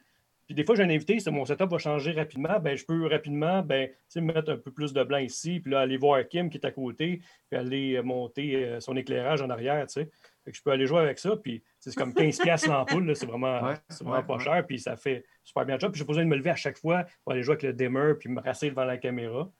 puis 0.48 0.54
des 0.54 0.64
fois, 0.64 0.74
j'ai 0.74 0.82
un 0.82 0.88
invité, 0.88 1.18
mon 1.30 1.44
setup 1.44 1.68
va 1.68 1.76
changer 1.76 2.12
rapidement. 2.12 2.58
Ben, 2.58 2.74
je 2.74 2.82
peux 2.82 3.06
rapidement 3.06 3.60
ben, 3.60 3.90
mettre 4.16 4.50
un 4.50 4.56
peu 4.56 4.70
plus 4.72 4.94
de 4.94 5.04
blanc 5.04 5.18
ici, 5.18 5.60
puis 5.60 5.70
là, 5.70 5.80
aller 5.80 5.98
voir 5.98 6.26
Kim 6.26 6.48
qui 6.48 6.56
est 6.56 6.64
à 6.64 6.70
côté, 6.70 7.20
puis 7.50 7.60
aller 7.60 7.96
euh, 7.96 8.02
monter 8.02 8.64
euh, 8.64 8.80
son 8.80 8.96
éclairage 8.96 9.42
en 9.42 9.50
arrière. 9.50 9.86
tu 9.86 9.92
sais. 9.92 10.10
Fait 10.46 10.50
que 10.50 10.56
je 10.56 10.62
peux 10.62 10.70
aller 10.70 10.86
jouer 10.86 11.00
avec 11.00 11.18
ça, 11.18 11.36
puis 11.36 11.62
c'est 11.78 11.94
comme 11.94 12.12
15$ 12.12 12.40
piastres 12.42 12.70
l'ampoule, 12.70 13.14
c'est 13.14 13.26
vraiment, 13.26 13.60
Ouais, 13.62 13.74
vraiment 14.00 14.16
ouais, 14.16 14.22
pas 14.22 14.36
ouais. 14.36 14.42
cher, 14.42 14.66
puis 14.66 14.78
ça 14.78 14.96
fait 14.96 15.22
super 15.44 15.66
bien 15.66 15.74
le 15.74 15.80
job. 15.80 15.92
Puis 15.92 15.98
j'ai 15.98 16.06
pas 16.06 16.12
besoin 16.12 16.24
de 16.24 16.30
me 16.30 16.36
lever 16.36 16.48
à 16.48 16.56
chaque 16.56 16.78
fois 16.78 17.04
pour 17.22 17.34
aller 17.34 17.42
jouer 17.42 17.52
avec 17.52 17.64
le 17.64 17.74
dimmer, 17.74 18.14
puis 18.18 18.30
me 18.30 18.40
rasser 18.40 18.70
devant 18.70 18.86
la 18.86 18.96
caméra. 18.96 19.52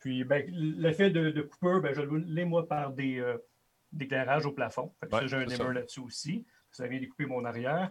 Puis 0.00 0.24
ben, 0.24 0.44
l'effet 0.50 1.10
de, 1.10 1.30
de 1.30 1.42
coupeur, 1.42 1.80
ben, 1.80 1.94
je 1.94 2.00
l'ai 2.02 2.44
moi 2.44 2.66
par 2.66 2.90
des 2.90 3.20
euh, 3.20 3.38
d'éclairage 3.92 4.46
au 4.46 4.52
plafond. 4.52 4.92
J'ai 5.26 5.36
un 5.36 5.44
dimmer 5.44 5.74
là-dessus 5.74 6.00
aussi. 6.00 6.44
Ça 6.72 6.88
vient 6.88 6.98
découper 6.98 7.26
mon 7.26 7.44
arrière. 7.44 7.90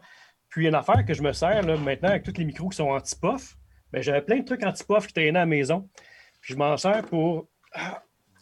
Puis 0.52 0.68
une 0.68 0.76
affaire 0.76 1.04
que 1.06 1.14
je 1.16 1.24
me 1.24 1.32
sers 1.34 1.64
là, 1.64 1.76
maintenant 1.78 2.10
avec 2.10 2.24
tous 2.24 2.38
les 2.38 2.46
micros 2.46 2.70
qui 2.70 2.78
sont 2.78 2.90
anti-puff, 2.90 3.58
ben, 3.92 4.04
j'avais 4.04 4.22
plein 4.22 4.38
de 4.40 4.46
trucs 4.46 4.64
anti-puff 4.64 5.08
qui 5.08 5.14
traînaient 5.14 5.30
à 5.40 5.42
la 5.42 5.46
maison. 5.48 5.90
Puis 6.42 6.54
je 6.54 6.58
m'en 6.60 6.78
sers 6.78 7.02
pour. 7.08 7.48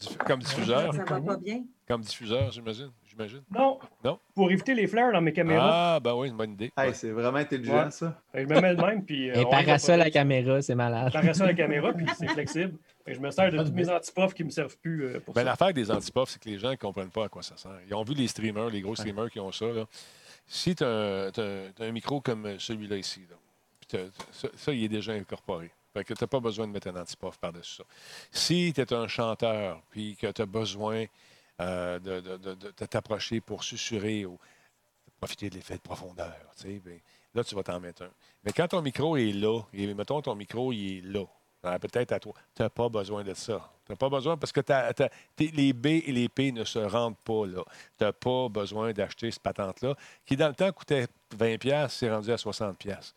Diff- 0.01 0.17
Comme 0.17 0.39
diffuseur. 0.39 0.93
Ça 0.93 1.03
va 1.03 1.21
pas 1.21 1.37
bien. 1.37 1.63
Comme 1.87 2.01
diffuseur, 2.01 2.51
j'imagine. 2.51 2.89
J'imagine. 3.05 3.41
Non! 3.53 3.79
Non? 4.03 4.17
Pour 4.35 4.49
éviter 4.51 4.73
les 4.73 4.87
flares 4.87 5.11
dans 5.11 5.19
mes 5.21 5.33
caméras. 5.33 5.95
Ah, 5.95 5.99
ben 5.99 6.13
oui, 6.13 6.29
une 6.29 6.37
bonne 6.37 6.51
idée. 6.53 6.71
Hey, 6.77 6.87
Ouais. 6.89 6.93
c'est 6.93 7.09
vraiment 7.09 7.39
intelligent, 7.39 7.85
Ouais. 7.85 7.91
ça. 7.91 8.21
Que 8.31 8.39
je 8.41 8.45
me 8.45 8.61
mets 8.61 8.73
le 8.73 8.81
même. 8.81 9.03
Puis, 9.03 9.29
euh, 9.29 9.33
Et 9.33 9.43
va 9.43 9.49
parasol 9.49 9.95
à 9.95 10.05
la 10.05 10.11
caméra, 10.11 10.61
c'est 10.61 10.75
malade. 10.75 11.11
Parasol 11.11 11.47
à 11.47 11.51
la 11.51 11.53
caméra, 11.57 11.91
puis 11.91 12.05
c'est 12.17 12.27
flexible. 12.29 12.77
Fait 13.03 13.11
que 13.11 13.17
je 13.17 13.21
me 13.21 13.29
sers 13.31 13.51
de 13.51 13.57
tous 13.61 13.73
mes 13.73 13.89
anti-puffs 13.89 14.33
qui 14.35 14.43
ne 14.43 14.47
me 14.47 14.51
servent 14.51 14.77
plus 14.77 15.03
euh, 15.05 15.19
pour 15.19 15.33
Ben, 15.33 15.41
ça. 15.41 15.45
L'affaire 15.45 15.73
des 15.73 15.91
antipuffs, 15.91 16.29
c'est 16.29 16.41
que 16.41 16.47
les 16.49 16.59
gens 16.59 16.69
ne 16.69 16.75
comprennent 16.75 17.09
pas 17.09 17.25
à 17.25 17.29
quoi 17.29 17.41
ça 17.41 17.57
sert. 17.57 17.71
Ils 17.87 17.93
ont 17.95 18.03
vu 18.03 18.13
les 18.13 18.27
streamers, 18.27 18.69
les 18.69 18.81
gros 18.81 18.95
streamers 18.95 19.29
qui 19.31 19.39
ont 19.41 19.51
ça. 19.51 19.65
Là. 19.65 19.83
Si 20.51 20.75
tu 20.75 20.83
as, 20.83 21.31
un 21.79 21.91
micro 21.91 22.21
comme 22.21 22.59
celui-là 22.59 22.97
ici, 22.97 23.21
ça, 24.55 24.73
il 24.73 24.83
est 24.83 24.89
déjà 24.89 25.13
incorporé. 25.13 25.71
Fait 25.93 26.03
que 26.03 26.13
tu 26.13 26.23
n'as 26.23 26.27
pas 26.27 26.39
besoin 26.39 26.67
de 26.67 26.71
mettre 26.71 26.87
un 26.87 26.95
antipuff 26.99 27.37
par-dessus 27.37 27.77
ça. 27.77 27.83
Si 28.31 28.71
tu 28.73 28.81
es 28.81 28.93
un 28.93 29.07
chanteur, 29.07 29.81
puis 29.91 30.15
que 30.15 30.27
tu 30.31 30.41
as 30.41 30.45
besoin 30.45 31.05
euh, 31.61 31.99
de, 31.99 32.19
de- 32.19 32.37
de- 32.55 32.71
t'approcher 32.85 33.41
pour 33.41 33.63
susurrer 33.63 34.25
ou 34.25 34.39
profiter 35.19 35.49
de 35.49 35.55
l'effet 35.55 35.75
de 35.75 35.81
profondeur, 35.81 36.33
ben, 36.63 36.99
là, 37.35 37.43
tu 37.43 37.53
vas 37.55 37.63
t'en 37.63 37.79
mettre 37.79 38.03
un. 38.03 38.11
Mais 38.43 38.51
quand 38.51 38.67
ton 38.69 38.81
micro 38.81 39.17
est 39.17 39.33
là, 39.33 39.61
et 39.73 39.93
mettons 39.93 40.21
ton 40.21 40.35
micro, 40.35 40.71
il 40.71 40.97
est 40.97 41.01
là, 41.01 41.25
la 41.63 41.77
peut-être 41.79 42.11
à 42.13 42.19
toi, 42.19 42.33
tu 42.55 42.61
n'as 42.61 42.69
pas 42.69 42.89
besoin 42.89 43.23
de 43.23 43.33
ça. 43.33 43.71
Tu 43.85 43.91
n'as 43.91 43.95
pas 43.97 44.09
besoin 44.09 44.37
parce 44.37 44.51
que 44.51 44.61
les 45.39 45.73
B 45.73 45.85
et 45.87 46.11
les 46.11 46.29
P 46.29 46.51
ne 46.51 46.63
se 46.63 46.79
rendent 46.79 47.17
pas 47.17 47.45
là. 47.47 47.63
Tu 47.97 48.03
n'as 48.03 48.11
pas 48.13 48.47
besoin 48.49 48.93
d'acheter 48.93 49.31
cette 49.31 49.41
patente-là, 49.41 49.95
qui 50.25 50.35
dans 50.37 50.47
le 50.47 50.53
temps 50.53 50.71
coûtait 50.71 51.07
20$, 51.37 51.89
c'est 51.89 52.09
rendu 52.11 52.31
à 52.31 52.35
60$. 52.37 53.13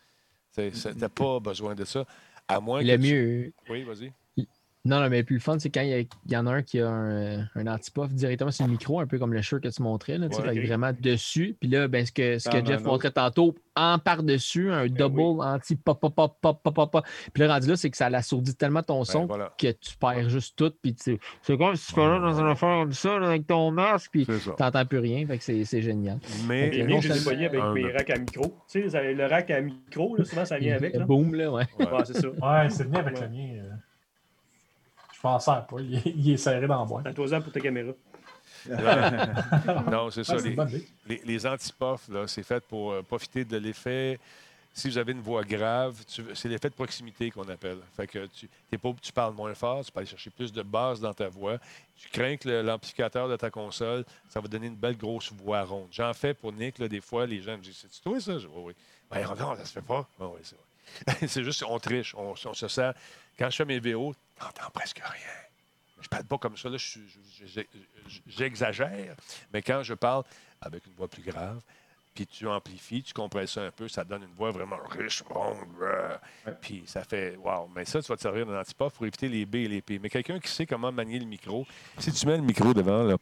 Tu 0.54 0.70
n'as 0.96 1.08
pas 1.08 1.40
besoin 1.40 1.74
de 1.74 1.84
ça. 1.84 2.04
À 2.48 2.58
moins 2.60 2.82
Le 2.82 2.96
que 2.96 3.02
tu- 3.02 3.12
mieux, 3.14 3.52
Oui, 3.70 3.84
vas-y. 3.84 4.12
Non, 4.84 4.98
non, 5.00 5.08
mais 5.08 5.18
le 5.18 5.24
plus 5.24 5.38
fun, 5.38 5.58
c'est 5.60 5.70
quand 5.70 5.82
il 5.82 5.90
y, 6.28 6.32
y 6.32 6.36
en 6.36 6.44
a 6.48 6.54
un 6.54 6.62
qui 6.62 6.80
a 6.80 6.88
un, 6.88 7.42
un 7.54 7.66
anti-puff 7.68 8.12
directement 8.12 8.50
sur 8.50 8.64
le 8.66 8.72
micro, 8.72 8.98
un 8.98 9.06
peu 9.06 9.16
comme 9.16 9.32
le 9.32 9.40
shirt 9.40 9.62
que 9.62 9.68
tu 9.68 9.80
montrais, 9.80 10.18
là, 10.18 10.28
tu 10.28 10.34
sais, 10.34 10.42
Ouais, 10.42 10.48
fait 10.48 10.54
que 10.56 10.60
ok. 10.60 10.66
vraiment 10.66 10.90
dessus. 10.98 11.56
Puis 11.60 11.68
là, 11.70 11.86
ben, 11.86 12.04
ce 12.04 12.10
que, 12.10 12.40
ce 12.40 12.48
que 12.48 12.56
Ah, 12.56 12.64
Jeff 12.64 12.78
non, 12.80 12.86
non. 12.86 12.90
montrait 12.92 13.12
tantôt, 13.12 13.54
en 13.76 14.00
par-dessus, 14.00 14.72
un 14.72 14.88
double 14.88 15.40
anti-pop, 15.40 16.00
pop, 16.00 16.12
pop, 16.16 16.36
pop, 16.40 16.62
pop, 16.64 16.74
pop, 16.74 16.90
pop. 16.90 17.06
Puis 17.32 17.42
là, 17.44 17.54
rendu 17.54 17.68
là, 17.68 17.76
c'est 17.76 17.90
que 17.90 17.96
ça 17.96 18.10
l'assourdit 18.10 18.56
tellement 18.56 18.82
ton 18.82 19.04
son 19.04 19.20
Ben, 19.20 19.26
voilà. 19.28 19.52
que 19.56 19.70
tu 19.70 19.96
perds 20.00 20.28
juste 20.28 20.56
tout. 20.58 20.72
Puis 20.82 20.94
tu 20.94 21.02
sais, 21.14 21.20
c'est 21.42 21.56
comme 21.56 21.76
si 21.76 21.86
tu 21.86 21.92
fais 21.94 22.00
là 22.08 22.18
dans 22.18 22.40
une 22.40 22.48
affaire 22.48 22.80
comme 22.80 22.92
ça, 22.92 23.18
là, 23.20 23.28
avec 23.28 23.46
ton 23.46 23.70
masque, 23.70 24.10
puis 24.10 24.26
t'entends 24.56 24.84
plus 24.84 24.98
rien. 24.98 25.24
Fait 25.28 25.38
que 25.38 25.44
c'est 25.44 25.64
c'est 25.64 25.80
génial. 25.80 26.18
Mais 26.48 26.70
Les 26.70 26.82
Ok, 26.82 26.88
miens, 26.88 26.94
non, 26.96 27.00
je 27.02 27.08
les 27.08 27.14
ai 27.14 27.18
ça- 27.20 27.30
pognés 27.30 27.46
avec 27.46 27.60
un- 27.60 27.72
mes 27.72 27.92
racks 27.92 28.10
à 28.10 28.18
micro. 28.18 28.56
Tu 28.68 28.90
sais, 28.90 29.14
le 29.14 29.26
rack 29.26 29.48
à 29.52 29.60
micro, 29.60 30.16
là, 30.16 30.24
souvent, 30.24 30.44
ça 30.44 30.58
vient 30.58 30.74
avec. 30.74 30.92
Le 30.94 30.98
Là. 30.98 31.06
boom, 31.06 31.34
là, 31.36 31.52
ouais. 31.52 31.66
Ouais. 31.78 31.86
C'est 32.04 32.16
ça. 32.20 32.28
Ouais, 32.28 32.68
c'est 32.68 32.82
venu 32.84 32.96
avec 32.96 33.20
le 33.20 33.28
mien. 33.28 33.62
Je 35.22 35.28
pensais 35.28 35.50
pas. 35.50 35.76
Il 35.80 35.94
est, 35.94 36.02
il 36.06 36.30
est 36.32 36.36
serré 36.36 36.66
dans 36.66 36.80
la 36.80 36.84
boîte. 36.84 37.06
Attends-en 37.06 37.40
pour 37.40 37.52
ta 37.52 37.60
caméra. 37.60 37.92
non, 39.90 40.10
c'est 40.10 40.24
ça. 40.24 40.34
Ah, 40.36 40.38
c'est 40.40 40.50
les, 40.50 40.86
les, 41.06 41.22
les 41.24 41.46
anti-puffs, 41.46 42.08
là, 42.08 42.26
c'est 42.26 42.42
fait 42.42 42.62
pour 42.64 42.92
euh, 42.92 43.02
profiter 43.02 43.44
de 43.44 43.56
l'effet. 43.56 44.18
Si 44.74 44.88
vous 44.88 44.96
avez 44.98 45.12
une 45.12 45.20
voix 45.20 45.42
grave, 45.44 46.02
c'est 46.06 46.48
l'effet 46.48 46.70
de 46.70 46.74
proximité 46.74 47.30
qu'on 47.30 47.46
appelle. 47.48 47.78
Fait 47.94 48.06
que 48.06 48.24
tu, 48.26 48.48
t'es 48.70 48.78
pas, 48.78 48.90
tu 49.02 49.12
parles 49.12 49.34
moins 49.34 49.52
fort, 49.54 49.84
tu 49.84 49.92
peux 49.92 49.98
aller 50.00 50.08
chercher 50.08 50.30
plus 50.30 50.50
de 50.50 50.62
basse 50.62 50.98
dans 50.98 51.12
ta 51.12 51.28
voix. 51.28 51.58
Tu 51.96 52.08
crains 52.08 52.36
que 52.38 52.48
le- 52.48 52.62
l'amplificateur 52.62 53.28
de 53.28 53.36
ta 53.36 53.50
console, 53.50 54.04
ça 54.30 54.40
va 54.40 54.48
donner 54.48 54.68
une 54.68 54.76
belle 54.76 54.96
grosse 54.96 55.30
voix 55.32 55.62
ronde. 55.62 55.88
J'en 55.92 56.12
fais 56.14 56.32
pour 56.32 56.52
Nick, 56.52 56.78
là, 56.78 56.88
des 56.88 57.02
fois, 57.02 57.26
les 57.26 57.42
gens 57.42 57.52
me 57.58 57.62
disent 57.62 57.76
C'est-tu 57.82 58.00
toi 58.00 58.18
ça 58.18 58.32
Je 58.38 58.46
dis, 58.46 58.52
Oui, 58.54 58.62
oui. 58.68 58.72
Ben, 59.10 59.26
non, 59.38 59.54
ça 59.56 59.64
se 59.66 59.72
fait 59.72 59.82
pas. 59.82 60.08
Oui, 60.18 60.26
oui, 60.34 60.40
c'est 60.42 60.54
vrai. 60.56 60.64
c'est 61.26 61.44
juste 61.44 61.64
on 61.66 61.78
triche, 61.78 62.14
on, 62.14 62.34
on 62.44 62.54
se 62.54 62.68
sert. 62.68 62.94
Quand 63.38 63.50
je 63.50 63.56
fais 63.56 63.64
mes 63.64 63.80
VO, 63.80 64.14
t'entends 64.38 64.70
presque 64.70 64.98
rien. 64.98 65.32
Je 66.00 66.08
parle 66.08 66.24
pas 66.24 66.38
comme 66.38 66.56
ça, 66.56 66.68
là, 66.68 66.78
j'exagère, 68.26 69.14
mais 69.52 69.62
quand 69.62 69.82
je 69.84 69.94
parle 69.94 70.24
avec 70.60 70.84
une 70.86 70.94
voix 70.94 71.08
plus 71.08 71.22
grave, 71.22 71.60
puis 72.14 72.26
tu 72.26 72.46
amplifies, 72.46 73.02
tu 73.02 73.14
compresses 73.14 73.52
ça 73.52 73.62
un 73.62 73.70
peu, 73.70 73.88
ça 73.88 74.04
donne 74.04 74.22
une 74.22 74.34
voix 74.34 74.50
vraiment 74.50 74.76
riche, 74.90 75.22
ronde, 75.22 75.56
euh, 75.80 76.16
puis 76.60 76.82
ça 76.86 77.04
fait 77.04 77.36
wow. 77.36 77.70
Mais 77.74 77.84
ça, 77.84 78.02
tu 78.02 78.08
vas 78.08 78.16
te 78.16 78.22
servir 78.22 78.46
d'un 78.46 78.60
antipop 78.60 78.92
pour 78.92 79.06
éviter 79.06 79.28
les 79.28 79.46
B 79.46 79.56
et 79.56 79.68
les 79.68 79.80
P. 79.80 79.98
Mais 79.98 80.10
quelqu'un 80.10 80.38
qui 80.38 80.50
sait 80.50 80.66
comment 80.66 80.92
manier 80.92 81.18
le 81.18 81.24
micro, 81.24 81.66
si 81.98 82.12
tu 82.12 82.26
mets 82.26 82.36
le 82.36 82.42
micro 82.42 82.74
devant, 82.74 83.02
là, 83.02 83.16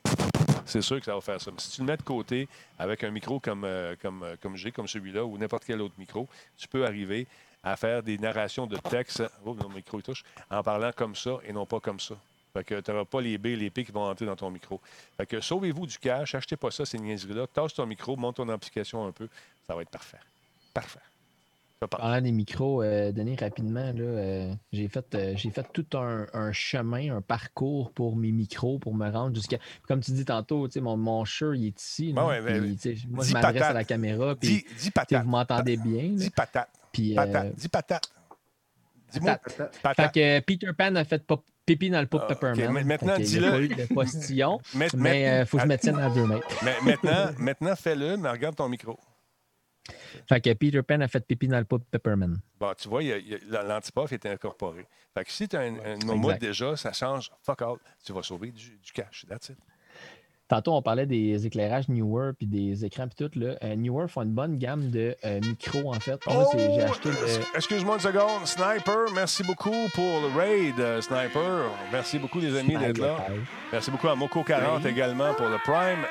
c'est 0.64 0.82
sûr 0.82 0.98
que 0.98 1.04
ça 1.04 1.14
va 1.14 1.20
faire 1.20 1.40
ça. 1.40 1.50
Mais 1.52 1.60
si 1.60 1.70
tu 1.70 1.80
le 1.82 1.86
mets 1.86 1.96
de 1.96 2.02
côté 2.02 2.48
avec 2.78 3.04
un 3.04 3.10
micro 3.10 3.38
comme, 3.38 3.64
euh, 3.64 3.94
comme, 4.00 4.22
euh, 4.24 4.36
comme 4.40 4.56
j'ai, 4.56 4.72
comme 4.72 4.88
celui-là, 4.88 5.24
ou 5.24 5.38
n'importe 5.38 5.64
quel 5.64 5.80
autre 5.80 5.94
micro, 5.98 6.28
tu 6.56 6.66
peux 6.66 6.84
arriver 6.84 7.28
à 7.62 7.76
faire 7.76 8.02
des 8.02 8.18
narrations 8.18 8.66
de 8.66 8.76
texte. 8.76 9.22
Oh, 9.44 9.54
mon 9.54 9.68
micro 9.68 9.98
il 9.98 10.02
touche. 10.02 10.24
En 10.50 10.62
parlant 10.62 10.92
comme 10.94 11.14
ça 11.14 11.38
et 11.44 11.52
non 11.52 11.66
pas 11.66 11.80
comme 11.80 12.00
ça. 12.00 12.14
Fait 12.52 12.64
que 12.64 12.80
tu 12.80 12.90
n'auras 12.90 13.04
pas 13.04 13.20
les 13.20 13.38
B 13.38 13.46
et 13.46 13.56
les 13.56 13.70
P 13.70 13.84
qui 13.84 13.92
vont 13.92 14.08
entrer 14.08 14.26
dans 14.26 14.36
ton 14.36 14.50
micro. 14.50 14.80
Fait 15.16 15.26
que 15.26 15.40
sauvez-vous 15.40 15.86
du 15.86 15.98
cash, 15.98 16.34
achetez 16.34 16.56
pas 16.56 16.70
ça, 16.70 16.84
ces 16.84 16.98
niaiseries-là. 16.98 17.46
Tasse 17.46 17.74
ton 17.74 17.86
micro, 17.86 18.16
monte 18.16 18.36
ton 18.36 18.48
amplification 18.48 19.06
un 19.06 19.12
peu. 19.12 19.28
Ça 19.66 19.74
va 19.76 19.82
être 19.82 19.90
parfait. 19.90 20.18
Parfait. 20.74 21.00
Parlant 21.88 22.20
des 22.20 22.32
micros, 22.32 22.82
euh, 22.82 23.10
Denis, 23.10 23.36
rapidement, 23.36 23.92
là, 23.92 24.02
euh, 24.02 24.54
j'ai 24.70 24.86
fait, 24.88 25.14
euh, 25.14 25.32
j'ai 25.34 25.48
fait 25.48 25.66
tout 25.72 25.86
un, 25.96 26.26
un 26.34 26.52
chemin, 26.52 27.16
un 27.16 27.22
parcours 27.22 27.90
pour 27.92 28.16
mes 28.16 28.32
micros, 28.32 28.78
pour 28.78 28.94
me 28.94 29.08
rendre 29.08 29.34
jusqu'à. 29.34 29.56
Comme 29.88 30.00
tu 30.00 30.10
dis 30.10 30.26
tantôt, 30.26 30.68
mon, 30.76 30.98
mon 30.98 31.24
shirt, 31.24 31.54
il 31.56 31.68
est 31.68 31.80
ici. 31.80 32.12
là, 32.12 32.26
ouais, 32.26 32.40
moi, 32.42 33.24
je 33.24 33.32
m'adresse 33.32 33.32
patate. 33.32 33.62
à 33.62 33.72
la 33.72 33.84
caméra, 33.84 34.34
puis 34.36 34.66
vous 35.10 35.28
m'entendez 35.30 35.78
bien. 35.78 36.10
Dis 36.10 36.28
patate. 36.28 36.68
Puis, 36.92 37.12
euh, 37.12 37.16
Patate. 37.16 37.54
Dis 37.54 37.68
patate. 37.68 38.10
Dis-moi 39.12 39.36
patate. 39.36 39.74
Fait 39.76 39.82
patate. 39.82 40.14
que 40.14 40.20
euh, 40.20 40.40
Peter 40.40 40.70
Pan 40.76 40.94
a 40.96 41.04
fait 41.04 41.24
pop- 41.26 41.44
pipi 41.66 41.90
dans 41.90 42.00
le 42.00 42.06
pot 42.06 42.20
Ah, 42.22 42.26
Peppermint. 42.28 42.84
maintenant, 42.84 43.16
Fait 43.16 43.22
dis-le. 43.22 43.68
de 43.68 43.92
postillon, 43.94 44.60
Mais- 44.74 45.40
il 45.40 45.46
faut 45.46 45.56
que 45.56 45.62
je 45.64 45.68
me 45.68 45.76
tienne 45.78 45.98
à 45.98 46.10
deux. 46.10 46.26
Mais 46.64 46.76
maintenant, 46.84 47.30
maintenant 47.38 47.76
fais-le, 47.76 48.16
mais 48.16 48.30
regarde 48.30 48.56
ton 48.56 48.68
micro. 48.68 48.98
Fait 50.28 50.40
que 50.40 50.52
Peter 50.52 50.82
Pan 50.82 51.00
a 51.00 51.08
fait 51.08 51.26
pipi 51.26 51.48
dans 51.48 51.58
le 51.58 51.64
pot 51.64 51.82
Peppermint. 51.90 52.34
Bon, 52.58 52.72
tu 52.76 52.88
vois, 52.88 53.00
l'antipuff 53.02 54.12
est 54.12 54.26
incorporé. 54.26 54.86
Fait 55.14 55.24
que 55.24 55.30
si 55.32 55.48
tu 55.48 55.56
as 55.56 55.66
une 55.66 56.04
moumoute 56.04 56.34
Exact. 56.36 56.40
déjà, 56.42 56.76
ça 56.76 56.92
change. 56.92 57.30
Fuck 57.42 57.62
all. 57.62 57.76
Tu 58.04 58.12
vas 58.12 58.22
sauver 58.22 58.52
du, 58.52 58.78
du 58.78 58.92
cash. 58.92 59.24
That's 59.28 59.48
it. 59.48 59.58
Tantôt, 60.50 60.74
on 60.74 60.82
parlait 60.82 61.06
des 61.06 61.46
éclairages 61.46 61.88
Newer 61.88 62.32
puis 62.36 62.46
des 62.46 62.84
écrans 62.84 63.06
puis 63.08 63.24
tout. 63.26 63.38
Là. 63.38 63.54
Euh, 63.62 63.76
Newer 63.76 64.08
font 64.08 64.22
une 64.22 64.32
bonne 64.34 64.58
gamme 64.58 64.90
de 64.90 65.16
euh, 65.24 65.40
micros, 65.40 65.88
en 65.94 66.00
fait. 66.00 66.20
J'ai 66.74 66.82
acheté 66.82 67.08
es- 67.08 67.38
le- 67.38 67.56
Excuse-moi 67.56 67.94
une 67.94 68.00
seconde. 68.00 68.44
Sniper, 68.46 69.06
merci 69.14 69.44
beaucoup 69.44 69.70
pour 69.94 70.02
le 70.20 70.36
raid, 70.38 70.74
euh, 70.80 71.00
Sniper. 71.00 71.70
Merci 71.92 72.18
beaucoup, 72.18 72.40
les 72.40 72.58
amis, 72.58 72.76
d'être 72.76 72.98
là. 72.98 73.16
Merci 73.72 73.90
beaucoup 73.92 74.08
à 74.08 74.16
Moko40 74.16 74.84
également 74.88 75.32
pour 75.34 75.46
le 75.46 75.56
Prime. 75.64 76.04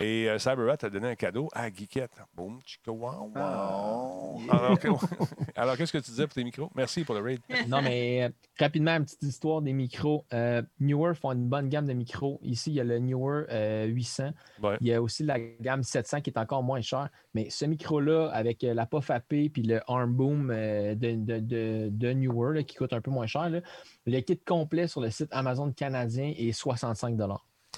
Et 0.00 0.28
euh, 0.28 0.38
CyberRat 0.38 0.76
a 0.82 0.90
donné 0.90 1.08
un 1.08 1.14
cadeau 1.14 1.48
à 1.54 1.70
Geekette. 1.72 2.10
Boum, 2.34 2.58
chica, 2.64 2.90
wow, 2.92 3.32
wow. 3.34 4.40
Alors, 4.50 4.78
que- 4.78 4.88
alors, 5.56 5.76
qu'est-ce 5.76 5.92
que 5.92 5.98
tu 5.98 6.10
disais 6.10 6.26
pour 6.26 6.34
tes 6.34 6.44
micros? 6.44 6.70
Merci 6.74 7.02
pour 7.04 7.14
le 7.14 7.22
raid. 7.22 7.40
Non, 7.68 7.80
mais 7.80 8.24
euh, 8.24 8.28
rapidement, 8.60 8.92
une 8.96 9.04
petite 9.04 9.22
histoire 9.22 9.62
des 9.62 9.72
micros. 9.72 10.24
Euh, 10.34 10.60
Newer 10.80 11.14
font 11.14 11.32
une 11.32 11.48
bonne 11.48 11.68
gamme 11.70 11.86
de 11.86 11.94
micros. 11.94 12.38
Ici, 12.42 12.70
il 12.70 12.74
y 12.74 12.80
a 12.80 12.84
le 12.84 12.98
Newer 12.98 13.44
euh, 13.50 13.86
800. 13.86 14.30
Ouais. 14.62 14.76
Il 14.80 14.86
y 14.86 14.92
a 14.92 15.00
aussi 15.00 15.22
la 15.24 15.38
gamme 15.40 15.82
700 15.82 16.20
qui 16.20 16.30
est 16.30 16.38
encore 16.38 16.62
moins 16.62 16.82
cher. 16.82 17.08
Mais 17.34 17.48
ce 17.48 17.64
micro-là, 17.64 18.28
avec 18.32 18.64
euh, 18.64 18.74
la 18.74 18.84
POF 18.86 19.10
AP 19.10 19.28
puis 19.52 19.62
le 19.62 19.80
Arm 19.90 20.12
Boom 20.12 20.50
euh, 20.50 20.94
de, 20.94 21.14
de, 21.14 21.38
de- 21.40 21.88
de 21.90 22.12
Newer, 22.12 22.54
là, 22.54 22.62
qui 22.64 22.76
coûte 22.76 22.92
un 22.92 23.00
peu 23.00 23.10
moins 23.10 23.26
cher, 23.26 23.48
là, 23.48 23.60
le 24.04 24.20
kit 24.20 24.38
complet 24.38 24.88
sur 24.88 25.00
le 25.00 25.10
site 25.10 25.28
Amazon 25.30 25.72
canadien 25.72 26.32
est 26.36 26.52
65 26.52 27.16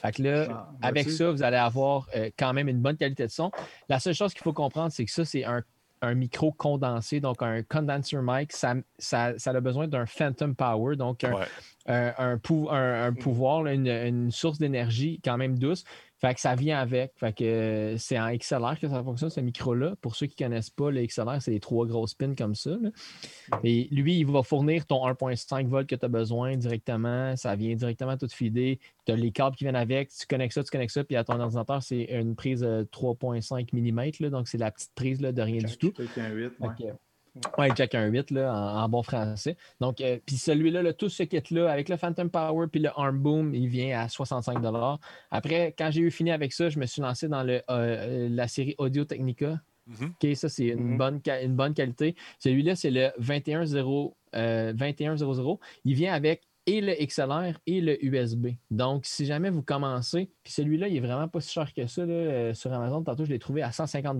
Fait 0.00 0.12
que 0.12 0.22
là, 0.22 0.46
Ah, 0.50 0.70
avec 0.82 1.04
vois-tu? 1.04 1.16
ça, 1.18 1.30
vous 1.30 1.42
allez 1.42 1.56
avoir 1.56 2.08
euh, 2.16 2.30
quand 2.38 2.52
même 2.52 2.68
une 2.68 2.80
bonne 2.80 2.96
qualité 2.96 3.26
de 3.26 3.30
son. 3.32 3.50
La 3.88 3.98
seule 4.00 4.14
chose 4.14 4.32
qu'il 4.32 4.42
faut 4.42 4.52
comprendre, 4.52 4.92
c'est 4.92 5.04
que 5.04 5.10
ça, 5.10 5.24
c'est 5.24 5.44
un, 5.44 5.62
un 6.02 6.14
micro 6.14 6.52
condensé, 6.52 7.20
donc 7.20 7.42
un 7.42 7.62
condenser 7.64 8.16
mic. 8.22 8.52
Ça, 8.52 8.74
ça, 8.98 9.32
ça 9.38 9.50
a 9.50 9.60
besoin 9.60 9.88
d'un 9.88 10.06
phantom 10.06 10.54
power, 10.54 10.96
donc 10.96 11.24
un, 11.24 11.32
Ouais. 11.34 11.46
un, 11.86 12.12
un 12.18 12.38
pou- 12.38 12.68
un- 12.70 13.06
un 13.06 13.12
pouvoir, 13.12 13.62
là, 13.64 13.72
une, 13.74 13.88
une 13.88 14.30
source 14.30 14.58
d'énergie 14.58 15.20
quand 15.24 15.36
même 15.36 15.58
douce. 15.58 15.84
Fait 16.20 16.34
que 16.34 16.40
ça 16.40 16.56
vient 16.56 16.78
avec. 16.80 17.12
Fait 17.16 17.32
que 17.32 17.44
euh, 17.44 17.96
c'est 17.96 18.18
en 18.18 18.34
XLR 18.34 18.78
que 18.80 18.88
ça 18.88 19.02
fonctionne, 19.04 19.30
ce 19.30 19.40
micro-là. 19.40 19.94
Pour 20.00 20.16
ceux 20.16 20.26
qui 20.26 20.42
ne 20.42 20.48
connaissent 20.48 20.70
pas, 20.70 20.90
le 20.90 21.06
XLR, 21.06 21.40
c'est 21.40 21.52
les 21.52 21.60
trois 21.60 21.86
grosses 21.86 22.14
pins 22.14 22.34
comme 22.34 22.56
ça. 22.56 22.70
là. 22.70 22.90
Et 23.62 23.86
lui, 23.92 24.18
il 24.18 24.26
va 24.26 24.42
fournir 24.42 24.84
ton 24.84 25.06
1.5 25.06 25.68
volts 25.68 25.88
que 25.88 25.94
tu 25.94 26.04
as 26.04 26.08
besoin 26.08 26.56
directement. 26.56 27.36
Ça 27.36 27.54
vient 27.54 27.74
directement 27.74 28.16
tout 28.16 28.28
feeder. 28.28 28.78
Tu 29.06 29.12
as 29.12 29.16
les 29.16 29.30
câbles 29.30 29.54
qui 29.54 29.64
viennent 29.64 29.76
avec. 29.76 30.10
Tu 30.10 30.26
connectes 30.26 30.54
ça, 30.54 30.64
tu 30.64 30.70
connectes 30.70 30.94
ça. 30.94 31.04
Puis 31.04 31.14
à 31.14 31.22
ton 31.22 31.38
ordinateur, 31.38 31.82
c'est 31.82 32.02
une 32.02 32.34
prise 32.34 32.64
euh, 32.64 32.82
3.5 32.84 33.68
mm. 33.72 34.24
là, 34.24 34.30
donc, 34.30 34.48
c'est 34.48 34.58
la 34.58 34.72
petite 34.72 34.92
prise 34.96 35.20
là, 35.20 35.30
de 35.30 35.42
rien 35.42 35.58
du 35.58 35.76
tout. 35.76 35.92
Peut-être 35.92 36.18
un 36.18 36.30
8, 36.30 36.52
ouais. 36.58 36.92
Ouais, 37.56 37.68
Jack 37.74 37.94
un 37.94 38.06
8 38.06 38.30
là, 38.30 38.52
en, 38.52 38.82
en 38.84 38.88
bon 38.88 39.02
français. 39.02 39.56
Donc, 39.80 40.00
euh, 40.00 40.18
puis 40.26 40.36
celui-là, 40.36 40.82
là, 40.82 40.92
tout 40.92 41.08
ce 41.08 41.22
kit-là, 41.22 41.70
avec 41.70 41.88
le 41.88 41.96
Phantom 41.96 42.28
Power 42.30 42.66
puis 42.68 42.80
le 42.80 42.90
Arm 42.96 43.18
Boom, 43.18 43.54
il 43.54 43.68
vient 43.68 44.00
à 44.00 44.08
65 44.08 44.58
Après, 45.30 45.74
quand 45.78 45.90
j'ai 45.90 46.00
eu 46.02 46.10
fini 46.10 46.30
avec 46.30 46.52
ça, 46.52 46.68
je 46.68 46.78
me 46.78 46.86
suis 46.86 47.02
lancé 47.02 47.28
dans 47.28 47.42
le, 47.42 47.62
euh, 47.70 48.28
la 48.30 48.48
série 48.48 48.74
Audio 48.78 49.04
Technica. 49.04 49.60
Mhm. 49.86 50.12
OK, 50.22 50.36
ça, 50.36 50.48
c'est 50.48 50.66
une, 50.66 50.80
Mhm. 50.92 50.98
bonne, 50.98 51.20
une 51.42 51.56
bonne 51.56 51.74
qualité. 51.74 52.14
Celui-là, 52.38 52.76
c'est 52.76 52.90
le 52.90 53.10
2100. 53.18 54.14
euh, 54.34 54.72
2100. 54.74 55.58
Il 55.84 55.94
vient 55.94 56.12
avec 56.12 56.42
et 56.66 56.82
le 56.82 56.92
XLR 57.02 57.58
et 57.66 57.80
le 57.80 58.04
USB. 58.04 58.48
Donc, 58.70 59.06
si 59.06 59.24
jamais 59.24 59.48
vous 59.48 59.62
commencez, 59.62 60.30
puis 60.44 60.52
celui-là, 60.52 60.88
il 60.88 60.98
est 60.98 61.00
vraiment 61.00 61.26
pas 61.26 61.40
si 61.40 61.50
cher 61.50 61.72
que 61.72 61.86
ça 61.86 62.04
là, 62.04 62.12
euh, 62.12 62.52
sur 62.54 62.70
Amazon. 62.70 63.02
Tantôt, 63.02 63.24
je 63.24 63.30
l'ai 63.30 63.38
trouvé 63.38 63.62
à 63.62 63.72
150 63.72 64.18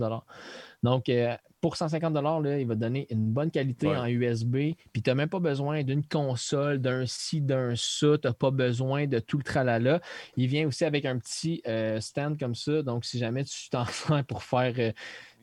Donc, 0.81 1.09
euh, 1.09 1.35
pour 1.61 1.75
150 1.75 2.13
là, 2.13 2.57
il 2.59 2.67
va 2.67 2.75
te 2.75 2.79
donner 2.79 3.07
une 3.09 3.25
bonne 3.31 3.51
qualité 3.51 3.87
Ouais. 3.87 3.97
en 3.97 4.05
USB. 4.07 4.75
Puis, 4.93 5.01
tu 5.01 5.09
n'as 5.09 5.15
même 5.15 5.29
pas 5.29 5.39
besoin 5.39 5.83
d'une 5.83 6.05
console, 6.05 6.79
d'un 6.79 7.05
ci, 7.05 7.41
d'un 7.41 7.73
ça. 7.75 8.17
Tu 8.17 8.27
n'as 8.27 8.33
pas 8.33 8.51
besoin 8.51 9.07
de 9.07 9.19
tout 9.19 9.37
le 9.37 9.43
tralala. 9.43 10.01
Il 10.37 10.47
vient 10.47 10.67
aussi 10.67 10.85
avec 10.85 11.05
un 11.05 11.17
petit 11.17 11.61
euh, 11.67 11.99
stand 11.99 12.39
comme 12.39 12.55
ça. 12.55 12.81
Donc, 12.81 13.05
si 13.05 13.17
jamais 13.19 13.43
tu 13.43 13.69
t'en 13.69 13.85
sers 13.85 14.23
pour 14.25 14.43
faire 14.43 14.73
euh, 14.79 14.91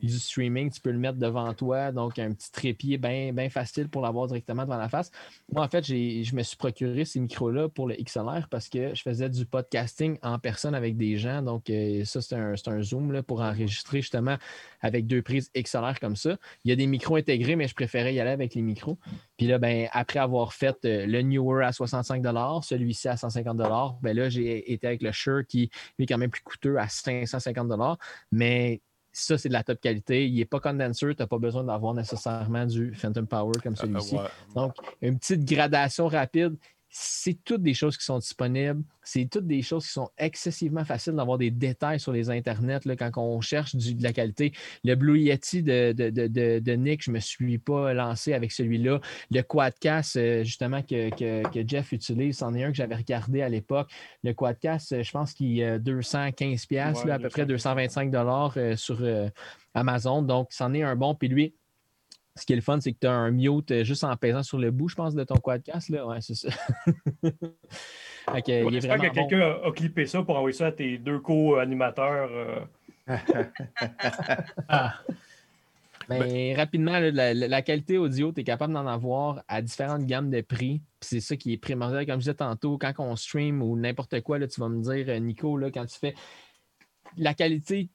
du 0.02 0.18
streaming, 0.18 0.70
tu 0.70 0.80
peux 0.80 0.90
le 0.90 0.98
mettre 0.98 1.18
devant 1.18 1.52
toi. 1.54 1.92
Donc, 1.92 2.18
un 2.18 2.32
petit 2.32 2.50
trépied 2.52 2.98
bien 2.98 3.32
bien 3.32 3.50
facile 3.50 3.88
pour 3.88 4.02
l'avoir 4.02 4.26
directement 4.26 4.64
devant 4.64 4.76
la 4.76 4.88
face. 4.88 5.10
Moi, 5.52 5.64
en 5.64 5.68
fait, 5.68 5.84
je 5.84 6.34
me 6.34 6.42
suis 6.42 6.56
procuré 6.56 7.04
ces 7.04 7.20
micros-là 7.20 7.68
pour 7.68 7.88
le 7.88 7.96
XLR 7.96 8.48
parce 8.50 8.68
que 8.68 8.94
je 8.94 9.02
faisais 9.02 9.28
du 9.28 9.46
podcasting 9.46 10.18
en 10.22 10.38
personne 10.38 10.74
avec 10.74 10.96
des 10.96 11.16
gens. 11.16 11.42
Donc, 11.42 11.70
euh, 11.70 12.04
ça, 12.04 12.20
c'est 12.20 12.34
un, 12.34 12.54
un 12.66 12.82
Zoom 12.82 13.12
là, 13.12 13.22
pour 13.22 13.40
enregistrer 13.40 14.00
justement 14.00 14.36
avec 14.80 15.06
deux 15.06 15.22
prises 15.22 15.50
XLR 15.56 15.98
comme 16.00 16.16
ça. 16.16 16.36
Il 16.64 16.70
y 16.70 16.72
a 16.72 16.76
des 16.76 16.86
micros 16.86 17.16
intégrés, 17.16 17.56
mais 17.56 17.68
je 17.68 17.74
préférais 17.74 18.14
y 18.14 18.20
aller 18.20 18.30
avec 18.30 18.54
les 18.54 18.62
micros. 18.62 18.98
Puis 19.36 19.46
là, 19.46 19.58
ben, 19.58 19.88
après 19.92 20.18
avoir 20.18 20.52
fait 20.52 20.76
euh, 20.84 21.06
le 21.06 21.22
Newer 21.22 21.64
à 21.64 21.72
65 21.72 22.22
celui-ci 22.62 23.08
à 23.08 23.16
150 23.16 23.56
ben 24.02 24.16
là, 24.16 24.28
j'ai 24.28 24.72
été 24.72 24.86
avec 24.86 25.02
le 25.02 25.12
Shure 25.12 25.46
qui 25.46 25.70
est 25.98 26.06
quand 26.06 26.18
même 26.18 26.30
plus 26.30 26.42
coûteux 26.42 26.78
à 26.78 26.88
550 26.88 27.98
Mais 28.32 28.80
ça, 29.18 29.38
c'est 29.38 29.48
de 29.48 29.54
la 29.54 29.64
top 29.64 29.80
qualité. 29.80 30.28
Il 30.28 30.36
n'est 30.36 30.44
pas 30.44 30.60
condenser. 30.60 31.06
Tu 31.14 31.22
n'as 31.22 31.26
pas 31.26 31.38
besoin 31.38 31.64
d'avoir 31.64 31.94
nécessairement 31.94 32.66
du 32.66 32.92
Phantom 32.94 33.26
Power 33.26 33.52
comme 33.62 33.74
celui-ci. 33.74 34.16
Euh, 34.16 34.18
ouais. 34.18 34.28
Donc, 34.54 34.74
une 35.00 35.18
petite 35.18 35.44
gradation 35.44 36.06
rapide. 36.06 36.56
C'est 36.88 37.36
toutes 37.44 37.62
des 37.62 37.74
choses 37.74 37.96
qui 37.98 38.04
sont 38.04 38.18
disponibles. 38.18 38.82
C'est 39.02 39.28
toutes 39.30 39.46
des 39.46 39.60
choses 39.62 39.84
qui 39.86 39.92
sont 39.92 40.08
excessivement 40.16 40.84
faciles 40.84 41.12
d'avoir 41.14 41.36
des 41.36 41.50
détails 41.50 42.00
sur 42.00 42.12
les 42.12 42.30
internets 42.30 42.80
là, 42.86 42.96
quand 42.96 43.10
on 43.16 43.40
cherche 43.40 43.74
du- 43.76 43.94
de 43.94 44.02
la 44.02 44.12
qualité. 44.12 44.52
Le 44.84 44.94
Blue 44.94 45.18
Yeti 45.20 45.62
de, 45.62 45.92
de, 45.92 46.10
de- 46.10 46.26
de- 46.28 46.58
de 46.60 46.72
Nick, 46.72 47.02
je 47.04 47.10
ne 47.10 47.16
me 47.16 47.20
suis 47.20 47.58
pas 47.58 47.92
lancé 47.92 48.32
avec 48.32 48.50
celui-là. 48.52 49.00
Le 49.30 49.42
Quadcast, 49.42 50.16
euh, 50.16 50.42
justement, 50.44 50.82
que, 50.82 51.10
que- 51.10 51.48
que 51.50 51.68
Jeff 51.68 51.92
utilise, 51.92 52.38
c'en 52.38 52.54
est 52.54 52.64
un 52.64 52.70
que 52.70 52.76
j'avais 52.76 52.96
regardé 52.96 53.42
à 53.42 53.48
l'époque. 53.48 53.90
Le 54.24 54.32
Quadcast, 54.32 54.92
euh, 54.92 55.02
je 55.02 55.10
pense 55.10 55.32
qu'il 55.34 55.60
est 55.60 55.78
215$, 55.78 56.66
piastres, 56.66 57.02
Ouais, 57.04 57.08
là, 57.08 57.14
à 57.14 57.18
peu 57.18 57.28
près 57.28 57.46
225. 57.46 58.06
225$ 58.06 58.10
dollars, 58.10 58.54
euh, 58.56 58.76
sur 58.76 58.98
euh, 59.02 59.28
Amazon. 59.74 60.22
Donc, 60.22 60.48
c'en 60.50 60.72
est 60.72 60.82
un 60.82 60.96
bon. 60.96 61.14
Puis 61.14 61.28
lui, 61.28 61.54
ce 62.36 62.44
qui 62.44 62.52
est 62.52 62.56
le 62.56 62.62
fun, 62.62 62.80
c'est 62.80 62.92
que 62.92 62.98
tu 63.00 63.06
as 63.06 63.12
un 63.12 63.30
mute 63.30 63.70
euh, 63.70 63.84
juste 63.84 64.04
en 64.04 64.14
pesant 64.16 64.42
sur 64.42 64.58
le 64.58 64.70
bout, 64.70 64.88
je 64.88 64.94
pense, 64.94 65.14
de 65.14 65.24
ton 65.24 65.36
quadcast. 65.36 65.88
Là. 65.88 66.06
Ouais, 66.06 66.20
c'est 66.20 66.34
ça. 66.34 66.48
Est 68.34 68.70
J'espère 68.70 68.96
que 68.98 69.06
bon. 69.06 69.12
quelqu'un 69.12 69.40
a, 69.40 69.68
a 69.68 69.72
clippé 69.72 70.04
ça 70.04 70.22
pour 70.22 70.36
envoyer 70.36 70.52
ça 70.56 70.66
à 70.66 70.72
tes 70.72 70.98
deux 70.98 71.20
co-animateurs. 71.20 72.30
euh. 72.32 72.60
Ah, 76.08 76.20
Mais 76.20 76.54
rapidement, 76.54 76.98
là, 77.00 77.34
la, 77.34 77.62
qualité 77.62 77.98
audio, 77.98 78.32
tu 78.32 78.40
es 78.40 78.44
capable 78.44 78.72
d'en 78.72 78.86
avoir 78.86 79.42
à 79.48 79.60
différentes 79.62 80.06
gammes 80.06 80.30
de 80.30 80.40
prix. 80.40 80.80
Puis 81.00 81.08
c'est 81.08 81.20
ça 81.20 81.36
qui 81.36 81.52
est 81.52 81.56
primordial. 81.56 82.06
Comme 82.06 82.16
je 82.16 82.26
disais 82.26 82.34
tantôt, 82.34 82.78
quand 82.78 82.92
on 82.98 83.16
stream 83.16 83.62
ou 83.62 83.76
n'importe 83.76 84.20
quoi, 84.20 84.38
là, 84.38 84.46
tu 84.46 84.60
vas 84.60 84.68
me 84.68 84.82
dire, 84.82 85.06
euh, 85.08 85.18
Nico, 85.18 85.56
là, 85.56 85.70
quand 85.70 85.86
tu 85.86 85.98
fais 85.98 86.14
la 87.16 87.34
qualité 87.34 87.88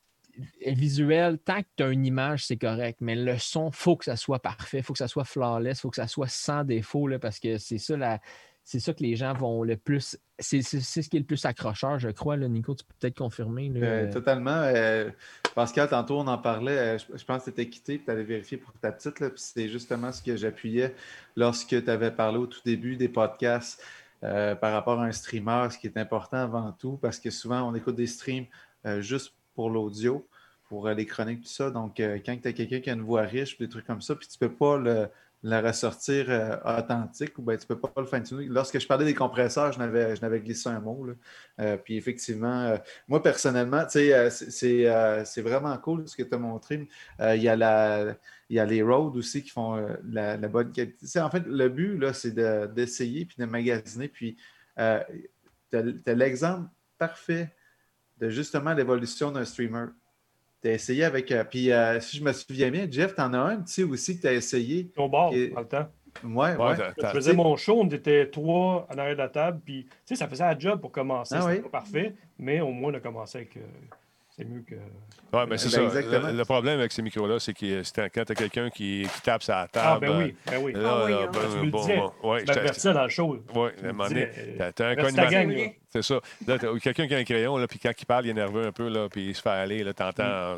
visuelle, 0.66 1.38
tant 1.40 1.62
que 1.62 1.68
tu 1.78 1.84
as 1.84 1.90
une 1.90 2.06
image, 2.06 2.46
c'est 2.46 2.58
correct. 2.58 3.00
Mais 3.02 3.16
le 3.16 3.38
son, 3.38 3.70
il 3.70 3.76
faut 3.76 3.96
que 3.96 4.06
ça 4.06 4.16
soit 4.16 4.40
parfait, 4.40 4.78
il 4.78 4.84
faut 4.84 4.94
que 4.94 5.00
ça 5.00 5.08
soit 5.08 5.26
flawless, 5.26 5.80
il 5.80 5.82
faut 5.82 5.90
que 5.90 5.96
ça 5.96 6.08
soit 6.08 6.28
sans 6.30 6.64
défaut, 6.64 7.10
parce 7.20 7.40
que 7.40 7.58
c'est 7.58 7.78
ça. 7.78 8.20
C'est 8.64 8.80
ça 8.80 8.94
que 8.94 9.02
les 9.02 9.16
gens 9.16 9.34
vont 9.34 9.64
le 9.64 9.76
plus. 9.76 10.18
C'est 10.38 10.62
ce 10.62 11.10
qui 11.10 11.18
est 11.18 11.20
le 11.20 11.26
plus 11.26 11.46
accrocheur, 11.46 12.00
je 12.00 12.10
crois. 12.10 12.38
Là, 12.38 12.48
Nico, 12.48 12.76
tu 12.76 12.84
peux 12.86 12.94
peut-être 13.00 13.18
confirmer. 13.18 13.72
Euh, 13.76 14.12
totalement. 14.12 14.52
euh, 14.52 15.10
Pascal, 15.56 15.90
tantôt, 15.90 16.20
on 16.20 16.28
en 16.28 16.38
parlait. 16.38 16.78
euh, 16.78 16.98
je, 16.98 17.26
pense 17.26 17.44
que 17.44 17.46
tu 17.46 17.62
étais 17.62 17.70
quitté 17.70 18.02
tu 18.04 18.10
allais 18.10 18.24
vérifier 18.24 18.58
pour 18.58 18.72
ta 18.74 18.92
petite. 18.92 19.20
là, 19.20 19.30
puis 19.30 19.42
C'est 19.44 19.68
justement 19.68 20.12
ce 20.12 20.22
que 20.22 20.36
j'appuyais 20.36 20.96
lorsque 21.36 21.84
tu 21.84 21.90
avais 21.90 22.12
parlé 22.12 22.38
au 22.38 22.48
tout 22.48 22.62
début 22.64 22.96
des 22.96 23.10
podcasts 23.10 23.84
euh, 24.24 24.56
par 24.56 24.74
rapport 24.74 25.02
à 25.02 25.06
un 25.06 25.12
streamer, 25.12 25.68
ce 25.72 25.78
qui 25.80 25.88
est 25.88 25.98
important 25.98 26.38
avant 26.38 26.72
tout, 26.72 26.98
parce 26.98 27.20
que 27.20 27.32
souvent, 27.32 27.68
on 27.68 27.74
écoute 27.74 27.96
des 27.96 28.08
streams 28.08 28.46
juste 29.00 29.36
pour 29.62 29.70
l'audio, 29.70 30.28
pour 30.70 30.88
euh, 30.88 30.96
les 30.96 31.06
chroniques, 31.06 31.42
tout 31.42 31.48
ça. 31.50 31.70
Donc, 31.70 32.00
euh, 32.00 32.18
quand 32.26 32.36
tu 32.42 32.48
as 32.48 32.54
quelqu'un 32.54 32.80
qui 32.80 32.90
a 32.90 32.94
une 32.94 33.04
voix 33.04 33.22
riche, 33.22 33.60
des 33.60 33.70
trucs 33.70 33.86
comme 33.86 34.02
ça, 34.02 34.16
puis 34.16 34.28
tu 34.28 34.40
peux 34.40 34.52
pas 34.52 34.80
le, 34.80 35.08
la 35.44 35.62
ressortir 35.62 36.26
euh, 36.30 36.58
authentique 36.66 37.38
ou 37.38 37.44
ben, 37.44 37.56
tu 37.60 37.68
peux 37.68 37.78
pas 37.80 37.94
le 37.98 38.08
fine-tuner. 38.08 38.46
Lorsque 38.46 38.80
je 38.80 38.88
parlais 38.88 39.06
des 39.06 39.14
compresseurs, 39.14 39.72
je 39.72 39.78
n'avais, 39.78 40.16
je 40.16 40.22
n'avais 40.24 40.40
glissé 40.40 40.68
un 40.70 40.80
mot. 40.80 41.06
là. 41.06 41.78
Puis 41.78 41.96
effectivement, 41.96 42.76
moi 43.08 43.22
personnellement, 43.22 43.84
c'est, 43.88 44.32
c'est, 44.32 45.26
c'est 45.26 45.42
vraiment 45.44 45.78
cool 45.78 46.08
ce 46.08 46.16
que 46.16 46.24
tu 46.24 46.34
as 46.34 46.40
montré. 46.40 46.88
Il 47.20 47.44
y, 47.44 47.48
a 47.48 47.56
la- 47.56 48.16
y 48.50 48.58
a 48.58 48.66
les 48.66 48.82
roads 48.82 49.16
aussi 49.16 49.44
qui 49.44 49.52
font 49.52 49.76
la, 50.10 50.38
bonne 50.38 50.72
qualité. 50.72 51.20
En 51.20 51.30
fait, 51.30 51.44
le 51.46 51.70
but, 51.70 52.00
là, 52.00 52.14
c'est 52.14 52.32
de- 52.32 52.66
d'essayer 52.66 53.26
puis 53.26 53.36
de 53.38 53.46
magasiner. 53.46 54.08
Puis 54.08 54.38
tu 54.76 54.82
as, 54.82 56.14
l'exemple 56.16 56.68
parfait 56.98 57.54
de 58.22 58.30
justement 58.30 58.74
l'évolution 58.74 59.32
d'un 59.32 59.44
streamer. 59.44 59.88
Tu 60.62 60.70
as 60.70 60.74
essayé 60.74 61.04
avec. 61.04 61.32
euh, 61.32 61.44
puis 61.44 61.72
euh, 61.72 62.00
si 62.00 62.18
je 62.18 62.24
me 62.24 62.32
souviens 62.32 62.70
bien, 62.70 62.88
Jeff, 62.90 63.16
tu 63.16 63.22
en 63.22 63.34
as 63.34 63.40
un 63.40 63.58
petit 63.62 63.84
aussi 63.84 64.16
que 64.18 64.22
tu 64.22 64.28
as 64.28 64.34
essayé. 64.34 64.92
Au 64.96 65.10
bord, 65.10 65.34
Et- 65.34 65.50
dans 65.50 65.60
le 65.62 65.68
temps. 65.68 65.88
Ouais, 66.26 66.56
Ouais, 66.58 66.76
Je 67.02 67.08
faisais 67.08 67.34
mon 67.34 67.56
show, 67.56 67.80
on 67.82 67.88
était 67.88 68.28
trois 68.30 68.86
en 68.94 68.98
arrière 68.98 69.14
de 69.16 69.22
la 69.22 69.30
table, 69.30 69.62
puis 69.64 69.86
tu 69.86 69.92
sais, 70.06 70.16
ça 70.18 70.28
faisait 70.28 70.44
la 70.44 70.60
job 70.60 70.82
pour 70.82 70.92
commencer. 70.92 71.36
Ah 71.38 71.42
C'était 71.42 71.54
oui. 71.56 71.62
pas 71.64 71.70
parfait, 71.80 72.14
mais 72.38 72.60
au 72.60 72.72
moins 72.72 72.92
on 72.92 72.96
a 72.96 73.00
commencé 73.00 73.38
avec. 73.38 73.56
euh, 73.56 73.62
c'est 74.42 74.48
mieux 74.50 74.64
que. 74.68 74.76
Ouais, 75.36 75.46
mais 75.48 75.58
c'est 75.58 75.70
Ben, 75.78 75.90
ça. 75.90 75.98
exactement. 76.00 76.28
Le, 76.32 76.38
le 76.38 76.46
problème 76.46 76.80
avec 76.80 76.92
ces 76.92 77.02
micros-là, 77.02 77.40
c'est 77.40 77.54
que 77.54 77.84
c'est 77.84 78.10
quand 78.10 78.26
tu 78.26 78.32
as 78.32 78.36
quelqu'un 78.36 78.70
qui, 78.70 79.08
qui 79.14 79.22
tape 79.22 79.44
sa 79.44 79.62
Ah, 79.62 79.68
table. 79.68 80.08
ben 80.08 80.18
oui, 80.18 80.36
ben 80.46 80.58
oui. 80.62 80.74
Là, 80.74 80.80
Ah 80.84 81.06
oui, 81.06 81.12
là, 81.12 81.18
hein. 81.24 81.30
ben, 81.32 81.40
Tu 81.52 81.58
me 81.60 81.64
le 81.66 81.72
bon, 81.72 81.82
disais. 81.82 81.98
bon, 81.98 82.30
ouais, 82.32 82.44
dans 82.44 83.04
le 83.04 83.10
show. 83.10 83.34
Ouais, 83.56 83.72
Tu 83.78 83.86
à 83.86 83.90
un 83.90 83.92
me 83.92 83.92
moment 83.94 84.10
donné, 84.10 84.26
disais, 84.28 84.72
t'as- 84.74 84.90
un. 84.90 85.70
C'est 85.94 86.02
ça. 86.02 86.20
Là, 86.48 86.58
t'as 86.60 86.80
quelqu'un 86.80 87.08
qui 87.08 87.16
a 87.16 87.18
un 87.18 87.24
crayon, 87.24 87.58
là, 87.58 87.68
puis 87.68 87.80
quand 87.80 87.92
il 87.98 88.06
parle, 88.06 88.26
il 88.26 88.30
est 88.30 88.34
nerveux 88.34 88.66
un 88.66 88.72
peu, 88.72 88.90
là, 88.90 89.08
puis 89.10 89.30
il 89.30 89.36
se 89.36 89.42
fait 89.42 89.50
aller, 89.50 89.84
là, 89.84 89.94
t'entends 89.94 90.24
euh, 90.24 90.58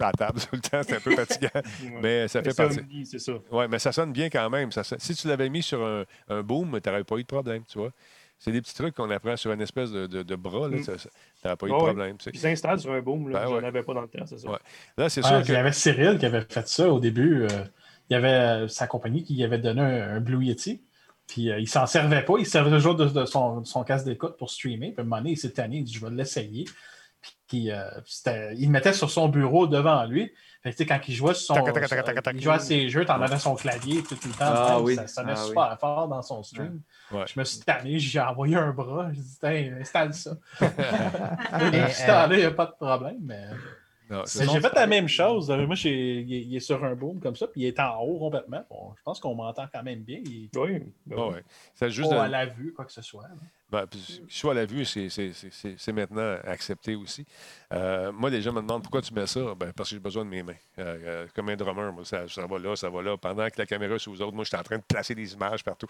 à 0.00 0.06
la 0.06 0.12
table 0.12 0.40
tout 0.40 0.48
le 0.54 0.60
temps, 0.60 0.80
c'est 0.82 0.96
un 0.96 1.00
peu 1.00 1.14
fatigant. 1.14 1.48
Ouais. 1.54 1.98
mais 2.02 2.28
ça 2.28 2.42
fait 2.42 2.50
ça, 2.52 2.64
partie. 2.66 3.06
C'est 3.06 3.18
ça. 3.18 3.32
Oui, 3.50 3.64
mais 3.70 3.78
ça 3.78 3.92
sonne 3.92 4.12
bien 4.12 4.28
quand 4.30 4.48
même. 4.50 4.72
Ça 4.72 4.82
Si 4.84 5.14
tu 5.14 5.28
l'avais 5.28 5.48
mis 5.48 5.62
sur 5.62 5.82
un, 5.84 6.04
un 6.28 6.42
boom, 6.42 6.80
tu 6.80 6.88
n'aurais 6.88 7.04
pas 7.04 7.16
eu 7.16 7.22
de 7.22 7.26
problème, 7.28 7.62
tu 7.70 7.78
vois. 7.78 7.90
C'est 8.44 8.50
des 8.50 8.60
petits 8.60 8.74
trucs 8.74 8.96
qu'on 8.96 9.08
apprend 9.10 9.36
sur 9.36 9.52
une 9.52 9.60
espèce 9.60 9.92
de, 9.92 10.08
de- 10.08 10.24
de 10.24 10.34
bras, 10.34 10.68
là, 10.68 10.78
Mm. 10.78 10.82
ça- 10.82 10.98
ça- 10.98 11.56
pas 11.56 11.66
eu 11.66 11.68
de 11.70 11.74
Ah 11.74 11.78
ouais. 11.78 11.84
problème. 11.84 12.16
tu 12.18 12.24
sais. 12.24 12.30
Puis 12.32 12.40
s'installe 12.40 12.80
sur 12.80 12.90
un 12.92 13.00
boom, 13.00 13.28
là, 13.28 13.44
Ben 13.46 13.52
ouais. 13.52 13.64
avais 13.64 13.84
pas 13.84 13.94
dans 13.94 14.00
le 14.00 14.08
temps, 14.08 14.26
c'est 14.26 14.38
ça. 14.38 14.50
Ouais. 14.50 14.58
Là, 14.96 15.08
c'est 15.08 15.22
Ouais, 15.22 15.28
sûr 15.28 15.40
Il 15.46 15.52
y 15.52 15.56
avait 15.56 15.72
Cyril 15.72 16.18
qui 16.18 16.26
avait 16.26 16.40
fait 16.48 16.66
ça 16.66 16.88
au 16.90 16.98
début. 16.98 17.44
euh, 17.44 17.48
il 18.10 18.14
y 18.14 18.16
avait 18.16 18.28
euh, 18.64 18.68
sa 18.68 18.88
compagnie 18.88 19.22
qui 19.22 19.34
lui 19.36 19.44
avait 19.44 19.58
donné 19.58 19.80
un, 19.80 20.16
un 20.16 20.20
Blue 20.20 20.44
Yeti. 20.44 20.82
Puis 21.28 21.52
euh, 21.52 21.60
il 21.60 21.68
s'en 21.68 21.86
servait 21.86 22.24
pas. 22.24 22.34
Il 22.40 22.46
servait 22.46 22.70
toujours 22.72 22.96
de, 22.96 23.04
de 23.06 23.24
son, 23.26 23.64
son 23.64 23.84
casque 23.84 24.06
d'écoute 24.06 24.36
pour 24.36 24.50
streamer. 24.50 24.88
Puis 24.90 24.98
à 24.98 25.00
un 25.02 25.04
moment 25.04 25.18
donné, 25.18 25.30
il 25.30 25.36
s'est 25.38 25.52
tanné. 25.52 25.76
Il 25.78 25.84
dit 25.84 25.92
Je 25.94 26.04
vais 26.04 26.10
l'essayer. 26.12 26.64
Puis 27.46 27.70
euh, 27.70 27.84
il 28.56 28.64
le 28.66 28.70
mettait 28.70 28.92
sur 28.92 29.08
son 29.10 29.28
bureau 29.28 29.66
devant 29.68 30.04
lui. 30.04 30.32
Fait 30.62 30.70
que, 30.70 30.76
tu 30.76 30.82
sais, 30.84 30.86
quand 30.86 31.00
il 31.08 31.14
jouait, 31.14 31.34
sur 31.34 31.54
son, 31.56 31.64
Tac, 31.64 31.74
tac, 31.74 31.88
tac, 31.88 32.04
tac, 32.04 32.22
tac, 32.22 32.34
il 32.36 32.40
jouait 32.42 32.54
à 32.54 32.58
ses 32.60 32.88
jeux, 32.88 33.04
t'en 33.04 33.20
avais 33.20 33.38
son 33.38 33.56
clavier 33.56 34.02
tout, 34.04 34.14
tout 34.14 34.28
le 34.28 34.34
temps. 34.34 34.44
Ah 34.46 34.74
Même, 34.76 34.84
oui. 34.84 34.94
Ça 34.94 35.06
sonnait 35.08 35.32
Ah 35.34 35.40
oui. 35.42 35.48
super 35.48 35.78
fort 35.80 36.06
dans 36.08 36.22
son 36.22 36.42
stream. 36.44 36.80
Ouais. 37.10 37.24
Je 37.26 37.38
me 37.40 37.44
suis 37.44 37.60
tanné, 37.60 37.98
j'ai 37.98 38.20
envoyé 38.20 38.54
un 38.56 38.70
bras. 38.70 39.08
J'ai 39.12 39.20
dit 39.22 39.36
Tiens, 39.40 39.74
installe 39.80 40.14
ça. 40.14 40.36
Temps-là, 40.60 42.28
il 42.32 42.38
n'y 42.38 42.44
a 42.44 42.50
pas 42.52 42.66
de 42.66 42.72
problème. 42.72 43.18
Mais... 43.22 43.44
J'ai 44.26 44.60
fait 44.60 44.74
la 44.74 44.86
même 44.86 45.08
chose. 45.08 45.50
Euh, 45.50 45.66
Moi, 45.66 45.74
j'ai- 45.74 46.20
il 46.20 46.34
est, 46.34 46.40
il 46.42 46.56
est 46.56 46.60
sur 46.60 46.84
un 46.84 46.94
boom 46.94 47.18
comme 47.18 47.34
ça, 47.34 47.46
puis 47.46 47.62
il 47.62 47.66
est 47.66 47.80
en 47.80 47.98
haut 48.00 48.18
complètement. 48.18 48.62
Bon, 48.68 48.92
je 48.96 49.02
pense 49.02 49.18
qu'on 49.20 49.34
m'entend 49.34 49.64
quand 49.72 49.82
même 49.82 50.00
bien. 50.02 50.20
Il 50.24 50.48
Oui, 50.54 50.82
ben 51.06 51.16
oui. 51.18 51.34
ouais. 51.34 51.44
C'est 51.74 51.90
juste 51.90 52.10
de- 52.10 52.16
à 52.16 52.28
la 52.28 52.44
vue, 52.46 52.72
quoi 52.74 52.84
que 52.84 52.92
ce 52.92 53.00
soit. 53.02 53.22
là. 53.22 53.34
Ben, 53.72 53.86
soit 54.28 54.52
à 54.52 54.54
la 54.54 54.66
vue, 54.66 54.84
c'est- 54.84 55.92
maintenant 55.92 56.36
accepté 56.44 56.94
aussi. 56.94 57.24
Euh, 57.72 58.12
moi, 58.12 58.28
les 58.28 58.42
gens 58.42 58.52
me 58.52 58.60
demandent 58.60 58.82
pourquoi 58.82 59.00
tu 59.00 59.14
mets 59.14 59.26
ça? 59.26 59.40
Ben, 59.58 59.72
parce 59.74 59.88
que 59.88 59.96
j'ai 59.96 60.00
besoin 60.00 60.26
de 60.26 60.28
mes 60.30 60.42
mains. 60.42 60.52
Euh, 60.78 60.98
euh, 61.04 61.26
comme 61.34 61.48
un 61.48 61.56
drummer, 61.56 61.90
moi, 61.90 62.04
ça, 62.04 62.28
ça 62.28 62.46
va 62.46 62.58
là, 62.58 62.76
ça 62.76 62.90
va 62.90 63.00
là. 63.00 63.16
Pendant 63.16 63.46
que 63.48 63.54
la 63.56 63.64
caméra 63.64 63.94
est 63.94 63.98
sur 63.98 64.12
vous 64.12 64.20
autres, 64.20 64.34
moi, 64.34 64.44
je 64.44 64.48
suis 64.48 64.58
en 64.58 64.62
train 64.62 64.76
de 64.76 64.82
placer 64.86 65.14
des 65.14 65.32
images 65.32 65.64
partout. 65.64 65.86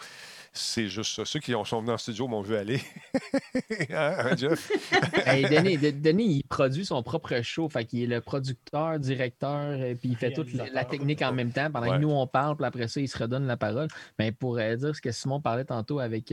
C'est 0.52 0.86
juste 0.86 1.16
ça. 1.16 1.24
Ceux 1.24 1.40
qui 1.40 1.56
ont- 1.56 1.64
sont 1.64 1.80
venus 1.80 1.94
en 1.94 1.98
studio 1.98 2.28
m'ont 2.28 2.40
vu 2.42 2.54
aller. 2.54 2.80
hein, 3.90 4.14
hein, 4.18 4.36
Jeff? 4.36 4.70
Hey, 5.26 5.42
Denis, 5.48 5.76
De- 5.78 5.90
Denis, 5.90 6.36
il 6.36 6.44
produit 6.44 6.84
son 6.86 7.02
propre 7.02 7.40
show. 7.42 7.68
Fait 7.68 7.84
qu'il 7.84 8.02
est 8.04 8.06
le 8.06 8.20
producteur, 8.20 8.98
directeur, 9.00 9.72
et 9.82 9.96
puis 9.96 10.10
il 10.10 10.16
fait 10.16 10.32
toute 10.32 10.52
la, 10.52 10.84
technique 10.84 11.22
en 11.22 11.32
même 11.32 11.50
temps. 11.50 11.68
Pendant 11.70 11.88
Ouais. 11.90 11.96
que 11.96 12.02
nous, 12.02 12.10
on 12.10 12.28
parle, 12.28 12.56
puis 12.56 12.64
après 12.66 12.86
ça, 12.86 13.00
il 13.00 13.09
se 13.09 13.18
redonne 13.18 13.46
la 13.48 13.56
parole. 13.56 13.88
Mais 14.20 14.30
pour 14.30 14.59
euh, 14.59 14.76
dire 14.76 14.94
ce 14.94 15.00
que 15.00 15.10
Simon 15.10 15.40
parlait 15.40 15.64
tantôt 15.64 15.98
avec, 15.98 16.30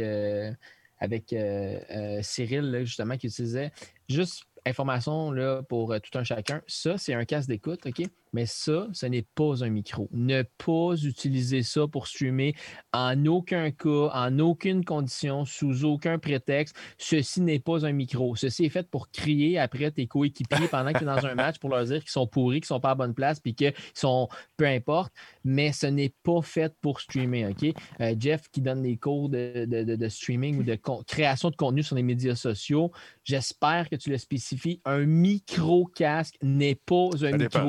avec 0.99 1.33
euh, 1.33 1.79
euh, 1.91 2.19
Cyril, 2.21 2.81
justement, 2.83 3.17
qui 3.17 3.27
utilisait 3.27 3.71
juste 4.07 4.43
information 4.65 5.31
là, 5.31 5.63
pour 5.63 5.93
euh, 5.93 5.99
tout 5.99 6.17
un 6.17 6.23
chacun. 6.23 6.61
Ça, 6.67 6.97
c'est 6.97 7.13
un 7.13 7.25
casque 7.25 7.49
d'écoute, 7.49 7.85
OK? 7.85 8.03
Mais 8.33 8.45
ça, 8.45 8.87
ce 8.93 9.05
n'est 9.05 9.25
pas 9.35 9.63
un 9.63 9.69
micro. 9.69 10.07
Ne 10.11 10.43
pas 10.43 10.93
utiliser 11.03 11.63
ça 11.63 11.87
pour 11.87 12.07
streamer 12.07 12.53
en 12.93 13.25
aucun 13.25 13.71
cas, 13.71 14.09
en 14.13 14.37
aucune 14.39 14.85
condition, 14.85 15.45
sous 15.45 15.83
aucun 15.85 16.19
prétexte. 16.19 16.75
Ceci 16.97 17.41
n'est 17.41 17.59
pas 17.59 17.85
un 17.85 17.91
micro. 17.91 18.35
Ceci 18.35 18.65
est 18.65 18.69
fait 18.69 18.87
pour 18.89 19.09
crier 19.11 19.57
après 19.57 19.91
tes 19.91 20.05
coéquipiers 20.07 20.67
pendant 20.71 20.93
que 20.93 20.99
tu 20.99 21.03
es 21.03 21.07
dans 21.07 21.25
un 21.25 21.35
match 21.35 21.57
pour 21.59 21.69
leur 21.69 21.83
dire 21.85 22.01
qu'ils 22.01 22.11
sont 22.11 22.27
pourris, 22.27 22.59
qu'ils 22.61 22.67
sont 22.67 22.79
pas 22.79 22.91
à 22.91 22.95
bonne 22.95 23.13
place, 23.13 23.39
puis 23.39 23.55
qu'ils 23.55 23.73
sont 23.93 24.27
peu 24.57 24.65
importe. 24.65 25.11
Mais 25.43 25.71
ce 25.71 25.87
n'est 25.87 26.13
pas 26.23 26.41
fait 26.41 26.73
pour 26.81 26.99
streamer. 27.01 27.47
OK? 27.47 27.73
Euh, 28.01 28.15
Jeff 28.19 28.49
qui 28.51 28.61
donne 28.61 28.83
des 28.83 28.97
cours 28.97 29.29
de, 29.29 29.65
de- 29.65 29.83
de- 29.83 29.95
de 29.95 30.07
streaming 30.09 30.57
ou 30.59 30.63
de 30.63 30.77
création 31.07 31.49
de 31.49 31.55
contenu 31.55 31.81
sur 31.83 31.95
les 31.95 32.03
médias 32.03 32.35
sociaux, 32.35 32.91
j'espère 33.23 33.89
que 33.89 33.95
tu 33.95 34.09
le 34.09 34.17
spécifies. 34.17 34.81
Un 34.85 35.05
micro-casque 35.05 36.35
n'est 36.41 36.75
pas 36.75 37.07
un 37.13 37.17
Ça 37.17 37.31
dépend. 37.37 37.59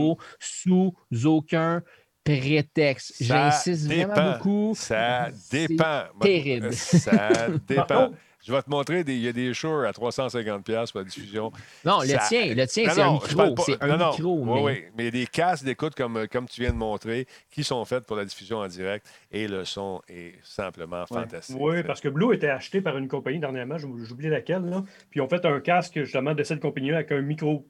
Sous 0.51 0.95
aucun 1.25 1.83
prétexte. 2.25 3.15
J'insiste 3.21 3.87
vraiment 3.87 4.15
dépend. 4.15 4.33
beaucoup. 4.33 4.73
Ça 4.77 5.29
dépend. 5.51 6.03
terrible. 6.21 6.73
Ça 6.73 7.29
dépend. 7.69 8.13
Je 8.43 8.53
vais 8.55 8.63
te 8.63 8.71
montrer, 8.71 9.05
des- 9.05 9.15
il 9.17 9.21
y 9.21 9.29
a 9.29 9.33
des 9.35 9.53
Shure 9.53 9.85
à 9.87 9.91
350$ 9.93 10.93
pour 10.93 11.01
la 11.01 11.05
diffusion. 11.05 11.53
Non, 11.85 12.01
le 12.01 12.07
tien, 12.27 12.55
le 12.55 12.67
tien, 12.67 12.89
c'est 12.89 13.03
un 13.03 13.13
micro. 13.13 13.55
pas- 13.55 13.63
C'est 13.67 13.83
non, 13.83 13.93
un 13.93 13.97
non. 13.99 14.11
micro. 14.13 14.39
Oui, 14.39 14.47
mais... 14.47 14.63
oui. 14.63 14.85
Mais 14.97 15.03
il 15.03 15.05
y 15.05 15.09
a 15.09 15.11
des 15.11 15.27
casques 15.27 15.65
d'écoute, 15.65 15.95
comme, 15.95 16.27
comme 16.27 16.49
tu 16.49 16.63
viens 16.63 16.71
de 16.71 16.77
montrer, 16.77 17.27
qui 17.51 17.63
sont 17.65 17.85
faits 17.85 18.07
pour 18.07 18.17
la 18.17 18.25
diffusion 18.25 18.59
en 18.61 18.67
direct 18.67 19.07
et 19.31 19.47
le 19.47 19.67
son 19.67 20.01
est 20.09 20.37
simplement 20.43 21.05
fantastique. 21.05 21.57
Oui, 21.61 21.83
parce 21.83 22.01
que 22.01 22.09
Blue 22.09 22.35
était 22.35 22.49
acheté 22.49 22.81
par 22.81 22.97
une 22.97 23.09
compagnie 23.09 23.41
dernièrement, 23.41 23.77
oublié 23.77 24.31
laquelle, 24.31 24.65
là. 24.65 24.85
puis 25.11 25.21
ils 25.21 25.23
ont 25.23 25.29
fait 25.29 25.45
un 25.45 25.61
casque 25.61 26.03
justement 26.03 26.33
de 26.35 26.43
cette 26.43 26.61
compagnie 26.61 26.93
avec 26.93 27.13
un 27.13 27.21
micro 27.21 27.67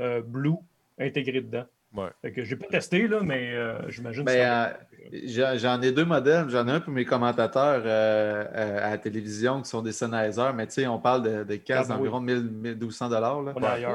euh, 0.00 0.22
Blue 0.22 0.54
intégré 0.98 1.42
dedans. 1.42 1.64
Ouais. 1.94 2.08
Fait 2.22 2.32
que 2.32 2.42
j'ai 2.42 2.56
pas 2.56 2.66
testé, 2.66 3.06
là, 3.06 3.20
mais 3.22 3.52
euh, 3.54 3.88
j'imagine 3.88 4.24
que 4.24 4.26
Ben, 4.30 4.42
ça- 4.42 4.78
euh, 5.12 5.58
j'en 5.58 5.80
ai 5.80 5.92
deux 5.92 6.04
modèles. 6.04 6.48
J'en 6.48 6.66
ai 6.66 6.72
un 6.72 6.80
pour 6.80 6.92
mes 6.92 7.04
commentateurs 7.04 7.82
euh, 7.86 8.44
euh, 8.52 8.86
à 8.86 8.90
la 8.90 8.98
télévision 8.98 9.62
qui 9.62 9.68
sont 9.68 9.80
des 9.80 9.92
Sennheiser, 9.92 10.50
mais 10.56 10.66
tu 10.66 10.72
sais, 10.74 10.86
on 10.88 10.98
parle 10.98 11.22
de, 11.22 11.44
de 11.44 11.56
casques 11.56 11.90
Ah, 11.90 11.94
oui. 11.94 12.08
d'environ 12.08 12.20
1000 12.20 12.42
1200 12.50 13.08
dollars. 13.10 13.44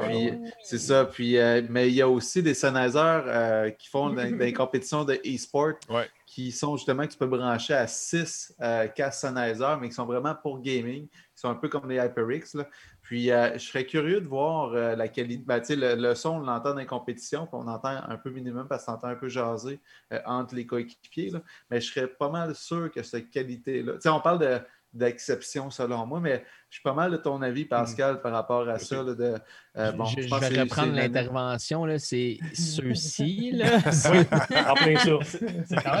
Puis, 0.08 0.32
C'est 0.62 0.78
ça. 0.78 1.04
Puis, 1.04 1.36
euh, 1.36 1.60
mais 1.68 1.88
il 1.88 1.94
y 1.94 2.02
a 2.02 2.08
aussi 2.08 2.42
des 2.42 2.54
Sennheiser 2.54 2.98
euh, 3.26 3.70
qui 3.70 3.88
font 3.88 4.10
des, 4.10 4.30
des 4.32 4.52
compétitions 4.52 5.04
de 5.04 5.14
e-sport 5.14 5.72
Ouais. 5.90 6.08
qui 6.26 6.52
sont 6.52 6.76
justement 6.76 7.04
que 7.06 7.12
tu 7.12 7.18
peux 7.18 7.26
brancher 7.26 7.74
à 7.74 7.86
6 7.86 8.54
euh, 8.62 8.86
casques 8.88 9.20
Sennheiser, 9.20 9.76
mais 9.80 9.88
qui 9.88 9.94
sont 9.94 10.06
vraiment 10.06 10.34
pour 10.34 10.60
gaming, 10.62 11.06
qui 11.08 11.16
sont 11.34 11.48
un 11.50 11.54
peu 11.54 11.68
comme 11.68 11.88
les 11.88 11.96
HyperX. 11.96 12.54
là. 12.54 12.66
Puis, 13.10 13.32
euh, 13.32 13.54
je 13.54 13.58
serais 13.58 13.86
curieux 13.86 14.20
de 14.20 14.28
voir 14.28 14.72
euh, 14.72 14.94
la 14.94 15.08
qualité. 15.08 15.42
Ben, 15.44 15.58
tu 15.58 15.66
sais, 15.66 15.74
le, 15.74 15.96
le 15.96 16.14
son, 16.14 16.36
on 16.36 16.38
l'entend 16.38 16.74
dans 16.74 16.76
les 16.78 16.86
compétitions, 16.86 17.40
puis 17.40 17.54
on 17.60 17.66
entend 17.66 17.88
un 18.08 18.16
peu 18.16 18.30
minimum 18.30 18.68
parce 18.68 18.84
qu'on 18.84 18.92
entend 18.92 19.08
un 19.08 19.16
peu 19.16 19.28
jaser 19.28 19.80
euh, 20.12 20.20
entre 20.26 20.54
les 20.54 20.64
coéquipiers. 20.64 21.30
là. 21.30 21.42
Mais 21.72 21.80
je 21.80 21.92
serais 21.92 22.06
pas 22.06 22.28
mal 22.28 22.54
sûr 22.54 22.88
que 22.92 23.02
cette 23.02 23.28
qualité-là. 23.32 23.94
Tu 23.94 24.02
sais, 24.02 24.08
on 24.10 24.20
parle 24.20 24.38
de 24.38 24.60
d'exception 24.92 25.70
selon 25.70 26.06
moi, 26.06 26.20
mais 26.20 26.44
je 26.68 26.76
suis 26.76 26.82
pas 26.84 26.92
mal 26.94 27.10
de 27.10 27.16
ton 27.16 27.42
avis, 27.42 27.64
Pascal, 27.64 28.20
par 28.20 28.30
rapport 28.30 28.68
à 28.68 28.78
ça. 28.78 29.02
là, 29.02 29.14
de, 29.14 29.34
euh, 29.76 29.92
bon, 29.92 30.04
je, 30.04 30.20
vais 30.20 30.60
reprendre 30.62 30.92
l'intervention. 30.94 31.84
C'est 31.98 32.38
ceux-ci. 32.54 33.52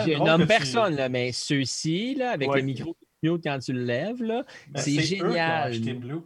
Je 0.06 0.24
nomme 0.24 0.46
personne, 0.46 0.94
là, 0.94 1.08
mais 1.08 1.32
ceux-ci, 1.32 2.22
avec 2.22 2.48
Ouais. 2.50 2.60
le 2.60 2.66
micro 2.66 2.96
quand 3.42 3.58
tu 3.58 3.72
le 3.72 3.82
lèves, 3.82 4.18
Ben, 4.18 4.44
c'est 4.76 4.92
eux 4.92 5.02
qui 5.02 5.22
ont 5.22 5.26
génial. 5.28 5.70
acheté 5.72 5.92
Blue. 5.94 6.20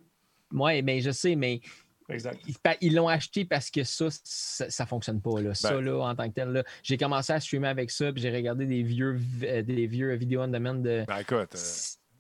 Oui, 0.55 0.81
mais 0.83 1.01
je 1.01 1.11
sais, 1.11 1.35
mais 1.37 1.61
Exact. 2.09 2.39
ils 2.81 2.95
l'ont 2.95 3.09
acheté 3.09 3.45
parce 3.45 3.71
que 3.71 3.83
ça, 3.85 4.07
ça, 4.25 4.67
ne 4.85 4.87
fonctionne 4.89 5.21
pas. 5.21 5.41
Là. 5.41 5.55
Ça, 5.55 5.71
Ben. 5.73 5.81
là, 5.81 5.99
en 6.05 6.15
tant 6.15 6.29
que 6.29 6.35
tel, 6.35 6.65
j'ai 6.83 6.97
commencé 6.97 7.33
à 7.33 7.41
streamer 7.41 7.69
avec 7.69 7.91
ça, 7.91 8.13
puis 8.13 8.23
j'ai 8.23 8.31
regardé 8.35 8.67
des 8.67 8.83
vieux, 8.83 9.13
vi- 9.15 9.47
euh, 9.47 9.63
des 9.63 9.87
vieux 9.87 10.15
vidéos 10.15 10.43
on 10.43 10.49
demand 10.49 10.75
de. 10.75 11.05
Ben, 11.07 11.19
écoute, 11.19 11.55
euh, 11.55 11.59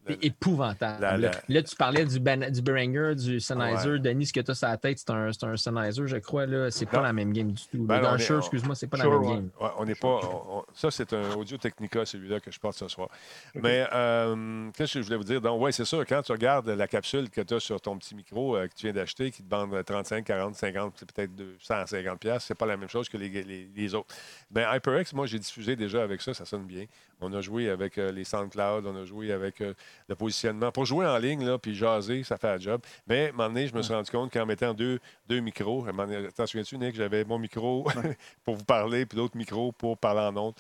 C'est 0.06 0.24
épouvantable. 0.24 1.00
la- 1.00 1.16
là. 1.16 1.30
la- 1.48 1.54
Là, 1.54 1.62
tu 1.62 1.76
parlais 1.76 2.04
du, 2.04 2.20
ban- 2.20 2.50
du 2.50 2.60
Behringer, 2.62 3.14
du 3.14 3.40
Sennheiser. 3.40 3.90
Ouais. 3.92 3.98
Denis, 4.00 4.26
ce 4.26 4.32
que 4.32 4.40
tu 4.40 4.50
as 4.50 4.54
sur 4.54 4.68
la 4.68 4.76
tête, 4.76 4.98
c'est 4.98 5.10
un, 5.10 5.28
un 5.28 5.56
Sennheiser, 5.56 6.02
je 6.06 6.16
crois. 6.18 6.46
là. 6.46 6.70
C'est 6.70 6.86
pas 6.86 7.00
la 7.02 7.12
même 7.12 7.32
game 7.32 7.52
du 7.52 7.62
tout. 7.70 7.84
Ben 7.84 8.00
Dans 8.00 8.18
Shure, 8.18 8.38
excuse-moi, 8.38 8.74
c'est 8.74 8.86
pas 8.86 8.96
la 8.98 9.08
même 9.08 9.22
game. 9.22 9.50
Ouais, 9.60 9.68
on 9.78 9.84
n'est 9.84 9.94
pas. 9.94 10.20
on- 10.22 10.64
ça, 10.74 10.90
c'est 10.90 11.12
un 11.12 11.32
Audio 11.34 11.56
Technica, 11.56 12.04
celui-là, 12.04 12.40
que 12.40 12.50
je 12.50 12.58
porte 12.60 12.76
ce 12.76 12.88
soir. 12.88 13.08
Mais 13.54 13.86
euh, 13.92 14.70
qu'est-ce 14.76 14.94
que 14.94 15.00
je 15.00 15.04
voulais 15.06 15.16
vous 15.16 15.24
dire? 15.24 15.40
Donc, 15.40 15.60
oui, 15.62 15.72
c'est 15.72 15.84
sûr, 15.84 16.04
quand 16.06 16.22
tu 16.22 16.32
regardes 16.32 16.68
la 16.68 16.86
capsule 16.88 17.30
que 17.30 17.40
tu 17.40 17.54
as 17.54 17.60
sur 17.60 17.80
ton 17.80 17.96
petit 17.98 18.14
micro 18.14 18.56
euh, 18.56 18.66
que 18.68 18.74
tu 18.74 18.86
viens 18.86 18.92
d'acheter, 18.92 19.30
qui 19.30 19.42
te 19.42 19.50
vend 19.54 19.68
35, 19.84 20.24
40, 20.24 20.54
50, 20.54 20.94
c'est 20.96 21.10
peut-être 21.12 21.34
250 21.34 22.18
pièces, 22.20 22.44
c'est 22.44 22.54
pas 22.54 22.66
la 22.66 22.76
même 22.76 22.88
chose 22.88 23.08
que 23.08 23.16
les, 23.16 23.28
les- 23.28 23.68
les 23.74 23.94
autres. 23.94 24.14
Ben, 24.50 24.66
HyperX, 24.74 25.12
moi, 25.14 25.26
j'ai 25.26 25.38
diffusé 25.38 25.76
déjà 25.76 26.02
avec 26.02 26.20
ça, 26.20 26.34
ça 26.34 26.44
sonne 26.44 26.64
bien. 26.64 26.84
On 27.20 27.32
a 27.32 27.40
joué 27.40 27.70
avec 27.70 27.96
euh, 27.98 28.10
les 28.12 28.24
SoundCloud, 28.24 28.84
on 28.86 28.96
a 29.00 29.04
joué 29.04 29.32
avec 29.32 29.62
le 30.08 30.14
positionnement. 30.14 30.70
Pour 30.72 30.84
jouer 30.84 31.06
en 31.06 31.18
ligne, 31.18 31.44
là, 31.44 31.58
puis 31.58 31.74
jaser, 31.74 32.22
ça 32.24 32.36
fait 32.36 32.48
un 32.48 32.58
job. 32.58 32.80
Mais 33.06 33.26
à 33.26 33.28
un 33.28 33.32
moment 33.32 33.48
donné, 33.48 33.66
je 33.66 33.74
me 33.74 33.82
suis 33.82 33.94
rendu 33.94 34.10
compte 34.10 34.32
qu'en 34.32 34.46
mettant 34.46 34.74
deux, 34.74 34.98
deux 35.28 35.40
micros, 35.40 35.86
t'en 36.34 36.46
souviens-tu, 36.46 36.78
Nick, 36.78 36.94
j'avais 36.94 37.24
mon 37.24 37.38
micro 37.38 37.86
pour 38.44 38.56
vous 38.56 38.64
parler, 38.64 39.06
puis 39.06 39.18
l'autre 39.18 39.36
micro 39.36 39.72
pour 39.72 39.98
parler 39.98 40.20
en 40.20 40.36
ondes. 40.36 40.54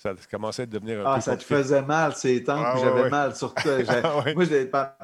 Ça 0.00 0.14
commençait 0.30 0.62
à 0.62 0.66
devenir 0.66 1.00
un 1.00 1.10
Ah, 1.10 1.14
peu 1.16 1.20
ça 1.22 1.36
te 1.36 1.42
faisait 1.42 1.82
mal, 1.82 2.14
ces 2.14 2.44
temps 2.44 2.62
Ah, 2.64 2.76
j'avais 2.80 3.10
mal. 3.10 3.34
Surtout, 3.34 3.68
Ah. 3.88 4.22
Moi, 4.32 4.44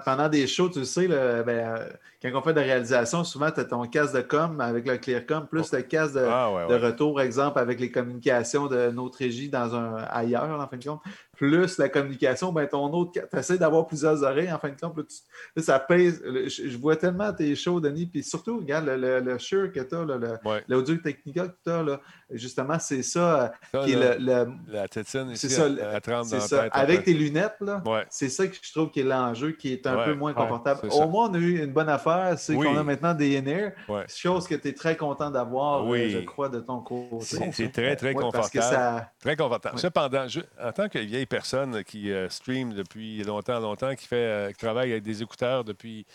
pendant 0.05 0.29
des 0.29 0.47
shows, 0.47 0.69
tu 0.69 0.85
sais, 0.85 1.09
là, 1.09 1.43
ben, 1.43 1.59
euh, 1.81 1.89
quand 2.23 2.31
on 2.33 2.43
fait 2.43 2.53
de 2.55 2.61
la 2.61 2.65
réalisation, 2.67 3.25
souvent, 3.25 3.51
tu 3.51 3.59
as 3.59 3.65
ton 3.65 3.83
casque 3.89 4.15
de 4.15 4.21
com 4.21 4.61
avec 4.61 4.87
le 4.87 4.97
ClearCom, 4.97 5.49
plus 5.49 5.73
le 5.73 5.83
casque 5.83 6.15
de, 6.15 6.21
Ah, 6.21 6.53
ouais, 6.53 6.69
de 6.69 6.75
ouais. 6.75 6.87
retour, 6.87 7.21
exemple, 7.21 7.59
avec 7.59 7.81
les 7.81 7.91
communications 7.91 8.69
de 8.69 8.91
notre 8.91 9.19
régie 9.19 9.49
dans 9.49 9.75
un 9.75 9.97
ailleurs, 10.11 10.49
en 10.61 10.69
fin 10.69 10.77
de 10.77 10.85
compte. 10.85 11.01
Plus 11.37 11.77
la 11.79 11.89
communication, 11.89 12.53
ben, 12.53 12.65
ton 12.69 12.93
autre, 12.93 13.11
tu 13.13 13.37
essaies 13.37 13.59
d'avoir 13.59 13.89
plusieurs 13.89 14.23
oreilles, 14.23 14.53
en 14.53 14.59
fin 14.61 14.69
de 14.71 14.81
compte. 14.81 14.97
Là, 14.97 15.03
tu- 15.03 15.17
là, 15.57 15.63
ça 15.65 15.81
pèse. 15.81 16.23
Je, 16.25 16.69
je 16.69 16.79
vois 16.79 16.95
tellement 16.95 17.33
tes 17.33 17.57
shows, 17.57 17.81
Denis, 17.81 18.07
puis 18.07 18.23
surtout, 18.23 18.59
regarde, 18.59 18.87
le, 18.87 18.97
le, 18.97 19.19
le 19.19 19.39
Shure 19.39 19.73
que 19.73 19.81
tu 19.81 19.95
as, 19.97 20.05
le, 20.05 20.39
Ouais. 20.45 20.63
l'Audio 20.69 20.95
Technica 20.99 21.49
que 21.49 21.57
tu 21.65 21.71
as, 21.71 21.83
là, 21.83 22.01
justement, 22.31 22.79
c'est 22.79 23.03
ça, 23.03 23.53
Ça, 23.73 23.79
euh, 23.79 23.85
qui 23.85 23.93
est 23.93 24.19
le- 24.19 24.25
le, 24.25 24.53
La 24.73 24.89
tétine 24.89 25.31
ici, 25.31 25.49
c'est 25.49 25.55
ça, 25.55 25.67
elle, 25.67 25.79
elle 25.95 26.01
trempe 26.01 26.29
dans 26.31 26.41
c'est 26.41 26.57
la 26.57 26.63
tête. 26.65 26.73
Avec 26.75 27.05
tes 27.05 27.13
lunettes, 27.15 27.57
là, 27.61 27.83
Ouais. 27.85 28.05
c'est 28.11 28.29
ça 28.29 28.47
que 28.47 28.55
je 28.61 28.73
trouve 28.73 28.91
qui 28.91 29.01
est 29.01 29.05
l'enjeu, 29.05 29.53
qui 29.53 29.73
est 29.73 29.87
un 29.87 29.97
Ouais, 29.97 30.05
peu 30.07 30.15
moins 30.15 30.33
ouais, 30.33 30.37
confortable. 30.43 30.89
Au 30.91 31.09
moins, 31.09 31.31
on 31.31 31.35
a 31.35 31.39
eu 31.39 31.63
une 31.65 31.73
bonne 31.73 31.89
affaire, 31.89 32.39
c'est 32.39 32.55
Oui. 32.55 32.67
qu'on 32.67 32.77
a 32.77 32.83
maintenant 32.83 33.15
des 33.15 33.37
in-ear, 33.39 33.73
Ouais. 33.89 34.05
chose 34.09 34.47
que 34.49 34.55
tu 34.55 34.69
es 34.69 34.73
très 34.73 34.97
content 34.97 35.31
d'avoir, 35.31 35.87
Oui. 35.87 36.01
euh, 36.15 36.21
je 36.21 36.25
crois, 36.25 36.49
de 36.49 36.61
ton 36.61 36.81
côté. 36.81 37.25
C'est 37.53 37.71
très, 37.73 37.97
très 37.97 38.15
Ouais, 38.15 38.23
Parce 38.33 38.51
que 38.51 38.59
confortable. 38.59 38.99
ça. 39.01 39.11
Très 39.21 39.37
confortable. 39.37 39.79
Cependant, 39.79 40.29
je- 40.29 40.41
en 40.63 40.73
tant 40.73 40.89
que 40.89 40.99
vieille 40.99 41.27
personne 41.27 41.85
qui 41.85 42.11
euh, 42.13 42.29
stream 42.29 42.73
depuis 42.75 43.23
longtemps, 43.25 43.61
longtemps, 43.61 43.95
qui 43.95 44.07
fait, 44.07 44.17
euh, 44.17 44.49
qui 44.51 44.59
travaille 44.59 44.93
avec 44.93 45.03
des 45.03 45.23
écouteurs 45.23 45.65
depuis. 45.65 46.07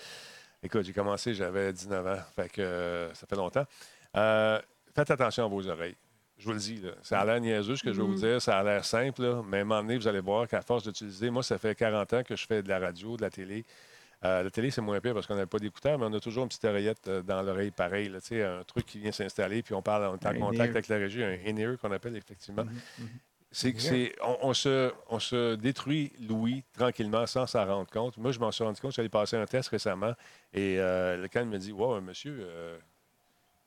Écoute, 0.61 0.83
j'ai 0.83 0.93
commencé, 0.93 1.33
j'avais 1.33 1.71
19 1.71 2.05
ans. 2.05 2.19
Fait 2.35 2.49
que 2.49 2.61
euh, 2.61 3.13
ça 3.13 3.25
fait 3.27 3.35
longtemps. 3.35 3.65
Euh, 4.17 4.59
faites 4.95 5.11
attention 5.11 5.45
à 5.45 5.47
vos 5.47 5.67
oreilles. 5.67 5.95
Je 6.37 6.45
vous 6.45 6.53
le 6.53 6.59
dis, 6.59 6.77
là. 6.77 6.91
ça 7.01 7.19
a 7.19 7.25
l'air 7.25 7.41
niaiseux 7.41 7.75
ce 7.75 7.83
que 7.83 7.91
je 7.91 8.01
vais 8.01 8.07
vous 8.07 8.15
dire, 8.15 8.41
ça 8.41 8.59
a 8.59 8.63
l'air 8.63 8.85
simple, 8.85 9.21
là, 9.23 9.41
mais 9.45 9.57
à 9.57 9.61
un 9.61 9.63
moment 9.65 9.81
donné, 9.81 9.97
vous 9.97 10.07
allez 10.07 10.21
voir 10.21 10.47
qu'à 10.47 10.61
force 10.61 10.83
d'utiliser, 10.83 11.29
moi, 11.29 11.43
ça 11.43 11.57
fait 11.57 11.75
40 11.75 12.13
ans 12.13 12.23
que 12.23 12.35
je 12.37 12.45
fais 12.47 12.63
de 12.63 12.69
la 12.69 12.79
radio, 12.79 13.17
de 13.17 13.21
la 13.23 13.29
télé. 13.29 13.65
Euh, 14.23 14.43
la 14.43 14.49
télé, 14.49 14.71
c'est 14.71 14.79
moins 14.81 15.01
pire 15.01 15.13
parce 15.13 15.27
qu'on 15.27 15.35
n'a 15.35 15.47
pas 15.47 15.59
d'écouteurs, 15.59 15.99
mais 15.99 16.05
on 16.05 16.13
a 16.13 16.19
toujours 16.21 16.43
une 16.43 16.49
petite 16.49 16.63
oreillette 16.63 17.07
euh, 17.09 17.21
dans 17.21 17.41
l'oreille 17.41 17.71
pareil, 17.71 18.07
là, 18.07 18.21
tu 18.21 18.27
sais, 18.27 18.43
un 18.43 18.63
truc 18.63 18.85
qui 18.85 18.99
vient 18.99 19.11
s'installer, 19.11 19.61
puis 19.63 19.73
on 19.73 19.81
parle, 19.81 20.03
on 20.05 20.15
est 20.17 20.25
en 20.25 20.39
contact 20.39 20.69
avec 20.71 20.87
la 20.87 20.95
régie, 20.97 21.23
un 21.23 21.37
in-ear 21.45 21.77
qu'on 21.77 21.91
appelle 21.91 22.15
effectivement. 22.15 22.63
Mhm, 22.63 23.07
C'est 23.51 23.73
que 23.73 23.81
c'est, 23.81 24.15
on, 24.21 24.37
on 24.43 24.53
se, 24.53 24.93
on 25.09 25.19
se 25.19 25.55
détruit 25.55 26.13
l'ouïe 26.21 26.63
tranquillement 26.77 27.25
sans 27.25 27.47
s'en 27.47 27.65
rendre 27.65 27.89
compte. 27.89 28.17
Moi, 28.17 28.31
je 28.31 28.39
m'en 28.39 28.51
suis 28.51 28.63
rendu 28.63 28.79
compte, 28.79 28.93
j'allais 28.93 29.09
passer 29.09 29.35
un 29.35 29.45
test 29.45 29.69
récemment 29.69 30.13
et 30.53 30.79
euh, 30.79 31.17
le 31.17 31.27
can 31.27 31.45
me 31.45 31.57
dit 31.57 31.71
Wow, 31.73 31.99
monsieur, 31.99 32.37
euh, 32.41 32.77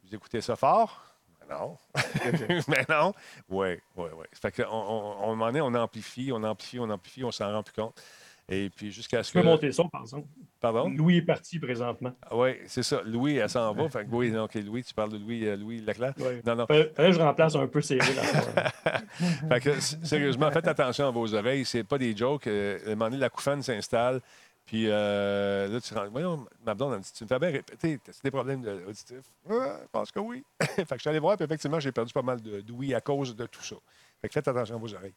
vous 0.04 0.14
écoutez 0.14 0.40
ça 0.40 0.56
fort 0.56 1.04
Non. 1.52 1.76
Mais 2.68 2.84
non. 2.88 3.12
Oui, 3.48 3.68
oui, 3.96 4.08
oui. 4.16 4.26
Fait 4.32 4.52
qu'on 4.52 4.70
on, 4.70 5.38
on, 5.38 5.40
on 5.40 5.74
amplifie, 5.74 6.30
on 6.32 6.42
amplifie, 6.42 6.78
on 6.78 6.88
amplifie, 6.90 7.24
on 7.24 7.30
s'en 7.30 7.52
rend 7.52 7.62
plus 7.62 7.74
compte. 7.74 8.00
Et 8.48 8.70
puis 8.70 8.90
jusqu'à 8.90 9.22
ce 9.22 9.30
Tu 9.30 9.38
peux 9.38 9.42
que. 9.42 9.46
monter 9.46 9.72
ça, 9.72 9.84
par 9.90 10.02
exemple. 10.02 10.26
Pardon? 10.60 10.88
Louis 10.90 11.18
est 11.18 11.22
parti 11.22 11.58
présentement. 11.58 12.12
Oui, 12.32 12.56
c'est 12.66 12.82
ça. 12.82 13.00
Louis, 13.04 13.36
elle 13.36 13.48
s'en 13.48 13.72
va. 13.72 13.88
Fait 13.88 14.04
que 14.04 14.10
oui, 14.10 14.30
donc 14.30 14.54
Louis, 14.54 14.82
tu 14.82 14.92
parles 14.94 15.12
de 15.12 15.18
Louis, 15.18 15.46
euh, 15.46 15.56
Louis 15.56 15.80
Leclerc? 15.80 16.14
Ouais. 16.18 16.42
Non, 16.44 16.56
non. 16.56 16.66
Fallait 16.66 16.92
fallait 16.94 17.08
que 17.10 17.14
je 17.16 17.20
remplace 17.20 17.54
un 17.54 17.66
peu 17.66 17.80
là. 17.80 18.70
fait 19.48 19.60
que, 19.60 19.80
sérieusement, 19.80 20.50
faites 20.50 20.68
attention 20.68 21.08
à 21.08 21.10
vos 21.10 21.34
oreilles. 21.34 21.64
C'est 21.64 21.84
pas 21.84 21.98
des 21.98 22.16
jokes. 22.16 22.46
Euh, 22.46 22.78
à 22.84 22.90
un 22.90 22.94
moment 22.94 23.06
donné, 23.06 23.18
la 23.18 23.30
coufane 23.30 23.62
s'installe. 23.62 24.20
Puis 24.64 24.86
euh, 24.88 25.68
là, 25.68 25.80
tu 25.80 25.92
rends. 25.94 26.08
Voyons, 26.10 26.46
ma 26.64 26.74
blonde, 26.74 26.92
elle 26.92 26.98
me 26.98 27.02
dit 27.02 27.12
Tu 27.12 27.24
me 27.24 27.28
fais 27.28 27.38
bien 27.38 27.50
répéter, 27.50 27.98
as 28.08 28.20
des 28.22 28.30
problèmes 28.30 28.62
de- 28.62 28.84
auditifs 28.86 29.24
Je 29.48 29.86
pense 29.90 30.10
que 30.12 30.20
oui. 30.20 30.44
fait 30.60 30.84
que 30.84 30.94
je 30.94 31.00
suis 31.00 31.10
allé 31.10 31.18
voir, 31.18 31.36
puis 31.36 31.44
effectivement, 31.44 31.80
j'ai 31.80 31.92
perdu 31.92 32.12
pas 32.12 32.22
mal 32.22 32.40
de- 32.40 32.60
d'ouïe 32.60 32.94
à 32.94 33.00
cause 33.00 33.34
de 33.34 33.46
tout 33.46 33.62
ça. 33.62 33.76
Fait 34.20 34.28
que 34.28 34.34
faites 34.34 34.46
attention 34.48 34.76
à 34.76 34.78
vos 34.78 34.94
oreilles. 34.94 35.14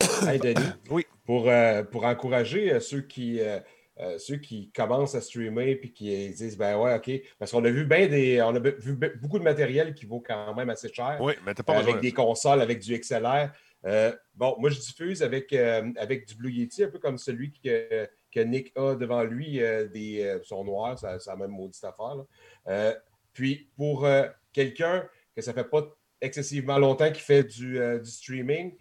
Hey, 0.28 0.38
Denis, 0.38 0.60
Oui. 0.90 1.06
pour, 1.24 1.48
euh, 1.48 1.82
pour 1.82 2.04
encourager 2.04 2.72
euh, 2.74 2.80
ceux 2.80 3.00
qui, 3.00 3.40
euh, 3.40 3.58
euh, 4.00 4.18
ceux 4.18 4.36
qui 4.36 4.70
commencent 4.72 5.14
à 5.14 5.20
streamer 5.22 5.76
puis 5.76 5.92
qui 5.92 6.28
disent 6.30 6.58
ben 6.58 6.76
ouais, 6.78 6.94
OK. 6.94 7.10
Parce 7.38 7.52
qu'on 7.52 7.64
a 7.64 7.70
vu 7.70 7.84
bien 7.86 8.06
des. 8.06 8.42
On 8.42 8.54
a 8.54 8.58
vu 8.60 8.94
be- 8.94 9.16
beaucoup 9.18 9.38
de 9.38 9.44
matériel 9.44 9.94
qui 9.94 10.04
vaut 10.04 10.20
quand 10.20 10.54
même 10.54 10.68
assez 10.68 10.92
cher. 10.92 11.16
Oui, 11.20 11.32
mais 11.46 11.54
t'as 11.54 11.62
pas 11.62 11.78
avec 11.78 12.00
des 12.00 12.12
consoles, 12.12 12.60
avec 12.60 12.80
du 12.80 12.98
XLR. 12.98 13.50
Euh, 13.86 14.12
bon, 14.34 14.56
moi, 14.58 14.70
je 14.70 14.80
diffuse 14.80 15.22
avec, 15.22 15.52
euh, 15.52 15.92
avec 15.96 16.26
du 16.26 16.34
Blue 16.34 16.50
Yeti, 16.50 16.84
un 16.84 16.88
peu 16.88 16.98
comme 16.98 17.18
celui 17.18 17.52
que, 17.52 18.08
que 18.34 18.40
Nick 18.40 18.72
a 18.76 18.94
devant 18.96 19.22
lui, 19.22 19.62
euh, 19.62 19.86
des, 19.88 20.22
euh, 20.22 20.40
son 20.42 20.64
noir, 20.64 20.98
ça, 20.98 21.18
ça 21.18 21.32
a 21.32 21.36
même 21.36 21.50
maudite 21.52 21.84
affaire. 21.84 22.16
là. 22.16 22.24
Euh, 22.68 22.94
puis, 23.32 23.68
pour 23.76 24.04
euh, 24.04 24.26
quelqu'un 24.52 25.08
que 25.34 25.42
ça 25.42 25.52
fait 25.52 25.64
pas 25.64 25.84
excessivement 26.20 26.78
longtemps 26.78 27.10
qu'il 27.12 27.22
fait 27.22 27.44
du, 27.44 27.78
euh, 27.78 27.98
du 27.98 28.10
streaming, 28.10 28.74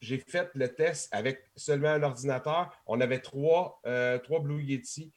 j'ai 0.00 0.18
fait 0.18 0.50
le 0.54 0.68
test 0.68 1.08
avec 1.14 1.44
seulement 1.54 1.90
un 1.90 2.02
ordinateur. 2.02 2.76
On 2.86 3.00
avait 3.00 3.20
trois, 3.20 3.80
trois 4.24 4.40
Blue 4.40 4.60
Yeti 4.60 5.12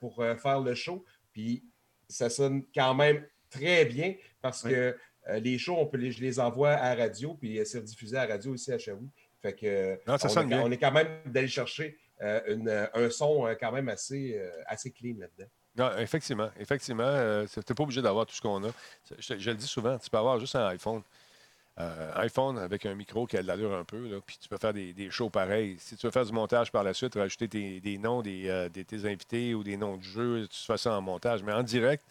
pour 0.00 0.24
faire 0.38 0.60
le 0.60 0.74
show. 0.74 1.04
Puis 1.32 1.62
ça 2.08 2.30
sonne 2.30 2.62
quand 2.74 2.94
même 2.94 3.26
très 3.50 3.84
bien 3.84 4.14
parce 4.40 4.64
Oui. 4.64 4.70
que 4.70 4.96
les 5.40 5.58
shows, 5.58 5.76
on 5.78 5.84
peut 5.86 5.98
les, 5.98 6.10
je 6.10 6.22
les 6.22 6.40
envoie 6.40 6.70
à 6.72 6.94
la 6.96 7.04
radio, 7.04 7.34
puis 7.34 7.60
c'est 7.66 7.78
rediffusé 7.80 8.16
à 8.16 8.26
la 8.26 8.34
radio 8.34 8.52
aussi 8.54 8.72
à 8.72 8.78
Chavou. 8.78 9.10
Fait 9.42 9.52
que 9.54 9.98
Non, 10.06 10.16
ça 10.16 10.28
on, 10.28 10.30
sonne 10.30 10.46
est, 10.46 10.56
bien. 10.56 10.62
on 10.62 10.70
est 10.70 10.78
quand 10.78 10.92
même 10.92 11.08
d'aller 11.26 11.48
chercher 11.48 11.98
une, 12.48 12.68
euh, 12.68 12.86
un 12.94 13.10
son 13.10 13.46
euh, 13.46 13.54
quand 13.58 13.72
même 13.72 13.88
assez, 13.88 14.38
euh, 14.38 14.50
assez 14.66 14.90
clean 14.90 15.16
là-dedans. 15.18 15.50
Non, 15.76 15.98
effectivement. 15.98 16.50
Effectivement, 16.58 17.02
euh, 17.04 17.46
tu 17.52 17.58
n'es 17.58 17.74
pas 17.74 17.82
obligé 17.82 18.00
d'avoir 18.00 18.26
tout 18.26 18.34
ce 18.34 18.40
qu'on 18.40 18.62
a. 18.64 18.70
Je, 19.18 19.50
le 19.50 19.56
dis 19.56 19.66
souvent, 19.66 19.98
tu 19.98 20.08
peux 20.08 20.18
avoir 20.18 20.38
juste 20.38 20.54
un 20.56 20.66
iPhone. 20.68 21.02
Euh, 21.80 22.12
iPhone 22.16 22.56
avec 22.58 22.86
un 22.86 22.94
micro 22.94 23.26
qui 23.26 23.36
a 23.36 23.42
de 23.42 23.48
l'allure 23.48 23.74
un 23.74 23.82
peu, 23.82 24.06
là, 24.06 24.20
puis 24.24 24.38
tu 24.40 24.48
peux 24.48 24.58
faire 24.58 24.72
des, 24.72 25.10
shows 25.10 25.28
pareils. 25.30 25.76
Si 25.80 25.96
tu 25.96 26.06
veux 26.06 26.12
faire 26.12 26.24
du 26.24 26.32
montage 26.32 26.70
par 26.70 26.84
la 26.84 26.94
suite, 26.94 27.16
rajouter 27.16 27.48
des 27.48 27.98
noms 27.98 28.22
des, 28.22 28.48
euh, 28.48 28.68
des- 28.68 28.84
tes 28.84 29.04
invités 29.06 29.54
ou 29.54 29.64
des 29.64 29.76
noms 29.76 29.96
de 29.96 30.02
jeux, 30.04 30.46
tu 30.48 30.60
fais 30.64 30.76
ça 30.76 30.96
en 30.96 31.00
montage. 31.00 31.42
Mais 31.42 31.52
en 31.52 31.64
direct, 31.64 32.04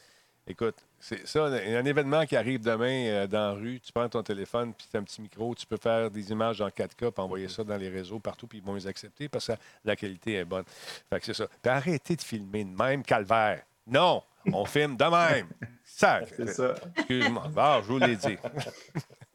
Écoute, 0.46 0.76
c'est 1.04 1.28
ça, 1.28 1.48
un 1.48 1.76
un 1.76 1.86
événement 1.86 2.26
qui 2.26 2.38
arrive 2.38 2.62
demain 2.62 3.08
euh, 3.08 3.28
dans 3.28 3.50
la 3.50 3.52
rue, 3.52 3.78
tu 3.82 3.92
prends 3.92 4.08
ton 4.08 4.24
téléphone, 4.24 4.74
puis 4.74 4.88
tu 4.90 4.96
as 4.96 5.02
un 5.02 5.04
petit 5.04 5.22
micro, 5.22 5.54
tu 5.54 5.66
peux 5.66 5.76
faire 5.76 6.10
des 6.10 6.32
images 6.32 6.62
en 6.62 6.70
4K, 6.70 7.12
puis 7.12 7.12
envoyer 7.18 7.50
ça 7.50 7.62
dans 7.66 7.76
les 7.76 7.90
réseaux 7.90 8.20
partout, 8.20 8.48
puis 8.48 8.60
ils 8.60 8.64
vont 8.64 8.74
les 8.74 8.88
accepter 8.88 9.28
parce 9.28 9.48
que 9.48 9.52
la 9.84 9.98
qualité 9.98 10.36
est 10.36 10.46
bonne. 10.46 10.64
Fait 11.10 11.20
que 11.20 11.26
c'est 11.26 11.34
ça. 11.34 11.48
Puis 11.62 11.70
arrêtez 11.70 12.16
de 12.16 12.22
filmer 12.22 12.64
de 12.64 12.74
même, 12.74 13.04
calvaire. 13.04 13.64
Non, 13.86 14.24
on 14.46 14.64
filme 14.64 14.96
de 14.96 15.04
même. 15.04 15.48
Sac. 15.84 16.30
C'est 16.38 16.54
ça. 16.54 16.76
Excuse-moi. 16.96 17.52
Ah, 17.58 17.82
je 17.84 17.88
vous 17.88 18.00
l'ai 18.00 18.16
dit. 18.16 18.38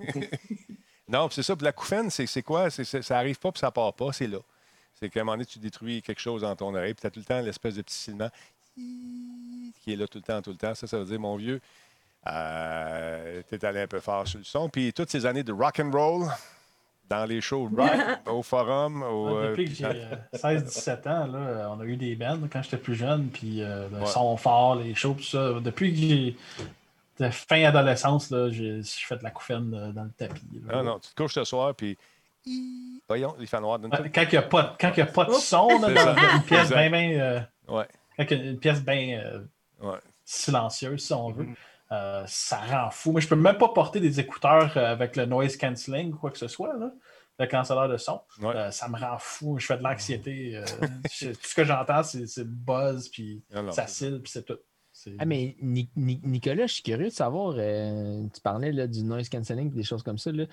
non, 1.08 1.28
c'est 1.30 1.42
ça. 1.42 1.54
Puis 1.54 1.66
la 1.66 1.72
couffaine, 1.72 2.08
c'est 2.08 2.42
quoi? 2.42 2.70
Ça 2.70 3.18
arrive 3.18 3.38
pas, 3.38 3.52
puis 3.52 3.60
ça 3.60 3.70
part 3.70 3.92
pas. 3.92 4.10
C'est 4.14 4.26
là. 4.26 4.38
C'est 4.94 5.10
qu'à 5.10 5.20
un 5.20 5.24
moment 5.24 5.34
donné, 5.34 5.44
tu 5.44 5.58
détruis 5.58 6.00
quelque 6.00 6.20
chose 6.20 6.40
dans 6.40 6.56
ton 6.56 6.74
oreille, 6.74 6.94
puis 6.94 7.02
tu 7.02 7.06
as 7.06 7.10
tout 7.10 7.20
le 7.20 7.26
temps 7.26 7.40
l'espèce 7.40 7.74
de 7.74 7.82
petit 7.82 7.94
silement 7.94 8.30
qui 9.82 9.92
est 9.92 9.96
là 9.96 10.06
tout 10.06 10.18
le 10.18 10.22
temps, 10.22 10.42
tout 10.42 10.50
le 10.50 10.56
temps. 10.56 10.74
Ça, 10.74 10.86
ça 10.86 10.98
veut 10.98 11.04
dire, 11.04 11.20
mon 11.20 11.36
vieux, 11.36 11.60
euh, 12.26 13.42
t'es 13.48 13.64
allé 13.64 13.80
un 13.80 13.86
peu 13.86 14.00
fort 14.00 14.26
sur 14.26 14.38
le 14.38 14.44
son. 14.44 14.68
Puis 14.68 14.92
toutes 14.92 15.10
ces 15.10 15.26
années 15.26 15.42
de 15.44 15.52
rock 15.52 15.80
and 15.80 15.90
roll, 15.90 16.28
dans 17.08 17.24
les 17.24 17.40
shows 17.40 17.70
rock, 17.76 17.90
au 18.26 18.42
forum, 18.42 19.02
au... 19.02 19.28
Ouais, 19.30 19.34
euh, 19.46 19.48
Depuis 19.50 19.64
que 19.70 19.74
j'ai 19.74 19.84
dans- 19.84 19.90
euh, 19.90 20.58
16-17 20.60 21.08
ans, 21.08 21.26
là, 21.26 21.38
euh, 21.38 21.66
on 21.70 21.80
a 21.80 21.84
eu 21.84 21.96
des 21.96 22.16
bands 22.16 22.38
quand 22.52 22.62
j'étais 22.62 22.76
plus 22.76 22.94
jeune, 22.96 23.28
puis 23.28 23.62
euh, 23.62 23.88
le 23.90 24.00
Ouais. 24.00 24.06
son 24.06 24.36
fort, 24.36 24.76
les 24.76 24.94
shows, 24.94 25.14
tout 25.14 25.22
ça. 25.22 25.54
Depuis 25.60 25.92
que 25.92 25.98
j'ai 25.98 26.36
de 27.20 27.30
fin 27.30 27.64
adolescence, 27.64 28.30
là, 28.30 28.48
j'ai 28.50 28.80
fait 28.84 29.16
de 29.16 29.24
la 29.24 29.30
couffaine 29.30 29.72
euh, 29.74 29.92
dans 29.92 30.04
le 30.04 30.10
tapis. 30.10 30.42
là. 30.66 30.76
Non, 30.76 30.82
non, 30.84 30.98
tu 30.98 31.10
te 31.10 31.14
couches 31.22 31.34
ce 31.34 31.44
soir, 31.44 31.74
puis... 31.74 31.96
Voyons, 33.08 33.34
les 33.38 33.46
fans 33.46 33.60
noirs, 33.60 33.78
donne-toi. 33.78 34.00
Ouais, 34.00 34.10
Quand 34.10 34.22
il 34.22 34.30
n'y 34.30 34.36
a, 34.38 34.42
pas- 34.42 34.76
quand 34.80 34.90
il 34.94 34.98
y 34.98 35.02
a 35.02 35.06
pas 35.06 35.24
de 35.24 35.32
son 35.32 35.68
là, 35.80 35.92
dans, 36.14 36.36
une 36.36 36.42
pièce 36.44 36.68
bien. 36.68 36.92
euh, 37.20 37.40
Ouais, 37.68 37.86
quand 38.26 38.34
il 38.34 38.44
y 38.44 38.48
a 38.48 38.50
une 38.50 38.58
pièce 38.58 38.82
bien 38.84 39.20
euh, 39.24 39.40
ouais. 39.80 39.98
silencieuse, 40.24 41.04
si 41.04 41.12
on 41.12 41.30
veut, 41.30 41.44
Mm-hmm. 41.44 41.54
euh, 41.92 42.24
ça 42.26 42.56
rend 42.58 42.90
fou. 42.90 43.12
Mais 43.12 43.20
je 43.20 43.28
peux 43.28 43.36
même 43.36 43.58
pas 43.58 43.68
porter 43.68 44.00
des 44.00 44.20
écouteurs 44.20 44.76
euh, 44.76 44.92
avec 44.92 45.16
le 45.16 45.24
noise 45.26 45.56
cancelling 45.56 46.12
ou 46.12 46.16
quoi 46.16 46.30
que 46.30 46.38
ce 46.38 46.48
soit, 46.48 46.76
là, 46.76 46.90
le 47.38 47.46
cancelleur 47.46 47.88
de 47.88 47.96
son. 47.96 48.20
Ouais. 48.40 48.54
Euh, 48.54 48.70
ça 48.70 48.88
me 48.88 48.98
rend 48.98 49.16
fou. 49.18 49.58
Je 49.58 49.66
fais 49.66 49.78
de 49.78 49.82
l'anxiété. 49.82 50.56
euh, 50.56 50.64
je- 51.12 51.30
tout 51.30 51.38
ce 51.42 51.54
que 51.54 51.64
j'entends, 51.64 52.02
c'est 52.02 52.18
le 52.38 52.44
buzz, 52.44 53.08
puis 53.08 53.42
non, 53.54 53.70
ça 53.72 53.86
c'est- 53.86 54.06
cille, 54.06 54.18
puis 54.20 54.30
c'est 54.32 54.44
tout. 54.44 54.58
C'est- 54.92 55.14
Ah, 55.18 55.24
mais 55.24 55.56
Ni- 55.62 55.88
Ni- 55.96 56.20
Nicolas, 56.24 56.66
je 56.66 56.74
suis 56.74 56.82
curieux 56.82 57.04
de 57.08 57.12
savoir, 57.12 57.54
euh, 57.56 58.24
tu 58.34 58.40
parlais 58.40 58.72
là, 58.72 58.86
du 58.88 59.02
noise 59.04 59.28
cancelling 59.28 59.68
et 59.70 59.74
des 59.76 59.84
choses 59.84 60.02
comme 60.02 60.18
ça. 60.18 60.32
là. 60.32 60.44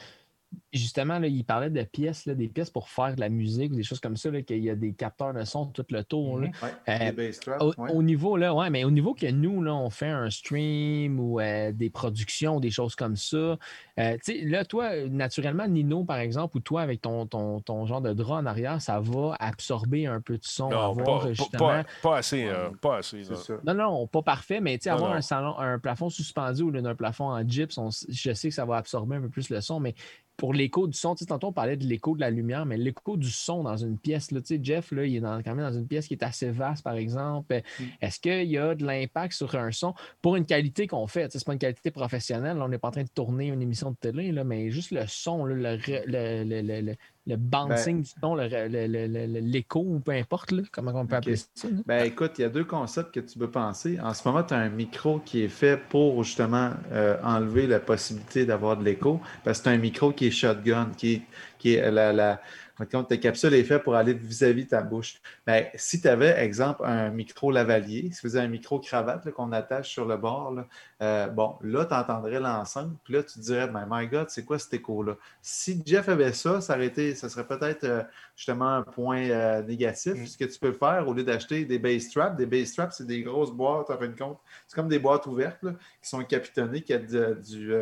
Justement, 0.71 1.19
là, 1.19 1.27
il 1.27 1.43
parlait 1.43 1.69
de 1.69 1.83
pièces, 1.83 2.25
là, 2.25 2.33
des 2.35 2.47
pièces 2.49 2.69
pour 2.69 2.89
faire 2.89 3.15
de 3.15 3.19
la 3.19 3.29
musique 3.29 3.71
ou 3.71 3.75
des 3.75 3.83
choses 3.83 3.99
comme 3.99 4.15
ça, 4.15 4.29
qu'il 4.41 4.63
y 4.63 4.69
a 4.69 4.75
des 4.75 4.93
capteurs 4.93 5.33
de 5.33 5.43
son 5.43 5.65
tout 5.67 5.85
le 5.89 6.03
tour. 6.03 6.39
là. 6.39 6.49
Ouais, 6.61 6.69
Euh, 6.89 6.97
les 7.05 7.11
bass 7.11 7.39
traps, 7.39 7.63
Au, 7.63 7.73
ouais. 7.81 7.91
au 7.91 8.03
niveau, 8.03 8.37
là, 8.37 8.53
ouais, 8.53 8.69
mais 8.69 8.83
au 8.83 8.91
niveau 8.91 9.13
que 9.13 9.29
nous, 9.29 9.61
là, 9.63 9.73
on 9.75 9.89
fait 9.89 10.07
un 10.07 10.29
stream 10.29 11.19
ou 11.19 11.39
euh, 11.39 11.71
des 11.71 11.89
productions, 11.89 12.59
des 12.59 12.71
choses 12.71 12.95
comme 12.95 13.15
ça. 13.15 13.57
Euh, 13.99 14.13
tu 14.23 14.39
sais, 14.39 14.45
là, 14.45 14.65
toi, 14.65 14.89
naturellement, 15.09 15.67
Nino, 15.67 16.03
par 16.03 16.17
exemple, 16.17 16.57
ou 16.57 16.59
toi, 16.59 16.81
avec 16.81 17.01
ton, 17.01 17.25
ton, 17.27 17.59
ton 17.61 17.85
genre 17.85 18.01
de 18.01 18.13
drap 18.13 18.35
en 18.39 18.45
arrière, 18.45 18.81
ça 18.81 18.99
va 18.99 19.35
absorber 19.39 20.05
un 20.05 20.19
peu 20.21 20.37
de 20.37 20.43
son, 20.43 20.69
Non, 20.69 20.79
avoir 20.91 21.05
pas, 21.05 21.19
pas- 21.25 21.33
justement. 21.33 21.59
pas, 21.67 21.83
pas 22.01 22.17
assez, 22.17 22.45
euh, 22.45 22.69
pas 22.81 22.97
assez. 22.97 23.21
Non, 23.65 23.73
non, 23.73 24.07
pas 24.07 24.21
parfait, 24.21 24.59
mais 24.59 24.77
tu 24.77 24.83
sais, 24.83 24.89
Non, 24.89 24.95
avoir 24.97 25.11
non. 25.11 25.17
un 25.17 25.21
salon, 25.21 25.57
un 25.57 25.79
plafond 25.79 26.09
suspendu 26.09 26.63
ou 26.63 26.71
d'un 26.71 26.95
plafond 26.95 27.25
en 27.31 27.47
gyps, 27.47 27.77
on 27.77 27.89
je 28.09 28.33
sais 28.33 28.49
que 28.49 28.55
ça 28.55 28.65
va 28.65 28.77
absorber 28.77 29.15
un 29.15 29.21
peu 29.21 29.29
plus 29.29 29.49
le 29.49 29.61
son, 29.61 29.79
mais 29.79 29.95
pour 30.37 30.53
l'écho 30.53 30.85
du 30.85 30.97
son, 30.97 31.15
tu 31.15 31.19
sais, 31.19 31.27
tantôt 31.27 31.47
on 31.47 31.53
parlait 31.53 31.77
de 31.77 31.85
l'écho 31.85 32.13
de 32.13 32.19
la 32.19 32.29
lumière, 32.29 32.65
mais 32.65 32.75
l'écho 32.75 33.15
du 33.15 33.29
son 33.31 33.63
dans 33.63 33.77
une 33.77 33.97
pièce, 33.97 34.31
là, 34.31 34.41
tu 34.41 34.47
sais, 34.47 34.59
Jeff, 34.61 34.91
là, 34.91 35.05
il 35.05 35.15
est 35.15 35.19
dans- 35.21 35.41
quand 35.41 35.55
même 35.55 35.65
dans 35.65 35.77
une 35.79 35.87
pièce 35.87 36.07
qui 36.09 36.13
est 36.15 36.23
assez 36.23 36.49
vaste, 36.49 36.83
par 36.83 36.95
exemple. 36.95 37.61
Mm. 37.79 37.83
Est-ce 38.01 38.19
qu'il 38.19 38.43
y 38.51 38.57
a 38.57 38.75
de 38.75 38.85
l'impact 38.85 39.31
sur 39.33 39.55
un 39.55 39.71
son? 39.71 39.93
Pour 40.21 40.35
une 40.35 40.45
qualité 40.45 40.87
qu'on 40.87 41.07
fait? 41.07 41.27
Tu 41.29 41.31
sais, 41.31 41.39
C'est 41.39 41.45
pas 41.45 41.53
une 41.53 41.59
qualité 41.59 41.89
professionnelle, 41.89 42.57
là, 42.57 42.65
on 42.65 42.67
n'est 42.67 42.77
pas 42.77 42.89
en 42.89 42.91
train 42.91 43.03
de 43.03 43.09
tourner 43.15 43.47
une 43.47 43.61
émission 43.61 43.84
de 43.91 43.97
télé, 43.97 44.31
là, 44.31 44.43
mais 44.43 44.71
juste 44.71 44.91
le 44.91 45.05
son, 45.07 45.45
là, 45.45 45.75
le, 45.77 46.43
le, 46.43 46.61
le, 46.61 46.95
le, 47.27 47.35
bouncing 47.37 48.01
du 48.03 48.09
son, 48.21 48.35
le 48.35 48.43
re- 48.43 48.67
le- 48.69 48.87
le- 48.87 49.07
le- 49.07 49.27
le- 49.27 49.39
l'écho, 49.39 49.81
ou 49.81 49.99
peu 49.99 50.11
importe, 50.11 50.51
là, 50.51 50.61
comment 50.71 50.91
on 50.95 51.07
peut 51.07 51.15
appeler 51.15 51.35
ça. 51.35 51.67
Ben 51.85 52.03
écoute, 52.05 52.33
il 52.37 52.41
y 52.41 52.45
a 52.45 52.49
deux 52.49 52.63
concepts 52.63 53.13
que 53.13 53.19
tu 53.19 53.37
peux 53.37 53.49
penser. 53.49 53.99
En 53.99 54.13
ce 54.13 54.27
moment, 54.27 54.43
tu 54.43 54.53
as 54.53 54.57
un 54.57 54.69
micro 54.69 55.19
qui 55.19 55.43
est 55.43 55.49
fait 55.49 55.77
pour 55.89 56.23
justement 56.23 56.71
euh, 56.91 57.17
enlever 57.23 57.67
la 57.67 57.79
possibilité 57.79 58.45
d'avoir 58.45 58.77
de 58.77 58.83
l'écho, 58.83 59.19
parce 59.43 59.59
que 59.59 59.65
c'est 59.65 59.69
un 59.71 59.77
micro 59.77 60.11
qui 60.11 60.27
est 60.27 60.31
shotgun, 60.31 60.89
qui 60.97 61.13
est, 61.13 61.21
qui 61.59 61.73
est 61.75 61.91
la, 61.91 62.41
ta 62.75 63.17
capsule 63.17 63.53
est 63.53 63.63
faite 63.63 63.83
pour 63.83 63.95
aller 63.95 64.13
vis-à-vis 64.13 64.65
de 64.65 64.69
ta 64.69 64.81
bouche. 64.81 65.21
Ben, 65.45 65.65
si 65.75 66.01
tu 66.01 66.07
avais, 66.07 66.37
exemple, 66.39 66.83
un 66.83 67.09
micro 67.09 67.51
lavalier, 67.51 68.11
si 68.11 68.27
vous 68.27 68.35
avez 68.35 68.45
un 68.45 68.49
micro 68.49 68.79
cravate 68.79 69.31
qu'on 69.31 69.51
attache 69.51 69.89
sur 69.89 70.05
le 70.05 70.17
bord, 70.17 70.51
là, 70.51 70.67
euh, 71.01 71.27
bon, 71.27 71.55
là, 71.61 71.85
tu 71.85 71.93
entendrais 71.93 72.39
l'ensemble, 72.39 72.95
puis 73.03 73.13
là, 73.13 73.23
tu 73.23 73.35
te 73.35 73.39
dirais, 73.39 73.67
ben, 73.67 73.87
my 73.89 74.07
God, 74.07 74.29
c'est 74.29 74.43
quoi 74.43 74.59
cet 74.59 74.73
écho-là? 74.73 75.15
Si 75.41 75.81
Jeff 75.85 76.09
avait 76.09 76.33
ça, 76.33 76.59
ça, 76.59 76.75
aurait 76.75 76.87
été, 76.87 77.15
ça 77.15 77.29
serait 77.29 77.47
peut-être 77.47 77.85
euh, 77.85 78.03
justement 78.35 78.69
un 78.69 78.83
point 78.83 79.29
euh, 79.29 79.61
négatif. 79.61 80.25
Ce 80.25 80.37
que 80.37 80.45
tu 80.45 80.59
peux 80.59 80.73
faire, 80.73 81.07
au 81.07 81.13
lieu 81.13 81.23
d'acheter 81.23 81.63
des 81.65 81.79
bass 81.79 82.09
traps, 82.09 82.35
des 82.35 82.45
bass 82.45 82.73
traps, 82.73 82.95
c'est 82.97 83.07
des 83.07 83.23
grosses 83.23 83.51
boîtes, 83.51 83.89
en 83.89 83.97
fin 83.97 84.07
de 84.07 84.17
compte. 84.17 84.39
C'est 84.67 84.75
comme 84.75 84.89
des 84.89 84.99
boîtes 84.99 85.25
ouvertes 85.27 85.63
là, 85.63 85.71
qui 86.01 86.09
sont 86.09 86.23
capitonnées, 86.23 86.81
qui 86.81 86.93
ont 86.93 86.99
du, 86.99 87.73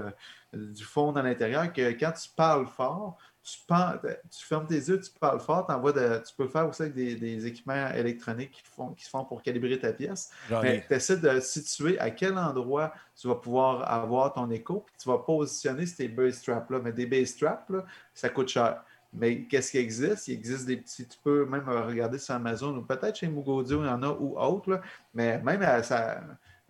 du 0.53 0.83
fond 0.83 1.11
dans 1.11 1.23
l'intérieur, 1.23 1.71
que 1.73 1.91
quand 1.91 2.11
tu 2.11 2.29
parles 2.35 2.67
fort, 2.67 3.17
tu, 3.43 3.59
pen- 3.67 3.99
tu 4.31 4.45
fermes 4.45 4.65
tes 4.65 4.75
yeux, 4.75 4.99
tu 4.99 5.11
parles 5.19 5.39
fort, 5.39 5.67
de- 5.67 6.23
tu 6.25 6.33
peux 6.35 6.43
le 6.43 6.49
faire 6.49 6.67
aussi 6.67 6.81
avec 6.83 6.93
des, 6.95 7.15
des 7.15 7.45
équipements 7.45 7.89
électroniques 7.93 8.51
qui, 8.51 8.63
font, 8.63 8.93
qui 8.93 9.03
se 9.03 9.09
font 9.09 9.25
pour 9.25 9.41
calibrer 9.41 9.77
ta 9.79 9.91
pièce. 9.91 10.31
Mais 10.63 10.85
tu 10.87 10.93
essaies 10.95 11.17
de 11.17 11.39
situer 11.39 11.99
à 11.99 12.09
quel 12.09 12.37
endroit 12.37 12.93
tu 13.19 13.27
vas 13.27 13.35
pouvoir 13.35 13.89
avoir 13.91 14.33
ton 14.33 14.49
écho, 14.49 14.83
puis 14.85 14.95
tu 14.97 15.09
vas 15.09 15.17
positionner 15.19 15.85
ces 15.85 16.07
bass 16.07 16.41
traps-là. 16.41 16.79
Mais 16.79 16.93
des 16.93 17.05
bass 17.05 17.35
traps, 17.35 17.69
là, 17.69 17.85
ça 18.13 18.29
coûte 18.29 18.47
cher. 18.49 18.83
Mais 19.11 19.43
qu'est-ce 19.45 19.71
qui 19.71 19.77
existe? 19.77 20.27
Il 20.27 20.33
existe 20.33 20.65
des 20.65 20.77
petits, 20.77 21.07
tu 21.07 21.17
peux 21.23 21.45
même 21.45 21.69
regarder 21.69 22.17
sur 22.17 22.33
Amazon 22.33 22.75
ou 22.77 22.81
peut-être 22.81 23.17
chez 23.17 23.27
Mugodio, 23.27 23.83
il 23.83 23.87
y 23.87 23.89
en 23.89 24.01
a 24.01 24.09
ou 24.09 24.39
autre, 24.39 24.71
là. 24.71 24.81
mais 25.13 25.39
même 25.39 25.61
à 25.61 25.83
ça, 25.83 26.21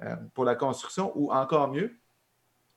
euh, 0.02 0.16
pour 0.34 0.44
la 0.44 0.56
construction 0.56 1.12
ou 1.16 1.32
encore 1.32 1.72
mieux, 1.72 1.96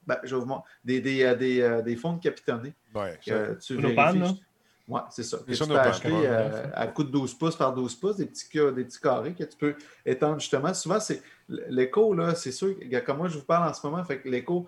ben, 0.07 0.19
je 0.23 0.37
vais 0.37 0.45
vous 0.45 0.55
des, 0.85 1.01
des, 1.01 1.23
euh, 1.24 1.35
des, 1.35 1.61
euh, 1.61 1.83
des 1.83 1.97
fonds 1.97 2.15
de 2.15 2.20
capitonnés. 2.23 2.74
Ouais, 2.95 3.19
tu 3.61 3.77
vérifies. 3.77 4.41
Ouais, 4.89 5.01
c'est 5.11 5.24
ça. 5.24 5.39
Que 5.39 5.53
tu 5.53 5.66
peux 5.66 5.78
acheter 5.78 6.12
euh, 6.12 6.70
à 6.73 6.87
coût 6.87 7.03
de 7.03 7.11
12 7.11 7.35
pouces 7.35 7.57
par 7.57 7.74
12 7.74 7.97
pouces, 7.97 8.16
des 8.16 8.27
petits, 8.27 8.49
des 8.53 8.85
petits 8.85 9.01
carrés 9.01 9.35
que 9.35 9.43
tu 9.43 9.57
peux 9.57 9.74
étendre 10.05 10.39
justement. 10.39 10.73
Souvent, 10.74 11.01
c'est 11.01 11.23
l'écho, 11.49 12.15
là, 12.15 12.37
c'est 12.37 12.53
sûr, 12.53 12.77
comme 13.05 13.19
moi 13.19 13.28
je 13.28 13.39
vous 13.39 13.45
parle 13.45 13.69
en 13.69 13.74
ce 13.74 13.85
moment, 13.85 14.05
fait 14.05 14.20
que 14.20 14.28
l'écho, 14.28 14.66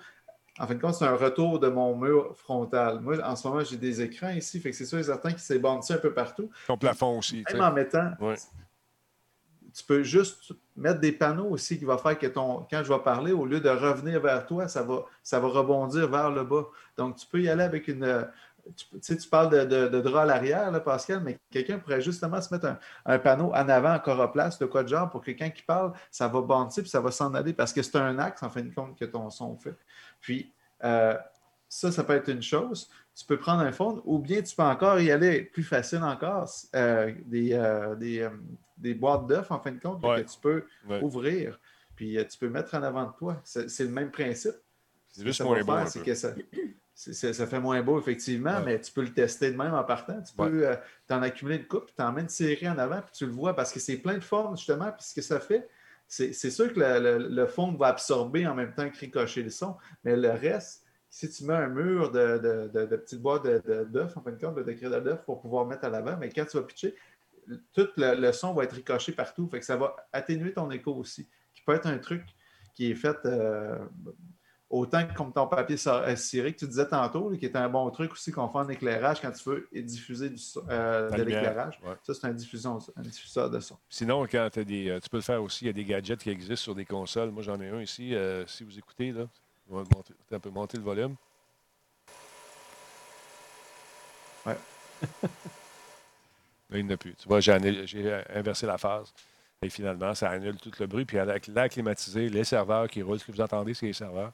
en 0.58 0.66
fin 0.66 0.74
de 0.74 0.80
compte, 0.80 0.94
c'est 0.94 1.04
un 1.04 1.14
retour 1.14 1.60
de 1.60 1.68
mon 1.68 1.96
mur 1.96 2.36
frontal. 2.36 2.98
Moi, 3.00 3.24
en 3.24 3.36
ce 3.36 3.46
moment, 3.46 3.62
j'ai 3.62 3.76
des 3.76 4.02
écrans 4.02 4.30
ici, 4.30 4.58
fait 4.58 4.70
que 4.70 4.76
c'est 4.76 4.86
sûr 4.86 4.98
et 4.98 5.04
certain 5.04 5.30
qu'il 5.30 5.38
s'est 5.38 5.64
un 5.64 5.98
peu 5.98 6.12
partout. 6.12 6.50
Ton 6.66 6.76
plafond 6.76 7.18
aussi. 7.18 7.44
Même 7.52 7.62
en 7.62 7.72
mettant, 7.72 8.10
Ouais. 8.20 8.34
tu 9.72 9.84
peux 9.84 10.02
juste 10.02 10.52
mettre 10.78 11.00
des 11.00 11.12
panneaux 11.12 11.48
aussi 11.48 11.78
qui 11.78 11.84
va 11.84 11.98
faire 11.98 12.18
que 12.18 12.26
ton, 12.26 12.66
quand 12.70 12.82
je 12.84 12.92
vais 12.92 13.00
parler, 13.00 13.32
au 13.32 13.44
lieu 13.44 13.60
de 13.60 13.68
revenir 13.68 14.20
vers 14.20 14.46
toi, 14.46 14.68
ça 14.68 14.82
va, 14.82 15.04
ça 15.22 15.40
va 15.40 15.48
rebondir 15.48 16.08
vers 16.08 16.30
le 16.30 16.44
bas. 16.44 16.66
Donc, 16.96 17.16
tu 17.16 17.26
peux 17.26 17.40
y 17.40 17.48
aller 17.48 17.64
avec 17.64 17.88
une. 17.88 18.26
Tu, 18.76 18.86
sais, 19.00 19.16
tu 19.16 19.28
parles 19.28 19.50
de, 19.50 19.64
de, 19.64 19.88
de 19.88 20.00
drap 20.00 20.22
à 20.22 20.26
l'arrière, 20.26 20.84
Pascal, 20.84 21.22
mais 21.24 21.38
quelqu'un 21.50 21.78
pourrait 21.78 22.02
justement 22.02 22.40
se 22.42 22.52
mettre 22.52 22.66
un, 22.66 22.78
un 23.06 23.18
panneau 23.18 23.50
en 23.54 23.68
avant, 23.68 23.94
encore 23.94 24.20
à 24.20 24.30
place, 24.30 24.58
de 24.58 24.66
quoi 24.66 24.82
de 24.82 24.88
genre, 24.88 25.08
pour 25.08 25.22
quelqu'un 25.22 25.48
qui 25.48 25.62
parle, 25.62 25.92
ça 26.10 26.28
va 26.28 26.42
bondir 26.42 26.82
puis 26.82 26.90
ça 26.90 27.00
va 27.00 27.10
s'en 27.10 27.32
aller 27.32 27.54
parce 27.54 27.72
que 27.72 27.82
c'est 27.82 27.96
un 27.96 28.18
axe, 28.18 28.42
en 28.42 28.50
fin 28.50 28.62
de 28.62 28.74
compte, 28.74 28.98
que 28.98 29.06
ton 29.06 29.30
son 29.30 29.56
fait. 29.56 29.76
Puis, 30.20 30.52
euh, 30.84 31.16
ça, 31.68 31.92
ça 31.92 32.04
peut 32.04 32.14
être 32.14 32.28
une 32.28 32.42
chose. 32.42 32.90
Tu 33.18 33.24
peux 33.24 33.36
prendre 33.36 33.62
un 33.62 33.72
fond 33.72 34.00
ou 34.04 34.20
bien 34.20 34.42
tu 34.42 34.54
peux 34.54 34.62
encore 34.62 35.00
y 35.00 35.10
aller 35.10 35.42
plus 35.42 35.64
facile 35.64 36.04
encore, 36.04 36.48
euh, 36.76 37.12
des, 37.26 37.52
euh, 37.52 37.96
des, 37.96 38.20
euh, 38.20 38.30
des 38.76 38.94
boîtes 38.94 39.26
d'œufs, 39.26 39.50
en 39.50 39.58
fin 39.58 39.72
de 39.72 39.80
compte, 39.80 40.04
Ouais. 40.04 40.22
que 40.22 40.30
tu 40.30 40.38
peux 40.40 40.64
Ouais. 40.88 41.00
ouvrir. 41.02 41.58
Puis 41.96 42.16
tu 42.30 42.38
peux 42.38 42.48
mettre 42.48 42.76
en 42.76 42.82
avant 42.84 43.06
de 43.06 43.12
toi. 43.18 43.40
C'est 43.42 43.80
le 43.84 43.88
même 43.90 44.12
principe. 44.12 44.52
C'est 45.08 45.22
Ce 45.22 45.26
juste 45.26 45.40
moins 45.42 45.64
beau. 45.64 45.72
c'est 45.86 46.02
que 46.04 46.14
ça, 46.14 47.46
fait 47.46 47.58
moins 47.60 47.82
beau, 47.82 47.98
effectivement, 47.98 48.58
Ouais. 48.58 48.64
mais 48.64 48.80
tu 48.80 48.92
peux 48.92 49.02
le 49.02 49.12
tester 49.12 49.50
de 49.50 49.56
même 49.56 49.74
en 49.74 49.82
partant. 49.82 50.22
Tu 50.22 50.32
peux 50.36 50.68
t'en 51.08 51.20
accumuler 51.22 51.56
une 51.56 51.66
coupe, 51.66 51.92
t'en 51.96 52.12
mets 52.12 52.20
une 52.20 52.28
série 52.28 52.68
en 52.68 52.78
avant, 52.78 53.00
puis 53.00 53.10
tu 53.14 53.26
le 53.26 53.32
vois 53.32 53.56
parce 53.56 53.72
que 53.72 53.80
c'est 53.80 53.96
plein 53.96 54.14
de 54.14 54.22
formes, 54.24 54.56
justement. 54.56 54.92
Puis 54.92 55.06
ce 55.08 55.14
que 55.16 55.22
ça 55.22 55.40
fait, 55.40 55.68
c'est 56.06 56.32
c'est 56.32 56.50
sûr 56.52 56.72
que 56.72 56.78
le, 56.78 57.18
le- 57.18 57.28
le 57.28 57.46
fond 57.46 57.72
va 57.72 57.88
absorber 57.88 58.46
en 58.46 58.54
même 58.54 58.72
temps 58.74 58.88
que 58.88 58.96
ricocher 58.96 59.42
le 59.42 59.50
son, 59.50 59.76
mais 60.04 60.14
le 60.16 60.30
reste, 60.30 60.84
si 61.10 61.30
tu 61.30 61.44
mets 61.44 61.54
un 61.54 61.68
mur 61.68 62.10
de, 62.10 62.38
de, 62.38 62.68
de- 62.72 62.86
de 62.86 62.96
petites 62.96 63.20
boîtes 63.22 63.44
d'œufs, 63.44 64.16
en 64.16 64.20
fin 64.22 64.30
de 64.32 64.38
compte, 64.40 64.56
de 64.56 64.62
crédit 64.62 64.90
d'œufs 64.90 65.22
pour 65.24 65.40
pouvoir 65.40 65.64
mettre 65.66 65.84
à 65.84 65.90
l'avant, 65.90 66.16
mais 66.18 66.28
quand 66.28 66.44
tu 66.44 66.56
vas 66.56 66.62
pitcher, 66.62 66.94
tout 67.72 67.88
le, 67.96 68.14
le 68.14 68.32
son 68.32 68.52
va 68.52 68.64
être 68.64 68.74
ricoché 68.74 69.12
partout. 69.12 69.48
Fait 69.50 69.58
que 69.60 69.64
ça 69.64 69.76
va 69.76 69.96
atténuer 70.12 70.52
ton 70.52 70.70
écho 70.70 70.94
aussi, 70.94 71.26
qui 71.54 71.62
peut 71.62 71.74
être 71.74 71.86
un 71.86 71.98
truc 71.98 72.24
qui 72.74 72.90
est 72.90 72.94
fait 72.94 73.16
euh, 73.24 73.78
autant 74.70 75.06
que 75.06 75.14
comme 75.14 75.32
ton 75.32 75.46
papier 75.46 75.76
euh, 75.86 76.14
ciré 76.16 76.52
que 76.52 76.58
tu 76.58 76.68
disais 76.68 76.86
tantôt, 76.86 77.30
qui 77.30 77.46
est 77.46 77.56
un 77.56 77.68
bon 77.70 77.90
truc 77.90 78.12
aussi 78.12 78.30
qu'on 78.30 78.48
fait 78.48 78.58
en 78.58 78.68
éclairage 78.68 79.20
quand 79.22 79.30
tu 79.32 79.48
veux 79.48 79.66
diffuser 79.72 80.28
du 80.28 80.40
euh, 80.68 81.10
de 81.10 81.22
l'éclairage. 81.22 81.80
ouais. 81.82 81.94
Ça, 82.02 82.12
c'est 82.12 82.26
un, 82.26 82.32
diffusion- 82.32 82.78
un 82.96 83.02
diffuseur 83.02 83.48
de 83.50 83.60
son. 83.60 83.78
Sinon, 83.88 84.26
quand 84.30 84.48
t'as 84.52 84.64
des, 84.64 84.98
tu 85.02 85.08
peux 85.08 85.16
le 85.16 85.22
faire 85.22 85.42
aussi. 85.42 85.64
Il 85.64 85.68
y 85.68 85.70
a 85.70 85.72
des 85.72 85.84
gadgets 85.84 86.20
qui 86.22 86.28
existent 86.30 86.56
sur 86.56 86.74
des 86.74 86.84
consoles. 86.84 87.30
Moi, 87.30 87.42
j'en 87.42 87.58
ai 87.60 87.68
un 87.70 87.80
ici. 87.80 88.14
euh, 88.14 88.46
si 88.46 88.62
vous 88.62 88.78
écoutez, 88.78 89.10
là, 89.12 89.26
on 89.70 89.76
va 89.76 89.84
monter, 89.94 90.14
un 90.32 90.38
peu 90.40 90.50
monter 90.50 90.76
le 90.78 90.82
volume. 90.82 91.14
Ouais. 94.46 94.56
Là, 96.70 96.78
il 96.78 96.84
n'y 96.84 96.90
en 96.92 96.94
a 96.94 96.96
plus. 96.98 97.14
Tu 97.14 97.28
vois, 97.28 97.40
j'ai 97.40 97.52
inversé 98.34 98.66
la 98.66 98.76
phase. 98.78 99.12
Et 99.62 99.70
finalement, 99.70 100.14
ça 100.14 100.30
annule 100.30 100.56
tout 100.56 100.70
le 100.78 100.86
bruit. 100.86 101.04
Puis 101.04 101.18
avec 101.18 101.46
l'air 101.48 101.68
climatisé, 101.68 102.28
les 102.28 102.44
serveurs 102.44 102.88
qui 102.88 103.02
roulent, 103.02 103.18
ce 103.18 103.24
que 103.24 103.32
vous 103.32 103.40
entendez, 103.40 103.74
c'est 103.74 103.86
les 103.86 103.92
serveurs? 103.92 104.32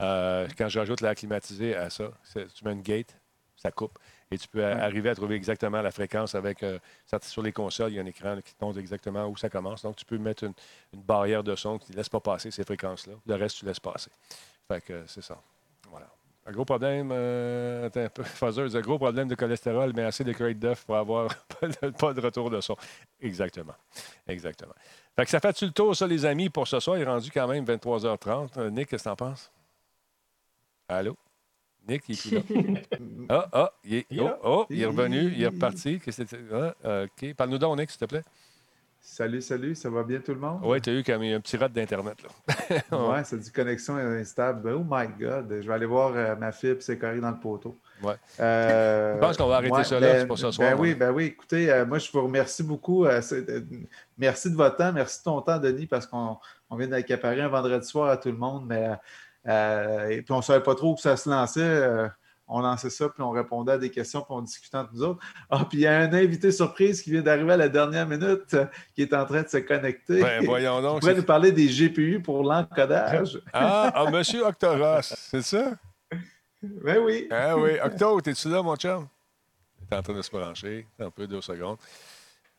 Euh, 0.00 0.46
quand 0.56 0.68
j'ajoute 0.68 1.00
l'air 1.00 1.14
climatisé 1.14 1.74
à 1.74 1.90
ça, 1.90 2.10
tu 2.32 2.64
mets 2.64 2.72
une 2.72 2.82
gate, 2.82 3.14
ça 3.56 3.70
coupe. 3.72 3.98
Et 4.30 4.38
tu 4.38 4.46
peux 4.46 4.60
Ouais. 4.60 4.64
arriver 4.72 5.08
à 5.10 5.14
trouver 5.14 5.34
exactement 5.34 5.82
la 5.82 5.90
fréquence 5.90 6.34
avec. 6.34 6.62
euh, 6.62 6.78
sur 7.22 7.42
les 7.42 7.52
consoles, 7.52 7.92
il 7.92 7.96
y 7.96 7.98
a 7.98 8.02
un 8.02 8.06
écran 8.06 8.36
qui 8.44 8.54
te 8.54 8.64
montre 8.64 8.78
exactement 8.78 9.26
où 9.26 9.36
ça 9.36 9.48
commence. 9.48 9.82
Donc, 9.82 9.96
tu 9.96 10.04
peux 10.04 10.18
mettre 10.18 10.44
une, 10.44 10.54
une 10.94 11.02
barrière 11.02 11.42
de 11.42 11.56
son 11.56 11.78
qui 11.78 11.90
ne 11.92 11.96
laisse 11.96 12.08
pas 12.08 12.20
passer 12.20 12.50
ces 12.50 12.62
fréquences-là. 12.62 13.14
Le 13.26 13.34
reste, 13.34 13.56
tu 13.58 13.64
laisses 13.64 13.80
passer. 13.80 14.10
Fait 14.70 14.80
que 14.80 14.92
euh, 14.92 15.02
c'est 15.08 15.20
ça. 15.22 15.36
Voilà. 15.90 16.06
Un 16.46 16.52
gros 16.52 16.64
problème, 16.64 17.10
euh, 17.12 17.86
attends 17.86 18.02
un 18.02 18.08
peu, 18.08 18.22
un 18.76 18.80
gros 18.80 18.98
problème 18.98 19.26
de 19.26 19.34
cholestérol, 19.34 19.92
mais 19.96 20.04
assez 20.04 20.22
de 20.22 20.32
crate 20.32 20.60
d'œuf 20.60 20.84
pour 20.84 20.96
avoir 20.96 21.28
pas 21.60 21.66
de, 21.66 21.90
pas 21.90 22.14
de 22.14 22.20
retour 22.20 22.50
de 22.50 22.60
son. 22.60 22.76
Exactement. 23.20 23.74
Exactement. 24.28 24.72
Fait 25.16 25.24
que 25.24 25.30
ça 25.30 25.40
fait-tu 25.40 25.66
le 25.66 25.72
tour, 25.72 25.96
ça, 25.96 26.06
les 26.06 26.24
amis, 26.24 26.50
pour 26.50 26.68
ce 26.68 26.78
soir? 26.78 26.96
Il 26.98 27.02
est 27.02 27.06
rendu 27.06 27.32
quand 27.32 27.48
même 27.48 27.64
23h30. 27.64 28.58
Euh, 28.58 28.70
Nick, 28.70 28.88
qu'est-ce 28.88 29.02
que 29.02 29.08
t'en 29.08 29.16
penses? 29.16 29.50
Allô? 30.88 31.16
Nick, 31.88 32.04
il 32.08 32.34
est 32.34 32.40
plus 32.40 32.62
là. 32.62 32.80
Ah, 33.28 33.48
ah, 33.52 33.72
il 33.82 33.94
est, 33.96 34.06
oh, 34.20 34.30
oh, 34.44 34.66
il 34.70 34.80
est 34.82 34.86
revenu, 34.86 35.32
il 35.32 35.42
est 35.42 35.46
reparti. 35.48 35.98
Qu'est-ce 35.98 36.22
que 36.22 36.28
c'était? 36.28 36.74
Ah, 36.84 37.02
OK. 37.02 37.34
Parle-nous 37.34 37.58
donc, 37.58 37.76
Nick, 37.76 37.90
s'il 37.90 37.98
te 37.98 38.04
plaît. 38.04 38.22
Salut, 39.02 39.40
salut, 39.40 39.74
ça 39.74 39.88
va 39.88 40.02
bien 40.02 40.20
tout 40.20 40.34
le 40.34 40.40
monde? 40.40 40.60
Oui, 40.62 40.78
tu 40.80 40.90
as 40.90 40.92
eu 40.92 41.02
comme 41.02 41.22
un 41.22 41.40
petit 41.40 41.56
rat 41.56 41.68
d'Internet. 41.70 42.18
là. 42.22 42.76
Ouais, 42.98 43.24
ça 43.24 43.36
dit 43.36 43.50
connexion 43.50 43.96
instable. 43.96 44.70
Oh 44.74 44.84
my 44.88 45.06
God, 45.18 45.48
je 45.62 45.66
vais 45.66 45.72
aller 45.74 45.86
voir 45.86 46.12
euh, 46.14 46.36
ma 46.36 46.52
fibre, 46.52 46.82
c'est 46.82 46.98
correct 46.98 47.20
dans 47.20 47.30
le 47.30 47.40
poteau. 47.40 47.78
Ouais. 48.02 48.14
Euh, 48.40 49.14
Je 49.14 49.20
pense 49.20 49.36
qu'on 49.38 49.46
va 49.48 49.56
arrêter 49.56 49.74
ouais, 49.74 49.84
ça 49.84 49.98
là, 49.98 50.12
ben- 50.12 50.20
c'est 50.20 50.26
pour 50.26 50.38
ce 50.38 50.50
soir. 50.50 50.70
Ben 50.70 50.78
oui, 50.78 50.94
ben 50.94 51.10
oui. 51.12 51.24
Écoutez, 51.26 51.70
euh, 51.72 51.86
moi, 51.86 51.98
je 51.98 52.12
vous 52.12 52.22
remercie 52.22 52.62
beaucoup. 52.62 53.06
c'est- 53.22 53.46
merci 54.18 54.50
de 54.50 54.56
votre 54.56 54.76
temps, 54.76 54.92
merci 54.92 55.18
de 55.20 55.24
ton 55.24 55.40
temps, 55.40 55.58
Denis, 55.58 55.86
parce 55.86 56.06
qu'on 56.06 56.36
on 56.68 56.76
vient 56.76 56.88
d'accaparer 56.88 57.40
un 57.40 57.48
vendredi 57.48 57.86
soir 57.86 58.10
à 58.10 58.18
tout 58.18 58.30
le 58.30 58.36
monde. 58.38 58.66
Mais, 58.66 58.90
et 60.14 60.22
puis, 60.22 60.32
on 60.32 60.36
ne 60.38 60.42
savait 60.42 60.62
pas 60.62 60.74
trop 60.74 60.92
où 60.92 60.96
ça 60.98 61.16
se 61.16 61.28
lançait. 61.28 61.88
On 62.50 62.60
lançait 62.60 62.90
ça, 62.90 63.08
puis 63.08 63.22
on 63.22 63.30
répondait 63.30 63.72
à 63.72 63.78
des 63.78 63.90
questions, 63.90 64.20
puis 64.20 64.28
on 64.30 64.42
discutait 64.42 64.76
entre 64.76 64.90
nous 64.92 65.02
autres. 65.02 65.20
Ah, 65.48 65.64
puis 65.68 65.78
il 65.78 65.80
y 65.82 65.86
a 65.86 65.98
un 66.00 66.12
invité 66.12 66.50
surprise 66.52 67.00
qui 67.02 67.10
vient 67.12 67.22
d'arriver 67.22 67.52
à 67.52 67.56
la 67.56 67.68
dernière 67.68 68.06
minute, 68.06 68.52
euh, 68.54 68.66
qui 68.94 69.02
est 69.02 69.14
en 69.14 69.24
train 69.24 69.42
de 69.42 69.48
se 69.48 69.58
connecter. 69.58 70.20
Ben, 70.20 70.44
voyons 70.44 70.82
donc. 70.82 71.02
c'est- 71.02 71.14
nous 71.14 71.22
parler 71.22 71.52
des 71.52 71.66
GPU 71.68 72.20
pour 72.20 72.42
l'encodage? 72.42 73.40
Ah, 73.52 73.90
ah, 73.94 74.10
Monsieur 74.10 74.44
Octoros, 74.44 75.00
c'est 75.02 75.42
ça? 75.42 75.72
Ben 76.62 76.98
oui. 76.98 77.26
Ah 77.30 77.56
oui. 77.56 77.70
Octo, 77.82 78.20
t'es-tu 78.20 78.48
là, 78.50 78.62
mon 78.62 78.76
chum? 78.76 79.06
Il 79.80 79.94
est 79.94 79.98
en 79.98 80.02
train 80.02 80.12
de 80.14 80.22
se 80.22 80.30
brancher. 80.30 80.86
Un 80.98 81.10
peu, 81.10 81.26
deux 81.26 81.40
secondes. 81.40 81.78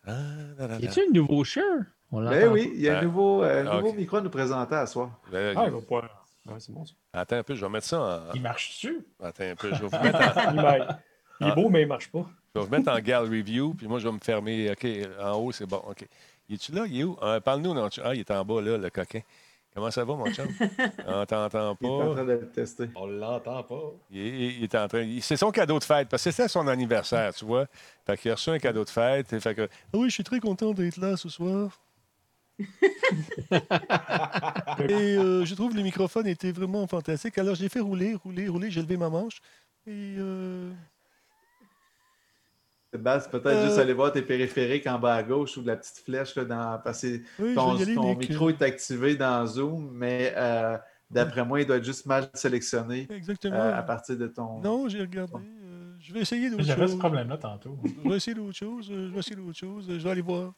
Ah, 0.06 0.12
là, 0.58 0.68
là, 0.68 0.78
Y 0.80 0.86
là. 0.86 0.90
a-tu 0.92 1.02
un 1.02 1.12
nouveau 1.14 1.44
shirt? 1.44 1.66
On 2.12 2.28
Ben 2.28 2.50
oui, 2.52 2.72
il 2.74 2.82
y 2.82 2.90
a 2.90 2.98
Ah. 2.98 3.00
un 3.00 3.04
nouveau, 3.04 3.44
euh, 3.44 3.64
Ah, 3.70 3.76
nouveau 3.76 3.94
micro 3.94 4.18
à 4.18 4.22
nous 4.22 4.30
présenter 4.30 4.76
à 4.76 4.86
soi. 4.86 5.12
Ben, 5.32 5.56
Ah, 5.58 5.66
il 5.68 5.72
va 5.72 5.80
pas. 5.82 6.21
Ouais, 6.52 6.60
c'est 6.60 6.72
bon 6.72 6.86
ça. 6.86 6.94
Attends 7.14 7.38
un 7.38 7.44
peu, 7.44 7.56
je 7.56 7.66
vais 7.66 7.72
mettre 7.72 7.88
ça 7.88 8.02
en. 8.30 8.34
Il 8.34 8.42
marche 8.42 8.70
dessus. 8.70 9.06
Attends 9.22 9.44
un 9.44 9.56
peu, 9.56 9.74
je 9.74 9.82
vais 9.84 9.88
vous 9.88 9.98
mettre 10.04 10.38
en, 10.38 10.98
Il, 11.40 11.48
est 11.48 11.56
beau, 11.56 11.70
mais 11.70 11.82
il 11.84 11.88
marche 11.88 12.12
pas. 12.12 12.26
je 12.56 12.60
vais 12.60 12.66
vous 12.66 12.72
mettre 12.72 12.92
en 12.92 13.00
gallery 13.00 13.42
view, 13.42 13.74
puis 13.74 13.88
moi, 13.88 14.00
je 14.00 14.08
vais 14.08 14.14
me 14.14 14.20
fermer. 14.20 14.72
OK, 14.72 14.86
en 15.20 15.34
haut, 15.38 15.52
c'est 15.52 15.66
bon. 15.66 15.82
OK. 15.88 16.06
Il 16.50 16.56
est-tu 16.56 16.72
là? 16.74 16.86
Il 16.88 17.00
est 17.00 17.04
où? 17.04 17.18
Ah, 17.22 17.40
Parle-nous, 17.40 17.74
non? 17.74 17.88
Ah, 18.04 18.14
il 18.14 18.20
est 18.20 18.32
en 18.32 18.44
bas, 18.44 18.62
là, 18.62 18.78
le 18.78 18.90
coquin. 18.90 19.22
Comment 19.74 19.90
ça 19.90 20.04
va, 20.04 20.16
mon 20.16 20.30
chum? 20.34 20.48
On 21.08 21.26
t'entend 21.26 21.78
Il 21.80 21.88
est 21.88 21.90
en 21.90 22.00
pas. 22.10 22.14
train 22.16 22.26
de 22.26 22.32
le 22.34 22.50
tester. 22.52 22.90
On 22.94 23.08
l'entend 23.08 23.64
pas. 23.64 23.82
Il 24.12 24.20
est, 24.20 24.48
il 24.56 24.64
est 24.66 24.76
en 24.76 24.86
train. 24.90 25.08
C'est 25.22 25.38
son 25.38 25.50
cadeau 25.52 25.80
de 25.80 25.86
fête, 25.86 26.10
parce 26.10 26.24
que 26.26 26.32
c'était 26.32 26.50
son 26.50 26.68
anniversaire, 26.68 27.34
tu 27.34 27.46
vois. 27.46 27.68
Fait 28.06 28.18
qu'il 28.18 28.32
a 28.32 28.36
reçu 28.36 28.50
un 28.50 28.60
cadeau 28.60 28.84
de 28.84 28.90
fête. 28.90 29.40
Fait 29.40 29.56
que, 29.56 29.62
ah 29.72 29.98
oui, 29.98 30.10
je 30.10 30.16
suis 30.16 30.24
très 30.26 30.42
content 30.42 30.74
d'être 30.74 30.98
là 30.98 31.16
ce 31.16 31.30
soir. 31.30 31.80
Et 33.52 35.18
euh, 35.18 35.46
je 35.46 35.56
trouve 35.56 35.72
que 35.72 35.78
le 35.78 35.84
microphone 35.84 36.28
était 36.28 36.52
vraiment 36.52 36.86
fantastique. 36.88 37.38
Alors, 37.38 37.56
j'ai 37.56 37.70
fait 37.70 37.80
rouler, 37.80 38.16
rouler, 38.16 38.48
rouler. 38.48 38.72
J'ai 38.72 38.82
levé 38.82 38.98
ma 38.98 39.10
manche. 39.10 39.40
Et. 39.88 40.16
euh, 40.18 40.72
Sébastien, 42.94 43.32
peut-être 43.32 43.48
Euh. 43.58 43.66
juste 43.68 43.78
aller 43.80 43.94
voir 43.94 44.12
tes 44.12 44.22
périphériques 44.22 44.86
en 44.86 45.00
bas 45.00 45.16
à 45.16 45.24
gauche 45.24 45.56
ou 45.56 45.62
de 45.62 45.68
la 45.68 45.78
petite 45.78 46.00
flèche 46.04 46.36
là, 46.36 46.44
dans, 46.44 46.78
parce 46.84 47.02
que 47.04 47.22
oui, 47.40 47.56
ton, 47.56 47.76
aller, 47.78 48.16
micro 48.18 48.50
est 48.50 48.62
activé 48.62 49.16
dans 49.16 49.46
Zoom, 49.46 49.92
mais 49.94 50.34
euh, 50.36 50.78
d'après 51.10 51.46
moi, 51.46 51.62
il 51.62 51.66
doit 51.68 51.78
être 51.78 51.86
juste 51.86 52.06
mal 52.06 52.30
sélectionné 52.34 53.08
Exactement. 53.10 53.56
euh, 53.56 53.78
à 53.78 53.82
partir 53.84 54.18
de 54.18 54.28
ton. 54.28 54.60
Non, 54.60 54.90
j'ai 54.90 55.00
regardé. 55.00 55.36
euh, 55.64 55.94
je 56.02 56.14
vais 56.14 56.20
essayer 56.20 56.50
d'autres 56.50 56.64
J'avais 56.64 56.82
ce 56.88 56.92
choses. 56.92 57.00
problème-là 57.00 57.38
tantôt. 57.38 57.78
Je 58.04 58.10
vais 58.10 58.18
essayer 58.18 58.36
d'autres 58.36 58.58
choses. 58.58 58.92
euh, 58.92 59.08
Je 59.08 59.14
vais 59.14 59.20
essayer 59.20 59.36
d'autres 59.38 59.58
choses. 59.58 59.90
euh, 59.90 59.98
Je 59.98 60.04
vais 60.04 60.10
aller 60.12 60.22
voir. 60.22 60.52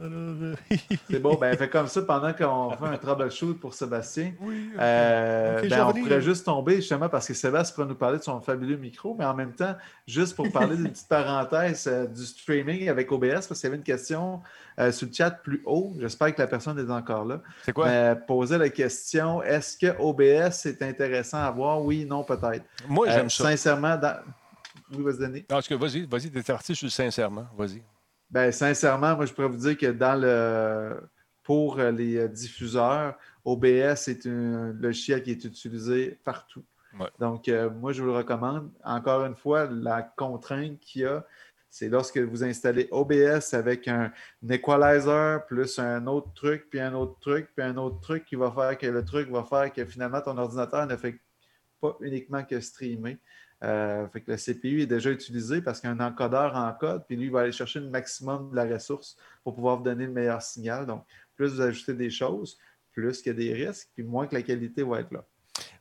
Euh, 0.00 0.54
C'est 1.10 1.18
bon, 1.20 1.34
ben 1.34 1.54
fait 1.54 1.68
comme 1.68 1.86
ça 1.86 2.00
pendant 2.00 2.32
qu'on 2.32 2.70
fait 2.70 2.86
un 2.86 2.96
troubleshoot 2.96 3.60
pour 3.60 3.74
Sébastien. 3.74 4.32
oui. 4.40 4.70
ok. 4.74 4.80
Euh, 4.80 5.58
Ok, 5.58 5.64
je 5.64 5.68
ben, 5.68 5.86
on 5.86 5.92
pourrait 5.92 6.20
juste 6.22 6.46
tomber 6.46 6.76
justement 6.76 7.10
parce 7.10 7.28
que 7.28 7.34
Sébastien 7.34 7.74
pourrait 7.74 7.88
nous 7.88 7.94
parler 7.94 8.16
de 8.18 8.22
son 8.22 8.40
fabuleux 8.40 8.76
micro, 8.78 9.14
mais 9.18 9.26
en 9.26 9.34
même 9.34 9.52
temps, 9.52 9.74
juste 10.06 10.34
pour 10.34 10.50
parler 10.50 10.76
d'une 10.76 10.88
petite 10.90 11.08
parenthèse 11.08 11.86
euh, 11.86 12.06
du 12.06 12.24
streaming 12.24 12.88
avec 12.88 13.12
OBS, 13.12 13.46
parce 13.46 13.60
qu'il 13.60 13.64
y 13.64 13.66
avait 13.66 13.76
une 13.76 13.82
question 13.82 14.40
euh, 14.78 14.90
sur 14.92 15.08
le 15.08 15.12
chat 15.12 15.30
plus 15.30 15.62
haut. 15.66 15.92
J'espère 16.00 16.34
que 16.34 16.40
la 16.40 16.46
personne 16.48 16.78
est 16.78 16.90
encore 16.90 17.26
là. 17.26 17.42
C'est 17.62 17.74
quoi? 17.74 17.86
Mais 17.86 18.16
poser 18.26 18.56
la 18.56 18.70
question 18.70 19.42
est-ce 19.42 19.76
que 19.76 19.94
OBS 20.00 20.64
est 20.66 20.80
intéressant 20.80 21.38
à 21.38 21.50
voir? 21.50 21.82
Oui, 21.82 22.06
non, 22.06 22.24
peut-être. 22.24 22.64
Moi, 22.88 23.08
Euh, 23.08 23.12
j'aime 23.12 23.28
ça. 23.28 23.44
Sincèrement, 23.44 23.96
dans... 23.98 24.16
oui, 24.96 25.02
vas-y, 25.04 25.18
Denis. 25.18 25.44
En 25.52 25.60
tout 25.60 25.68
cas, 25.68 25.76
vas-y, 25.76 26.06
vas-y, 26.06 26.30
t'es 26.30 26.42
parti 26.42 26.74
sur 26.74 26.86
le 26.86 26.90
sincèrement. 26.90 27.46
Vas-y. 27.58 27.82
Ben, 28.32 28.50
sincèrement, 28.50 29.14
moi, 29.14 29.26
je 29.26 29.32
pourrais 29.32 29.48
vous 29.48 29.58
dire 29.58 29.76
que 29.76 29.92
dans 29.92 30.18
le 30.18 30.98
pour 31.42 31.78
euh, 31.78 31.90
les 31.90 32.16
euh, 32.16 32.28
diffuseurs, 32.28 33.14
OBS 33.44 34.08
est 34.08 34.26
un 34.26 34.72
logiciel 34.72 35.22
qui 35.22 35.32
est 35.32 35.44
utilisé 35.44 36.18
partout. 36.24 36.64
Ouais. 36.98 37.08
Donc, 37.18 37.48
euh, 37.48 37.68
moi, 37.68 37.92
je 37.92 38.00
vous 38.00 38.08
le 38.08 38.16
recommande. 38.16 38.70
Encore 38.84 39.24
une 39.24 39.34
fois, 39.34 39.66
la 39.66 40.02
contrainte 40.02 40.78
qu'il 40.80 41.02
y 41.02 41.04
a, 41.04 41.26
c'est 41.68 41.88
lorsque 41.88 42.18
vous 42.18 42.44
installez 42.44 42.88
OBS 42.90 43.54
avec 43.54 43.88
un, 43.88 44.12
un 44.42 44.48
equalizer, 44.48 45.44
plus 45.46 45.78
un 45.78 46.06
autre 46.06 46.32
truc, 46.34 46.68
puis 46.70 46.80
un 46.80 46.94
autre 46.94 47.18
truc, 47.18 47.48
puis 47.54 47.64
un 47.64 47.76
autre 47.76 48.00
truc 48.00 48.24
qui 48.24 48.36
va 48.36 48.50
faire 48.50 48.78
que 48.78 48.86
le 48.86 49.04
truc 49.04 49.30
va 49.30 49.42
faire 49.42 49.72
que 49.72 49.84
finalement 49.84 50.20
ton 50.20 50.36
ordinateur 50.36 50.86
ne 50.86 50.96
fait 50.96 51.18
pas 51.80 51.96
uniquement 52.00 52.44
que 52.44 52.60
streamer. 52.60 53.18
Euh, 53.62 54.08
fait 54.08 54.22
que 54.22 54.30
le 54.32 54.36
CPU 54.36 54.82
est 54.82 54.86
déjà 54.86 55.10
utilisé 55.10 55.62
parce 55.62 55.80
qu'un 55.80 56.00
encodeur 56.00 56.56
encode, 56.56 57.04
puis 57.06 57.16
lui, 57.16 57.26
il 57.26 57.30
va 57.30 57.40
aller 57.40 57.52
chercher 57.52 57.78
le 57.80 57.88
maximum 57.88 58.50
de 58.50 58.56
la 58.56 58.64
ressource 58.64 59.16
pour 59.44 59.54
pouvoir 59.54 59.76
vous 59.76 59.84
donner 59.84 60.06
le 60.06 60.12
meilleur 60.12 60.42
signal. 60.42 60.84
Donc, 60.86 61.04
plus 61.36 61.54
vous 61.54 61.60
ajoutez 61.60 61.94
des 61.94 62.10
choses, 62.10 62.58
plus 62.92 63.22
qu'il 63.22 63.28
y 63.32 63.34
a 63.34 63.38
des 63.54 63.66
risques, 63.66 63.88
puis 63.94 64.02
moins 64.02 64.26
que 64.26 64.34
la 64.34 64.42
qualité 64.42 64.82
va 64.82 65.00
être 65.00 65.12
là. 65.12 65.24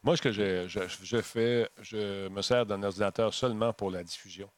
Moi, 0.04 0.16
ce 0.16 0.22
que 0.22 0.32
je, 0.32 0.68
je- 0.68 1.22
fais, 1.22 1.70
je 1.82 2.28
me 2.30 2.42
sers 2.42 2.66
d'un 2.66 2.82
ordinateur 2.84 3.34
seulement 3.34 3.74
pour 3.74 3.90
la 3.90 4.04
diffusion. 4.04 4.50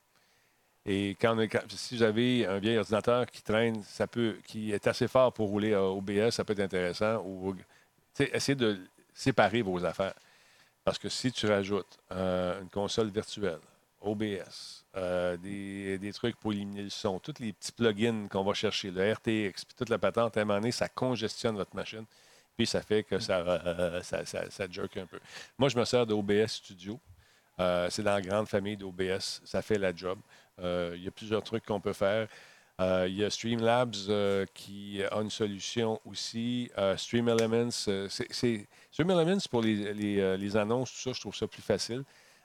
Et 0.85 1.15
quand, 1.19 1.37
si 1.69 1.95
vous 1.95 2.03
avez 2.03 2.45
un 2.45 2.59
vieil 2.59 2.77
ordinateur 2.77 3.25
qui 3.25 3.41
traîne, 3.41 3.81
ça 3.83 4.05
peut, 4.05 4.35
qui 4.45 4.73
est 4.73 4.85
assez 4.85 5.07
fort 5.07 5.31
pour 5.31 5.47
rouler 5.47 5.73
à 5.73 5.81
OBS, 5.83 6.31
ça 6.31 6.43
peut 6.43 6.53
être 6.53 6.59
intéressant. 6.59 7.23
Ou, 7.25 7.55
essayez 8.19 8.55
de 8.55 8.79
séparer 9.13 9.61
vos 9.61 9.83
affaires. 9.85 10.13
Parce 10.83 10.99
que 10.99 11.09
si 11.09 11.31
tu 11.31 11.47
rajoutes 11.47 11.97
euh, 12.11 12.61
une 12.61 12.69
console 12.69 13.09
virtuelle, 13.09 13.59
OBS, 14.01 14.85
euh, 14.97 15.37
des, 15.37 16.11
trucs 16.13 16.35
pour 16.35 16.51
éliminer 16.51 16.83
le 16.83 16.89
son, 16.89 17.19
tous 17.19 17.35
les 17.39 17.53
petits 17.53 17.71
plugins 17.71 18.27
qu'on 18.27 18.43
va 18.43 18.53
chercher, 18.53 18.91
le 18.91 19.13
RTX, 19.13 19.63
puis 19.65 19.75
toute 19.77 19.89
la 19.89 19.97
patente, 19.97 20.35
à 20.35 20.41
un 20.41 20.45
moment 20.45 20.59
donné, 20.59 20.71
ça 20.71 20.89
congestionne 20.89 21.55
votre 21.55 21.73
machine. 21.75 22.05
Puis 22.57 22.67
ça 22.67 22.81
fait 22.81 23.03
que 23.03 23.17
ça, 23.17 23.37
euh, 23.39 24.01
ça, 24.03 24.25
ça, 24.25 24.49
ça 24.51 24.67
jerk 24.69 24.97
un 24.97 25.05
peu. 25.05 25.19
Moi, 25.57 25.69
je 25.69 25.79
me 25.79 25.85
sers 25.85 26.05
d'OBS 26.05 26.47
Studio. 26.47 26.99
C'est 27.57 28.03
dans 28.03 28.15
la 28.15 28.21
grande 28.21 28.47
famille 28.47 28.75
d'OBS. 28.75 29.41
Ça 29.45 29.61
fait 29.61 29.77
la 29.77 29.95
job. 29.95 30.19
Il 30.59 31.01
y 31.01 31.07
a 31.07 31.11
plusieurs 31.11 31.43
trucs 31.43 31.65
qu'on 31.65 31.79
peut 31.79 31.93
faire. 31.93 32.27
Il 32.79 33.15
y 33.15 33.23
a 33.23 33.29
Streamlabs 33.29 33.95
qui 34.53 35.01
a 35.03 35.21
une 35.21 35.29
solution 35.29 35.99
aussi. 36.05 36.69
Stream 36.97 37.29
Elements, 37.29 37.71
c'est, 37.71 38.67
c'est- 38.93 39.03
Stream 39.03 39.09
Elements 39.11 39.39
pour 39.49 39.61
les, 39.61 39.93
les, 39.93 40.19
euh, 40.19 40.37
les 40.37 40.55
annonces, 40.55 40.91
tout 40.93 40.99
ça, 40.99 41.11
je 41.13 41.19
trouve 41.19 41.35
ça 41.35 41.47
plus 41.47 41.61
facile. 41.61 42.03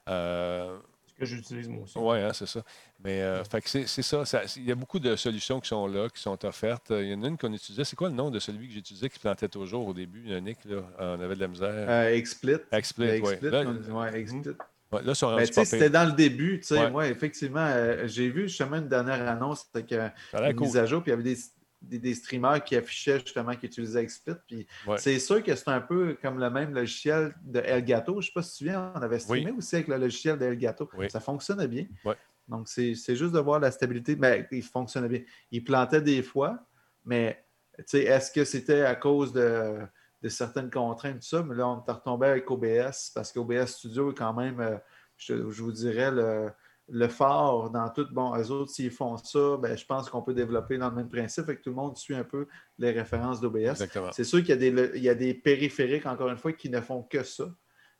Euh, 0.08 0.78
que 1.18 1.24
j'utilise 1.26 1.68
moi 1.68 1.82
aussi. 1.82 1.98
Oui, 1.98 2.18
hein, 2.18 2.30
c'est 2.32 2.46
ça. 2.46 2.62
Mais 3.04 3.20
euh, 3.22 3.42
fait 3.44 3.60
que 3.60 3.68
c'est 3.68 3.86
c'est 3.88 4.02
ça, 4.02 4.24
ça- 4.24 4.42
Il 4.56 4.64
y 4.64 4.70
a 4.72 4.76
beaucoup 4.76 5.00
de 5.00 5.16
solutions 5.16 5.58
qui 5.58 5.68
sont 5.68 5.86
là, 5.88 6.08
qui 6.08 6.22
sont 6.22 6.44
offertes. 6.46 6.86
Il 6.90 7.08
y 7.08 7.14
en 7.14 7.22
a 7.24 7.26
une 7.28 7.36
qu'on 7.36 7.52
utilisait. 7.52 7.82
C'est 7.84 7.96
quoi 7.96 8.08
le 8.08 8.14
nom 8.14 8.30
de 8.30 8.38
celui 8.38 8.68
que 8.68 8.74
j'utilisais 8.74 9.08
qui 9.08 9.18
plantait 9.18 9.48
toujours 9.48 9.86
au 9.88 9.92
début, 9.92 10.30
Nick? 10.40 10.58
Là? 10.64 10.82
On 11.00 11.20
avait 11.20 11.34
de 11.34 11.40
la 11.40 11.48
misère. 11.48 11.72
Euh, 11.74 12.20
XSplit. 12.20 12.54
XSplit, 12.72 13.20
oui. 13.20 13.20
XSplit, 13.34 13.50
Là, 13.50 13.64
ouais, 13.64 14.22
XSplit. 14.24 14.48
ouais, 14.92 15.02
là, 15.02 15.12
Ben, 15.36 15.46
c'était 15.64 15.90
dans 15.90 16.06
le 16.06 16.12
début, 16.12 16.60
tu 16.60 16.68
sais, 16.68 16.78
Ouais. 16.78 16.90
moi, 16.90 17.08
effectivement, 17.08 17.66
euh, 17.66 18.06
j'ai 18.06 18.28
vu 18.30 18.42
justement 18.48 18.76
une 18.76 18.88
dernière 18.88 19.28
annonce 19.28 19.66
avec 19.74 19.92
euh, 19.92 20.08
une 20.34 20.54
cool. 20.54 20.66
mise 20.66 20.76
à 20.76 20.86
jour, 20.86 21.02
puis 21.02 21.10
il 21.10 21.14
y 21.14 21.14
avait 21.14 21.22
des, 21.34 21.36
des, 21.80 21.98
des 21.98 22.14
streamers 22.14 22.62
qui 22.64 22.76
affichaient 22.76 23.20
justement 23.20 23.55
qu'ils 23.55 23.68
utilisaient 23.68 24.05
XSplit, 24.05 24.34
puis 24.46 24.66
Ouais. 24.86 24.98
c'est 24.98 25.18
sûr 25.18 25.42
que 25.42 25.55
c'est 25.55 25.68
un 25.68 25.80
peu 25.80 26.16
comme 26.20 26.38
le 26.40 26.50
même 26.50 26.74
logiciel 26.74 27.34
de 27.42 27.60
Elgato, 27.60 28.14
je 28.14 28.16
ne 28.16 28.22
sais 28.22 28.32
pas 28.34 28.42
si 28.42 28.48
tu 28.50 28.52
te 28.55 28.59
souviens, 28.70 28.92
on 28.96 29.00
avait 29.00 29.18
streamé 29.18 29.52
aussi 29.52 29.76
avec 29.76 29.88
le 29.88 29.96
logiciel 29.96 30.38
de 30.38 30.44
Elgato, 30.44 30.90
Oui. 30.96 31.09
ça 31.10 31.20
fonctionnait 31.20 31.68
bien. 31.68 31.86
Ouais. 32.05 32.16
Donc, 32.48 32.66
c'est 32.68 32.94
juste 32.94 33.32
de 33.32 33.38
voir 33.40 33.60
la 33.60 33.70
stabilité, 33.70 34.16
mais 34.16 34.48
il 34.50 34.62
fonctionnait 34.62 35.09
bien. 35.09 35.20
Il 35.50 35.62
plantait 35.64 36.00
des 36.00 36.22
fois, 36.22 36.66
mais 37.05 37.44
est-ce 37.92 38.30
que 38.32 38.44
c'était 38.44 38.82
à 38.82 38.94
cause 38.94 39.32
de, 39.34 39.80
de 40.22 40.28
certaines 40.28 40.70
contraintes, 40.70 41.20
tout 41.20 41.26
ça? 41.28 41.42
Mais 41.42 41.55
là, 41.55 41.68
on 41.68 41.84
est 41.86 41.92
retombé 41.92 42.26
avec 42.26 42.50
OBS, 42.50 43.12
parce 43.14 43.32
qu'OBS 43.32 43.66
Studio 43.66 44.12
est 44.12 44.14
quand 44.14 44.32
même, 44.34 44.60
euh, 44.60 44.76
je, 45.18 45.48
je 45.50 45.62
vous 45.62 45.72
dirais, 45.72 46.10
le, 46.10 46.50
le 46.90 47.09
fort 47.09 47.70
dans 47.70 47.89
tout. 47.90 48.06
Bon, 48.12 48.35
eux 48.36 48.51
autres, 48.51 48.70
s'ils 48.70 48.90
font 48.90 49.16
ça, 49.19 49.56
ben, 49.59 49.77
je 49.77 49.85
pense 49.85 50.09
qu'on 50.09 50.23
peut 50.23 50.32
développer 50.35 50.78
dans 50.78 50.89
le 50.89 50.97
même 50.97 51.09
principe, 51.09 51.44
fait 51.47 51.56
que 51.56 51.62
tout 51.62 51.70
le 51.70 51.77
monde 51.77 51.97
suit 51.97 52.15
un 52.15 52.24
peu 52.24 52.47
les 52.78 52.90
références 52.93 53.40
d'OBS. 53.40 53.85
C'est 54.12 54.24
sûr 54.24 54.39
qu'il 54.39 54.48
y, 54.48 54.52
a 54.52 54.56
des, 54.56 54.90
il 54.97 55.02
y 55.02 55.09
a 55.09 55.15
des 55.15 55.35
périphériques, 55.35 56.06
encore 56.06 56.28
une 56.31 56.39
fois, 56.39 56.52
qui 56.52 56.70
ne 56.70 56.81
font 56.81 57.02
que 57.02 57.23
ça. 57.23 57.44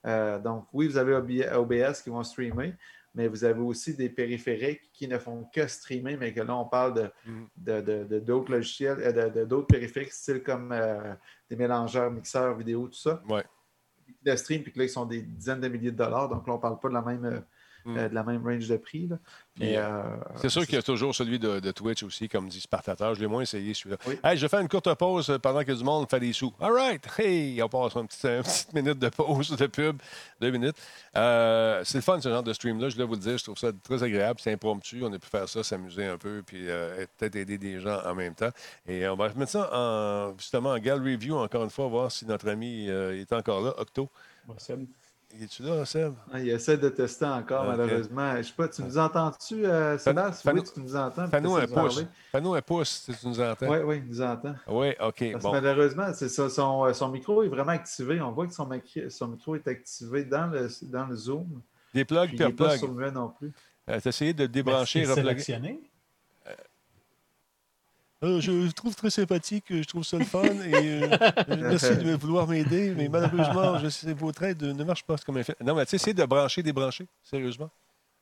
Euh, 0.07 0.39
donc, 0.39 0.67
oui, 0.73 0.87
vous 0.89 0.97
avez 0.97 1.15
OB- 1.15 1.53
OBS 1.55 2.03
qui 2.03 2.09
vont 2.11 2.23
streamer, 2.23 2.75
mais 3.15 3.27
vous 3.29 3.45
avez 3.45 3.61
aussi 3.61 3.95
des 3.97 4.09
périphériques 4.09 4.91
qui 4.93 5.09
ne 5.09 5.19
font 5.19 5.45
que 5.53 5.67
streamer, 5.67 6.17
mais 6.17 6.33
que 6.33 6.41
là, 6.41 6.57
on 6.57 6.65
parle 6.67 6.95
de, 6.95 7.11
Mhm. 7.27 7.49
de- 7.57 7.81
de- 7.81 8.05
de- 8.05 8.21
d'autres 8.21 8.53
logiciels, 8.53 8.99
euh, 9.01 9.45
d'autres 9.45 9.67
périphériques, 9.67 10.13
style 10.13 10.43
comme 10.43 10.73
euh, 10.73 11.15
des 11.51 11.57
mélangeurs, 11.57 12.11
mixeurs, 12.11 12.57
vidéo, 12.57 12.87
tout 12.87 12.95
ça. 12.99 13.21
Ouais. 13.29 13.45
De 14.23 14.35
stream, 14.37 14.63
puis 14.63 14.73
que 14.73 14.79
là, 14.79 14.85
ils 14.85 14.91
sont 14.91 15.05
des 15.05 15.21
dizaines 15.21 15.61
de 15.61 15.69
milliers 15.69 15.91
de 15.91 15.97
dollars. 15.97 16.29
Donc 16.29 16.47
là, 16.47 16.55
on 16.55 16.57
ne 16.57 16.63
parle 16.63 16.79
pas 16.79 16.89
de 16.89 16.95
la 16.95 17.03
même, 17.03 17.43
euh, 17.89 17.97
euh, 17.99 18.09
de 18.09 18.15
la 18.15 18.23
même 18.23 18.43
range 18.45 18.69
de 18.69 18.77
prix. 18.77 19.07
là. 19.07 19.17
Puis, 19.55 19.65
Mais, 19.67 19.77
euh, 19.77 19.83
euh, 19.83 20.17
C'est 20.37 20.49
sûr 20.49 20.65
qu'il 20.67 20.77
y 20.77 20.79
a 20.79 20.83
toujours 20.83 21.15
celui 21.15 21.39
de, 21.39 21.59
de 21.59 21.71
Twitch 21.73 22.03
aussi, 22.05 22.29
comme 22.29 22.49
dit 22.49 22.61
Spartateur. 22.61 23.15
Je 23.15 23.21
l'ai 23.21 23.27
moins 23.27 23.43
essayé, 23.43 23.75
celui-là. 23.75 23.97
Oui. 24.07 24.19
Hey, 24.23 24.37
je 24.37 24.43
vais 24.43 24.49
faire 24.49 24.61
une 24.61 24.69
courte 24.69 24.93
pause 24.95 25.37
pendant 25.43 25.65
que 25.65 25.73
du 25.73 25.83
monde 25.83 26.09
fait 26.09 26.21
des 26.21 26.33
sous. 26.33 26.53
All 26.61 26.73
right. 26.73 27.05
Hey, 27.19 27.61
on 27.63 27.69
passe 27.69 27.95
une 27.97 28.07
petite, 28.07 28.25
une 28.25 28.43
petite 28.43 28.73
minute 28.73 28.99
de 28.99 29.09
pause 29.09 29.51
de 29.57 29.67
pub. 29.67 30.01
Deux 30.41 30.51
minutes. 30.51 30.77
Euh, 31.17 31.83
c'est 31.85 31.99
le 31.99 32.03
fun, 32.03 32.21
ce 32.21 32.29
genre 32.29 32.43
de 32.43 32.53
stream-là. 32.53 32.89
Je 32.89 32.97
dois 32.97 33.07
vous 33.07 33.15
le 33.15 33.19
dire. 33.21 33.37
Je 33.39 33.45
trouve 33.45 33.59
ça 33.59 33.73
très 33.83 34.03
agréable. 34.03 34.39
C'est 34.41 34.53
impromptu. 34.53 35.03
On 35.03 35.13
a 35.13 35.19
pu 35.19 35.27
faire 35.29 35.49
ça, 35.49 35.65
s'amuser 35.65 36.07
un 36.07 36.19
peu, 36.19 36.43
puis 36.47 36.69
euh, 36.69 37.05
peut-être 37.17 37.35
aider 37.37 37.59
des 37.59 37.81
gens 37.81 38.01
en 38.05 38.15
même 38.15 38.35
temps. 38.35 38.51
Et 38.87 39.09
on 39.09 39.17
va 39.17 39.33
mettre 39.35 39.51
ça 39.51 39.69
en, 39.73 40.37
justement 40.39 40.71
en 40.71 40.79
gallery 40.79 41.15
review, 41.15 41.37
encore 41.37 41.65
une 41.65 41.71
fois, 41.71 41.89
voir 41.89 42.13
si 42.13 42.27
notre 42.27 42.49
ami 42.49 42.89
euh, 42.89 43.21
est 43.21 43.33
encore 43.33 43.61
là. 43.61 43.75
Octo. 43.79 44.09
Seb. 45.31 45.43
Es-tu 45.43 45.63
là, 45.63 45.85
Seb? 45.85 46.15
Ah, 46.33 46.41
il 46.41 46.49
essaie 46.49 46.77
de 46.79 46.89
tester 46.89 47.25
encore, 47.27 47.65
malheureusement. 47.65 48.37
Je 48.39 48.43
sais 48.43 48.53
pas, 48.57 48.69
tu 48.69 48.83
nous 48.83 48.99
entends-tu, 48.99 49.65
euh, 49.67 49.99
Sébastien? 49.99 50.53
Oui, 50.55 50.63
tu 50.63 50.81
nous 50.81 50.97
entends. 50.97 51.29
Fais-nous 51.29 51.57
un 51.57 51.67
pouce. 51.67 52.05
Fais-nous 52.33 52.55
un 52.55 52.63
pouce 52.63 52.89
si 53.07 53.13
tu 53.21 53.29
nous 53.29 53.41
entends. 53.41 53.69
Oui, 53.69 53.79
oui, 53.85 54.03
il 54.05 54.09
nous 54.09 54.23
entend. 54.23 54.55
Oui, 54.67 54.89
OK. 54.91 54.99
Parce 55.01 55.19
que 55.19 55.39
Bon. 55.39 55.53
malheureusement, 55.53 56.13
c'est 56.15 56.29
ça, 56.29 56.49
son, 56.49 56.85
euh, 56.87 56.93
son 56.93 57.09
micro 57.09 57.43
est 57.43 57.49
vraiment 57.49 57.73
activé. 57.73 58.21
On 58.21 58.33
voit 58.33 58.47
que 58.47 58.55
son, 58.55 58.69
son 59.11 59.29
micro 59.29 59.55
est 59.55 59.69
activé 59.69 60.25
dans 60.25 60.47
le, 60.47 60.69
dans 60.83 61.07
le 61.07 61.17
Zoom. 61.17 61.61
Des 61.95 62.05
plugs, 62.05 62.29
Puis 62.29 62.35
il 62.35 62.39
per 62.39 62.47
n'est 62.47 62.53
pas 62.53 62.79
sur 62.79 62.93
le 62.93 63.11
non 63.11 63.29
plus. 63.31 63.53
Euh, 63.89 63.99
T'as 64.03 64.11
essayé 64.11 64.33
de 64.35 64.43
Mais 64.43 64.49
débrancher, 64.49 65.05
repluguer? 65.07 65.81
Euh, 68.25 68.41
je 68.41 68.51
le 68.51 68.73
trouve 68.73 68.97
très 68.97 69.11
sympathique, 69.11 69.67
je 69.71 69.85
trouve 69.85 70.03
ça 70.03 70.19
le 70.19 70.25
fun 70.25 70.43
et 70.43 70.75
euh, 70.75 71.09
merci 71.49 71.97
de 71.97 72.15
vouloir 72.17 72.49
m'aider, 72.49 72.93
mais 72.97 73.09
malheureusement, 73.09 73.79
je 73.79 73.89
sais, 73.89 74.13
votre 74.13 74.43
aide 74.43 74.61
ne 74.61 74.83
marche 74.83 75.05
pas 75.05 75.17
comme 75.19 75.39
elle 75.39 75.45
fait. 75.45 75.61
Non, 75.61 75.77
mais 75.77 75.85
tu 75.85 75.91
sais, 75.91 75.97
essayer 75.97 76.15
de 76.15 76.25
brancher, 76.25 76.63
débrancher, 76.65 77.07
sérieusement. 77.23 77.71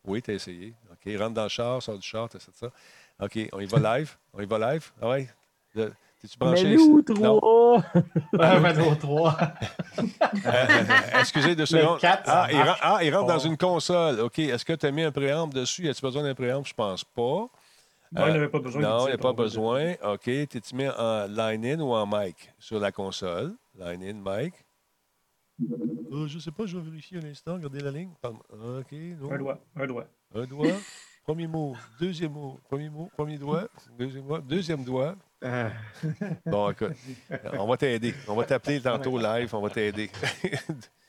Oui, 0.07 0.21
tu 0.21 0.33
as 0.33 0.35
essayé. 0.35 0.75
OK, 0.93 1.19
rentre 1.19 1.33
dans 1.33 1.45
le 1.45 1.49
char, 1.49 1.83
sort 1.83 1.97
du 1.97 2.07
char, 2.07 2.29
tu 2.29 2.37
essaies 2.37 2.53
ça. 2.55 2.71
OK, 3.21 3.39
on 3.53 3.61
y 3.61 3.65
va 3.65 3.99
live. 3.99 4.17
On 4.35 4.43
y 4.43 4.47
va 4.47 4.73
live. 4.73 4.93
Ah 5.01 5.09
ouais? 5.09 5.29
T'es-tu 5.75 6.39
branché? 6.39 6.65
Mais 6.65 6.77
où, 6.77 7.03
Non? 7.19 7.41
trois? 7.41 7.83
Ah, 8.39 8.61
ben, 8.61 8.81
au 8.81 8.95
3. 8.95 9.39
Euh, 9.99 10.85
excusez 11.21 11.57
deux 11.57 11.67
secondes. 11.67 11.99
quatre, 11.99 12.27
ça 12.27 12.43
ah, 12.45 12.49
il 12.51 12.57
marche 12.59 12.69
rentre, 12.69 12.81
ah, 12.83 13.05
il 13.05 13.15
rentre 13.15 13.27
dans 13.29 13.39
une 13.39 13.57
console. 13.57 14.21
OK, 14.21 14.39
est-ce 14.39 14.65
que 14.65 14.75
tu 14.75 14.85
as 14.85 14.91
mis 14.91 15.03
un 15.03 15.13
préamble 15.13 15.55
dessus? 15.55 15.89
As-tu 15.89 16.03
besoin 16.03 16.23
d'un 16.23 16.35
préamble? 16.35 16.67
Je 16.67 16.75
pense 16.75 17.03
pas. 17.05 17.49
Non, 18.17 18.27
il 18.27 18.33
n'avait 18.33 18.49
pas 18.49 18.59
besoin. 18.61 18.83
Non, 18.83 18.89
il 18.89 18.91
d'utiliser 18.91 19.09
n'y 19.09 19.15
a 19.15 19.19
pas 19.19 19.33
besoin. 19.33 19.93
OK. 20.05 20.25
T'es-tu 20.25 20.75
mis 20.75 20.89
en 20.89 21.27
line-in 21.27 21.81
ou 21.81 21.93
en 21.93 22.07
mic? 22.07 22.53
Sur 22.59 22.81
la 22.81 22.91
console? 22.93 23.55
Line-in, 23.79 24.15
mic? 24.25 24.55
Euh, 26.13 26.27
je 26.27 26.35
ne 26.37 26.41
sais 26.41 26.51
pas, 26.51 26.67
je 26.67 26.77
vais 26.79 26.85
vérifier 26.91 27.19
un 27.19 27.25
instant. 27.25 27.55
Regardez 27.55 27.81
la 27.81 27.91
ligne. 27.91 28.11
Pardon. 28.21 28.41
OK. 28.51 28.93
non. 28.93 29.33
Un 29.33 29.39
doigt, 29.39 29.59
un 29.77 29.87
doigt. 29.87 30.07
Un 30.35 30.45
doigt. 30.45 30.73
Premier 31.25 31.47
mot. 31.47 31.75
Deuxième 31.99 32.33
mot. 32.33 32.61
Premier 32.69 32.89
mot. 32.89 33.11
Premier 33.17 33.39
doigt. 33.39 33.69
Deuxième 33.99 34.25
doigt. 34.25 34.41
Deuxième 34.41 34.85
doigt. 34.85 35.17
Euh, 35.45 35.69
Bon, 36.47 36.71
écoute. 36.71 36.93
On 37.59 37.67
va 37.67 37.77
t'aider. 37.77 38.15
On 38.29 38.35
va 38.37 38.45
t'appeler 38.45 38.81
tantôt 38.81 39.19
live. 39.19 39.55
On 39.55 39.61
va 39.61 39.71
t'aider. 39.71 40.11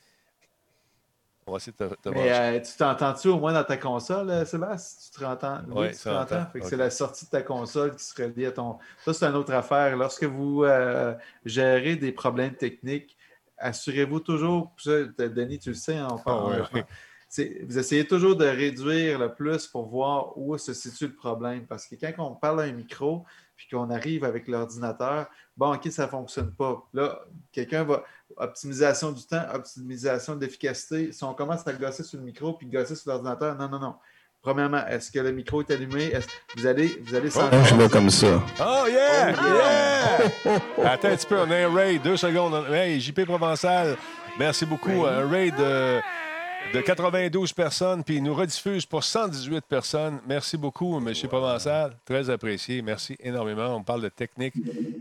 on 1.48 1.52
va 1.52 1.56
essayer 1.56 1.72
de 1.78 1.88
te, 1.88 1.94
te 1.94 2.08
mais 2.10 2.32
euh, 2.32 2.60
tu 2.60 2.76
t'entends-tu 2.76 3.28
au 3.28 3.38
moins 3.38 3.52
dans 3.52 3.64
ta 3.64 3.76
console, 3.76 4.30
euh, 4.30 4.44
Sébastien? 4.44 5.10
Tu 5.12 5.18
te? 5.18 5.70
Ouais, 5.72 5.90
tu 5.90 5.96
ça 5.96 6.10
te 6.10 6.16
entend. 6.16 6.36
entends. 6.36 6.50
Fait 6.52 6.58
que 6.60 6.64
Ok. 6.64 6.70
C'est 6.70 6.76
la 6.76 6.90
sortie 6.90 7.24
de 7.24 7.30
ta 7.30 7.42
console 7.42 7.96
qui 7.96 8.04
se 8.04 8.22
relie 8.22 8.46
à 8.46 8.52
ton. 8.52 8.78
Ça, 9.04 9.14
c'est 9.14 9.26
une 9.26 9.34
autre 9.34 9.52
affaire. 9.52 9.96
Lorsque 9.96 10.24
vous 10.24 10.64
euh, 10.64 11.14
gérez 11.44 11.96
des 11.96 12.12
problèmes 12.12 12.54
techniques, 12.54 13.16
assurez-vous 13.58 14.20
toujours, 14.20 14.72
Denis, 14.86 15.58
tu 15.58 15.70
le 15.70 15.74
sais, 15.74 15.96
hein, 15.96 16.08
on 16.10 16.18
parle. 16.18 16.66
Ah 16.72 16.76
ouais, 16.76 16.84
Vous 17.36 17.78
essayez 17.78 18.06
toujours 18.06 18.36
de 18.36 18.46
réduire 18.46 19.18
le 19.18 19.34
plus 19.34 19.66
pour 19.66 19.86
voir 19.86 20.38
où 20.38 20.56
se 20.56 20.72
situe 20.72 21.08
le 21.08 21.14
problème. 21.14 21.66
Parce 21.66 21.86
que 21.86 21.94
quand 21.94 22.12
on 22.18 22.34
parle 22.34 22.62
à 22.62 22.64
un 22.64 22.72
micro, 22.72 23.26
puis 23.54 23.68
qu'on 23.70 23.90
arrive 23.90 24.24
avec 24.24 24.48
l'ordinateur, 24.48 25.26
bon, 25.56 25.74
OK, 25.74 25.88
ça 25.90 26.04
ne 26.04 26.10
fonctionne 26.10 26.52
pas. 26.52 26.82
Là, 26.94 27.20
quelqu'un 27.52 27.84
va. 27.84 28.02
Optimisation 28.40 29.12
du 29.12 29.24
temps, 29.26 29.42
optimisation 29.52 30.36
de 30.36 30.44
l'efficacité. 30.44 31.12
Si 31.12 31.24
on 31.24 31.34
commence 31.34 31.66
à 31.66 31.72
gosser 31.72 32.02
sur 32.04 32.18
le 32.18 32.24
micro 32.24 32.52
puis 32.52 32.66
gosser 32.66 32.94
sur 32.94 33.10
l'ordinateur, 33.10 33.56
non, 33.56 33.68
non, 33.68 33.78
non. 33.78 33.94
Premièrement, 34.40 34.86
est-ce 34.86 35.10
que 35.10 35.18
le 35.18 35.32
micro 35.32 35.62
est 35.62 35.70
allumé? 35.72 36.04
Est-ce- 36.04 36.28
Vous 36.56 36.66
allez, 36.66 37.00
vous 37.04 37.14
allez 37.16 37.28
sentir- 37.30 37.90
comme 37.90 38.08
ça. 38.08 38.40
Oh 38.60 38.84
yeah! 38.88 39.34
Oh, 39.36 40.48
yeah! 40.78 40.92
Attends 40.92 41.08
un 41.08 41.16
petit 41.16 41.26
peu, 41.26 41.38
on 41.40 41.50
a 41.50 41.56
un 41.56 41.74
raid, 41.74 42.00
deux 42.02 42.16
secondes. 42.16 42.64
Hey, 42.72 43.00
JP 43.00 43.24
Provençal, 43.24 43.96
merci 44.38 44.64
beaucoup. 44.64 45.04
Un 45.06 45.28
raid 45.28 45.54
euh, 45.58 46.00
de 46.72 46.80
92 46.80 47.52
personnes, 47.52 48.04
puis 48.04 48.16
il 48.16 48.22
nous 48.22 48.34
rediffuse 48.34 48.84
pour 48.84 49.02
118 49.02 49.64
personnes. 49.64 50.20
Merci 50.26 50.56
beaucoup, 50.56 50.98
M. 50.98 51.12
Provençal. 51.28 51.96
Très 52.04 52.28
apprécié. 52.28 52.82
Merci 52.82 53.16
énormément. 53.20 53.74
On 53.74 53.82
parle 53.82 54.02
de 54.02 54.08
technique. 54.08 54.54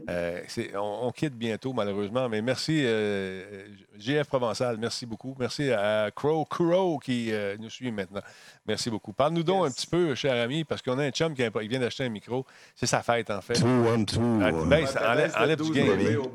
Euh, 0.10 0.42
on, 0.76 1.12
quitte 1.12 1.34
bientôt, 1.34 1.74
malheureusement, 1.74 2.30
mais 2.30 2.42
merci, 2.42 2.84
euh, 2.86 3.66
GF 3.98 4.28
Provençal. 4.28 4.78
Merci 4.78 5.06
beaucoup. 5.06 5.36
Merci 5.38 5.72
à 5.72 6.10
Crow 6.16 6.46
Crow 6.46 7.00
qui 7.00 7.34
euh, 7.34 7.58
nous 7.60 7.70
suit 7.70 7.92
maintenant. 7.92 8.22
Merci 8.68 8.90
beaucoup. 8.90 9.14
Parle-nous 9.14 9.44
donc 9.44 9.66
un 9.66 9.72
petit 9.72 9.88
peu, 9.88 10.14
cher 10.14 10.34
ami, 10.44 10.64
parce 10.66 10.82
qu'on 10.82 10.98
a 11.00 11.04
un 11.04 11.10
chum 11.12 11.34
qui 11.34 11.42
a- 11.44 11.50
il 11.62 11.70
vient 11.70 11.80
d'acheter 11.80 12.04
un 12.04 12.10
micro. 12.10 12.46
C'est 12.76 12.86
sa 12.86 13.02
fête, 13.02 13.30
en 13.32 13.40
fait. 13.42 13.54
Two, 13.54 13.66
one, 13.68 14.06
two. 14.06 14.20
Ah, 14.42 14.52
baisse, 14.52 14.94
Ouais, 14.94 15.02
enlève, 15.08 15.34
baisse 15.34 15.48
du 15.50 15.56
12 15.56 15.72
gain. 15.72 15.84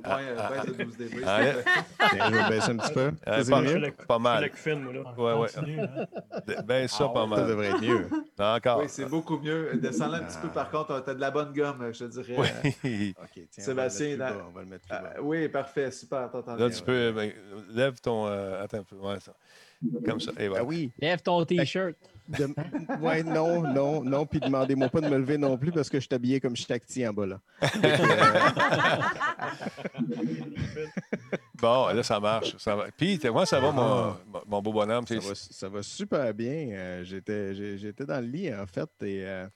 Ah, 0.05 0.19
euh, 0.19 0.37
ah, 0.39 0.51
baisse 0.51 0.77
de 0.77 0.85
12 0.85 0.97
dB. 0.97 1.25
enlève- 1.27 1.65
Tiens, 2.11 2.31
je 2.31 2.35
vais 2.37 2.49
baisser 2.49 2.71
un 2.71 2.77
petit 2.79 2.93
peu. 2.95 3.13
Euh, 3.29 3.45
pas- 3.45 3.61
mieux? 3.61 3.79
Le- 3.79 3.93
Pas 3.93 4.19
mal. 4.19 4.51
moi, 4.67 4.93
là. 4.93 5.15
Ouais, 5.19 5.41
ouais. 5.41 5.49
Continue, 5.55 5.81
hein. 5.81 6.63
Baisse 6.65 6.93
ça 6.93 7.05
Ah 7.05 7.09
pas 7.13 7.25
ouais, 7.25 7.31
Ça 7.37 7.41
mal. 7.43 7.49
devrait 7.49 7.67
être 7.69 7.83
mieux. 7.83 8.09
Encore. 8.39 8.79
Oui, 8.81 8.85
c'est 8.89 9.05
beaucoup 9.09 9.39
mieux. 9.39 9.71
Descends-le 9.75 10.15
un 10.15 10.23
petit 10.25 10.39
peu, 10.39 10.49
par 10.49 10.71
contre, 10.71 11.05
tu 11.05 11.11
as 11.11 11.15
de 11.15 11.21
la 11.21 11.31
bonne 11.31 11.53
gomme, 11.53 11.91
je 11.93 12.05
te 12.05 12.11
dirais. 12.23 12.37
Oui. 12.85 13.15
OK, 13.23 13.43
tiens, 13.51 13.65
Sébastien, 13.65 14.17
on 14.17 14.19
va 14.19 14.25
le 14.25 14.27
mettre 14.27 14.33
plus 14.33 14.33
là- 14.33 14.33
bas, 14.33 14.47
on 14.49 14.53
va 14.53 14.61
le 14.63 14.67
mettre 14.69 14.87
plus 14.89 14.97
Euh, 14.97 15.23
oui, 15.23 15.49
parfait, 15.49 15.91
super. 15.91 16.31
Là, 16.59 16.71
tu 16.71 16.83
peux. 16.83 17.13
ben, 17.13 17.31
lève 17.75 18.01
ton. 18.01 18.27
euh, 18.27 18.63
attends 18.65 18.79
un 18.79 18.85
peu. 18.85 18.97
Ouais, 18.97 19.21
ça. 19.21 19.33
Comme 20.07 20.21
ça. 20.21 20.31
Et 20.39 20.47
voilà. 20.49 20.63
Ah 20.63 20.67
oui. 20.67 20.93
Lève 21.01 21.21
ton 21.23 21.45
T-shirt. 21.45 21.97
De... 22.29 22.49
Ouais, 23.01 23.23
non, 23.23 23.63
non, 23.63 24.03
non. 24.05 24.27
Puis 24.27 24.41
demandez-moi 24.41 24.89
pas 24.89 25.01
de 25.01 25.09
me 25.09 25.19
lever 25.19 25.39
non 25.39 25.57
plus 25.59 25.73
parce 25.73 25.89
que 25.91 25.99
je 26.01 26.07
suis 26.07 26.15
habillé 26.15 26.41
comme 26.41 26.57
Shakti 26.57 27.07
en 27.07 27.13
bas 27.13 27.27
là. 27.27 27.41
Bon, 31.61 31.87
là, 31.89 32.03
ça 32.03 32.19
marche. 32.21 32.57
Ça 32.59 32.75
va. 32.77 32.87
Puis, 32.97 33.21
moi, 33.33 33.47
ça 33.47 33.61
va, 33.61 33.71
mon, 33.73 34.17
mon 34.47 34.63
beau 34.63 34.73
bonhomme. 34.73 35.07
Ça 35.07 35.15
va, 35.17 35.35
ça 35.35 35.69
va 35.69 35.83
super 35.83 36.33
bien. 36.35 36.69
Euh, 36.73 37.05
J'étais 37.05 37.55
j'étais 37.79 38.05
dans 38.05 38.21
le 38.21 38.27
lit 38.27 38.53
en 38.55 38.67
fait 38.67 38.89
et, 39.03 39.25
euh, 39.25 39.47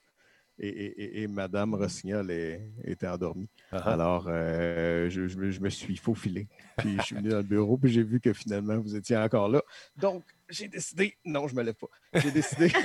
et, 0.59 0.67
et- 0.67 1.01
et- 1.03 1.21
et 1.23 1.27
Madame 1.27 1.73
Rossignol 1.75 2.31
est- 2.31 2.61
était 2.83 3.07
endormie. 3.07 3.49
Ah 3.71 3.81
ah. 3.83 3.93
Alors, 3.93 4.25
euh, 4.29 5.09
je, 5.09 5.27
je 5.27 5.51
je 5.51 5.59
me 5.59 5.69
suis 5.69 5.97
faufilé. 5.97 6.47
Puis 6.77 6.95
je 6.97 7.03
suis 7.03 7.15
venu 7.15 7.29
dans 7.29 7.37
le 7.37 7.43
bureau 7.43 7.77
puis 7.77 7.91
j'ai 7.91 8.03
vu 8.03 8.19
que 8.19 8.33
finalement 8.33 8.77
vous 8.79 8.95
étiez 8.95 9.17
encore 9.17 9.49
là. 9.49 9.61
Donc, 9.97 10.23
j'ai 10.49 10.67
décidé. 10.67 11.15
Non, 11.25 11.47
je 11.47 11.55
me 11.55 11.63
lève 11.63 11.75
pas. 11.75 11.87
J'ai 12.21 12.31
décidé. 12.31 12.69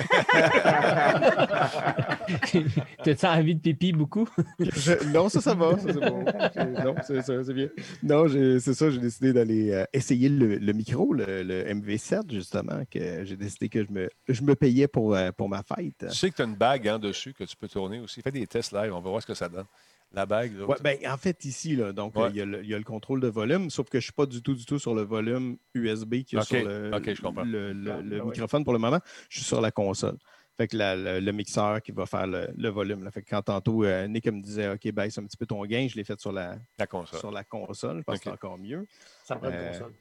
T'as-tu 3.03 3.25
envie 3.25 3.55
de 3.55 3.59
pipi 3.61 3.91
beaucoup? 3.93 4.27
Je- 4.59 5.03
Non, 5.11 5.29
ça, 5.29 5.41
ça 5.41 5.53
va. 5.53 5.77
Ça, 5.77 5.87
c'est 5.93 5.99
bon. 5.99 6.25
Non, 6.83 6.95
c'est 7.05 7.21
ça, 7.21 7.43
c'est 7.43 7.53
bien. 7.53 7.69
Non, 8.01 8.27
j'ai- 8.27 8.59
c'est 8.59 8.73
ça, 8.73 8.89
j'ai 8.89 8.99
décidé 8.99 9.33
d'aller 9.33 9.71
euh, 9.71 9.85
essayer 9.93 10.29
le, 10.29 10.55
le 10.57 10.73
micro, 10.73 11.13
le, 11.13 11.43
le 11.43 11.63
MV7, 11.73 12.31
justement, 12.31 12.83
que 12.89 13.23
j'ai 13.25 13.35
décidé 13.37 13.69
que 13.69 13.83
je 13.85 13.91
me, 13.91 14.09
je 14.27 14.41
me 14.41 14.55
payais 14.55 14.87
pour, 14.87 15.15
euh, 15.15 15.31
pour 15.31 15.49
ma 15.49 15.63
fête. 15.63 16.05
Tu 16.09 16.15
sais 16.15 16.29
que 16.29 16.35
tu 16.35 16.41
as 16.41 16.45
une 16.45 16.55
bague 16.55 16.87
en 16.87 16.99
dessus 16.99 17.33
que 17.33 17.43
tu 17.43 17.55
peux 17.55 17.67
tourner 17.67 17.99
aussi. 17.99 18.21
Fais 18.21 18.31
des 18.31 18.47
tests 18.47 18.71
live, 18.73 18.93
on 18.93 19.01
va 19.01 19.09
voir 19.09 19.21
ce 19.21 19.27
que 19.27 19.33
ça 19.33 19.49
donne. 19.49 19.65
La 20.13 20.27
bague, 20.27 20.55
là. 20.57 20.65
Ouais, 20.65 20.75
ben, 20.83 20.97
en 21.07 21.17
fait, 21.17 21.43
ici, 21.43 21.75
là, 21.75 21.91
donc, 21.91 22.15
Ouais. 22.15 22.23
euh, 22.25 22.29
il 22.29 22.35
y, 22.35 22.41
a 22.41 22.45
le- 22.45 22.63
il 22.63 22.69
y 22.69 22.73
a 22.75 22.77
le 22.77 22.83
contrôle 22.83 23.19
de 23.19 23.27
volume, 23.27 23.71
sauf 23.71 23.87
que 23.89 23.93
je 23.99 24.03
ne 24.03 24.03
suis 24.03 24.11
pas 24.13 24.27
du 24.27 24.43
tout, 24.43 24.53
du 24.53 24.63
tout 24.63 24.77
sur 24.77 24.93
le 24.93 25.01
volume 25.01 25.57
USB 25.73 26.21
qui 26.23 26.35
est 26.35 26.41
sur 26.43 26.63
le, 26.63 26.91
ok, 26.95 27.13
je 27.15 27.21
comprends. 27.21 27.43
le- 27.43 27.73
le- 27.73 27.91
Ah, 27.91 28.01
le 28.01 28.19
ben 28.19 28.25
microphone 28.25 28.63
pour 28.63 28.73
le 28.73 28.79
moment. 28.79 28.99
Je 29.29 29.37
suis 29.39 29.45
sur 29.45 29.59
la 29.59 29.71
console. 29.71 30.17
Fait 30.55 30.67
que 30.67 30.77
la- 30.77 30.95
le, 30.95 31.19
le 31.19 31.31
mixeur 31.31 31.81
qui 31.81 31.91
va 31.91 32.05
faire 32.05 32.27
le, 32.27 32.47
le 32.55 32.69
volume. 32.69 33.03
là. 33.03 33.09
Fait 33.09 33.23
que 33.23 33.29
quand 33.31 33.41
tantôt, 33.41 33.83
euh, 33.85 34.07
Nick 34.07 34.27
me 34.27 34.39
disait 34.39 34.69
OK, 34.69 34.87
baisse 34.91 35.17
un 35.17 35.23
petit 35.25 35.35
peu 35.35 35.47
ton 35.47 35.65
gain, 35.65 35.87
je 35.89 35.95
l'ai 35.95 36.03
fait 36.03 36.19
sur 36.19 36.31
la, 36.31 36.57
la 36.77 36.85
console. 36.85 37.19
sur 37.19 37.31
la 37.31 37.43
console. 37.43 37.97
Je 37.97 38.03
pense 38.03 38.19
que 38.19 38.23
c'est 38.25 38.29
encore 38.29 38.59
mieux. 38.59 38.85
Ça 39.23 39.35
prend 39.37 39.47
une 39.49 39.55
Euh, 39.55 39.71
console. 39.71 39.93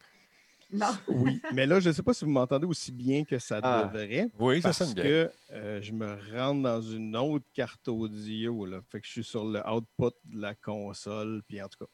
Non. 0.73 0.87
Oui, 1.09 1.41
mais 1.53 1.67
là, 1.67 1.81
je 1.81 1.89
ne 1.89 1.93
sais 1.95 2.03
pas 2.03 2.15
si 2.15 2.25
vous 2.25 2.31
m'entendez 2.31 2.67
aussi 2.67 2.93
bien 2.93 3.25
que 3.25 3.39
ça 3.39 3.61
Ah. 3.63 3.85
devrait. 3.93 4.29
Oui, 4.39 4.63
ça 4.63 4.69
Parce 4.69 4.79
sonne 4.79 4.95
bien. 4.95 5.05
que 5.05 5.31
euh, 5.53 5.81
je 5.83 5.93
me 5.93 6.07
rentre 6.37 6.63
dans 6.63 6.81
une 6.81 7.15
autre 7.17 7.45
carte 7.53 7.87
audio. 7.89 8.65
Là. 8.67 8.81
Fait 8.91 9.01
que 9.01 9.07
je 9.07 9.13
suis 9.13 9.25
sur 9.25 9.45
le 9.45 9.61
output 9.69 10.15
de 10.25 10.41
la 10.41 10.55
console. 10.55 11.43
Puis 11.47 11.61
en 11.63 11.69
tout 11.69 11.85
cas, 11.85 11.91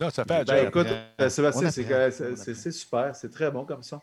Non, 0.00 0.08
ça 0.10 0.24
fait 0.24 0.44
Ben, 0.46 0.68
écoute, 0.68 0.86
euh, 1.20 1.28
Sébastien, 1.28 1.70
c'est 1.70 2.72
super, 2.72 3.14
c'est 3.14 3.28
très 3.30 3.50
bon 3.50 3.66
comme 3.66 3.82
ça. 3.82 4.00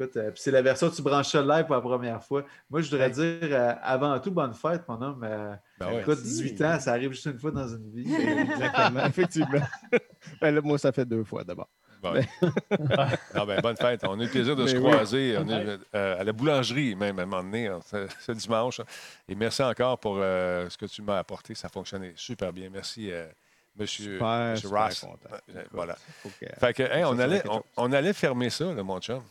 Écoute, 0.00 0.16
euh, 0.16 0.30
puis 0.30 0.40
c'est 0.40 0.52
la 0.52 0.62
version 0.62 0.88
que 0.88 0.94
tu 0.94 1.02
branches 1.02 1.26
ça 1.32 1.42
live 1.42 1.66
pour 1.66 1.74
la 1.74 1.80
première 1.80 2.22
fois. 2.22 2.44
Moi, 2.70 2.80
je 2.82 2.88
voudrais 2.90 3.10
dire 3.10 3.38
euh, 3.42 3.72
avant 3.82 4.18
tout, 4.20 4.30
bonne 4.30 4.54
fête, 4.54 4.86
mon 4.88 5.02
homme. 5.02 5.22
Euh, 5.24 5.54
Ben 5.80 5.88
ouais. 5.88 6.00
écoute, 6.02 6.22
18 6.22 6.62
ans, 6.62 6.78
ça 6.80 6.92
arrive 6.92 7.10
juste 7.10 7.26
une 7.26 7.38
fois 7.38 7.50
dans 7.50 7.66
une 7.68 7.90
vie. 7.90 8.06
Exactement, 8.14 9.04
effectivement. 9.06 9.66
Ben 10.40 10.54
là, 10.54 10.60
moi, 10.62 10.78
ça 10.78 10.92
fait 10.92 11.04
deux 11.04 11.24
fois 11.24 11.42
d'abord. 11.44 11.68
Bon. 12.02 12.14
Ah 13.34 13.44
ben, 13.46 13.60
bonne 13.60 13.76
fête. 13.76 14.02
On 14.04 14.18
a 14.18 14.22
eu 14.22 14.26
le 14.26 14.30
plaisir 14.30 14.54
de 14.56 14.64
Mais 14.64 14.70
se 14.70 14.76
oui. 14.76 14.82
croiser. 14.82 15.36
On 15.38 15.48
est 15.48 15.78
euh, 15.94 16.20
à 16.20 16.24
la 16.24 16.32
boulangerie, 16.32 16.94
même, 16.94 17.18
à 17.18 17.22
un 17.22 17.26
moment 17.26 17.42
donné, 17.42 17.66
hein, 17.68 17.80
ce, 17.82 18.32
dimanche. 18.32 18.80
Et 19.28 19.34
merci 19.34 19.62
encore 19.62 19.98
pour 19.98 20.16
euh, 20.18 20.68
ce 20.68 20.76
que 20.78 20.86
tu 20.86 21.02
m'as 21.02 21.18
apporté. 21.18 21.54
Ça 21.54 21.68
fonctionnait 21.68 22.12
super 22.16 22.52
bien. 22.52 22.68
Merci, 22.70 23.10
euh, 23.10 23.26
monsieur, 23.76 24.14
Super, 24.14 24.50
monsieur 24.52 24.68
super 24.68 24.84
Ross. 24.84 25.00
content. 25.00 25.36
Euh, 25.54 25.64
Voilà. 25.72 25.96
Que- 26.40 26.46
Fait 26.60 26.72
que, 26.74 26.82
hey, 26.82 27.04
on, 27.04 27.18
allait, 27.18 27.42
on, 27.76 27.92
allait 27.92 28.12
fermer 28.12 28.50
ça, 28.50 28.72
là, 28.72 28.82
mon 28.82 29.00
chum. 29.00 29.22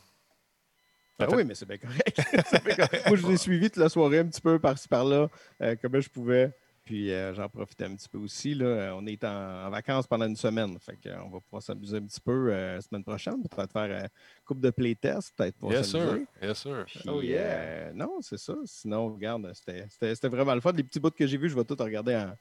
Ben 1.19 1.27
oui, 1.31 1.43
mais 1.45 1.55
c'est 1.55 1.65
bien 1.67 1.77
correct. 1.79 2.21
Bien 2.63 2.75
correct. 2.75 3.07
Moi, 3.07 3.17
je 3.17 3.27
l'ai 3.27 3.37
suivi 3.37 3.71
toute 3.71 3.81
la 3.81 3.89
soirée 3.89 4.19
un 4.19 4.25
petit 4.27 4.39
peu 4.41 4.59
par-ci 4.59 4.87
par-là, 4.87 5.29
euh, 5.63 5.75
comme 5.81 5.99
je 5.99 6.09
pouvais. 6.09 6.51
Puis 6.87 7.11
euh, 7.11 7.33
j'en 7.33 7.49
profitais 7.49 7.83
un 7.83 7.95
petit 7.95 8.07
peu 8.07 8.17
aussi. 8.17 8.55
Là. 8.55 8.65
Euh, 8.65 8.91
On 8.95 9.05
est 9.05 9.21
en, 9.25 9.65
en 9.65 9.69
vacances 9.69 10.07
pendant 10.07 10.25
une 10.25 10.37
semaine. 10.37 10.77
Fait 10.79 10.97
euh, 11.05 11.17
on 11.25 11.29
va 11.29 11.39
pouvoir 11.41 11.61
s'amuser 11.61 11.97
un 11.97 12.03
petit 12.03 12.21
peu 12.21 12.47
euh, 12.49 12.75
la 12.75 12.81
semaine 12.81 13.03
prochaine. 13.03 13.43
Peut-être 13.43 13.73
faire 13.73 14.03
euh, 14.03 14.07
coupe 14.45 14.61
de 14.61 14.69
playtest, 14.69 15.33
peut-être 15.35 15.57
pour 15.57 15.73
Yes, 15.73 15.89
sir. 15.91 15.99
s'amuser. 15.99 16.25
Yes, 16.41 16.57
sir. 16.57 16.85
Puis, 16.87 17.01
Oh, 17.09 17.21
yeah. 17.21 17.41
euh, 17.41 17.91
non, 17.93 18.19
c'est 18.21 18.37
ça. 18.39 18.55
Sinon, 18.63 19.13
regarde, 19.13 19.51
c'était- 19.53 20.27
vraiment 20.29 20.55
le 20.55 20.61
fun. 20.61 20.71
Les 20.71 20.83
petits 20.83 21.01
bouts 21.01 21.11
que 21.11 21.27
j'ai 21.27 21.37
vus, 21.37 21.49
je 21.49 21.55
vais 21.55 21.65
tout 21.65 21.75
regarder 21.77 22.15
en, 22.15 22.33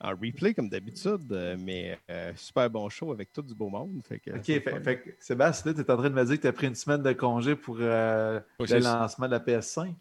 en 0.00 0.10
replay 0.10 0.52
comme 0.52 0.68
d'habitude. 0.68 1.56
mais 1.60 1.96
euh, 2.10 2.32
super 2.34 2.68
bon 2.68 2.88
show 2.88 3.12
avec 3.12 3.32
tout 3.32 3.42
du 3.42 3.54
beau 3.54 3.68
monde. 3.68 4.00
Fait 4.08 4.18
que, 4.18 4.32
OK, 4.32 4.44
fait, 4.44 4.80
fait 4.82 4.98
que, 5.00 5.10
Sébastien, 5.20 5.74
tu 5.74 5.80
es 5.80 5.90
en 5.92 5.96
train 5.96 6.10
de 6.10 6.14
me 6.16 6.24
dire 6.24 6.36
que 6.38 6.42
tu 6.42 6.48
as 6.48 6.52
pris 6.52 6.66
une 6.66 6.74
semaine 6.74 7.04
de 7.04 7.12
congé 7.12 7.54
pour 7.54 7.76
euh, 7.78 8.40
Oui, 8.58 8.66
le 8.68 8.80
lancement 8.80 9.26
de 9.26 9.30
la 9.32 9.38
PS5. 9.38 9.94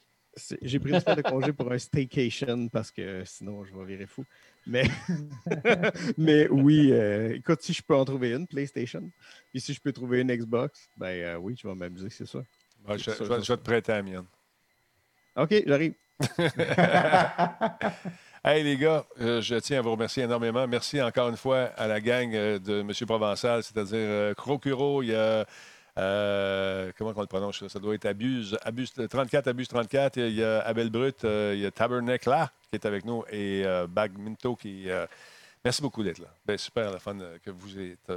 J'ai 0.62 0.80
pris 0.80 0.92
une 0.92 1.00
semaine 1.02 1.18
de 1.18 1.22
congé 1.24 1.52
pour 1.52 1.72
un 1.72 1.78
staycation 1.78 2.70
parce 2.70 2.90
que 2.92 3.24
sinon 3.26 3.66
je 3.66 3.76
vais 3.76 3.84
virer 3.86 4.06
fou. 4.06 4.24
Mais, 4.66 4.84
mais 6.18 6.48
oui, 6.50 6.92
euh, 6.94 7.36
écoute, 7.36 7.62
si 7.62 7.74
je 7.74 7.82
peux 7.82 7.96
en 7.96 8.06
trouver 8.06 8.32
une 8.32 8.48
PlayStation, 8.48 9.12
puis 9.52 9.60
si 9.60 9.74
je 9.74 9.82
peux 9.82 9.92
trouver 9.92 10.22
une 10.22 10.34
Xbox, 10.34 10.90
ben 10.96 11.08
euh, 11.08 11.36
oui, 11.36 11.56
je 11.62 11.68
vais 11.68 11.76
m'amuser, 11.76 12.10
c'est 12.10 12.26
ça. 12.28 12.40
Ouais, 12.88 12.98
je, 12.98 13.12
vais- 13.12 13.18
je 13.18 13.24
vais 13.52 13.58
te 13.58 13.64
prêter 13.64 13.92
la 13.92 14.02
mienne. 14.04 14.26
OK, 15.36 15.54
j'arrive. 15.66 15.94
Hey 18.44 18.64
les 18.64 18.76
gars, 18.76 19.06
euh, 19.20 19.40
je 19.40 19.54
tiens 19.56 19.78
à 19.78 19.82
vous 19.84 19.92
remercier 19.92 20.24
énormément. 20.24 20.68
Merci 20.68 21.00
encore 21.00 21.30
une 21.30 21.38
fois 21.38 21.66
à 21.78 21.86
la 21.86 22.02
gang 22.02 22.32
de 22.32 22.80
M. 22.80 22.92
Provençal, 23.06 23.62
c'est-à-dire 23.62 24.36
Crocuro, 24.36 25.04
il 25.04 25.10
y 25.10 25.16
a. 25.16 25.46
euh, 25.98 26.92
comment 26.98 27.14
on 27.16 27.22
le 27.22 27.28
prononce? 27.28 27.62
là? 27.62 27.70
Ça 27.70 27.80
doit 27.80 27.96
être 27.96 28.06
Abuse, 28.06 28.58
Abuse 28.64 28.94
34, 28.94 29.48
Abuse 29.48 29.68
34. 29.68 30.18
Il 30.18 30.34
y 30.34 30.44
a 30.44 30.62
Abel 30.62 30.90
Brut, 30.90 31.24
euh, 31.24 31.54
il 31.56 31.62
y 31.62 31.66
a 31.66 31.72
Tabernacle 31.72 32.34
qui 32.70 32.76
est 32.76 32.86
avec 32.86 33.06
nous 33.06 33.24
et 33.30 33.64
euh, 33.66 33.88
Bagminto 33.88 34.56
qui. 34.56 34.88
merci 35.64 35.82
beaucoup 35.82 36.04
d'être 36.04 36.20
là. 36.20 36.28
Ben, 36.46 36.58
super, 36.58 36.92
la 36.92 37.00
fun 37.00 37.18
que 37.44 37.52
vous 37.52 37.80
êtes. 37.80 38.12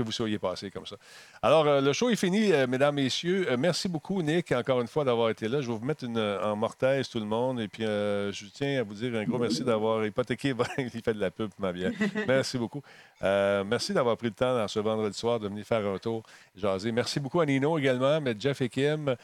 Que 0.00 0.06
vous 0.06 0.12
soyez 0.12 0.38
passés 0.38 0.70
comme 0.70 0.86
ça. 0.86 0.96
Alors, 1.42 1.66
euh, 1.66 1.80
le 1.80 1.92
show 1.92 2.10
est 2.10 2.16
fini, 2.16 2.52
euh, 2.52 2.66
mesdames, 2.66 2.94
messieurs. 2.94 3.46
Euh, 3.50 3.56
merci 3.58 3.88
beaucoup, 3.88 4.22
Nick, 4.22 4.52
encore 4.52 4.80
une 4.80 4.86
fois, 4.88 5.04
d'avoir 5.04 5.30
été 5.30 5.48
là. 5.48 5.60
Je 5.60 5.70
vais 5.70 5.78
vous 5.78 5.84
mettre 5.84 6.04
une, 6.04 6.18
en 6.18 6.56
mortaise, 6.56 7.08
tout 7.08 7.18
le 7.20 7.26
monde. 7.26 7.60
Et 7.60 7.68
puis, 7.68 7.84
euh, 7.84 8.32
je 8.32 8.46
tiens 8.46 8.80
à 8.80 8.82
vous 8.82 8.94
dire 8.94 9.14
un 9.14 9.24
gros 9.24 9.38
merci 9.38 9.62
d'avoir 9.64 10.04
hypothéqué. 10.04 10.54
Il 10.78 10.90
fait 11.02 11.14
de 11.14 11.20
la 11.20 11.30
pub 11.30 11.50
ma 11.58 11.72
bière. 11.72 11.92
Merci 12.26 12.58
beaucoup. 12.58 12.82
Euh, 13.22 13.64
merci 13.64 13.92
d'avoir 13.92 14.16
pris 14.16 14.28
le 14.28 14.34
temps 14.34 14.54
dans 14.56 14.66
ce 14.68 14.78
vendredi 14.80 15.16
soir 15.16 15.38
de 15.38 15.48
venir 15.48 15.64
faire 15.64 15.84
un 15.86 15.98
tour, 15.98 16.22
jaser. 16.56 16.90
Merci 16.92 17.20
beaucoup 17.20 17.40
à 17.40 17.46
Nino 17.46 17.76
également, 17.78 18.20
mais 18.20 18.34
Jeff 18.38 18.60
et 18.62 18.68
Kim, 18.68 19.08
M. 19.10 19.16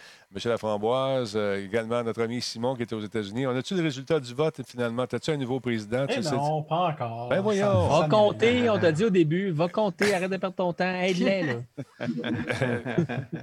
Laframboise, 0.45 1.33
euh, 1.37 1.65
également 1.65 2.03
notre 2.03 2.23
ami 2.23 2.41
Simon 2.43 2.75
qui 2.77 2.83
était 2.83 2.95
aux 2.95 3.01
États-Unis. 3.01 3.47
On 3.47 3.57
a-tu 3.57 3.75
le 3.75 3.83
résultat 3.83 4.21
du 4.21 4.35
vote 4.35 4.61
finalement? 4.67 5.05
As-tu 5.05 5.31
un 5.31 5.37
nouveau 5.37 5.61
président? 5.61 6.07
Tu 6.07 6.17
Eh 6.19 6.23
sais- 6.23 6.35
non, 6.35 6.63
pas 6.63 6.77
encore. 6.91 7.29
Ben 7.29 7.41
voyons. 7.41 7.91
Ça- 7.91 8.01
Va 8.01 8.09
compter, 8.09 8.69
on 8.69 8.79
t'a 8.79 8.93
dit 8.93 9.05
au 9.05 9.11
début. 9.11 9.51
Va 9.51 9.69
compter, 9.69 10.15
arrête 10.15 10.31
de 10.31 10.37
perdre 10.37 10.57
ton 10.57 10.66
temps. 10.73 10.95
Aide-les, 10.95 11.43
là. 11.43 11.55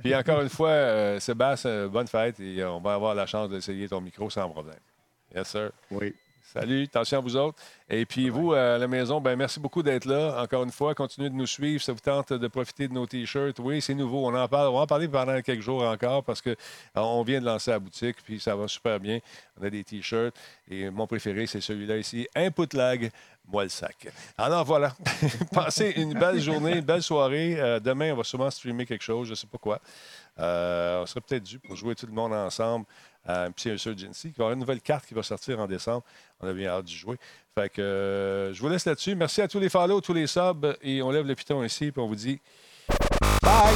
Puis 0.04 0.16
encore 0.16 0.42
une 0.42 0.50
fois, 0.50 0.70
euh, 0.70 1.20
Sébastien, 1.20 1.70
euh, 1.70 1.88
bonne 1.88 2.08
fête 2.08 2.40
et 2.40 2.62
euh, 2.62 2.72
on 2.72 2.80
va 2.80 2.94
avoir 2.94 3.16
la 3.16 3.26
chance 3.26 3.50
d'essayer 3.50 3.88
ton 3.88 4.02
micro 4.02 4.30
sans 4.30 4.50
problème. 4.50 4.80
Yes, 5.34 5.48
sir. 5.48 5.72
Oui. 5.92 6.14
Salut, 6.54 6.84
attention 6.84 7.18
à 7.18 7.22
vous 7.22 7.36
autres. 7.36 7.58
Et 7.90 8.06
puis 8.06 8.30
vous, 8.30 8.54
à 8.54 8.78
la 8.78 8.88
maison, 8.88 9.20
ben 9.20 9.36
merci 9.36 9.60
beaucoup 9.60 9.82
d'être 9.82 10.06
là. 10.06 10.40
Encore 10.40 10.64
une 10.64 10.72
fois, 10.72 10.94
continuez 10.94 11.32
de 11.32 11.34
nous 11.34 11.48
suivre. 11.48 11.82
Ça 11.82 11.94
vous 11.94 12.00
tente 12.00 12.32
de 12.32 12.48
profiter 12.48 12.88
de 12.88 12.94
nos 12.94 13.08
T-shirts? 13.08 13.58
Oui, 13.58 13.82
c'est 13.82 13.96
nouveau. 13.96 14.28
On 14.28 14.36
en 14.36 14.48
parle. 14.48 14.68
On 14.68 14.76
va 14.76 14.82
en 14.82 14.86
parler 14.86 15.08
pendant 15.08 15.42
quelques 15.42 15.64
jours 15.64 15.82
encore 15.82 16.24
parce 16.24 16.44
qu'on 16.44 17.24
vient 17.24 17.42
de 17.42 17.46
lancer 17.46 17.72
la 17.72 17.80
boutique, 17.80 18.18
puis 18.24 18.40
ça 18.40 18.56
va 18.56 18.68
super 18.68 19.00
bien. 19.00 19.18
On 19.60 19.66
a 19.66 19.70
des 19.72 19.84
T-shirts. 19.84 20.36
Et 20.70 20.92
mon 20.92 21.08
préféré, 21.08 21.48
c'est 21.48 21.60
celui-là 21.60 21.98
ici. 21.98 22.28
Input 22.36 22.68
lag, 22.74 23.10
moi 23.48 23.64
le 23.64 23.70
sac. 23.70 24.10
Alors 24.38 24.64
voilà. 24.64 24.94
Passez 25.52 25.94
une 25.98 26.14
belle 26.14 26.40
journée, 26.40 26.74
une 26.78 26.86
belle 26.86 27.02
soirée. 27.02 27.60
Euh, 27.60 27.80
demain, 27.80 28.14
on 28.14 28.18
va 28.18 28.24
sûrement 28.24 28.52
streamer 28.52 28.86
quelque 28.86 29.04
chose, 29.04 29.26
je 29.26 29.32
ne 29.32 29.36
sais 29.36 29.48
pas 29.48 29.58
quoi. 29.58 29.82
Euh, 30.40 31.02
on 31.02 31.06
serait 31.08 31.22
peut-être 31.22 31.44
dû 31.44 31.58
pour 31.58 31.76
jouer 31.76 31.96
tout 31.96 32.06
le 32.06 32.14
monde 32.14 32.34
ensemble 32.34 32.86
à 33.26 33.44
un 33.44 33.52
petit 33.52 33.70
Insurgency. 33.70 34.30
Il 34.30 34.38
va 34.38 34.46
avoir 34.46 34.54
une 34.54 34.60
nouvelle 34.60 34.82
carte 34.82 35.06
qui 35.06 35.14
va 35.14 35.24
sortir 35.24 35.60
en 35.60 35.68
décembre. 35.68 36.04
On 36.40 36.48
a 36.48 36.54
bien 36.54 36.70
hâte 36.70 36.86
d'y 36.86 36.96
jouer. 36.96 37.18
Fait 37.56 37.70
que 37.70 37.82
euh, 37.82 38.54
je 38.54 38.62
vous 38.62 38.70
laisse 38.70 38.86
là-dessus. 38.86 39.16
Merci 39.16 39.42
à 39.42 39.48
tous 39.48 39.60
les 39.60 39.70
follow, 39.70 40.02
tous 40.02 40.14
les 40.14 40.28
subs. 40.28 40.76
Et 40.82 41.02
on 41.02 41.12
lève 41.12 41.26
le 41.26 41.36
piton 41.36 41.64
ici, 41.64 41.92
puis 41.92 42.02
on 42.02 42.08
vous 42.08 42.16
dit 42.16 42.40
bye! 43.42 43.76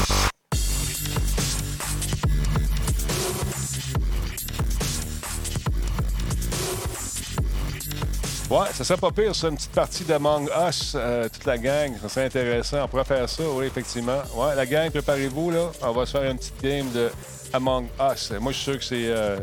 Ouais, 8.50 8.68
ça 8.72 8.86
serait 8.86 8.98
pas 8.98 9.12
pire, 9.12 9.36
ça, 9.36 9.50
une 9.50 9.58
petite 9.58 9.74
partie 9.74 10.06
d'Among 10.06 10.50
Us, 10.70 10.94
euh, 10.96 11.28
toute 11.28 11.44
la 11.44 11.58
gang. 11.58 11.94
Ça 12.02 12.08
serait 12.08 12.26
intéressant. 12.28 12.86
On 12.86 12.88
pourrait 12.88 13.04
faire 13.04 13.28
ça, 13.28 13.44
oui, 13.46 13.66
effectivement. 13.66 14.22
Ouais, 14.36 14.56
la 14.56 14.66
gang, 14.66 14.90
préparez-vous, 14.90 15.52
là. 15.52 15.70
On 15.82 15.92
va 15.92 16.06
se 16.06 16.18
faire 16.18 16.32
une 16.32 16.38
petite 16.38 16.62
game 16.62 16.90
de 16.92 17.12
Among 17.54 17.88
Us. 18.00 18.32
Moi, 18.40 18.52
je 18.52 18.58
suis 18.58 18.64
sûr 18.72 18.78
que 18.80 18.84
c'est. 18.86 19.08
euh, 19.08 19.40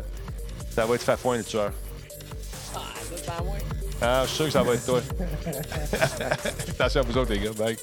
ça 0.73 0.85
va 0.85 0.95
être 0.95 1.03
Fafouin, 1.03 1.37
le 1.37 1.43
tueur. 1.43 1.71
Ah, 2.73 2.79
ça, 3.01 3.15
c'est 3.15 3.29
à 3.29 3.41
moi. 3.43 3.55
Ah, 4.01 4.21
je 4.23 4.27
suis 4.27 4.35
sûr 4.37 4.45
que 4.45 4.51
ça 4.51 4.63
va 4.63 4.73
être 4.73 4.85
toi. 4.85 5.01
Attention 6.79 7.01
à 7.01 7.03
vous 7.03 7.17
autres, 7.17 7.31
les 7.31 7.39
gars. 7.39 7.51
Bye. 7.53 7.77